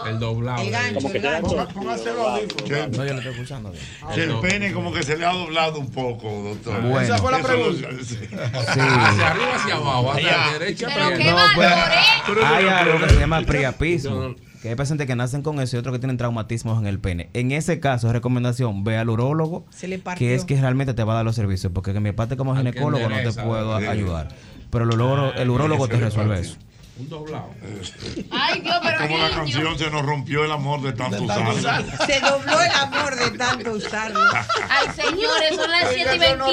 El 0.08 0.18
doblado. 0.18 0.62
El 0.62 0.70
gancho, 0.70 0.94
Como 0.96 1.10
que 1.10 1.16
el 1.18 1.22
se 1.22 1.28
haya 1.28 1.40
gancho. 1.40 1.54
torcido. 1.56 1.80
Póngase 1.80 2.04
los 2.12 2.26
audífonos. 2.26 2.96
No, 2.96 3.04
yo 3.06 3.12
lo 3.12 3.18
estoy 3.18 3.32
escuchando. 3.32 3.72
El 4.16 4.34
pene 4.40 4.72
como 4.72 4.92
que 4.92 5.02
se 5.02 5.16
le 5.16 5.24
ha 5.26 5.32
doblado 5.32 5.78
un 5.78 5.90
poco, 5.90 6.28
doctor. 6.30 6.80
Bueno. 6.82 7.00
Esa 7.00 7.18
fue 7.18 7.30
la 7.32 7.38
Eso 7.38 7.46
pregunta. 7.48 7.88
lo- 7.90 8.04
sí. 8.04 8.18
Hacia 8.32 9.28
arriba, 9.30 9.54
hacia 9.54 9.74
abajo, 9.76 10.12
hacia 10.12 10.36
la 10.36 10.52
derecha, 10.58 10.88
Pero 10.94 11.08
qué 11.18 11.24
No, 11.30 11.36
pues, 11.54 11.70
valor, 11.70 12.44
hay 12.44 12.66
algo 12.66 12.98
que 13.06 13.08
se 13.12 13.20
llama 13.20 13.40
priapismo. 13.42 14.34
Que 14.62 14.68
hay 14.68 14.74
pacientes 14.76 15.08
que 15.08 15.16
nacen 15.16 15.42
con 15.42 15.58
eso 15.60 15.74
y 15.76 15.80
otros 15.80 15.92
que 15.92 15.98
tienen 15.98 16.16
traumatismos 16.18 16.78
en 16.80 16.86
el 16.86 17.00
pene. 17.00 17.30
En 17.34 17.50
ese 17.50 17.80
caso, 17.80 18.12
recomendación, 18.12 18.84
ve 18.84 18.96
al 18.96 19.08
urólogo, 19.10 19.66
Se 19.70 19.88
le 19.88 19.98
partió. 19.98 20.24
que 20.28 20.36
es 20.36 20.44
que 20.44 20.60
realmente 20.60 20.94
te 20.94 21.02
va 21.02 21.14
a 21.14 21.16
dar 21.16 21.24
los 21.24 21.34
servicios. 21.34 21.72
Porque 21.74 21.90
en 21.90 22.00
mi 22.00 22.12
parte 22.12 22.36
como 22.36 22.54
ginecólogo 22.56 23.08
no 23.08 23.16
te 23.16 23.32
puedo 23.42 23.80
sí. 23.80 23.86
ayudar. 23.86 24.28
Pero 24.70 24.84
el 24.84 24.90
urólogo, 24.94 25.32
el 25.34 25.50
urólogo 25.50 25.88
te 25.88 25.96
resuelve 25.96 26.38
eso. 26.40 26.56
Un 26.98 27.08
doblado. 27.08 27.48
Ay, 28.30 28.60
Dios, 28.60 28.76
pero 28.82 28.98
Como 28.98 29.16
la 29.18 29.24
niño. 29.28 29.36
canción 29.38 29.78
se 29.78 29.90
nos 29.90 30.02
rompió 30.04 30.44
el 30.44 30.52
amor 30.52 30.82
de 30.82 30.92
tanto 30.92 31.22
usarlo. 31.22 31.54
Se 32.06 32.20
dobló 32.20 32.60
el 32.60 32.70
amor 32.70 33.16
de 33.16 33.30
tanto 33.38 33.72
usarlo. 33.72 34.20
Ay, 34.68 34.88
señores, 34.94 35.56
son 35.56 35.70
las 35.70 35.88
7 35.92 36.16
y 36.16 36.18
21, 36.18 36.46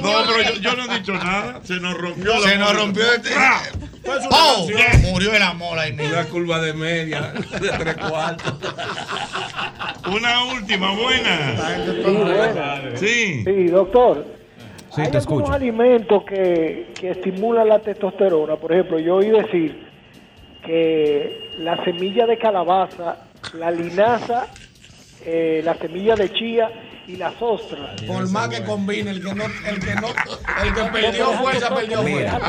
No, 0.00 0.24
pero 0.26 0.54
yo, 0.60 0.76
no 0.76 0.84
he 0.94 0.98
dicho 0.98 1.12
nada. 1.14 1.60
Se 1.64 1.74
nos 1.74 1.94
rompió 1.94 2.32
el 2.34 2.42
Se 2.42 2.56
nos 2.56 2.70
amor. 2.70 2.82
rompió 2.82 3.12
este- 3.12 3.28
¡Fra! 3.30 3.60
¡Pau! 4.30 4.68
Murió 5.02 5.34
el 5.34 5.42
amor 5.42 5.78
ahí 5.78 5.92
mismo. 5.92 6.14
Una 6.14 6.24
curva 6.24 6.58
de 6.60 6.72
media, 6.72 7.32
de 7.60 7.68
tres 7.70 7.96
cuartos. 7.96 8.54
Una 10.06 10.44
última, 10.44 10.92
buena. 10.92 11.56
Sí. 12.98 13.42
Sí, 13.44 13.64
doctor. 13.68 14.24
Sí, 14.96 15.02
Hay 15.02 15.10
te 15.10 15.18
algunos 15.18 15.42
escucho. 15.42 15.52
alimentos 15.52 16.24
que, 16.24 16.88
que 16.98 17.10
estimulan 17.10 17.68
la 17.68 17.78
testosterona. 17.78 18.56
Por 18.56 18.72
ejemplo, 18.72 18.98
yo 18.98 19.16
oí 19.16 19.28
decir 19.28 19.86
que 20.64 21.50
la 21.58 21.82
semilla 21.84 22.26
de 22.26 22.38
calabaza, 22.38 23.26
la 23.54 23.70
linaza, 23.70 24.46
eh, 25.24 25.60
la 25.64 25.74
semilla 25.74 26.14
de 26.16 26.32
chía 26.32 26.70
y 27.06 27.16
las 27.16 27.34
ostras. 27.40 28.02
Por 28.02 28.28
más 28.30 28.48
que 28.48 28.62
combine, 28.64 29.10
el 29.10 29.22
que 29.22 29.34
no, 29.34 29.44
el 29.44 29.78
que 29.78 29.94
no, 29.94 30.08
el 30.64 30.74
que 30.74 30.82
perdió 30.92 31.32
fuerza, 31.32 31.74
perdió 31.74 32.02
fuerza. 32.02 32.40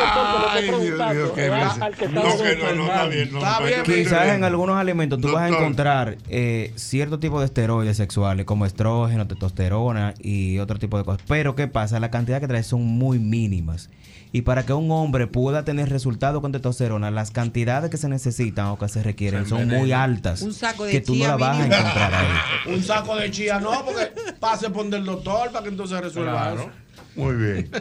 Ay, 0.51 0.63
Dios 0.63 0.81
mío, 0.81 1.33
qué. 1.33 1.49
No, 1.49 1.93
que 1.97 2.07
no, 2.07 2.75
no, 2.75 2.85
está 2.85 3.05
bien. 3.07 3.31
no, 3.31 3.39
Está 3.39 3.59
bien, 3.61 3.83
Quizás 3.83 4.27
en 4.29 4.43
algunos 4.43 4.77
alimentos 4.77 5.19
tú 5.21 5.31
vas 5.31 5.43
a 5.43 5.55
encontrar 5.55 6.17
eh, 6.29 6.71
cierto 6.75 7.19
tipo 7.19 7.39
de 7.39 7.45
esteroides 7.45 7.97
sexuales 7.97 8.45
como 8.45 8.65
estrógeno, 8.65 9.27
testosterona 9.27 10.13
y 10.19 10.57
otro 10.59 10.79
tipo 10.79 10.97
de 10.97 11.03
cosas. 11.03 11.21
Pero 11.27 11.55
¿qué 11.55 11.67
pasa? 11.67 11.99
La 11.99 12.09
cantidad 12.11 12.39
que 12.39 12.47
trae 12.47 12.63
son 12.63 12.83
muy 12.83 13.19
mínimas. 13.19 13.89
Y 14.31 14.41
para 14.41 14.65
que 14.65 14.73
un 14.73 14.91
hombre 14.91 15.25
pueda 15.27 15.63
tener 15.63 15.89
resultados 15.89 16.41
con 16.41 16.51
testosterona, 16.51 17.11
las 17.11 17.31
cantidades 17.31 17.89
que 17.89 17.97
se 17.97 18.09
necesitan 18.09 18.67
o 18.67 18.77
que 18.77 18.87
se 18.89 19.01
requieren 19.03 19.45
son 19.47 19.67
muy 19.67 19.91
altas. 19.93 20.41
Un 20.41 20.53
saco 20.53 20.83
de 20.85 20.91
que 20.91 21.01
tú 21.01 21.15
no 21.15 21.27
la 21.27 21.37
vas 21.37 21.57
a 21.59 21.65
encontrar 21.65 22.13
ahí. 22.13 22.27
Un 22.73 22.83
saco 22.83 23.15
de 23.15 23.31
chía, 23.31 23.59
no, 23.59 23.85
porque 23.85 24.11
pase 24.39 24.69
por 24.69 24.85
el 24.93 25.05
doctor 25.05 25.51
para 25.51 25.63
que 25.63 25.69
entonces 25.69 25.99
resuelva 26.01 26.31
Claro. 26.33 26.61
eso. 26.61 26.69
Muy 27.15 27.35
bien. 27.35 27.69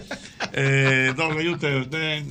Eh, 0.58 1.12
don, 1.16 1.38
¿y 1.40 1.48
usted? 1.48 1.82
¿Usted 1.82 2.22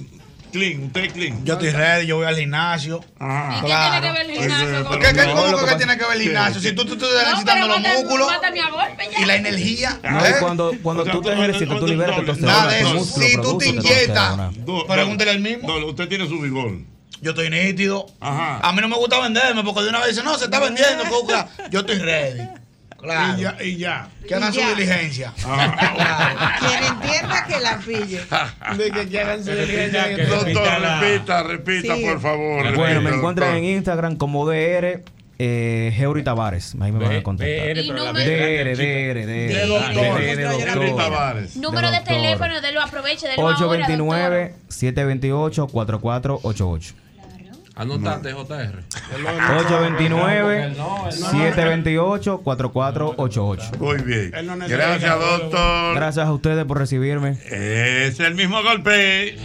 clean? 0.55 0.83
¿Usted 0.85 1.11
clean? 1.11 1.45
Yo 1.45 1.53
estoy 1.53 1.69
ready, 1.71 2.07
yo 2.07 2.15
voy 2.17 2.25
al 2.25 2.37
gimnasio. 2.37 3.03
Ajá. 3.19 3.61
Claro. 3.65 4.01
tiene 4.01 4.07
que 4.07 4.17
ver 4.17 4.29
el 4.29 4.41
gimnasio 4.41 4.89
¿Qué, 4.89 4.99
qué, 4.99 5.13
No, 5.13 5.35
¿Cómo 5.35 5.47
lo 5.51 5.57
que, 5.57 5.65
que 5.65 5.69
qué 5.71 5.77
tiene 5.77 5.97
que 5.97 6.03
ver 6.03 6.13
el 6.13 6.17
¿Qué? 6.17 6.23
gimnasio? 6.23 6.61
Si 6.61 6.71
tú, 6.71 6.85
tú, 6.85 6.97
tú 6.97 7.05
estás 7.05 7.25
necesitando 7.25 7.67
los 7.67 7.79
músculos 7.79 8.27
ya. 8.31 9.21
y 9.21 9.25
la 9.25 9.35
energía. 9.35 9.99
No, 10.03 10.25
¿eh? 10.25 10.33
y 10.35 10.39
cuando, 10.39 10.71
cuando 10.81 11.03
O 11.03 11.05
sea, 11.05 11.13
tú 11.13 11.21
te 11.21 11.33
ejercitas, 11.33 11.79
tú 11.79 11.87
liberas 11.87 12.15
testosterona. 12.15 12.57
Nada 12.57 12.71
de 12.71 12.79
eso. 12.81 13.05
Si 13.05 13.41
tú 13.41 13.57
te 13.57 13.67
inyectas, 13.67 14.37
pregúntele 14.87 15.31
al 15.31 15.39
mismo. 15.39 15.75
Usted 15.85 16.07
tiene 16.07 16.27
su 16.27 16.39
vigor. 16.39 16.71
Yo 17.21 17.31
estoy 17.31 17.49
nítido. 17.49 18.05
Ajá. 18.19 18.59
A 18.61 18.71
mí 18.71 18.81
no 18.81 18.87
me 18.87 18.97
gusta 18.97 19.19
venderme 19.19 19.63
porque 19.63 19.81
de 19.81 19.89
una 19.89 19.99
vez 19.99 20.09
dice, 20.09 20.23
no, 20.23 20.37
se 20.37 20.45
está 20.45 20.59
vendiendo. 20.59 21.03
Yo 21.71 21.79
estoy 21.79 21.97
ready. 21.99 22.64
Y 23.05 23.41
ya, 23.41 23.57
y 23.63 23.77
ya. 23.77 24.09
Que 24.27 24.35
hagan 24.35 24.53
su 24.53 24.59
diligencia. 24.59 25.33
Quien 25.35 26.83
entienda 26.83 27.45
que 27.47 27.59
la 27.59 27.77
pille. 27.77 28.21
De 29.09 29.19
hagan 29.19 29.43
su 29.43 29.51
diligencia. 29.51 30.17
Doctor, 30.27 30.45
repita, 30.45 31.43
repita, 31.43 31.43
repita 31.43 31.95
por 31.95 32.21
favor. 32.21 32.75
Bueno, 32.75 33.01
me 33.01 33.11
encuentran 33.11 33.55
en 33.55 33.65
Instagram 33.65 34.17
como 34.17 34.45
DR 34.45 35.03
eh, 35.37 35.93
Heuri 35.97 36.23
Tavares, 36.23 36.75
ahí 36.79 36.91
me 36.91 36.99
van 36.99 37.17
a 37.17 37.23
contactar. 37.23 37.75
DR, 37.75 38.75
DR, 38.75 39.25
DR. 39.25 39.67
Número 41.57 41.91
de 41.91 41.99
teléfono, 42.01 42.61
de 42.61 42.71
lo 42.71 42.81
aproveche, 42.81 43.27
829 43.37 44.53
728 44.69 45.67
4488. 45.67 47.04
Anotate, 47.75 48.31
JR. 48.31 48.83
829-728-4488. 51.19 53.77
Muy 53.79 54.01
bien. 54.01 54.31
Gracias, 54.67 55.19
doctor. 55.19 55.95
Gracias 55.95 56.25
a 56.25 56.31
ustedes 56.31 56.63
por 56.65 56.77
recibirme. 56.77 57.37
Es 57.51 58.19
el 58.21 58.35
mismo 58.35 58.63
golpe. 58.63 59.35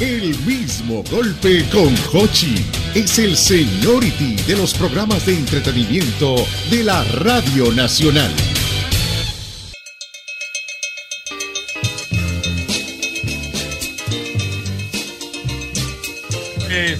El 0.00 0.38
mismo 0.44 1.02
golpe 1.10 1.64
con 1.70 1.94
Hochi 2.12 2.64
es 2.94 3.18
el 3.18 3.36
seniority 3.36 4.36
de 4.46 4.56
los 4.56 4.72
programas 4.74 5.26
de 5.26 5.34
entretenimiento 5.34 6.36
de 6.70 6.84
la 6.84 7.02
Radio 7.04 7.72
Nacional. 7.72 8.32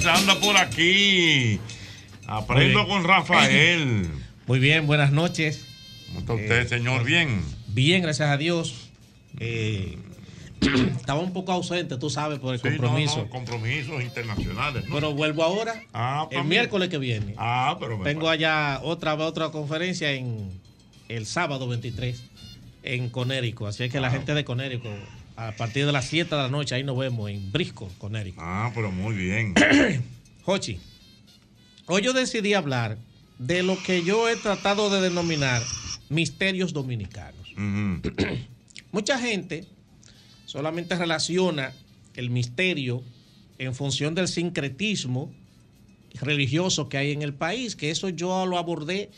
Eh, 0.05 0.09
anda 0.11 0.39
por 0.41 0.57
aquí. 0.57 1.59
Aprendo 2.27 2.87
con 2.87 3.05
Rafael. 3.05 4.09
Muy 4.47 4.59
bien, 4.59 4.87
buenas 4.87 5.13
noches. 5.13 5.65
¿Cómo 6.09 6.21
está 6.21 6.35
usted, 6.35 6.69
señor? 6.69 7.05
Bien. 7.05 7.43
Bien, 7.69 8.03
gracias 8.03 8.29
a 8.29 8.37
Dios. 8.37 8.91
Eh, 9.39 9.97
estaba 10.97 11.21
un 11.21 11.33
poco 11.33 11.53
ausente, 11.53 11.97
tú 11.99 12.11
sabes, 12.11 12.39
por 12.39 12.55
el 12.55 12.61
Sí, 12.61 12.69
compromiso. 12.69 13.19
no, 13.19 13.31
compromisos 13.31 14.03
internacionales. 14.03 14.85
¿no? 14.89 14.95
Pero 14.95 15.15
vuelvo 15.15 15.43
ahora, 15.43 15.83
Ah, 15.93 16.29
el 16.31 16.45
miércoles 16.45 16.89
que 16.89 16.99
viene. 16.99 17.35
Ah, 17.39 17.77
pero 17.81 17.99
Tengo 18.03 18.29
allá 18.29 18.81
otra 18.83 19.15
otra 19.15 19.51
conferencia 19.51 20.13
en 20.13 20.51
el 21.09 21.27
sábado 21.27 21.69
23 21.69 22.23
en 22.83 23.09
Conérico. 23.11 23.67
Así 23.67 23.85
es 23.85 23.93
que 23.93 24.01
la 24.01 24.09
Ah. 24.09 24.13
gente 24.13 24.35
de 24.35 24.45
Conérico, 24.45 24.89
a 25.37 25.53
partir 25.53 25.85
de 25.87 25.93
las 25.93 26.07
7 26.07 26.35
de 26.35 26.43
la 26.43 26.49
noche, 26.49 26.75
ahí 26.75 26.83
nos 26.83 26.97
vemos 26.97 27.31
en 27.31 27.53
Brisco, 27.53 27.91
Conérico. 27.99 28.41
Ah, 28.43 28.73
pero 28.75 28.91
muy 28.91 29.15
bien. 29.15 29.55
Jochi, 30.45 30.81
hoy 31.87 32.03
yo 32.03 32.13
decidí 32.13 32.55
hablar 32.55 32.97
de 33.39 33.63
lo 33.63 33.81
que 33.83 34.03
yo 34.03 34.29
he 34.29 34.37
tratado 34.37 34.89
de 34.89 35.01
denominar 35.01 35.63
misterios 36.09 36.73
dominicanos. 36.73 37.53
Mucha 38.93 39.19
gente 39.19 39.67
solamente 40.47 40.97
relaciona 40.97 41.73
el 42.15 42.31
misterio 42.31 43.03
en 43.59 43.75
función 43.75 44.15
del 44.15 44.29
sincretismo 44.29 45.31
religioso 46.21 46.89
que 46.89 46.97
hay 46.97 47.13
en 47.13 47.21
el 47.21 47.35
país, 47.35 47.77
que 47.77 47.91
eso 47.91 48.09
yo 48.09 48.47
lo 48.47 48.57
abordé 48.57 49.11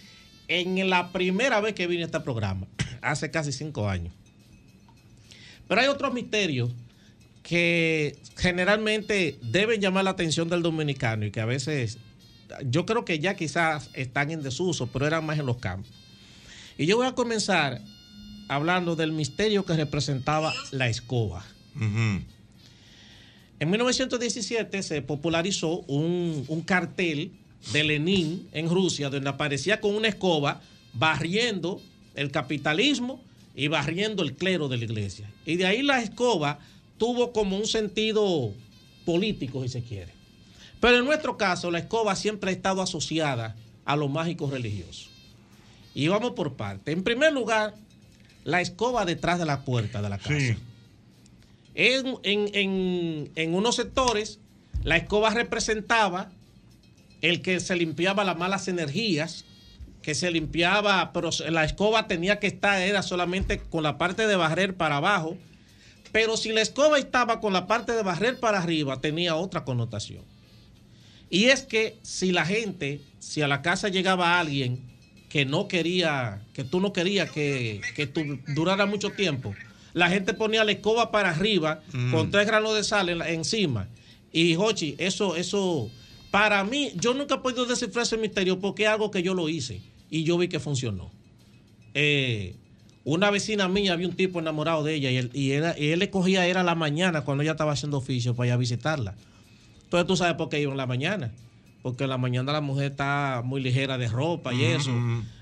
en 0.49 0.91
la 0.91 1.13
primera 1.13 1.61
vez 1.61 1.75
que 1.75 1.87
vine 1.87 2.03
a 2.03 2.07
este 2.07 2.21
programa, 2.21 2.67
hace 3.03 3.31
casi 3.31 3.53
cinco 3.53 3.89
años. 3.89 4.13
Pero 5.69 5.81
hay 5.81 5.87
otros 5.89 6.13
misterios 6.13 6.71
que 7.43 8.19
generalmente 8.37 9.39
deben 9.43 9.81
llamar 9.81 10.05
la 10.05 10.11
atención 10.11 10.49
del 10.49 10.63
dominicano 10.63 11.27
y 11.27 11.31
que 11.31 11.41
a 11.41 11.47
veces 11.47 11.99
yo 12.65 12.87
creo 12.87 13.05
que 13.05 13.19
ya 13.19 13.37
quizás 13.37 13.91
están 13.95 14.31
en 14.31 14.43
desuso, 14.43 14.87
pero 14.89 15.07
eran 15.07 15.25
más 15.25 15.39
en 15.39 15.47
los 15.47 15.59
campos. 15.59 15.93
Y 16.77 16.87
yo 16.87 16.97
voy 16.97 17.07
a 17.07 17.13
comenzar 17.13 17.81
hablando 18.49 18.97
del 18.97 19.13
misterio 19.13 19.65
que 19.65 19.75
representaba 19.75 20.55
la 20.71 20.89
escoba. 20.89 21.45
En 23.61 23.71
1917 23.71 24.83
se 24.83 25.03
popularizó 25.03 25.81
un, 25.87 26.45
un 26.49 26.63
cartel 26.63 27.33
de 27.73 27.85
Lenin 27.85 28.49
en 28.53 28.69
Rusia 28.69 29.11
donde 29.11 29.29
aparecía 29.29 29.81
con 29.81 29.95
una 29.95 30.09
escoba 30.09 30.61
barriendo 30.95 31.81
el 32.15 32.31
capitalismo 32.31 33.21
y 33.59 33.67
barriendo 33.67 34.23
el 34.23 34.35
clero 34.35 34.69
de 34.69 34.77
la 34.79 34.85
iglesia. 34.85 35.29
Y 35.45 35.57
de 35.57 35.67
ahí 35.67 35.83
la 35.83 36.01
escoba 36.01 36.61
tuvo 36.97 37.33
como 37.33 37.57
un 37.59 37.67
sentido 37.67 38.53
político, 39.05 39.63
si 39.65 39.69
se 39.69 39.83
quiere. 39.83 40.13
Pero 40.81 40.99
en 40.99 41.05
nuestro 41.05 41.37
caso, 41.37 41.71
la 41.73 41.81
escoba 41.81 42.15
siempre 42.15 42.51
ha 42.51 42.55
estado 42.55 42.81
asociada 42.83 43.57
a 43.85 43.97
lo 43.97 44.09
mágico 44.09 44.49
religioso. 44.49 45.11
Y 45.93 46.07
vamos 46.07 46.33
por 46.33 46.55
parte. 46.55 46.93
En 46.93 47.03
primer 47.03 47.33
lugar, 47.33 47.75
la 48.45 48.61
escoba 48.61 49.05
detrás 49.05 49.41
de 49.41 49.45
la 49.47 49.65
puerta 49.65 50.01
de 50.03 50.09
la 50.09 50.19
casa. 50.19 50.57
En, 51.75 52.15
en- 52.23 52.51
en- 52.55 53.31
en 53.35 53.55
unos 53.55 53.75
sectores, 53.75 54.39
la 54.85 54.97
escoba 54.97 55.31
representaba 55.31 56.31
el 57.23 57.43
que 57.43 57.59
se 57.59 57.75
limpiaba 57.75 58.23
las 58.23 58.39
malas 58.39 58.69
energías, 58.69 59.45
que 60.09 60.15
se 60.15 60.31
limpiaba, 60.31 61.13
pero 61.13 61.29
la 61.51 61.65
escoba 61.65 62.07
tenía 62.07 62.39
que 62.39 62.47
estar, 62.47 62.81
era 62.81 63.03
solamente 63.03 63.59
con 63.59 63.83
la 63.83 63.99
parte 63.99 64.27
de 64.27 64.37
barrer 64.37 64.75
para 64.75 64.97
abajo. 64.97 65.37
Pero 66.13 66.39
si 66.39 66.51
la 66.51 66.63
escoba 66.63 66.99
estaba 66.99 67.41
con 67.41 67.53
la 67.53 67.67
parte 67.67 67.93
de 67.93 68.03
barrer 68.03 68.41
para 68.41 68.57
arriba, 68.59 69.03
tenía 69.03 69.37
otra 69.37 69.65
connotación. 69.67 70.23
Y 71.29 71.45
es 71.51 71.61
que 71.61 71.99
si 72.01 72.33
la 72.33 72.47
gente, 72.47 73.03
si 73.19 73.43
a 73.43 73.49
la 73.49 73.61
casa 73.61 73.91
llegaba 73.91 74.41
alguien 74.41 74.81
que 75.29 75.45
no 75.45 75.69
quería, 75.69 76.41
que 76.55 76.65
tú 76.65 76.81
no 76.81 76.95
querías 76.95 77.31
que, 77.31 77.83
que 77.95 78.07
tú 78.07 78.39
durara 78.55 78.87
mucho 78.87 79.11
tiempo, 79.11 79.55
la 79.93 80.09
gente 80.09 80.33
ponía 80.33 80.65
la 80.65 80.73
escoba 80.73 81.11
para 81.11 81.29
arriba 81.33 81.83
Mm. 81.93 82.13
con 82.13 82.31
tres 82.31 82.47
granos 82.47 82.75
de 82.77 82.83
sal 82.83 83.11
en 83.11 83.19
la- 83.19 83.29
encima. 83.29 83.89
Y 84.33 84.55
Jochi, 84.55 84.95
eso, 84.97 85.37
eso, 85.37 85.91
para 86.31 86.65
mí, 86.65 86.93
yo 86.95 87.13
nunca 87.13 87.35
he 87.35 87.39
podido 87.41 87.67
descifrar 87.67 88.05
ese 88.05 88.17
misterio 88.17 88.59
porque 88.59 88.85
es 88.85 88.89
algo 88.89 89.11
que 89.11 89.23
yo 89.23 89.35
lo 89.35 89.51
hice 89.51 89.83
y 90.11 90.25
yo 90.25 90.39
vi 90.39 90.49
que 90.49 90.61
funcionó. 90.61 91.11
Eh, 91.95 92.55
una 93.05 93.31
vecina 93.31 93.69
mía 93.69 93.95
había 93.95 94.07
un 94.09 94.15
tipo 94.17 94.39
enamorado 94.39 94.85
de 94.85 94.95
ella 94.95 95.11
y 95.11 95.17
él, 95.17 95.31
y 95.33 95.53
era- 95.53 95.79
y 95.79 95.89
él 95.91 95.99
le 95.99 96.11
cogía, 96.11 96.47
era 96.47 96.63
la 96.63 96.75
mañana 96.75 97.23
cuando 97.23 97.43
ella 97.43 97.53
estaba 97.53 97.73
haciendo 97.73 97.97
oficio 97.99 98.35
para 98.35 98.49
ir 98.49 98.53
a 98.53 98.57
visitarla. 98.57 99.15
Entonces 99.85 100.07
tú 100.07 100.17
sabes 100.17 100.35
por 100.35 100.49
qué 100.51 100.61
iba 100.61 100.71
en 100.71 100.77
la 100.77 100.87
mañana. 100.87 101.33
Porque 101.83 102.05
en 102.05 102.11
la 102.11 102.19
mañana 102.19 102.53
la 102.53 102.61
mujer 102.61 102.91
está 102.91 103.41
muy 103.45 103.63
ligera 103.63 103.97
de 103.97 104.09
ropa 104.09 104.53
y 104.53 104.65
eso. 104.65 104.91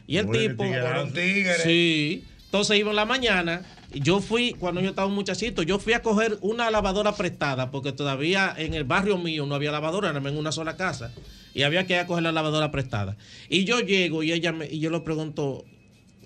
Y 0.07 0.19
el 0.19 0.27
tipo. 0.31 0.63
tigre. 1.13 1.55
Sí. 1.65 2.25
Entonces 2.45 2.79
iba 2.79 2.91
en 2.91 2.97
la 2.97 3.05
mañana, 3.07 3.63
y 3.93 4.01
yo 4.01 4.21
fui, 4.21 4.53
cuando 4.53 4.81
yo 4.81 4.91
estaba 4.91 5.09
un 5.09 5.15
muchachito, 5.15 5.63
yo 5.63 5.79
fui 5.81 5.95
a 5.95 6.03
coger 6.03 6.39
una 6.43 6.71
lavadora 6.71 7.17
prestada, 7.17 7.71
porque 7.73 7.91
todavía 7.93 8.55
en 8.57 8.75
el 8.75 8.85
barrio 8.85 9.19
mío 9.19 9.45
no 9.47 9.55
había 9.57 9.73
lavadora, 9.73 10.09
nada 10.09 10.21
más 10.21 10.33
en 10.33 10.39
una 10.39 10.53
sola 10.53 10.77
casa, 10.77 11.13
y 11.57 11.63
había 11.63 11.87
que 11.87 11.95
ir 11.95 12.01
a 12.01 12.07
coger 12.07 12.23
la 12.23 12.33
lavadora 12.33 12.71
prestada. 12.71 13.17
Y 13.49 13.65
yo 13.65 13.81
llego 13.81 14.23
y 14.23 14.31
ella 14.31 14.53
me, 14.53 14.67
y 14.67 14.79
yo 14.79 14.91
le 14.91 15.01
pregunto, 15.01 15.65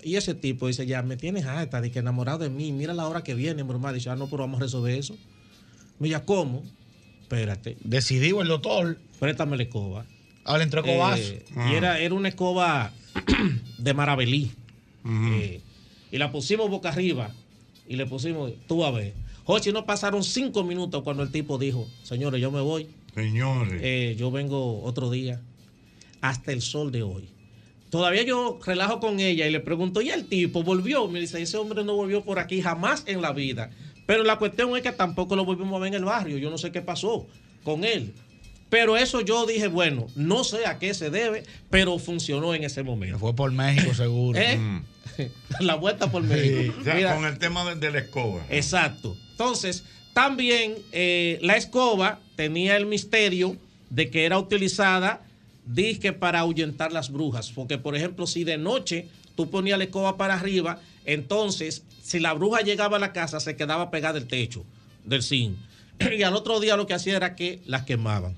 y 0.03 0.17
ese 0.17 0.35
tipo 0.35 0.67
dice, 0.67 0.85
ya, 0.85 1.03
me 1.03 1.15
tienes 1.15 1.45
harta 1.45 1.79
de 1.79 1.89
que 1.89 1.99
enamorado 1.99 2.39
de 2.39 2.49
mí, 2.49 2.73
mira 2.73 2.93
la 2.93 3.07
hora 3.07 3.23
que 3.23 3.33
viene, 3.33 3.63
mi 3.63 3.71
hermano. 3.71 3.93
Dice, 3.93 4.09
ah, 4.09 4.17
no, 4.17 4.29
pero 4.29 4.43
vamos 4.43 4.59
a 4.59 4.63
resolver 4.63 4.93
eso. 4.93 5.15
Mira, 5.99 6.25
¿cómo? 6.25 6.63
Espérate. 7.21 7.77
Decidido 7.81 8.41
el 8.41 8.49
doctor. 8.49 8.99
Préstame 9.21 9.55
la 9.55 9.63
escoba. 9.63 10.05
Ahora 10.43 10.63
entró 10.63 10.81
escobazo. 10.83 11.21
Eh, 11.23 11.45
Ah. 11.55 11.69
Y 11.71 11.75
era, 11.75 11.99
era 11.99 12.13
una 12.13 12.27
escoba 12.27 12.91
de 13.77 13.93
Maravelí. 13.93 14.51
Eh, 15.07 15.61
y 16.11 16.17
la 16.17 16.29
pusimos 16.29 16.69
boca 16.69 16.89
arriba. 16.89 17.31
Y 17.87 17.95
le 17.95 18.05
pusimos, 18.05 18.51
tú 18.67 18.83
a 18.83 18.91
ver. 18.91 19.13
Jochi, 19.45 19.71
no 19.71 19.85
pasaron 19.85 20.25
cinco 20.25 20.65
minutos 20.65 21.03
cuando 21.03 21.23
el 21.23 21.31
tipo 21.31 21.57
dijo, 21.57 21.87
señores, 22.03 22.41
yo 22.41 22.51
me 22.51 22.59
voy. 22.59 22.87
Señores. 23.15 23.81
Eh, 23.83 24.15
yo 24.17 24.31
vengo 24.31 24.81
otro 24.83 25.09
día. 25.09 25.41
Hasta 26.21 26.51
el 26.51 26.61
sol 26.61 26.91
de 26.91 27.03
hoy. 27.03 27.29
Todavía 27.89 28.23
yo 28.23 28.57
relajo 28.65 28.99
con 28.99 29.19
ella 29.19 29.47
y 29.47 29.51
le 29.51 29.59
pregunto, 29.59 30.01
¿y 30.01 30.09
el 30.09 30.25
tipo 30.25 30.63
volvió? 30.63 31.07
Me 31.09 31.19
dice, 31.19 31.41
ese 31.41 31.57
hombre 31.57 31.83
no 31.83 31.95
volvió 31.95 32.23
por 32.23 32.39
aquí 32.39 32.61
jamás 32.61 33.03
en 33.05 33.21
la 33.21 33.33
vida. 33.33 33.69
Pero 34.05 34.23
la 34.23 34.37
cuestión 34.37 34.75
es 34.77 34.81
que 34.81 34.91
tampoco 34.91 35.35
lo 35.35 35.43
volvimos 35.43 35.75
a 35.75 35.79
ver 35.79 35.89
en 35.89 35.95
el 35.95 36.05
barrio. 36.05 36.37
Yo 36.37 36.49
no 36.49 36.57
sé 36.57 36.71
qué 36.71 36.81
pasó 36.81 37.27
con 37.63 37.83
él. 37.83 38.13
Pero 38.69 38.95
eso 38.95 39.19
yo 39.19 39.45
dije, 39.45 39.67
bueno, 39.67 40.07
no 40.15 40.45
sé 40.45 40.65
a 40.65 40.79
qué 40.79 40.93
se 40.93 41.09
debe, 41.09 41.43
pero 41.69 41.99
funcionó 41.99 42.55
en 42.55 42.63
ese 42.63 42.83
momento. 42.83 43.19
Fue 43.19 43.35
por 43.35 43.51
México, 43.51 43.93
seguro. 43.93 44.39
¿Eh? 44.39 44.57
La 45.59 45.75
vuelta 45.75 46.09
por 46.09 46.23
México. 46.23 46.73
O 46.79 46.83
sea, 46.85 46.95
Mira, 46.95 47.15
con 47.15 47.25
el 47.25 47.37
tema 47.37 47.65
de, 47.65 47.75
de 47.75 47.91
la 47.91 47.99
escoba. 47.99 48.41
Exacto. 48.49 49.17
Entonces, 49.31 49.83
también 50.13 50.75
eh, 50.91 51.39
la 51.41 51.57
escoba 51.57 52.19
tenía 52.35 52.75
el 52.75 52.85
misterio 52.85 53.55
de 53.89 54.09
que 54.09 54.25
era 54.25 54.37
utilizada, 54.37 55.21
dije, 55.65 56.13
para 56.13 56.39
ahuyentar 56.39 56.91
las 56.91 57.11
brujas. 57.11 57.51
Porque, 57.51 57.77
por 57.77 57.95
ejemplo, 57.95 58.27
si 58.27 58.43
de 58.43 58.57
noche 58.57 59.07
tú 59.35 59.49
ponías 59.49 59.77
la 59.77 59.85
escoba 59.85 60.17
para 60.17 60.35
arriba, 60.35 60.81
entonces, 61.05 61.83
si 62.01 62.19
la 62.19 62.33
bruja 62.33 62.61
llegaba 62.61 62.97
a 62.97 62.99
la 62.99 63.13
casa, 63.13 63.39
se 63.39 63.55
quedaba 63.55 63.91
pegada 63.91 64.19
al 64.19 64.27
techo 64.27 64.65
del 65.05 65.23
zinc. 65.23 65.55
Y 66.17 66.23
al 66.23 66.35
otro 66.35 66.59
día 66.59 66.75
lo 66.75 66.87
que 66.87 66.93
hacía 66.93 67.15
era 67.15 67.35
que 67.35 67.59
las 67.65 67.83
quemaban. 67.83 68.35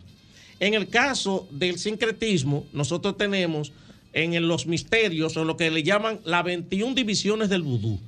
En 0.59 0.73
el 0.73 0.89
caso 0.89 1.47
del 1.51 1.79
sincretismo, 1.79 2.65
nosotros 2.71 3.17
tenemos 3.17 3.71
en 4.13 4.47
los 4.47 4.67
misterios, 4.67 5.35
o 5.37 5.43
lo 5.43 5.57
que 5.57 5.71
le 5.71 5.83
llaman 5.83 6.19
las 6.23 6.43
21 6.43 6.93
divisiones 6.93 7.49
del 7.49 7.63
vudú. 7.63 7.99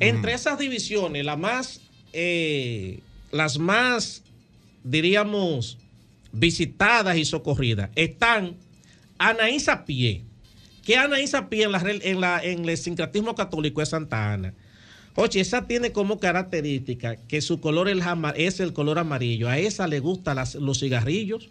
Entre 0.00 0.32
esas 0.32 0.58
divisiones, 0.58 1.24
la 1.24 1.36
más, 1.36 1.80
eh, 2.12 3.00
las 3.32 3.58
más, 3.58 4.22
diríamos, 4.84 5.78
visitadas 6.32 7.16
y 7.16 7.24
socorridas, 7.24 7.90
están 7.96 8.56
Anaís 9.18 9.68
a 9.68 9.84
pie. 9.84 10.22
¿Qué 10.84 10.96
Anaís 10.96 11.34
a 11.34 11.48
pie 11.48 11.64
en, 11.64 11.72
la, 11.72 11.82
en, 11.86 12.20
la, 12.20 12.42
en 12.42 12.68
el 12.68 12.76
sincretismo 12.78 13.34
católico 13.34 13.82
es 13.82 13.90
Santa 13.90 14.32
Ana? 14.32 14.54
Oye, 15.16 15.40
esa 15.40 15.66
tiene 15.66 15.90
como 15.92 16.20
característica 16.20 17.16
que 17.16 17.40
su 17.40 17.60
color 17.60 17.88
es 18.36 18.60
el 18.60 18.72
color 18.72 18.98
amarillo. 19.00 19.48
A 19.48 19.58
esa 19.58 19.88
le 19.88 19.98
gustan 19.98 20.36
las- 20.36 20.54
los 20.54 20.78
cigarrillos, 20.78 21.48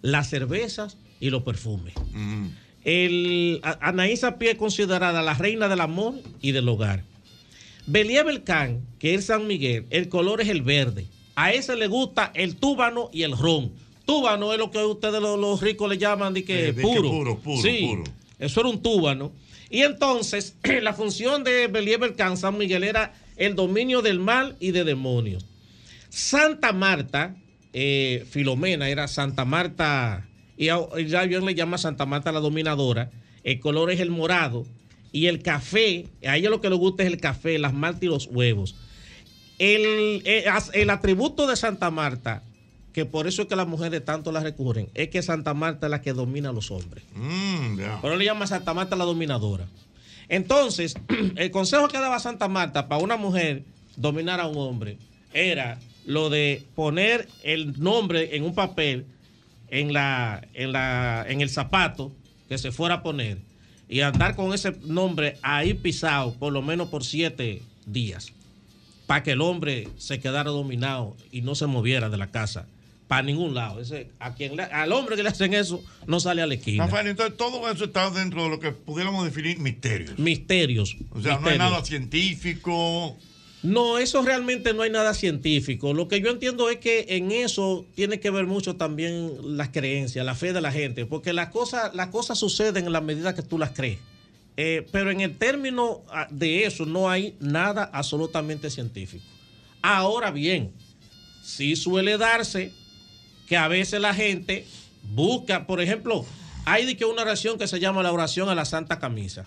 las 0.00 0.30
cervezas 0.30 0.96
y 1.20 1.28
los 1.28 1.42
perfumes. 1.42 1.92
El, 2.82 3.60
a- 3.62 3.78
Anaís 3.88 4.24
a 4.24 4.38
pie 4.38 4.52
es 4.52 4.56
considerada 4.56 5.20
la 5.22 5.34
reina 5.34 5.68
del 5.68 5.80
amor 5.80 6.14
y 6.40 6.52
del 6.52 6.66
hogar. 6.68 7.04
Belia 7.86 8.22
Belcán, 8.22 8.86
que 8.98 9.14
es 9.14 9.26
San 9.26 9.46
Miguel, 9.46 9.86
el 9.90 10.08
color 10.08 10.40
es 10.40 10.48
el 10.48 10.62
verde. 10.62 11.06
A 11.34 11.52
ese 11.52 11.76
le 11.76 11.86
gusta 11.86 12.30
el 12.34 12.56
túbano 12.56 13.08
y 13.12 13.22
el 13.22 13.36
ron. 13.36 13.72
Túbano 14.04 14.52
es 14.52 14.58
lo 14.58 14.70
que 14.70 14.78
ustedes 14.84 15.20
los, 15.22 15.38
los 15.38 15.60
ricos 15.60 15.88
le 15.88 15.98
llaman 15.98 16.34
de 16.34 16.44
que 16.44 16.68
Eh, 16.68 16.72
de 16.72 16.74
que 16.74 16.82
puro. 16.82 17.10
puro, 17.10 17.38
puro, 17.38 17.62
Sí, 17.62 17.86
puro. 17.88 18.04
Eso 18.38 18.60
era 18.60 18.68
un 18.68 18.82
túbano. 18.82 19.32
Y 19.70 19.82
entonces, 19.82 20.56
la 20.82 20.92
función 20.92 21.44
de 21.44 21.68
Belia 21.68 21.98
Belcán, 21.98 22.36
San 22.36 22.58
Miguel, 22.58 22.84
era 22.84 23.14
el 23.36 23.54
dominio 23.54 24.02
del 24.02 24.18
mal 24.18 24.56
y 24.60 24.72
de 24.72 24.84
demonios. 24.84 25.46
Santa 26.08 26.72
Marta, 26.72 27.36
eh, 27.72 28.26
Filomena 28.28 28.88
era 28.88 29.06
Santa 29.08 29.44
Marta, 29.44 30.26
y 30.56 30.66
ya 30.66 31.24
yo 31.24 31.40
le 31.40 31.54
llama 31.54 31.78
Santa 31.78 32.04
Marta 32.04 32.32
la 32.32 32.40
dominadora. 32.40 33.10
El 33.44 33.60
color 33.60 33.90
es 33.90 34.00
el 34.00 34.10
morado 34.10 34.66
y 35.12 35.26
el 35.26 35.42
café, 35.42 36.06
a 36.26 36.36
ella 36.36 36.50
lo 36.50 36.60
que 36.60 36.70
le 36.70 36.76
gusta 36.76 37.02
es 37.02 37.08
el 37.12 37.20
café, 37.20 37.58
las 37.58 37.72
maltas 37.74 38.02
y 38.04 38.06
los 38.06 38.26
huevos. 38.26 38.76
El, 39.58 40.22
eh, 40.24 40.44
as- 40.50 40.70
el 40.72 40.90
atributo 40.90 41.46
de 41.46 41.56
Santa 41.56 41.90
Marta, 41.90 42.42
que 42.92 43.04
por 43.04 43.26
eso 43.26 43.42
es 43.42 43.48
que 43.48 43.56
las 43.56 43.68
mujeres 43.68 44.04
tanto 44.04 44.32
la 44.32 44.40
recurren, 44.40 44.88
es 44.94 45.08
que 45.08 45.22
Santa 45.22 45.54
Marta 45.54 45.86
es 45.86 45.90
la 45.90 46.00
que 46.02 46.12
domina 46.12 46.48
a 46.50 46.52
los 46.52 46.70
hombres. 46.70 47.04
Mm. 47.14 47.78
Pero 48.02 48.16
le 48.16 48.24
llama 48.24 48.46
Santa 48.46 48.72
Marta 48.74 48.96
la 48.96 49.04
dominadora. 49.04 49.66
Entonces, 50.28 50.94
el 51.36 51.50
consejo 51.50 51.88
que 51.88 51.98
daba 51.98 52.18
Santa 52.20 52.48
Marta 52.48 52.88
para 52.88 53.02
una 53.02 53.16
mujer 53.16 53.64
dominar 53.96 54.40
a 54.40 54.46
un 54.46 54.56
hombre 54.56 54.96
era 55.32 55.78
lo 56.06 56.30
de 56.30 56.64
poner 56.74 57.28
el 57.42 57.80
nombre 57.80 58.34
en 58.36 58.44
un 58.44 58.54
papel 58.54 59.04
en, 59.68 59.92
la, 59.92 60.46
en, 60.54 60.72
la, 60.72 61.24
en 61.28 61.40
el 61.42 61.50
zapato 61.50 62.12
que 62.48 62.58
se 62.58 62.72
fuera 62.72 62.96
a 62.96 63.02
poner 63.02 63.38
y 63.90 64.00
andar 64.02 64.36
con 64.36 64.54
ese 64.54 64.72
nombre 64.84 65.36
ahí 65.42 65.74
pisado 65.74 66.32
por 66.34 66.52
lo 66.52 66.62
menos 66.62 66.88
por 66.88 67.04
siete 67.04 67.60
días 67.86 68.32
para 69.06 69.22
que 69.24 69.32
el 69.32 69.40
hombre 69.40 69.88
se 69.98 70.20
quedara 70.20 70.50
dominado 70.50 71.16
y 71.32 71.42
no 71.42 71.54
se 71.56 71.66
moviera 71.66 72.08
de 72.08 72.16
la 72.16 72.28
casa 72.30 72.66
para 73.08 73.22
ningún 73.24 73.54
lado. 73.54 73.80
Ese, 73.80 74.08
a 74.20 74.34
quien 74.34 74.54
le- 74.56 74.62
al 74.62 74.92
hombre 74.92 75.16
que 75.16 75.24
le 75.24 75.30
hacen 75.30 75.52
eso 75.52 75.82
no 76.06 76.20
sale 76.20 76.42
a 76.42 76.46
la 76.46 76.54
esquina. 76.54 76.84
Rafael, 76.84 77.08
entonces 77.08 77.36
todo 77.36 77.68
eso 77.68 77.86
está 77.86 78.08
dentro 78.10 78.44
de 78.44 78.50
lo 78.50 78.60
que 78.60 78.70
pudiéramos 78.70 79.24
definir 79.24 79.58
misterios. 79.58 80.16
Misterios. 80.16 80.96
O 81.10 81.20
sea, 81.20 81.40
no 81.40 81.48
hay 81.48 81.58
nada 81.58 81.84
científico. 81.84 83.16
No, 83.62 83.98
eso 83.98 84.22
realmente 84.22 84.72
no 84.72 84.82
hay 84.82 84.90
nada 84.90 85.12
científico. 85.12 85.92
Lo 85.92 86.08
que 86.08 86.20
yo 86.20 86.30
entiendo 86.30 86.70
es 86.70 86.78
que 86.78 87.06
en 87.10 87.30
eso 87.30 87.84
tiene 87.94 88.18
que 88.18 88.30
ver 88.30 88.46
mucho 88.46 88.76
también 88.76 89.56
las 89.56 89.68
creencias, 89.68 90.24
la 90.24 90.34
fe 90.34 90.52
de 90.52 90.62
la 90.62 90.72
gente, 90.72 91.04
porque 91.04 91.32
las 91.32 91.48
cosas, 91.48 91.94
las 91.94 92.08
cosas 92.08 92.38
suceden 92.38 92.86
en 92.86 92.92
la 92.92 93.02
medida 93.02 93.34
que 93.34 93.42
tú 93.42 93.58
las 93.58 93.70
crees. 93.72 93.98
Eh, 94.56 94.86
pero 94.90 95.10
en 95.10 95.20
el 95.20 95.36
término 95.36 96.02
ah, 96.10 96.26
de 96.30 96.64
eso 96.64 96.86
no 96.86 97.10
hay 97.10 97.34
nada 97.38 97.90
absolutamente 97.92 98.70
científico. 98.70 99.24
Ahora 99.82 100.30
bien, 100.30 100.72
sí 101.42 101.76
suele 101.76 102.16
darse 102.18 102.72
que 103.46 103.56
a 103.56 103.68
veces 103.68 104.00
la 104.00 104.14
gente 104.14 104.66
busca, 105.14 105.66
por 105.66 105.80
ejemplo, 105.80 106.24
hay 106.64 106.86
de 106.86 106.96
que 106.96 107.04
una 107.04 107.22
oración 107.22 107.58
que 107.58 107.66
se 107.66 107.80
llama 107.80 108.02
la 108.02 108.12
oración 108.12 108.48
a 108.48 108.54
la 108.54 108.64
Santa 108.64 108.98
Camisa. 108.98 109.46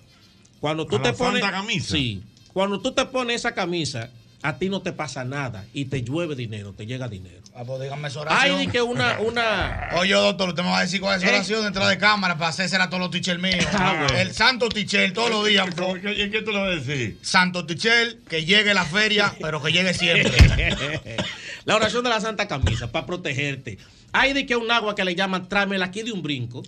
Cuando 0.59 0.85
tú 0.85 0.97
¿A 0.97 1.01
te 1.01 1.11
la 1.11 1.17
pones 1.17 1.41
Santa 1.41 1.57
Camisa? 1.57 1.95
Sí. 1.95 2.23
Cuando 2.53 2.79
tú 2.79 2.91
te 2.93 3.05
pones 3.05 3.37
esa 3.37 3.53
camisa, 3.53 4.09
a 4.41 4.57
ti 4.57 4.69
no 4.69 4.81
te 4.81 4.91
pasa 4.91 5.23
nada 5.23 5.65
y 5.73 5.85
te 5.85 6.03
llueve 6.03 6.35
dinero, 6.35 6.73
te 6.73 6.85
llega 6.85 7.07
dinero. 7.07 7.39
Ah, 7.55 7.63
pues 7.65 7.81
dígame 7.81 8.07
esa 8.07 8.21
Hay 8.21 8.51
oración. 8.51 8.59
de 8.59 8.67
que 8.67 8.81
una 8.81 9.19
una 9.19 9.89
Oye, 9.97 10.13
doctor, 10.13 10.49
usted 10.49 10.63
me 10.63 10.69
va 10.69 10.79
a 10.79 10.81
decir 10.81 10.99
cuál 10.99 11.17
es 11.17 11.23
¿Eh? 11.23 11.27
esa 11.27 11.35
oración 11.35 11.63
detrás 11.65 11.89
de 11.89 11.97
cámara 11.97 12.35
para 12.37 12.49
hacerse 12.49 12.75
a 12.75 12.89
todos 12.89 12.99
los 12.99 13.11
tichel 13.11 13.39
míos. 13.39 13.65
Ah, 13.73 14.05
bueno. 14.05 14.19
El 14.19 14.33
santo 14.33 14.69
tichel 14.69 15.13
todos 15.13 15.29
los 15.29 15.47
días. 15.47 15.67
¿Y 15.69 16.29
qué 16.29 16.41
tú 16.41 16.51
le 16.51 16.57
vas 16.59 16.67
a 16.67 16.81
decir? 16.81 17.17
Santo 17.21 17.65
tichel, 17.65 18.21
que 18.27 18.43
llegue 18.43 18.73
la 18.73 18.85
feria, 18.85 19.33
pero 19.41 19.61
que 19.61 19.71
llegue 19.71 19.93
siempre. 19.93 20.31
la 21.65 21.75
oración 21.75 22.03
de 22.03 22.09
la 22.09 22.19
Santa 22.19 22.47
Camisa 22.47 22.91
para 22.91 23.05
protegerte. 23.05 23.77
Hay 24.11 24.33
de 24.33 24.45
que 24.45 24.55
un 24.55 24.69
agua 24.69 24.93
que 24.95 25.05
le 25.05 25.15
llaman 25.15 25.47
tráemela 25.47 25.85
aquí 25.85 26.01
de 26.03 26.11
un 26.11 26.21
brinco, 26.21 26.63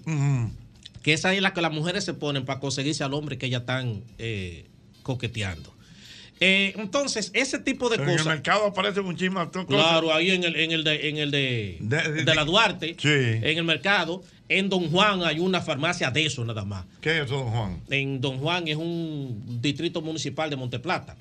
que 1.04 1.14
esa 1.14 1.34
es 1.34 1.42
la 1.42 1.54
que 1.54 1.62
las 1.62 1.72
mujeres 1.72 2.04
se 2.06 2.14
ponen 2.14 2.46
para 2.46 2.60
conseguirse 2.60 3.04
al 3.04 3.14
hombre 3.14 3.38
que 3.38 3.48
ellas 3.48 3.62
están 3.62 4.02
eh, 4.18 4.66
coqueteando. 5.04 5.75
Eh, 6.42 6.74
entonces, 6.78 7.32
ese 7.34 7.60
tipo 7.60 7.88
de 7.90 7.98
Pero 7.98 8.10
en 8.10 8.10
el 8.12 8.18
cosas. 8.18 8.34
mercado 8.34 8.66
aparece 8.66 9.02
muchísimas 9.02 9.48
cosas. 9.48 9.68
Claro, 9.68 10.14
ahí 10.14 10.32
en 10.32 10.44
el, 10.44 10.56
en 10.58 10.72
el 10.72 10.84
de, 10.84 11.10
en 11.10 11.18
el 11.18 11.32
de, 11.32 11.78
De- 11.80 12.12
de- 12.12 12.24
de 12.26 12.36
la 12.36 12.44
Duarte, 12.44 12.96
Sí. 13.00 13.08
en 13.10 13.58
el 13.58 13.64
mercado. 13.64 14.22
En 14.48 14.70
Don 14.70 14.92
Juan 14.92 15.24
hay 15.24 15.40
una 15.40 15.60
farmacia 15.62 16.12
de 16.12 16.26
eso 16.26 16.46
nada 16.46 16.66
más. 16.66 16.86
¿Qué 17.02 17.18
es 17.20 17.26
eso, 17.26 17.38
don 17.38 17.52
Juan? 17.52 17.82
En 17.90 18.22
Don 18.22 18.38
Juan 18.38 18.68
es 18.68 18.76
un 18.76 19.60
distrito 19.62 20.02
municipal 20.02 20.50
de 20.50 20.56
Monteplata. 20.56 21.16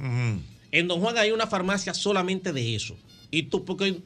En 0.72 0.88
Don 0.88 1.00
Juan 1.00 1.16
hay 1.16 1.30
una 1.30 1.46
farmacia 1.46 1.94
solamente 1.94 2.52
de 2.52 2.74
eso. 2.74 2.96
Y 3.30 3.44
tú, 3.44 3.64
porque 3.64 3.96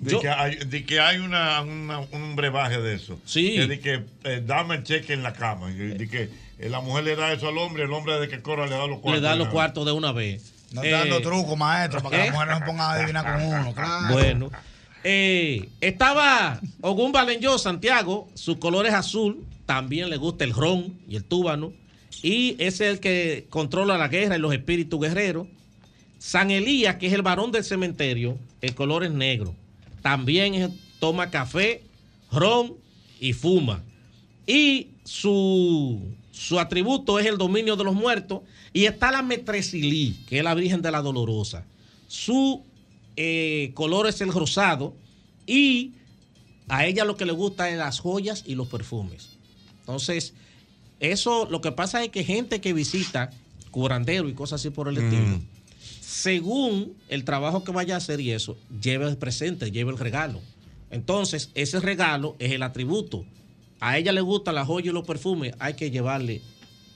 De, 0.00 0.10
yo, 0.12 0.20
que 0.20 0.28
hay, 0.28 0.56
de 0.56 0.84
que 0.84 1.00
hay 1.00 1.18
una, 1.18 1.62
una- 1.62 2.00
un 2.00 2.36
brebaje 2.36 2.78
de 2.80 2.94
eso. 2.96 3.18
Sí. 3.24 3.56
De 3.58 3.80
que 3.80 4.02
eh, 4.24 4.42
dame 4.44 4.74
el 4.76 4.82
cheque 4.82 5.12
en 5.14 5.22
la 5.22 5.32
cama. 5.32 5.68
De 5.70 6.08
que 6.08 6.28
la 6.58 6.80
mujer 6.80 7.04
le 7.04 7.16
da 7.16 7.32
eso 7.32 7.48
al 7.48 7.58
hombre, 7.58 7.84
el 7.84 7.92
hombre 7.92 8.18
de 8.20 8.28
que 8.28 8.42
corra 8.42 8.66
le 8.66 8.72
da 8.72 8.86
los 8.86 8.98
cuartos. 9.00 9.12
le 9.14 9.20
da 9.20 9.32
de 9.32 9.38
los 9.38 9.46
una 9.46 9.52
cuartos 9.52 9.86
de 9.86 9.92
una 9.92 10.12
vez. 10.12 10.52
No 10.72 10.82
está 10.82 10.98
dando 10.98 11.18
Eh, 11.18 11.22
trucos, 11.22 11.56
maestro, 11.56 12.02
para 12.02 12.16
que 12.16 12.22
¿eh? 12.22 12.26
las 12.26 12.34
mujeres 12.34 12.54
no 12.54 12.58
se 12.58 12.64
pongan 12.66 12.90
a 12.90 12.92
adivinar 12.92 13.32
con 13.38 13.42
uno. 13.46 13.74
Claro. 13.74 14.12
Bueno. 14.14 14.50
Eh, 15.04 15.68
estaba 15.80 16.60
Ogún 16.80 17.12
Balenyo, 17.12 17.56
Santiago, 17.58 18.28
su 18.34 18.58
color 18.58 18.86
es 18.86 18.92
azul, 18.94 19.44
también 19.64 20.10
le 20.10 20.16
gusta 20.16 20.44
el 20.44 20.52
ron 20.52 20.98
y 21.08 21.16
el 21.16 21.24
túbano. 21.24 21.72
y 22.22 22.56
es 22.58 22.80
el 22.80 22.98
que 22.98 23.46
controla 23.48 23.96
la 23.96 24.08
guerra 24.08 24.36
y 24.36 24.40
los 24.40 24.52
espíritus 24.52 25.00
guerreros. 25.00 25.46
San 26.18 26.50
Elías, 26.50 26.96
que 26.96 27.06
es 27.06 27.12
el 27.12 27.22
varón 27.22 27.52
del 27.52 27.62
cementerio, 27.62 28.36
el 28.60 28.74
color 28.74 29.04
es 29.04 29.12
negro. 29.12 29.54
También 30.02 30.54
es- 30.54 30.70
toma 30.98 31.30
café, 31.30 31.84
ron 32.32 32.74
y 33.20 33.32
fuma. 33.34 33.84
Y 34.48 34.88
su, 35.04 36.02
su 36.38 36.60
atributo 36.60 37.18
es 37.18 37.26
el 37.26 37.36
dominio 37.36 37.74
de 37.74 37.82
los 37.82 37.96
muertos. 37.96 38.42
Y 38.72 38.84
está 38.84 39.10
la 39.10 39.22
Metresilí, 39.22 40.20
que 40.28 40.38
es 40.38 40.44
la 40.44 40.54
Virgen 40.54 40.82
de 40.82 40.92
la 40.92 41.02
Dolorosa. 41.02 41.64
Su 42.06 42.62
eh, 43.16 43.72
color 43.74 44.06
es 44.06 44.20
el 44.20 44.32
rosado. 44.32 44.94
Y 45.48 45.94
a 46.68 46.86
ella 46.86 47.04
lo 47.04 47.16
que 47.16 47.26
le 47.26 47.32
gusta 47.32 47.68
es 47.70 47.76
las 47.76 47.98
joyas 47.98 48.44
y 48.46 48.54
los 48.54 48.68
perfumes. 48.68 49.30
Entonces, 49.80 50.32
eso 51.00 51.48
lo 51.50 51.60
que 51.60 51.72
pasa 51.72 52.04
es 52.04 52.10
que 52.10 52.22
gente 52.22 52.60
que 52.60 52.72
visita 52.72 53.30
curandero 53.72 54.28
y 54.28 54.34
cosas 54.34 54.60
así 54.60 54.70
por 54.70 54.86
el 54.86 54.98
estilo, 54.98 55.40
según 56.00 56.92
el 57.08 57.24
trabajo 57.24 57.64
que 57.64 57.72
vaya 57.72 57.94
a 57.94 57.98
hacer 57.98 58.20
y 58.20 58.30
eso, 58.30 58.56
lleva 58.80 59.08
el 59.08 59.16
presente, 59.16 59.72
lleva 59.72 59.90
el 59.90 59.98
regalo. 59.98 60.40
Entonces, 60.92 61.50
ese 61.54 61.80
regalo 61.80 62.36
es 62.38 62.52
el 62.52 62.62
atributo. 62.62 63.24
A 63.80 63.98
ella 63.98 64.12
le 64.12 64.20
gusta 64.20 64.52
la 64.52 64.64
joya 64.64 64.90
y 64.90 64.94
los 64.94 65.06
perfumes, 65.06 65.54
hay 65.58 65.74
que 65.74 65.90
llevarle 65.90 66.40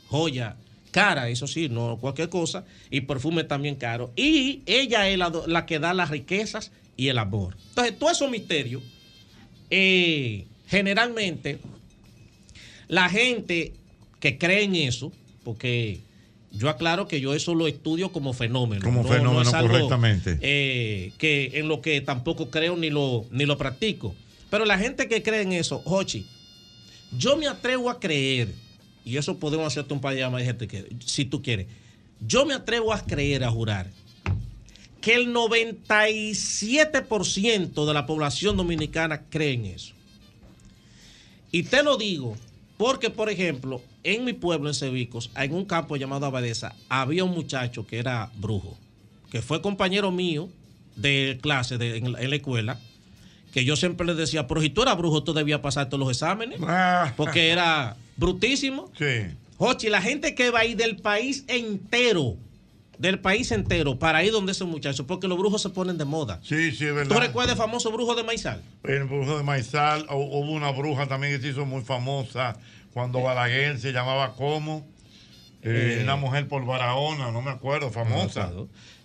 joya 0.09 0.57
cara, 0.93 1.29
eso 1.31 1.47
sí, 1.49 1.69
no 1.69 1.97
cualquier 2.01 2.29
cosa, 2.29 2.65
y 2.91 3.01
perfume 3.01 3.45
también 3.45 3.75
caro. 3.75 4.13
Y 4.15 4.63
ella 4.67 5.09
es 5.09 5.19
la, 5.19 5.33
la 5.47 5.67
que 5.67 5.79
da 5.81 5.95
las 5.95 6.11
riquezas 6.11 6.71
y 6.97 7.09
el 7.09 7.19
amor. 7.19 7.57
Entonces, 7.71 7.99
todos 7.99 8.13
esos 8.13 8.31
misterios, 8.31 8.83
eh, 9.71 10.45
generalmente, 10.69 11.59
la 12.89 13.09
gente 13.09 13.73
que 14.21 14.39
cree 14.39 14.65
en 14.65 14.77
eso, 14.77 15.11
porque 15.43 16.01
yo 16.53 16.69
aclaro 16.69 17.09
que 17.09 17.21
yo 17.21 17.35
eso 17.35 17.55
lo 17.55 17.67
estudio 17.67 18.13
como 18.13 18.35
fenómeno. 18.35 18.83
Como 18.85 19.03
fenómeno, 19.03 19.51
correctamente. 19.51 20.39
eh, 20.43 21.13
que 21.17 21.53
en 21.55 21.69
lo 21.69 21.81
que 21.81 22.03
tampoco 22.03 22.51
creo 22.51 22.77
ni 22.77 22.91
lo, 22.91 23.25
ni 23.31 23.47
lo 23.47 23.57
practico. 23.57 24.15
Pero 24.51 24.67
la 24.67 24.79
gente 24.79 25.09
que 25.09 25.23
cree 25.23 25.41
en 25.41 25.53
eso, 25.53 25.81
Hochi, 25.87 26.27
yo 27.17 27.37
me 27.37 27.47
atrevo 27.47 27.89
a 27.91 28.01
creer, 28.01 28.53
y 29.05 29.17
eso 29.17 29.39
podemos 29.39 29.67
hacerte 29.67 29.93
un 29.95 30.01
par 30.01 30.15
de 30.15 30.21
llamadas 30.21 30.55
que, 30.69 30.95
si 31.05 31.25
tú 31.25 31.43
quieres, 31.43 31.67
yo 32.21 32.47
me 32.47 32.55
atrevo 32.55 32.93
a 32.93 33.01
creer, 33.05 33.43
a 33.45 33.51
jurar, 33.51 33.91
que 35.01 35.15
el 35.15 35.33
97% 35.35 37.87
de 37.87 37.95
la 37.95 38.07
población 38.07 38.57
dominicana 38.57 39.23
cree 39.29 39.53
en 39.55 39.67
eso. 39.67 39.95
Y 41.51 41.65
te 41.65 41.83
lo 41.83 41.97
digo 41.97 42.37
porque, 42.77 43.11
por 43.11 43.29
ejemplo, 43.29 43.83
en 44.05 44.25
mi 44.25 44.33
pueblo, 44.33 44.69
en 44.69 44.75
Cebicos, 44.75 45.31
en 45.37 45.53
un 45.55 45.65
campo 45.65 45.97
llamado 45.97 46.27
Abadesa, 46.27 46.75
había 46.89 47.25
un 47.25 47.33
muchacho 47.33 47.87
que 47.87 47.99
era 47.99 48.31
brujo, 48.37 48.79
que 49.31 49.43
fue 49.43 49.61
compañero 49.61 50.11
mío 50.11 50.49
de 50.97 51.39
clase 51.43 51.79
de- 51.79 51.99
en 51.99 52.13
la 52.13 52.37
escuela, 52.37 52.81
que 53.53 53.65
yo 53.65 53.77
siempre 53.77 54.07
le 54.07 54.15
decía, 54.15 54.47
pero 54.47 54.61
si 54.61 54.71
tú 54.71 54.83
eras 54.83 54.97
brujo, 54.97 55.23
tú 55.23 55.33
debías 55.35 55.61
pasar 55.61 55.89
todos 55.89 56.01
los 56.01 56.11
exámenes, 56.11 56.59
porque 57.17 57.51
era 57.51 57.97
brutísimo. 58.17 58.91
Sí. 58.99 59.27
Jochi, 59.59 59.89
la 59.91 60.01
gente 60.03 60.35
que 60.35 60.51
va 60.51 60.61
a 60.61 60.65
ir 60.65 60.77
del 60.77 60.97
país 60.97 61.45
entero, 61.49 62.37
del 62.99 63.19
país 63.21 63.53
entero, 63.53 63.99
para 63.99 64.25
ir 64.25 64.33
donde 64.33 64.53
ese 64.53 64.65
muchacho, 64.65 65.07
porque 65.07 65.29
los 65.29 65.39
brujos 65.39 65.61
se 65.63 65.69
ponen 65.71 65.99
de 65.99 66.05
moda. 66.05 66.41
Sí, 66.43 66.73
sí, 66.73 66.87
verdad. 66.87 67.15
¿Tú 67.15 67.21
recuerdas 67.21 67.53
el 67.53 67.59
famoso 67.59 67.93
brujo 67.93 68.15
de 68.15 68.25
Maizal? 68.25 68.63
El 68.85 69.05
brujo 69.05 69.37
de 69.37 69.43
Maizal, 69.45 70.07
hu- 70.09 70.15
hubo 70.31 70.51
una 70.53 70.71
bruja 70.73 71.07
también 71.07 71.35
que 71.37 71.41
se 71.43 71.49
hizo 71.51 71.65
muy 71.67 71.83
famosa 71.83 72.57
cuando 72.93 73.21
Balaguer 73.23 73.79
se 73.79 73.93
llamaba 73.93 74.35
como 74.35 74.87
Eh. 75.65 76.01
una 76.03 76.17
mujer 76.17 76.49
por 76.49 76.67
Barahona, 76.67 77.31
no 77.31 77.41
me 77.41 77.51
acuerdo, 77.51 77.91
famosa. 77.91 78.53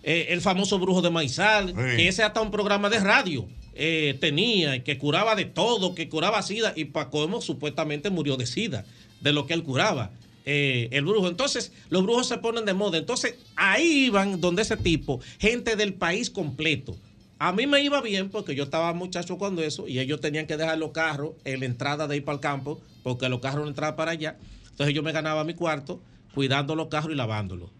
Eh, 0.02 0.26
el 0.30 0.40
famoso 0.40 0.78
brujo 0.78 1.02
de 1.02 1.10
Maizal, 1.10 1.74
que 1.74 2.08
ese 2.08 2.22
hasta 2.22 2.40
un 2.40 2.50
programa 2.50 2.88
de 2.88 2.98
radio 2.98 3.46
eh, 3.74 4.16
tenía, 4.20 4.82
que 4.82 4.98
curaba 4.98 5.36
de 5.36 5.44
todo, 5.44 5.94
que 5.94 6.08
curaba 6.08 6.42
sida, 6.42 6.72
y 6.74 6.86
Pacomo 6.86 7.40
supuestamente 7.40 8.10
murió 8.10 8.36
de 8.36 8.46
sida, 8.46 8.84
de 9.20 9.32
lo 9.32 9.46
que 9.46 9.54
él 9.54 9.62
curaba. 9.62 10.10
eh, 10.50 10.88
el 10.92 11.04
brujo. 11.04 11.28
Entonces, 11.28 11.72
los 11.90 12.02
brujos 12.02 12.26
se 12.26 12.38
ponen 12.38 12.64
de 12.64 12.72
moda. 12.72 12.96
Entonces, 12.96 13.34
ahí 13.54 14.06
iban 14.06 14.40
donde 14.40 14.62
ese 14.62 14.78
tipo, 14.78 15.20
gente 15.38 15.76
del 15.76 15.92
país 15.92 16.30
completo. 16.30 16.96
A 17.38 17.52
mí 17.52 17.66
me 17.66 17.82
iba 17.82 18.00
bien 18.00 18.30
porque 18.30 18.54
yo 18.54 18.64
estaba 18.64 18.94
muchacho 18.94 19.36
cuando 19.36 19.62
eso 19.62 19.86
y 19.86 19.98
ellos 20.00 20.20
tenían 20.22 20.46
que 20.46 20.56
dejar 20.56 20.78
los 20.78 20.92
carros 20.92 21.32
en 21.44 21.60
la 21.60 21.66
entrada 21.66 22.08
de 22.08 22.16
ir 22.16 22.24
para 22.24 22.36
el 22.36 22.40
campo 22.40 22.80
porque 23.02 23.28
los 23.28 23.40
carros 23.40 23.62
no 23.62 23.68
entraban 23.68 23.94
para 23.94 24.12
allá. 24.12 24.38
Entonces 24.70 24.94
yo 24.94 25.02
me 25.02 25.12
ganaba 25.12 25.44
mi 25.44 25.52
cuarto 25.52 26.00
cuidando 26.34 26.74
los 26.74 26.88
carros 26.88 27.12
y 27.12 27.14
lavándolos. 27.16 27.70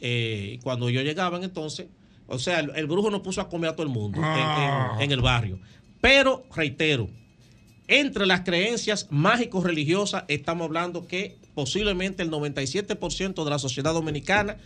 Eh, 0.00 0.58
cuando 0.62 0.90
yo 0.90 1.02
llegaba 1.02 1.38
entonces, 1.42 1.86
o 2.26 2.38
sea, 2.38 2.60
el, 2.60 2.70
el 2.74 2.86
brujo 2.86 3.10
nos 3.10 3.20
puso 3.20 3.40
a 3.40 3.48
comer 3.48 3.70
a 3.70 3.76
todo 3.76 3.86
el 3.86 3.92
mundo 3.92 4.18
en- 4.18 4.24
Ah. 4.26 4.92
en, 4.96 5.02
en 5.04 5.12
el 5.12 5.20
barrio. 5.20 5.58
Pero, 6.00 6.44
reitero, 6.54 7.08
entre 7.88 8.26
las 8.26 8.40
creencias 8.40 9.06
mágico-religiosas 9.10 10.24
estamos 10.28 10.64
hablando 10.66 11.06
que 11.06 11.36
posiblemente 11.54 12.22
el 12.22 12.30
97% 12.30 13.44
de 13.44 13.50
la 13.50 13.58
sociedad 13.58 13.92
dominicana, 13.92 14.56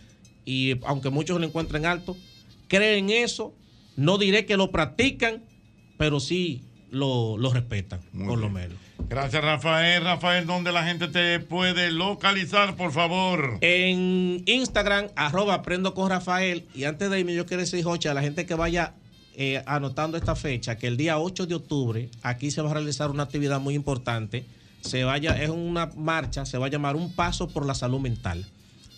y 0.45 0.79
aunque 0.85 1.09
muchos 1.09 1.39
lo 1.39 1.45
encuentren 1.45 1.85
alto, 1.85 2.15
creen 2.67 3.09
eso. 3.09 3.53
No 3.97 4.17
diré 4.17 4.45
que 4.45 4.55
lo 4.57 4.71
practican, 4.71 5.43
pero 5.97 6.19
sí 6.19 6.63
lo, 6.91 7.37
lo 7.37 7.51
respetan, 7.51 7.99
por 8.25 8.37
lo 8.39 8.49
menos. 8.49 8.77
Gracias, 9.09 9.41
Rafael. 9.43 10.03
Rafael, 10.03 10.45
¿dónde 10.45 10.71
la 10.71 10.83
gente 10.83 11.07
te 11.07 11.39
puede 11.39 11.91
localizar, 11.91 12.75
por 12.75 12.91
favor? 12.91 13.57
En 13.61 14.43
Instagram, 14.45 15.07
arroba 15.15 15.53
aprendo 15.55 15.93
con 15.93 16.09
Rafael. 16.09 16.65
Y 16.75 16.83
antes 16.83 17.09
de 17.09 17.19
irme, 17.19 17.33
yo 17.33 17.45
quiero 17.45 17.61
decir, 17.61 17.83
Jocha, 17.83 18.11
a 18.11 18.13
la 18.13 18.21
gente 18.21 18.45
que 18.45 18.53
vaya 18.55 18.93
eh, 19.35 19.63
anotando 19.65 20.17
esta 20.17 20.35
fecha, 20.35 20.77
que 20.77 20.87
el 20.87 20.97
día 20.97 21.19
8 21.19 21.45
de 21.45 21.55
octubre, 21.55 22.09
aquí 22.21 22.51
se 22.51 22.61
va 22.61 22.71
a 22.71 22.73
realizar 22.73 23.09
una 23.09 23.23
actividad 23.23 23.59
muy 23.61 23.75
importante. 23.75 24.45
Se 24.81 25.03
vaya, 25.03 25.41
es 25.41 25.49
una 25.49 25.85
marcha, 25.95 26.45
se 26.45 26.57
va 26.57 26.65
a 26.65 26.69
llamar 26.69 26.95
Un 26.95 27.13
Paso 27.13 27.47
por 27.47 27.65
la 27.65 27.75
Salud 27.75 27.99
Mental. 27.99 28.45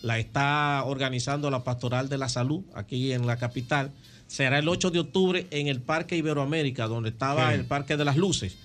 La 0.02 0.18
está 0.18 0.82
organizando 0.86 1.50
la 1.50 1.62
Pastoral 1.62 2.08
de 2.08 2.18
la 2.18 2.28
Salud, 2.28 2.62
aquí 2.74 3.12
en 3.12 3.26
la 3.26 3.36
capital. 3.36 3.92
Será 4.26 4.58
el 4.58 4.68
8 4.68 4.90
de 4.90 4.98
octubre 5.00 5.46
en 5.50 5.68
el 5.68 5.80
Parque 5.80 6.16
Iberoamérica, 6.16 6.86
donde 6.86 7.10
estaba 7.10 7.48
Sí. 7.50 7.54
el 7.54 7.64
Parque 7.66 7.96
de 7.96 8.04
las 8.04 8.16
Luces 8.16 8.56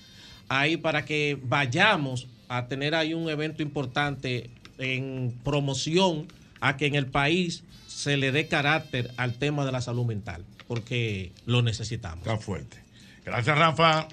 ahí 0.50 0.78
para 0.78 1.06
que 1.06 1.38
vayamos 1.42 2.28
a 2.48 2.68
tener 2.68 2.96
ahí 2.96 3.14
un 3.14 3.30
evento 3.30 3.64
importante 3.64 4.50
en 4.78 5.34
promoción 5.44 6.28
a 6.62 6.78
que 6.78 6.86
en 6.86 6.96
el 6.96 7.08
país 7.08 7.64
se 7.88 8.18
le 8.18 8.32
dé 8.32 8.48
carácter 8.48 9.12
al 9.18 9.34
tema 9.34 9.66
de 9.66 9.72
la 9.72 9.82
salud 9.82 10.06
mental, 10.06 10.44
porque 10.68 11.32
lo 11.46 11.62
necesitamos. 11.62 12.20
Está 12.20 12.38
fuerte. 12.38 12.78
Gracias, 13.24 13.58
Rafa. 13.58 14.08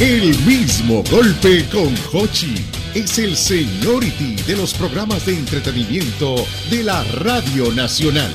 El 0.00 0.38
mismo 0.46 1.02
golpe 1.10 1.64
con 1.70 1.92
Hochi 2.12 2.54
es 2.94 3.18
el 3.18 3.36
seniority 3.36 4.36
de 4.46 4.56
los 4.56 4.72
programas 4.74 5.26
de 5.26 5.34
entretenimiento 5.34 6.36
de 6.70 6.84
la 6.84 7.02
Radio 7.04 7.72
Nacional. 7.72 8.32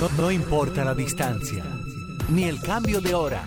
No, 0.00 0.08
no 0.16 0.30
importa 0.30 0.84
la 0.84 0.94
distancia, 0.94 1.62
ni 2.30 2.44
el 2.44 2.60
cambio 2.62 3.00
de 3.00 3.14
hora, 3.14 3.42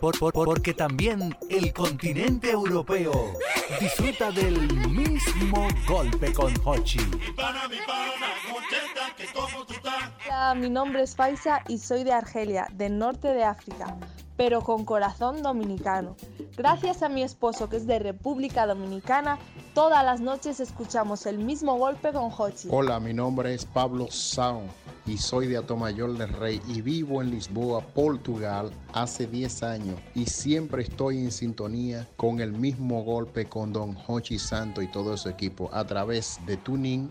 por- 0.00 0.18
por- 0.18 0.32
porque 0.32 0.72
también 0.72 1.36
el 1.50 1.72
continente 1.72 2.50
europeo 2.50 3.32
disfruta 3.80 4.30
del 4.30 4.58
mismo 4.88 5.68
golpe 5.86 6.32
con 6.32 6.54
Hochi. 6.64 7.00
Hola, 10.26 10.54
mi 10.54 10.70
nombre 10.70 11.02
es 11.02 11.14
Faisa 11.14 11.62
y 11.68 11.78
soy 11.78 12.04
de 12.04 12.12
Argelia, 12.12 12.68
del 12.72 12.98
norte 12.98 13.28
de 13.28 13.44
África, 13.44 13.96
pero 14.36 14.60
con 14.60 14.84
corazón 14.84 15.42
dominicano. 15.42 16.16
Gracias 16.56 17.02
a 17.02 17.08
mi 17.08 17.22
esposo 17.22 17.68
que 17.68 17.76
es 17.76 17.86
de 17.86 17.98
República 17.98 18.66
Dominicana, 18.66 19.38
todas 19.74 20.04
las 20.04 20.20
noches 20.20 20.60
escuchamos 20.60 21.26
el 21.26 21.38
mismo 21.38 21.76
golpe 21.76 22.12
con 22.12 22.30
Hochi. 22.36 22.68
Hola, 22.70 23.00
mi 23.00 23.12
nombre 23.12 23.54
es 23.54 23.64
Pablo 23.64 24.08
Sao 24.10 24.62
y 25.06 25.18
soy 25.18 25.46
de 25.46 25.56
Atomayor 25.56 26.16
del 26.18 26.30
Rey 26.30 26.60
y 26.66 26.80
vivo 26.80 27.22
en 27.22 27.30
Lisboa, 27.30 27.80
Portugal, 27.80 28.72
hace 28.92 29.26
10 29.26 29.62
años 29.62 30.00
y 30.14 30.26
siempre 30.26 30.82
estoy 30.82 31.18
en 31.18 31.30
sintonía 31.30 32.08
con 32.16 32.40
el 32.40 32.52
mismo 32.52 33.04
golpe 33.04 33.46
con 33.46 33.72
Don 33.72 33.96
Hochi 34.06 34.38
Santo 34.38 34.82
y 34.82 34.90
todo 34.90 35.16
su 35.16 35.28
equipo 35.28 35.70
a 35.72 35.84
través 35.84 36.40
de 36.46 36.56
Tuning 36.56 37.10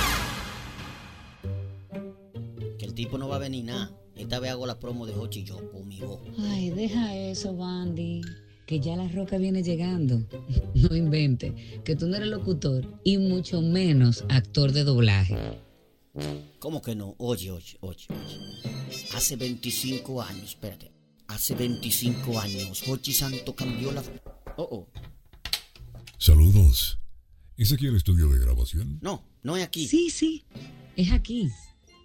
Tipo 3.11 3.17
no 3.17 3.27
va 3.27 3.35
a 3.35 3.39
venir 3.39 3.65
nada. 3.65 3.91
Esta 4.15 4.39
vez 4.39 4.51
hago 4.51 4.65
la 4.65 4.79
promo 4.79 5.05
de 5.05 5.13
Hochi 5.13 5.43
yo 5.43 5.69
con 5.69 5.85
mi 5.85 5.99
voz. 5.99 6.21
Ay, 6.39 6.69
deja 6.69 7.13
eso, 7.13 7.53
Bandy. 7.53 8.21
Que 8.65 8.79
ya 8.79 8.95
la 8.95 9.05
roca 9.09 9.37
viene 9.37 9.61
llegando. 9.63 10.25
No 10.75 10.95
invente. 10.95 11.81
Que 11.83 11.97
tú 11.97 12.07
no 12.07 12.15
eres 12.15 12.29
locutor 12.29 12.87
y 13.03 13.17
mucho 13.17 13.61
menos 13.61 14.23
actor 14.29 14.71
de 14.71 14.85
doblaje. 14.85 15.35
¿Cómo 16.59 16.81
que 16.81 16.95
no? 16.95 17.15
Oye, 17.17 17.51
oye, 17.51 17.77
oye, 17.81 18.07
oye. 18.09 18.37
Hace 19.13 19.35
25 19.35 20.21
años, 20.21 20.45
espérate. 20.45 20.93
Hace 21.27 21.53
25 21.55 22.39
años, 22.39 22.87
Hochi 22.87 23.11
Santo 23.11 23.53
cambió 23.53 23.91
la. 23.91 24.03
Oh, 24.55 24.69
oh. 24.71 24.87
Saludos. 26.17 26.97
¿Es 27.57 27.73
aquí 27.73 27.87
el 27.87 27.97
estudio 27.97 28.29
de 28.29 28.39
grabación? 28.39 28.99
No, 29.01 29.21
no 29.43 29.57
es 29.57 29.65
aquí. 29.65 29.85
Sí, 29.85 30.09
sí. 30.09 30.45
Es 30.95 31.11
aquí. 31.11 31.51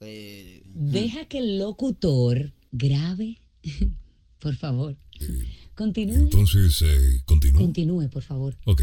Eh, 0.00 0.62
Deja 0.74 1.24
que 1.26 1.38
el 1.38 1.58
locutor 1.58 2.52
grabe. 2.72 3.40
por 4.38 4.56
favor. 4.56 4.96
Continúe. 5.74 6.16
Entonces, 6.16 6.82
eh, 6.82 7.22
continúo. 7.24 7.60
Continúe, 7.62 8.08
por 8.08 8.22
favor. 8.22 8.56
Ok. 8.64 8.82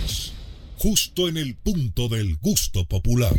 justo 0.81 1.29
en 1.29 1.37
el 1.37 1.55
punto 1.57 2.09
del 2.09 2.37
gusto 2.37 2.85
popular. 2.85 3.35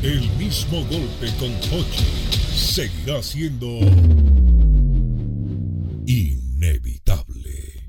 El 0.00 0.30
mismo 0.38 0.78
golpe 0.84 1.28
con 1.40 1.50
Hochi 1.72 2.04
seguirá 2.54 3.20
siendo 3.20 3.80
inevitable. 6.06 7.84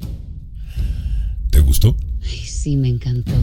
¿Te 1.51 1.59
gustó? 1.59 1.95
Ay, 2.23 2.39
sí, 2.47 2.75
me 2.75 2.89
encantó. 2.89 3.33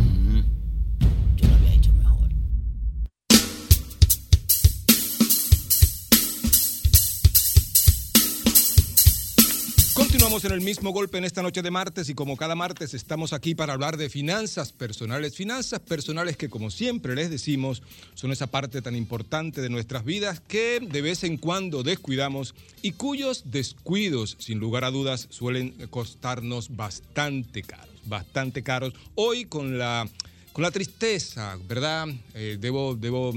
Continuamos 10.14 10.44
en 10.44 10.52
el 10.52 10.60
mismo 10.60 10.90
golpe 10.90 11.18
en 11.18 11.24
esta 11.24 11.42
noche 11.42 11.60
de 11.60 11.72
martes 11.72 12.08
y 12.08 12.14
como 12.14 12.36
cada 12.36 12.54
martes 12.54 12.94
estamos 12.94 13.32
aquí 13.32 13.56
para 13.56 13.72
hablar 13.72 13.96
de 13.96 14.08
finanzas 14.08 14.70
personales, 14.70 15.34
finanzas 15.34 15.80
personales 15.80 16.36
que 16.36 16.48
como 16.48 16.70
siempre 16.70 17.16
les 17.16 17.30
decimos 17.30 17.82
son 18.14 18.30
esa 18.30 18.46
parte 18.46 18.80
tan 18.80 18.94
importante 18.94 19.60
de 19.60 19.70
nuestras 19.70 20.04
vidas 20.04 20.38
que 20.38 20.78
de 20.80 21.02
vez 21.02 21.24
en 21.24 21.36
cuando 21.36 21.82
descuidamos 21.82 22.54
y 22.80 22.92
cuyos 22.92 23.50
descuidos 23.50 24.36
sin 24.38 24.60
lugar 24.60 24.84
a 24.84 24.92
dudas 24.92 25.26
suelen 25.30 25.72
costarnos 25.90 26.76
bastante 26.76 27.64
caros, 27.64 28.00
bastante 28.04 28.62
caros. 28.62 28.94
Hoy 29.16 29.46
con 29.46 29.78
la 29.78 30.08
con 30.54 30.62
la 30.62 30.70
tristeza, 30.70 31.58
¿verdad? 31.66 32.06
Eh, 32.32 32.58
debo, 32.60 32.94
debo 32.94 33.32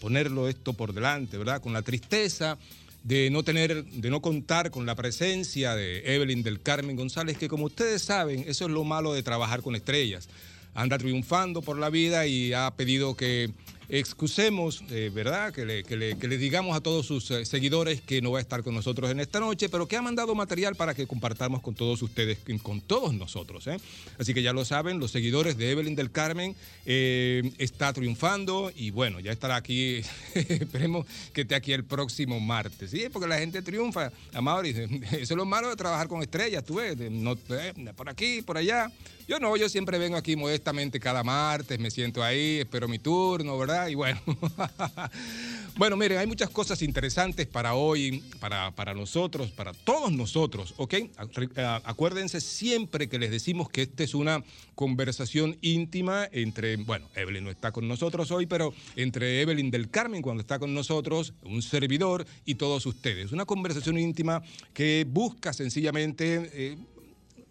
ponerlo 0.00 0.48
esto 0.48 0.72
por 0.72 0.92
delante, 0.92 1.36
¿verdad? 1.36 1.60
Con 1.60 1.72
la 1.72 1.82
tristeza 1.82 2.58
de 3.02 3.30
no 3.30 3.42
tener, 3.42 3.84
de 3.84 4.10
no 4.10 4.20
contar 4.20 4.70
con 4.70 4.86
la 4.86 4.94
presencia 4.94 5.74
de 5.74 6.14
Evelyn 6.14 6.42
del 6.42 6.60
Carmen 6.60 6.96
González, 6.96 7.38
que 7.38 7.48
como 7.48 7.66
ustedes 7.66 8.02
saben, 8.02 8.44
eso 8.46 8.66
es 8.66 8.70
lo 8.70 8.84
malo 8.84 9.12
de 9.12 9.22
trabajar 9.22 9.62
con 9.62 9.74
estrellas. 9.74 10.28
Anda 10.74 10.98
triunfando 10.98 11.62
por 11.62 11.78
la 11.78 11.90
vida 11.90 12.26
y 12.26 12.52
ha 12.52 12.70
pedido 12.76 13.16
que 13.16 13.50
excusemos, 13.90 14.82
eh, 14.90 15.10
¿verdad? 15.12 15.52
Que 15.52 15.64
le, 15.64 15.84
que, 15.84 15.96
le, 15.96 16.16
que 16.16 16.28
le 16.28 16.38
digamos 16.38 16.76
a 16.76 16.80
todos 16.80 17.06
sus 17.06 17.30
eh, 17.30 17.44
seguidores 17.44 18.00
que 18.00 18.22
no 18.22 18.32
va 18.32 18.38
a 18.38 18.42
estar 18.42 18.62
con 18.62 18.74
nosotros 18.74 19.10
en 19.10 19.20
esta 19.20 19.40
noche, 19.40 19.68
pero 19.68 19.86
que 19.86 19.96
ha 19.96 20.02
mandado 20.02 20.34
material 20.34 20.76
para 20.76 20.94
que 20.94 21.06
compartamos 21.06 21.60
con 21.60 21.74
todos 21.74 22.00
ustedes, 22.02 22.38
con 22.62 22.80
todos 22.80 23.12
nosotros. 23.14 23.66
¿eh? 23.66 23.76
Así 24.18 24.32
que 24.32 24.42
ya 24.42 24.52
lo 24.52 24.64
saben, 24.64 25.00
los 25.00 25.10
seguidores 25.10 25.56
de 25.56 25.70
Evelyn 25.70 25.96
del 25.96 26.10
Carmen 26.10 26.54
eh, 26.86 27.52
está 27.58 27.92
triunfando 27.92 28.72
y 28.74 28.90
bueno, 28.90 29.20
ya 29.20 29.32
estará 29.32 29.56
aquí, 29.56 30.02
esperemos 30.34 31.06
que 31.32 31.42
esté 31.42 31.54
aquí 31.54 31.72
el 31.72 31.84
próximo 31.84 32.38
martes, 32.40 32.90
¿sí? 32.90 33.08
Porque 33.12 33.28
la 33.28 33.38
gente 33.38 33.62
triunfa, 33.62 34.12
Amaury, 34.32 34.70
eso 35.12 35.18
es 35.20 35.30
lo 35.30 35.44
malo 35.44 35.68
de 35.68 35.76
trabajar 35.76 36.08
con 36.08 36.22
estrellas, 36.22 36.64
tú 36.64 36.76
ves, 36.76 36.96
no, 37.10 37.32
eh, 37.50 37.74
por 37.96 38.08
aquí, 38.08 38.42
por 38.42 38.56
allá. 38.56 38.90
Yo 39.30 39.38
no, 39.38 39.56
yo 39.56 39.68
siempre 39.68 39.96
vengo 39.96 40.16
aquí 40.16 40.34
modestamente 40.34 40.98
cada 40.98 41.22
martes, 41.22 41.78
me 41.78 41.92
siento 41.92 42.20
ahí, 42.20 42.58
espero 42.58 42.88
mi 42.88 42.98
turno, 42.98 43.56
¿verdad? 43.56 43.86
Y 43.86 43.94
bueno, 43.94 44.20
bueno, 45.78 45.96
miren, 45.96 46.18
hay 46.18 46.26
muchas 46.26 46.50
cosas 46.50 46.82
interesantes 46.82 47.46
para 47.46 47.74
hoy, 47.74 48.24
para, 48.40 48.72
para 48.74 48.92
nosotros, 48.92 49.52
para 49.52 49.72
todos 49.72 50.10
nosotros, 50.10 50.74
¿ok? 50.78 50.94
Ac- 51.16 51.80
Acuérdense 51.84 52.40
siempre 52.40 53.08
que 53.08 53.20
les 53.20 53.30
decimos 53.30 53.68
que 53.68 53.82
esta 53.82 54.02
es 54.02 54.14
una 54.16 54.42
conversación 54.74 55.56
íntima 55.60 56.28
entre, 56.32 56.74
bueno, 56.78 57.08
Evelyn 57.14 57.44
no 57.44 57.50
está 57.52 57.70
con 57.70 57.86
nosotros 57.86 58.32
hoy, 58.32 58.46
pero 58.46 58.74
entre 58.96 59.42
Evelyn 59.42 59.70
del 59.70 59.90
Carmen 59.90 60.22
cuando 60.22 60.40
está 60.40 60.58
con 60.58 60.74
nosotros, 60.74 61.34
un 61.44 61.62
servidor 61.62 62.26
y 62.44 62.56
todos 62.56 62.84
ustedes. 62.84 63.30
Una 63.30 63.44
conversación 63.44 63.96
íntima 63.96 64.42
que 64.74 65.06
busca 65.08 65.52
sencillamente... 65.52 66.50
eh, 66.52 66.78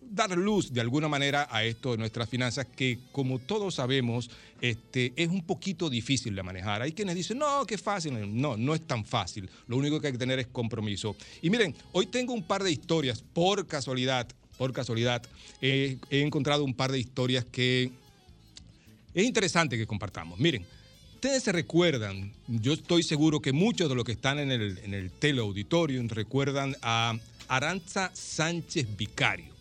dar 0.09 0.31
luz 0.37 0.73
de 0.73 0.81
alguna 0.81 1.07
manera 1.07 1.47
a 1.49 1.63
esto 1.63 1.91
de 1.91 1.97
nuestras 1.97 2.29
finanzas 2.29 2.65
que 2.65 2.99
como 3.11 3.39
todos 3.39 3.75
sabemos 3.75 4.29
este, 4.61 5.13
es 5.15 5.29
un 5.29 5.43
poquito 5.43 5.89
difícil 5.89 6.35
de 6.35 6.43
manejar. 6.43 6.81
Hay 6.81 6.91
quienes 6.91 7.15
dicen, 7.15 7.37
no, 7.37 7.65
qué 7.65 7.77
fácil. 7.77 8.41
No, 8.41 8.57
no 8.57 8.75
es 8.75 8.85
tan 8.85 9.05
fácil. 9.05 9.49
Lo 9.67 9.77
único 9.77 9.99
que 10.01 10.07
hay 10.07 10.13
que 10.13 10.19
tener 10.19 10.39
es 10.39 10.47
compromiso. 10.47 11.15
Y 11.41 11.49
miren, 11.49 11.75
hoy 11.91 12.07
tengo 12.07 12.33
un 12.33 12.43
par 12.43 12.63
de 12.63 12.71
historias, 12.71 13.23
por 13.33 13.67
casualidad, 13.67 14.27
por 14.57 14.73
casualidad, 14.73 15.23
he 15.61 15.97
encontrado 16.09 16.63
un 16.65 16.73
par 16.73 16.91
de 16.91 16.99
historias 16.99 17.45
que 17.45 17.91
es 19.13 19.25
interesante 19.25 19.77
que 19.77 19.87
compartamos. 19.87 20.39
Miren, 20.39 20.65
ustedes 21.15 21.43
se 21.43 21.51
recuerdan, 21.51 22.31
yo 22.47 22.73
estoy 22.73 23.03
seguro 23.03 23.41
que 23.41 23.51
muchos 23.51 23.89
de 23.89 23.95
los 23.95 24.05
que 24.05 24.11
están 24.11 24.39
en 24.39 24.51
el, 24.51 24.77
en 24.79 24.93
el 24.93 25.11
teleauditorio 25.11 26.01
recuerdan 26.07 26.75
a 26.81 27.17
Aranza 27.47 28.11
Sánchez 28.13 28.95
Vicario. 28.95 29.58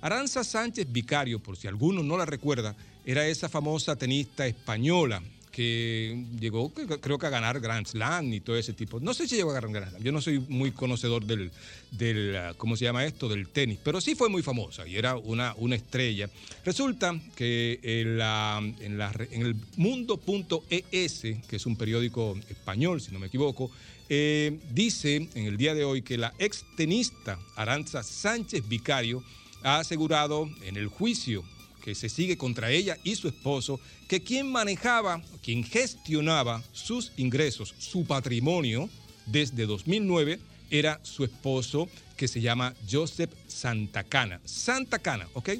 Aranza 0.00 0.44
Sánchez 0.44 0.90
Vicario, 0.90 1.38
por 1.38 1.56
si 1.56 1.68
alguno 1.68 2.02
no 2.02 2.16
la 2.16 2.24
recuerda, 2.26 2.74
era 3.04 3.26
esa 3.26 3.48
famosa 3.48 3.96
tenista 3.96 4.46
española 4.46 5.22
que 5.50 6.26
llegó 6.38 6.72
creo 6.72 7.18
que 7.18 7.26
a 7.26 7.30
ganar 7.30 7.58
Grand 7.60 7.84
Slam 7.84 8.32
y 8.32 8.40
todo 8.40 8.56
ese 8.56 8.72
tipo. 8.72 9.00
No 9.00 9.12
sé 9.12 9.26
si 9.26 9.34
llegó 9.34 9.50
a 9.50 9.54
ganar 9.54 9.70
Grand 9.70 9.90
Slam. 9.90 10.02
Yo 10.04 10.12
no 10.12 10.20
soy 10.20 10.38
muy 10.38 10.70
conocedor 10.70 11.24
del, 11.24 11.50
del 11.90 12.36
ah, 12.36 12.54
¿cómo 12.56 12.76
se 12.76 12.84
llama 12.84 13.04
esto? 13.04 13.28
Del 13.28 13.48
tenis, 13.48 13.78
pero 13.82 14.00
sí 14.00 14.14
fue 14.14 14.28
muy 14.28 14.42
famosa 14.42 14.86
y 14.86 14.96
era 14.96 15.16
una, 15.16 15.54
una 15.58 15.74
estrella. 15.74 16.30
Resulta 16.64 17.20
que 17.34 17.80
re- 17.82 19.28
en 19.32 19.42
el 19.42 19.56
mundo.es, 19.76 21.20
que 21.48 21.56
es 21.56 21.66
un 21.66 21.76
periódico 21.76 22.38
español, 22.48 23.00
si 23.00 23.10
no 23.12 23.18
me 23.18 23.26
equivoco, 23.26 23.70
eh, 24.08 24.58
dice 24.72 25.28
en 25.34 25.46
el 25.46 25.56
día 25.56 25.74
de 25.74 25.84
hoy 25.84 26.02
que 26.02 26.16
la 26.18 26.32
ex 26.38 26.64
tenista 26.76 27.38
Aranza 27.56 28.02
Sánchez 28.02 28.68
Vicario 28.68 29.22
ha 29.62 29.78
asegurado 29.78 30.48
en 30.62 30.76
el 30.76 30.88
juicio 30.88 31.44
que 31.82 31.94
se 31.94 32.08
sigue 32.08 32.36
contra 32.36 32.70
ella 32.70 32.96
y 33.04 33.16
su 33.16 33.28
esposo, 33.28 33.80
que 34.06 34.22
quien 34.22 34.50
manejaba, 34.50 35.22
quien 35.42 35.64
gestionaba 35.64 36.62
sus 36.72 37.12
ingresos, 37.16 37.74
su 37.78 38.04
patrimonio 38.04 38.88
desde 39.26 39.66
2009 39.66 40.38
era 40.70 41.00
su 41.02 41.24
esposo 41.24 41.88
que 42.16 42.28
se 42.28 42.40
llama 42.40 42.74
Joseph 42.90 43.30
Santacana. 43.48 44.40
Santacana, 44.44 45.26
¿ok? 45.34 45.50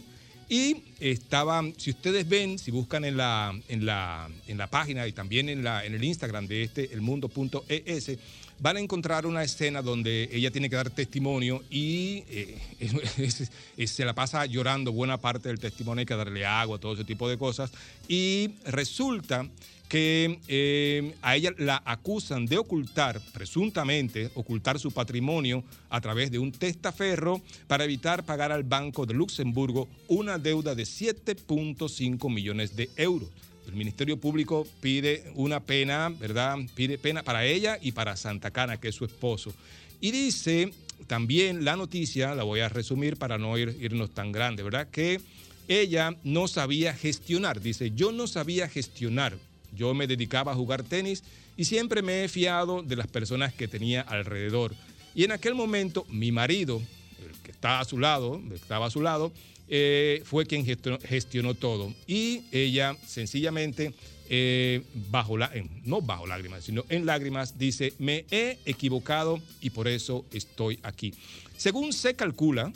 Y 0.48 0.82
estaba, 0.98 1.62
si 1.76 1.90
ustedes 1.90 2.28
ven, 2.28 2.58
si 2.58 2.70
buscan 2.70 3.04
en 3.04 3.16
la, 3.16 3.56
en 3.68 3.86
la, 3.86 4.28
en 4.48 4.58
la 4.58 4.66
página 4.66 5.06
y 5.06 5.12
también 5.12 5.48
en, 5.48 5.62
la, 5.62 5.84
en 5.84 5.94
el 5.94 6.02
Instagram 6.02 6.48
de 6.48 6.64
este, 6.64 6.92
elmundo.es, 6.92 8.18
van 8.60 8.76
a 8.76 8.80
encontrar 8.80 9.26
una 9.26 9.42
escena 9.42 9.82
donde 9.82 10.28
ella 10.32 10.50
tiene 10.50 10.68
que 10.68 10.76
dar 10.76 10.90
testimonio 10.90 11.62
y 11.70 12.24
eh, 12.28 13.86
se 13.86 14.04
la 14.04 14.14
pasa 14.14 14.44
llorando 14.46 14.92
buena 14.92 15.16
parte 15.16 15.48
del 15.48 15.58
testimonio, 15.58 16.00
hay 16.00 16.06
que 16.06 16.14
darle 16.14 16.44
agua, 16.46 16.78
todo 16.78 16.94
ese 16.94 17.04
tipo 17.04 17.28
de 17.28 17.38
cosas. 17.38 17.72
Y 18.06 18.50
resulta 18.64 19.48
que 19.88 20.38
eh, 20.46 21.14
a 21.20 21.34
ella 21.34 21.52
la 21.58 21.82
acusan 21.84 22.46
de 22.46 22.58
ocultar, 22.58 23.20
presuntamente, 23.32 24.30
ocultar 24.34 24.78
su 24.78 24.92
patrimonio 24.92 25.64
a 25.88 26.00
través 26.00 26.30
de 26.30 26.38
un 26.38 26.52
testaferro 26.52 27.42
para 27.66 27.84
evitar 27.84 28.24
pagar 28.24 28.52
al 28.52 28.62
Banco 28.62 29.04
de 29.04 29.14
Luxemburgo 29.14 29.88
una 30.06 30.38
deuda 30.38 30.76
de 30.76 30.84
7.5 30.84 32.32
millones 32.32 32.76
de 32.76 32.88
euros. 32.96 33.30
El 33.70 33.76
Ministerio 33.76 34.16
Público 34.16 34.66
pide 34.80 35.30
una 35.36 35.60
pena, 35.60 36.08
¿verdad? 36.08 36.58
Pide 36.74 36.98
pena 36.98 37.22
para 37.22 37.46
ella 37.46 37.78
y 37.80 37.92
para 37.92 38.16
Santa 38.16 38.50
Cana, 38.50 38.78
que 38.80 38.88
es 38.88 38.96
su 38.96 39.04
esposo. 39.04 39.54
Y 40.00 40.10
dice 40.10 40.72
también 41.06 41.64
la 41.64 41.76
noticia, 41.76 42.34
la 42.34 42.42
voy 42.42 42.60
a 42.60 42.68
resumir 42.68 43.16
para 43.16 43.38
no 43.38 43.56
ir- 43.56 43.76
irnos 43.80 44.10
tan 44.10 44.32
grande, 44.32 44.64
¿verdad? 44.64 44.88
Que 44.90 45.20
ella 45.68 46.16
no 46.24 46.48
sabía 46.48 46.94
gestionar. 46.94 47.60
Dice, 47.60 47.92
yo 47.94 48.10
no 48.10 48.26
sabía 48.26 48.68
gestionar. 48.68 49.36
Yo 49.72 49.94
me 49.94 50.08
dedicaba 50.08 50.50
a 50.50 50.56
jugar 50.56 50.82
tenis 50.82 51.22
y 51.56 51.64
siempre 51.64 52.02
me 52.02 52.24
he 52.24 52.28
fiado 52.28 52.82
de 52.82 52.96
las 52.96 53.06
personas 53.06 53.54
que 53.54 53.68
tenía 53.68 54.00
alrededor. 54.00 54.74
Y 55.14 55.22
en 55.22 55.30
aquel 55.30 55.54
momento, 55.54 56.04
mi 56.08 56.32
marido, 56.32 56.82
el 57.24 57.38
que 57.44 57.52
está 57.52 57.78
a 57.78 57.84
su 57.84 57.98
lado, 57.98 58.42
estaba 58.52 58.86
a 58.86 58.90
su 58.90 59.00
lado, 59.00 59.32
eh, 59.72 60.22
fue 60.24 60.46
quien 60.46 60.66
gestionó, 60.66 61.54
todo. 61.54 61.94
Y 62.06 62.42
ella 62.50 62.96
sencillamente, 63.06 63.94
eh, 64.28 64.82
bajo 65.10 65.38
no 65.84 66.02
bajo 66.02 66.26
lágrimas, 66.26 66.64
sino 66.64 66.84
en 66.88 67.06
lágrimas, 67.06 67.56
dice, 67.56 67.94
me 67.98 68.24
he 68.30 68.58
equivocado 68.66 69.40
y 69.60 69.70
por 69.70 69.86
eso 69.86 70.26
estoy 70.32 70.80
aquí. 70.82 71.14
Según 71.56 71.92
se 71.92 72.14
calcula, 72.14 72.72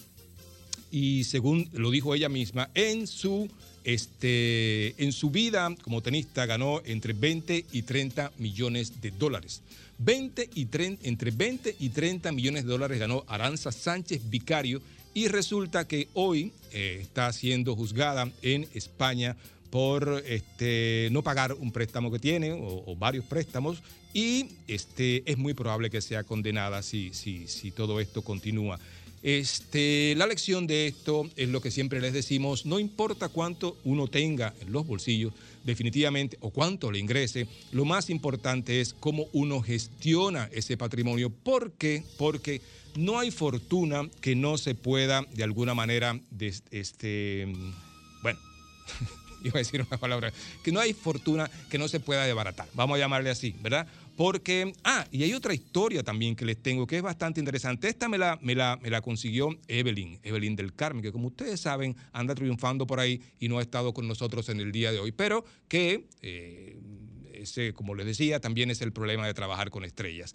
y 0.95 1.25
según 1.25 1.69
lo 1.73 1.91
dijo 1.91 2.15
ella 2.15 2.29
misma, 2.29 2.71
en 2.73 3.09
su, 3.09 3.51
este, 3.83 4.95
en 5.03 5.11
su 5.11 5.31
vida 5.31 5.75
como 5.83 6.01
tenista 6.01 6.47
ganó 6.47 6.81
entre 6.85 7.13
20 7.13 7.67
y 7.73 7.83
30 7.83 8.31
millones 8.39 9.01
de 9.01 9.11
dólares. 9.11 9.63
20 9.99 10.51
y 10.55 10.67
30, 10.67 11.09
entre 11.09 11.33
20 11.33 11.75
y 11.81 11.89
30 11.89 12.31
millones 12.31 12.65
de 12.65 12.71
dólares 12.71 13.01
ganó 13.01 13.25
Aranza 13.27 13.73
Sánchez 13.73 14.31
Vicario 14.31 14.81
y 15.15 15.29
resulta 15.29 15.87
que 15.87 16.09
hoy 16.13 16.53
eh, 16.73 16.99
está 17.01 17.33
siendo 17.33 17.75
juzgada 17.77 18.31
en 18.43 18.69
España 18.75 19.37
por 19.71 20.23
este, 20.27 21.09
no 21.13 21.23
pagar 21.23 21.53
un 21.55 21.73
préstamo 21.73 22.11
que 22.11 22.19
tiene 22.19 22.53
o, 22.53 22.85
o 22.87 22.97
varios 22.97 23.25
préstamos 23.25 23.83
y 24.13 24.51
este, 24.69 25.23
es 25.31 25.39
muy 25.39 25.55
probable 25.55 25.91
que 25.91 26.01
sea 26.01 26.23
condenada 26.23 26.83
si, 26.83 27.13
si, 27.15 27.49
si 27.49 27.71
todo 27.71 28.01
esto 28.01 28.23
continúa. 28.23 28.79
Este, 29.25 30.15
la 30.17 30.27
lección 30.27 30.67
de 30.67 30.87
esto 30.87 31.31
es 31.35 31.49
lo 31.49 31.63
que 31.63 31.71
siempre 31.71 32.01
les 32.01 32.13
decimos, 32.13 32.67
no 32.67 32.79
importa 32.79 33.31
cuánto 33.31 33.79
uno 33.83 34.07
tenga 34.07 34.53
en 34.61 34.71
los 34.71 34.87
bolsillos, 34.87 35.33
definitivamente, 35.65 36.37
o 36.41 36.51
cuánto 36.51 36.93
le 36.93 36.99
ingrese, 36.99 37.49
lo 37.73 37.85
más 37.85 38.11
importante 38.11 38.81
es 38.81 38.95
cómo 38.95 39.27
uno 39.33 39.61
gestiona 39.61 40.49
ese 40.53 40.77
patrimonio. 40.77 41.31
¿Por 41.31 41.73
qué? 41.73 42.05
Porque 42.19 42.61
no 42.97 43.19
hay 43.19 43.31
fortuna 43.31 44.09
que 44.21 44.37
no 44.37 44.59
se 44.59 44.75
pueda 44.75 45.23
de 45.33 45.43
alguna 45.43 45.75
manera, 45.75 46.21
este, 46.71 47.53
bueno, 48.23 48.39
iba 49.45 49.55
a 49.57 49.59
decir 49.59 49.85
una 49.89 49.99
palabra, 49.99 50.33
que 50.63 50.73
no 50.73 50.81
hay 50.81 50.93
fortuna 50.93 51.51
que 51.71 51.79
no 51.79 51.89
se 51.89 52.01
pueda 52.01 52.25
desbaratar, 52.25 52.69
vamos 52.75 52.97
a 52.97 52.99
llamarle 52.99 53.31
así, 53.31 53.55
¿verdad? 53.61 53.87
Porque, 54.17 54.73
ah, 54.85 55.07
y 55.11 55.23
hay 55.25 55.33
otra 55.33 55.55
historia 55.55 56.03
también 56.03 56.37
que 56.37 56.45
les 56.45 56.63
tengo 56.63 56.87
que 56.87 56.97
es 56.97 57.03
bastante 57.03 57.41
interesante. 57.41 57.89
Esta 57.89 58.09
me 58.09 58.19
la, 58.19 58.39
me 58.43 58.55
la, 58.55 58.79
me 58.81 58.91
la 58.91 59.01
consiguió 59.01 59.49
Evelyn, 59.69 60.21
Evelyn 60.23 60.57
del 60.57 60.75
Carmen, 60.75 61.03
que 61.03 61.13
como 61.13 61.29
ustedes 61.29 61.61
saben 61.61 61.97
anda 62.13 62.35
triunfando 62.35 62.87
por 62.87 63.01
ahí 63.01 63.21
y 63.39 63.49
no 63.49 63.59
ha 63.59 63.63
estado 63.63 63.93
con 63.93 64.07
nosotros 64.07 64.49
en 64.49 64.61
el 64.61 64.73
día 64.73 64.93
de 64.93 64.99
hoy, 64.99 65.13
pero 65.13 65.45
que... 65.69 66.07
eh, 66.23 66.79
ese, 67.35 67.73
como 67.73 67.95
les 67.95 68.07
decía, 68.07 68.41
también 68.41 68.71
es 68.71 68.81
el 68.81 68.93
problema 68.93 69.27
de 69.27 69.35
trabajar 69.35 69.71
con 69.71 69.85
estrellas. 69.85 70.35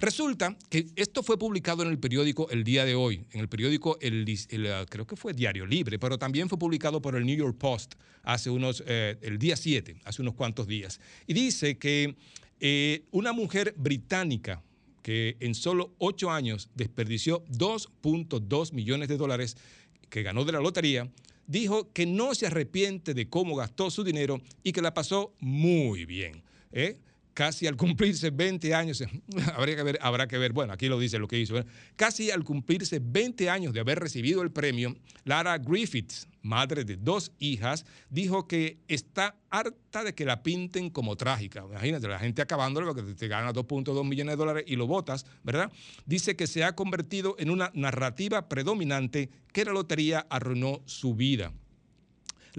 Resulta 0.00 0.56
que 0.68 0.86
esto 0.96 1.22
fue 1.22 1.38
publicado 1.38 1.82
en 1.82 1.88
el 1.88 1.98
periódico 1.98 2.48
el 2.50 2.64
día 2.64 2.84
de 2.84 2.94
hoy, 2.94 3.24
en 3.32 3.40
el 3.40 3.48
periódico, 3.48 3.98
el, 4.00 4.24
uh, 4.24 4.86
creo 4.88 5.06
que 5.06 5.16
fue 5.16 5.32
Diario 5.32 5.66
Libre, 5.66 5.98
pero 5.98 6.18
también 6.18 6.48
fue 6.48 6.58
publicado 6.58 7.00
por 7.00 7.16
el 7.16 7.24
New 7.24 7.36
York 7.36 7.56
Post 7.58 7.94
hace 8.22 8.50
unos, 8.50 8.82
eh, 8.86 9.16
el 9.22 9.38
día 9.38 9.56
7, 9.56 10.00
hace 10.04 10.22
unos 10.22 10.34
cuantos 10.34 10.66
días. 10.66 11.00
Y 11.26 11.34
dice 11.34 11.78
que 11.78 12.16
eh, 12.60 13.04
una 13.10 13.32
mujer 13.32 13.74
británica 13.76 14.62
que 15.02 15.36
en 15.40 15.54
solo 15.54 15.94
ocho 15.98 16.30
años 16.30 16.68
desperdició 16.74 17.44
2.2 17.46 18.72
millones 18.72 19.08
de 19.08 19.16
dólares 19.16 19.56
que 20.10 20.22
ganó 20.22 20.44
de 20.44 20.52
la 20.52 20.60
lotería, 20.60 21.10
dijo 21.46 21.92
que 21.92 22.06
no 22.06 22.34
se 22.34 22.46
arrepiente 22.46 23.14
de 23.14 23.28
cómo 23.28 23.56
gastó 23.56 23.90
su 23.90 24.04
dinero 24.04 24.40
y 24.62 24.72
que 24.72 24.82
la 24.82 24.94
pasó 24.94 25.34
muy 25.40 26.04
bien. 26.04 26.42
¿eh? 26.72 26.98
Casi 27.38 27.68
al 27.68 27.76
cumplirse 27.76 28.30
20 28.30 28.74
años, 28.74 29.00
habría 29.54 29.76
que 29.76 29.84
ver, 29.84 29.98
habrá 30.02 30.26
que 30.26 30.36
ver, 30.38 30.52
bueno, 30.52 30.72
aquí 30.72 30.88
lo 30.88 30.98
dice 30.98 31.20
lo 31.20 31.28
que 31.28 31.38
hizo, 31.38 31.54
casi 31.94 32.32
al 32.32 32.42
cumplirse 32.42 32.98
20 33.00 33.48
años 33.48 33.72
de 33.72 33.78
haber 33.78 34.00
recibido 34.00 34.42
el 34.42 34.50
premio, 34.50 34.96
Lara 35.22 35.56
Griffiths, 35.56 36.26
madre 36.42 36.82
de 36.82 36.96
dos 36.96 37.30
hijas, 37.38 37.86
dijo 38.10 38.48
que 38.48 38.78
está 38.88 39.36
harta 39.50 40.02
de 40.02 40.16
que 40.16 40.24
la 40.24 40.42
pinten 40.42 40.90
como 40.90 41.14
trágica. 41.14 41.64
Imagínate, 41.64 42.08
la 42.08 42.18
gente 42.18 42.42
acabándole 42.42 42.92
porque 42.92 43.14
te 43.14 43.28
gana 43.28 43.52
2.2 43.52 44.04
millones 44.04 44.32
de 44.32 44.36
dólares 44.36 44.64
y 44.66 44.74
lo 44.74 44.88
votas, 44.88 45.24
¿verdad? 45.44 45.70
Dice 46.06 46.34
que 46.34 46.48
se 46.48 46.64
ha 46.64 46.74
convertido 46.74 47.36
en 47.38 47.50
una 47.50 47.70
narrativa 47.72 48.48
predominante 48.48 49.30
que 49.52 49.64
la 49.64 49.70
lotería 49.70 50.26
arruinó 50.28 50.82
su 50.86 51.14
vida. 51.14 51.52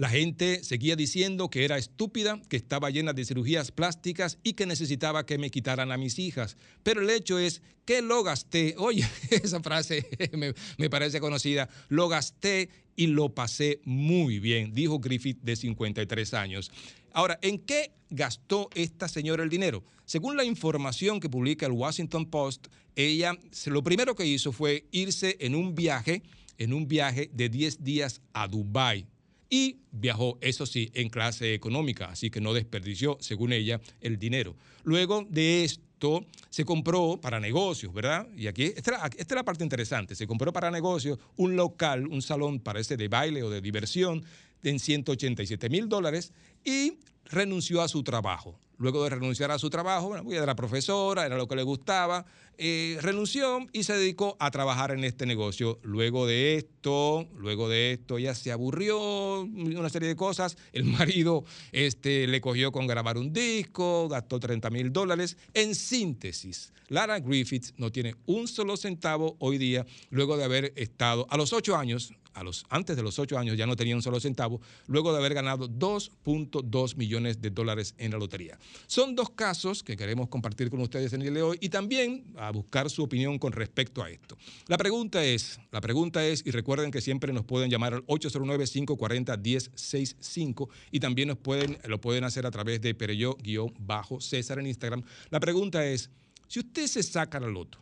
La 0.00 0.08
gente 0.08 0.64
seguía 0.64 0.96
diciendo 0.96 1.50
que 1.50 1.66
era 1.66 1.76
estúpida, 1.76 2.40
que 2.48 2.56
estaba 2.56 2.88
llena 2.88 3.12
de 3.12 3.26
cirugías 3.26 3.70
plásticas 3.70 4.38
y 4.42 4.54
que 4.54 4.64
necesitaba 4.64 5.26
que 5.26 5.36
me 5.36 5.50
quitaran 5.50 5.92
a 5.92 5.98
mis 5.98 6.18
hijas. 6.18 6.56
Pero 6.82 7.02
el 7.02 7.10
hecho 7.10 7.38
es 7.38 7.60
que 7.84 8.00
lo 8.00 8.22
gasté. 8.22 8.76
Oye, 8.78 9.06
esa 9.30 9.60
frase 9.60 10.08
me, 10.78 10.88
parece 10.88 11.20
conocida. 11.20 11.68
Lo 11.90 12.08
gasté 12.08 12.70
y 12.96 13.08
lo 13.08 13.34
pasé 13.34 13.82
muy 13.84 14.38
bien, 14.38 14.72
dijo 14.72 15.00
Griffith 15.00 15.42
de 15.42 15.54
53 15.54 16.32
años. 16.32 16.70
Ahora, 17.12 17.38
¿en 17.42 17.58
qué 17.58 17.92
gastó 18.08 18.70
esta 18.74 19.06
señora 19.06 19.42
el 19.42 19.50
dinero? 19.50 19.84
Según 20.06 20.34
la 20.34 20.44
información 20.44 21.20
que 21.20 21.28
publica 21.28 21.66
el 21.66 21.72
Washington 21.72 22.24
Post, 22.24 22.68
ella 22.96 23.38
lo 23.66 23.82
primero 23.82 24.14
que 24.14 24.24
hizo 24.24 24.50
fue 24.50 24.86
irse 24.92 25.36
en 25.40 25.54
un 25.54 25.74
viaje, 25.74 26.22
en 26.56 26.72
un 26.72 26.88
viaje 26.88 27.28
de 27.34 27.50
10 27.50 27.84
días 27.84 28.22
a 28.32 28.48
Dubái 28.48 29.06
y 29.50 29.78
viajó, 29.90 30.38
eso 30.40 30.64
sí, 30.64 30.90
en 30.94 31.08
clase 31.10 31.52
económica, 31.52 32.06
así 32.06 32.30
que 32.30 32.40
no 32.40 32.54
desperdició, 32.54 33.18
según 33.20 33.52
ella, 33.52 33.80
el 34.00 34.18
dinero. 34.18 34.56
Luego 34.84 35.26
de 35.28 35.64
esto, 35.64 36.24
se 36.48 36.64
compró 36.64 37.18
para 37.20 37.40
negocios, 37.40 37.92
¿verdad? 37.92 38.26
Y 38.34 38.46
aquí, 38.46 38.64
esta, 38.64 39.06
esta 39.06 39.34
es 39.34 39.36
la 39.36 39.44
parte 39.44 39.64
interesante, 39.64 40.14
se 40.14 40.26
compró 40.26 40.52
para 40.52 40.70
negocios 40.70 41.18
un 41.36 41.56
local, 41.56 42.06
un 42.06 42.22
salón, 42.22 42.60
parece 42.60 42.96
de 42.96 43.08
baile 43.08 43.42
o 43.42 43.50
de 43.50 43.60
diversión, 43.60 44.24
en 44.62 44.78
187 44.78 45.68
mil 45.68 45.88
dólares 45.88 46.32
y 46.64 46.98
renunció 47.24 47.82
a 47.82 47.88
su 47.88 48.02
trabajo. 48.02 48.58
Luego 48.80 49.04
de 49.04 49.10
renunciar 49.10 49.50
a 49.50 49.58
su 49.58 49.68
trabajo, 49.68 50.08
bueno, 50.08 50.24
pues 50.24 50.40
era 50.40 50.56
profesora, 50.56 51.26
era 51.26 51.36
lo 51.36 51.46
que 51.46 51.54
le 51.54 51.62
gustaba, 51.62 52.24
eh, 52.56 52.96
renunció 53.02 53.66
y 53.74 53.82
se 53.82 53.92
dedicó 53.92 54.38
a 54.40 54.50
trabajar 54.50 54.90
en 54.90 55.04
este 55.04 55.26
negocio. 55.26 55.78
Luego 55.82 56.26
de 56.26 56.56
esto, 56.56 57.28
luego 57.36 57.68
de 57.68 57.92
esto, 57.92 58.16
ella 58.16 58.34
se 58.34 58.52
aburrió, 58.52 59.42
una 59.42 59.90
serie 59.90 60.08
de 60.08 60.16
cosas. 60.16 60.56
El 60.72 60.84
marido 60.98 61.44
este, 61.72 62.26
le 62.26 62.40
cogió 62.40 62.72
con 62.72 62.86
grabar 62.86 63.18
un 63.18 63.34
disco, 63.34 64.08
gastó 64.08 64.40
30 64.40 64.70
mil 64.70 64.90
dólares. 64.90 65.36
En 65.52 65.74
síntesis, 65.74 66.72
Lara 66.88 67.20
Griffiths 67.20 67.74
no 67.76 67.92
tiene 67.92 68.14
un 68.24 68.48
solo 68.48 68.78
centavo 68.78 69.36
hoy 69.40 69.58
día, 69.58 69.84
luego 70.08 70.38
de 70.38 70.44
haber 70.44 70.72
estado 70.76 71.26
a 71.28 71.36
los 71.36 71.52
ocho 71.52 71.76
años 71.76 72.14
a 72.34 72.42
los, 72.42 72.64
antes 72.68 72.96
de 72.96 73.02
los 73.02 73.18
ocho 73.18 73.38
años 73.38 73.56
ya 73.56 73.66
no 73.66 73.76
tenía 73.76 73.96
un 73.96 74.02
solo 74.02 74.20
centavo, 74.20 74.60
luego 74.86 75.12
de 75.12 75.18
haber 75.18 75.34
ganado 75.34 75.68
2.2 75.68 76.96
millones 76.96 77.40
de 77.40 77.50
dólares 77.50 77.94
en 77.98 78.12
la 78.12 78.18
lotería. 78.18 78.58
Son 78.86 79.14
dos 79.14 79.30
casos 79.30 79.82
que 79.82 79.96
queremos 79.96 80.28
compartir 80.28 80.70
con 80.70 80.80
ustedes 80.80 81.12
en 81.12 81.22
el 81.22 81.28
día 81.28 81.36
de 81.36 81.42
hoy 81.42 81.58
y 81.60 81.68
también 81.68 82.24
a 82.36 82.50
buscar 82.50 82.90
su 82.90 83.02
opinión 83.02 83.38
con 83.38 83.52
respecto 83.52 84.02
a 84.02 84.10
esto. 84.10 84.36
La 84.66 84.78
pregunta 84.78 85.24
es, 85.24 85.60
la 85.70 85.80
pregunta 85.80 86.26
es, 86.26 86.42
y 86.44 86.50
recuerden 86.50 86.90
que 86.90 87.00
siempre 87.00 87.32
nos 87.32 87.44
pueden 87.44 87.70
llamar 87.70 87.94
al 87.94 88.04
809-540-1065 88.06 90.68
y 90.90 90.98
también 91.00 91.28
nos 91.28 91.38
pueden, 91.38 91.78
lo 91.84 92.00
pueden 92.00 92.24
hacer 92.24 92.46
a 92.46 92.50
través 92.50 92.80
de 92.80 92.94
Pereyó-César 92.94 94.58
en 94.58 94.66
Instagram. 94.66 95.02
La 95.30 95.40
pregunta 95.40 95.84
es, 95.84 96.10
si 96.48 96.60
usted 96.60 96.86
se 96.86 97.02
saca 97.02 97.40
la 97.40 97.48
loto, 97.48 97.78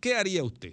¿qué 0.00 0.14
haría 0.14 0.42
usted? 0.42 0.72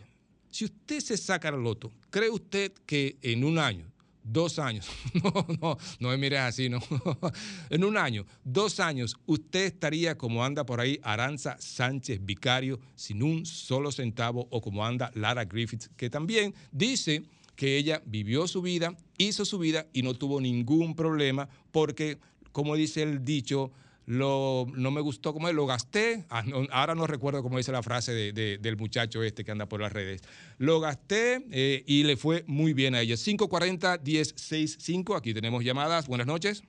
Si 0.50 0.66
usted 0.66 1.00
se 1.00 1.16
saca 1.16 1.52
la 1.52 1.58
loto, 1.58 1.92
¿cree 2.10 2.30
usted 2.30 2.72
que 2.86 3.18
en 3.22 3.44
un 3.44 3.60
año, 3.60 3.86
dos 4.24 4.60
años, 4.60 4.88
no, 5.24 5.46
no, 5.62 5.78
no 6.00 6.10
me 6.10 6.18
mires 6.18 6.40
así, 6.40 6.70
no, 6.70 6.80
en 7.70 7.84
un 7.84 7.98
año, 7.98 8.26
dos 8.44 8.80
años, 8.80 9.18
usted 9.26 9.66
estaría 9.66 10.18
como 10.18 10.44
anda 10.44 10.66
por 10.66 10.80
ahí 10.80 11.00
Aranza 11.04 11.58
Sánchez 11.60 12.20
Vicario 12.24 12.80
sin 12.96 13.24
un 13.24 13.46
solo 13.46 13.92
centavo 13.92 14.48
o 14.52 14.62
como 14.62 14.86
anda 14.86 15.12
Lara 15.16 15.46
Griffiths, 15.46 15.90
que 15.96 16.10
también 16.10 16.54
dice 16.72 17.24
que 17.56 17.78
ella 17.78 18.02
vivió 18.06 18.48
su 18.48 18.62
vida, 18.62 18.96
hizo 19.18 19.44
su 19.44 19.60
vida 19.60 19.88
y 19.92 20.02
no 20.02 20.14
tuvo 20.14 20.40
ningún 20.40 20.96
problema 20.96 21.50
porque, 21.72 22.18
como 22.54 22.76
dice 22.76 23.04
el 23.04 23.26
dicho, 23.26 23.72
lo, 24.10 24.66
no 24.74 24.90
me 24.90 25.02
gustó 25.02 25.34
como 25.34 25.52
lo 25.52 25.68
gasté, 25.68 26.26
ah, 26.32 26.44
ahora 26.72 26.96
no 26.96 27.06
recuerdo 27.06 27.44
cómo 27.44 27.58
dice 27.60 27.72
la 27.72 27.84
frase 27.84 28.12
de- 28.12 28.34
de- 28.34 28.58
del 28.58 28.76
muchacho 28.76 29.22
este 29.22 29.46
que 29.46 29.52
anda 29.52 29.68
por 29.68 29.80
las 29.82 29.94
redes, 29.94 30.24
lo 30.58 30.80
gasté 30.80 31.46
eh, 31.52 31.84
y 31.86 32.02
le 32.02 32.18
fue 32.18 32.44
muy 32.48 32.74
bien 32.74 32.96
a 32.96 33.02
ella. 33.02 33.14
540-1065, 33.16 35.16
aquí 35.16 35.32
tenemos 35.36 35.64
llamadas, 35.64 36.08
buenas 36.08 36.26
noches. 36.26 36.64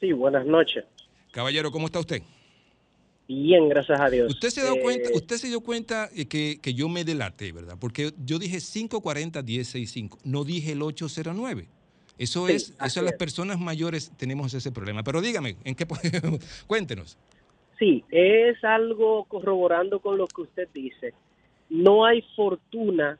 Sí, 0.00 0.12
buenas 0.12 0.46
noches. 0.46 0.86
Caballero, 1.32 1.70
¿cómo 1.70 1.84
está 1.86 2.00
usted? 2.00 2.22
Bien, 3.28 3.68
gracias 3.68 4.00
a 4.00 4.08
Dios. 4.08 4.32
Usted 4.32 4.48
se, 4.48 4.62
dio 4.62 4.76
Eh, 4.76 4.80
cuenta, 4.80 5.10
usted 5.12 5.36
se 5.36 5.48
dio 5.48 5.60
cuenta 5.60 6.08
eh, 6.16 6.24
que, 6.24 6.60
que 6.62 6.72
yo 6.72 6.88
me 6.88 7.04
delaté, 7.04 7.52
¿verdad? 7.52 7.76
Porque 7.78 8.14
yo 8.24 8.38
dije 8.38 8.56
540-1065, 8.56 10.16
no 10.24 10.44
dije 10.44 10.72
el 10.72 10.80
809. 10.80 11.68
Eso 12.18 12.46
Sí, 12.46 12.54
es, 12.54 12.76
eso 12.80 13.02
las 13.02 13.14
personas 13.14 13.58
mayores 13.58 14.12
tenemos 14.16 14.54
ese 14.54 14.70
problema. 14.70 15.02
Pero 15.02 15.20
dígame, 15.20 15.56
¿en 15.64 15.74
qué 15.74 15.86
podemos? 15.86 16.40
Cuéntenos. 16.66 17.18
Sí, 17.78 18.04
es 18.10 18.62
algo 18.62 19.24
corroborando 19.24 20.00
con 20.00 20.16
lo 20.16 20.26
que 20.26 20.42
usted 20.42 20.68
dice. 20.72 21.12
No 21.68 22.04
hay 22.04 22.22
fortuna 22.36 23.18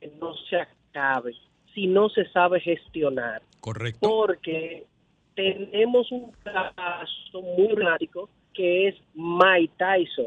que 0.00 0.12
no 0.20 0.34
se 0.48 0.56
acabe 0.56 1.34
si 1.74 1.86
no 1.86 2.08
se 2.08 2.28
sabe 2.30 2.60
gestionar. 2.60 3.42
Correcto. 3.60 4.08
Porque 4.08 4.86
tenemos 5.34 6.10
un 6.10 6.32
caso 6.42 7.42
muy 7.42 7.68
dramático 7.74 8.30
que 8.54 8.88
es 8.88 8.94
Mike 9.14 9.74
Tyson. 9.76 10.26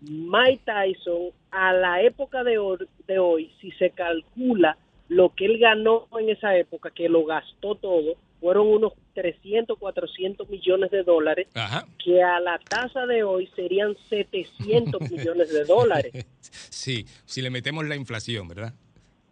Mike 0.00 0.62
Tyson, 0.64 1.30
a 1.50 1.74
la 1.74 2.00
época 2.00 2.42
de 2.42 2.56
hoy, 2.56 2.78
de 3.06 3.18
hoy, 3.18 3.52
si 3.60 3.70
se 3.72 3.90
calcula 3.90 4.78
lo 5.10 5.34
que 5.34 5.44
él 5.44 5.58
ganó 5.58 6.06
en 6.20 6.30
esa 6.30 6.56
época, 6.56 6.92
que 6.92 7.08
lo 7.08 7.24
gastó 7.24 7.74
todo, 7.74 8.14
fueron 8.38 8.68
unos 8.68 8.92
300, 9.14 9.76
400 9.76 10.48
millones 10.48 10.92
de 10.92 11.02
dólares, 11.02 11.48
Ajá. 11.52 11.84
que 12.02 12.22
a 12.22 12.38
la 12.38 12.60
tasa 12.60 13.06
de 13.06 13.24
hoy 13.24 13.48
serían 13.56 13.96
700 14.08 15.00
millones 15.10 15.52
de 15.52 15.64
dólares. 15.64 16.26
Sí, 16.40 17.04
si 17.24 17.42
le 17.42 17.50
metemos 17.50 17.84
la 17.86 17.96
inflación, 17.96 18.46
¿verdad? 18.46 18.72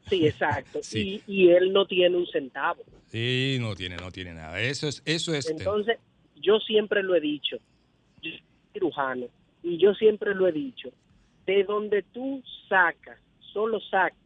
Sí, 0.08 0.26
exacto. 0.26 0.80
Sí. 0.82 1.22
Y, 1.28 1.44
y 1.44 1.50
él 1.50 1.72
no 1.72 1.86
tiene 1.86 2.16
un 2.16 2.26
centavo. 2.26 2.82
Sí, 3.06 3.58
no 3.60 3.76
tiene, 3.76 3.96
no 3.98 4.10
tiene 4.10 4.34
nada. 4.34 4.60
Eso 4.60 4.88
es, 4.88 5.00
eso 5.06 5.32
es. 5.32 5.48
Entonces, 5.48 5.98
yo 6.34 6.58
siempre 6.58 7.04
lo 7.04 7.14
he 7.14 7.20
dicho, 7.20 7.56
yo 8.20 8.30
soy 8.32 8.42
cirujano, 8.72 9.26
y 9.62 9.78
yo 9.78 9.94
siempre 9.94 10.34
lo 10.34 10.48
he 10.48 10.52
dicho, 10.52 10.90
de 11.46 11.62
donde 11.62 12.02
tú 12.02 12.42
sacas, 12.68 13.20
solo 13.52 13.78
sacas, 13.78 14.18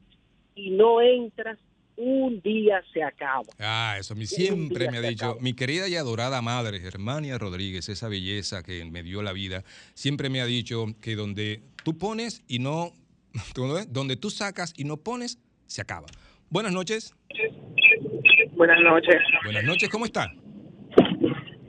y 0.55 0.70
no 0.70 1.00
entras, 1.00 1.58
un 1.97 2.40
día 2.40 2.82
se 2.92 3.02
acaba. 3.02 3.42
Ah, 3.58 3.97
eso 3.98 4.14
a 4.14 4.16
mí 4.16 4.26
siempre 4.26 4.90
me 4.90 4.98
ha 4.98 5.02
dicho, 5.02 5.26
acaba. 5.26 5.40
mi 5.40 5.55
querida 5.55 5.89
y 5.89 5.97
adorada 5.97 6.40
madre, 6.42 6.81
Germania 6.81 7.39
Rodríguez, 7.39 7.89
esa 7.89 8.08
belleza 8.08 8.62
que 8.62 8.84
me 8.84 9.02
dio 9.02 9.22
la 9.22 9.32
vida, 9.32 9.64
siempre 9.94 10.31
me 10.31 10.40
ha 10.40 10.47
dicho 10.47 10.86
que 11.00 11.16
donde 11.16 11.62
tú 11.84 11.98
pones 11.98 12.42
y 12.48 12.58
no, 12.58 12.92
¿dónde? 13.55 13.86
donde 13.89 14.16
tú 14.16 14.31
sacas 14.31 14.72
y 14.76 14.84
no 14.84 14.97
pones, 14.97 15.39
se 15.66 15.81
acaba. 15.82 16.06
Buenas 16.50 16.72
noches. 16.72 17.14
Buenas 18.52 18.81
noches. 18.82 19.16
Buenas 19.44 19.64
noches, 19.64 19.89
¿cómo 19.89 20.05
está? 20.05 20.32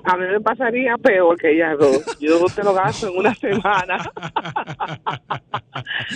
A 0.05 0.17
mí 0.17 0.25
me 0.25 0.41
pasaría 0.41 0.97
peor 0.97 1.37
que 1.37 1.51
ellas 1.51 1.77
dos. 1.79 2.19
Yo 2.19 2.45
te 2.53 2.63
lo 2.63 2.73
gasto 2.73 3.07
en 3.07 3.17
una 3.17 3.33
semana. 3.35 3.97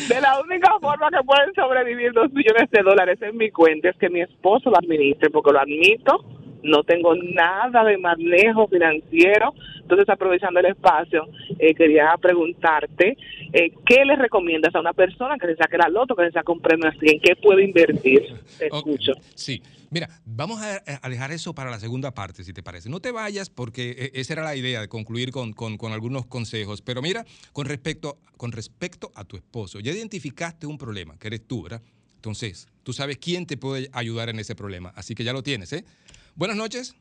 De 0.10 0.22
la 0.22 0.42
única 0.42 0.72
forma 0.82 1.10
que 1.10 1.24
pueden 1.26 1.54
sobrevivir 1.56 2.12
dos 2.12 2.32
millones 2.34 2.70
de 2.70 2.82
dólares 2.84 3.22
en 3.22 3.38
mi 3.38 3.50
cuenta 3.50 3.90
es 3.90 3.98
que 3.98 4.10
mi 4.10 4.22
esposo 4.22 4.70
lo 4.70 4.78
administre, 4.78 5.30
porque 5.30 5.54
lo 5.54 5.60
admito, 5.60 6.26
no 6.68 6.84
tengo 6.84 7.16
nada 7.16 7.84
de 7.84 7.98
manejo 7.98 8.68
financiero. 8.68 9.54
Entonces, 9.82 10.08
aprovechando 10.10 10.60
el 10.60 10.68
espacio, 10.68 11.28
eh, 11.60 11.74
quería 11.74 12.14
preguntarte, 12.22 13.18
eh, 13.54 13.72
¿qué 13.86 14.04
le 14.06 14.16
recomiendas 14.18 14.76
a 14.76 14.80
una 14.82 14.94
persona 14.94 15.38
que 15.40 15.48
se 15.48 15.56
saque 15.56 15.78
la 15.78 15.88
loto, 15.90 16.16
que 16.16 16.26
se 16.26 16.32
saque 16.32 16.52
un 16.52 16.60
premio 16.60 16.90
así? 16.90 17.06
¿En 17.08 17.20
qué 17.22 17.36
puede 17.36 17.64
invertir? 17.64 18.22
Te 18.60 18.68
escucho. 18.68 19.14
Sí, 19.36 19.62
mira, 19.90 20.10
vamos 20.26 20.62
a 20.62 20.82
a 21.02 21.10
dejar 21.10 21.32
eso 21.32 21.54
para 21.54 21.70
la 21.72 21.80
segunda 21.80 22.12
parte, 22.14 22.44
si 22.44 22.52
te 22.54 22.64
parece. 22.64 22.90
No 22.90 23.00
te 23.00 23.12
vayas 23.12 23.50
porque 23.50 23.92
eh, 23.98 24.12
esa 24.16 24.34
era 24.34 24.44
la 24.44 24.56
idea 24.56 24.82
de 24.82 24.88
concluir 24.90 25.32
con, 25.32 25.54
con- 25.54 25.78
con 25.78 25.94
algunos 25.94 26.26
consejos. 26.26 26.82
Pero 26.82 27.02
mira, 27.02 27.26
con 27.54 27.66
respecto, 27.66 28.18
con 28.36 28.52
respecto 28.52 29.12
a 29.16 29.24
tu 29.24 29.38
esposo, 29.38 29.80
ya 29.80 29.92
identificaste 29.92 30.68
un 30.68 30.78
problema, 30.78 31.18
que 31.18 31.28
eres 31.28 31.48
tú, 31.48 31.64
¿verdad? 31.64 31.82
Entonces, 32.16 32.68
tú 32.84 32.92
sabes 32.94 33.18
quién 33.20 33.46
te 33.46 33.56
puede 33.58 33.90
ayudar 33.94 34.28
en 34.30 34.40
ese 34.40 34.56
problema. 34.56 34.92
Así 34.96 35.16
que 35.16 35.24
ya 35.24 35.32
lo 35.34 35.44
tienes, 35.44 35.72
¿eh? 35.72 35.86
Buenas 36.38 36.56
noches. 36.56 36.96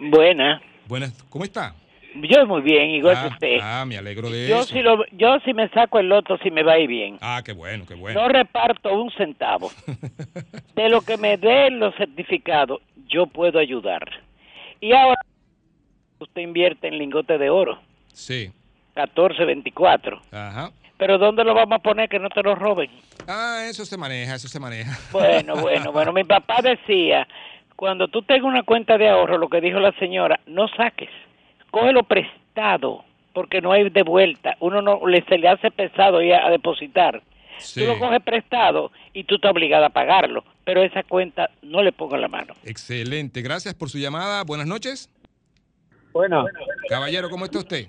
Buena. 0.00 0.60
Buenas, 0.88 1.12
¿cómo 1.30 1.44
está? 1.44 1.72
Yo 2.16 2.44
muy 2.48 2.62
bien, 2.62 2.90
igual 2.90 3.14
ah, 3.16 3.22
que 3.22 3.28
usted. 3.28 3.58
Ah, 3.62 3.84
me 3.86 3.96
alegro 3.96 4.28
de 4.28 4.48
yo 4.48 4.62
eso. 4.62 4.74
si 4.74 4.82
lo, 4.82 5.04
yo 5.12 5.38
si 5.44 5.54
me 5.54 5.68
saco 5.68 6.00
el 6.00 6.08
loto 6.08 6.36
si 6.38 6.50
me 6.50 6.64
va 6.64 6.72
a 6.72 6.78
ir 6.80 6.88
bien. 6.88 7.16
Ah, 7.20 7.42
qué 7.44 7.52
bueno, 7.52 7.86
qué 7.86 7.94
bueno. 7.94 8.20
No 8.20 8.28
reparto 8.28 8.92
un 8.92 9.12
centavo. 9.12 9.70
De 10.74 10.88
lo 10.88 11.02
que 11.02 11.16
me 11.16 11.36
den 11.36 11.78
los 11.78 11.94
certificados, 11.94 12.80
yo 13.06 13.28
puedo 13.28 13.60
ayudar. 13.60 14.02
Y 14.80 14.92
ahora 14.92 15.20
usted 16.18 16.42
invierte 16.42 16.88
en 16.88 16.98
lingote 16.98 17.38
de 17.38 17.50
oro, 17.50 17.80
Sí. 18.12 18.50
14, 18.94 19.44
24. 19.44 20.20
Ajá. 20.32 20.72
Pero 20.98 21.18
¿dónde 21.18 21.44
lo 21.44 21.54
vamos 21.54 21.76
a 21.76 21.82
poner 21.82 22.08
que 22.08 22.18
no 22.18 22.28
te 22.30 22.42
lo 22.42 22.56
roben? 22.56 22.90
Ah, 23.28 23.64
eso 23.68 23.84
se 23.84 23.96
maneja, 23.96 24.34
eso 24.34 24.48
se 24.48 24.58
maneja. 24.58 24.98
Bueno, 25.12 25.54
bueno, 25.54 25.92
bueno. 25.92 26.12
Mi 26.12 26.24
papá 26.24 26.60
decía, 26.62 27.26
cuando 27.82 28.06
tú 28.06 28.22
tengas 28.22 28.44
una 28.44 28.62
cuenta 28.62 28.96
de 28.96 29.08
ahorro, 29.08 29.38
lo 29.38 29.48
que 29.48 29.60
dijo 29.60 29.80
la 29.80 29.90
señora, 29.98 30.38
no 30.46 30.68
saques, 30.68 31.10
cógelo 31.72 32.04
prestado, 32.04 33.04
porque 33.34 33.60
no 33.60 33.72
hay 33.72 33.90
de 33.90 34.04
vuelta. 34.04 34.56
Uno 34.60 34.80
no 34.80 35.04
le, 35.04 35.24
se 35.24 35.36
le 35.36 35.48
hace 35.48 35.68
pesado 35.72 36.22
ir 36.22 36.32
a, 36.32 36.46
a 36.46 36.50
depositar. 36.50 37.20
Sí. 37.58 37.80
Tú 37.80 37.86
lo 37.88 37.98
coges 37.98 38.22
prestado 38.22 38.92
y 39.12 39.24
tú 39.24 39.34
estás 39.34 39.50
obligado 39.50 39.84
a 39.84 39.88
pagarlo, 39.90 40.44
pero 40.62 40.80
esa 40.84 41.02
cuenta 41.02 41.50
no 41.62 41.82
le 41.82 41.90
pongo 41.90 42.16
la 42.16 42.28
mano. 42.28 42.54
Excelente, 42.62 43.42
gracias 43.42 43.74
por 43.74 43.90
su 43.90 43.98
llamada. 43.98 44.44
Buenas 44.44 44.68
noches. 44.68 45.10
Bueno, 46.12 46.44
Caballero, 46.88 47.30
¿cómo 47.30 47.46
está 47.46 47.58
usted? 47.58 47.88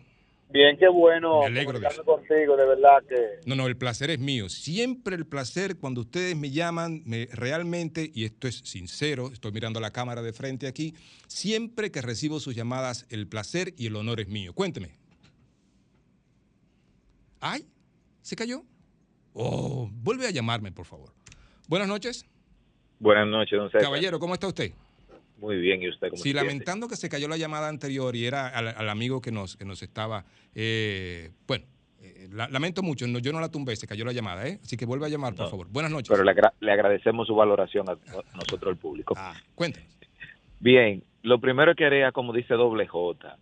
Bien, 0.53 0.77
qué 0.77 0.88
bueno 0.88 1.41
Me 1.41 1.48
alegro 1.48 1.80
de 1.80 1.85
comunicarme 1.85 2.06
contigo, 2.06 2.56
de 2.56 2.65
verdad 2.65 3.03
que 3.09 3.15
No, 3.45 3.56
no, 3.56 3.67
el 3.67 3.75
placer 3.75 4.09
es 4.11 4.19
mío. 4.19 4.48
Siempre 4.48 5.15
el 5.15 5.25
placer 5.25 5.77
cuando 5.77 6.01
ustedes 6.01 6.38
me 6.38 6.51
llaman, 6.51 7.01
me, 7.06 7.27
realmente, 7.33 8.09
y 8.14 8.23
esto 8.23 8.48
es 8.48 8.59
sincero, 8.59 9.30
estoy 9.33 9.51
mirando 9.51 9.80
la 9.80 9.91
cámara 9.91 10.22
de 10.22 10.32
frente 10.32 10.67
aquí, 10.67 10.93
siempre 11.27 11.91
que 11.91 12.01
recibo 12.01 12.40
sus 12.40 12.56
llamadas, 12.56 13.06
el 13.09 13.27
placer 13.27 13.73
y 13.77 13.88
el 13.88 13.95
honor 13.95 14.22
es 14.22 14.30
mío. 14.30 14.53
Cuénteme. 14.53 14.91
¿Ay? 17.41 17.65
¿Se 18.22 18.38
cayó? 18.38 18.64
Oh, 19.33 19.90
vuelve 19.91 20.27
a 20.27 20.32
llamarme, 20.32 20.72
por 20.72 20.85
favor. 20.85 21.11
Buenas 21.67 21.90
noches. 21.90 22.25
Buenas 22.99 23.27
noches, 23.27 23.57
don 23.57 23.69
César. 23.69 23.82
Caballero, 23.82 24.19
¿cómo 24.19 24.33
está 24.35 24.48
usted? 24.48 24.72
Muy 25.44 25.58
bien, 25.58 25.82
¿y 25.84 25.90
usted 25.90 26.08
cómo 26.10 26.16
Sí, 26.24 26.30
se 26.30 26.32
siente? 26.32 26.46
lamentando 26.46 26.88
que 26.88 26.96
se 26.96 27.10
cayó 27.10 27.28
la 27.28 27.36
llamada 27.36 27.68
anterior 27.68 28.16
y 28.16 28.26
era 28.26 28.48
al, 28.48 28.70
al 28.70 28.88
amigo 28.88 29.20
que 29.20 29.30
nos, 29.30 29.58
que 29.58 29.66
nos 29.66 29.84
estaba, 29.84 30.24
eh, 30.56 31.32
bueno, 31.46 31.66
eh, 32.00 32.30
la- 32.32 32.48
lamento 32.48 32.82
mucho, 32.82 33.06
no, 33.08 33.20
yo 33.20 33.34
no 33.34 33.42
la 33.42 33.50
tumbé, 33.50 33.76
se 33.76 33.86
cayó 33.86 34.06
la 34.06 34.14
llamada, 34.14 34.48
¿eh? 34.48 34.60
Así 34.64 34.78
que 34.78 34.86
vuelve 34.86 35.06
a 35.06 35.10
llamar, 35.10 35.36
por 35.36 35.50
favor. 35.50 35.68
Buenas 35.70 35.92
noches. 35.92 36.08
Pero 36.08 36.24
le, 36.24 36.32
agra- 36.32 36.54
le 36.62 36.72
agradecemos 36.72 37.28
su 37.28 37.36
valoración 37.36 37.90
a, 37.90 37.92
a 37.92 38.38
nosotros, 38.38 38.72
el 38.72 38.78
público. 38.78 39.18
cuéntame. 39.54 39.86
Bien, 40.62 41.04
lo 41.24 41.42
primero 41.42 41.76
que 41.76 41.88
haría, 41.88 42.14
como 42.14 42.32
dice 42.32 42.54
doble 42.54 42.88
J, 42.88 43.38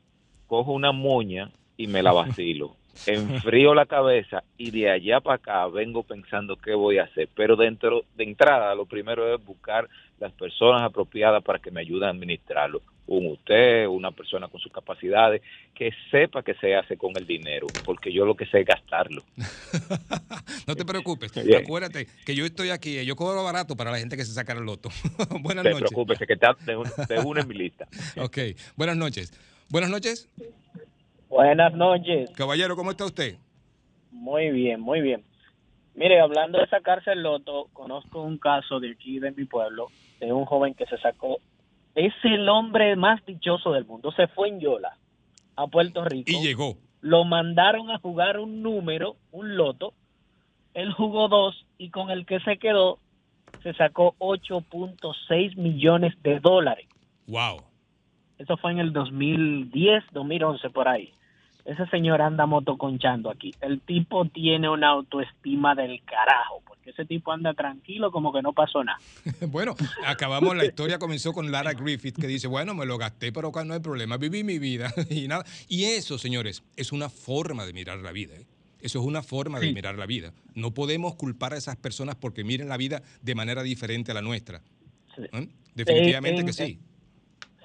cojo 0.48 0.72
una 0.72 0.92
moña 0.92 1.52
y 1.78 1.86
me 1.86 2.02
la 2.02 2.14
vacilo. 2.14 2.78
Enfrío 3.06 3.76
la 3.76 3.86
cabeza 3.86 4.44
y 4.58 4.72
de 4.72 4.90
allá 4.90 5.22
para 5.22 5.36
acá 5.36 5.68
vengo 5.68 6.02
pensando 6.02 6.56
qué 6.56 6.74
voy 6.74 6.98
a 6.98 7.04
hacer. 7.04 7.30
Pero 7.36 7.56
dentro 7.56 8.06
de 8.16 8.24
entrada, 8.24 8.74
lo 8.74 8.86
primero 8.88 9.36
es 9.36 9.44
buscar 9.46 9.88
las 10.22 10.32
personas 10.34 10.84
apropiadas 10.84 11.44
para 11.44 11.60
que 11.60 11.72
me 11.72 11.82
ayuden 11.82 12.04
a 12.04 12.10
administrarlo. 12.12 12.82
Un 13.08 13.26
usted, 13.32 13.88
una 13.88 14.12
persona 14.12 14.48
con 14.48 14.62
sus 14.62 14.72
capacidades, 14.72 15.42
que 15.76 15.90
sepa 16.12 16.44
qué 16.44 16.54
se 16.62 16.76
hace 16.76 16.96
con 16.96 17.12
el 17.18 17.26
dinero, 17.26 17.66
porque 17.84 18.14
yo 18.14 18.24
lo 18.24 18.36
que 18.36 18.46
sé 18.46 18.62
es 18.62 18.66
gastarlo. 18.68 19.24
No 20.68 20.76
te 20.76 20.86
preocupes, 20.86 21.34
Bien. 21.44 21.64
acuérdate 21.64 22.08
que 22.26 22.36
yo 22.36 22.46
estoy 22.46 22.70
aquí, 22.70 23.04
yo 23.04 23.16
cobro 23.16 23.44
barato 23.44 23.76
para 23.76 23.92
la 23.92 23.98
gente 23.98 24.16
que 24.16 24.24
se 24.24 24.32
saca 24.34 24.54
el 24.54 24.60
loto. 24.64 24.90
Buenas 25.42 25.64
Te 25.64 25.72
noches. 25.72 25.90
preocupes, 25.90 26.20
que 26.20 26.26
te, 26.28 26.48
te, 26.66 27.06
te 27.08 27.20
une 27.20 27.42
en 27.42 27.48
mi 27.48 27.56
lista. 27.56 27.88
Ok, 28.22 28.38
buenas 28.78 28.96
noches. 28.96 29.34
Buenas 29.70 29.90
noches. 29.90 30.30
Buenas 31.30 31.74
noches. 31.74 32.30
Caballero, 32.32 32.76
¿cómo 32.76 32.92
está 32.92 33.06
usted? 33.06 33.36
Muy 34.12 34.52
bien, 34.52 34.80
muy 34.80 35.02
bien. 35.02 35.24
Mire, 35.96 36.20
hablando 36.22 36.60
de 36.60 36.68
sacarse 36.68 37.12
el 37.12 37.24
loto, 37.24 37.68
conozco 37.74 38.22
un 38.22 38.38
caso 38.38 38.80
de 38.80 38.92
aquí 38.92 39.20
de 39.20 39.32
mi 39.32 39.46
pueblo, 39.46 39.88
de 40.28 40.34
un 40.34 40.46
joven 40.46 40.74
que 40.74 40.86
se 40.86 40.98
sacó. 41.00 41.40
Es 41.96 42.14
el 42.24 42.48
hombre 42.48 42.96
más 42.96 43.26
dichoso 43.26 43.72
del 43.74 43.86
mundo. 43.86 44.12
Se 44.14 44.28
fue 44.28 44.50
en 44.50 44.60
Yola 44.60 44.98
a 45.56 45.68
Puerto 45.68 46.06
Rico. 46.06 46.32
Y 46.32 46.42
llegó. 46.42 46.78
Lo 47.02 47.26
mandaron 47.26 47.90
a 47.90 48.00
jugar 48.00 48.40
un 48.40 48.62
número, 48.62 49.18
un 49.32 49.58
loto. 49.58 49.94
Él 50.74 50.94
jugó 50.94 51.28
dos 51.28 51.66
y 51.78 51.90
con 51.90 52.12
el 52.12 52.26
que 52.26 52.40
se 52.40 52.58
quedó 52.58 53.00
se 53.64 53.74
sacó 53.74 54.16
8.6 54.20 55.56
millones 55.58 56.14
de 56.24 56.40
dólares. 56.40 56.88
Wow. 57.28 57.62
Eso 58.38 58.58
fue 58.58 58.72
en 58.72 58.80
el 58.80 58.94
2010, 58.94 60.04
2011, 60.14 60.70
por 60.70 60.88
ahí. 60.88 61.12
Ese 61.66 61.86
señor 61.88 62.22
anda 62.22 62.46
motoconchando 62.48 63.30
aquí. 63.30 63.54
El 63.62 63.82
tipo 63.82 64.26
tiene 64.26 64.68
una 64.70 64.90
autoestima 64.90 65.76
del 65.76 66.02
carajo, 66.04 66.62
porque 66.82 66.90
ese 66.92 67.06
tipo 67.06 67.32
anda 67.32 67.54
tranquilo 67.54 68.12
como 68.12 68.34
que 68.34 68.42
no 68.42 68.54
pasó 68.54 68.84
nada. 68.84 68.98
Bueno, 69.48 69.76
acabamos, 70.06 70.56
la 70.56 70.66
historia 70.66 70.98
comenzó 70.98 71.32
con 71.32 71.52
Lara 71.52 71.74
Griffith 71.74 72.16
que 72.20 72.28
dice, 72.28 72.48
bueno, 72.48 72.74
me 72.74 72.86
lo 72.88 72.98
gasté, 72.98 73.32
pero 73.32 73.50
acá 73.50 73.64
no 73.64 73.74
hay 73.76 73.80
problema, 73.80 74.18
viví 74.18 74.44
mi 74.44 74.58
vida 74.58 74.92
y 75.10 75.28
nada. 75.28 75.46
Y 75.68 75.86
eso, 75.86 76.18
señores, 76.18 76.64
es 76.76 76.92
una 76.92 77.10
forma 77.10 77.66
de 77.66 77.74
mirar 77.74 78.00
la 78.00 78.12
vida. 78.12 78.34
¿eh? 78.36 78.46
Eso 78.82 79.00
es 79.00 79.06
una 79.06 79.22
forma 79.22 79.60
de 79.60 79.72
mirar 79.74 79.96
la 79.96 80.08
vida. 80.08 80.34
No 80.56 80.74
podemos 80.74 81.16
culpar 81.16 81.54
a 81.54 81.58
esas 81.58 81.76
personas 81.76 82.16
porque 82.16 82.44
miren 82.44 82.68
la 82.68 82.78
vida 82.78 83.04
de 83.22 83.36
manera 83.36 83.62
diferente 83.62 84.10
a 84.12 84.16
la 84.16 84.22
nuestra. 84.24 84.62
¿Eh? 85.18 85.48
Definitivamente 85.76 86.40
en- 86.42 86.46
que 86.48 86.54
sí. 86.54 86.80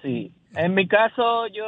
Sí. 0.03 0.31
En 0.55 0.75
mi 0.75 0.87
caso, 0.87 1.47
yo 1.49 1.65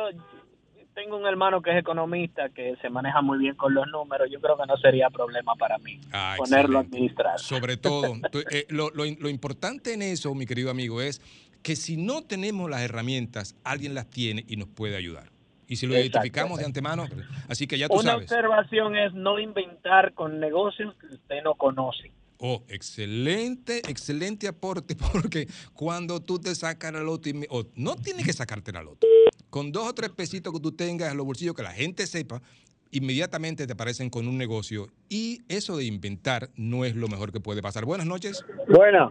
tengo 0.99 1.17
un 1.17 1.27
hermano 1.27 1.62
que 1.62 1.70
es 1.70 1.77
economista, 1.78 2.49
que 2.49 2.75
se 2.83 2.91
maneja 2.91 3.23
muy 3.23 3.39
bien 3.39 3.55
con 3.55 3.73
los 3.73 3.86
números. 3.86 4.28
Yo 4.33 4.41
creo 4.41 4.57
que 4.57 4.67
no 4.67 4.77
sería 4.78 5.09
problema 5.10 5.55
para 5.55 5.78
mí 5.78 6.01
Ah, 6.12 6.35
ponerlo 6.36 6.78
a 6.78 6.81
administrar. 6.81 7.39
Sobre 7.39 7.77
todo, 7.77 8.15
eh, 8.51 8.67
lo, 8.68 8.91
lo- 8.91 9.05
lo 9.05 9.28
importante 9.28 9.93
en 9.94 10.02
eso, 10.02 10.35
mi 10.35 10.44
querido 10.44 10.70
amigo, 10.73 11.01
es 11.01 11.20
que 11.62 11.77
si 11.77 11.97
no 11.97 12.23
tenemos 12.23 12.68
las 12.68 12.81
herramientas, 12.83 13.55
alguien 13.62 13.94
las 13.94 14.10
tiene 14.10 14.44
y 14.49 14.57
nos 14.57 14.68
puede 14.68 14.97
ayudar. 14.97 15.31
Y 15.68 15.77
si 15.77 15.86
lo 15.86 15.94
Exacto. 15.94 16.17
identificamos 16.18 16.59
de 16.59 16.65
antemano, 16.65 17.07
así 17.49 17.68
que 17.68 17.78
ya 17.78 17.89
tú 17.89 17.94
Una 17.94 18.12
sabes. 18.12 18.25
observación 18.33 18.97
es 18.97 19.12
no 19.15 19.39
inventar 19.39 20.15
con 20.15 20.41
negocios 20.41 20.97
que 21.01 21.07
usted 21.15 21.43
no 21.44 21.55
conoce. 21.55 22.10
Oh, 22.39 22.65
excelente, 22.68 23.78
excelente 23.89 24.49
aporte, 24.49 24.97
porque 25.12 25.47
cuando 25.75 26.20
tú 26.20 26.41
te 26.41 26.55
sacas 26.57 26.93
la 26.93 27.01
loto, 27.05 27.28
y 27.28 27.35
me- 27.35 27.47
no 27.77 27.94
tienes 27.94 28.27
que 28.27 28.33
sacarte 28.33 28.73
la 28.73 28.83
loto, 28.83 29.07
con 29.51 29.73
dos 29.73 29.89
o 29.89 29.94
tres 29.94 30.10
pesitos 30.10 30.52
que 30.52 30.60
tú 30.60 30.73
tengas 30.73 31.10
en 31.10 31.17
los 31.17 31.27
bolsillos, 31.27 31.55
que 31.55 31.62
la 31.62 31.73
gente 31.73 32.07
sepa, 32.07 32.43
inmediatamente 32.91 33.67
te 33.67 33.73
aparecen 33.73 34.10
con 34.10 34.28
un 34.28 34.39
negocio 34.39 34.89
y 35.09 35.43
eso 35.49 35.77
de 35.77 35.85
inventar 35.85 36.51
no 36.57 36.85
es 36.85 36.97
lo 36.97 37.09
mejor 37.09 37.33
que 37.33 37.41
puede 37.41 37.62
pasar. 37.62 37.85
Buenas 37.85 38.07
noches. 38.07 38.44
Buena. 38.68 39.09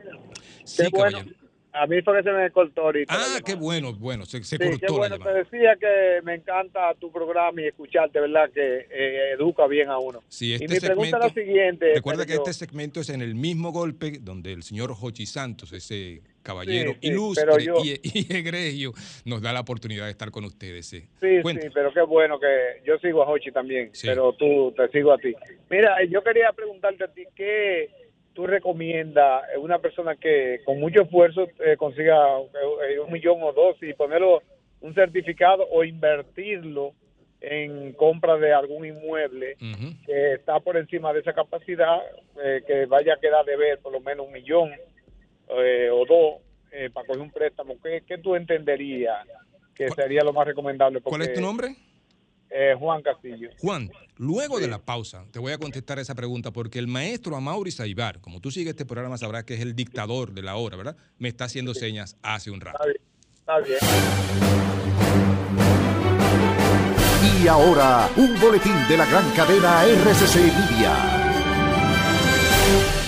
Sí, 0.64 0.84
Qué 0.84 0.90
bueno. 0.98 1.20
A 1.80 1.88
mí 1.88 2.02
fue 2.02 2.18
que 2.18 2.24
se 2.24 2.32
me 2.32 2.50
cortó 2.52 2.82
ahorita. 2.82 3.14
Ah, 3.16 3.40
qué 3.46 3.56
bueno, 3.56 3.94
bueno, 3.94 4.26
se, 4.26 4.44
se 4.44 4.58
Sí, 4.58 4.58
qué 4.58 4.70
cortó 4.88 4.94
la 5.02 5.10
bueno. 5.18 5.20
Te 5.20 5.34
decía 5.34 5.76
que 5.80 6.22
me 6.24 6.36
encanta 6.36 6.94
tu 7.00 7.12
programa 7.12 7.62
y 7.62 7.66
escucharte, 7.68 8.20
¿verdad? 8.20 8.50
Que 8.54 8.88
eh, 8.90 9.32
educa 9.34 9.68
bien 9.68 9.90
a 9.90 9.98
uno. 10.00 10.24
Sí, 10.28 10.52
y 10.52 10.54
este 10.56 10.68
mi 10.68 10.80
pregunta 10.80 11.06
es 11.06 11.12
la 11.12 11.20
segmento- 11.30 11.34
siguiente. 11.46 11.94
Recuerda 11.96 12.26
que 12.26 12.34
este 12.34 12.54
segmento 12.54 13.00
es 13.02 13.10
en 13.10 13.22
el 13.22 13.36
mismo 13.36 13.72
golpe 13.72 14.20
donde 14.22 14.54
el 14.54 14.64
señor 14.64 14.94
Jochi 14.94 15.26
Santos, 15.26 15.72
ese 15.74 16.22
caballero 16.44 16.92
Sí, 16.94 16.98
sí, 17.02 17.08
ilustre 17.10 17.64
yo- 17.66 17.76
y, 17.84 18.00
y 18.04 18.26
egregio, 18.38 18.94
nos 19.26 19.42
da 19.42 19.52
la 19.52 19.60
oportunidad 19.60 20.06
de 20.06 20.12
estar 20.12 20.32
con 20.32 20.46
ustedes. 20.46 20.94
eh. 20.94 21.08
Sí, 21.20 21.42
Cuente. 21.42 21.64
sí, 21.64 21.70
pero 21.74 21.94
qué 21.94 22.02
bueno 22.02 22.40
que 22.40 22.82
yo 22.86 22.98
sigo 23.00 23.22
a 23.24 23.30
Hochi 23.30 23.52
también, 23.52 23.90
Sí. 23.94 24.08
pero 24.08 24.34
tú 24.34 24.74
te 24.78 24.88
sigo 24.90 25.12
a 25.12 25.18
ti. 25.18 25.34
Mira, 25.70 25.98
yo 26.10 26.24
quería 26.24 26.52
preguntarte 26.54 27.04
a 27.04 27.08
ti, 27.10 27.24
¿qué 27.36 27.90
tú 28.38 28.46
recomiendas 28.46 29.46
a 29.52 29.58
una 29.58 29.80
persona 29.80 30.16
que 30.16 30.60
con 30.64 30.80
mucho 30.80 31.02
esfuerzo 31.02 31.48
eh, 31.60 31.76
consiga 31.76 32.38
eh, 32.88 33.00
un 33.00 33.12
millón 33.12 33.42
o 33.42 33.52
dos 33.52 33.78
y 33.82 33.94
ponerlo 33.94 34.44
un 34.82 34.94
certificado 34.94 35.68
o 35.72 35.84
invertirlo 35.84 36.94
en 37.42 37.94
compra 37.94 38.38
de 38.38 38.54
algún 38.54 38.86
inmueble 38.86 39.58
que 40.06 40.34
está 40.34 40.60
por 40.60 40.78
encima 40.78 41.14
de 41.14 41.22
esa 41.22 41.34
capacidad, 41.34 41.98
eh, 42.44 42.62
que 42.68 42.86
vaya 42.86 43.16
a 43.16 43.20
quedar 43.20 43.44
de 43.44 43.58
ver 43.58 43.80
por 43.80 43.92
lo 43.92 44.02
menos 44.02 44.28
un 44.28 44.34
millón 44.34 44.72
eh, 45.50 45.90
o 45.92 46.06
dos 46.06 46.36
eh, 46.72 46.92
para 46.94 47.08
coger 47.08 47.22
un 47.24 47.32
préstamo? 47.32 47.76
¿Qué, 47.82 48.04
qué 48.08 48.20
tú 48.20 48.36
entenderías 48.36 49.18
que 49.74 49.90
sería 49.90 50.22
lo 50.24 50.32
más 50.34 50.46
recomendable? 50.46 51.02
¿Cuál 51.02 51.22
es 51.24 51.30
tu 51.30 51.34
Porque- 51.34 51.42
nombre? 51.42 51.68
Eh, 52.50 52.76
Juan 52.78 53.02
Castillo. 53.02 53.50
Juan, 53.60 53.90
luego 54.18 54.60
de 54.60 54.68
la 54.68 54.80
pausa 54.80 55.26
te 55.32 55.40
voy 55.40 55.54
a 55.54 55.58
contestar 55.58 56.00
esa 56.00 56.16
pregunta 56.16 56.52
porque 56.52 56.80
el 56.80 56.88
maestro 56.88 57.36
Amaury 57.36 57.72
Saibar, 57.72 58.22
como 58.22 58.40
tú 58.40 58.52
sigues 58.52 58.72
este 58.72 58.86
programa 58.86 59.18
sabrás 59.18 59.44
que 59.44 59.56
es 59.56 59.62
el 59.62 59.76
dictador 59.76 60.34
de 60.34 60.42
la 60.42 60.56
hora, 60.56 60.78
¿verdad? 60.78 60.98
Me 61.18 61.28
está 61.28 61.46
haciendo 61.46 61.74
señas 61.74 62.18
hace 62.22 62.52
un 62.52 62.62
rato. 62.62 62.80
Está 63.34 63.60
bien. 63.60 63.80
Y 67.44 67.48
ahora, 67.48 68.10
un 68.18 68.40
boletín 68.40 68.76
de 68.90 68.98
la 68.98 69.06
gran 69.06 69.30
cadena 69.32 69.84
RCC 69.86 70.36
Media. 70.72 71.27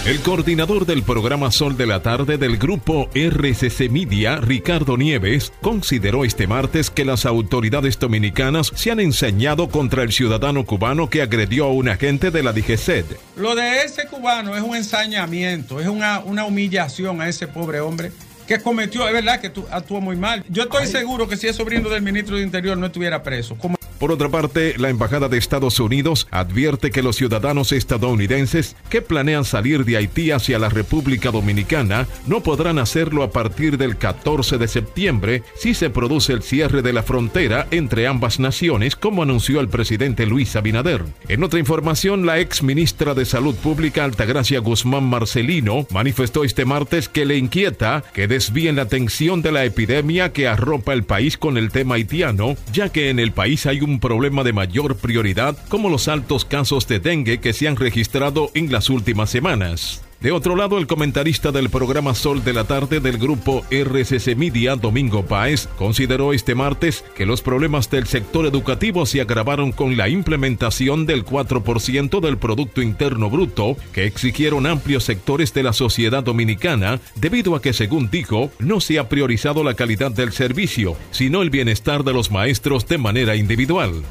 El 0.09 0.21
coordinador 0.21 0.87
del 0.87 1.03
programa 1.03 1.51
Sol 1.51 1.77
de 1.77 1.85
la 1.85 2.01
Tarde 2.01 2.39
del 2.39 2.57
grupo 2.57 3.11
RCC 3.13 3.91
Media, 3.91 4.37
Ricardo 4.37 4.97
Nieves, 4.97 5.53
consideró 5.61 6.25
este 6.25 6.47
martes 6.47 6.89
que 6.89 7.05
las 7.05 7.27
autoridades 7.27 7.99
dominicanas 7.99 8.71
se 8.73 8.89
han 8.89 8.99
enseñado 8.99 9.69
contra 9.69 10.01
el 10.01 10.11
ciudadano 10.11 10.65
cubano 10.65 11.11
que 11.11 11.21
agredió 11.21 11.65
a 11.65 11.73
un 11.73 11.89
agente 11.89 12.31
de 12.31 12.41
la 12.41 12.53
DGCED. 12.53 13.05
Lo 13.35 13.53
de 13.53 13.83
ese 13.83 14.07
cubano 14.07 14.55
es 14.55 14.63
un 14.63 14.75
ensañamiento, 14.75 15.79
es 15.79 15.85
una, 15.87 16.21
una 16.21 16.43
humillación 16.43 17.21
a 17.21 17.29
ese 17.29 17.47
pobre 17.47 17.79
hombre 17.79 18.11
que 18.47 18.59
cometió, 18.59 19.05
es 19.07 19.13
verdad 19.13 19.39
que 19.39 19.51
actuó 19.69 20.01
muy 20.01 20.15
mal. 20.15 20.43
Yo 20.49 20.63
estoy 20.63 20.87
seguro 20.87 21.27
que 21.29 21.37
si 21.37 21.45
es 21.45 21.55
sobrino 21.55 21.87
del 21.87 22.01
ministro 22.01 22.35
de 22.35 22.41
Interior 22.41 22.75
no 22.75 22.87
estuviera 22.87 23.21
preso. 23.21 23.53
Como- 23.53 23.78
Por 23.99 24.13
otra 24.13 24.29
parte, 24.29 24.75
la 24.77 24.89
Embajada 24.89 25.27
de 25.27 25.37
Estados 25.37 25.77
Unidos 25.81 26.27
advierte 26.31 26.89
que 26.89 27.03
los 27.03 27.17
ciudadanos 27.17 27.73
estadounidenses 27.73 28.77
que 28.89 29.01
planean 29.01 29.43
salir 29.43 29.83
de 29.83 29.97
Haití 29.97 30.31
hacia 30.31 30.57
la 30.57 30.69
República 30.69 31.31
Dominicana 31.31 32.07
no 32.25 32.41
podrán 32.41 32.79
hacerlo 32.79 33.23
a 33.23 33.31
partir 33.31 33.77
del 33.77 33.97
14 33.97 34.57
de 34.57 34.69
septiembre 34.69 35.43
si 35.55 35.73
se 35.73 35.89
produce 35.89 36.31
el 36.31 36.43
cierre 36.43 36.81
de 36.81 36.93
la 36.93 37.03
frontera 37.03 37.67
entre 37.71 38.07
ambas 38.07 38.39
naciones, 38.39 38.95
como 38.95 39.23
anunció 39.23 39.59
el 39.59 39.67
presidente 39.67 40.25
Luis 40.25 40.55
Abinader. 40.55 41.03
En 41.27 41.43
otra 41.43 41.59
información, 41.59 42.25
la 42.25 42.39
ex 42.39 42.63
ministra 42.63 43.13
de 43.13 43.25
Salud 43.25 43.55
Pública 43.55 44.05
Altagracia 44.05 44.59
Guzmán 44.59 45.03
Marcelino 45.03 45.85
manifestó 45.91 46.45
este 46.45 46.63
martes 46.63 47.09
que 47.09 47.25
le 47.25 47.37
inquieta 47.37 48.03
que 48.13 48.27
desvíen 48.29 48.77
la 48.77 48.83
atención 48.83 49.41
de 49.41 49.51
la 49.51 49.65
epidemia 49.65 50.31
que 50.31 50.47
arropa 50.47 50.93
el 50.93 51.03
país 51.03 51.37
con 51.37 51.57
el 51.57 51.69
tema 51.71 51.95
haitiano, 51.95 52.55
ya 52.71 52.87
que 52.89 53.09
en 53.09 53.19
el 53.19 53.33
país 53.33 53.65
hay 53.65 53.81
un 53.81 53.88
problema 53.97 54.43
de 54.43 54.53
mayor 54.53 54.97
prioridad 54.97 55.57
como 55.69 55.89
los 55.89 56.07
altos 56.07 56.45
casos 56.45 56.87
de 56.87 56.99
dengue 56.99 57.39
que 57.39 57.53
se 57.53 57.67
han 57.67 57.77
registrado 57.77 58.51
en 58.53 58.71
las 58.71 58.91
últimas 58.91 59.31
semanas. 59.31 60.03
De 60.21 60.33
otro 60.33 60.57
lado, 60.57 60.77
el 60.77 60.85
comentarista 60.85 61.53
del 61.53 61.69
programa 61.69 62.13
Sol 62.13 62.43
de 62.43 62.51
la 62.51 62.65
Tarde 62.65 62.99
del 62.99 63.17
grupo 63.17 63.63
RCC 63.71 64.35
Media, 64.35 64.75
Domingo 64.75 65.25
Páez, 65.25 65.67
consideró 65.77 66.33
este 66.33 66.55
martes 66.55 67.05
que 67.15 67.25
los 67.25 67.41
problemas 67.41 67.89
del 67.89 68.05
sector 68.05 68.45
educativo 68.45 69.05
se 69.05 69.21
agravaron 69.21 69.71
con 69.71 69.95
la 69.95 70.09
implementación 70.09 71.05
del 71.05 71.23
4% 71.23 72.19
del 72.19 72.37
Producto 72.37 72.81
Interno 72.81 73.29
Bruto 73.29 73.77
que 73.93 74.03
exigieron 74.03 74.67
amplios 74.67 75.05
sectores 75.05 75.53
de 75.53 75.63
la 75.63 75.71
sociedad 75.71 76.21
dominicana 76.21 76.99
debido 77.15 77.55
a 77.55 77.61
que, 77.61 77.71
según 77.71 78.09
dijo, 78.09 78.51
no 78.59 78.81
se 78.81 78.99
ha 78.99 79.07
priorizado 79.07 79.63
la 79.63 79.75
calidad 79.75 80.11
del 80.11 80.33
servicio, 80.33 80.97
sino 81.11 81.41
el 81.41 81.49
bienestar 81.49 82.03
de 82.03 82.11
los 82.11 82.29
maestros 82.29 82.85
de 82.89 82.97
manera 82.97 83.37
individual. 83.37 84.03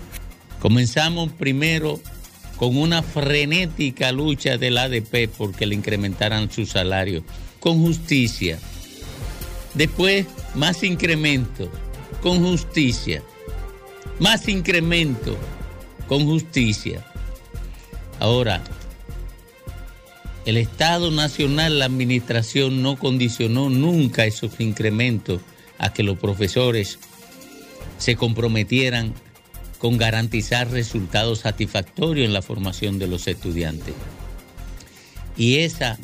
Comenzamos 0.58 1.32
primero 1.32 2.00
con 2.58 2.76
una 2.76 3.02
frenética 3.02 4.10
lucha 4.10 4.58
del 4.58 4.78
ADP 4.78 5.28
porque 5.36 5.64
le 5.66 5.76
incrementaran 5.76 6.50
su 6.50 6.66
salario, 6.66 7.22
con 7.60 7.80
justicia. 7.80 8.58
Después, 9.74 10.26
más 10.54 10.82
incremento, 10.82 11.70
con 12.20 12.42
justicia. 12.42 13.22
Más 14.18 14.48
incremento, 14.48 15.36
con 16.08 16.24
justicia. 16.24 17.04
Ahora, 18.18 18.64
el 20.44 20.56
Estado 20.56 21.12
Nacional, 21.12 21.78
la 21.78 21.84
Administración 21.84 22.82
no 22.82 22.98
condicionó 22.98 23.70
nunca 23.70 24.24
esos 24.24 24.58
incrementos 24.58 25.42
a 25.78 25.92
que 25.92 26.02
los 26.02 26.18
profesores 26.18 26.98
se 27.98 28.16
comprometieran 28.16 29.14
con 29.78 29.96
garantizar 29.96 30.70
resultados 30.70 31.40
satisfactorios 31.40 32.26
en 32.26 32.32
la 32.32 32.42
formación 32.42 32.98
de 32.98 33.06
los 33.06 33.26
estudiantes. 33.26 33.94
Y 35.36 35.58
esa 35.58 35.98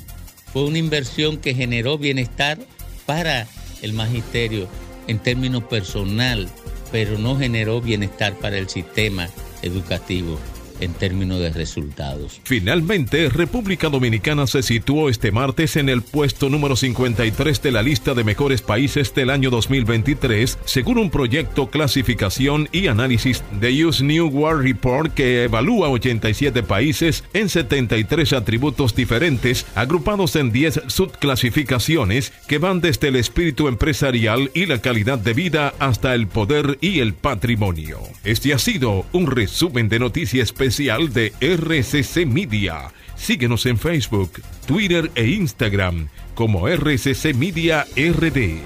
fue 0.52 0.64
una 0.64 0.78
inversión 0.78 1.38
que 1.38 1.54
generó 1.54 1.98
bienestar 1.98 2.58
para 3.06 3.46
el 3.82 3.92
magisterio 3.92 4.68
en 5.08 5.18
términos 5.18 5.64
personal, 5.64 6.48
pero 6.92 7.18
no 7.18 7.36
generó 7.36 7.80
bienestar 7.80 8.34
para 8.34 8.56
el 8.56 8.68
sistema 8.68 9.28
educativo 9.62 10.38
en 10.80 10.92
términos 10.92 11.40
de 11.40 11.50
resultados. 11.50 12.40
Finalmente, 12.44 13.28
República 13.28 13.88
Dominicana 13.88 14.46
se 14.46 14.62
situó 14.62 15.08
este 15.08 15.32
martes 15.32 15.76
en 15.76 15.88
el 15.88 16.02
puesto 16.02 16.48
número 16.48 16.76
53 16.76 17.62
de 17.62 17.72
la 17.72 17.82
lista 17.82 18.14
de 18.14 18.24
mejores 18.24 18.62
países 18.62 19.14
del 19.14 19.30
año 19.30 19.50
2023, 19.50 20.58
según 20.64 20.98
un 20.98 21.10
proyecto 21.10 21.70
clasificación 21.70 22.68
y 22.72 22.88
análisis 22.88 23.42
de 23.60 23.84
US 23.84 24.02
New 24.02 24.28
World 24.28 24.62
Report 24.62 25.14
que 25.14 25.44
evalúa 25.44 25.88
87 25.88 26.62
países 26.62 27.24
en 27.32 27.48
73 27.48 28.32
atributos 28.32 28.94
diferentes, 28.94 29.66
agrupados 29.74 30.36
en 30.36 30.52
10 30.52 30.82
subclasificaciones 30.86 32.32
que 32.46 32.58
van 32.58 32.80
desde 32.80 33.08
el 33.08 33.16
espíritu 33.16 33.68
empresarial 33.68 34.50
y 34.54 34.66
la 34.66 34.80
calidad 34.80 35.18
de 35.18 35.34
vida 35.34 35.74
hasta 35.78 36.14
el 36.14 36.26
poder 36.26 36.78
y 36.80 37.00
el 37.00 37.14
patrimonio. 37.14 38.00
Este 38.24 38.54
ha 38.54 38.58
sido 38.58 39.06
un 39.12 39.26
resumen 39.26 39.88
de 39.88 39.98
noticias 39.98 40.52
especial 40.64 41.12
de 41.12 41.32
RCC 41.40 42.26
Media. 42.26 42.90
Síguenos 43.16 43.66
en 43.66 43.78
Facebook, 43.78 44.42
Twitter 44.66 45.10
e 45.14 45.26
Instagram 45.26 46.08
como 46.34 46.68
RCC 46.68 47.34
Media 47.34 47.86
RD. 47.94 48.60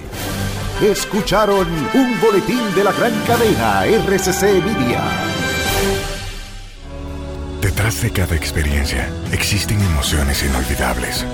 Escucharon 0.81 1.67
un 1.93 2.21
boletín 2.21 2.61
de 2.73 2.83
la 2.85 2.93
gran 2.93 3.11
cadena 3.27 3.85
RCC 3.85 4.63
Media. 4.63 5.03
Detrás 7.61 8.01
de 8.01 8.11
cada 8.11 8.35
experiencia 8.35 9.09
existen 9.33 9.81
emociones 9.81 10.41
inolvidables 10.43 11.25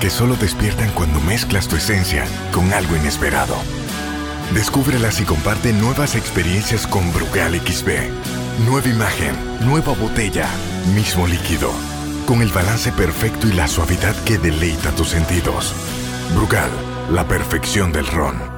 que 0.00 0.08
solo 0.08 0.36
despiertan 0.36 0.90
cuando 0.92 1.20
mezclas 1.20 1.68
tu 1.68 1.76
esencia 1.76 2.24
con 2.52 2.72
algo 2.72 2.96
inesperado. 2.96 3.56
Descúbrelas 4.54 5.20
y 5.20 5.24
comparte 5.24 5.74
nuevas 5.74 6.14
experiencias 6.14 6.86
con 6.86 7.12
Brugal 7.12 7.60
XB. 7.60 8.37
Nueva 8.66 8.88
imagen, 8.88 9.36
nueva 9.60 9.92
botella, 9.94 10.48
mismo 10.92 11.28
líquido, 11.28 11.70
con 12.26 12.42
el 12.42 12.50
balance 12.50 12.90
perfecto 12.90 13.46
y 13.46 13.52
la 13.52 13.68
suavidad 13.68 14.16
que 14.24 14.36
deleita 14.36 14.90
tus 14.96 15.10
sentidos. 15.10 15.74
Brugal, 16.34 16.70
la 17.12 17.26
perfección 17.28 17.92
del 17.92 18.08
ron. 18.08 18.57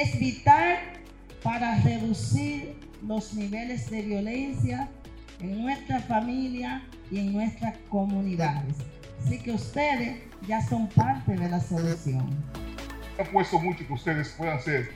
Es 0.00 0.18
vital 0.18 0.78
para 1.42 1.78
reducir 1.82 2.74
los 3.06 3.34
niveles 3.34 3.90
de 3.90 4.00
violencia 4.00 4.88
en 5.40 5.62
nuestra 5.62 6.00
familia 6.00 6.82
y 7.10 7.18
en 7.18 7.32
nuestras 7.34 7.76
comunidades. 7.90 8.76
Así 9.22 9.38
que 9.38 9.52
ustedes 9.52 10.16
ya 10.48 10.62
son 10.62 10.88
parte 10.88 11.32
de 11.32 11.48
la 11.48 11.60
solución. 11.60 12.30
He 13.18 13.24
puesto 13.24 13.58
mucho 13.58 13.86
que 13.86 13.92
ustedes 13.92 14.30
puedan 14.38 14.58
ser 14.60 14.90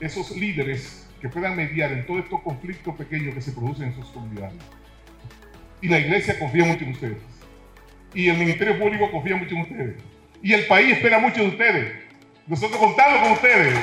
esos 0.00 0.34
líderes 0.34 1.06
que 1.20 1.28
puedan 1.28 1.54
mediar 1.54 1.92
en 1.92 2.06
todos 2.06 2.24
estos 2.24 2.40
conflictos 2.40 2.94
pequeños 2.96 3.34
que 3.34 3.42
se 3.42 3.52
producen 3.52 3.88
en 3.88 3.94
sus 3.96 4.06
comunidades. 4.06 4.54
Y 5.82 5.88
la 5.88 5.98
iglesia 5.98 6.38
confía 6.38 6.64
mucho 6.64 6.84
en 6.84 6.92
ustedes. 6.92 7.18
Y 8.14 8.28
el 8.28 8.38
Ministerio 8.38 8.78
Público 8.78 9.10
confía 9.10 9.36
mucho 9.36 9.54
en 9.56 9.60
ustedes. 9.60 10.02
Y 10.42 10.54
el 10.54 10.66
país 10.66 10.94
espera 10.94 11.18
mucho 11.18 11.42
de 11.42 11.48
ustedes. 11.48 12.11
Nosotros 12.46 12.78
contamos 12.78 13.20
con 13.22 13.32
ustedes. 13.32 13.78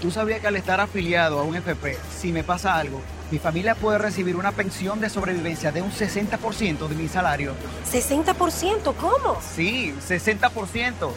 ¿Tú 0.00 0.10
sabías 0.10 0.40
que 0.40 0.46
al 0.46 0.56
estar 0.56 0.80
afiliado 0.80 1.40
a 1.40 1.42
un 1.42 1.56
FP, 1.56 1.96
si 2.16 2.32
me 2.32 2.44
pasa 2.44 2.76
algo, 2.76 3.02
mi 3.30 3.38
familia 3.38 3.74
puede 3.74 3.98
recibir 3.98 4.36
una 4.36 4.52
pensión 4.52 5.00
de 5.00 5.08
sobrevivencia 5.08 5.72
de 5.72 5.80
un 5.82 5.90
60% 5.90 6.88
de 6.88 6.94
mi 6.94 7.08
salario? 7.08 7.54
¿60%? 7.90 8.94
¿Cómo? 8.94 9.40
Sí, 9.40 9.94
60%. 10.08 11.10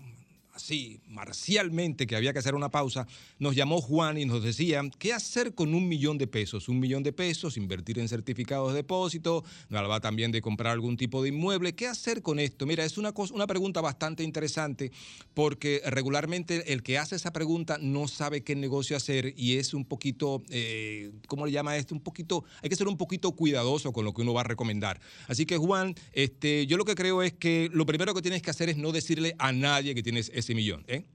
así 0.60 1.00
marcialmente 1.08 2.06
que 2.06 2.16
había 2.16 2.34
que 2.34 2.40
hacer 2.40 2.54
una 2.54 2.70
pausa, 2.70 3.08
nos 3.40 3.56
llamó 3.56 3.82
Juan 3.82 4.18
y 4.18 4.26
nos 4.26 4.44
decía 4.44 4.82
qué 5.00 5.14
hacer 5.14 5.56
con 5.56 5.74
un 5.74 5.88
millón 5.88 6.18
de 6.18 6.28
pesos. 6.28 6.68
Un 6.68 6.80
millón 6.80 7.02
de 7.02 7.14
pesos, 7.14 7.56
invertir 7.56 7.98
en 7.98 8.10
certificados 8.10 8.74
de 8.74 8.80
depósito, 8.80 9.44
nos 9.70 9.78
hablaba 9.78 10.02
también 10.02 10.32
de 10.32 10.42
comprar 10.42 10.74
algún 10.74 10.98
tipo 10.98 11.24
de 11.24 11.30
inmueble. 11.30 11.74
¿Qué 11.74 11.88
hacer 11.88 12.22
con 12.22 12.40
esto? 12.40 12.66
Mira, 12.66 12.84
es 12.84 12.98
una, 12.98 13.14
cosa, 13.14 13.34
una 13.34 13.48
pregunta 13.48 13.80
bastante 13.80 14.24
interesante 14.24 14.92
porque 15.34 15.82
regularmente 15.86 16.74
el 16.74 16.84
que 16.84 16.98
hace 16.98 17.16
esa 17.16 17.32
pregunta 17.32 17.78
no 17.80 18.08
sabe 18.10 18.42
qué 18.42 18.56
negocio 18.56 18.98
hacer 18.98 19.34
y 19.38 19.58
es 19.58 19.74
un 19.74 19.86
poquito, 19.86 20.44
eh, 20.50 21.12
¿cómo 21.28 21.46
le 21.46 21.54
llama 21.54 21.78
esto? 21.78 21.96
Un 21.96 22.02
poquito, 22.02 22.44
hay 22.62 22.70
que 22.70 22.76
ser 22.76 22.90
un 22.90 22.98
poquito 22.98 23.32
cuidadoso 23.32 23.94
con 23.94 24.04
lo 24.04 24.14
que 24.14 24.22
uno 24.22 24.34
va 24.34 24.42
a 24.42 24.46
recomendar. 24.46 25.00
Así 25.28 25.46
que 25.46 25.58
Juan, 25.58 25.96
este, 26.12 26.68
yo 26.68 26.76
lo 26.76 26.84
que 26.84 26.96
creo 26.96 27.24
es 27.24 27.32
que 27.32 27.70
lo 27.72 27.86
primero 27.86 28.14
que 28.14 28.22
tienes 28.22 28.42
que 28.42 28.52
hacer 28.52 28.68
es 28.68 28.78
no 28.78 28.92
decirle 28.92 29.36
a 29.40 29.54
nadie 29.54 29.96
que 29.96 30.04
tienes 30.04 30.32
ese 30.34 30.49
millón. 30.56 30.84
¿eh? 30.88 31.06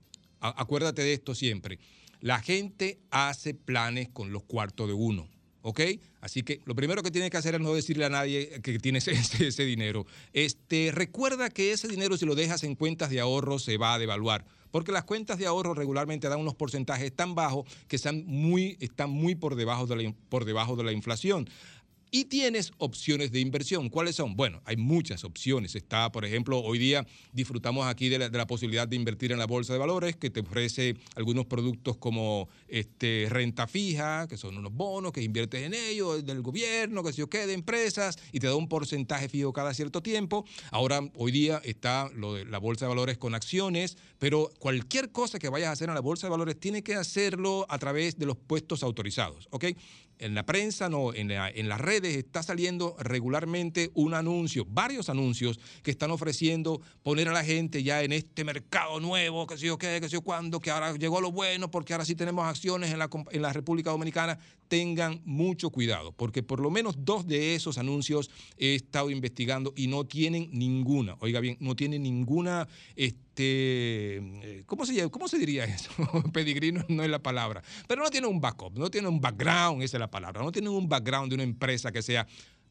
Acuérdate 0.40 1.02
de 1.02 1.12
esto 1.12 1.34
siempre. 1.34 1.78
La 2.20 2.40
gente 2.40 2.98
hace 3.10 3.54
planes 3.54 4.08
con 4.08 4.32
los 4.32 4.42
cuartos 4.44 4.88
de 4.88 4.94
uno. 4.94 5.28
¿Ok? 5.66 5.80
Así 6.20 6.42
que 6.42 6.60
lo 6.66 6.74
primero 6.74 7.02
que 7.02 7.10
tienes 7.10 7.30
que 7.30 7.38
hacer 7.38 7.54
es 7.54 7.60
no 7.60 7.72
decirle 7.72 8.04
a 8.04 8.10
nadie 8.10 8.60
que 8.62 8.78
tienes 8.78 9.08
ese, 9.08 9.46
ese 9.46 9.64
dinero. 9.64 10.06
Este, 10.32 10.90
recuerda 10.92 11.48
que 11.48 11.72
ese 11.72 11.88
dinero, 11.88 12.18
si 12.18 12.26
lo 12.26 12.34
dejas 12.34 12.64
en 12.64 12.74
cuentas 12.74 13.08
de 13.08 13.20
ahorro, 13.20 13.58
se 13.58 13.78
va 13.78 13.94
a 13.94 13.98
devaluar. 13.98 14.44
Porque 14.74 14.90
las 14.90 15.04
cuentas 15.04 15.38
de 15.38 15.46
ahorro 15.46 15.72
regularmente 15.72 16.28
dan 16.28 16.40
unos 16.40 16.56
porcentajes 16.56 17.14
tan 17.14 17.36
bajos 17.36 17.64
que 17.86 17.94
están 17.94 18.24
muy, 18.26 18.76
están 18.80 19.08
muy 19.08 19.36
por, 19.36 19.54
debajo 19.54 19.86
de 19.86 19.94
la, 19.94 20.14
por 20.28 20.44
debajo 20.44 20.74
de 20.74 20.82
la 20.82 20.90
inflación. 20.90 21.48
Y 22.16 22.26
tienes 22.26 22.70
opciones 22.78 23.32
de 23.32 23.40
inversión. 23.40 23.88
¿Cuáles 23.88 24.14
son? 24.14 24.36
Bueno, 24.36 24.62
hay 24.66 24.76
muchas 24.76 25.24
opciones. 25.24 25.74
Está, 25.74 26.12
por 26.12 26.24
ejemplo, 26.24 26.60
hoy 26.60 26.78
día 26.78 27.04
disfrutamos 27.32 27.88
aquí 27.88 28.08
de 28.08 28.30
la, 28.30 28.46
posibilidad 28.46 28.86
de 28.86 28.94
invertir 28.94 29.32
en 29.32 29.38
la 29.40 29.48
bolsa 29.48 29.72
de 29.72 29.80
valores, 29.80 30.14
que 30.14 30.30
te 30.30 30.38
ofrece 30.38 30.94
algunos 31.16 31.46
productos 31.46 31.96
como 31.96 32.48
este, 32.68 33.26
renta 33.30 33.66
fija, 33.66 34.28
que 34.28 34.36
son 34.36 34.56
unos 34.56 34.72
bonos 34.72 35.10
que 35.10 35.22
inviertes 35.22 35.62
en 35.62 35.74
ellos, 35.74 36.24
del 36.24 36.40
gobierno, 36.40 37.02
que 37.02 37.10
se 37.10 37.18
yo 37.18 37.28
qué, 37.28 37.48
de 37.48 37.52
empresas, 37.52 38.16
y 38.30 38.38
te 38.38 38.46
da 38.46 38.54
un 38.54 38.68
porcentaje 38.68 39.28
fijo 39.28 39.52
cada 39.52 39.74
cierto 39.74 40.00
tiempo. 40.00 40.44
Ahora, 40.70 41.00
hoy 41.16 41.32
día 41.32 41.60
está 41.64 42.08
la 42.14 42.58
bolsa 42.58 42.84
de 42.84 42.90
valores 42.90 43.18
con 43.18 43.34
acciones, 43.34 43.98
pero 44.20 44.52
cualquier 44.60 45.10
cosa 45.10 45.40
que 45.40 45.48
vayas 45.48 45.70
a 45.70 45.72
hacer 45.72 45.88
en 45.88 45.96
la 45.96 46.00
bolsa 46.00 46.28
de 46.28 46.30
valores 46.30 46.60
tiene 46.60 46.84
que 46.84 46.94
hacerlo 46.94 47.66
a 47.68 47.76
través 47.80 48.16
de 48.20 48.26
los 48.26 48.36
puestos 48.36 48.84
autorizados, 48.84 49.48
¿ok? 49.50 49.64
En 50.18 50.34
la 50.34 50.46
prensa, 50.46 50.88
no, 50.88 51.12
en, 51.12 51.28
la- 51.28 51.50
en 51.50 51.68
las 51.68 51.80
redes 51.80 52.16
está 52.16 52.42
saliendo 52.42 52.96
regularmente 52.98 53.90
un 53.94 54.14
anuncio, 54.14 54.64
varios 54.68 55.08
anuncios 55.08 55.58
que 55.82 55.90
están 55.90 56.10
ofreciendo 56.10 56.80
poner 57.02 57.28
a 57.28 57.32
la 57.32 57.44
gente 57.44 57.82
ya 57.82 58.02
en 58.02 58.12
este 58.12 58.44
mercado 58.44 59.00
nuevo, 59.00 59.46
que 59.46 59.58
sé 59.58 59.66
yo 59.66 59.76
qué, 59.78 59.98
que 60.00 60.08
sé 60.08 60.12
yo 60.14 60.22
cuándo, 60.22 60.60
que 60.60 60.70
ahora 60.70 60.92
llegó 60.96 61.20
lo 61.20 61.32
bueno, 61.32 61.70
porque 61.70 61.92
ahora 61.94 62.04
sí 62.04 62.14
tenemos 62.14 62.46
acciones 62.46 62.92
en 62.92 62.98
la, 62.98 63.08
en 63.32 63.42
la 63.42 63.52
República 63.52 63.90
Dominicana. 63.90 64.38
Tengan 64.74 65.20
mucho 65.24 65.70
cuidado, 65.70 66.10
porque 66.10 66.42
por 66.42 66.58
lo 66.58 66.68
menos 66.68 66.96
dos 67.04 67.28
de 67.28 67.54
esos 67.54 67.78
anuncios 67.78 68.28
he 68.58 68.74
estado 68.74 69.08
investigando 69.08 69.72
y 69.76 69.86
no 69.86 70.04
tienen 70.04 70.48
ninguna, 70.50 71.14
oiga 71.20 71.38
bien, 71.38 71.56
no 71.60 71.76
tienen 71.76 72.02
ninguna, 72.02 72.66
este, 72.96 74.16
eh, 74.16 74.64
¿cómo 74.66 74.84
se? 74.84 75.08
¿cómo 75.10 75.28
se 75.28 75.38
diría 75.38 75.64
eso? 75.64 75.92
Pedigrí 76.32 76.72
no, 76.72 76.84
no 76.88 77.04
es 77.04 77.08
la 77.08 77.22
palabra, 77.22 77.62
pero 77.86 78.02
no 78.02 78.10
tienen 78.10 78.28
un 78.28 78.40
backup, 78.40 78.76
no 78.76 78.90
tienen 78.90 79.12
un 79.12 79.20
background, 79.20 79.80
esa 79.84 79.96
es 79.96 80.00
la 80.00 80.10
palabra, 80.10 80.42
no 80.42 80.50
tienen 80.50 80.72
un 80.72 80.88
background 80.88 81.28
de 81.28 81.36
una 81.36 81.44
empresa 81.44 81.92
que 81.92 82.02
sea. 82.02 82.26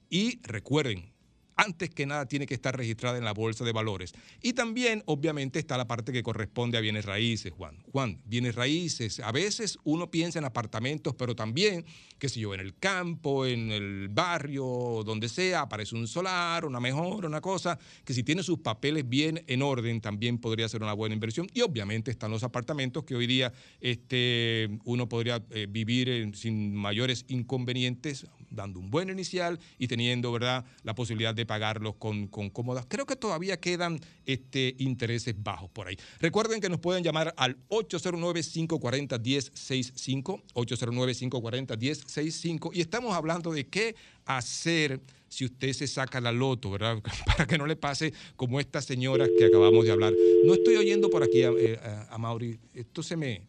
Y 0.09 0.41
recuerden, 0.43 1.09
antes 1.55 1.89
que 1.89 2.05
nada 2.05 2.25
tiene 2.27 2.45
que 2.45 2.53
estar 2.53 2.75
registrada 2.75 3.17
en 3.17 3.25
la 3.25 3.33
bolsa 3.33 3.63
de 3.63 3.71
valores. 3.71 4.13
Y 4.41 4.53
también, 4.53 5.03
obviamente, 5.05 5.59
está 5.59 5.77
la 5.77 5.87
parte 5.87 6.11
que 6.11 6.23
corresponde 6.23 6.77
a 6.77 6.81
bienes 6.81 7.05
raíces, 7.05 7.51
Juan. 7.53 7.77
Juan, 7.91 8.19
bienes 8.25 8.55
raíces. 8.55 9.19
A 9.19 9.31
veces 9.31 9.77
uno 9.83 10.09
piensa 10.11 10.39
en 10.39 10.45
apartamentos, 10.45 11.15
pero 11.15 11.35
también, 11.35 11.85
qué 12.17 12.29
sé 12.29 12.39
yo, 12.39 12.53
en 12.53 12.59
el 12.59 12.75
campo, 12.77 13.45
en 13.45 13.71
el 13.71 14.07
barrio, 14.09 15.03
donde 15.05 15.29
sea, 15.29 15.61
aparece 15.61 15.95
un 15.95 16.07
solar, 16.07 16.65
una 16.65 16.79
mejora, 16.79 17.27
una 17.27 17.41
cosa, 17.41 17.77
que 18.03 18.13
si 18.13 18.23
tiene 18.23 18.43
sus 18.43 18.59
papeles 18.59 19.07
bien 19.07 19.43
en 19.47 19.61
orden, 19.61 20.01
también 20.01 20.37
podría 20.37 20.67
ser 20.69 20.81
una 20.83 20.93
buena 20.93 21.13
inversión. 21.13 21.47
Y 21.53 21.61
obviamente 21.61 22.11
están 22.11 22.31
los 22.31 22.43
apartamentos 22.43 23.03
que 23.03 23.15
hoy 23.15 23.27
día 23.27 23.51
este, 23.79 24.69
uno 24.85 25.07
podría 25.07 25.43
eh, 25.51 25.67
vivir 25.69 26.09
en- 26.09 26.33
sin 26.33 26.73
mayores 26.75 27.25
inconvenientes, 27.27 28.25
dando 28.53 28.79
un 28.79 28.89
buen 28.91 29.09
inicial 29.09 29.59
y 29.77 29.87
teniendo, 29.87 30.31
¿verdad?, 30.31 30.65
la 30.83 30.95
posibilidad 30.95 31.33
de 31.35 31.45
pagarlos 31.45 31.95
con, 31.95 32.27
con 32.27 32.49
cómodas. 32.49 32.85
Creo 32.87 33.05
que 33.05 33.15
todavía 33.15 33.59
quedan 33.59 33.99
este, 34.25 34.75
intereses 34.79 35.35
bajos 35.41 35.69
por 35.71 35.87
ahí. 35.87 35.97
Recuerden 36.19 36.59
que 36.61 36.69
nos 36.69 36.79
pueden 36.79 37.03
llamar 37.03 37.33
al 37.37 37.57
809-540-1065, 37.69 40.41
809-540-1065 40.53 42.71
y 42.73 42.81
estamos 42.81 43.13
hablando 43.15 43.51
de 43.51 43.67
qué 43.67 43.95
hacer 44.25 45.01
si 45.27 45.45
usted 45.45 45.73
se 45.73 45.87
saca 45.87 46.21
la 46.21 46.31
loto, 46.31 46.69
¿verdad? 46.71 47.01
Para 47.25 47.47
que 47.47 47.57
no 47.57 47.65
le 47.65 47.75
pase 47.75 48.13
como 48.35 48.59
estas 48.59 48.85
señoras 48.85 49.29
que 49.37 49.45
acabamos 49.45 49.83
de 49.85 49.91
hablar. 49.91 50.13
No 50.45 50.53
estoy 50.53 50.75
oyendo 50.75 51.09
por 51.09 51.23
aquí 51.23 51.41
a, 51.43 51.49
eh, 51.57 51.79
a- 52.09 52.17
Mauri. 52.19 52.59
Esto 52.73 53.01
se 53.01 53.15
me... 53.17 53.41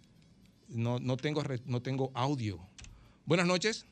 No, 0.69 0.99
no, 0.99 1.17
tengo, 1.19 1.43
no 1.67 1.83
tengo 1.83 2.11
audio. 2.15 2.59
Buenas 3.27 3.47
noches. 3.47 3.85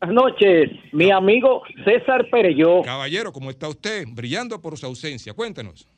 Buenas 0.00 0.24
noches, 0.24 0.70
mi 0.92 1.10
amigo 1.10 1.62
César 1.84 2.28
Pereyó. 2.30 2.82
Caballero, 2.82 3.32
¿cómo 3.32 3.48
está 3.48 3.68
usted? 3.68 4.04
Brillando 4.12 4.60
por 4.60 4.76
su 4.76 4.84
ausencia. 4.84 5.32
Cuéntenos. 5.32 5.88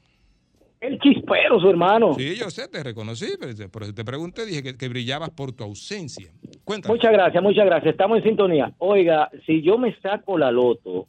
El 0.81 1.01
chispero, 1.01 1.59
su 1.59 1.69
hermano. 1.69 2.15
Sí, 2.15 2.37
yo 2.37 2.49
sé, 2.51 2.69
te 2.69 2.85
reconocí, 2.85 3.27
pero 3.41 3.93
te, 3.93 4.05
pregunté, 4.05 4.47
dije 4.47 4.63
que, 4.63 4.77
que 4.77 4.89
brillabas 4.89 5.31
por 5.31 5.51
tu 5.51 5.65
ausencia. 5.65 6.31
Cuéntame. 6.65 6.95
Muchas 6.95 7.11
gracias, 7.11 7.43
muchas 7.43 7.67
gracias. 7.67 7.91
Estamos 7.91 8.19
en 8.19 8.25
sintonía. 8.25 8.73
Oiga, 8.79 9.29
si 9.45 9.63
yo 9.63 9.77
me 9.77 9.93
saco 10.01 10.39
la 10.39 10.53
loto, 10.53 11.09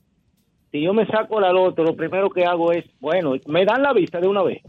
si 0.72 0.82
yo 0.82 0.92
me 0.92 1.06
saco 1.06 1.40
la 1.40 1.52
loto, 1.52 1.84
lo 1.84 1.96
primero 1.96 2.32
que 2.32 2.46
hago 2.46 2.72
es, 2.72 2.86
bueno, 3.00 3.36
me 3.46 3.66
dan 3.66 3.84
la 3.84 3.94
vista 3.94 4.20
de 4.20 4.28
una 4.28 4.42
vez. 4.42 4.64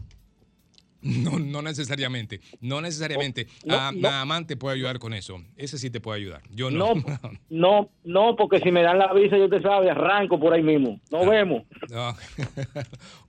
No, 1.21 1.39
no 1.39 1.61
necesariamente, 1.61 2.41
no 2.59 2.81
necesariamente. 2.81 3.47
No, 3.65 3.75
Ah, 3.75 3.91
no. 3.93 4.01
Mamán 4.09 4.45
te 4.45 4.55
puede 4.55 4.75
ayudar 4.75 4.99
con 4.99 5.13
eso. 5.13 5.41
Ese 5.57 5.77
sí 5.77 5.89
te 5.89 5.99
puede 5.99 6.19
ayudar. 6.19 6.41
Yo 6.51 6.69
no. 6.69 6.93
No, 6.95 7.03
no, 7.49 7.89
no, 8.03 8.35
porque 8.35 8.59
si 8.59 8.71
me 8.71 8.83
dan 8.83 8.99
la 8.99 9.13
visa, 9.13 9.37
yo 9.37 9.49
te 9.49 9.61
sabe, 9.61 9.89
arranco 9.89 10.39
por 10.39 10.53
ahí 10.53 10.63
mismo. 10.63 10.99
Nos 11.11 11.27
vemos. 11.27 11.63
No. 11.89 12.15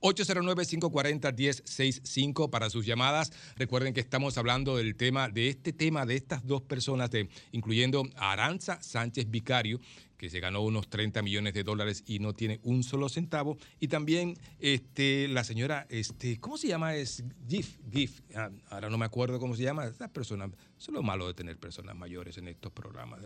809-540-1065 0.01 2.49
para 2.49 2.69
sus 2.69 2.85
llamadas. 2.85 3.31
Recuerden 3.55 3.93
que 3.93 3.99
estamos 4.01 4.37
hablando 4.37 4.77
del 4.77 4.95
tema, 4.95 5.29
de 5.29 5.49
este 5.49 5.73
tema, 5.73 6.05
de 6.05 6.15
estas 6.15 6.45
dos 6.45 6.61
personas, 6.61 7.09
de, 7.11 7.29
incluyendo 7.51 8.03
a 8.15 8.31
Aranza 8.33 8.81
Sánchez 8.81 9.29
Vicario, 9.29 9.79
que 10.23 10.29
se 10.29 10.39
ganó 10.39 10.61
unos 10.61 10.89
30 10.89 11.21
millones 11.21 11.53
de 11.53 11.63
dólares 11.63 12.01
y 12.07 12.19
no 12.19 12.31
tiene 12.31 12.61
un 12.63 12.83
solo 12.83 13.09
centavo. 13.09 13.57
Y 13.81 13.89
también 13.89 14.37
este, 14.57 15.27
la 15.27 15.43
señora, 15.43 15.85
este, 15.89 16.39
¿cómo 16.39 16.57
se 16.57 16.69
llama? 16.69 16.95
Es 16.95 17.25
GIF, 17.45 17.77
GIF. 17.91 18.21
Ah, 18.33 18.49
ahora 18.69 18.89
no 18.89 18.97
me 18.97 19.03
acuerdo 19.03 19.37
cómo 19.37 19.53
se 19.53 19.63
llama. 19.63 19.83
Esta 19.83 20.07
persona, 20.07 20.45
eso 20.45 20.91
es 20.91 20.93
lo 20.93 21.03
malo 21.03 21.27
de 21.27 21.33
tener 21.33 21.57
personas 21.57 21.97
mayores 21.97 22.37
en 22.37 22.47
estos 22.47 22.71
programas. 22.71 23.19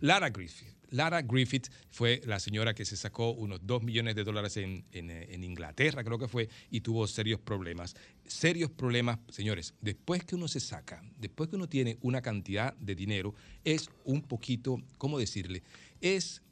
Lara 0.00 0.30
Griffith. 0.30 0.74
Lara 0.90 1.22
Griffith 1.22 1.68
fue 1.90 2.20
la 2.26 2.40
señora 2.40 2.74
que 2.74 2.84
se 2.84 2.96
sacó 2.96 3.30
unos 3.30 3.60
2 3.64 3.84
millones 3.84 4.16
de 4.16 4.24
dólares 4.24 4.56
en, 4.56 4.84
en 4.92 5.44
Inglaterra, 5.44 6.02
creo 6.02 6.18
que 6.18 6.26
fue, 6.26 6.48
y 6.70 6.80
tuvo 6.80 7.06
serios 7.06 7.38
problemas. 7.38 7.94
Serios 8.24 8.70
problemas, 8.70 9.20
señores, 9.28 9.74
después 9.80 10.24
que 10.24 10.34
uno 10.34 10.48
se 10.48 10.58
saca, 10.58 11.02
después 11.18 11.50
que 11.50 11.56
uno 11.56 11.68
tiene 11.68 11.98
una 12.02 12.20
cantidad 12.20 12.74
de 12.76 12.96
dinero, 12.96 13.34
es 13.64 13.90
un 14.04 14.22
poquito, 14.22 14.80
¿cómo 14.98 15.18
decirle? 15.18 15.62
Es 16.00 16.42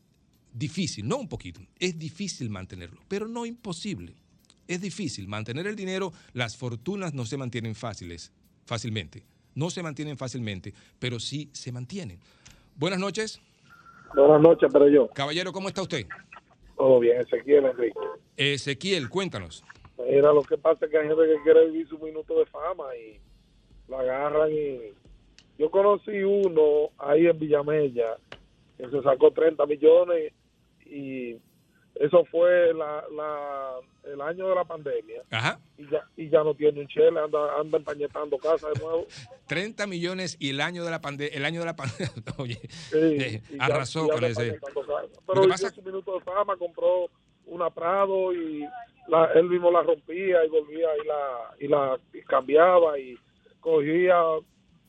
difícil, 0.52 1.06
no 1.06 1.18
un 1.18 1.28
poquito, 1.28 1.60
es 1.78 1.98
difícil 1.98 2.48
mantenerlo, 2.48 3.00
pero 3.08 3.26
no 3.28 3.44
imposible. 3.44 4.14
Es 4.66 4.80
difícil 4.80 5.28
mantener 5.28 5.66
el 5.66 5.76
dinero, 5.76 6.12
las 6.32 6.56
fortunas 6.56 7.12
no 7.12 7.26
se 7.26 7.36
mantienen 7.36 7.74
fáciles, 7.74 8.32
fácilmente. 8.64 9.24
No 9.54 9.70
se 9.70 9.82
mantienen 9.82 10.16
fácilmente, 10.16 10.72
pero 10.98 11.20
sí 11.20 11.50
se 11.52 11.70
mantienen. 11.70 12.18
Buenas 12.76 12.98
noches. 12.98 13.40
Buenas 14.14 14.40
noches, 14.40 14.70
pero 14.72 14.88
yo. 14.88 15.08
Caballero, 15.08 15.52
¿cómo 15.52 15.68
está 15.68 15.82
usted? 15.82 16.06
Todo 16.76 16.98
bien, 17.00 17.20
Ezequiel 17.20 17.66
Enrique. 17.66 17.98
Ezequiel, 18.36 19.08
cuéntanos. 19.08 19.62
Mira, 19.98 20.32
lo 20.32 20.42
que 20.42 20.58
pasa 20.58 20.86
es 20.86 20.90
que 20.90 20.98
hay 20.98 21.06
gente 21.06 21.22
que 21.24 21.42
quiere 21.42 21.66
vivir 21.70 21.88
su 21.88 21.98
minuto 21.98 22.38
de 22.38 22.46
fama 22.46 22.84
y 22.96 23.20
lo 23.88 23.98
agarran 23.98 24.50
y... 24.52 24.94
Yo 25.56 25.70
conocí 25.70 26.24
uno 26.24 26.90
ahí 26.98 27.28
en 27.28 27.38
Villamella 27.38 28.16
que 28.76 28.88
se 28.88 29.02
sacó 29.02 29.30
30 29.32 29.64
millones 29.66 30.32
y 30.86 31.36
eso 31.96 32.24
fue 32.24 32.74
la, 32.74 33.04
la, 33.14 33.74
el 34.12 34.20
año 34.20 34.48
de 34.48 34.54
la 34.56 34.64
pandemia. 34.64 35.22
Ajá. 35.30 35.60
Y 35.78 35.88
ya, 35.88 36.04
y 36.16 36.28
ya 36.28 36.42
no 36.42 36.52
tiene 36.54 36.80
un 36.80 36.88
chele, 36.88 37.20
anda, 37.20 37.58
anda 37.60 37.78
empañetando 37.78 38.36
casa 38.38 38.68
de 38.70 38.80
nuevo. 38.80 39.06
30 39.46 39.86
millones 39.86 40.36
y 40.40 40.50
el 40.50 40.60
año 40.60 40.84
de 40.84 40.90
la 40.90 41.00
pandemia, 41.00 41.36
el 41.36 41.44
año 41.44 41.60
de 41.60 41.66
la 41.66 41.76
pandemia, 41.76 42.12
oye, 42.38 42.58
Sí, 42.70 42.98
eh, 42.98 43.42
ya- 43.50 43.64
arrasó 43.64 44.08
ya 44.08 44.14
con 44.14 44.24
ese. 44.24 44.58
Pero 45.26 45.40
hizo 45.42 45.48
pasa- 45.48 45.70
su 45.70 45.82
minuto 45.82 46.14
de 46.14 46.20
fama, 46.20 46.56
compró 46.56 47.08
una 47.46 47.70
Prado 47.70 48.32
y 48.34 48.66
la- 49.06 49.30
él 49.34 49.44
mismo 49.48 49.70
la 49.70 49.82
rompía 49.82 50.44
y 50.44 50.48
volvía 50.48 50.88
y 51.02 51.06
la, 51.06 51.54
y 51.60 51.68
la 51.68 51.98
y 52.12 52.22
cambiaba 52.22 52.98
y 52.98 53.16
cogía 53.60 54.16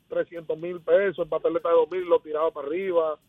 300 0.09 0.57
mil 0.57 0.81
pesos 0.81 1.19
en 1.19 1.29
papeleta 1.29 1.69
de 1.69 1.75
2 1.75 1.91
mil 1.91 2.01
y 2.03 2.09
lo 2.09 2.19
tiraba 2.19 2.49
para 2.51 2.67
arriba. 2.67 3.19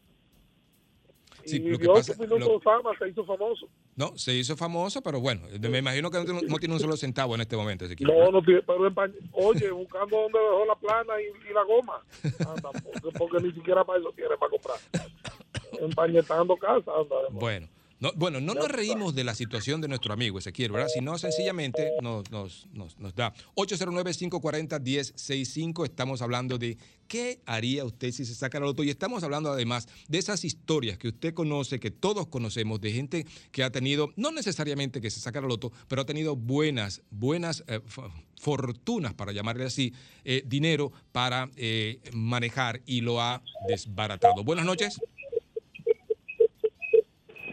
Sí, 1.47 1.57
y 1.57 1.69
lo 1.71 1.79
que 1.79 1.87
pasa- 1.87 2.15
su 2.15 2.21
minuto 2.21 2.39
lo- 2.39 2.53
de 2.55 2.61
fama, 2.61 2.91
se 2.99 3.09
hizo 3.09 3.25
famoso. 3.25 3.69
No, 3.95 4.17
se 4.19 4.35
hizo 4.35 4.57
famoso, 4.57 5.01
pero 5.03 5.21
bueno, 5.21 5.43
me 5.71 5.79
imagino 5.79 6.11
que 6.11 6.19
no 6.19 6.25
tiene, 6.25 6.43
no 6.43 6.57
tiene 6.59 6.75
un 6.75 6.81
solo 6.81 6.97
centavo 6.97 7.35
en 7.35 7.41
este 7.43 7.57
momento. 7.57 7.87
No, 8.01 8.31
no 8.31 8.43
tiene, 8.43 8.63
pero 8.63 8.91
empañ- 8.91 9.15
oye, 9.33 9.71
buscando 9.71 10.17
dónde 10.23 10.39
dejó 10.39 10.65
la 10.67 10.75
plana 10.77 11.13
y, 11.21 11.51
y 11.51 11.55
la 11.55 11.63
goma. 11.63 12.03
Anda, 12.49 12.71
porque, 12.73 13.19
porque 13.19 13.47
ni 13.47 13.53
siquiera 13.53 13.85
para 13.85 13.99
eso 14.01 14.13
tiene 14.15 14.37
para 14.37 14.51
comprar. 14.51 14.79
Empañetando 15.81 16.57
casa, 16.57 16.91
anda. 16.99 17.17
Bueno, 17.31 17.69
no, 18.01 18.13
bueno, 18.15 18.41
no 18.41 18.55
nos 18.55 18.69
reímos 18.69 19.15
de 19.15 19.25
la 19.25 19.35
situación 19.35 19.81
de 19.81 19.89
nuestro 19.89 20.13
amigo 20.13 20.39
Ezequiel, 20.39 20.73
¿verdad? 20.73 20.89
Sino 20.93 21.17
sencillamente 21.19 21.91
nos, 22.03 22.31
nos, 22.31 22.67
nos, 22.73 22.99
nos 22.99 23.15
da 23.15 23.33
809-540-1065. 23.55 25.85
Estamos 25.85 26.23
hablando 26.23 26.59
de 26.59 26.77
qué 27.09 27.41
haría 27.47 27.85
usted 27.85 28.11
si 28.13 28.25
se 28.25 28.35
saca 28.35 28.61
la 28.61 28.67
loto. 28.67 28.83
Y 28.85 28.91
estamos 28.91 29.23
hablando 29.23 29.51
además 29.51 29.89
de 30.09 30.19
esas 30.19 30.45
historias 30.45 30.99
que 30.99 31.09
usted 31.09 31.35
conoce, 31.35 31.81
que 31.81 31.91
todos 31.91 32.27
conocemos, 32.27 32.81
de 32.81 32.93
gente 32.93 33.27
que 33.53 33.63
ha 33.63 33.71
tenido, 33.71 34.13
no 34.17 34.31
necesariamente 34.33 35.01
que 35.01 35.11
se 35.11 35.21
saca 35.21 35.41
la 35.41 35.49
loto, 35.49 35.73
pero 35.89 36.03
ha 36.03 36.07
tenido 36.07 36.37
buenas, 36.37 37.03
buenas 37.11 37.65
eh, 37.69 37.81
fo- 37.81 38.11
fortunas, 38.39 39.15
para 39.15 39.33
llamarle 39.33 39.65
así, 39.65 39.93
eh, 40.25 40.43
dinero 40.45 40.93
para 41.13 41.51
eh, 41.57 42.01
manejar 42.13 42.83
y 42.87 43.01
lo 43.01 43.21
ha 43.21 43.43
desbaratado. 43.69 44.45
Buenas 44.45 44.67
noches. 44.67 45.01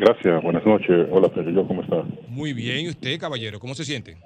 Gracias, 0.05 0.43
buenas 0.43 0.65
noches. 0.65 1.07
Hola, 1.11 1.29
Pedro, 1.29 1.49
yo, 1.51 1.65
¿cómo 1.65 1.81
está? 1.81 2.03
Muy 2.27 2.51
bien, 2.51 2.81
¿y 2.81 2.89
usted, 2.89 3.17
caballero? 3.17 3.57
¿Cómo 3.57 3.73
se 3.73 3.85
siente? 3.85 4.17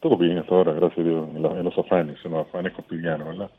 Todo 0.00 0.16
bien 0.16 0.38
hasta 0.38 0.54
ahora, 0.54 0.72
gracias 0.72 1.00
a 1.00 1.08
Dios, 1.10 1.28
en, 1.36 1.42
la- 1.42 1.58
en 1.58 1.64
los 1.64 1.76
afanes, 1.76 2.16
en 2.24 2.30
los 2.30 2.46
afanes 2.48 2.72
cotidianos, 2.72 3.28
¿verdad? 3.28 3.50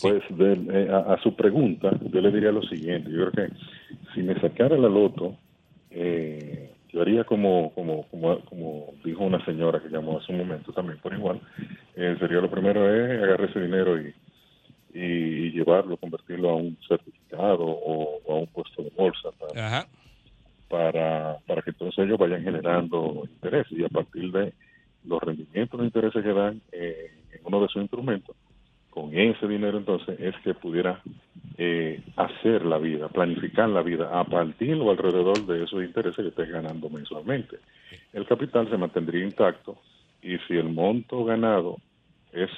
Pues 0.00 0.22
de- 0.30 0.84
eh, 0.84 0.88
a, 0.90 1.12
a 1.12 1.22
su 1.22 1.36
pregunta, 1.36 1.90
yo 2.10 2.18
le 2.18 2.30
diría 2.30 2.50
lo 2.50 2.62
siguiente, 2.62 3.10
yo 3.10 3.30
creo 3.30 3.48
que 3.48 3.54
si 4.14 4.22
me 4.22 4.40
sacara 4.40 4.78
la 4.78 4.88
loto, 4.88 5.36
eh, 5.90 6.72
yo 6.94 7.02
haría 7.02 7.24
como, 7.24 7.70
como, 7.74 8.04
como, 8.08 8.38
como 8.46 8.86
dijo 9.04 9.22
una 9.22 9.44
señora 9.44 9.82
que 9.82 9.90
llamó 9.90 10.16
hace 10.18 10.32
un 10.32 10.38
momento 10.38 10.72
también 10.72 10.98
por 11.00 11.12
igual, 11.12 11.42
eh, 11.94 12.16
sería 12.18 12.40
lo 12.40 12.50
primero 12.50 12.88
es 12.90 13.22
agarrar 13.22 13.50
ese 13.50 13.60
dinero 13.60 14.00
y, 14.00 14.14
y, 14.94 15.50
llevarlo, 15.50 15.98
convertirlo 15.98 16.48
a 16.48 16.54
un 16.56 16.78
certificado 16.88 17.64
o, 17.66 18.18
o 18.24 18.32
a 18.34 18.38
un 18.38 18.46
puesto 18.46 18.82
de 18.82 18.90
bolsa 18.96 19.28
para, 19.38 19.66
Ajá. 19.66 19.88
Para, 20.68 21.38
para 21.46 21.62
que 21.62 21.70
entonces 21.70 22.04
ellos 22.04 22.18
vayan 22.18 22.42
generando 22.42 23.24
intereses 23.28 23.78
y 23.78 23.84
a 23.84 23.88
partir 23.88 24.30
de 24.32 24.52
los 25.04 25.22
rendimientos 25.22 25.80
de 25.80 25.86
intereses 25.86 26.22
que 26.22 26.32
dan 26.32 26.60
eh, 26.72 27.10
en 27.32 27.40
uno 27.44 27.60
de 27.60 27.68
sus 27.68 27.82
instrumentos, 27.82 28.36
con 28.90 29.16
ese 29.16 29.46
dinero 29.48 29.78
entonces 29.78 30.18
es 30.20 30.34
que 30.44 30.54
pudiera 30.54 31.02
eh, 31.58 32.00
hacer 32.16 32.64
la 32.64 32.78
vida, 32.78 33.08
planificar 33.08 33.68
la 33.68 33.82
vida 33.82 34.08
a 34.18 34.24
partir 34.24 34.74
o 34.74 34.90
alrededor 34.90 35.46
de 35.46 35.64
esos 35.64 35.82
intereses 35.82 36.16
que 36.16 36.28
estés 36.28 36.48
ganando 36.48 36.88
mensualmente. 36.88 37.58
El 38.12 38.26
capital 38.26 38.70
se 38.70 38.76
mantendría 38.76 39.24
intacto 39.24 39.78
y 40.22 40.38
si 40.46 40.54
el 40.54 40.68
monto 40.68 41.24
ganado 41.24 41.78
es 42.32 42.50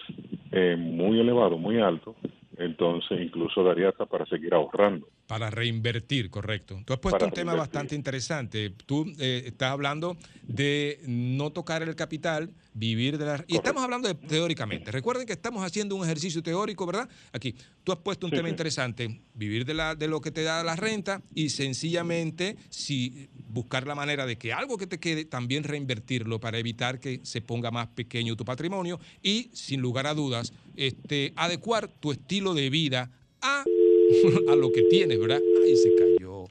eh, 0.53 0.77
muy 0.79 1.21
elevado, 1.21 1.59
muy 1.59 1.81
alto, 1.81 2.17
entonces 2.59 3.21
incluso 3.21 3.65
daría 3.65 3.89
hasta 3.89 4.07
para 4.07 4.27
seguir 4.27 4.55
ahorrando. 4.55 5.07
Para 5.27 5.51
reinvertir, 5.51 6.31
correcto. 6.31 6.81
Tú 6.85 6.93
has 6.93 7.01
puesto 7.01 7.19
Para 7.19 7.27
un 7.27 7.33
tema 7.35 7.51
reinvertir. 7.53 7.73
bastante 7.75 7.95
interesante. 7.97 8.71
Tú 8.71 9.13
eh, 9.19 9.43
estás 9.47 9.73
hablando 9.73 10.17
de 10.47 11.01
no 11.07 11.51
tocar 11.51 11.83
el 11.83 11.97
capital, 11.97 12.53
vivir 12.75 13.19
de 13.19 13.25
la... 13.25 13.45
Y 13.49 13.57
estamos 13.57 13.83
hablando 13.83 14.07
de, 14.07 14.15
teóricamente. 14.15 14.93
Recuerden 14.93 15.27
que 15.27 15.33
estamos 15.33 15.65
haciendo 15.65 15.97
un 15.97 16.05
ejercicio 16.05 16.45
teórico, 16.45 16.87
¿verdad? 16.87 17.09
Aquí, 17.33 17.57
tú 17.83 17.91
has 17.91 17.99
puesto 17.99 18.27
un 18.27 18.31
Sí, 18.31 18.37
tema 18.37 18.49
sí. 18.49 18.53
interesante, 18.53 19.21
vivir 19.35 19.65
de, 19.65 19.75
la, 19.75 19.97
de 19.97 20.07
lo 20.07 20.21
que 20.21 20.31
te 20.31 20.43
da 20.45 20.63
la 20.63 20.77
renta 20.77 21.21
y 21.35 21.49
sencillamente 21.49 22.57
si 22.69 23.29
buscar 23.49 23.85
la 23.87 23.97
manera 23.97 24.27
de 24.27 24.37
que 24.39 24.53
algo 24.53 24.77
que 24.79 24.87
te 24.87 25.01
quede, 25.01 25.25
también 25.25 25.65
reinvertirlo 25.65 26.39
para 26.39 26.59
evitar 26.59 27.01
que 27.01 27.21
se 27.25 27.41
ponga 27.41 27.73
más 27.73 27.89
pequeño 27.89 28.37
tu 28.37 28.45
patrimonio 28.45 29.01
y, 29.25 29.51
sin 29.55 29.81
lugar 29.81 30.07
a 30.07 30.15
dudas, 30.15 30.53
este, 30.77 31.33
adecuar 31.35 31.89
tu 31.89 32.13
estilo 32.13 32.55
de 32.55 32.71
vida 32.71 33.11
a 33.41 33.65
a 34.49 34.57
lo 34.57 34.71
que 34.73 34.83
tienes, 34.85 35.19
¿verdad? 35.19 35.41
Ahí 35.65 35.77
se 35.77 35.95
cayó. 35.97 36.45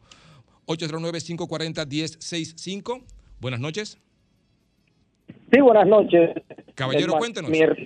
809-540-1065. 0.67 3.03
Buenas 3.40 3.59
noches. 3.59 3.98
Sí, 5.51 5.61
buenas 5.61 5.88
noches. 5.88 6.32
Caballero, 6.74 7.14
Herma- 7.14 7.19
cuéntenos. 7.19 7.51
mi 7.51 7.59
her- 7.59 7.85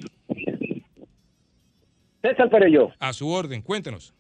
César 2.22 2.50
Perello. 2.50 2.90
A 3.00 3.14
su 3.14 3.30
orden, 3.30 3.62
cuéntenos. 3.62 4.14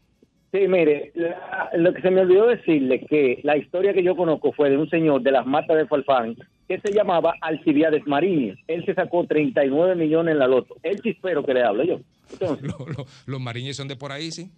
Sí, 0.51 0.67
mire, 0.67 1.11
la- 1.15 1.69
lo 1.77 1.93
que 1.93 2.01
se 2.01 2.09
me 2.09 2.21
olvidó 2.21 2.47
decirle 2.47 3.05
que 3.07 3.39
la 3.43 3.57
historia 3.57 3.93
que 3.93 4.03
yo 4.03 4.15
conozco 4.15 4.51
fue 4.53 4.69
de 4.69 4.77
un 4.77 4.89
señor 4.89 5.21
de 5.21 5.31
las 5.31 5.45
matas 5.45 5.77
de 5.77 5.85
Falfán 5.85 6.35
que 6.67 6.79
se 6.79 6.91
llamaba 6.93 7.33
Alcibiades 7.41 8.05
Mariño. 8.07 8.55
Él 8.67 8.85
se 8.85 8.93
sacó 8.93 9.25
39 9.25 9.95
millones 9.95 10.33
en 10.33 10.39
la 10.39 10.47
loto. 10.47 10.75
El 10.83 11.01
chispero 11.01 11.45
que 11.45 11.53
le 11.53 11.63
hablo 11.63 11.83
yo. 11.83 11.99
Entonces, 12.31 12.61
Lo- 12.79 12.85
lo- 12.87 13.05
los 13.25 13.41
mariñes 13.41 13.75
son 13.75 13.87
de 13.87 13.95
por 13.95 14.11
ahí, 14.11 14.31
¿sí? 14.31 14.49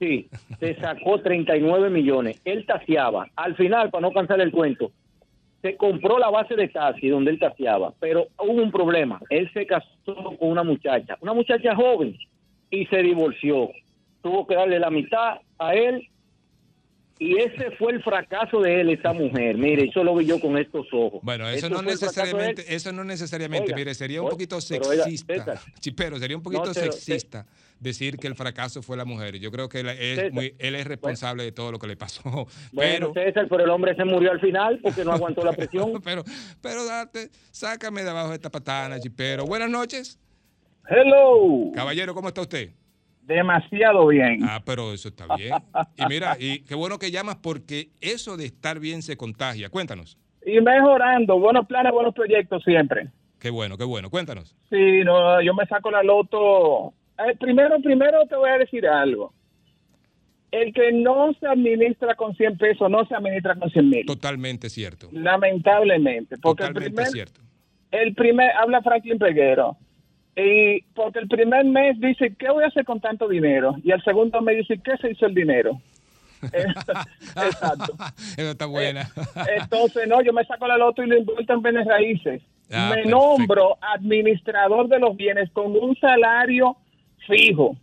Sí, 0.00 0.28
se 0.58 0.74
sacó 0.80 1.20
39 1.20 1.88
millones. 1.90 2.40
Él 2.44 2.66
taseaba. 2.66 3.28
Al 3.36 3.56
final, 3.56 3.90
para 3.90 4.02
no 4.02 4.12
cansar 4.12 4.40
el 4.40 4.50
cuento, 4.50 4.90
se 5.62 5.76
compró 5.76 6.18
la 6.18 6.30
base 6.30 6.56
de 6.56 6.68
taxi 6.68 7.08
donde 7.08 7.30
él 7.30 7.38
taseaba, 7.38 7.94
pero 8.00 8.26
hubo 8.38 8.62
un 8.62 8.70
problema. 8.70 9.20
Él 9.30 9.50
se 9.54 9.66
casó 9.66 9.86
con 10.38 10.48
una 10.50 10.62
muchacha, 10.62 11.16
una 11.20 11.32
muchacha 11.32 11.74
joven, 11.74 12.16
y 12.70 12.86
se 12.86 12.98
divorció. 12.98 13.70
Tuvo 14.22 14.46
que 14.46 14.54
darle 14.56 14.78
la 14.78 14.90
mitad 14.90 15.38
a 15.58 15.74
él. 15.74 16.08
Y 17.16 17.38
ese 17.38 17.70
fue 17.78 17.92
el 17.92 18.02
fracaso 18.02 18.60
de 18.60 18.80
él, 18.80 18.90
esa 18.90 19.12
mujer. 19.12 19.56
Mire, 19.56 19.84
eso 19.84 20.02
lo 20.02 20.16
vi 20.16 20.26
yo 20.26 20.40
con 20.40 20.58
estos 20.58 20.86
ojos. 20.92 21.20
Bueno, 21.22 21.46
eso 21.48 21.66
Esto 21.66 21.68
no 21.70 21.82
necesariamente, 21.82 22.74
eso 22.74 22.92
no 22.92 23.04
necesariamente, 23.04 23.66
Oiga, 23.66 23.76
mire, 23.76 23.94
sería 23.94 24.20
un 24.20 24.26
oiga, 24.26 24.32
poquito 24.34 24.56
oiga, 24.56 25.04
sexista. 25.04 25.34
César. 25.34 25.58
Chipero, 25.78 26.18
sería 26.18 26.36
un 26.36 26.42
poquito 26.42 26.64
No, 26.64 26.72
pero- 26.74 26.90
sexista 26.92 27.46
decir 27.80 28.16
que 28.18 28.26
el 28.26 28.34
fracaso 28.34 28.82
fue 28.82 28.96
la 28.96 29.04
mujer. 29.04 29.38
Yo 29.38 29.50
creo 29.50 29.68
que 29.68 29.80
él 29.80 29.88
es, 29.88 30.32
muy, 30.32 30.54
él 30.58 30.74
es 30.74 30.86
responsable 30.86 31.42
de 31.44 31.52
todo 31.52 31.72
lo 31.72 31.78
que 31.78 31.86
le 31.86 31.96
pasó. 31.96 32.22
Bueno, 32.72 33.12
pero, 33.12 33.14
César, 33.14 33.46
pero 33.48 33.64
el 33.64 33.70
hombre 33.70 33.94
se 33.94 34.04
murió 34.04 34.32
al 34.32 34.40
final 34.40 34.78
porque 34.82 35.04
no 35.04 35.12
aguantó 35.12 35.44
la 35.44 35.52
presión. 35.56 36.00
pero, 36.02 36.24
pero 36.60 36.84
date, 36.84 37.30
sácame 37.50 38.02
de 38.02 38.10
abajo 38.10 38.30
de 38.30 38.36
esta 38.36 38.50
patana, 38.50 38.98
Chipero. 38.98 39.44
Buenas 39.44 39.70
noches. 39.70 40.18
Hello. 40.88 41.72
Caballero, 41.74 42.14
¿cómo 42.14 42.28
está 42.28 42.42
usted? 42.42 42.70
Demasiado 43.22 44.06
bien. 44.08 44.40
Ah, 44.42 44.62
pero 44.64 44.92
eso 44.92 45.08
está 45.08 45.34
bien. 45.36 45.54
Y 45.96 46.06
mira, 46.06 46.36
y 46.38 46.60
qué 46.60 46.74
bueno 46.74 46.98
que 46.98 47.10
llamas 47.10 47.36
porque 47.36 47.90
eso 48.00 48.36
de 48.36 48.46
estar 48.46 48.78
bien 48.80 49.02
se 49.02 49.16
contagia. 49.16 49.70
Cuéntanos. 49.70 50.18
Y 50.44 50.60
mejorando. 50.60 51.38
Buenos 51.38 51.66
planes, 51.66 51.92
buenos 51.92 52.14
proyectos 52.14 52.62
siempre. 52.64 53.08
Qué 53.38 53.50
bueno, 53.50 53.78
qué 53.78 53.84
bueno. 53.84 54.10
Cuéntanos. 54.10 54.54
Sí, 54.68 55.02
no, 55.04 55.40
yo 55.40 55.54
me 55.54 55.66
saco 55.66 55.90
la 55.90 56.02
loto. 56.02 56.92
Eh, 57.18 57.36
primero, 57.38 57.78
primero 57.80 58.26
te 58.26 58.36
voy 58.36 58.50
a 58.50 58.58
decir 58.58 58.86
algo. 58.86 59.32
El 60.50 60.72
que 60.72 60.92
no 60.92 61.32
se 61.40 61.46
administra 61.48 62.14
con 62.14 62.34
100 62.36 62.58
pesos, 62.58 62.88
no 62.88 63.04
se 63.06 63.14
administra 63.14 63.56
con 63.56 63.70
100 63.70 63.88
mil. 63.88 64.06
Totalmente 64.06 64.70
cierto. 64.70 65.08
Lamentablemente. 65.12 66.36
Porque 66.38 66.62
el 66.62 66.68
Totalmente 66.68 66.94
primer, 66.94 67.12
cierto. 67.12 67.40
el 67.90 68.14
primer, 68.14 68.50
habla 68.52 68.80
Franklin 68.82 69.18
Peguero. 69.18 69.76
Y 70.36 70.82
porque 70.94 71.20
el 71.20 71.28
primer 71.28 71.64
mes 71.64 71.98
dice, 72.00 72.34
¿qué 72.36 72.50
voy 72.50 72.64
a 72.64 72.68
hacer 72.68 72.84
con 72.84 73.00
tanto 73.00 73.28
dinero? 73.28 73.76
Y 73.84 73.92
el 73.92 74.02
segundo 74.02 74.40
mes 74.42 74.58
dice, 74.58 74.80
¿qué 74.82 74.96
se 74.96 75.10
hizo 75.10 75.26
el 75.26 75.34
dinero? 75.34 75.80
Exacto. 76.52 77.94
Eso 78.36 78.50
está 78.50 78.66
buena. 78.66 79.10
Entonces, 79.60 80.06
no, 80.08 80.22
yo 80.22 80.32
me 80.32 80.44
saco 80.44 80.66
la 80.66 80.76
loto 80.76 81.02
y 81.02 81.06
lo 81.06 81.18
invierto 81.18 81.52
en 81.52 81.62
bienes 81.62 81.86
raíces. 81.86 82.42
Ah, 82.70 82.88
me 82.90 82.94
perfecto. 82.96 83.10
nombro 83.10 83.78
administrador 83.80 84.88
de 84.88 84.98
los 84.98 85.16
bienes 85.16 85.50
con 85.50 85.76
un 85.76 85.96
salario 85.96 86.76
fijo 87.26 87.76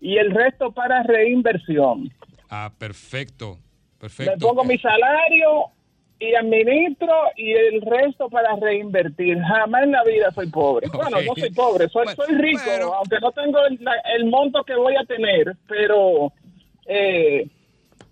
y 0.00 0.16
el 0.16 0.30
resto 0.30 0.72
para 0.72 1.02
reinversión. 1.02 2.12
Ah, 2.48 2.72
perfecto. 2.76 3.56
Me 3.56 4.00
Perfecto. 4.02 4.46
pongo 4.46 4.64
mi 4.64 4.78
salario 4.78 5.72
y 6.20 6.34
administro 6.34 7.12
y 7.36 7.52
el 7.52 7.80
resto 7.82 8.28
para 8.28 8.56
reinvertir. 8.56 9.38
Jamás 9.40 9.84
en 9.84 9.92
la 9.92 10.04
vida 10.04 10.30
soy 10.32 10.48
pobre. 10.48 10.88
Bueno, 10.88 11.20
no 11.20 11.34
soy 11.34 11.50
pobre, 11.50 11.88
soy, 11.88 12.06
soy 12.14 12.34
rico, 12.36 12.94
aunque 12.94 13.18
no 13.20 13.32
tengo 13.32 13.58
el, 13.66 14.26
monto 14.26 14.62
que 14.64 14.74
voy 14.74 14.94
a 14.96 15.04
tener, 15.04 15.56
pero 15.68 16.32
eh, 16.86 17.48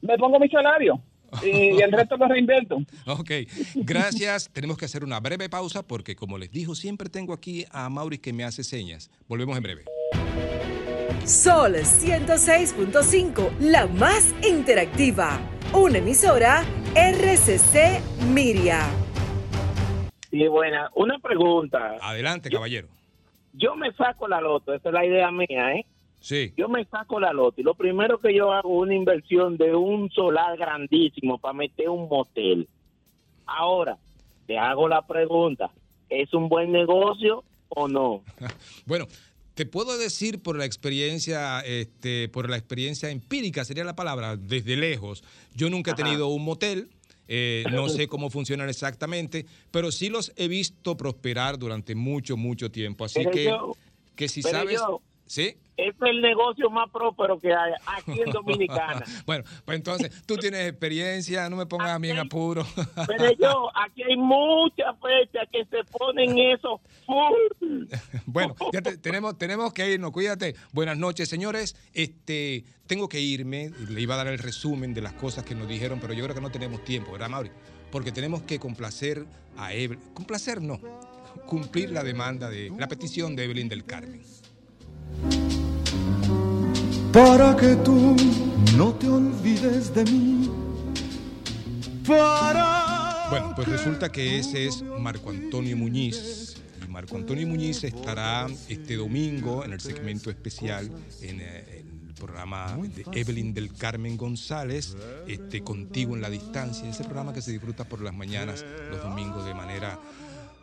me 0.02 0.18
pongo 0.18 0.39
mi 0.39 0.48
salario 0.48 1.00
y 1.42 1.81
el 1.81 1.92
resto 1.92 2.16
lo 2.16 2.28
reinvierto. 2.28 2.78
Ok, 3.06 3.31
gracias. 3.74 4.50
Tenemos 4.52 4.76
que 4.76 4.84
hacer 4.84 5.05
una 5.05 5.20
breve 5.20 5.48
pausa 5.48 5.86
porque, 5.86 6.16
como 6.16 6.39
les 6.39 6.50
dijo, 6.50 6.74
siempre 6.74 7.08
tengo 7.08 7.32
aquí 7.32 7.65
a 7.70 7.89
Maurice 7.89 8.23
que 8.23 8.32
me 8.32 8.44
hace 8.44 8.65
señas. 8.65 9.10
Volvemos 9.28 9.56
en 9.56 9.62
breve. 9.62 9.84
Sol 11.24 11.74
106.5, 11.74 13.58
la 13.58 13.86
más 13.86 14.34
interactiva. 14.48 15.40
Una 15.72 15.98
emisora 15.98 16.62
RCC 16.94 18.00
Miria. 18.32 18.80
Sí, 20.30 20.46
buena. 20.48 20.90
Una 20.94 21.18
pregunta. 21.18 21.96
Adelante, 22.00 22.48
caballero. 22.48 22.88
Yo 23.52 23.74
me 23.74 23.92
saco 23.92 24.28
la 24.28 24.40
loto, 24.40 24.74
esa 24.74 24.90
es 24.90 24.92
la 24.92 25.04
idea 25.04 25.30
mía, 25.30 25.74
¿eh? 25.74 25.86
Sí. 26.20 26.52
Yo 26.56 26.68
me 26.68 26.84
saco 26.84 27.18
la 27.18 27.32
loto 27.32 27.60
y 27.60 27.64
lo 27.64 27.74
primero 27.74 28.18
que 28.18 28.34
yo 28.34 28.52
hago 28.52 28.68
es 28.68 28.82
una 28.82 28.94
inversión 28.94 29.56
de 29.56 29.74
un 29.74 30.10
solar 30.10 30.56
grandísimo 30.56 31.38
para 31.38 31.54
meter 31.54 31.88
un 31.88 32.08
motel. 32.08 32.68
Ahora, 33.46 33.96
te 34.46 34.58
hago 34.58 34.88
la 34.88 35.02
pregunta, 35.02 35.70
¿es 36.08 36.32
un 36.34 36.48
buen 36.48 36.72
negocio 36.72 37.44
o 37.68 37.88
no? 37.88 38.22
Bueno, 38.86 39.06
te 39.56 39.64
puedo 39.64 39.96
decir 39.96 40.40
por 40.42 40.58
la 40.58 40.66
experiencia, 40.66 41.60
este, 41.60 42.28
por 42.28 42.50
la 42.50 42.58
experiencia 42.58 43.08
empírica, 43.10 43.64
sería 43.64 43.84
la 43.84 43.96
palabra, 43.96 44.36
desde 44.36 44.76
lejos. 44.76 45.24
Yo 45.54 45.70
nunca 45.70 45.92
he 45.92 45.94
tenido 45.94 46.28
un 46.28 46.44
motel. 46.44 46.90
eh, 47.26 47.64
no 47.72 47.88
sé 47.88 48.06
cómo 48.06 48.28
funcionan 48.30 48.68
exactamente, 48.68 49.46
pero 49.70 49.90
sí 49.90 50.10
los 50.10 50.30
he 50.36 50.46
visto 50.46 50.96
prosperar 50.98 51.58
durante 51.58 51.94
mucho, 51.94 52.36
mucho 52.36 52.70
tiempo. 52.70 53.06
Así 53.06 53.14
Pero 53.20 53.30
que, 53.30 53.44
yo- 53.46 53.76
que 54.14 54.28
si 54.28 54.42
pero 54.42 54.58
sabes, 54.58 54.74
yo- 54.74 55.00
sí. 55.26 55.56
Es 55.76 55.94
el 56.00 56.22
negocio 56.22 56.70
más 56.70 56.88
próspero 56.90 57.38
que 57.38 57.52
hay 57.52 57.72
aquí 57.86 58.18
en 58.20 58.30
Dominicana. 58.32 59.05
Bueno, 59.26 59.44
pues 59.64 59.76
entonces 59.76 60.22
tú 60.24 60.36
tienes 60.36 60.68
experiencia, 60.68 61.50
no 61.50 61.56
me 61.56 61.66
pongas 61.66 61.90
a 61.90 61.98
mí 61.98 62.08
en 62.08 62.18
apuro. 62.18 62.64
Pero 63.06 63.30
yo, 63.38 63.68
aquí 63.76 64.02
hay 64.02 64.16
muchas 64.16 64.94
fechas 65.02 65.46
que 65.52 65.64
se 65.66 65.84
ponen 65.84 66.38
eso. 66.38 66.80
Bueno, 68.26 68.55
ya 68.72 68.82
te- 68.82 68.98
tenemos, 68.98 69.38
tenemos 69.38 69.72
que 69.72 69.90
irnos, 69.90 70.10
cuídate. 70.10 70.55
Buenas 70.72 70.96
noches, 70.98 71.28
señores. 71.28 71.76
Este, 71.92 72.64
tengo 72.86 73.08
que 73.08 73.20
irme, 73.20 73.70
le 73.88 74.00
iba 74.00 74.14
a 74.14 74.18
dar 74.18 74.26
el 74.28 74.38
resumen 74.38 74.92
de 74.94 75.00
las 75.02 75.12
cosas 75.12 75.44
que 75.44 75.55
nos 75.55 75.68
dijeron, 75.68 75.98
pero 76.00 76.12
yo 76.12 76.24
creo 76.24 76.34
que 76.34 76.40
no 76.40 76.50
tenemos 76.50 76.84
tiempo, 76.84 77.12
¿verdad, 77.12 77.28
Mauri? 77.28 77.50
Porque 77.92 78.12
tenemos 78.12 78.42
que 78.42 78.58
complacer 78.58 79.24
a 79.56 79.72
Evelyn. 79.72 80.02
Complacer 80.14 80.60
no, 80.60 80.80
cumplir 81.46 81.90
la 81.90 82.02
demanda 82.02 82.50
de, 82.50 82.72
la 82.76 82.88
petición 82.88 83.36
de 83.36 83.44
Evelyn 83.44 83.68
del 83.68 83.84
Carmen. 83.84 84.22
Para 87.16 87.56
que 87.56 87.76
tú 87.76 88.14
no 88.76 88.92
te 88.92 89.08
olvides 89.08 89.94
de 89.94 90.04
mí. 90.04 90.50
Para 92.06 93.28
Bueno, 93.30 93.54
pues 93.56 93.68
resulta 93.68 94.12
que 94.12 94.38
ese 94.38 94.66
es 94.66 94.82
Marco 94.82 95.30
Antonio 95.30 95.78
Muñiz. 95.78 96.58
Y 96.84 96.88
Marco 96.90 97.16
Antonio 97.16 97.46
Muñiz 97.46 97.84
estará 97.84 98.46
este 98.68 98.96
domingo 98.96 99.64
en 99.64 99.72
el 99.72 99.80
segmento 99.80 100.28
especial 100.28 100.90
en 101.22 101.40
eh, 101.40 101.84
el 102.06 102.14
programa 102.14 102.78
de 102.94 103.06
Evelyn 103.18 103.54
del 103.54 103.72
Carmen 103.72 104.18
González, 104.18 104.94
este, 105.26 105.62
Contigo 105.62 106.14
en 106.14 106.20
la 106.20 106.28
Distancia. 106.28 106.86
Ese 106.86 107.04
programa 107.04 107.32
que 107.32 107.40
se 107.40 107.50
disfruta 107.50 107.84
por 107.84 108.02
las 108.02 108.14
mañanas, 108.14 108.62
los 108.90 109.02
domingos, 109.02 109.46
de 109.46 109.54
manera, 109.54 109.98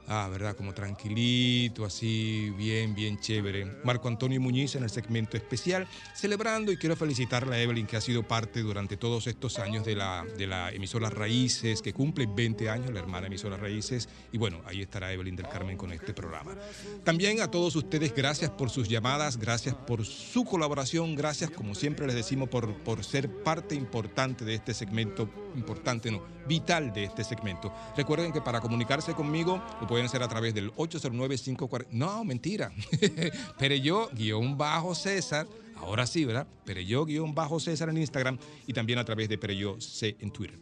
ah, 0.08 0.28
¿verdad? 0.32 0.56
Como 0.56 0.74
tranquilito, 0.74 1.86
así, 1.86 2.52
bien, 2.58 2.96
bien 2.96 3.20
chévere. 3.20 3.66
Marco 3.84 4.08
Antonio 4.08 4.40
Muñiz 4.42 4.76
en 4.76 4.84
el 4.84 4.90
segmento 4.90 5.38
especial, 5.38 5.88
celebrando 6.14 6.72
y 6.72 6.78
quiero 6.78 6.96
felicitarle 6.96 7.56
a 7.56 7.62
Evelyn 7.62 7.88
que 7.88 7.98
ha 7.98 8.02
sido 8.02 8.24
parte 8.28 8.62
durante 8.62 8.98
todos 8.98 9.28
estos 9.28 9.60
años 9.60 9.86
de 9.86 9.96
la, 9.96 10.26
de 10.38 10.48
la 10.48 10.72
emisora 10.72 11.10
Raíces, 11.10 11.82
que 11.82 11.94
cumple 11.94 12.28
20 12.28 12.70
años, 12.70 12.92
la 12.92 13.00
hermana 13.00 13.28
emisora 13.28 13.58
Raíces, 13.58 14.10
y 14.32 14.38
bueno, 14.38 14.62
ahí 14.66 14.82
estará 14.82 15.12
Evelyn 15.12 15.36
del 15.36 15.48
Carmen 15.48 15.78
con 15.78 15.92
este 15.92 16.14
programa. 16.14 16.56
También 17.04 17.42
a 17.42 17.50
todos 17.50 17.76
ustedes, 17.76 18.14
gracias 18.14 18.52
por 18.52 18.70
sus 18.70 18.88
llamadas, 18.88 19.38
gracias 19.38 19.76
por 19.76 20.06
su 20.06 20.44
colaboración, 20.46 21.16
gracias, 21.16 21.50
como 21.50 21.76
siempre 21.76 22.08
les 22.08 22.16
decimos, 22.16 22.50
por, 22.50 22.74
por 22.84 23.04
ser 23.04 23.30
parte 23.44 23.76
importante 23.76 24.46
de 24.46 24.56
este 24.56 24.74
segmento, 24.74 25.30
importante 25.56 26.12
no, 26.12 26.22
vital 26.48 26.94
de 26.94 27.06
este 27.06 27.24
segmento. 27.24 27.74
Recuerden 27.96 28.32
que 28.32 28.42
para 28.42 28.62
comunicarse 28.62 29.14
conmigo 29.14 29.62
pueden 29.94 30.08
hacer 30.08 30.24
a 30.24 30.28
través 30.28 30.54
del 30.56 30.72
809-540. 30.74 31.88
No, 31.92 32.24
mentira. 32.26 32.72
Pereyó, 33.60 34.10
guion 34.14 34.58
bajo 34.58 34.96
César. 34.96 35.46
Ahora 35.76 36.08
sí, 36.08 36.26
¿verdad? 36.26 36.48
Pereyó, 36.66 37.06
guion 37.06 37.36
bajo 37.36 37.60
César 37.60 37.90
en 37.90 37.98
Instagram 37.98 38.38
y 38.66 38.74
también 38.74 38.98
a 39.00 39.06
través 39.06 39.30
de 39.30 39.38
Pereyó 39.38 39.80
C 39.80 40.16
en 40.20 40.32
Twitter. 40.32 40.58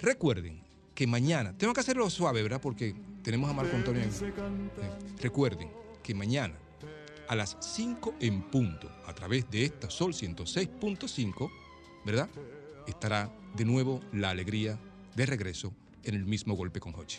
Recuerden 0.00 0.60
que 0.94 1.06
mañana, 1.06 1.56
tengo 1.56 1.74
que 1.74 1.80
hacerlo 1.80 2.08
suave, 2.08 2.42
¿verdad? 2.42 2.60
Porque 2.62 2.94
tenemos 3.22 3.50
a 3.50 3.52
Marco 3.52 3.76
Antonio. 3.76 4.02
en- 4.02 4.10
Recuerden 5.20 5.68
que 6.02 6.14
mañana 6.14 6.54
a 7.28 7.36
las 7.36 7.56
5 7.60 8.14
en 8.20 8.42
punto, 8.42 8.90
a 9.06 9.14
través 9.14 9.50
de 9.50 9.64
esta 9.64 9.90
Sol 9.90 10.14
106.5, 10.14 11.50
¿verdad? 12.06 12.28
Estará 12.86 13.30
de 13.54 13.64
nuevo 13.64 14.00
la 14.12 14.30
alegría 14.30 14.78
de 15.14 15.26
regreso 15.26 15.72
en 16.04 16.14
el 16.14 16.24
mismo 16.24 16.54
golpe 16.54 16.80
con 16.80 16.94
Hochi. 16.94 17.18